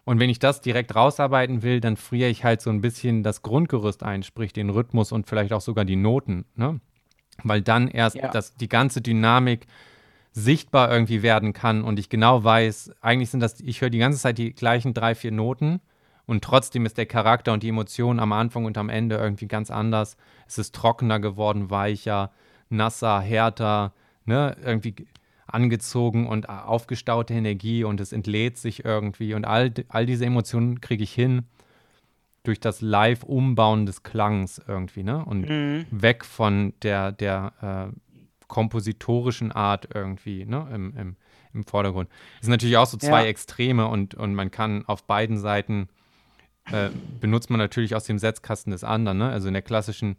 Und 0.05 0.19
wenn 0.19 0.31
ich 0.31 0.39
das 0.39 0.61
direkt 0.61 0.95
rausarbeiten 0.95 1.63
will, 1.63 1.81
dann 1.81 1.97
friere 1.97 2.29
ich 2.29 2.45
halt 2.45 2.61
so 2.61 2.71
ein 2.71 2.81
bisschen 2.81 3.23
das 3.23 3.43
Grundgerüst 3.43 4.03
ein, 4.03 4.23
sprich 4.23 4.53
den 4.53 4.71
Rhythmus 4.71 5.13
und 5.13 5.29
vielleicht 5.29 5.53
auch 5.53 5.61
sogar 5.61 5.85
die 5.85 5.97
Noten, 5.97 6.45
ne? 6.57 6.81
Weil 7.45 7.63
dann 7.63 7.89
erst 7.89 8.17
ja. 8.17 8.29
das, 8.29 8.55
die 8.55 8.69
ganze 8.69 9.01
Dynamik 9.01 9.67
sichtbar 10.33 10.91
irgendwie 10.91 11.23
werden 11.23 11.53
kann 11.53 11.83
und 11.83 11.99
ich 11.99 12.09
genau 12.09 12.43
weiß, 12.43 12.93
eigentlich 13.01 13.31
sind 13.31 13.41
das, 13.41 13.61
ich 13.61 13.81
höre 13.81 13.91
die 13.91 13.99
ganze 13.99 14.19
Zeit 14.19 14.39
die 14.39 14.53
gleichen 14.53 14.95
drei, 14.95 15.15
vier 15.15 15.33
Noten 15.33 15.81
und 16.27 16.43
trotzdem 16.43 16.87
ist 16.87 16.99
der 16.99 17.07
Charakter 17.07 17.53
und 17.53 17.63
die 17.63 17.69
Emotion 17.69 18.19
am 18.19 18.33
Anfang 18.33 18.65
und 18.65 18.79
am 18.79 18.89
Ende 18.89 19.17
irgendwie 19.17 19.49
ganz 19.49 19.71
anders. 19.71 20.17
Es 20.47 20.59
ist 20.59 20.75
trockener 20.75 21.21
geworden, 21.21 21.71
weicher, 21.71 22.31
nasser, 22.71 23.21
härter, 23.21 23.93
ne, 24.25 24.57
irgendwie 24.65 24.95
angezogen 25.53 26.27
und 26.27 26.49
aufgestaute 26.49 27.35
Energie 27.35 27.85
und 27.85 28.01
es 28.01 28.13
entlädt 28.13 28.59
sich 28.59 28.85
irgendwie 28.85 29.35
und 29.35 29.45
all, 29.45 29.73
all 29.89 30.07
diese 30.07 30.25
Emotionen 30.25 30.81
kriege 30.81 31.05
ich 31.05 31.13
hin 31.13 31.45
durch 32.43 32.59
das 32.59 32.81
Live-Umbauen 32.81 33.87
des 33.87 34.03
Klangs 34.03 34.61
irgendwie, 34.67 35.05
ne? 35.05 35.25
Und 35.25 35.49
mhm. 35.49 35.87
weg 35.91 36.25
von 36.25 36.75
der, 36.83 37.13
der 37.13 37.93
äh, 37.93 37.97
kompositorischen 38.49 39.53
Art 39.53 39.89
irgendwie, 39.95 40.45
ne? 40.45 40.67
Im, 40.75 40.97
im, 40.97 41.17
im 41.55 41.65
Vordergrund. 41.65 42.09
Das 42.39 42.47
sind 42.47 42.51
natürlich 42.51 42.77
auch 42.77 42.87
so 42.87 42.97
zwei 42.97 43.23
ja. 43.23 43.29
Extreme 43.29 43.87
und, 43.87 44.15
und 44.15 44.35
man 44.35 44.51
kann 44.51 44.85
auf 44.87 45.05
beiden 45.05 45.39
Seiten 45.39 45.89
äh, 46.71 46.91
benutzt 47.21 47.51
man 47.51 47.59
natürlich 47.59 47.95
aus 47.95 48.05
dem 48.05 48.19
Setzkasten 48.19 48.73
des 48.73 48.85
anderen, 48.85 49.19
ne? 49.19 49.31
Also 49.31 49.49
in 49.49 49.55
der 49.55 49.63
klassischen 49.63 50.17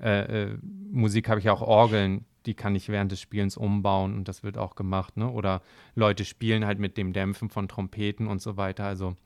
äh, 0.00 0.44
äh 0.44 0.58
Musik 0.90 1.28
habe 1.28 1.40
ich 1.40 1.48
auch 1.48 1.62
Orgeln, 1.62 2.24
die 2.46 2.54
kann 2.54 2.74
ich 2.74 2.88
während 2.88 3.12
des 3.12 3.20
Spielens 3.20 3.56
umbauen 3.56 4.14
und 4.14 4.28
das 4.28 4.42
wird 4.42 4.58
auch 4.58 4.74
gemacht, 4.74 5.16
ne? 5.16 5.30
Oder 5.30 5.62
Leute 5.94 6.24
spielen 6.24 6.64
halt 6.64 6.78
mit 6.78 6.96
dem 6.96 7.12
Dämpfen 7.12 7.48
von 7.48 7.68
Trompeten 7.68 8.26
und 8.26 8.40
so 8.42 8.56
weiter. 8.56 8.84
Also 8.84 9.16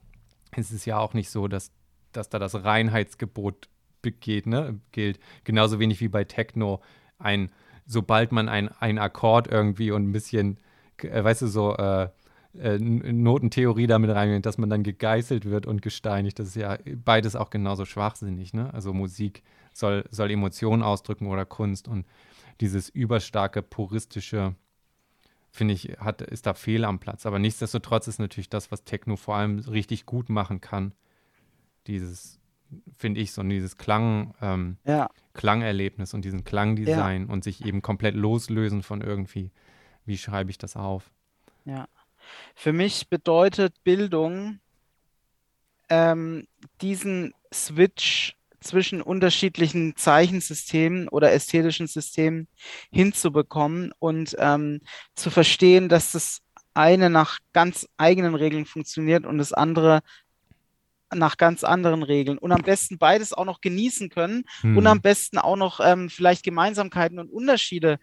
es 0.51 0.71
ist 0.71 0.85
ja 0.85 0.99
auch 0.99 1.13
nicht 1.13 1.29
so, 1.29 1.47
dass, 1.47 1.71
dass 2.11 2.29
da 2.29 2.39
das 2.39 2.63
Reinheitsgebot 2.63 3.69
geht, 4.01 4.47
ne? 4.47 4.79
gilt. 4.91 5.19
Genauso 5.43 5.79
wenig 5.79 5.99
wie 6.01 6.07
bei 6.07 6.23
Techno 6.23 6.81
ein, 7.17 7.51
sobald 7.85 8.31
man 8.31 8.47
ein, 8.47 8.97
Akkord 8.97 9.47
irgendwie 9.47 9.91
und 9.91 10.09
ein 10.09 10.11
bisschen, 10.11 10.57
äh, 11.01 11.23
weißt 11.23 11.41
du, 11.41 11.47
so 11.47 11.75
äh, 11.75 12.09
äh, 12.59 12.77
Notentheorie 12.79 13.87
damit 13.87 14.11
reingeht, 14.11 14.45
dass 14.45 14.57
man 14.57 14.69
dann 14.69 14.83
gegeißelt 14.83 15.45
wird 15.45 15.65
und 15.65 15.81
gesteinigt. 15.81 16.39
Das 16.39 16.47
ist 16.47 16.55
ja 16.55 16.77
beides 17.03 17.35
auch 17.35 17.49
genauso 17.49 17.85
schwachsinnig, 17.85 18.53
ne? 18.53 18.73
Also 18.73 18.93
Musik 18.93 19.43
soll, 19.73 20.05
soll 20.09 20.31
Emotionen 20.31 20.83
ausdrücken 20.83 21.27
oder 21.27 21.45
Kunst 21.45 21.87
und 21.87 22.05
dieses 22.61 22.89
überstarke, 22.89 23.61
puristische, 23.61 24.55
finde 25.49 25.73
ich, 25.73 25.97
hat, 25.99 26.21
ist 26.21 26.45
da 26.45 26.53
fehl 26.53 26.85
am 26.85 26.99
Platz. 26.99 27.25
Aber 27.25 27.39
nichtsdestotrotz 27.39 28.07
ist 28.07 28.19
natürlich 28.19 28.49
das, 28.49 28.71
was 28.71 28.83
Techno 28.83 29.15
vor 29.15 29.35
allem 29.35 29.59
richtig 29.59 30.05
gut 30.05 30.29
machen 30.29 30.61
kann, 30.61 30.93
dieses, 31.87 32.39
finde 32.97 33.21
ich, 33.21 33.31
so 33.31 33.43
dieses 33.43 33.77
Klang, 33.77 34.33
ähm, 34.41 34.77
ja. 34.85 35.09
Klangerlebnis 35.33 36.13
und 36.13 36.25
diesen 36.25 36.43
Klangdesign 36.43 37.27
ja. 37.27 37.33
und 37.33 37.43
sich 37.43 37.65
eben 37.65 37.81
komplett 37.81 38.15
loslösen 38.15 38.83
von 38.83 39.01
irgendwie, 39.01 39.51
wie 40.05 40.17
schreibe 40.17 40.49
ich 40.49 40.57
das 40.57 40.75
auf? 40.75 41.11
Ja. 41.65 41.87
Für 42.55 42.73
mich 42.73 43.07
bedeutet 43.07 43.83
Bildung, 43.83 44.59
ähm, 45.89 46.47
diesen 46.81 47.33
Switch 47.53 48.36
zwischen 48.67 49.01
unterschiedlichen 49.01 49.95
Zeichensystemen 49.95 51.07
oder 51.07 51.31
ästhetischen 51.31 51.87
Systemen 51.87 52.47
hinzubekommen 52.91 53.93
und 53.99 54.35
ähm, 54.39 54.81
zu 55.15 55.29
verstehen, 55.29 55.89
dass 55.89 56.11
das 56.11 56.41
eine 56.73 57.09
nach 57.09 57.39
ganz 57.53 57.87
eigenen 57.97 58.35
Regeln 58.35 58.65
funktioniert 58.65 59.25
und 59.25 59.37
das 59.39 59.53
andere 59.53 60.01
nach 61.15 61.37
ganz 61.37 61.63
anderen 61.63 62.03
Regeln 62.03 62.37
und 62.37 62.51
am 62.51 62.61
besten 62.61 62.97
beides 62.97 63.31
auch 63.31 63.45
noch 63.45 63.61
genießen 63.61 64.09
können 64.09 64.43
hm. 64.59 64.77
und 64.77 64.85
am 64.87 65.01
besten 65.01 65.37
auch 65.37 65.55
noch 65.55 65.79
ähm, 65.79 66.09
vielleicht 66.09 66.43
Gemeinsamkeiten 66.43 67.17
und 67.17 67.29
Unterschiede 67.29 67.97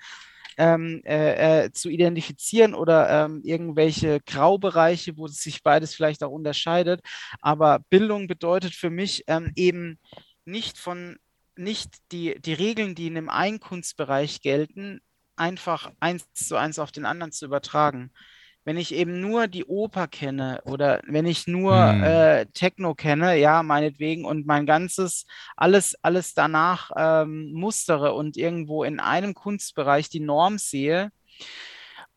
ähm, 0.57 1.03
äh, 1.05 1.65
äh, 1.65 1.73
zu 1.73 1.89
identifizieren 1.89 2.74
oder 2.74 3.27
ähm, 3.27 3.43
irgendwelche 3.45 4.20
Graubereiche, 4.20 5.16
wo 5.16 5.27
sich 5.27 5.62
beides 5.62 5.95
vielleicht 5.95 6.23
auch 6.23 6.31
unterscheidet. 6.31 7.01
Aber 7.41 7.81
Bildung 7.91 8.27
bedeutet 8.27 8.74
für 8.74 8.91
mich 8.91 9.24
ähm, 9.27 9.53
eben 9.57 9.99
nicht 10.44 10.78
von, 10.78 11.18
nicht 11.56 11.96
die, 12.12 12.40
die 12.40 12.54
Regeln, 12.54 12.94
die 12.94 13.06
in 13.06 13.14
dem 13.14 13.28
einen 13.28 13.60
Kunstbereich 13.60 14.40
gelten, 14.40 15.00
einfach 15.36 15.92
eins 16.00 16.32
zu 16.32 16.56
eins 16.56 16.78
auf 16.78 16.92
den 16.92 17.04
anderen 17.04 17.32
zu 17.32 17.46
übertragen. 17.46 18.10
Wenn 18.66 18.78
ich 18.78 18.94
eben 18.94 19.20
nur 19.20 19.46
die 19.46 19.66
Oper 19.66 20.08
kenne 20.08 20.62
oder 20.64 21.02
wenn 21.06 21.26
ich 21.26 21.46
nur 21.46 21.76
hm. 21.76 22.02
äh, 22.02 22.46
Techno 22.46 22.94
kenne, 22.94 23.36
ja, 23.36 23.62
meinetwegen, 23.62 24.24
und 24.24 24.46
mein 24.46 24.64
ganzes, 24.64 25.26
alles, 25.54 25.94
alles 26.02 26.32
danach 26.32 26.90
ähm, 26.96 27.52
mustere 27.52 28.14
und 28.14 28.38
irgendwo 28.38 28.82
in 28.82 29.00
einem 29.00 29.34
Kunstbereich 29.34 30.08
die 30.08 30.20
Norm 30.20 30.56
sehe, 30.56 31.10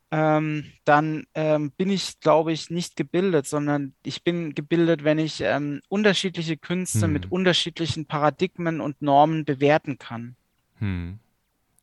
ähm, 0.09 0.71
dann 0.85 1.25
ähm, 1.33 1.71
bin 1.71 1.89
ich, 1.89 2.19
glaube 2.19 2.53
ich, 2.53 2.69
nicht 2.69 2.95
gebildet, 2.95 3.45
sondern 3.45 3.93
ich 4.03 4.23
bin 4.23 4.55
gebildet, 4.55 5.03
wenn 5.03 5.19
ich 5.19 5.41
ähm, 5.41 5.81
unterschiedliche 5.89 6.55
Künste 6.55 7.01
hm. 7.01 7.13
mit 7.13 7.31
unterschiedlichen 7.31 8.05
Paradigmen 8.05 8.79
und 8.79 9.01
Normen 9.01 9.43
bewerten 9.43 9.97
kann. 9.97 10.35
Hm. 10.79 11.19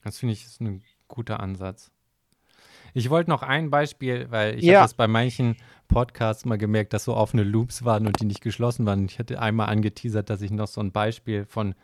Das 0.03 0.19
finde 0.19 0.33
ich 0.33 0.45
ist 0.45 0.61
ein 0.61 0.83
guter 1.09 1.41
Ansatz. 1.41 1.91
Ich 2.95 3.11
wollte 3.11 3.29
noch 3.29 3.43
ein 3.43 3.71
Beispiel, 3.71 4.31
weil 4.31 4.59
ich 4.59 4.65
ja. 4.65 4.79
habe 4.79 4.85
das 4.85 4.95
bei 4.95 5.09
manchen 5.09 5.57
Podcasts 5.89 6.45
mal 6.45 6.59
gemerkt, 6.59 6.93
dass 6.93 7.05
so 7.05 7.15
offene 7.15 7.43
Loops 7.43 7.85
waren 7.85 8.07
und 8.07 8.21
die 8.21 8.25
nicht 8.25 8.41
geschlossen 8.41 8.87
waren. 8.87 9.05
Ich 9.07 9.19
hatte 9.19 9.41
einmal 9.41 9.69
angeteasert, 9.69 10.31
dass 10.31 10.41
ich 10.43 10.51
noch 10.51 10.69
so 10.69 10.81
ein 10.81 10.93
Beispiel 10.93 11.45
von 11.45 11.75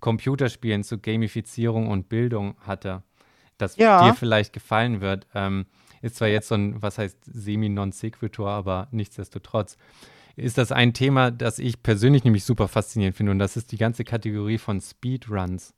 Computerspielen 0.00 0.84
zu 0.84 0.98
Gamifizierung 0.98 1.88
und 1.88 2.08
Bildung 2.08 2.56
hatte, 2.60 3.02
das 3.58 3.76
ja. 3.76 4.04
dir 4.04 4.14
vielleicht 4.14 4.52
gefallen 4.52 5.00
wird. 5.00 5.26
Ähm, 5.34 5.66
ist 6.06 6.16
zwar 6.16 6.28
jetzt 6.28 6.48
so 6.48 6.54
ein, 6.54 6.80
was 6.80 6.98
heißt 6.98 7.18
semi-non 7.24 7.92
sequitur, 7.92 8.48
aber 8.48 8.88
nichtsdestotrotz 8.92 9.76
ist 10.36 10.58
das 10.58 10.70
ein 10.70 10.92
Thema, 10.92 11.30
das 11.30 11.58
ich 11.58 11.82
persönlich 11.82 12.24
nämlich 12.24 12.44
super 12.44 12.68
faszinierend 12.68 13.16
finde 13.16 13.32
und 13.32 13.38
das 13.38 13.56
ist 13.56 13.72
die 13.72 13.78
ganze 13.78 14.04
Kategorie 14.04 14.58
von 14.58 14.80
Speedruns. 14.80 15.74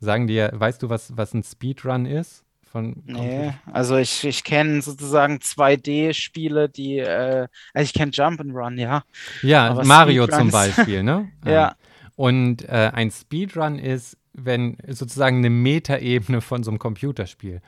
Sagen 0.00 0.26
dir, 0.26 0.50
weißt 0.54 0.82
du, 0.82 0.88
was, 0.88 1.16
was 1.16 1.34
ein 1.34 1.42
Speedrun 1.42 2.06
ist? 2.06 2.44
Von 2.70 3.02
nee, 3.06 3.52
also 3.72 3.96
ich, 3.96 4.24
ich 4.24 4.44
kenne 4.44 4.82
sozusagen 4.82 5.36
2D-Spiele, 5.36 6.68
die, 6.68 6.98
äh, 6.98 7.48
also 7.72 7.84
ich 7.84 7.94
kenne 7.94 8.12
Jump'n'Run, 8.12 8.78
ja. 8.78 9.04
Ja, 9.42 9.70
Aber 9.70 9.84
Mario 9.84 10.26
zum 10.26 10.50
Beispiel, 10.52 11.02
ne? 11.02 11.30
ja. 11.46 11.74
Und 12.14 12.68
äh, 12.68 12.90
ein 12.92 13.10
Speedrun 13.10 13.78
ist, 13.78 14.18
wenn 14.34 14.76
sozusagen 14.86 15.38
eine 15.38 15.50
Metaebene 15.50 16.40
von 16.40 16.62
so 16.62 16.70
einem 16.70 16.78
Computerspiel. 16.78 17.62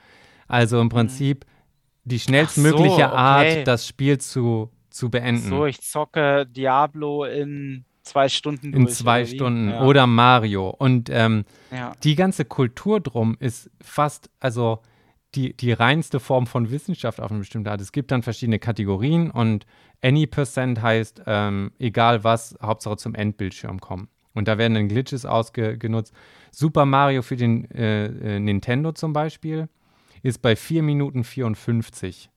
Also 0.48 0.78
im 0.80 0.86
mhm. 0.86 0.90
Prinzip 0.90 1.44
mhm 1.44 1.59
die 2.04 2.18
schnellstmögliche 2.18 2.88
so, 2.88 3.04
okay. 3.04 3.04
Art, 3.04 3.66
das 3.66 3.86
Spiel 3.86 4.18
zu, 4.18 4.70
zu 4.90 5.10
beenden. 5.10 5.48
So, 5.48 5.66
ich 5.66 5.80
zocke 5.80 6.46
Diablo 6.46 7.24
in 7.24 7.84
zwei 8.02 8.28
Stunden 8.28 8.72
In 8.72 8.88
zwei 8.88 9.22
oder 9.22 9.30
Stunden 9.30 9.68
ja. 9.70 9.82
oder 9.82 10.06
Mario. 10.06 10.70
Und 10.70 11.10
ähm, 11.10 11.44
ja. 11.70 11.92
die 12.02 12.14
ganze 12.14 12.44
Kultur 12.44 13.00
drum 13.00 13.36
ist 13.38 13.70
fast, 13.80 14.30
also 14.40 14.80
die, 15.34 15.56
die 15.56 15.72
reinste 15.72 16.18
Form 16.18 16.46
von 16.46 16.70
Wissenschaft 16.70 17.20
auf 17.20 17.30
eine 17.30 17.40
bestimmte 17.40 17.70
Art. 17.70 17.80
Es 17.80 17.92
gibt 17.92 18.10
dann 18.10 18.22
verschiedene 18.22 18.58
Kategorien 18.58 19.30
und 19.30 19.64
any 20.02 20.26
percent 20.26 20.82
heißt, 20.82 21.22
ähm, 21.26 21.72
egal 21.78 22.24
was, 22.24 22.56
Hauptsache 22.60 22.96
zum 22.96 23.14
Endbildschirm 23.14 23.80
kommen. 23.80 24.08
Und 24.32 24.48
da 24.48 24.58
werden 24.58 24.74
dann 24.74 24.88
Glitches 24.88 25.26
ausgenutzt. 25.26 26.14
Super 26.50 26.84
Mario 26.84 27.22
für 27.22 27.36
den 27.36 27.70
äh, 27.70 28.06
äh, 28.06 28.40
Nintendo 28.40 28.92
zum 28.92 29.12
Beispiel 29.12 29.68
ist 30.22 30.42
bei 30.42 30.56
4 30.56 30.82
Minuten 30.82 31.24
54 31.24 32.30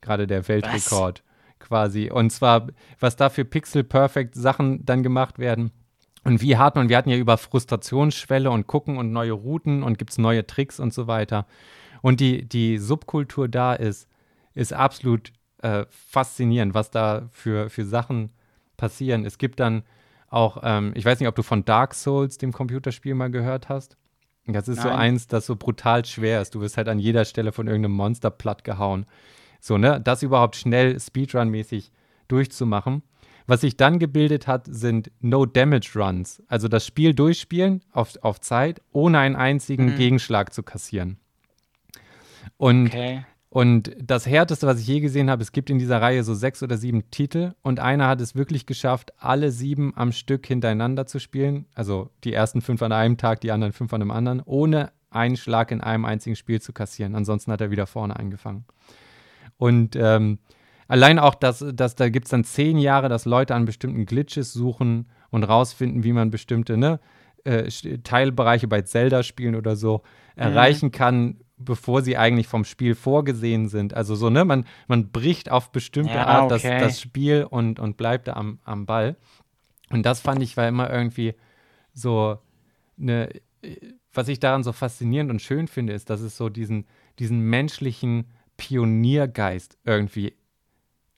gerade 0.00 0.26
der 0.26 0.46
Weltrekord 0.46 1.22
was? 1.24 1.58
quasi. 1.58 2.10
Und 2.10 2.30
zwar, 2.30 2.68
was 3.00 3.16
da 3.16 3.30
für 3.30 3.44
Pixel-Perfect 3.44 4.34
Sachen 4.34 4.84
dann 4.84 5.02
gemacht 5.02 5.38
werden. 5.38 5.72
Und 6.24 6.40
wie 6.40 6.56
hart 6.56 6.76
man, 6.76 6.88
wir 6.88 6.96
hatten 6.96 7.10
ja 7.10 7.16
über 7.16 7.36
Frustrationsschwelle 7.36 8.50
und 8.50 8.66
gucken 8.66 8.96
und 8.96 9.12
neue 9.12 9.32
Routen 9.32 9.82
und 9.82 9.98
gibt 9.98 10.12
es 10.12 10.18
neue 10.18 10.46
Tricks 10.46 10.80
und 10.80 10.94
so 10.94 11.06
weiter. 11.06 11.46
Und 12.02 12.20
die, 12.20 12.48
die 12.48 12.78
Subkultur 12.78 13.48
da 13.48 13.74
ist, 13.74 14.08
ist 14.54 14.72
absolut 14.72 15.32
äh, 15.62 15.84
faszinierend, 15.90 16.74
was 16.74 16.90
da 16.90 17.28
für, 17.30 17.68
für 17.68 17.84
Sachen 17.84 18.30
passieren. 18.76 19.24
Es 19.24 19.38
gibt 19.38 19.60
dann 19.60 19.82
auch, 20.28 20.58
ähm, 20.62 20.92
ich 20.94 21.04
weiß 21.04 21.20
nicht, 21.20 21.28
ob 21.28 21.34
du 21.34 21.42
von 21.42 21.64
Dark 21.64 21.94
Souls, 21.94 22.38
dem 22.38 22.52
Computerspiel, 22.52 23.14
mal 23.14 23.30
gehört 23.30 23.68
hast. 23.68 23.96
Das 24.46 24.68
ist 24.68 24.78
Nein. 24.78 24.86
so 24.86 24.90
eins, 24.90 25.26
das 25.26 25.46
so 25.46 25.56
brutal 25.56 26.04
schwer 26.04 26.42
ist. 26.42 26.54
Du 26.54 26.60
wirst 26.60 26.76
halt 26.76 26.88
an 26.88 26.98
jeder 26.98 27.24
Stelle 27.24 27.52
von 27.52 27.66
irgendeinem 27.66 27.96
Monster 27.96 28.30
platt 28.30 28.64
gehauen. 28.64 29.06
So, 29.60 29.78
ne? 29.78 30.00
Das 30.02 30.22
überhaupt 30.22 30.56
schnell 30.56 30.96
Speedrun-mäßig 30.96 31.90
durchzumachen. 32.28 33.02
Was 33.46 33.60
sich 33.62 33.76
dann 33.76 33.98
gebildet 33.98 34.46
hat, 34.46 34.66
sind 34.66 35.10
No-Damage-Runs. 35.20 36.42
Also 36.48 36.68
das 36.68 36.86
Spiel 36.86 37.14
durchspielen 37.14 37.82
auf, 37.92 38.16
auf 38.22 38.40
Zeit, 38.40 38.80
ohne 38.92 39.18
einen 39.18 39.36
einzigen 39.36 39.92
mhm. 39.92 39.96
Gegenschlag 39.96 40.52
zu 40.52 40.62
kassieren. 40.62 41.18
Und 42.56 42.86
okay. 42.86 43.24
Und 43.54 43.94
das 44.02 44.26
Härteste, 44.26 44.66
was 44.66 44.80
ich 44.80 44.86
je 44.88 44.98
gesehen 44.98 45.30
habe, 45.30 45.40
es 45.40 45.52
gibt 45.52 45.70
in 45.70 45.78
dieser 45.78 46.02
Reihe 46.02 46.24
so 46.24 46.34
sechs 46.34 46.60
oder 46.64 46.76
sieben 46.76 47.08
Titel 47.12 47.54
und 47.62 47.78
einer 47.78 48.08
hat 48.08 48.20
es 48.20 48.34
wirklich 48.34 48.66
geschafft, 48.66 49.12
alle 49.16 49.52
sieben 49.52 49.92
am 49.94 50.10
Stück 50.10 50.44
hintereinander 50.44 51.06
zu 51.06 51.20
spielen. 51.20 51.66
Also 51.72 52.10
die 52.24 52.32
ersten 52.32 52.62
fünf 52.62 52.82
an 52.82 52.90
einem 52.90 53.16
Tag, 53.16 53.40
die 53.42 53.52
anderen 53.52 53.72
fünf 53.72 53.94
an 53.94 54.02
einem 54.02 54.10
anderen, 54.10 54.42
ohne 54.44 54.90
einen 55.10 55.36
Schlag 55.36 55.70
in 55.70 55.80
einem 55.80 56.04
einzigen 56.04 56.34
Spiel 56.34 56.60
zu 56.60 56.72
kassieren. 56.72 57.14
Ansonsten 57.14 57.52
hat 57.52 57.60
er 57.60 57.70
wieder 57.70 57.86
vorne 57.86 58.16
eingefangen. 58.16 58.64
Und 59.56 59.94
ähm, 59.94 60.40
allein 60.88 61.20
auch, 61.20 61.36
dass, 61.36 61.64
dass 61.74 61.94
da 61.94 62.08
gibt 62.08 62.24
es 62.24 62.32
dann 62.32 62.42
zehn 62.42 62.76
Jahre, 62.76 63.08
dass 63.08 63.24
Leute 63.24 63.54
an 63.54 63.66
bestimmten 63.66 64.04
Glitches 64.04 64.52
suchen 64.52 65.06
und 65.30 65.44
rausfinden, 65.44 66.02
wie 66.02 66.12
man 66.12 66.32
bestimmte 66.32 66.76
ne, 66.76 66.98
äh, 67.44 67.68
Teilbereiche 68.02 68.66
bei 68.66 68.82
Zelda-Spielen 68.82 69.54
oder 69.54 69.76
so 69.76 70.02
mhm. 70.34 70.42
erreichen 70.42 70.90
kann, 70.90 71.36
bevor 71.56 72.02
sie 72.02 72.16
eigentlich 72.16 72.48
vom 72.48 72.64
Spiel 72.64 72.94
vorgesehen 72.94 73.68
sind. 73.68 73.94
Also 73.94 74.14
so, 74.16 74.28
ne, 74.30 74.44
man, 74.44 74.64
man 74.88 75.10
bricht 75.10 75.50
auf 75.50 75.70
bestimmte 75.70 76.14
Ja, 76.14 76.26
Art 76.26 76.50
das, 76.50 76.64
okay. 76.64 76.80
das 76.80 77.00
Spiel 77.00 77.46
und, 77.48 77.78
und 77.78 77.96
bleibt 77.96 78.28
da 78.28 78.32
am, 78.34 78.58
am 78.64 78.86
Ball. 78.86 79.16
Und 79.90 80.04
das 80.04 80.20
fand 80.20 80.42
ich 80.42 80.56
war 80.56 80.66
immer 80.66 80.90
irgendwie 80.90 81.34
so 81.92 82.38
eine, 82.98 83.28
was 84.12 84.28
ich 84.28 84.40
daran 84.40 84.64
so 84.64 84.72
faszinierend 84.72 85.30
und 85.30 85.42
schön 85.42 85.68
finde, 85.68 85.92
ist, 85.92 86.10
dass 86.10 86.20
es 86.20 86.36
so 86.36 86.48
diesen, 86.48 86.86
diesen 87.18 87.40
menschlichen 87.40 88.26
Pioniergeist 88.56 89.78
irgendwie 89.84 90.34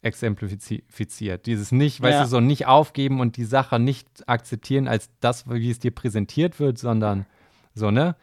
exemplifiziert. 0.02 1.46
Dieses 1.46 1.72
nicht, 1.72 2.00
weißt 2.00 2.14
Ja. 2.14 2.22
du, 2.24 2.28
so 2.28 2.40
nicht 2.40 2.66
aufgeben 2.66 3.20
und 3.20 3.36
die 3.36 3.44
Sache 3.44 3.78
nicht 3.78 4.28
akzeptieren 4.28 4.88
als 4.88 5.10
das, 5.20 5.48
wie 5.48 5.70
es 5.70 5.78
dir 5.78 5.90
präsentiert 5.90 6.60
wird, 6.60 6.78
sondern 6.78 7.26
so, 7.74 7.90
ne? 7.90 8.16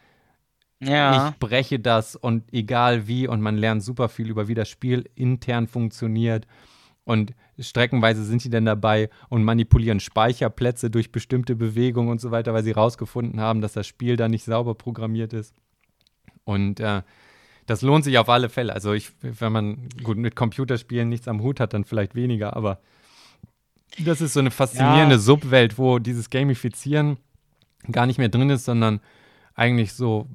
Ja. 0.86 1.30
Ich 1.30 1.36
breche 1.38 1.80
das 1.80 2.16
und 2.16 2.52
egal 2.54 3.08
wie 3.08 3.28
und 3.28 3.42
man 3.42 3.58
lernt 3.58 3.84
super 3.84 4.10
viel 4.10 4.30
über 4.30 4.48
wie 4.48 4.56
das 4.56 4.70
Spiel 4.70 5.10
intern 5.16 5.68
funktioniert 5.68 6.48
und 7.06 7.34
streckenweise 7.60 8.24
sind 8.24 8.44
die 8.44 8.50
dann 8.50 8.66
dabei 8.66 9.10
und 9.30 9.44
manipulieren 9.44 10.00
Speicherplätze 10.00 10.90
durch 10.90 11.12
bestimmte 11.12 11.56
Bewegungen 11.56 12.10
und 12.10 12.22
so 12.22 12.32
weiter, 12.32 12.54
weil 12.54 12.64
sie 12.64 12.72
rausgefunden 12.72 13.40
haben, 13.40 13.62
dass 13.62 13.74
das 13.74 13.88
Spiel 13.88 14.16
da 14.16 14.28
nicht 14.28 14.46
sauber 14.46 14.74
programmiert 14.76 15.34
ist. 15.34 15.54
Und 16.46 16.80
äh, 16.80 17.02
das 17.66 17.82
lohnt 17.82 18.06
sich 18.06 18.18
auf 18.18 18.30
alle 18.30 18.50
Fälle. 18.50 18.74
Also 18.74 18.94
ich, 18.94 19.12
wenn 19.22 19.52
man 19.52 19.90
gut 20.04 20.18
mit 20.18 20.36
Computerspielen 20.36 21.10
nichts 21.10 21.28
am 21.28 21.42
Hut 21.42 21.60
hat, 21.60 21.74
dann 21.74 21.84
vielleicht 21.86 22.16
weniger, 22.16 22.56
aber 22.56 22.80
das 24.00 24.22
ist 24.22 24.34
so 24.34 24.40
eine 24.40 24.52
faszinierende 24.52 25.16
Ja. 25.16 25.22
Subwelt, 25.22 25.78
wo 25.78 26.00
dieses 26.00 26.30
Gamifizieren 26.30 27.18
gar 27.92 28.06
nicht 28.06 28.18
mehr 28.18 28.30
drin 28.30 28.50
ist, 28.50 28.66
sondern 28.66 29.02
eigentlich 29.56 29.94
so 29.94 30.28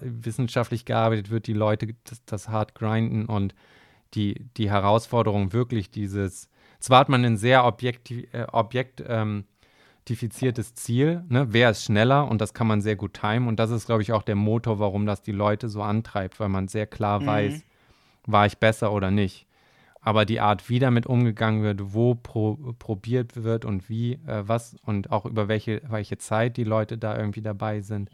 wissenschaftlich 0.00 0.84
gearbeitet 0.84 1.30
wird, 1.30 1.46
die 1.46 1.52
Leute 1.52 1.94
das, 2.04 2.24
das 2.24 2.48
hart 2.48 2.74
grinden 2.74 3.26
und 3.26 3.54
die, 4.14 4.46
die 4.56 4.70
Herausforderung 4.70 5.52
wirklich 5.52 5.90
dieses, 5.90 6.48
zwar 6.78 7.00
hat 7.00 7.08
man 7.08 7.24
ein 7.24 7.36
sehr 7.36 7.64
objekti 7.64 8.28
äh, 8.32 8.46
objekt, 8.52 9.02
ähm, 9.06 9.44
Ziel, 10.08 11.22
ne? 11.28 11.46
wer 11.50 11.70
ist 11.70 11.84
schneller 11.84 12.28
und 12.28 12.40
das 12.40 12.52
kann 12.52 12.66
man 12.66 12.80
sehr 12.80 12.96
gut 12.96 13.14
timen 13.14 13.46
und 13.46 13.60
das 13.60 13.70
ist, 13.70 13.86
glaube 13.86 14.02
ich, 14.02 14.12
auch 14.12 14.22
der 14.22 14.34
Motor, 14.34 14.80
warum 14.80 15.06
das 15.06 15.22
die 15.22 15.30
Leute 15.30 15.68
so 15.68 15.82
antreibt, 15.82 16.40
weil 16.40 16.48
man 16.48 16.66
sehr 16.66 16.86
klar 16.86 17.20
Mhm. 17.20 17.26
weiß, 17.26 17.64
war 18.26 18.46
ich 18.46 18.58
besser 18.58 18.92
oder 18.92 19.10
nicht. 19.10 19.46
Aber 20.00 20.24
die 20.24 20.40
Art, 20.40 20.68
wie 20.68 20.78
damit 20.78 21.06
umgegangen 21.06 21.62
wird, 21.62 21.92
wo 21.92 22.14
pro, 22.14 22.56
probiert 22.78 23.44
wird 23.44 23.64
und 23.64 23.88
wie, 23.88 24.14
äh, 24.26 24.48
was 24.48 24.76
und 24.84 25.10
auch 25.12 25.26
über 25.26 25.46
welche, 25.46 25.82
welche 25.88 26.16
Zeit 26.18 26.56
die 26.56 26.64
Leute 26.64 26.96
da 26.96 27.16
irgendwie 27.16 27.42
dabei 27.42 27.80
sind, 27.82 28.10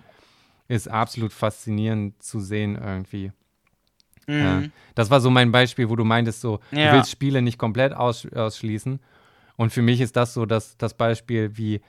ist 0.68 0.88
absolut 0.88 1.32
faszinierend 1.32 2.22
zu 2.22 2.40
sehen 2.40 2.76
irgendwie. 2.76 3.32
Mhm. 4.26 4.64
Äh, 4.64 4.70
das 4.94 5.10
war 5.10 5.20
so 5.20 5.30
mein 5.30 5.52
Beispiel, 5.52 5.88
wo 5.88 5.96
du 5.96 6.04
meintest, 6.04 6.40
so, 6.40 6.60
Ja. 6.70 6.90
du 6.90 6.96
willst 6.96 7.10
Spiele 7.10 7.42
nicht 7.42 7.58
komplett 7.58 7.94
aus, 7.94 8.26
ausschließen. 8.32 9.00
Und 9.56 9.70
für 9.72 9.82
mich 9.82 10.00
ist 10.00 10.16
das 10.16 10.34
so 10.34 10.44
das, 10.46 10.76
das 10.76 10.94
Beispiel, 10.94 11.56
wie 11.56 11.80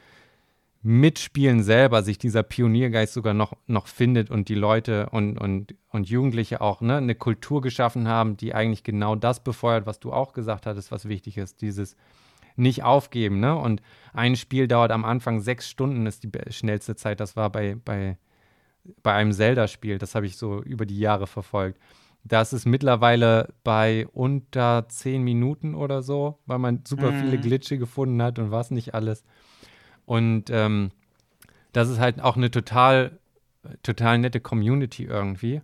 Mitspielen 0.84 1.64
selber 1.64 2.04
sich 2.04 2.18
dieser 2.18 2.44
Pioniergeist 2.44 3.14
sogar 3.14 3.34
noch, 3.34 3.54
noch 3.66 3.88
findet 3.88 4.30
und 4.30 4.48
die 4.48 4.56
Leute 4.56 5.10
und, 5.10 5.38
und, 5.38 5.76
und 5.90 6.08
Jugendliche 6.08 6.62
auch 6.62 6.82
ne, 6.82 6.98
eine 6.98 7.16
Kultur 7.16 7.62
geschaffen 7.62 8.08
haben, 8.08 8.38
die 8.38 8.54
eigentlich 8.54 8.84
genau 8.84 9.16
das 9.16 9.44
befeuert, 9.44 9.86
was 9.86 10.00
du 10.00 10.14
auch 10.14 10.34
gesagt 10.34 10.66
hattest, 10.66 10.92
was 10.92 11.10
wichtig 11.10 11.38
ist. 11.38 11.62
Dieses 11.62 11.98
nicht 12.56 12.84
aufgeben. 12.84 13.40
Ne? 13.40 13.56
Und 13.56 13.82
ein 14.14 14.36
Spiel 14.36 14.68
dauert 14.68 14.92
am 14.92 15.04
Anfang 15.04 15.42
sechs 15.42 15.70
Stunden, 15.70 16.06
ist 16.06 16.24
die 16.24 16.32
schnellste 16.52 16.96
Zeit. 16.96 17.20
Das 17.20 17.36
war 17.36 17.50
bei, 17.52 17.76
bei, 17.84 18.18
bei 19.04 19.14
einem 19.14 19.32
Zelda-Spiel. 19.32 19.98
Das 19.98 20.16
habe 20.16 20.26
ich 20.26 20.38
so 20.38 20.62
über 20.64 20.86
die 20.86 21.00
Jahre 21.00 21.28
verfolgt. 21.28 21.80
Das 22.24 22.52
ist 22.52 22.66
mittlerweile 22.66 23.54
bei 23.64 24.08
unter 24.12 24.88
zehn 24.90 25.24
Minuten 25.24 25.76
oder 25.76 26.02
so, 26.02 26.40
weil 26.46 26.60
man 26.60 26.82
super 26.86 27.12
Mhm. 27.12 27.18
viele 27.18 27.40
Glitche 27.40 27.78
gefunden 27.78 28.22
hat 28.22 28.38
und 28.40 28.52
was 28.52 28.72
nicht 28.72 28.94
alles. 28.94 29.24
Und 30.06 30.50
ähm, 30.50 30.92
das 31.74 31.90
ist 31.90 32.00
halt 32.00 32.22
auch 32.22 32.36
eine 32.38 32.52
total, 32.52 33.20
total 33.84 34.18
nette 34.18 34.40
Community 34.40 35.04
irgendwie. 35.06 35.62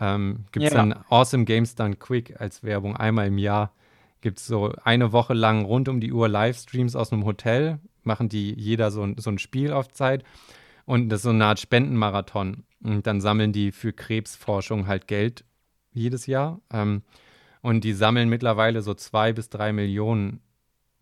Ähm, 0.00 0.44
Gibt 0.52 0.66
es 0.66 0.72
Ja. 0.72 0.78
dann 0.78 0.92
Awesome 1.08 1.44
Games 1.44 1.74
Done 1.74 1.96
Quick 1.96 2.40
als 2.40 2.62
Werbung 2.64 2.96
einmal 2.96 3.28
im 3.28 3.38
Jahr. 3.38 3.72
Gibt 4.20 4.38
es 4.38 4.46
so 4.46 4.72
eine 4.84 5.12
Woche 5.12 5.34
lang 5.34 5.64
rund 5.64 5.88
um 5.88 6.00
die 6.00 6.12
Uhr 6.12 6.28
Livestreams 6.28 6.96
aus 6.96 7.12
einem 7.12 7.24
Hotel, 7.24 7.78
machen 8.02 8.28
die 8.28 8.54
jeder 8.58 8.90
so 8.90 9.02
ein, 9.02 9.16
so 9.18 9.30
ein 9.30 9.38
Spiel 9.38 9.72
auf 9.72 9.88
Zeit. 9.92 10.24
Und 10.84 11.08
das 11.08 11.20
ist 11.20 11.24
so 11.24 11.30
eine 11.30 11.44
Art 11.44 11.60
Spendenmarathon. 11.60 12.64
Und 12.82 13.06
dann 13.06 13.20
sammeln 13.20 13.52
die 13.52 13.72
für 13.72 13.92
Krebsforschung 13.92 14.86
halt 14.86 15.06
Geld 15.06 15.44
jedes 15.92 16.26
Jahr. 16.26 16.60
Ähm, 16.72 17.02
und 17.60 17.84
die 17.84 17.92
sammeln 17.92 18.28
mittlerweile 18.28 18.82
so 18.82 18.94
zwei 18.94 19.32
bis 19.32 19.48
drei 19.48 19.72
Millionen 19.72 20.40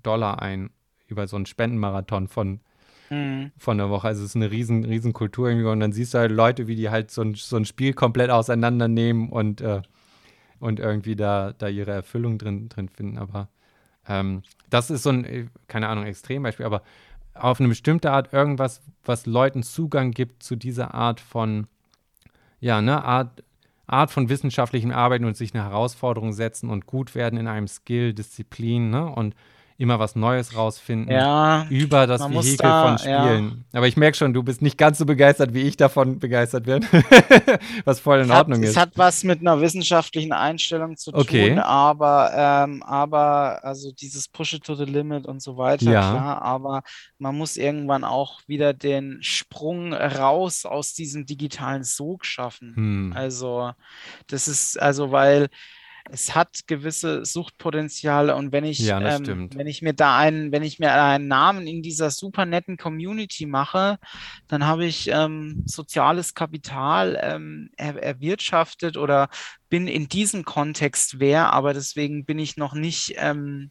Dollar 0.02 0.42
ein 0.42 0.70
über 1.06 1.26
so 1.26 1.36
einen 1.36 1.46
Spendenmarathon 1.46 2.28
von, 2.28 2.60
Mhm. 3.10 3.50
von 3.58 3.76
der 3.76 3.90
Woche. 3.90 4.06
Also 4.06 4.22
es 4.22 4.30
ist 4.30 4.36
eine 4.36 4.50
riesen, 4.50 4.84
riesen 4.84 5.12
Kultur 5.12 5.48
irgendwie. 5.48 5.66
Und 5.68 5.80
dann 5.80 5.92
siehst 5.92 6.14
du 6.14 6.18
halt 6.18 6.30
Leute, 6.30 6.68
wie 6.68 6.76
die 6.76 6.90
halt 6.90 7.10
so 7.10 7.22
ein, 7.22 7.34
so 7.34 7.56
ein 7.56 7.64
Spiel 7.64 7.92
komplett 7.92 8.30
auseinandernehmen 8.30 9.28
und, 9.30 9.60
äh, 9.60 9.82
und 10.60 10.78
irgendwie 10.78 11.16
da, 11.16 11.52
da 11.52 11.66
ihre 11.68 11.90
Erfüllung 11.90 12.38
drin, 12.38 12.68
drin 12.68 12.88
finden. 12.88 13.18
Aber 13.18 13.48
ähm, 14.08 14.42
das 14.68 14.90
ist 14.90 15.02
so 15.02 15.10
ein, 15.10 15.24
äh, 15.24 15.46
keine 15.66 15.88
Ahnung, 15.88 16.04
Extrembeispiel, 16.04 16.64
aber 16.66 16.82
auf 17.34 17.60
eine 17.60 17.68
bestimmte 17.68 18.10
Art 18.10 18.32
irgendwas, 18.32 18.82
was 19.04 19.26
Leuten 19.26 19.62
Zugang 19.62 20.10
gibt 20.10 20.42
zu 20.42 20.56
dieser 20.56 20.94
Art 20.94 21.20
von, 21.20 21.66
ja, 22.60 22.80
ne, 22.80 23.04
Art, 23.04 23.42
Art 23.86 24.10
von 24.10 24.28
wissenschaftlichem 24.28 24.92
Arbeiten 24.92 25.24
und 25.24 25.36
sich 25.36 25.54
eine 25.54 25.64
Herausforderung 25.64 26.32
setzen 26.32 26.70
und 26.70 26.86
gut 26.86 27.14
werden 27.14 27.38
in 27.38 27.48
einem 27.48 27.68
Skill, 27.68 28.14
Disziplin, 28.14 28.90
ne, 28.90 29.06
und 29.06 29.34
immer 29.80 29.98
was 29.98 30.14
Neues 30.14 30.54
rausfinden 30.54 31.10
Ja, 31.10 31.66
über 31.70 32.06
das 32.06 32.20
Vehikel 32.28 32.56
da- 32.58 32.86
von 32.86 32.98
Spielen. 32.98 33.64
Aber 33.72 33.88
ich 33.88 33.96
merke 33.96 34.16
schon, 34.16 34.34
du 34.34 34.42
bist 34.42 34.60
nicht 34.60 34.76
ganz 34.76 34.98
so 34.98 35.06
begeistert, 35.06 35.54
wie 35.54 35.62
ich 35.62 35.76
davon 35.78 36.18
begeistert 36.18 36.64
bin, 36.66 36.84
was 37.84 37.98
voll 37.98 38.18
in 38.18 38.24
es 38.26 38.30
hat, 38.30 38.38
Ordnung 38.40 38.62
es 38.62 38.70
ist. 38.70 38.76
hat 38.76 38.90
was 38.96 39.24
mit 39.24 39.40
einer 39.40 39.60
wissenschaftlichen 39.60 40.32
Einstellung 40.32 40.96
zu 40.96 41.14
Okay. 41.14 41.48
tun, 41.50 41.58
aber, 41.58 42.30
ähm, 42.36 42.82
aber 42.82 43.64
also 43.64 43.90
dieses 43.92 44.28
Push 44.28 44.52
it 44.54 44.64
to 44.64 44.74
the 44.74 44.84
limit 44.84 45.26
und 45.26 45.40
so 45.42 45.56
weiter, 45.56 45.90
Ja. 45.90 46.10
klar, 46.10 46.42
aber 46.42 46.82
man 47.18 47.36
muss 47.36 47.56
irgendwann 47.56 48.04
auch 48.04 48.40
wieder 48.46 48.74
den 48.74 49.18
Sprung 49.22 49.94
raus 49.94 50.66
aus 50.66 50.92
diesem 50.92 51.24
digitalen 51.26 51.84
Sog 51.84 52.26
schaffen. 52.26 52.74
Hm. 52.76 53.12
Also, 53.16 53.72
das 54.26 54.46
ist, 54.46 54.80
also, 54.80 55.10
weil 55.10 55.48
es 56.08 56.34
hat 56.34 56.66
gewisse 56.66 57.24
Suchtpotenziale 57.24 58.34
und 58.34 58.52
wenn 58.52 58.64
ich, 58.64 58.78
Ja, 58.78 59.00
ähm, 59.00 59.50
wenn 59.54 59.66
ich 59.66 59.82
mir 59.82 59.92
da 59.92 60.16
einen, 60.16 60.52
wenn 60.52 60.62
ich 60.62 60.78
mir 60.78 60.92
einen 60.92 61.28
Namen 61.28 61.66
in 61.66 61.82
dieser 61.82 62.10
super 62.10 62.46
netten 62.46 62.76
Community 62.76 63.46
mache, 63.46 63.98
dann 64.48 64.66
habe 64.66 64.86
ich 64.86 65.08
ähm, 65.08 65.62
soziales 65.66 66.34
Kapital 66.34 67.18
ähm, 67.22 67.70
er, 67.76 68.02
erwirtschaftet 68.02 68.96
oder 68.96 69.28
bin 69.68 69.86
in 69.86 70.08
diesem 70.08 70.44
Kontext 70.44 71.20
wer, 71.20 71.52
aber 71.52 71.74
deswegen 71.74 72.24
bin 72.24 72.38
ich 72.38 72.56
noch 72.56 72.74
nicht, 72.74 73.14
ähm, 73.18 73.70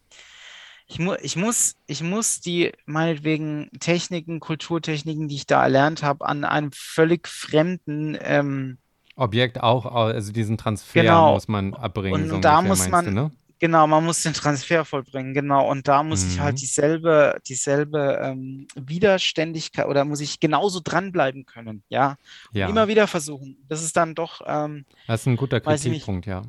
ich, 0.88 1.00
mu 1.00 1.14
ich 1.22 1.36
muss, 1.36 1.76
ich 1.86 2.02
muss 2.02 2.42
die 2.42 2.72
meinetwegen 2.86 3.70
Techniken, 3.80 4.40
Kulturtechniken, 4.40 5.28
die 5.28 5.36
ich 5.36 5.46
da 5.46 5.62
erlernt 5.64 6.02
habe, 6.04 6.26
an 6.26 6.44
einem 6.44 6.72
völlig 6.74 7.28
fremden 7.28 8.18
ähm, 8.22 8.80
Objekt 9.20 9.62
auch, 9.62 9.86
also 9.86 10.32
diesen 10.32 10.58
Transfer 10.58 11.04
Genau. 11.04 11.34
muss 11.34 11.48
man 11.48 11.74
abbringen, 11.74 12.24
Und 12.24 12.30
so 12.30 12.40
da 12.40 12.60
ungefähr, 12.60 12.70
muss 12.70 12.90
man- 12.90 13.06
du, 13.06 13.12
ne? 13.12 13.32
Genau, 13.62 13.88
man 13.88 14.06
muss 14.06 14.24
den 14.24 14.32
Transfer 14.34 14.86
vollbringen, 14.86 15.34
genau. 15.34 15.70
Und 15.70 15.90
da 15.90 16.02
muss 16.02 16.24
ich 16.26 16.38
Mhm. 16.38 16.44
halt 16.44 16.62
dieselbe, 16.62 17.40
dieselbe 17.46 18.18
ähm, 18.24 18.68
Widerständigkeit 18.76 19.86
oder 19.86 20.06
muss 20.06 20.22
ich 20.22 20.40
genauso 20.40 20.80
dranbleiben 20.82 21.46
können, 21.46 21.84
ja. 21.90 22.16
Ja, 22.54 22.70
immer 22.70 22.88
wieder 22.88 23.06
versuchen. 23.08 23.58
Das 23.68 23.84
ist 23.84 23.98
dann 23.98 24.16
doch, 24.16 24.40
ähm, 24.46 24.86
das 25.08 25.22
ist 25.22 25.26
ein 25.28 25.36
guter 25.36 25.58
ich. 25.58 25.64
Kritikpunkt, 25.64 26.26
ja. 26.26 26.42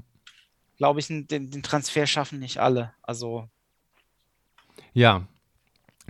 glaube 0.78 1.00
ich, 1.00 1.08
den, 1.08 1.26
den 1.26 1.62
Transfer 1.64 2.06
schaffen 2.06 2.38
nicht 2.38 2.58
alle. 2.58 2.94
Also, 3.02 3.48
Ja, 4.92 5.22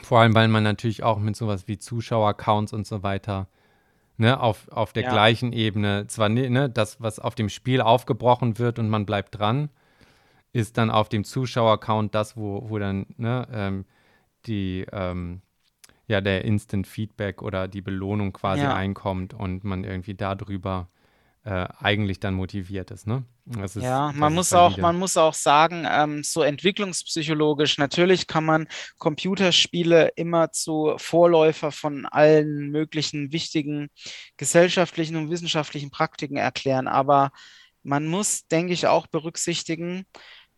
vor 0.02 0.20
allem, 0.20 0.34
weil 0.34 0.48
man 0.48 0.62
natürlich 0.62 1.02
auch 1.02 1.18
mit 1.18 1.34
sowas 1.36 1.66
wie 1.66 1.78
Zuschauercounts 1.78 2.72
und 2.72 2.86
so 2.86 3.02
weiter 3.02 3.48
ne, 4.20 4.39
auf, 4.40 4.68
auf 4.68 4.92
der 4.92 5.05
Ja. 5.05 5.08
gleichen 5.08 5.52
Ebene, 5.52 6.07
zwar 6.07 6.28
ne, 6.28 6.68
das, 6.68 7.00
was 7.00 7.18
auf 7.18 7.34
dem 7.34 7.49
Spiel 7.49 7.81
aufgebrochen 7.81 8.58
wird 8.58 8.78
und 8.78 8.89
man 8.89 9.07
bleibt 9.07 9.39
dran, 9.39 9.70
ist 10.52 10.76
dann 10.78 10.90
auf 10.90 11.08
dem 11.08 11.24
Zuschauercount 11.24 12.15
das, 12.15 12.36
wo, 12.36 12.68
wo 12.68 12.78
dann 12.78 13.07
ne, 13.16 13.49
ähm, 13.52 13.84
die, 14.47 14.86
ähm, 14.92 15.40
ja, 16.07 16.20
der 16.20 16.44
Instant 16.44 16.86
Feedback 16.86 17.40
oder 17.40 17.66
die 17.66 17.81
Belohnung 17.81 18.32
quasi 18.32 18.65
Ja. 18.65 18.74
einkommt 18.74 19.32
und 19.32 19.65
man 19.65 19.84
irgendwie 19.84 20.15
darüber 20.15 20.89
äh, 21.50 21.66
eigentlich 21.80 22.20
dann 22.20 22.34
motiviert 22.34 22.92
ist. 22.92 23.06
Ne? 23.08 23.24
Ist, 23.64 23.74
ja, 23.74 24.12
man 24.14 24.32
muss 24.32 24.52
auch, 24.52 24.76
man 24.76 24.96
muss 24.96 25.16
auch 25.16 25.34
sagen, 25.34 25.84
ähm, 25.90 26.22
so 26.22 26.42
entwicklungspsychologisch, 26.42 27.78
natürlich 27.78 28.28
kann 28.28 28.44
man 28.44 28.68
Computerspiele 28.98 30.12
immer 30.14 30.52
zu 30.52 30.94
Vorläufer 30.98 31.72
von 31.72 32.06
allen 32.06 32.70
möglichen 32.70 33.32
wichtigen 33.32 33.88
gesellschaftlichen 34.36 35.16
und 35.16 35.30
wissenschaftlichen 35.30 35.90
Praktiken 35.90 36.36
erklären, 36.36 36.86
aber 36.86 37.32
man 37.82 38.06
muss, 38.06 38.46
denke 38.46 38.72
ich, 38.72 38.86
auch 38.86 39.08
berücksichtigen, 39.08 40.06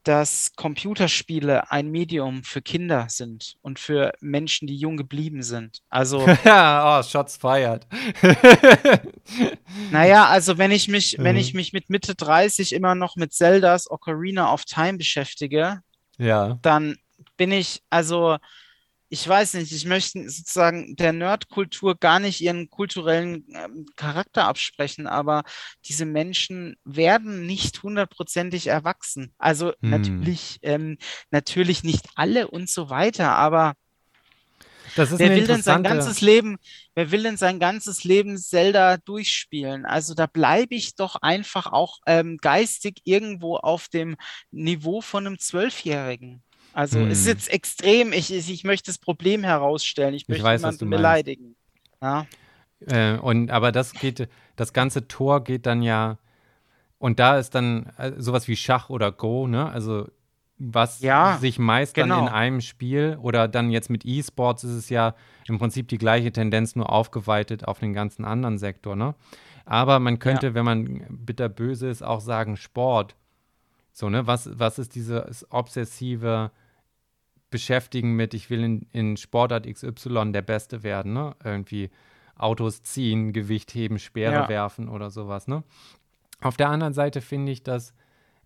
dass 0.05 0.53
Computerspiele 0.57 1.71
ein 1.71 1.91
Medium 1.91 2.43
für 2.43 2.61
Kinder 2.61 3.07
sind 3.09 3.55
und 3.63 3.79
für 3.79 4.13
Menschen, 4.21 4.67
die 4.67 4.77
jung 4.77 4.97
geblieben 4.97 5.43
sind. 5.43 5.83
Also. 5.89 6.21
oh, 6.45 7.03
Shots 7.03 7.37
fired. 7.37 7.87
naja, 9.91 10.27
also 10.27 10.59
wenn 10.59 10.71
ich 10.71 10.89
mich, 10.89 11.19
mhm. 11.19 11.25
wenn 11.25 11.37
ich 11.37 11.55
mich 11.55 11.73
mit 11.73 11.89
Mitte 11.91 12.15
30 12.15 12.73
immer 12.73 12.95
noch 12.95 13.17
mit 13.17 13.33
Zeldas 13.33 13.91
Ocarina 13.91 14.53
of 14.53 14.65
Time 14.65 14.99
beschäftige, 14.99 15.83
ja. 16.19 16.59
dann 16.63 16.97
bin 17.37 17.53
ich, 17.53 17.83
also 17.91 18.39
ich 19.13 19.29
weiß 19.29 19.55
nicht, 19.55 19.71
ich 19.73 19.85
möchte 19.85 20.27
sozusagen 20.31 20.97
der 20.97 21.13
Nerdkultur 21.13 21.97
gar 21.97 22.19
nicht 22.19 22.41
ihren 22.41 22.71
kulturellen 22.71 23.45
ähm, 23.55 23.85
Charakter 23.95 24.47
absprechen, 24.47 25.07
aber 25.07 25.43
diese 25.85 26.07
Menschen 26.07 26.77
werden 26.85 27.45
nicht 27.45 27.83
hundertprozentig 27.83 28.69
erwachsen. 28.69 29.35
Also 29.37 29.75
hm. 29.83 29.91
natürlich, 29.91 30.61
ähm, 30.63 30.97
natürlich 31.31 31.85
nicht 31.85 32.07
alle 32.15 32.49
und 32.49 32.71
so 32.71 32.89
weiter, 32.89 33.37
aber 33.37 33.75
wer 34.97 35.37
will 35.37 35.47
denn 35.47 35.63
sein 35.63 35.83
ganzes 35.83 36.23
Leben, 36.23 36.57
wer 36.95 37.11
will 37.11 37.23
denn 37.23 37.37
sein 37.37 37.61
ganzes 37.61 38.05
Leben 38.05 38.39
Zelda 38.39 38.97
durchspielen? 38.97 39.85
Also 39.85 40.15
da 40.15 40.27
bleibe 40.27 40.75
ich 40.75 40.95
doch 40.95 41.17
einfach 41.17 41.67
auch 41.67 41.99
ähm, 42.07 42.39
geistig 42.39 43.03
irgendwo 43.05 43.57
auf 43.57 43.89
dem 43.89 44.17
Niveau 44.51 45.03
von 45.03 45.27
einem 45.27 45.39
Zwölfjährigen. 45.39 46.43
Also 46.73 47.01
hm. 47.01 47.11
es 47.11 47.21
ist 47.21 47.27
hm. 47.27 47.33
jetzt 47.33 47.53
extrem, 47.53 48.13
ich, 48.13 48.33
ich 48.33 48.65
möchte 48.65 48.87
das 48.87 48.99
Problem 48.99 49.45
herausstellen, 49.45 50.15
ich 50.15 50.29
möchte 50.29 50.41
ich 50.41 50.45
weiß, 50.45 50.63
jemanden 50.63 50.91
beleidigen. 50.91 51.57
Ja. 52.01 52.27
Äh, 52.87 53.19
und 53.19 53.51
aber 53.51 53.73
das 53.73 53.93
geht, 53.93 54.29
das 54.57 54.73
ganze 54.73 55.07
Tor 55.09 55.45
geht 55.45 55.67
dann 55.67 55.83
ja, 55.83 56.19
und 56.99 57.19
da 57.19 57.39
ist 57.39 57.55
dann 57.55 57.87
äh, 57.99 58.13
sowas 58.17 58.49
wie 58.49 58.57
Schach 58.57 58.91
oder 58.91 59.13
Go, 59.13 59.47
ne? 59.47 59.71
Also 59.71 60.09
was 60.59 61.01
ja, 61.01 61.39
sich 61.41 61.59
meist 61.59 61.95
genau. 61.95 62.17
dann 62.17 62.27
in 62.27 62.33
einem 62.33 62.61
Spiel 62.61 63.19
oder 63.21 63.49
dann 63.49 63.71
jetzt 63.71 63.91
mit 63.91 64.05
E-Sports 64.05 64.63
ist 64.63 64.75
es 64.75 64.89
ja 64.91 65.15
im 65.49 65.59
Prinzip 65.59 65.89
die 65.89 65.99
gleiche 65.99 66.31
Tendenz, 66.31 66.77
nur 66.77 66.91
aufgeweitet 66.91 67.67
auf 67.67 67.81
den 67.81 67.93
ganzen 67.93 68.25
anderen 68.25 68.59
Sektor, 68.59 68.95
ne? 68.95 69.15
Aber 69.65 70.01
man 70.01 70.19
könnte, 70.19 70.49
ja. 70.49 70.55
wenn 70.55 70.65
man 70.65 71.07
bitterböse 71.09 71.89
ist, 71.89 72.03
auch 72.03 72.21
sagen 72.21 72.57
Sport. 72.57 73.15
So, 73.93 74.09
ne? 74.09 74.27
Was, 74.27 74.59
was 74.59 74.79
ist 74.79 74.95
dieses 74.95 75.51
obsessive 75.51 76.51
beschäftigen 77.53 78.17
mit, 78.17 78.35
ich 78.35 78.51
will 78.51 78.65
in, 78.65 78.87
in 78.93 79.17
Sportart 79.17 79.73
XY 79.73 80.33
der 80.33 80.43
Beste 80.43 80.83
werden, 80.83 81.13
ne? 81.13 81.37
Irgendwie 81.45 81.91
Autos 82.37 82.83
ziehen, 82.83 83.33
Gewicht 83.33 83.73
heben, 83.75 84.01
Speere 84.01 84.33
ja. 84.33 84.49
werfen 84.49 84.89
oder 84.89 85.11
sowas, 85.11 85.47
ne? 85.47 85.63
Auf 86.41 86.57
der 86.57 86.71
anderen 86.71 86.95
Seite 86.95 87.21
finde 87.21 87.53
ich, 87.53 87.63
dass 87.63 87.95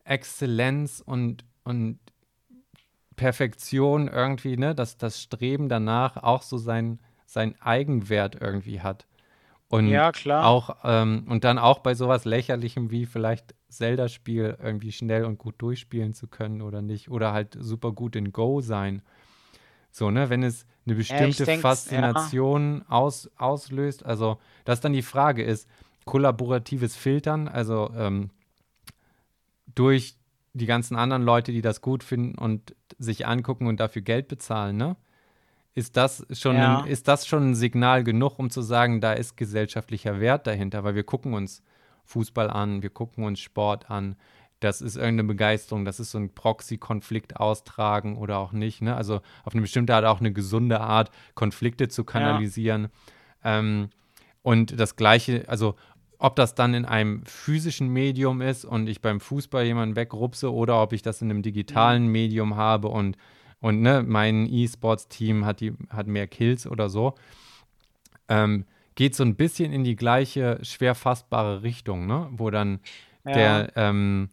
Exzellenz 0.04 1.02
und, 1.04 1.44
und 1.64 1.98
Perfektion 3.16 4.08
irgendwie, 4.08 4.58
ne, 4.58 4.74
dass 4.74 4.98
das 4.98 5.20
Streben 5.20 5.70
danach 5.70 6.18
auch 6.18 6.42
so 6.42 6.58
sein, 6.58 7.00
sein 7.24 7.60
Eigenwert 7.60 8.36
irgendwie 8.40 8.82
hat. 8.82 9.06
Und 9.68 9.88
ja, 9.88 10.12
klar. 10.12 10.46
Auch, 10.46 10.76
ähm, 10.84 11.24
und 11.28 11.44
dann 11.44 11.58
auch 11.58 11.80
bei 11.80 11.94
sowas 11.94 12.24
Lächerlichem 12.24 12.90
wie 12.90 13.06
vielleicht 13.06 13.54
Zelda-Spiel 13.68 14.58
irgendwie 14.62 14.92
schnell 14.92 15.24
und 15.24 15.38
gut 15.38 15.56
durchspielen 15.58 16.14
zu 16.14 16.28
können 16.28 16.62
oder 16.62 16.82
nicht. 16.82 17.10
Oder 17.10 17.32
halt 17.32 17.56
super 17.58 17.92
gut 17.92 18.14
in 18.16 18.32
Go 18.32 18.60
sein. 18.60 19.02
So, 19.90 20.10
ne, 20.10 20.30
wenn 20.30 20.42
es 20.42 20.66
eine 20.86 20.94
bestimmte 20.94 21.44
ja, 21.44 21.58
Faszination 21.58 22.84
ja. 22.88 22.96
aus, 22.96 23.30
auslöst. 23.36 24.06
Also, 24.06 24.38
dass 24.64 24.80
dann 24.80 24.92
die 24.92 25.02
Frage 25.02 25.42
ist, 25.42 25.68
kollaboratives 26.04 26.94
Filtern, 26.94 27.48
also 27.48 27.90
ähm, 27.96 28.30
durch 29.74 30.16
die 30.52 30.66
ganzen 30.66 30.96
anderen 30.96 31.22
Leute, 31.22 31.52
die 31.52 31.60
das 31.60 31.80
gut 31.80 32.04
finden 32.04 32.38
und 32.38 32.74
sich 32.98 33.26
angucken 33.26 33.66
und 33.66 33.80
dafür 33.80 34.02
Geld 34.02 34.28
bezahlen, 34.28 34.76
ne? 34.76 34.96
Ist 35.76 35.98
das 35.98 36.26
schon, 36.30 36.56
ja. 36.56 36.80
ein, 36.80 36.86
ist 36.86 37.06
das 37.06 37.26
schon 37.26 37.50
ein 37.50 37.54
Signal 37.54 38.02
genug, 38.02 38.38
um 38.38 38.48
zu 38.48 38.62
sagen, 38.62 39.02
da 39.02 39.12
ist 39.12 39.36
gesellschaftlicher 39.36 40.20
Wert 40.20 40.46
dahinter, 40.46 40.84
weil 40.84 40.94
wir 40.94 41.04
gucken 41.04 41.34
uns 41.34 41.62
Fußball 42.06 42.48
an, 42.48 42.82
wir 42.82 42.88
gucken 42.88 43.24
uns 43.24 43.40
Sport 43.40 43.90
an. 43.90 44.16
Das 44.60 44.80
ist 44.80 44.96
irgendeine 44.96 45.24
Begeisterung, 45.24 45.84
das 45.84 46.00
ist 46.00 46.12
so 46.12 46.18
ein 46.18 46.34
Proxy-Konflikt 46.34 47.36
austragen 47.36 48.16
oder 48.16 48.38
auch 48.38 48.52
nicht. 48.52 48.80
Ne? 48.80 48.96
Also 48.96 49.20
auf 49.44 49.52
eine 49.52 49.60
bestimmte 49.60 49.94
Art 49.94 50.06
auch 50.06 50.20
eine 50.20 50.32
gesunde 50.32 50.80
Art, 50.80 51.10
Konflikte 51.34 51.88
zu 51.88 52.04
kanalisieren. 52.04 52.88
Ja. 53.44 53.58
Ähm, 53.58 53.90
und 54.40 54.80
das 54.80 54.96
Gleiche, 54.96 55.44
also 55.46 55.74
ob 56.16 56.36
das 56.36 56.54
dann 56.54 56.72
in 56.72 56.86
einem 56.86 57.22
physischen 57.26 57.88
Medium 57.88 58.40
ist 58.40 58.64
und 58.64 58.86
ich 58.86 59.02
beim 59.02 59.20
Fußball 59.20 59.66
jemanden 59.66 59.94
wegrupse 59.94 60.50
oder 60.50 60.80
ob 60.80 60.94
ich 60.94 61.02
das 61.02 61.20
in 61.20 61.30
einem 61.30 61.42
digitalen 61.42 62.06
mhm. 62.06 62.12
Medium 62.12 62.56
habe 62.56 62.88
und 62.88 63.18
und 63.60 63.80
ne, 63.80 64.04
mein 64.06 64.46
E-Sports-Team 64.46 65.44
hat, 65.44 65.62
hat 65.90 66.06
mehr 66.06 66.26
Kills 66.26 66.66
oder 66.66 66.88
so, 66.88 67.14
ähm, 68.28 68.64
geht 68.94 69.14
so 69.14 69.24
ein 69.24 69.36
bisschen 69.36 69.72
in 69.72 69.84
die 69.84 69.96
gleiche 69.96 70.58
schwer 70.62 70.94
fassbare 70.94 71.62
Richtung, 71.62 72.06
ne? 72.06 72.28
Wo 72.32 72.50
dann 72.50 72.80
ja. 73.24 73.32
der, 73.32 73.72
ähm, 73.76 74.30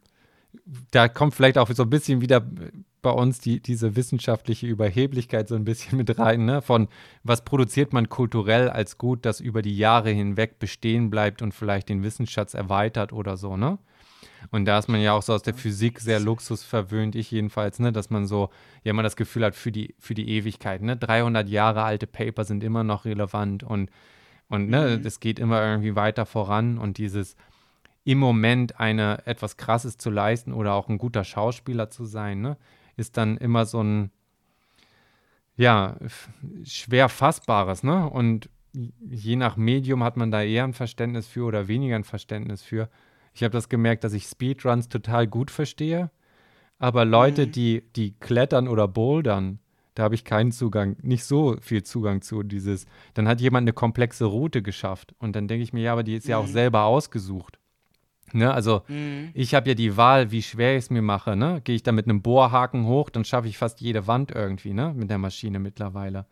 da 0.91 1.07
kommt 1.07 1.35
vielleicht 1.35 1.57
auch 1.57 1.69
so 1.69 1.83
ein 1.83 1.89
bisschen 1.89 2.21
wieder 2.21 2.45
bei 3.01 3.11
uns 3.11 3.39
die, 3.39 3.59
diese 3.59 3.95
wissenschaftliche 3.95 4.65
Überheblichkeit 4.65 5.47
so 5.47 5.55
ein 5.55 5.65
bisschen 5.65 5.97
mit 5.99 6.17
rein, 6.17 6.45
ne? 6.45 6.61
Von 6.61 6.87
was 7.23 7.43
produziert 7.43 7.93
man 7.93 8.09
kulturell 8.09 8.69
als 8.69 8.97
gut, 8.97 9.25
das 9.25 9.39
über 9.39 9.61
die 9.61 9.77
Jahre 9.77 10.09
hinweg 10.09 10.57
bestehen 10.57 11.09
bleibt 11.11 11.41
und 11.41 11.53
vielleicht 11.53 11.89
den 11.89 12.01
Wissensschatz 12.01 12.55
erweitert 12.55 13.13
oder 13.13 13.37
so, 13.37 13.57
ne? 13.57 13.77
Und 14.51 14.65
da 14.65 14.79
ist 14.79 14.87
man 14.87 15.01
ja 15.01 15.13
auch 15.13 15.21
so 15.21 15.33
aus 15.33 15.41
der 15.41 15.53
Physik 15.53 15.99
sehr 15.99 16.19
luxusverwöhnt, 16.19 17.15
ich 17.15 17.31
jedenfalls, 17.31 17.79
ne, 17.79 17.91
dass 17.91 18.09
man 18.09 18.25
so 18.25 18.49
ja 18.83 18.91
immer 18.91 19.03
das 19.03 19.15
Gefühl 19.15 19.45
hat 19.45 19.55
für 19.55 19.71
die, 19.71 19.95
für 19.99 20.13
die 20.13 20.29
Ewigkeit. 20.29 20.81
Ne? 20.81 20.97
300 20.97 21.49
Jahre 21.49 21.83
alte 21.83 22.07
Paper 22.07 22.43
sind 22.43 22.63
immer 22.63 22.83
noch 22.83 23.05
relevant 23.05 23.63
und, 23.63 23.89
und 24.49 24.69
ne, 24.69 25.01
mhm. 25.03 25.09
geht 25.19 25.39
immer 25.39 25.63
irgendwie 25.63 25.95
weiter 25.95 26.25
voran 26.25 26.77
und 26.77 26.97
dieses 26.97 27.35
im 28.05 28.17
Moment 28.17 28.79
eine 28.79 29.25
etwas 29.25 29.57
Krasses 29.57 29.97
zu 29.97 30.09
leisten 30.09 30.51
oder 30.51 30.73
auch 30.73 30.89
ein 30.89 30.97
guter 30.97 31.23
Schauspieler 31.23 31.89
zu 31.89 32.05
sein, 32.05 32.41
ne, 32.41 32.57
ist 32.97 33.17
dann 33.17 33.37
immer 33.37 33.65
so 33.65 33.81
ein 33.81 34.11
ja, 35.55 35.97
schwer 36.63 37.09
fassbares, 37.09 37.83
ne? 37.83 38.09
Und 38.09 38.49
je 38.73 39.35
nach 39.35 39.55
Medium 39.55 40.03
hat 40.03 40.17
man 40.17 40.31
da 40.31 40.41
eher 40.41 40.63
ein 40.63 40.73
Verständnis 40.73 41.27
für 41.27 41.45
oder 41.45 41.67
weniger 41.67 41.95
ein 41.95 42.03
Verständnis 42.03 42.63
für. 42.63 42.89
Ich 43.33 43.43
habe 43.43 43.51
das 43.51 43.69
gemerkt, 43.69 44.03
dass 44.03 44.13
ich 44.13 44.25
Speedruns 44.25 44.89
total 44.89 45.27
gut 45.27 45.51
verstehe, 45.51 46.11
aber 46.79 47.05
Leute, 47.05 47.47
mhm. 47.47 47.51
die, 47.51 47.83
die 47.95 48.11
klettern 48.19 48.67
oder 48.67 48.87
bouldern, 48.87 49.59
da 49.95 50.03
habe 50.03 50.15
ich 50.15 50.25
keinen 50.25 50.51
Zugang, 50.51 50.97
nicht 51.01 51.23
so 51.23 51.55
viel 51.61 51.83
Zugang 51.83 52.21
zu 52.21 52.43
dieses. 52.43 52.85
Dann 53.13 53.27
hat 53.27 53.41
jemand 53.41 53.65
eine 53.65 53.73
komplexe 53.73 54.25
Route 54.25 54.61
geschafft 54.61 55.13
und 55.19 55.35
dann 55.35 55.47
denke 55.47 55.63
ich 55.63 55.73
mir, 55.73 55.81
ja, 55.81 55.93
aber 55.93 56.03
die 56.03 56.15
ist 56.15 56.27
ja 56.27 56.37
auch 56.37 56.47
mhm. 56.47 56.51
selber 56.51 56.83
ausgesucht. 56.83 57.59
Ne, 58.35 58.51
also 58.51 58.81
mhm. 58.87 59.29
ich 59.35 59.53
habe 59.53 59.69
ja 59.69 59.75
die 59.75 59.95
Wahl, 59.95 60.31
wie 60.31 60.41
schwer 60.41 60.75
ich 60.75 60.85
es 60.85 60.89
mir 60.89 61.03
mache. 61.03 61.35
Ne? 61.35 61.61
Gehe 61.63 61.75
ich 61.75 61.83
da 61.83 61.91
mit 61.91 62.05
einem 62.05 62.23
Bohrhaken 62.23 62.87
hoch, 62.87 63.11
dann 63.11 63.25
schaffe 63.25 63.47
ich 63.47 63.59
fast 63.59 63.79
jede 63.79 64.07
Wand 64.07 64.31
irgendwie, 64.31 64.73
ne? 64.73 64.91
Mit 64.95 65.11
der 65.11 65.19
Maschine 65.19 65.59
mittlerweile. 65.59 66.25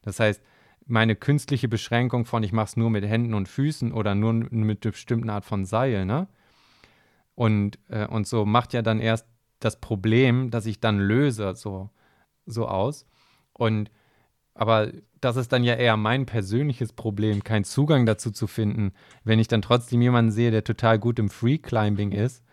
Das 0.00 0.20
heißt, 0.20 0.42
meine 0.86 1.16
künstliche 1.16 1.68
Beschränkung 1.68 2.24
von 2.24 2.42
ich 2.42 2.52
mache 2.52 2.66
es 2.66 2.76
nur 2.78 2.88
mit 2.88 3.04
Händen 3.04 3.34
und 3.34 3.48
Füßen 3.48 3.92
oder 3.92 4.14
nur 4.14 4.32
mit 4.32 4.52
einer 4.52 4.92
bestimmten 4.92 5.28
Art 5.28 5.44
von 5.44 5.66
Seil, 5.66 6.06
ne? 6.06 6.28
Und, 7.34 7.78
äh, 7.88 8.06
und 8.06 8.26
so 8.26 8.44
macht 8.44 8.72
ja 8.72 8.82
dann 8.82 9.00
erst 9.00 9.26
das 9.60 9.80
Problem, 9.80 10.50
das 10.50 10.66
ich 10.66 10.80
dann 10.80 10.98
löse, 10.98 11.54
so, 11.54 11.90
so 12.46 12.68
aus. 12.68 13.06
Und 13.52 13.90
aber 14.54 14.92
das 15.20 15.36
ist 15.36 15.52
dann 15.52 15.64
ja 15.64 15.74
eher 15.74 15.96
mein 15.96 16.26
persönliches 16.26 16.92
Problem, 16.92 17.42
keinen 17.42 17.64
Zugang 17.64 18.06
dazu 18.06 18.30
zu 18.30 18.46
finden, 18.46 18.92
wenn 19.24 19.38
ich 19.38 19.48
dann 19.48 19.62
trotzdem 19.62 20.00
jemanden 20.00 20.30
sehe, 20.30 20.50
der 20.50 20.64
total 20.64 20.98
gut 20.98 21.18
im 21.18 21.28
Free 21.28 21.58
Climbing 21.58 22.12
ist. 22.12 22.44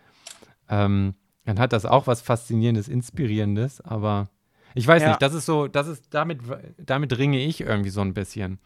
Ähm, 0.68 1.14
dann 1.44 1.58
hat 1.58 1.72
das 1.72 1.86
auch 1.86 2.06
was 2.06 2.22
Faszinierendes, 2.22 2.88
Inspirierendes, 2.88 3.80
aber 3.80 4.28
ich 4.74 4.86
weiß 4.86 5.02
ja. 5.02 5.08
nicht, 5.08 5.22
das 5.22 5.34
ist 5.34 5.46
so, 5.46 5.68
das 5.68 5.86
ist, 5.86 6.06
damit, 6.10 6.40
damit 6.78 7.16
ringe 7.18 7.38
ich 7.38 7.60
irgendwie 7.60 7.90
so 7.90 8.00
ein 8.00 8.14
bisschen. 8.14 8.58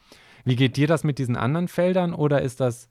Wie 0.44 0.56
geht 0.56 0.76
dir 0.76 0.86
das 0.86 1.04
mit 1.04 1.18
diesen 1.18 1.36
anderen 1.36 1.68
Feldern 1.68 2.14
oder 2.14 2.42
ist 2.42 2.60
das, 2.60 2.88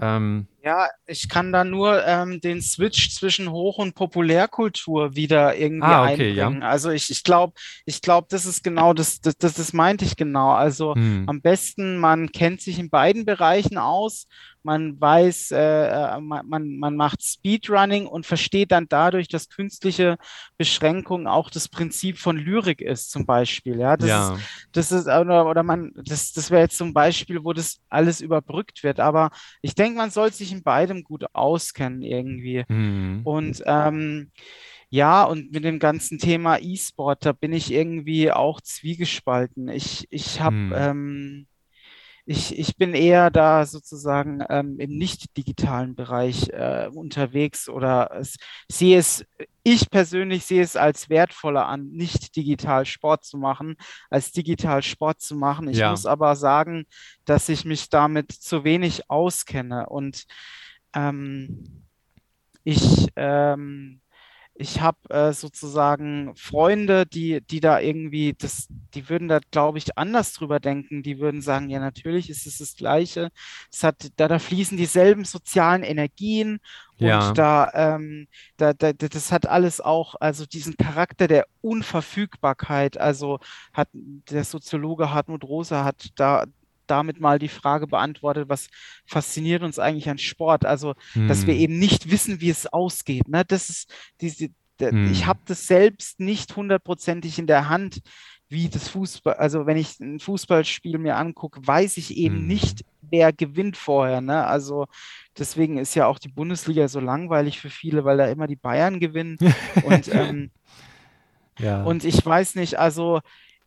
ähm, 0.00 0.46
Ja, 0.62 0.88
ich 1.06 1.30
kann 1.30 1.52
da 1.52 1.64
nur 1.64 2.04
ähm, 2.06 2.38
den 2.42 2.60
Switch 2.60 3.10
zwischen 3.14 3.50
Hoch- 3.50 3.78
und 3.78 3.94
Populärkultur 3.94 5.16
wieder 5.16 5.56
irgendwie 5.56 5.86
Ah, 5.86 6.02
okay, 6.12 6.32
ja. 6.34 6.48
einbringen. 6.48 6.62
Also 6.62 6.90
ich, 6.90 7.08
ich 7.10 7.22
glaube, 7.24 7.54
ich 7.86 8.02
glaube, 8.02 8.26
das 8.30 8.44
ist 8.44 8.62
genau 8.62 8.92
das, 8.92 9.20
das, 9.22 9.38
das, 9.38 9.54
das 9.54 9.72
meinte 9.72 10.04
ich 10.04 10.16
genau. 10.16 10.50
Also 10.52 10.94
Hm. 10.94 11.24
am 11.28 11.40
besten, 11.40 11.96
man 11.96 12.30
kennt 12.30 12.60
sich 12.60 12.78
in 12.78 12.90
beiden 12.90 13.24
Bereichen 13.24 13.78
aus, 13.78 14.26
man 14.62 15.00
weiß, 15.00 15.52
äh, 15.52 15.86
äh, 16.16 16.20
man, 16.20 16.46
man, 16.46 16.76
man 16.78 16.94
macht 16.94 17.22
Speedrunning 17.24 18.06
und 18.06 18.26
versteht 18.26 18.72
dann 18.72 18.84
dadurch, 18.90 19.28
dass 19.28 19.48
künstliche 19.48 20.18
Beschränkung 20.58 21.26
auch 21.26 21.48
das 21.48 21.68
Prinzip 21.68 22.18
von 22.18 22.36
Lyrik 22.36 22.82
ist, 22.82 23.10
zum 23.10 23.24
Beispiel. 23.24 23.78
Ja, 23.78 23.96
das 23.96 24.06
ist, 24.06 24.10
Ja. 24.10 24.36
das 24.72 24.92
ist, 24.92 25.06
oder, 25.06 25.46
oder 25.46 25.62
man, 25.62 25.92
das, 26.04 26.32
das 26.32 26.50
wäre 26.50 26.60
jetzt 26.62 26.76
zum 26.76 26.92
Beispiel, 26.92 27.42
wo 27.42 27.54
das 27.54 27.80
alles 27.88 28.20
überbrückt 28.20 28.82
wird. 28.82 29.00
Aber 29.00 29.30
ich 29.62 29.74
denke, 29.74 29.96
man 29.96 30.10
soll 30.10 30.30
sich 30.32 30.49
in 30.52 30.62
beidem 30.62 31.04
gut 31.04 31.24
auskennen 31.32 32.02
irgendwie. 32.02 32.64
Hm. 32.68 33.20
Und 33.24 33.62
ähm, 33.66 34.30
ja, 34.88 35.24
und 35.24 35.52
mit 35.52 35.64
dem 35.64 35.78
ganzen 35.78 36.18
Thema 36.18 36.58
E-Sport, 36.58 37.24
da 37.24 37.32
bin 37.32 37.52
ich 37.52 37.72
irgendwie 37.72 38.32
auch 38.32 38.60
zwiegespalten. 38.60 39.68
Ich, 39.68 40.06
ich 40.10 40.40
habe, 40.40 40.56
Hm. 40.56 40.72
ähm, 40.74 41.46
ich, 42.26 42.58
ich 42.58 42.76
bin 42.76 42.94
eher 42.94 43.30
da 43.30 43.66
sozusagen 43.66 44.42
ähm, 44.48 44.78
im 44.78 44.90
nicht-digitalen 44.96 45.94
Bereich 45.94 46.48
äh, 46.50 46.88
unterwegs 46.92 47.68
oder 47.68 48.10
es, 48.14 48.36
sehe 48.70 48.98
es, 48.98 49.24
ich 49.62 49.90
persönlich 49.90 50.44
sehe 50.44 50.62
es 50.62 50.76
als 50.76 51.08
wertvoller 51.10 51.66
an, 51.66 51.88
nicht 51.90 52.36
digital 52.36 52.86
Sport 52.86 53.24
zu 53.24 53.38
machen, 53.38 53.76
als 54.10 54.32
digital 54.32 54.82
Sport 54.82 55.20
zu 55.20 55.34
machen. 55.36 55.68
Ich 55.68 55.78
Ja. 55.78 55.90
muss 55.90 56.06
aber 56.06 56.36
sagen, 56.36 56.84
dass 57.24 57.48
ich 57.48 57.64
mich 57.64 57.88
damit 57.88 58.32
zu 58.32 58.64
wenig 58.64 59.10
auskenne 59.10 59.88
und 59.88 60.24
ähm, 60.94 61.84
ich, 62.64 63.08
ähm, 63.16 64.00
ich 64.60 64.80
habe 64.82 64.98
äh, 65.08 65.32
sozusagen 65.32 66.34
Freunde, 66.36 67.06
die, 67.06 67.40
die 67.40 67.60
da 67.60 67.80
irgendwie, 67.80 68.34
das, 68.38 68.68
die 68.94 69.08
würden 69.08 69.26
da, 69.28 69.40
glaube 69.50 69.78
ich, 69.78 69.96
anders 69.96 70.34
drüber 70.34 70.60
denken. 70.60 71.02
Die 71.02 71.18
würden 71.18 71.40
sagen, 71.40 71.70
ja, 71.70 71.80
natürlich 71.80 72.28
ist 72.28 72.46
es 72.46 72.58
das 72.58 72.76
Gleiche. 72.76 73.30
Es 73.72 73.82
hat, 73.84 74.10
da, 74.16 74.28
da 74.28 74.38
fließen 74.38 74.76
dieselben 74.76 75.24
sozialen 75.24 75.82
Energien 75.82 76.58
und 76.98 77.06
Ja. 77.06 77.32
da, 77.32 77.70
ähm, 77.74 78.28
da, 78.58 78.74
da, 78.74 78.92
da- 78.92 79.08
das 79.08 79.32
hat 79.32 79.46
alles 79.46 79.80
auch, 79.80 80.14
also 80.20 80.44
diesen 80.46 80.76
Charakter 80.76 81.26
der 81.28 81.46
Unverfügbarkeit. 81.62 82.98
Also 82.98 83.38
hat 83.72 83.88
der 83.94 84.44
Soziologe 84.44 85.10
Hartmut 85.12 85.44
Rosa 85.44 85.84
hat 85.84 86.10
da 86.16 86.44
damit 86.90 87.20
mal 87.20 87.38
die 87.38 87.48
Frage 87.48 87.86
beantwortet, 87.86 88.48
was 88.48 88.68
fasziniert 89.06 89.62
uns 89.62 89.78
eigentlich 89.78 90.08
an 90.10 90.18
Sport? 90.18 90.64
Also 90.66 90.94
dass 91.28 91.46
wir 91.46 91.54
Hm. 91.54 91.60
eben 91.60 91.78
nicht 91.78 92.10
wissen, 92.10 92.40
wie 92.40 92.50
es 92.50 92.66
ausgeht. 92.66 93.28
Ne? 93.28 93.44
Das 93.46 93.70
ist 93.70 93.92
diese, 94.20 94.48
der, 94.78 94.92
ich 95.04 95.20
Hm. 95.22 95.26
habe 95.26 95.40
das 95.46 95.66
selbst 95.66 96.20
nicht 96.20 96.56
hundertprozentig 96.56 97.38
in 97.38 97.46
der 97.46 97.68
Hand, 97.68 98.00
wie 98.52 98.68
das 98.68 98.88
Fußball, 98.88 99.34
also 99.34 99.66
wenn 99.66 99.76
ich 99.76 100.00
ein 100.00 100.18
Fußballspiel 100.18 100.98
mir 100.98 101.16
angucke, 101.16 101.64
weiß 101.64 101.96
ich 101.98 102.16
eben 102.16 102.38
Hm. 102.38 102.46
nicht, 102.48 102.84
wer 103.00 103.32
gewinnt 103.32 103.76
vorher. 103.76 104.20
Ne? 104.20 104.44
Also 104.44 104.86
deswegen 105.38 105.78
ist 105.78 105.94
ja 105.94 106.06
auch 106.06 106.18
die 106.18 106.28
Bundesliga 106.30 106.88
so 106.88 106.98
langweilig 106.98 107.60
für 107.60 107.70
viele, 107.70 108.04
weil 108.04 108.16
da 108.16 108.26
immer 108.26 108.48
die 108.48 108.56
Bayern 108.56 108.98
gewinnen. 108.98 109.36
Und, 109.84 110.08
ähm, 110.12 110.50
Ja. 111.58 111.84
und 111.84 112.04
ich 112.04 112.24
weiß 112.24 112.54
nicht, 112.54 112.78
also 112.78 113.20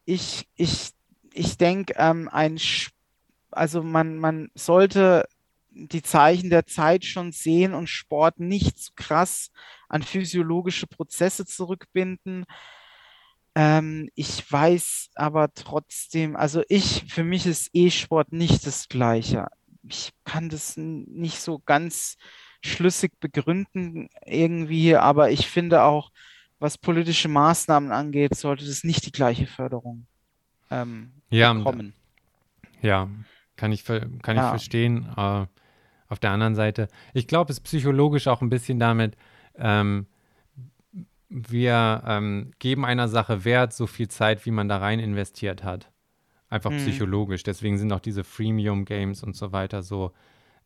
ich, 0.06 0.48
ich, 0.56 0.92
ich 1.34 1.58
denke, 1.58 1.94
ähm, 1.98 2.28
ein, 2.32 2.58
Sch- 2.58 2.90
also 3.54 3.84
man, 3.84 4.18
man 4.18 4.50
sollte 4.56 5.26
die 5.70 6.04
Zeichen 6.04 6.50
der 6.50 6.66
Zeit 6.66 7.04
schon 7.06 7.32
sehen 7.32 7.74
und 7.74 7.88
Sport 7.90 8.40
nicht 8.40 8.78
zu 8.78 8.92
krass 8.96 9.52
an 9.90 10.04
physiologische 10.04 10.88
Prozesse 10.88 11.46
zurückbinden. 11.46 12.46
Ähm, 13.56 14.10
ich 14.16 14.52
weiß 14.52 15.12
aber 15.16 15.54
trotzdem, 15.54 16.36
also 16.36 16.64
ich, 16.70 17.06
für 17.08 17.24
mich 17.24 17.46
ist 17.46 17.70
E-Sport 17.74 18.32
nicht 18.32 18.66
das 18.66 18.88
Gleiche. 18.88 19.48
Ich 19.88 20.12
kann 20.24 20.50
das 20.50 20.78
nicht 20.78 21.40
so 21.40 21.60
ganz 21.66 22.18
schlüssig 22.62 23.20
begründen 23.20 24.10
irgendwie, 24.26 24.96
aber 24.96 25.32
ich 25.32 25.48
finde 25.48 25.84
auch, 25.84 26.12
was 26.60 26.78
politische 26.78 27.28
Maßnahmen 27.28 27.92
angeht, 27.92 28.36
sollte 28.36 28.66
das 28.66 28.84
nicht 28.86 29.06
die 29.06 29.12
gleiche 29.12 29.48
Förderung 29.48 30.08
ähm, 30.72 31.12
Ja, 31.30 31.54
bekommen. 31.54 31.94
Ja, 32.82 33.10
kann 33.56 33.72
ich, 33.72 33.84
kann 33.86 34.20
ich 34.36 34.36
Ja. 34.44 34.50
verstehen. 34.50 35.08
Äh, 35.16 35.46
auf 36.10 36.20
der 36.20 36.32
anderen 36.32 36.54
Seite, 36.56 36.88
ich 37.14 37.28
glaube, 37.28 37.52
es 37.52 37.58
ist 37.58 37.64
psychologisch 37.64 38.28
auch 38.28 38.42
ein 38.42 38.50
bisschen 38.50 38.80
damit, 38.80 39.16
ähm, 39.56 40.06
wir 41.30 42.04
ähm, 42.06 42.52
geben 42.60 42.86
einer 42.86 43.08
Sache 43.08 43.44
Wert, 43.46 43.74
so 43.74 43.88
viel 43.88 44.08
Zeit, 44.08 44.46
wie 44.46 44.52
man 44.52 44.68
da 44.68 44.78
rein 44.78 45.00
investiert 45.00 45.64
hat. 45.64 45.90
Einfach 46.50 46.72
Mhm. 46.72 46.78
psychologisch. 46.78 47.42
Deswegen 47.42 47.78
sind 47.80 47.92
auch 47.92 48.00
diese 48.00 48.24
Freemium-Games 48.24 49.24
und 49.24 49.36
so 49.36 49.52
weiter 49.52 49.82
so, 49.82 50.12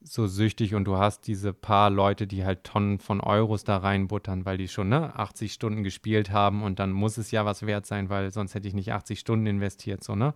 so 0.02 0.28
süchtig 0.28 0.76
und 0.76 0.84
du 0.84 0.98
hast 0.98 1.28
diese 1.28 1.54
paar 1.54 1.90
Leute, 1.90 2.28
die 2.28 2.44
halt 2.44 2.66
Tonnen 2.66 3.00
von 3.00 3.22
Euros 3.22 3.64
da 3.64 3.78
reinbuttern, 3.78 4.46
weil 4.46 4.58
die 4.58 4.68
schon 4.68 4.90
ne, 4.90 5.16
80 5.16 5.54
Stunden 5.54 5.84
gespielt 5.84 6.32
haben 6.32 6.62
und 6.64 6.80
dann 6.80 6.92
muss 6.92 7.18
es 7.18 7.32
ja 7.32 7.46
was 7.46 7.66
wert 7.66 7.86
sein, 7.86 8.10
weil 8.10 8.32
sonst 8.32 8.54
hätte 8.54 8.68
ich 8.68 8.74
nicht 8.74 8.92
80 8.92 9.20
Stunden 9.20 9.48
investiert, 9.48 10.04
so, 10.04 10.16
ne? 10.16 10.34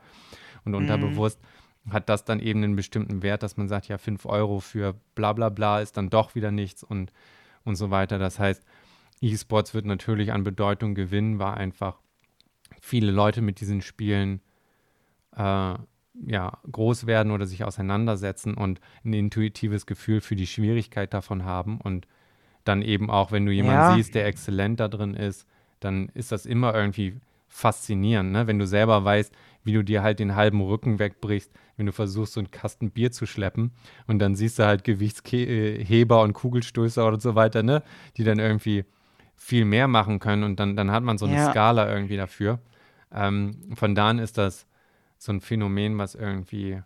Und 0.63 0.75
unterbewusst 0.75 1.41
hat 1.89 2.09
das 2.09 2.25
dann 2.25 2.39
eben 2.39 2.63
einen 2.63 2.75
bestimmten 2.75 3.23
Wert, 3.23 3.43
dass 3.43 3.57
man 3.57 3.67
sagt, 3.67 3.87
ja, 3.87 3.97
5 3.97 4.25
Euro 4.25 4.59
für 4.59 4.95
bla 5.15 5.33
bla 5.33 5.49
bla 5.49 5.81
ist 5.81 5.97
dann 5.97 6.09
doch 6.09 6.35
wieder 6.35 6.51
nichts 6.51 6.83
und, 6.83 7.11
und 7.63 7.75
so 7.75 7.89
weiter. 7.89 8.19
Das 8.19 8.37
heißt, 8.39 8.63
E-Sports 9.21 9.73
wird 9.73 9.85
natürlich 9.85 10.31
an 10.31 10.43
Bedeutung 10.43 10.95
gewinnen, 10.95 11.39
weil 11.39 11.53
einfach 11.55 11.97
viele 12.79 13.11
Leute 13.11 13.41
mit 13.41 13.59
diesen 13.61 13.81
Spielen 13.81 14.41
äh, 15.35 15.75
ja, 16.27 16.57
groß 16.71 17.07
werden 17.07 17.31
oder 17.31 17.45
sich 17.45 17.63
auseinandersetzen 17.63 18.53
und 18.53 18.79
ein 19.03 19.13
intuitives 19.13 19.85
Gefühl 19.85 20.21
für 20.21 20.35
die 20.35 20.47
Schwierigkeit 20.47 21.13
davon 21.13 21.45
haben. 21.45 21.79
Und 21.79 22.07
dann 22.63 22.81
eben 22.81 23.09
auch, 23.09 23.31
wenn 23.31 23.45
du 23.45 23.51
jemanden 23.51 23.81
Ja. 23.81 23.95
siehst, 23.95 24.13
der 24.13 24.25
exzellent 24.27 24.79
da 24.79 24.87
drin 24.87 25.15
ist, 25.15 25.47
dann 25.79 26.09
ist 26.13 26.31
das 26.31 26.45
immer 26.45 26.75
irgendwie 26.75 27.17
faszinierend, 27.47 28.31
ne? 28.31 28.47
wenn 28.47 28.59
du 28.59 28.65
selber 28.67 29.03
weißt, 29.03 29.33
wie 29.63 29.73
du 29.73 29.83
dir 29.83 30.03
halt 30.03 30.19
den 30.19 30.35
halben 30.35 30.61
Rücken 30.61 30.99
wegbrichst, 30.99 31.51
wenn 31.77 31.85
du 31.85 31.91
versuchst, 31.91 32.33
so 32.33 32.39
einen 32.39 32.51
Kasten 32.51 32.91
Bier 32.91 33.11
zu 33.11 33.25
schleppen 33.25 33.71
und 34.07 34.19
dann 34.19 34.35
siehst 34.35 34.59
du 34.59 34.65
halt 34.65 34.83
Gewichtsheber 34.83 36.21
und 36.21 36.33
Kugelstößer 36.33 37.07
oder 37.07 37.19
so 37.19 37.35
weiter, 37.35 37.63
ne? 37.63 37.83
die 38.17 38.23
dann 38.23 38.39
irgendwie 38.39 38.85
viel 39.35 39.65
mehr 39.65 39.87
machen 39.87 40.19
können 40.19 40.43
und 40.43 40.59
dann, 40.59 40.75
dann 40.75 40.91
hat 40.91 41.03
man 41.03 41.17
so 41.17 41.25
eine 41.25 41.37
Ja. 41.37 41.37
Skala 41.37 41.91
irgendwie 41.91 42.17
dafür. 42.17 42.59
Ähm, 43.13 43.73
von 43.75 43.95
da 43.95 44.09
an 44.09 44.19
ist 44.19 44.37
das 44.37 44.67
so 45.17 45.31
ein 45.31 45.41
Phänomen, 45.41 45.97
was 45.97 46.15
irgendwie, 46.15 46.81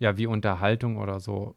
ja, 0.00 0.16
wie 0.18 0.26
Unterhaltung 0.26 0.98
oder 0.98 1.20
so 1.20 1.56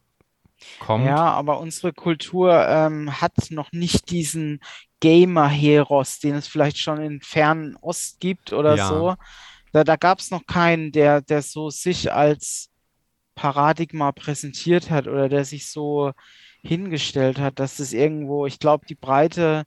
kommt. 0.79 1.05
Ja, 1.05 1.31
aber 1.31 1.59
unsere 1.59 1.93
Kultur 1.93 2.65
ähm, 2.67 3.19
hat 3.21 3.33
noch 3.51 3.71
nicht 3.73 4.09
diesen 4.11 4.59
Gamer-Heros, 5.01 6.19
den 6.19 6.35
es 6.35 6.47
vielleicht 6.47 6.77
schon 6.77 7.01
in 7.01 7.21
fernen 7.21 7.75
Ost 7.81 8.19
gibt 8.21 8.53
oder 8.53 8.77
Ja. 8.77 8.87
so. 8.87 9.15
Da, 9.75 9.83
da 9.83 9.97
gab 9.97 10.19
es 10.19 10.31
noch 10.31 10.45
keinen, 10.47 10.91
der, 10.93 11.21
der 11.21 11.41
so 11.41 11.69
sich 11.69 12.13
als 12.13 12.69
Paradigma 13.35 14.11
präsentiert 14.13 14.89
hat 14.89 15.07
oder 15.07 15.29
der 15.29 15.45
sich 15.45 15.69
so 15.71 16.13
hingestellt 16.63 17.39
hat, 17.39 17.59
dass 17.59 17.79
es 17.79 17.93
irgendwo, 17.93 18.45
ich 18.45 18.59
glaube, 18.59 18.85
die 18.87 18.95
breite 18.95 19.65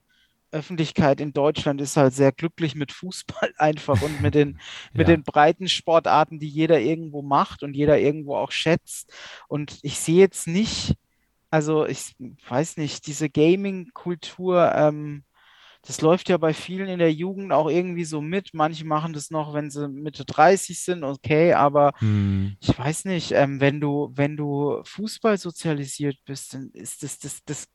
Öffentlichkeit 0.52 1.20
in 1.20 1.32
Deutschland 1.34 1.80
ist 1.82 1.96
halt 1.98 2.14
sehr 2.14 2.32
glücklich 2.32 2.74
mit 2.74 2.92
Fußball 2.92 3.52
einfach 3.58 4.02
und 4.02 4.20
mit 4.22 4.34
den, 4.34 4.58
mit 4.94 5.08
Ja. 5.08 5.16
den 5.16 5.24
breiten 5.24 5.68
Sportarten, 5.68 6.38
die 6.40 6.48
jeder 6.48 6.80
irgendwo 6.80 7.22
macht 7.22 7.62
und 7.62 7.74
jeder 7.74 7.98
irgendwo 8.00 8.36
auch 8.36 8.52
schätzt. 8.52 9.12
Und 9.48 9.78
ich 9.82 9.98
sehe 10.00 10.18
jetzt 10.20 10.46
nicht, 10.48 10.96
also 11.50 11.86
ich 11.86 12.14
weiß 12.48 12.78
nicht, 12.78 13.06
diese 13.06 13.30
Gaming-Kultur, 13.30 14.72
ähm, 14.74 15.24
das 15.82 16.00
läuft 16.00 16.28
ja 16.28 16.36
bei 16.36 16.52
vielen 16.52 16.88
in 16.88 16.98
der 16.98 17.12
Jugend 17.12 17.52
auch 17.52 17.70
irgendwie 17.70 18.04
so 18.04 18.20
mit. 18.20 18.52
Manche 18.52 18.84
machen 18.84 19.12
das 19.12 19.30
noch, 19.30 19.54
wenn 19.54 19.70
sie 19.70 19.88
Mitte 19.88 20.24
30 20.24 20.78
sind, 20.78 21.04
okay, 21.04 21.54
aber 21.54 21.92
Hm. 21.98 22.56
ich 22.60 22.76
weiß 22.78 23.04
nicht, 23.06 23.32
ähm, 23.32 23.60
wenn 23.60 23.80
du, 23.80 24.10
wenn 24.14 24.36
du 24.36 24.80
Fußball 24.84 25.38
sozialisiert 25.38 26.16
bist, 26.24 26.54
dann 26.54 26.70
ist 26.74 27.02
das, 27.02 27.18
das, 27.18 27.44
das 27.44 27.68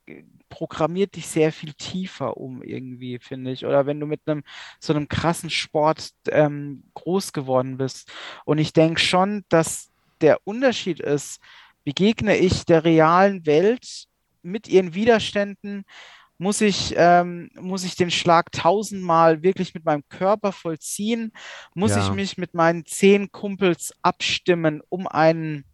programmiert 0.50 1.16
dich 1.16 1.28
sehr 1.28 1.52
viel 1.52 1.74
tiefer 1.74 2.38
um 2.38 2.62
irgendwie, 2.62 3.20
finde 3.20 3.52
ich. 3.52 3.66
Oder 3.66 3.86
wenn 3.86 4.00
du 4.00 4.06
mit 4.06 4.22
einem 4.28 4.44
so 4.80 4.94
einem 4.94 5.08
krassen 5.08 5.50
Sport 5.50 6.12
ähm, 6.30 6.84
groß 6.94 7.34
geworden 7.34 7.78
bist. 7.78 8.12
Und 8.46 8.58
ich 8.58 8.74
denke 8.74 9.00
schon, 9.00 9.44
dass 9.50 9.90
der 10.22 10.40
Unterschied 10.46 11.00
ist, 11.00 11.40
begegne 11.84 12.38
ich 12.38 12.66
der 12.66 12.84
realen 12.84 13.46
Welt 13.46 14.06
mit 14.42 14.68
ihren 14.68 14.94
Widerständen, 14.94 15.86
muss 16.44 16.62
ich, 16.62 16.94
ähm, 16.98 17.50
muss 17.56 17.84
ich 17.86 17.96
den 17.96 18.12
Schlag 18.12 18.52
tausendmal 18.52 19.44
wirklich 19.44 19.74
mit 19.74 19.86
meinem 19.86 20.04
Körper 20.10 20.52
vollziehen? 20.52 21.32
Muss 21.74 21.96
ich 21.96 22.10
Ja. 22.10 22.14
mich 22.14 22.38
mit 22.38 22.54
meinen 22.54 22.86
zehn 22.86 23.32
Kumpels 23.32 23.94
abstimmen, 24.04 24.82
um 24.90 25.08
einen 25.08 25.66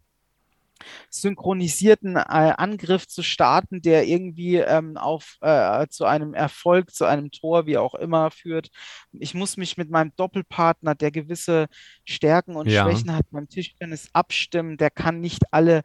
synchronisierten 1.10 2.16
äh, 2.16 2.20
Angriff 2.56 3.06
zu 3.06 3.22
starten, 3.22 3.82
der 3.82 4.06
irgendwie 4.06 4.56
ähm, 4.56 4.96
auf, 4.96 5.36
äh, 5.40 5.86
zu 5.88 6.04
einem 6.06 6.34
Erfolg, 6.34 6.94
zu 6.94 7.04
einem 7.04 7.30
Tor, 7.30 7.66
wie 7.66 7.78
auch 7.78 7.94
immer, 7.94 8.30
führt. 8.30 8.70
Ich 9.12 9.34
muss 9.34 9.56
mich 9.56 9.76
mit 9.76 9.90
meinem 9.90 10.12
Doppelpartner, 10.16 10.94
der 10.94 11.10
gewisse 11.10 11.66
Stärken 12.04 12.56
und 12.56 12.70
Ja. 12.70 12.82
Schwächen 12.84 13.14
hat, 13.14 13.26
beim 13.30 13.48
Tischtennis 13.48 14.08
abstimmen. 14.12 14.76
Der 14.78 14.90
kann 14.90 15.20
nicht 15.20 15.52
alle 15.52 15.82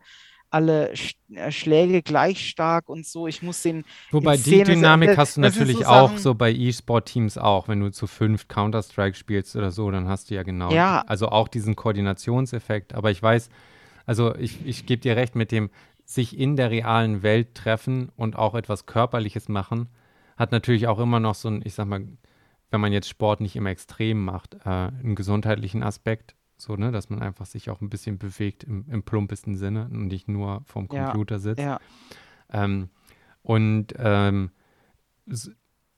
alle 0.50 0.94
äh, 1.34 1.52
Schläge 1.52 2.02
gleich 2.02 2.48
stark 2.48 2.90
und 2.90 3.06
so. 3.06 3.28
Ich 3.28 3.42
muss 3.42 3.62
den 3.62 3.84
Wobei 4.12 4.38
die 4.38 4.64
Dynamik 4.64 5.10
setzen. 5.10 5.20
hast 5.20 5.38
du 5.38 5.42
natürlich 5.42 5.78
so 5.78 5.86
auch 5.86 6.10
Sachen- 6.10 6.18
so 6.20 6.36
bei 6.36 6.52
E-Sport-Teams 6.54 7.38
auch. 7.38 7.68
Wenn 7.68 7.80
du 7.82 7.92
zu 7.92 8.08
fünf 8.08 8.48
Counter-Strike 8.48 9.16
spielst 9.18 9.56
oder 9.56 9.72
so, 9.72 9.90
dann 9.92 10.08
hast 10.08 10.30
du 10.30 10.36
ja 10.36 10.44
genau. 10.44 10.72
Ja. 10.72 11.04
Also 11.08 11.30
auch 11.30 11.48
diesen 11.48 11.76
Koordinationseffekt. 11.76 12.94
Aber 12.96 13.12
ich 13.12 13.22
weiß, 13.22 13.50
also 14.06 14.36
ich, 14.36 14.66
ich 14.66 14.86
gebe 14.86 15.02
dir 15.02 15.16
recht 15.16 15.36
mit 15.36 15.52
dem 15.52 15.70
sich 16.06 16.38
in 16.38 16.56
der 16.56 16.70
realen 16.70 17.24
Welt 17.24 17.56
treffen 17.56 18.10
und 18.16 18.36
auch 18.36 18.54
etwas 18.56 18.86
Körperliches 18.86 19.50
machen, 19.50 19.90
hat 20.38 20.52
natürlich 20.52 20.88
auch 20.88 21.00
immer 21.00 21.20
noch 21.20 21.34
so 21.36 21.50
ein, 21.50 21.62
ich 21.66 21.74
sag 21.74 21.88
mal, 21.88 22.06
wenn 22.70 22.82
man 22.82 22.94
jetzt 22.94 23.10
Sport 23.10 23.42
nicht 23.42 23.56
im 23.56 23.66
Extrem 23.66 24.24
macht, 24.24 24.56
äh, 24.66 24.70
einen 24.70 25.16
gesundheitlichen 25.16 25.82
Aspekt. 25.82 26.36
So, 26.58 26.76
ne, 26.76 26.92
dass 26.92 27.10
man 27.10 27.22
einfach 27.22 27.46
sich 27.46 27.70
auch 27.70 27.82
ein 27.82 27.90
bisschen 27.90 28.18
bewegt 28.18 28.64
im, 28.64 28.86
im 28.90 29.04
plumpesten 29.04 29.56
Sinne 29.56 29.90
und 29.92 30.08
nicht 30.08 30.28
nur 30.28 30.62
vorm 30.66 30.88
Ja, 30.92 31.06
Computer 31.08 31.40
sitzt. 31.40 31.62
ja, 31.62 31.80
Ähm, 32.52 32.90
und 33.44 33.94
ähm, 33.98 34.52
so, 35.28 35.52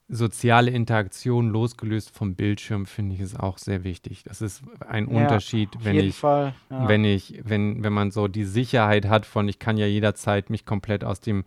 soziale 0.10 0.72
Interaktion 0.72 1.50
losgelöst 1.50 2.12
vom 2.12 2.36
Bildschirm 2.36 2.86
finde 2.86 3.16
ich 3.16 3.22
ist 3.22 3.40
auch 3.40 3.58
sehr 3.58 3.84
wichtig. 3.84 4.24
Das 4.24 4.42
ist 4.42 4.64
ein 4.88 5.08
Ja, 5.08 5.24
Unterschied, 5.24 5.68
wenn 5.84 6.00
ich, 6.00 6.16
Fall. 6.16 6.54
Ja. 6.70 6.88
wenn 6.88 7.04
ich, 7.04 7.42
wenn, 7.44 7.84
wenn 7.84 7.94
man 7.94 8.12
so 8.12 8.28
die 8.28 8.46
Sicherheit 8.46 9.06
hat 9.08 9.26
von, 9.26 9.48
ich 9.50 9.60
kann 9.60 9.78
ja 9.78 9.86
jederzeit 9.86 10.50
mich 10.50 10.66
komplett 10.66 11.04
aus 11.04 11.20
dem, 11.20 11.44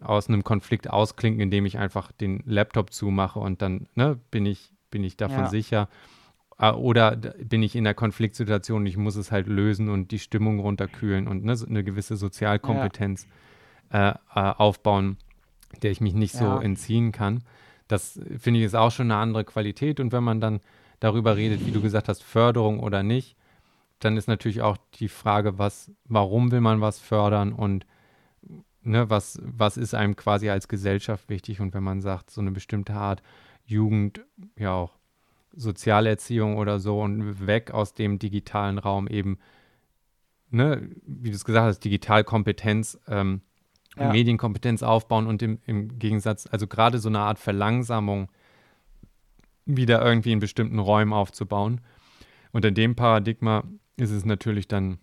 aus 0.00 0.28
einem 0.28 0.42
Konflikt 0.44 0.90
ausklinken, 0.90 1.40
indem 1.40 1.66
ich 1.66 1.78
einfach 1.78 2.10
den 2.12 2.42
Laptop 2.46 2.92
zumache 2.92 3.38
und 3.38 3.62
dann 3.62 3.86
ne, 3.94 4.18
bin 4.30 4.44
ich, 4.44 4.72
bin 4.90 5.04
ich 5.04 5.16
davon 5.16 5.44
Ja. 5.44 5.50
sicher. 5.50 5.88
Äh, 6.60 6.72
Oder 6.72 7.16
bin 7.16 7.62
ich 7.62 7.74
in 7.74 7.84
der 7.84 7.94
Konfliktsituation 7.94 8.82
und 8.82 8.86
ich 8.86 8.96
muss 8.96 9.16
es 9.16 9.32
halt 9.32 9.46
lösen 9.46 9.88
und 9.88 10.10
die 10.10 10.18
Stimmung 10.18 10.60
runterkühlen 10.60 11.26
und 11.26 11.44
ne, 11.44 11.56
so 11.56 11.66
eine 11.66 11.82
gewisse 11.82 12.16
Sozialkompetenz 12.16 13.26
äh, 13.92 14.10
äh, 14.10 14.14
aufbauen, 14.34 15.16
der 15.82 15.90
ich 15.90 16.00
mich 16.00 16.14
nicht 16.14 16.34
so 16.34 16.44
Ja. 16.44 16.60
entziehen 16.60 17.12
kann. 17.12 17.42
Das 17.88 18.20
finde 18.38 18.60
ich 18.60 18.66
ist 18.66 18.76
auch 18.76 18.90
schon 18.92 19.10
eine 19.10 19.20
andere 19.20 19.44
Qualität. 19.44 19.98
Und 19.98 20.12
wenn 20.12 20.22
man 20.22 20.40
dann 20.40 20.60
darüber 21.00 21.36
redet, 21.36 21.66
wie 21.66 21.72
du 21.72 21.80
gesagt 21.80 22.08
hast, 22.08 22.22
Förderung 22.22 22.80
oder 22.80 23.02
nicht, 23.02 23.36
dann 23.98 24.16
ist 24.16 24.28
natürlich 24.28 24.62
auch 24.62 24.76
die 24.94 25.08
Frage, 25.08 25.58
was, 25.58 25.90
warum 26.04 26.52
will 26.52 26.60
man 26.60 26.80
was 26.80 26.98
fördern 27.00 27.52
und 27.52 27.86
ne, 28.82 29.10
was, 29.10 29.40
was 29.42 29.76
ist 29.76 29.94
einem 29.94 30.14
quasi 30.14 30.50
als 30.50 30.68
Gesellschaft 30.68 31.28
wichtig? 31.28 31.60
Und 31.60 31.74
wenn 31.74 31.82
man 31.82 32.00
sagt, 32.00 32.30
so 32.30 32.40
eine 32.40 32.50
bestimmte 32.50 32.94
Art 32.94 33.22
Jugend, 33.64 34.24
ja 34.56 34.72
auch 34.72 34.99
Sozialerziehung 35.54 36.56
oder 36.56 36.78
so 36.78 37.00
und 37.00 37.46
weg 37.46 37.72
aus 37.72 37.94
dem 37.94 38.18
digitalen 38.18 38.78
Raum 38.78 39.08
eben, 39.08 39.38
ne, 40.50 40.90
wie 41.06 41.30
du 41.30 41.36
es 41.36 41.44
gesagt 41.44 41.66
hast, 41.66 41.80
Digitalkompetenz, 41.80 42.98
ähm, 43.08 43.42
Ja. 43.96 44.12
Medienkompetenz 44.12 44.82
aufbauen 44.82 45.26
und 45.26 45.42
im, 45.42 45.58
im 45.66 45.98
Gegensatz, 45.98 46.46
also 46.46 46.66
gerade 46.66 46.98
so 46.98 47.08
eine 47.08 47.18
Art 47.18 47.40
Verlangsamung 47.40 48.30
wieder 49.66 50.00
irgendwie 50.04 50.32
in 50.32 50.38
bestimmten 50.38 50.78
Räumen 50.78 51.12
aufzubauen. 51.12 51.80
Und 52.52 52.64
in 52.64 52.74
dem 52.74 52.94
Paradigma 52.94 53.64
ist 53.96 54.10
es 54.10 54.24
natürlich 54.24 54.68
dann 54.68 54.98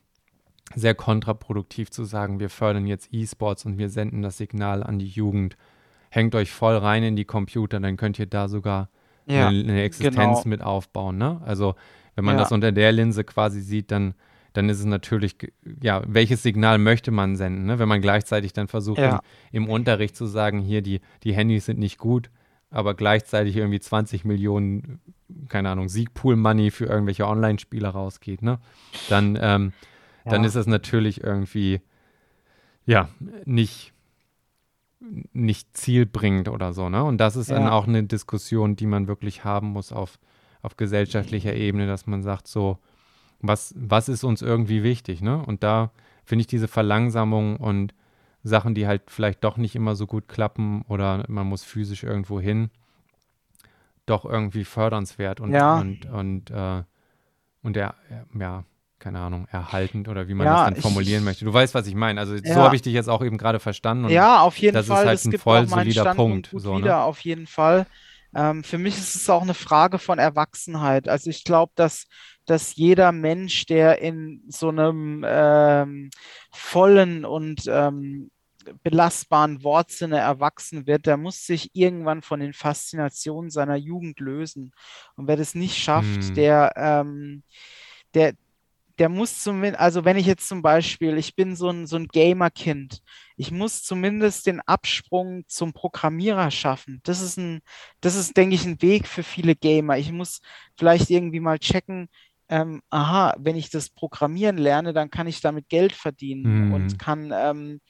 sehr 0.76 0.95
kontraproduktiv 0.95 1.92
zu 1.92 2.03
sagen, 2.03 2.40
wir 2.40 2.50
fördern 2.50 2.88
jetzt 2.88 3.14
E-Sports 3.14 3.66
und 3.66 3.77
wir 3.77 3.90
senden 3.90 4.22
das 4.22 4.38
Signal 4.38 4.84
an 4.84 5.00
die 5.00 5.08
Jugend. 5.08 5.58
Hängt 6.09 6.35
euch 6.35 6.51
voll 6.51 6.77
rein 6.77 7.03
in 7.03 7.16
die 7.16 7.26
Computer, 7.26 7.80
dann 7.80 7.98
könnt 7.98 8.19
ihr 8.19 8.26
da 8.26 8.48
sogar 8.48 8.90
ja, 9.27 9.47
eine, 9.47 9.59
eine 9.59 9.83
Existenz 9.83 10.15
genau. 10.43 10.49
mit 10.49 10.61
aufbauen. 10.61 11.17
Ne? 11.17 11.41
Also 11.45 11.75
wenn 12.15 12.25
man 12.25 12.35
Ja. 12.35 12.41
das 12.41 12.51
unter 12.51 12.72
der 12.72 12.91
Linse 12.91 13.23
quasi 13.23 13.61
sieht, 13.61 13.91
dann, 13.91 14.14
dann 14.53 14.69
ist 14.69 14.80
es 14.80 14.85
natürlich, 14.85 15.35
ja, 15.81 16.01
welches 16.07 16.41
Signal 16.43 16.77
möchte 16.80 17.11
man 17.11 17.35
senden? 17.35 17.65
Ne? 17.65 17.77
Wenn 17.80 17.88
man 17.88 18.01
gleichzeitig 18.01 18.53
dann 18.53 18.67
versucht, 18.67 18.97
Ja. 18.99 19.22
im, 19.51 19.64
im 19.64 19.69
Unterricht 19.69 20.15
zu 20.15 20.25
sagen, 20.25 20.59
hier, 20.59 20.81
die, 20.81 21.01
die 21.23 21.33
Handys 21.33 21.65
sind 21.65 21.77
nicht 21.80 21.97
gut, 21.99 22.30
aber 22.69 22.95
gleichzeitig 22.95 23.56
irgendwie 23.56 23.80
20 23.80 24.25
Millionen, 24.25 24.99
keine 25.47 25.69
Ahnung, 25.69 25.89
Siegpool-Money 25.89 26.72
für 26.72 26.85
irgendwelche 26.85 27.27
Online-Spieler 27.27 27.89
rausgeht, 27.89 28.41
ne? 28.41 28.59
dann, 29.09 29.38
ähm, 29.39 29.73
dann 30.25 30.41
Ja. 30.41 30.47
ist 30.47 30.56
das 30.56 30.67
natürlich 30.67 31.23
irgendwie, 31.23 31.80
ja, 32.85 33.09
nicht, 33.45 33.93
nicht 35.00 35.77
zielbringend 35.77 36.50
oder 36.50 36.74
so, 36.74 36.90
ne? 36.90 37.03
Und 37.03 37.17
das 37.19 37.35
ist 37.35 37.51
dann 37.51 37.64
Ja. 37.66 37.72
auch 37.72 37.88
eine 37.88 38.03
Diskussion, 38.03 38.76
die 38.76 38.88
man 38.88 39.08
wirklich 39.08 39.43
haben 39.43 39.67
muss 39.67 39.92
auf, 39.92 40.19
auf 40.61 40.76
gesellschaftlicher 40.76 41.53
Ebene, 41.53 41.88
dass 41.88 42.08
man 42.08 42.24
sagt, 42.24 42.48
so, 42.48 42.80
was, 43.40 43.76
was 43.77 44.09
ist 44.09 44.24
uns 44.24 44.42
irgendwie 44.42 44.84
wichtig, 44.84 45.22
ne? 45.22 45.43
Und 45.45 45.64
da 45.64 45.92
finde 46.26 46.42
ich 46.42 46.48
diese 46.48 46.67
Verlangsamung 46.67 47.58
und 47.58 47.93
Sachen, 48.43 48.74
die 48.74 48.88
halt 48.88 49.03
vielleicht 49.08 49.43
doch 49.43 49.58
nicht 49.58 49.76
immer 49.76 49.95
so 49.95 50.08
gut 50.08 50.27
klappen 50.27 50.82
oder 50.88 51.26
man 51.27 51.48
muss 51.48 51.64
physisch 51.64 52.03
irgendwo 52.03 52.40
hin, 52.40 52.69
doch 54.06 54.26
irgendwie 54.26 54.64
fördernswert 54.64 55.40
und, 55.40 55.51
Ja. 55.51 55.80
und, 55.80 56.06
und, 56.06 56.50
äh, 56.50 56.84
und 57.61 57.77
er, 57.77 57.95
ja, 58.40 58.64
keine 59.00 59.19
Ahnung, 59.19 59.48
erhaltend 59.51 60.08
oder 60.08 60.27
wie 60.27 60.34
man 60.34 60.45
Ja, 60.48 60.53
das 60.56 60.64
dann 60.66 60.76
ich- 60.76 60.82
formulieren 60.82 61.24
möchte. 61.24 61.45
Du 61.45 61.53
weißt, 61.53 61.74
was 61.74 61.88
ich 61.88 61.95
meine. 61.95 62.19
Also 62.19 62.35
so 62.38 62.43
Ja. 62.43 62.56
habe 62.56 62.76
ich 62.76 62.82
dich 62.82 62.93
jetzt 62.93 63.09
auch 63.09 63.24
eben 63.24 63.38
gerade 63.38 63.59
verstanden. 63.59 64.09
Ja, 64.09 64.42
auf 64.42 64.58
jeden 64.58 64.74
das 64.74 64.85
ist 64.88 64.92
Fall. 64.93 65.06
halt 65.06 65.14
das 65.19 65.26
ein 65.26 65.32
gibt 65.32 65.43
voll 65.43 65.58
auch 65.59 65.69
meinen 65.69 65.84
solider 65.85 66.01
Standpunkt 66.01 66.50
Punkt, 66.50 66.51
gut 66.51 66.61
so, 66.61 66.74
ne? 66.77 66.84
wieder, 66.84 67.03
auf 67.03 67.19
jeden 67.22 67.48
Fall. 67.48 67.85
Ähm, 68.35 68.64
für 68.64 68.77
mich 68.77 68.98
ist 68.98 69.16
es 69.16 69.30
auch 69.30 69.42
eine 69.42 69.53
Frage 69.53 70.00
von 70.00 70.19
Erwachsenheit. 70.19 71.08
Also 71.08 71.30
ich 71.30 71.43
glaube, 71.43 71.72
dass, 71.76 72.06
dass 72.45 72.76
jeder 72.76 73.11
Mensch, 73.11 73.66
der 73.66 74.01
in 74.01 74.43
so 74.50 74.69
einem 74.69 75.24
ähm, 75.27 76.09
vollen 76.51 77.24
und 77.26 77.64
ähm, 77.67 78.30
belastbaren 78.84 79.64
Wortsinne 79.64 80.17
erwachsen 80.17 80.88
wird, 80.88 81.06
der 81.06 81.16
muss 81.16 81.45
sich 81.45 81.69
irgendwann 81.74 82.22
von 82.22 82.42
den 82.42 82.51
Faszinationen 82.53 83.50
seiner 83.50 83.77
Jugend 83.77 84.19
lösen. 84.19 84.74
Und 85.16 85.27
wer 85.27 85.38
das 85.38 85.56
nicht 85.56 85.77
schafft, 85.77 86.24
Hm. 86.24 86.35
der, 86.35 86.74
ähm, 86.76 87.43
der, 88.14 88.34
der 89.00 89.09
muss 89.09 89.43
zumindest, 89.43 89.80
also 89.80 90.06
wenn 90.06 90.17
ich 90.17 90.26
jetzt 90.26 90.48
zum 90.48 90.61
Beispiel, 90.61 91.17
ich 91.17 91.35
bin 91.35 91.56
so 91.56 91.69
ein, 91.69 91.85
so 91.88 91.95
ein 91.98 92.08
Gamer-Kind, 92.08 93.00
ich 93.35 93.51
muss 93.51 93.84
zumindest 93.84 94.48
den 94.48 94.61
Absprung 94.61 95.43
zum 95.48 95.74
Programmierer 95.74 96.50
schaffen. 96.51 97.00
Das 97.03 97.22
ist 97.22 97.38
ein, 97.38 97.61
das 98.01 98.16
ist, 98.16 98.35
denke 98.38 98.56
ich, 98.56 98.66
ein 98.66 98.82
Weg 98.82 99.08
für 99.08 99.24
viele 99.24 99.56
Gamer. 99.56 99.98
Ich 99.98 100.11
muss 100.11 100.42
vielleicht 100.77 101.09
irgendwie 101.09 101.40
mal 101.40 101.59
checken, 101.59 102.09
ähm, 102.50 102.82
aha, 102.90 103.35
wenn 103.40 103.56
ich 103.56 103.69
das 103.69 103.90
Programmieren 103.90 104.58
lerne, 104.58 104.93
dann 104.93 105.09
kann 105.11 105.27
ich 105.27 105.42
damit 105.42 105.69
Geld 105.69 105.92
verdienen 105.93 106.67
Mhm. 106.67 106.74
und 106.74 107.00
kann, 107.00 107.32
ähm, 107.35 107.82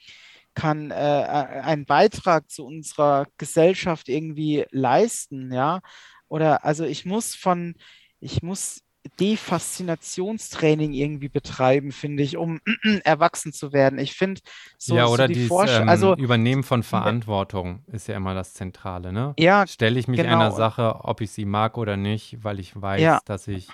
kann 0.54 0.90
äh, 0.90 1.22
äh, 1.22 1.60
einen 1.62 1.86
Beitrag 1.86 2.50
zu 2.50 2.66
unserer 2.66 3.26
Gesellschaft 3.38 4.08
irgendwie 4.08 4.66
leisten, 4.70 5.52
ja. 5.52 5.80
Oder 6.28 6.64
also 6.64 6.84
ich 6.84 7.04
muss 7.06 7.34
von, 7.34 7.74
ich 8.20 8.42
muss 8.42 8.82
Defaszinationstraining 9.20 10.92
irgendwie 10.92 11.28
betreiben, 11.28 11.92
finde 11.92 12.22
ich, 12.22 12.36
um 12.36 12.60
erwachsen 13.04 13.52
zu 13.52 13.72
werden. 13.72 13.98
Ich 13.98 14.14
finde 14.14 14.40
so, 14.76 14.96
ja, 14.96 15.06
so 15.06 15.16
die 15.26 15.34
dieses 15.34 15.48
Vorstellung, 15.48 15.82
ähm, 15.84 15.88
also 15.88 16.16
Übernehmen 16.16 16.62
von 16.62 16.82
Verantwortung 16.82 17.82
ist 17.86 18.08
ja 18.08 18.16
immer 18.16 18.34
das 18.34 18.54
Zentrale, 18.54 19.12
ne? 19.12 19.34
ja, 19.38 19.66
Stelle 19.66 19.98
ich 19.98 20.08
mich 20.08 20.20
genau. 20.20 20.34
einer 20.34 20.50
Sache, 20.52 21.00
ob 21.04 21.20
ich 21.20 21.30
sie 21.30 21.44
mag 21.44 21.78
oder 21.78 21.96
nicht, 21.96 22.42
weil 22.44 22.58
ich 22.60 22.80
weiß, 22.80 23.00
Ja. 23.00 23.20
dass 23.24 23.48
ich 23.48 23.68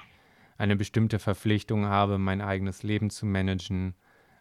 eine 0.56 0.76
bestimmte 0.76 1.18
Verpflichtung 1.18 1.86
habe, 1.86 2.18
mein 2.18 2.40
eigenes 2.40 2.82
Leben 2.82 3.10
zu 3.10 3.26
managen 3.26 3.94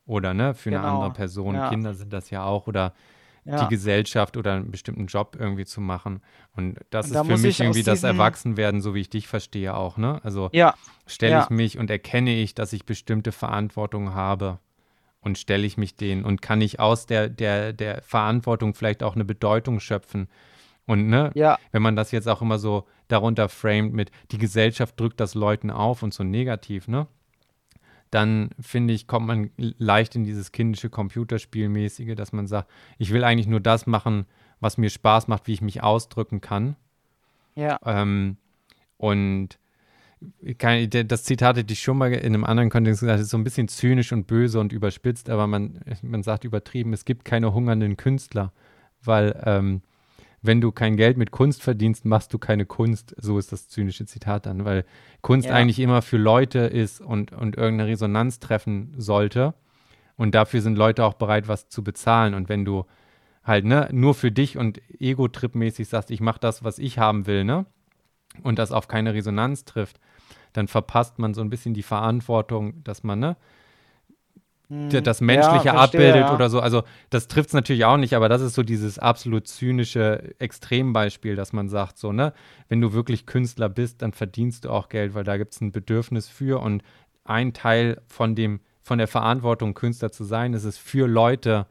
oder 0.06 0.34
ne, 0.34 0.54
für 0.54 0.70
eine 0.70 0.80
Genau, 0.80 0.94
andere 0.96 1.12
Person. 1.14 1.56
ja. 1.56 1.70
Kinder 1.70 1.94
sind 1.94 2.14
das 2.14 2.30
ja 2.30 2.44
auch 2.44 2.68
oder 2.68 2.94
ja, 3.46 3.64
die 3.64 3.68
Gesellschaft 3.70 4.38
oder 4.38 4.54
einen 4.54 4.72
bestimmten 4.72 5.08
Job 5.08 5.36
irgendwie 5.40 5.66
zu 5.66 5.82
machen. 5.82 6.22
Und 6.56 6.80
das 6.90 7.08
Und 7.08 7.16
da 7.16 7.22
ist 7.22 7.28
für 7.28 7.38
mich 7.38 7.60
irgendwie 7.60 7.84
das 7.84 8.04
Erwachsenwerden, 8.04 8.82
so 8.82 8.94
wie 8.96 9.02
ich 9.02 9.10
dich 9.10 9.28
verstehe 9.28 9.76
auch, 9.76 9.98
ne? 9.98 10.20
Also 10.24 10.50
ja, 10.54 10.74
stelle 11.08 11.34
Ja. 11.34 11.44
ich 11.44 11.50
mich 11.50 11.78
und 11.78 11.90
erkenne 11.90 12.34
ich, 12.34 12.56
dass 12.56 12.74
ich 12.74 12.86
bestimmte 12.86 13.32
Verantwortung 13.32 14.14
habe 14.14 14.60
und 15.22 15.38
stelle 15.38 15.66
ich 15.66 15.78
mich 15.78 15.96
denen 15.96 16.26
und 16.26 16.42
kann 16.42 16.62
ich 16.62 16.80
aus 16.80 17.06
der, 17.06 17.30
der, 17.30 17.74
der 17.74 18.02
Verantwortung 18.02 18.74
vielleicht 18.74 19.04
auch 19.04 19.16
eine 19.16 19.26
Bedeutung 19.26 19.80
schöpfen. 19.80 20.28
Und 20.86 21.08
ne, 21.08 21.32
ja, 21.34 21.58
wenn 21.72 21.82
man 21.82 21.96
das 21.96 22.12
jetzt 22.12 22.28
auch 22.28 22.42
immer 22.42 22.60
so 22.60 22.86
darunter 23.08 23.48
framet 23.50 23.94
mit, 23.94 24.12
die 24.32 24.38
Gesellschaft 24.38 25.00
drückt 25.00 25.20
das 25.20 25.34
Leuten 25.34 25.70
auf 25.70 26.04
und 26.04 26.14
so 26.14 26.24
negativ, 26.24 26.88
ne? 26.88 27.08
Dann 28.14 28.52
finde 28.60 28.94
ich, 28.94 29.08
kommt 29.08 29.26
man 29.26 29.50
leicht 29.58 30.16
in 30.16 30.24
dieses 30.24 30.52
kindische 30.52 30.90
Computerspielmäßige, 30.90 32.16
dass 32.16 32.32
man 32.32 32.46
sagt, 32.46 32.70
ich 33.00 33.12
will 33.12 33.24
eigentlich 33.24 33.48
nur 33.48 33.60
das 33.60 33.88
machen, 33.88 34.26
was 34.60 34.78
mir 34.78 34.92
Spaß 34.92 35.28
macht, 35.28 35.48
wie 35.48 35.54
ich 35.54 35.62
mich 35.62 35.82
ausdrücken 35.82 36.40
kann. 36.40 36.76
ja, 37.56 37.80
Ähm, 37.86 38.38
und 38.98 39.58
kann, 40.58 40.90
das 40.90 41.24
Zitat 41.24 41.58
hätte 41.58 41.74
ich 41.74 41.82
schon 41.82 41.98
mal 41.98 42.14
in 42.14 42.34
einem 42.34 42.46
anderen 42.46 42.70
Kontext 42.70 43.02
gesagt, 43.02 43.20
ist 43.20 43.30
so 43.30 43.38
ein 43.38 43.44
bisschen 43.44 43.68
zynisch 43.68 44.12
und 44.14 44.28
böse 44.28 44.60
und 44.60 44.72
überspitzt, 44.72 45.30
aber 45.30 45.48
man, 45.48 45.80
man 46.02 46.24
sagt 46.24 46.44
übertrieben, 46.44 46.94
es 46.94 47.06
gibt 47.06 47.26
keine 47.26 47.54
hungernden 47.54 47.98
Künstler, 47.98 48.54
weil 49.04 49.42
ähm, 49.46 49.82
wenn 50.44 50.60
du 50.60 50.72
kein 50.72 50.98
Geld 50.98 51.18
mit 51.18 51.32
Kunst 51.32 51.64
verdienst, 51.64 52.06
machst 52.06 52.34
du 52.34 52.38
keine 52.38 52.66
Kunst. 52.66 53.16
So 53.18 53.40
ist 53.40 53.52
das 53.52 53.70
zynische 53.70 54.06
Zitat 54.06 54.46
dann, 54.46 54.66
weil 54.66 54.86
Kunst 55.22 55.48
ja. 55.48 55.56
eigentlich 55.56 55.80
immer 55.80 56.02
für 56.02 56.18
Leute 56.18 56.60
ist 56.60 57.00
und, 57.02 57.32
und 57.32 57.56
irgendeine 57.56 57.90
Resonanz 57.90 58.40
treffen 58.40 58.94
sollte. 58.98 59.54
Und 60.18 60.36
dafür 60.36 60.62
sind 60.62 60.78
Leute 60.78 61.06
auch 61.06 61.14
bereit, 61.14 61.48
was 61.48 61.70
zu 61.70 61.84
bezahlen. 61.84 62.34
Und 62.34 62.50
wenn 62.50 62.66
du 62.66 62.86
halt 63.44 63.64
ne, 63.66 63.88
nur 63.92 64.14
für 64.14 64.32
dich 64.32 64.58
und 64.58 64.82
Ego-Trip-mäßig 65.00 65.88
sagst, 65.88 66.12
ich 66.12 66.20
mache 66.20 66.40
das, 66.40 66.64
was 66.64 66.78
ich 66.78 67.00
haben 67.00 67.26
will, 67.26 67.46
ne? 67.46 67.66
Und 68.42 68.60
das 68.60 68.72
auf 68.72 68.88
keine 68.88 69.14
Resonanz 69.14 69.64
trifft, 69.64 70.00
dann 70.54 70.68
verpasst 70.68 71.20
man 71.20 71.34
so 71.34 71.42
ein 71.42 71.50
bisschen 71.50 71.74
die 71.74 71.84
Verantwortung, 71.84 72.84
dass 72.84 73.04
man, 73.04 73.20
ne. 73.20 73.38
Das 74.90 75.22
Menschliche 75.22 75.68
ja, 75.68 75.74
verstehe, 75.74 76.00
abbildet 76.00 76.28
ja. 76.28 76.34
oder 76.36 76.50
so. 76.50 76.60
Also 76.60 76.84
das 77.10 77.28
trifft 77.28 77.50
es 77.50 77.54
natürlich 77.54 77.86
auch 77.86 77.98
nicht, 77.98 78.16
aber 78.16 78.30
das 78.30 78.42
ist 78.42 78.54
so 78.54 78.64
dieses 78.64 79.00
absolut 79.00 79.48
zynische 79.48 80.36
Extrembeispiel, 80.40 81.36
dass 81.36 81.54
man 81.54 81.70
sagt, 81.70 81.98
so, 81.98 82.12
ne, 82.12 82.34
wenn 82.70 82.82
du 82.82 82.94
wirklich 82.94 83.26
Künstler 83.26 83.70
bist, 83.70 84.02
dann 84.02 84.14
verdienst 84.14 84.66
du 84.66 84.70
auch 84.70 84.90
Geld, 84.90 85.14
weil 85.14 85.24
da 85.24 85.38
gibt 85.38 85.54
es 85.54 85.62
ein 85.62 85.72
Bedürfnis 85.72 86.28
für 86.28 86.62
und 86.62 86.84
ein 87.24 87.54
Teil 87.54 88.02
von 88.08 88.36
dem, 88.36 88.60
von 88.82 88.98
der 88.98 89.08
Verantwortung, 89.08 89.74
Künstler 89.74 90.12
zu 90.12 90.24
sein, 90.24 90.54
ist 90.54 90.66
es 90.66 90.78
für 90.78 91.08
Leute 91.08 91.68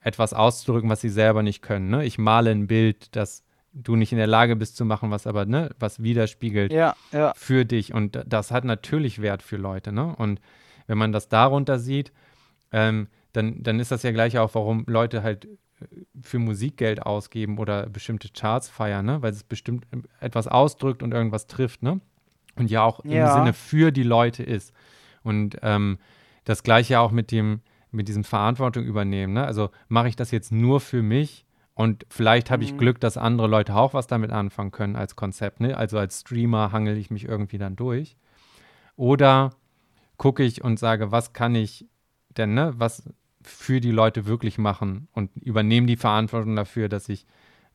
etwas 0.00 0.34
auszudrücken, 0.34 0.90
was 0.90 1.00
sie 1.00 1.08
selber 1.08 1.42
nicht 1.42 1.62
können. 1.62 1.90
Ne? 1.90 2.04
Ich 2.04 2.18
male 2.18 2.50
ein 2.50 2.66
Bild, 2.66 3.14
das 3.16 3.44
du 3.72 3.96
nicht 3.96 4.12
in 4.12 4.18
der 4.18 4.26
Lage 4.26 4.56
bist 4.56 4.76
zu 4.76 4.84
machen, 4.84 5.10
was 5.10 5.26
aber, 5.26 5.44
ne, 5.44 5.70
was 5.78 6.02
widerspiegelt 6.02 6.72
ja, 6.72 6.94
ja. 7.12 7.32
für 7.36 7.64
dich. 7.64 7.92
Und 7.92 8.18
das 8.26 8.50
hat 8.50 8.64
natürlich 8.64 9.20
Wert 9.20 9.42
für 9.42 9.56
Leute, 9.56 9.92
ne? 9.92 10.14
Und 10.16 10.40
wenn 10.86 10.96
man 10.96 11.12
das 11.12 11.28
darunter 11.28 11.78
sieht, 11.78 12.12
ähm, 12.72 13.08
dann, 13.32 13.62
dann 13.62 13.80
ist 13.80 13.90
das 13.90 14.02
ja 14.02 14.12
gleich 14.12 14.38
auch, 14.38 14.54
warum 14.54 14.84
Leute 14.86 15.22
halt 15.22 15.44
äh, 15.44 15.86
für 16.20 16.38
Musik 16.38 16.76
Geld 16.78 17.02
ausgeben 17.02 17.58
oder 17.58 17.86
bestimmte 17.88 18.28
Charts 18.28 18.68
feiern, 18.68 19.06
ne? 19.06 19.22
Weil 19.22 19.32
es 19.32 19.44
bestimmt 19.44 19.86
etwas 20.20 20.48
ausdrückt 20.48 21.02
und 21.02 21.12
irgendwas 21.12 21.46
trifft, 21.46 21.82
ne? 21.82 22.00
Und 22.56 22.70
ja 22.70 22.82
auch 22.82 23.04
ja. 23.04 23.26
im 23.26 23.38
Sinne 23.38 23.52
für 23.52 23.92
die 23.92 24.02
Leute 24.02 24.42
ist. 24.42 24.72
Und 25.22 25.58
ähm, 25.62 25.98
das 26.44 26.62
gleiche 26.62 27.00
auch 27.00 27.10
mit 27.10 27.30
dem, 27.30 27.60
mit 27.90 28.08
diesem 28.08 28.24
Verantwortung 28.24 28.84
übernehmen, 28.84 29.34
ne? 29.34 29.44
Also 29.44 29.70
mache 29.88 30.08
ich 30.08 30.16
das 30.16 30.30
jetzt 30.30 30.52
nur 30.52 30.80
für 30.80 31.02
mich 31.02 31.46
und 31.76 32.06
vielleicht 32.08 32.50
habe 32.50 32.64
ich 32.64 32.72
mhm. 32.72 32.78
Glück, 32.78 33.00
dass 33.00 33.18
andere 33.18 33.48
Leute 33.48 33.76
auch 33.76 33.92
was 33.92 34.06
damit 34.06 34.30
anfangen 34.30 34.70
können 34.70 34.96
als 34.96 35.14
Konzept. 35.14 35.60
Ne? 35.60 35.76
Also 35.76 35.98
als 35.98 36.20
Streamer 36.20 36.72
hangel 36.72 36.96
ich 36.96 37.10
mich 37.10 37.26
irgendwie 37.26 37.58
dann 37.58 37.76
durch. 37.76 38.16
Oder 38.96 39.50
gucke 40.16 40.42
ich 40.42 40.64
und 40.64 40.78
sage, 40.78 41.12
was 41.12 41.34
kann 41.34 41.54
ich 41.54 41.86
denn, 42.38 42.54
ne, 42.54 42.74
was 42.76 43.08
für 43.42 43.80
die 43.80 43.90
Leute 43.90 44.26
wirklich 44.26 44.58
machen 44.58 45.08
und 45.12 45.30
übernehme 45.36 45.86
die 45.86 45.96
Verantwortung 45.96 46.56
dafür, 46.56 46.88
dass 46.88 47.08
ich 47.08 47.26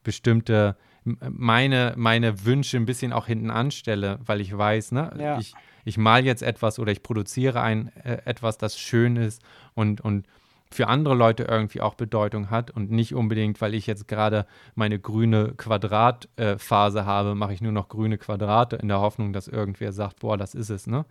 bestimmte 0.03 0.75
meine, 1.03 1.93
meine 1.97 2.45
Wünsche 2.45 2.77
ein 2.77 2.85
bisschen 2.85 3.13
auch 3.13 3.27
hinten 3.27 3.49
anstelle, 3.49 4.19
weil 4.25 4.41
ich 4.41 4.55
weiß, 4.55 4.91
ne, 4.91 5.11
ja. 5.17 5.39
ich, 5.39 5.53
ich 5.85 5.97
mal 5.97 6.25
jetzt 6.25 6.43
etwas 6.43 6.77
oder 6.77 6.91
ich 6.91 7.01
produziere 7.01 7.61
ein 7.61 7.91
äh, 8.03 8.19
etwas, 8.25 8.57
das 8.57 8.77
schön 8.77 9.15
ist 9.15 9.41
und, 9.73 10.01
und 10.01 10.27
für 10.71 10.87
andere 10.87 11.15
Leute 11.15 11.43
irgendwie 11.43 11.81
auch 11.81 11.95
Bedeutung 11.95 12.49
hat 12.49 12.71
und 12.71 12.91
nicht 12.91 13.13
unbedingt, 13.13 13.59
weil 13.61 13.73
ich 13.73 13.87
jetzt 13.87 14.07
gerade 14.07 14.45
meine 14.75 14.99
grüne 14.99 15.53
Quadratphase 15.57 16.99
äh, 16.99 17.03
habe, 17.03 17.35
mache 17.35 17.53
ich 17.53 17.61
nur 17.61 17.73
noch 17.73 17.89
grüne 17.89 18.17
Quadrate 18.17 18.77
in 18.77 18.87
der 18.87 19.01
Hoffnung, 19.01 19.33
dass 19.33 19.47
irgendwer 19.47 19.91
sagt, 19.91 20.19
boah, 20.19 20.37
das 20.37 20.53
ist 20.55 20.69
es, 20.69 20.87
ne? 20.87 21.05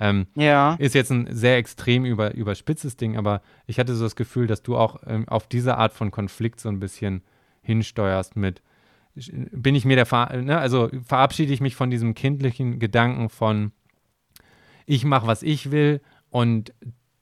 Ähm, 0.00 0.26
ja. 0.34 0.74
Ist 0.74 0.94
jetzt 0.94 1.10
ein 1.10 1.26
sehr 1.30 1.56
extrem 1.56 2.04
über, 2.04 2.34
überspitztes 2.34 2.96
Ding, 2.96 3.16
aber 3.16 3.42
ich 3.66 3.78
hatte 3.78 3.94
so 3.94 4.04
das 4.04 4.16
Gefühl, 4.16 4.46
dass 4.46 4.62
du 4.62 4.76
auch 4.76 5.02
ähm, 5.06 5.28
auf 5.28 5.48
diese 5.48 5.76
Art 5.76 5.92
von 5.92 6.10
Konflikt 6.10 6.60
so 6.60 6.68
ein 6.68 6.78
bisschen 6.78 7.22
hinsteuerst 7.62 8.36
mit, 8.36 8.62
bin 9.14 9.74
ich 9.74 9.84
mir 9.84 9.96
der, 9.96 10.06
Ver 10.06 10.36
ne? 10.36 10.58
also 10.58 10.88
verabschiede 11.04 11.52
ich 11.52 11.60
mich 11.60 11.74
von 11.74 11.90
diesem 11.90 12.14
kindlichen 12.14 12.78
Gedanken 12.78 13.28
von, 13.28 13.72
ich 14.86 15.04
mache, 15.04 15.26
was 15.26 15.42
ich 15.42 15.70
will 15.70 16.00
und 16.30 16.72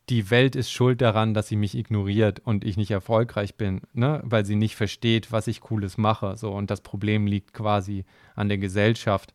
die 0.08 0.30
Welt 0.30 0.54
ist 0.54 0.70
schuld 0.70 1.00
daran, 1.00 1.34
dass 1.34 1.48
sie 1.48 1.56
mich 1.56 1.76
ignoriert 1.76 2.40
und 2.40 2.64
ich 2.64 2.76
nicht 2.76 2.92
erfolgreich 2.92 3.56
bin, 3.56 3.80
ne? 3.92 4.20
weil 4.24 4.44
sie 4.44 4.54
nicht 4.54 4.76
versteht, 4.76 5.32
was 5.32 5.48
ich 5.48 5.60
Cooles 5.60 5.98
mache. 5.98 6.36
So. 6.36 6.52
Und 6.52 6.70
das 6.70 6.80
Problem 6.80 7.26
liegt 7.26 7.52
quasi 7.52 8.04
an 8.36 8.48
der 8.48 8.58
Gesellschaft, 8.58 9.34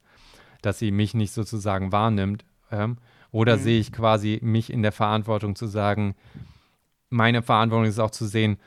dass 0.62 0.80
sie 0.80 0.92
mich 0.92 1.14
nicht 1.14 1.34
sozusagen 1.34 1.92
wahrnimmt. 1.92 2.46
Ähm, 2.72 2.98
oder 3.32 3.58
mhm. 3.58 3.62
sehe 3.62 3.80
ich 3.80 3.92
quasi 3.92 4.40
mich 4.42 4.72
in 4.72 4.82
der 4.82 4.92
Verantwortung 4.92 5.56
zu 5.56 5.68
sagen, 5.68 6.16
meine 7.10 7.42
Verantwortung 7.42 7.88
ist 7.88 8.00
auch 8.00 8.12
zu 8.12 8.26
sehen, 8.26 8.58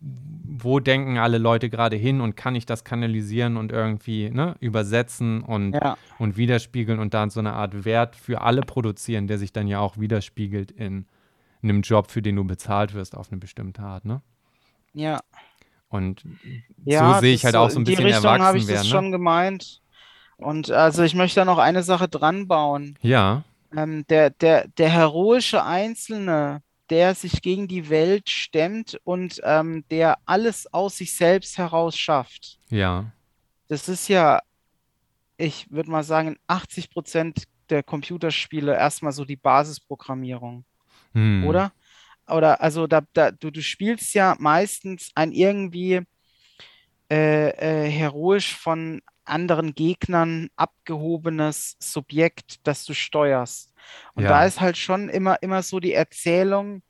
wo 0.00 0.80
denken 0.80 1.18
alle 1.18 1.38
Leute 1.38 1.70
gerade 1.70 1.96
hin 1.96 2.20
und 2.20 2.36
kann 2.36 2.54
ich 2.54 2.66
das 2.66 2.84
kanalisieren 2.84 3.56
und 3.56 3.72
irgendwie 3.72 4.30
ne, 4.30 4.56
übersetzen 4.60 5.42
und, 5.42 5.72
ja. 5.72 5.96
und 6.18 6.36
widerspiegeln 6.36 6.98
und 6.98 7.14
dann 7.14 7.30
so 7.30 7.40
eine 7.40 7.54
Art 7.54 7.84
Wert 7.84 8.16
für 8.16 8.42
alle 8.42 8.60
produzieren, 8.60 9.26
der 9.26 9.38
sich 9.38 9.52
dann 9.52 9.66
ja 9.66 9.80
auch 9.80 9.98
widerspiegelt 9.98 10.70
in 10.70 11.06
einem 11.62 11.80
Job, 11.80 12.10
für 12.10 12.22
den 12.22 12.36
du 12.36 12.44
bezahlt 12.44 12.94
wirst 12.94 13.16
auf 13.16 13.30
eine 13.30 13.38
bestimmte 13.38 13.82
Art, 13.82 14.04
ne? 14.04 14.20
Ja. 14.92 15.20
Und 15.88 16.24
ja, 16.84 17.14
so 17.14 17.20
sehe 17.20 17.34
ich 17.34 17.44
halt 17.44 17.56
auch 17.56 17.70
so 17.70 17.78
ein 17.80 17.84
bisschen 17.84 18.04
Richtung 18.04 18.24
erwachsen 18.24 18.44
habe 18.44 18.58
ich 18.58 18.66
werden. 18.66 18.78
Das 18.78 18.84
ne? 18.84 18.90
schon 18.90 19.12
gemeint. 19.12 19.80
Und 20.36 20.70
also 20.70 21.02
ich 21.02 21.14
möchte 21.14 21.40
da 21.40 21.44
noch 21.44 21.58
eine 21.58 21.82
Sache 21.82 22.08
dran 22.08 22.48
bauen. 22.48 22.98
Ja. 23.00 23.44
Ähm, 23.76 24.06
der, 24.08 24.30
der, 24.30 24.68
der 24.68 24.88
heroische 24.88 25.64
Einzelne, 25.64 26.62
der 26.90 27.14
sich 27.14 27.42
gegen 27.42 27.66
die 27.66 27.88
Welt 27.88 28.28
stemmt 28.28 28.98
und 29.04 29.40
ähm, 29.44 29.84
der 29.90 30.18
alles 30.26 30.72
aus 30.72 30.98
sich 30.98 31.16
selbst 31.16 31.58
heraus 31.58 31.96
schafft. 31.96 32.58
Ja. 32.68 33.10
Das 33.68 33.88
ist 33.88 34.08
ja, 34.08 34.40
ich 35.36 35.70
würde 35.70 35.90
mal 35.90 36.04
sagen, 36.04 36.36
80 36.46 36.90
Prozent 36.90 37.44
der 37.70 37.82
Computerspiele 37.82 38.74
erstmal 38.74 39.12
so 39.12 39.24
die 39.24 39.36
Basisprogrammierung. 39.36 40.64
Hm. 41.12 41.44
Oder? 41.46 41.72
Oder 42.28 42.60
also 42.60 42.86
da, 42.86 43.02
da, 43.12 43.30
du, 43.30 43.50
du 43.50 43.62
spielst 43.62 44.14
ja 44.14 44.36
meistens 44.38 45.10
ein 45.14 45.32
irgendwie 45.32 46.00
äh, 47.10 47.50
äh, 47.50 47.90
heroisch 47.90 48.54
von 48.54 49.02
anderen 49.24 49.74
Gegnern 49.74 50.48
abgehobenes 50.56 51.76
Subjekt, 51.78 52.66
das 52.66 52.84
du 52.84 52.94
steuerst. 52.94 53.72
Und 54.14 54.24
ja. 54.24 54.30
da 54.30 54.44
ist 54.46 54.60
halt 54.60 54.76
schon 54.76 55.08
immer, 55.08 55.42
immer 55.42 55.62
so 55.62 55.80
die 55.80 55.92
Erzählung, 55.92 56.82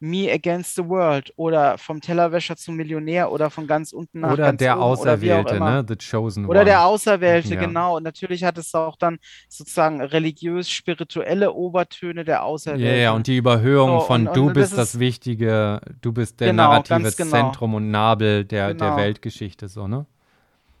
Me 0.00 0.30
Against 0.30 0.76
the 0.76 0.84
World 0.84 1.32
oder 1.36 1.76
vom 1.76 2.00
Tellerwäscher 2.00 2.56
zum 2.56 2.76
Millionär 2.76 3.32
oder 3.32 3.50
von 3.50 3.66
ganz 3.66 3.92
unten 3.92 4.20
nach 4.20 4.32
oder 4.32 4.44
ganz 4.44 4.58
der 4.60 4.76
oben 4.76 4.82
Auserwählte, 4.82 5.56
oder 5.56 5.82
ne? 5.82 5.86
The 5.88 5.96
Chosen 5.96 6.46
Oder 6.46 6.60
One. 6.60 6.66
der 6.66 6.84
Auserwählte, 6.84 7.54
ja. 7.54 7.60
genau. 7.60 7.96
Und 7.96 8.04
natürlich 8.04 8.44
hat 8.44 8.58
es 8.58 8.72
auch 8.74 8.96
dann 8.96 9.18
sozusagen 9.48 10.00
religiös-spirituelle 10.00 11.52
Obertöne 11.52 12.24
der 12.24 12.44
Auserwählte. 12.44 12.84
Ja, 12.84 12.92
yeah, 12.92 13.12
und 13.12 13.26
die 13.26 13.38
Überhöhung 13.38 14.00
so, 14.00 14.06
von 14.06 14.28
und, 14.28 14.36
du 14.36 14.46
und 14.46 14.52
bist 14.52 14.72
das, 14.72 14.92
das, 14.92 15.00
Wichtige, 15.00 15.80
du 16.00 16.12
bist 16.12 16.38
der 16.38 16.50
genau, 16.50 16.70
narrative 16.70 17.12
genau. 17.16 17.30
Zentrum 17.30 17.74
und 17.74 17.90
Nabel 17.90 18.44
der, 18.44 18.74
genau. 18.74 18.84
der 18.84 18.96
Weltgeschichte, 18.96 19.66
so, 19.66 19.88
ne? 19.88 20.06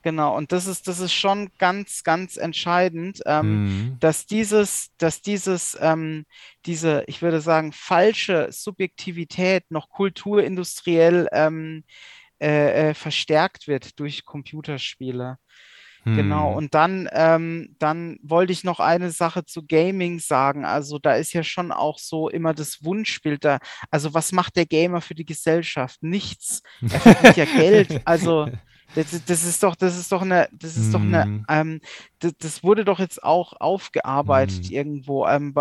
Genau, 0.08 0.34
und 0.34 0.52
das 0.52 0.66
ist, 0.66 0.88
das 0.88 1.00
ist 1.00 1.12
schon 1.12 1.50
ganz, 1.58 2.02
ganz 2.02 2.38
entscheidend, 2.38 3.20
ähm, 3.26 3.64
mhm. 3.64 3.96
dass 4.00 4.24
dieses, 4.24 4.88
dass 4.96 5.20
dieses, 5.20 5.76
ähm, 5.82 6.24
diese, 6.64 7.04
ich 7.08 7.20
würde 7.20 7.42
sagen, 7.42 7.72
falsche 7.72 8.48
Subjektivität 8.50 9.70
noch 9.70 9.90
kulturindustriell 9.90 11.28
ähm, 11.30 11.84
äh, 12.40 12.88
äh, 12.88 12.94
verstärkt 12.94 13.68
wird 13.68 14.00
durch 14.00 14.24
Computerspiele. 14.24 15.36
Genau, 16.04 16.52
mhm. 16.52 16.56
und 16.56 16.74
dann, 16.74 17.08
ähm, 17.12 17.76
dann 17.78 18.18
wollte 18.22 18.52
ich 18.52 18.64
noch 18.64 18.80
eine 18.80 19.10
Sache 19.10 19.44
zu 19.44 19.66
Gaming 19.66 20.20
sagen. 20.20 20.64
Also 20.64 20.98
da 20.98 21.16
ist 21.16 21.34
ja 21.34 21.42
schon 21.42 21.70
auch 21.70 21.98
so 21.98 22.30
immer 22.30 22.54
das 22.54 22.82
Wunschbild 22.82 23.44
da. 23.44 23.58
Also 23.90 24.14
was 24.14 24.32
macht 24.32 24.56
der 24.56 24.64
Gamer 24.64 25.02
für 25.02 25.14
die 25.14 25.26
Gesellschaft? 25.26 26.02
Nichts. 26.02 26.62
Er 26.80 27.00
verdient 27.00 27.36
ja 27.36 27.44
Geld. 27.56 28.00
Also 28.06 28.48
das, 28.94 29.24
das, 29.24 29.44
ist 29.44 29.62
doch, 29.62 29.76
das 29.76 29.98
ist 29.98 30.10
doch 30.10 30.22
eine, 30.22 30.48
das 30.52 30.76
ist 30.76 30.88
mm. 30.88 30.92
doch 30.92 31.00
eine, 31.00 31.26
mhm. 31.26 31.46
ähm, 31.48 31.80
das, 32.20 32.32
das, 32.38 32.64
wurde 32.64 32.84
doch 32.84 32.98
jetzt 32.98 33.22
auch 33.22 33.52
aufgearbeitet 33.60 34.70
mm. 34.70 34.72
irgendwo. 34.72 35.26
Ähm, 35.26 35.54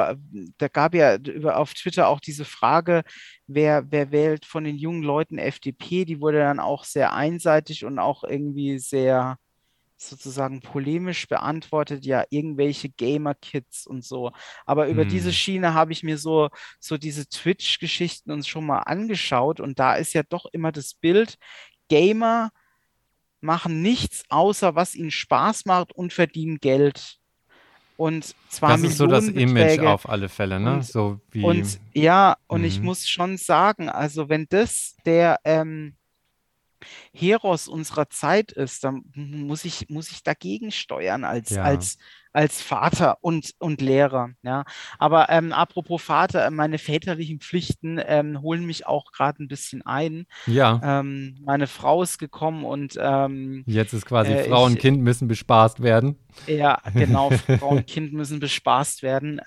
da 0.57 0.67
gab 0.67 0.93
ja 0.93 1.17
über, 1.17 1.57
auf 1.57 1.73
Twitter 1.73 2.07
auch 2.07 2.19
diese 2.19 2.45
Frage, 2.45 3.03
wer, 3.45 3.91
wer 3.91 4.11
wählt 4.11 4.45
von 4.45 4.63
den 4.63 4.77
jungen 4.77 5.03
Leuten 5.03 5.37
FDP, 5.37 6.05
die 6.05 6.21
wurde 6.21 6.39
dann 6.39 6.59
auch 6.59 6.85
sehr 6.85 7.13
einseitig 7.13 7.85
und 7.85 7.99
auch 7.99 8.23
irgendwie 8.23 8.79
sehr 8.79 9.37
sozusagen 9.97 10.61
polemisch 10.61 11.27
beantwortet, 11.27 12.05
ja, 12.05 12.23
irgendwelche 12.29 12.89
Gamer-Kids 12.89 13.87
und 13.87 14.05
so. 14.05 14.31
Aber 14.65 14.87
über 14.87 15.05
mm. 15.05 15.09
diese 15.09 15.33
Schiene 15.33 15.73
habe 15.73 15.91
ich 15.91 16.03
mir 16.03 16.17
so, 16.17 16.49
so 16.79 16.97
diese 16.97 17.27
Twitch-Geschichten 17.27 18.31
uns 18.31 18.47
schon 18.47 18.65
mal 18.65 18.79
angeschaut 18.79 19.59
und 19.59 19.79
da 19.79 19.95
ist 19.95 20.13
ja 20.13 20.23
doch 20.23 20.45
immer 20.51 20.71
das 20.71 20.93
Bild, 20.93 21.37
Gamer 21.89 22.51
machen 23.41 23.81
nichts 23.81 24.23
außer 24.29 24.75
was 24.75 24.95
ihnen 24.95 25.11
Spaß 25.11 25.65
macht 25.65 25.91
und 25.93 26.13
verdienen 26.13 26.59
Geld. 26.59 27.17
und 27.99 28.35
zwar 28.49 28.71
Das 28.71 28.83
ist 28.83 28.97
so 28.97 29.07
das 29.07 29.27
Image 29.27 29.79
auf 29.79 30.07
alle 30.07 30.29
Fälle, 30.29 30.59
ne? 30.59 30.75
Und- 30.75 30.85
so 30.85 31.19
wie. 31.31 31.43
Und 31.43 31.79
ja, 31.93 32.37
und 32.45 32.63
ich 32.63 32.79
Mhm. 32.79 32.85
muss 32.85 33.07
schon 33.07 33.37
sagen, 33.37 33.89
also 33.89 34.29
wenn 34.29 34.45
das 34.49 34.95
der 35.05 35.39
ähm, 35.43 35.95
Heros 37.13 37.67
unserer 37.67 38.09
Zeit 38.09 38.51
ist, 38.51 38.83
dann 38.83 39.03
muss 39.15 39.65
ich, 39.65 39.87
muss 39.89 40.11
ich 40.11 40.23
dagegen 40.23 40.71
steuern 40.71 41.23
als, 41.23 41.51
Ja. 41.51 41.63
als, 41.63 41.97
als 42.33 42.61
Vater 42.61 43.17
und, 43.21 43.53
und 43.59 43.81
Lehrer. 43.81 44.29
Ja. 44.43 44.63
Aber 44.99 45.29
ähm, 45.29 45.53
apropos 45.53 46.01
Vater, 46.03 46.45
äh, 46.45 46.51
meine 46.51 46.77
väterlichen 46.77 47.39
Pflichten 47.39 47.99
ähm, 48.05 48.41
holen 48.41 48.65
mich 48.65 48.85
auch 48.85 49.11
gerade 49.11 49.43
ein 49.43 49.47
bisschen 49.47 49.83
ein. 49.85 50.25
ja, 50.45 50.79
Ähm, 50.83 51.37
meine 51.43 51.67
Frau 51.67 52.03
ist 52.03 52.19
gekommen 52.19 52.63
und 52.63 52.97
ähm, 53.01 53.63
jetzt 53.65 53.93
ist 53.93 54.05
quasi 54.05 54.31
äh, 54.33 54.43
Frau 54.49 54.65
und 54.65 54.73
ich- 54.73 54.79
Kind 54.79 55.01
müssen 55.01 55.27
bespaßt 55.27 55.81
werden. 55.81 56.17
Ja, 56.45 56.79
genau, 56.93 57.31
Frau 57.31 57.69
und 57.69 57.87
Kind 57.87 58.13
müssen 58.13 58.39
bespaßt 58.39 59.01
werden. 59.01 59.41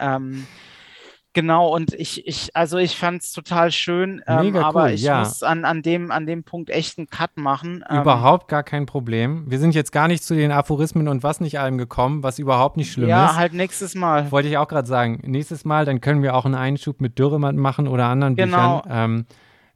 Genau, 1.33 1.73
und 1.73 1.95
ich, 1.95 2.27
ich, 2.27 2.57
also 2.57 2.79
ich 2.79 2.97
fand 2.97 3.23
es 3.23 3.31
total 3.33 3.71
schön, 3.71 4.21
ähm, 4.27 4.57
aber 4.57 4.85
cool, 4.85 4.91
ich 4.91 5.03
ja. 5.03 5.21
muss 5.21 5.45
an, 5.45 5.65
an 5.65 5.81
dem, 5.83 6.11
an 6.11 6.27
dem 6.27 6.43
Punkt 6.43 6.71
echt 6.71 6.99
einen 6.99 7.09
Cut 7.09 7.37
machen. 7.37 7.85
Ähm, 7.89 8.01
Überhaupt 8.01 8.49
gar 8.49 8.65
kein 8.65 8.85
Problem. 8.87 9.49
Wir 9.49 9.61
sind 9.61 9.75
jetzt 9.77 9.93
gar 9.93 10.09
nicht 10.09 10.25
zu 10.25 10.35
den 10.35 10.51
Aphorismen 10.51 11.07
und 11.07 11.23
was 11.23 11.39
nicht 11.41 11.61
allem 11.61 11.79
gekommen, 11.79 12.25
was 12.25 12.41
überhaupt 12.41 12.77
nicht 12.77 12.91
schlimm 12.91 13.09
ja, 13.09 13.27
ist. 13.27 13.37
halt 13.37 13.53
nächstes 13.53 13.95
Mal. 13.95 14.33
Wollte 14.33 14.49
ich 14.49 14.59
auch 14.59 14.67
gerade 14.67 14.89
sagen. 14.89 15.21
Nächstes 15.25 15.65
Mal, 15.65 15.85
dann 15.85 16.01
können 16.01 16.25
wir 16.25 16.35
auch 16.35 16.47
einen 16.47 16.57
Einschub 16.57 17.01
mit 17.01 17.17
Dürrematt 17.19 17.55
machen 17.55 17.87
oder 17.87 18.07
anderen 18.07 18.35
Genau. 18.35 18.81
Büchern. 18.81 18.93
Ähm, 18.93 19.27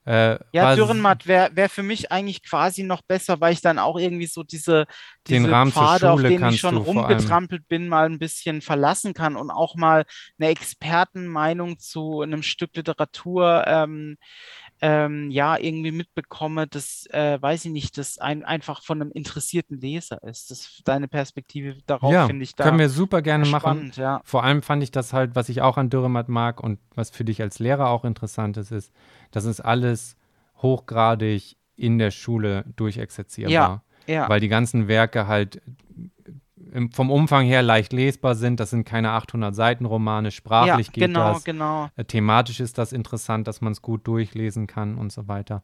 äh, 0.05 0.39
Ja, 0.53 0.67
Dürrenmatt 0.77 1.27
wäre 1.27 1.51
wär 1.55 1.69
für 1.69 1.83
mich 1.83 2.13
eigentlich 2.13 2.43
quasi 2.43 2.83
noch 2.83 3.03
besser, 3.03 3.41
weil 3.41 3.53
ich 3.55 3.61
dann 3.63 3.79
auch 3.79 3.99
irgendwie 3.99 4.27
so 4.27 4.43
diese, 4.43 4.87
diese 5.27 5.59
Pfade, 5.65 6.11
auf 6.11 6.21
denen 6.23 6.45
ich 6.47 6.59
schon 6.61 6.77
rumgetrampelt 6.77 7.67
bin, 7.69 7.89
mal 7.89 8.07
ein 8.07 8.19
bisschen 8.19 8.61
verlassen 8.61 9.15
kann 9.15 9.37
und 9.37 9.51
auch 9.51 9.75
mal 9.77 10.05
eine 10.39 10.51
Expertenmeinung 10.51 11.79
zu 11.79 12.21
einem 12.21 12.43
Stück 12.43 12.77
Literatur 12.77 13.65
ähm, 13.67 14.17
ähm, 14.85 15.31
ja 15.31 15.57
irgendwie 15.57 15.93
mitbekomme, 15.93 16.67
das 16.67 17.07
äh, 17.11 17.41
weiß 17.41 17.65
ich 17.65 17.71
nicht, 17.71 17.97
das 17.97 18.19
ein, 18.19 18.45
einfach 18.45 18.83
von 18.83 19.01
einem 19.01 19.11
interessierten 19.13 19.81
Leser 19.81 20.23
ist. 20.23 20.51
Das 20.51 20.83
deine 20.85 21.09
Perspektive 21.09 21.79
darauf 21.87 22.13
ja, 22.13 22.27
finde 22.27 22.43
ich 22.43 22.55
da 22.55 22.65
können 22.65 22.79
wir 22.79 22.91
super 22.91 23.23
gerne 23.23 23.47
machen. 23.47 23.61
spannend, 23.61 23.97
ja. 23.97 24.21
Vor 24.25 24.45
allem 24.45 24.61
fand 24.61 24.83
ich 24.83 24.91
das 24.91 25.15
halt, 25.15 25.35
was 25.35 25.49
ich 25.49 25.63
auch 25.63 25.79
an 25.79 25.89
Dürrematt 25.89 26.29
mag 26.29 26.63
und 26.63 26.79
was 26.95 27.09
für 27.09 27.25
dich 27.25 27.41
als 27.41 27.59
Lehrer 27.61 27.89
auch 27.89 28.05
interessant 28.05 28.59
ist, 28.59 28.73
ist, 28.73 28.93
das 29.31 29.47
ist 29.47 29.61
alles 29.61 30.17
hochgradig 30.59 31.57
in 31.77 31.99
der 31.99 32.11
Schule 32.11 32.67
durchexerzierbar. 32.77 33.85
Ja, 34.07 34.29
Weil 34.29 34.41
die 34.41 34.49
ganzen 34.49 34.87
Werke 34.87 35.27
halt 35.27 35.63
im, 36.75 36.91
vom 36.93 37.11
Umfang 37.11 37.47
her 37.47 37.63
leicht 37.63 37.93
lesbar 37.95 38.35
sind. 38.35 38.61
Das 38.61 38.71
sind 38.71 38.85
keine 38.85 39.11
800 39.13 39.55
Seiten 39.55 39.87
Romane. 39.87 40.29
ja, 40.29 40.31
Sprachlich 40.33 40.93
geht 40.93 41.05
genau, 41.07 41.33
das. 41.33 41.45
genau. 41.45 41.89
Äh, 41.97 42.05
Thematisch 42.05 42.61
ist 42.61 42.77
das 42.77 42.93
interessant, 42.93 43.47
dass 43.49 43.61
man 43.63 43.73
es 43.73 43.81
gut 43.81 44.07
durchlesen 44.07 44.67
kann 44.67 44.97
und 44.99 45.13
so 45.13 45.27
weiter. 45.29 45.63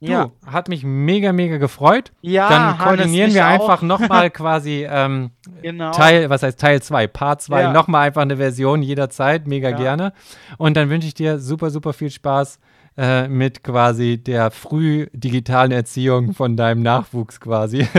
Du, 0.00 0.10
Ja. 0.12 0.30
hat 0.46 0.68
mich 0.68 0.84
mega, 0.84 1.32
mega 1.32 1.56
gefreut. 1.56 2.12
Ja, 2.20 2.48
Dann 2.48 2.78
koordinieren 2.78 3.32
wir 3.32 3.46
einfach 3.46 3.80
nochmal 3.80 4.30
quasi 4.30 4.86
ähm, 4.88 5.30
Genau. 5.62 5.92
Teil, 5.92 6.28
was 6.28 6.42
heißt 6.42 6.60
Teil 6.60 6.82
2, 6.82 7.06
Part 7.06 7.40
2, 7.42 7.62
Ja. 7.62 7.72
nochmal 7.72 8.08
einfach 8.08 8.22
eine 8.22 8.36
Version 8.36 8.82
jederzeit, 8.82 9.46
mega 9.46 9.70
Ja. 9.70 9.76
gerne. 9.76 10.12
Und 10.58 10.76
dann 10.76 10.90
wünsche 10.90 11.06
ich 11.08 11.14
dir 11.14 11.38
super, 11.38 11.70
super 11.70 11.92
viel 11.94 12.10
Spaß 12.10 12.58
äh, 12.96 13.28
mit 13.28 13.64
quasi 13.64 14.18
der 14.22 14.50
früh 14.50 15.08
digitalen 15.12 15.72
Erziehung 15.72 16.32
von 16.32 16.56
deinem 16.56 16.82
Nachwuchs 16.82 17.40
quasi. 17.40 17.86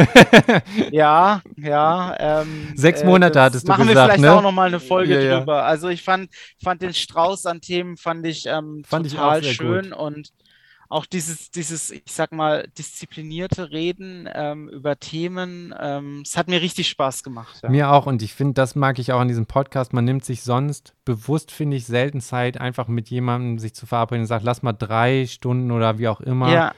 Ja, 0.91 1.41
ja. 1.57 2.15
Ähm, 2.19 2.73
Sechs 2.75 3.03
Monate 3.03 3.33
das 3.33 3.43
hattest 3.43 3.67
du 3.67 3.71
machen 3.71 3.87
gesagt, 3.87 4.09
wir 4.09 4.13
vielleicht 4.15 4.21
ne? 4.21 4.33
auch 4.33 4.41
noch 4.41 4.51
mal 4.51 4.67
eine 4.67 4.79
Folge 4.79 5.15
Ja, 5.15 5.21
ja. 5.21 5.39
drüber. 5.39 5.63
Also 5.63 5.89
ich 5.89 6.03
fand, 6.03 6.29
fand 6.63 6.81
den 6.81 6.93
Strauß 6.93 7.45
an 7.45 7.61
Themen 7.61 7.97
fand 7.97 8.25
ich 8.25 8.45
ähm, 8.45 8.83
Fand 8.85 9.07
ich 9.07 9.13
total 9.13 9.43
sehr 9.43 9.53
schön 9.53 9.93
und 9.93 10.31
auch 10.89 11.05
dieses, 11.05 11.51
dieses, 11.51 11.91
ich 11.91 12.03
sag 12.07 12.31
mal, 12.31 12.67
disziplinierte 12.77 13.71
Reden 13.71 14.29
ähm, 14.33 14.69
über 14.69 14.99
Themen. 14.99 15.73
Ähm, 15.79 16.21
es 16.25 16.37
hat 16.37 16.47
mir 16.47 16.61
richtig 16.61 16.87
Spaß 16.89 17.23
gemacht. 17.23 17.61
Ja. 17.63 17.69
Mir 17.69 17.91
auch 17.91 18.05
und 18.05 18.21
ich 18.21 18.33
finde, 18.33 18.53
das 18.53 18.75
mag 18.75 18.99
ich 18.99 19.11
auch 19.11 19.19
an 19.19 19.27
diesem 19.27 19.45
Podcast. 19.45 19.93
Man 19.93 20.05
nimmt 20.05 20.25
sich 20.25 20.43
sonst 20.43 20.93
bewusst, 21.05 21.51
finde 21.51 21.77
ich, 21.77 21.85
selten 21.85 22.21
Zeit, 22.21 22.59
einfach 22.59 22.87
mit 22.87 23.09
jemandem 23.09 23.59
sich 23.59 23.73
zu 23.73 23.85
verabreden 23.85 24.21
und 24.23 24.27
sagt, 24.27 24.45
lass 24.45 24.63
mal 24.63 24.73
drei 24.73 25.25
Stunden 25.25 25.71
oder 25.71 25.97
wie 25.97 26.07
auch 26.07 26.21
immer 26.21 26.51
ja, 26.51 26.73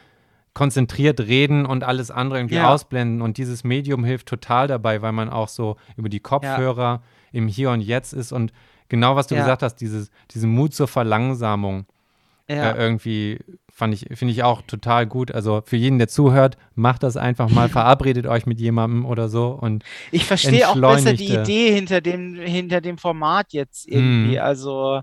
konzentriert 0.53 1.19
reden 1.19 1.65
und 1.65 1.83
alles 1.83 2.09
andere 2.09 2.39
irgendwie 2.39 2.55
Ja. 2.55 2.73
ausblenden. 2.73 3.21
Und 3.21 3.37
dieses 3.37 3.63
Medium 3.63 4.03
hilft 4.03 4.27
total 4.27 4.67
dabei, 4.67 5.01
weil 5.01 5.11
man 5.11 5.29
auch 5.29 5.49
so 5.49 5.77
über 5.97 6.09
die 6.09 6.19
Kopfhörer 6.19 7.03
im 7.31 7.47
Hier 7.47 7.71
und 7.71 7.81
Jetzt 7.81 8.13
ist 8.13 8.31
und 8.31 8.53
genau, 8.89 9.15
was 9.15 9.27
du 9.27 9.35
gesagt 9.35 9.61
hast, 9.61 9.75
dieses, 9.75 10.09
diesen 10.31 10.49
Mut 10.49 10.73
zur 10.73 10.87
Verlangsamung 10.87 11.85
ja. 12.47 12.71
äh, 12.71 12.77
irgendwie 12.81 13.39
fand 13.77 13.93
ich, 13.93 14.07
finde 14.17 14.33
ich 14.33 14.41
auch 14.41 14.63
total 14.63 15.05
gut. 15.05 15.31
Also 15.31 15.61
für 15.63 15.75
jeden, 15.75 15.99
der 15.99 16.07
zuhört, 16.07 16.57
macht 16.73 17.03
das 17.03 17.15
einfach 17.15 17.49
mal, 17.49 17.69
verabredet 17.69 18.25
euch 18.25 18.47
mit 18.47 18.59
jemandem 18.59 19.05
oder 19.05 19.29
so 19.29 19.49
und 19.49 19.83
Ich 20.11 20.25
verstehe 20.25 20.67
auch 20.67 20.79
besser 20.79 21.13
die 21.13 21.31
Idee 21.31 21.71
hinter 21.71 22.01
dem, 22.01 22.35
hinter 22.35 22.81
dem 22.81 22.97
Format 22.97 23.53
jetzt 23.53 23.87
irgendwie. 23.87 24.37
Mhm. 24.37 24.41
Also, 24.41 25.01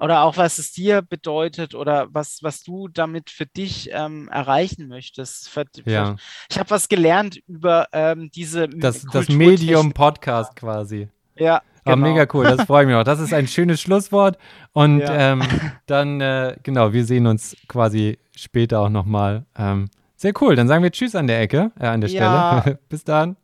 oder 0.00 0.22
auch 0.22 0.36
was 0.36 0.58
es 0.58 0.72
dir 0.72 1.02
bedeutet 1.02 1.76
oder 1.76 2.08
was, 2.10 2.38
was 2.42 2.64
du 2.64 2.88
damit 2.88 3.30
für 3.30 3.46
dich 3.46 3.90
ähm, 3.92 4.28
erreichen 4.32 4.88
möchtest. 4.88 5.48
Ver 5.48 5.66
ja, 5.84 6.06
ver 6.06 6.16
ich 6.50 6.58
habe 6.58 6.70
was 6.70 6.88
gelernt 6.88 7.40
über 7.46 7.86
ähm, 7.92 8.30
diese 8.34 8.68
das, 8.68 9.04
das 9.12 9.28
Medium 9.28 9.92
Podcast 9.92 10.56
quasi. 10.56 11.08
Ja, 11.38 11.62
Ah, 11.84 11.94
genau. 11.94 12.08
mega 12.08 12.26
cool, 12.34 12.44
das 12.44 12.64
freut 12.66 12.86
mich 12.86 12.94
auch. 12.96 13.04
Das 13.04 13.18
ist 13.18 13.32
ein 13.32 13.46
schönes 13.46 13.80
Schlusswort. 13.80 14.36
Und 14.72 14.98
Ja. 14.98 15.32
ähm, 15.32 15.42
dann, 15.86 16.20
äh, 16.20 16.56
genau, 16.62 16.92
wir 16.92 17.04
sehen 17.06 17.26
uns 17.26 17.56
quasi 17.66 18.18
später 18.36 18.80
auch 18.80 18.90
nochmal. 18.90 19.46
Ähm, 19.56 19.88
sehr 20.16 20.32
cool, 20.42 20.54
dann 20.56 20.68
sagen 20.68 20.82
wir 20.82 20.90
Tschüss 20.90 21.14
an 21.14 21.26
der 21.26 21.40
Ecke, 21.40 21.70
äh, 21.80 21.86
an 21.86 22.02
der 22.02 22.10
Ja. 22.10 22.60
Stelle. 22.62 22.78
Bis 22.90 23.04
dann. 23.04 23.36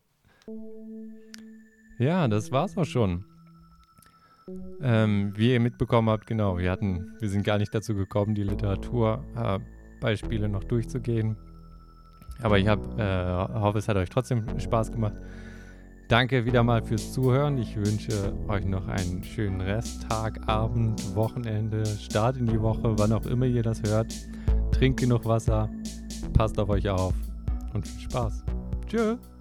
Ja, 1.99 2.29
das 2.29 2.53
war's 2.53 2.77
auch 2.77 2.85
schon. 2.85 3.25
Ähm, 4.83 5.33
wie 5.37 5.53
ihr 5.55 5.61
mitbekommen 5.61 6.11
habt, 6.11 6.27
genau, 6.27 6.59
wir 6.59 6.71
hatten, 6.71 7.15
wir 7.21 7.31
sind 7.31 7.45
gar 7.45 7.57
nicht 7.57 7.75
dazu 7.75 7.95
gekommen, 7.95 8.35
die 8.35 8.43
Literaturbeispiele 8.43 10.45
äh, 10.47 10.49
noch 10.49 10.65
durchzugehen. 10.65 11.37
Aber 12.43 12.59
ich 12.59 12.69
hab, 12.69 12.81
äh, 12.99 13.33
hoffe, 13.55 13.79
es 13.79 13.89
hat 13.89 13.97
euch 13.97 14.11
trotzdem 14.11 14.45
Spaß 14.59 14.93
gemacht. 14.93 15.15
Danke 16.09 16.45
wieder 16.45 16.63
mal 16.63 16.83
fürs 16.83 17.13
Zuhören. 17.13 17.57
Ich 17.57 17.77
wünsche 17.77 18.35
euch 18.49 18.67
noch 18.67 18.87
einen 18.89 19.25
schönen 19.25 19.61
Resttag, 19.61 20.47
Abend, 20.47 21.15
Wochenende, 21.15 21.85
Start 21.87 22.37
in 22.37 22.47
die 22.47 22.61
Woche, 22.61 22.99
wann 22.99 23.13
auch 23.13 23.27
immer 23.27 23.47
ihr 23.47 23.63
das 23.63 23.83
hört. 23.83 24.13
Trinkt 24.71 25.01
genug 25.01 25.25
Wasser, 25.25 25.71
passt 26.35 26.59
auf 26.59 26.69
euch 26.69 26.89
auf 26.89 27.15
und 27.73 27.89
viel 27.89 28.01
Spaß. 28.03 28.45
Tschüss. 28.87 29.34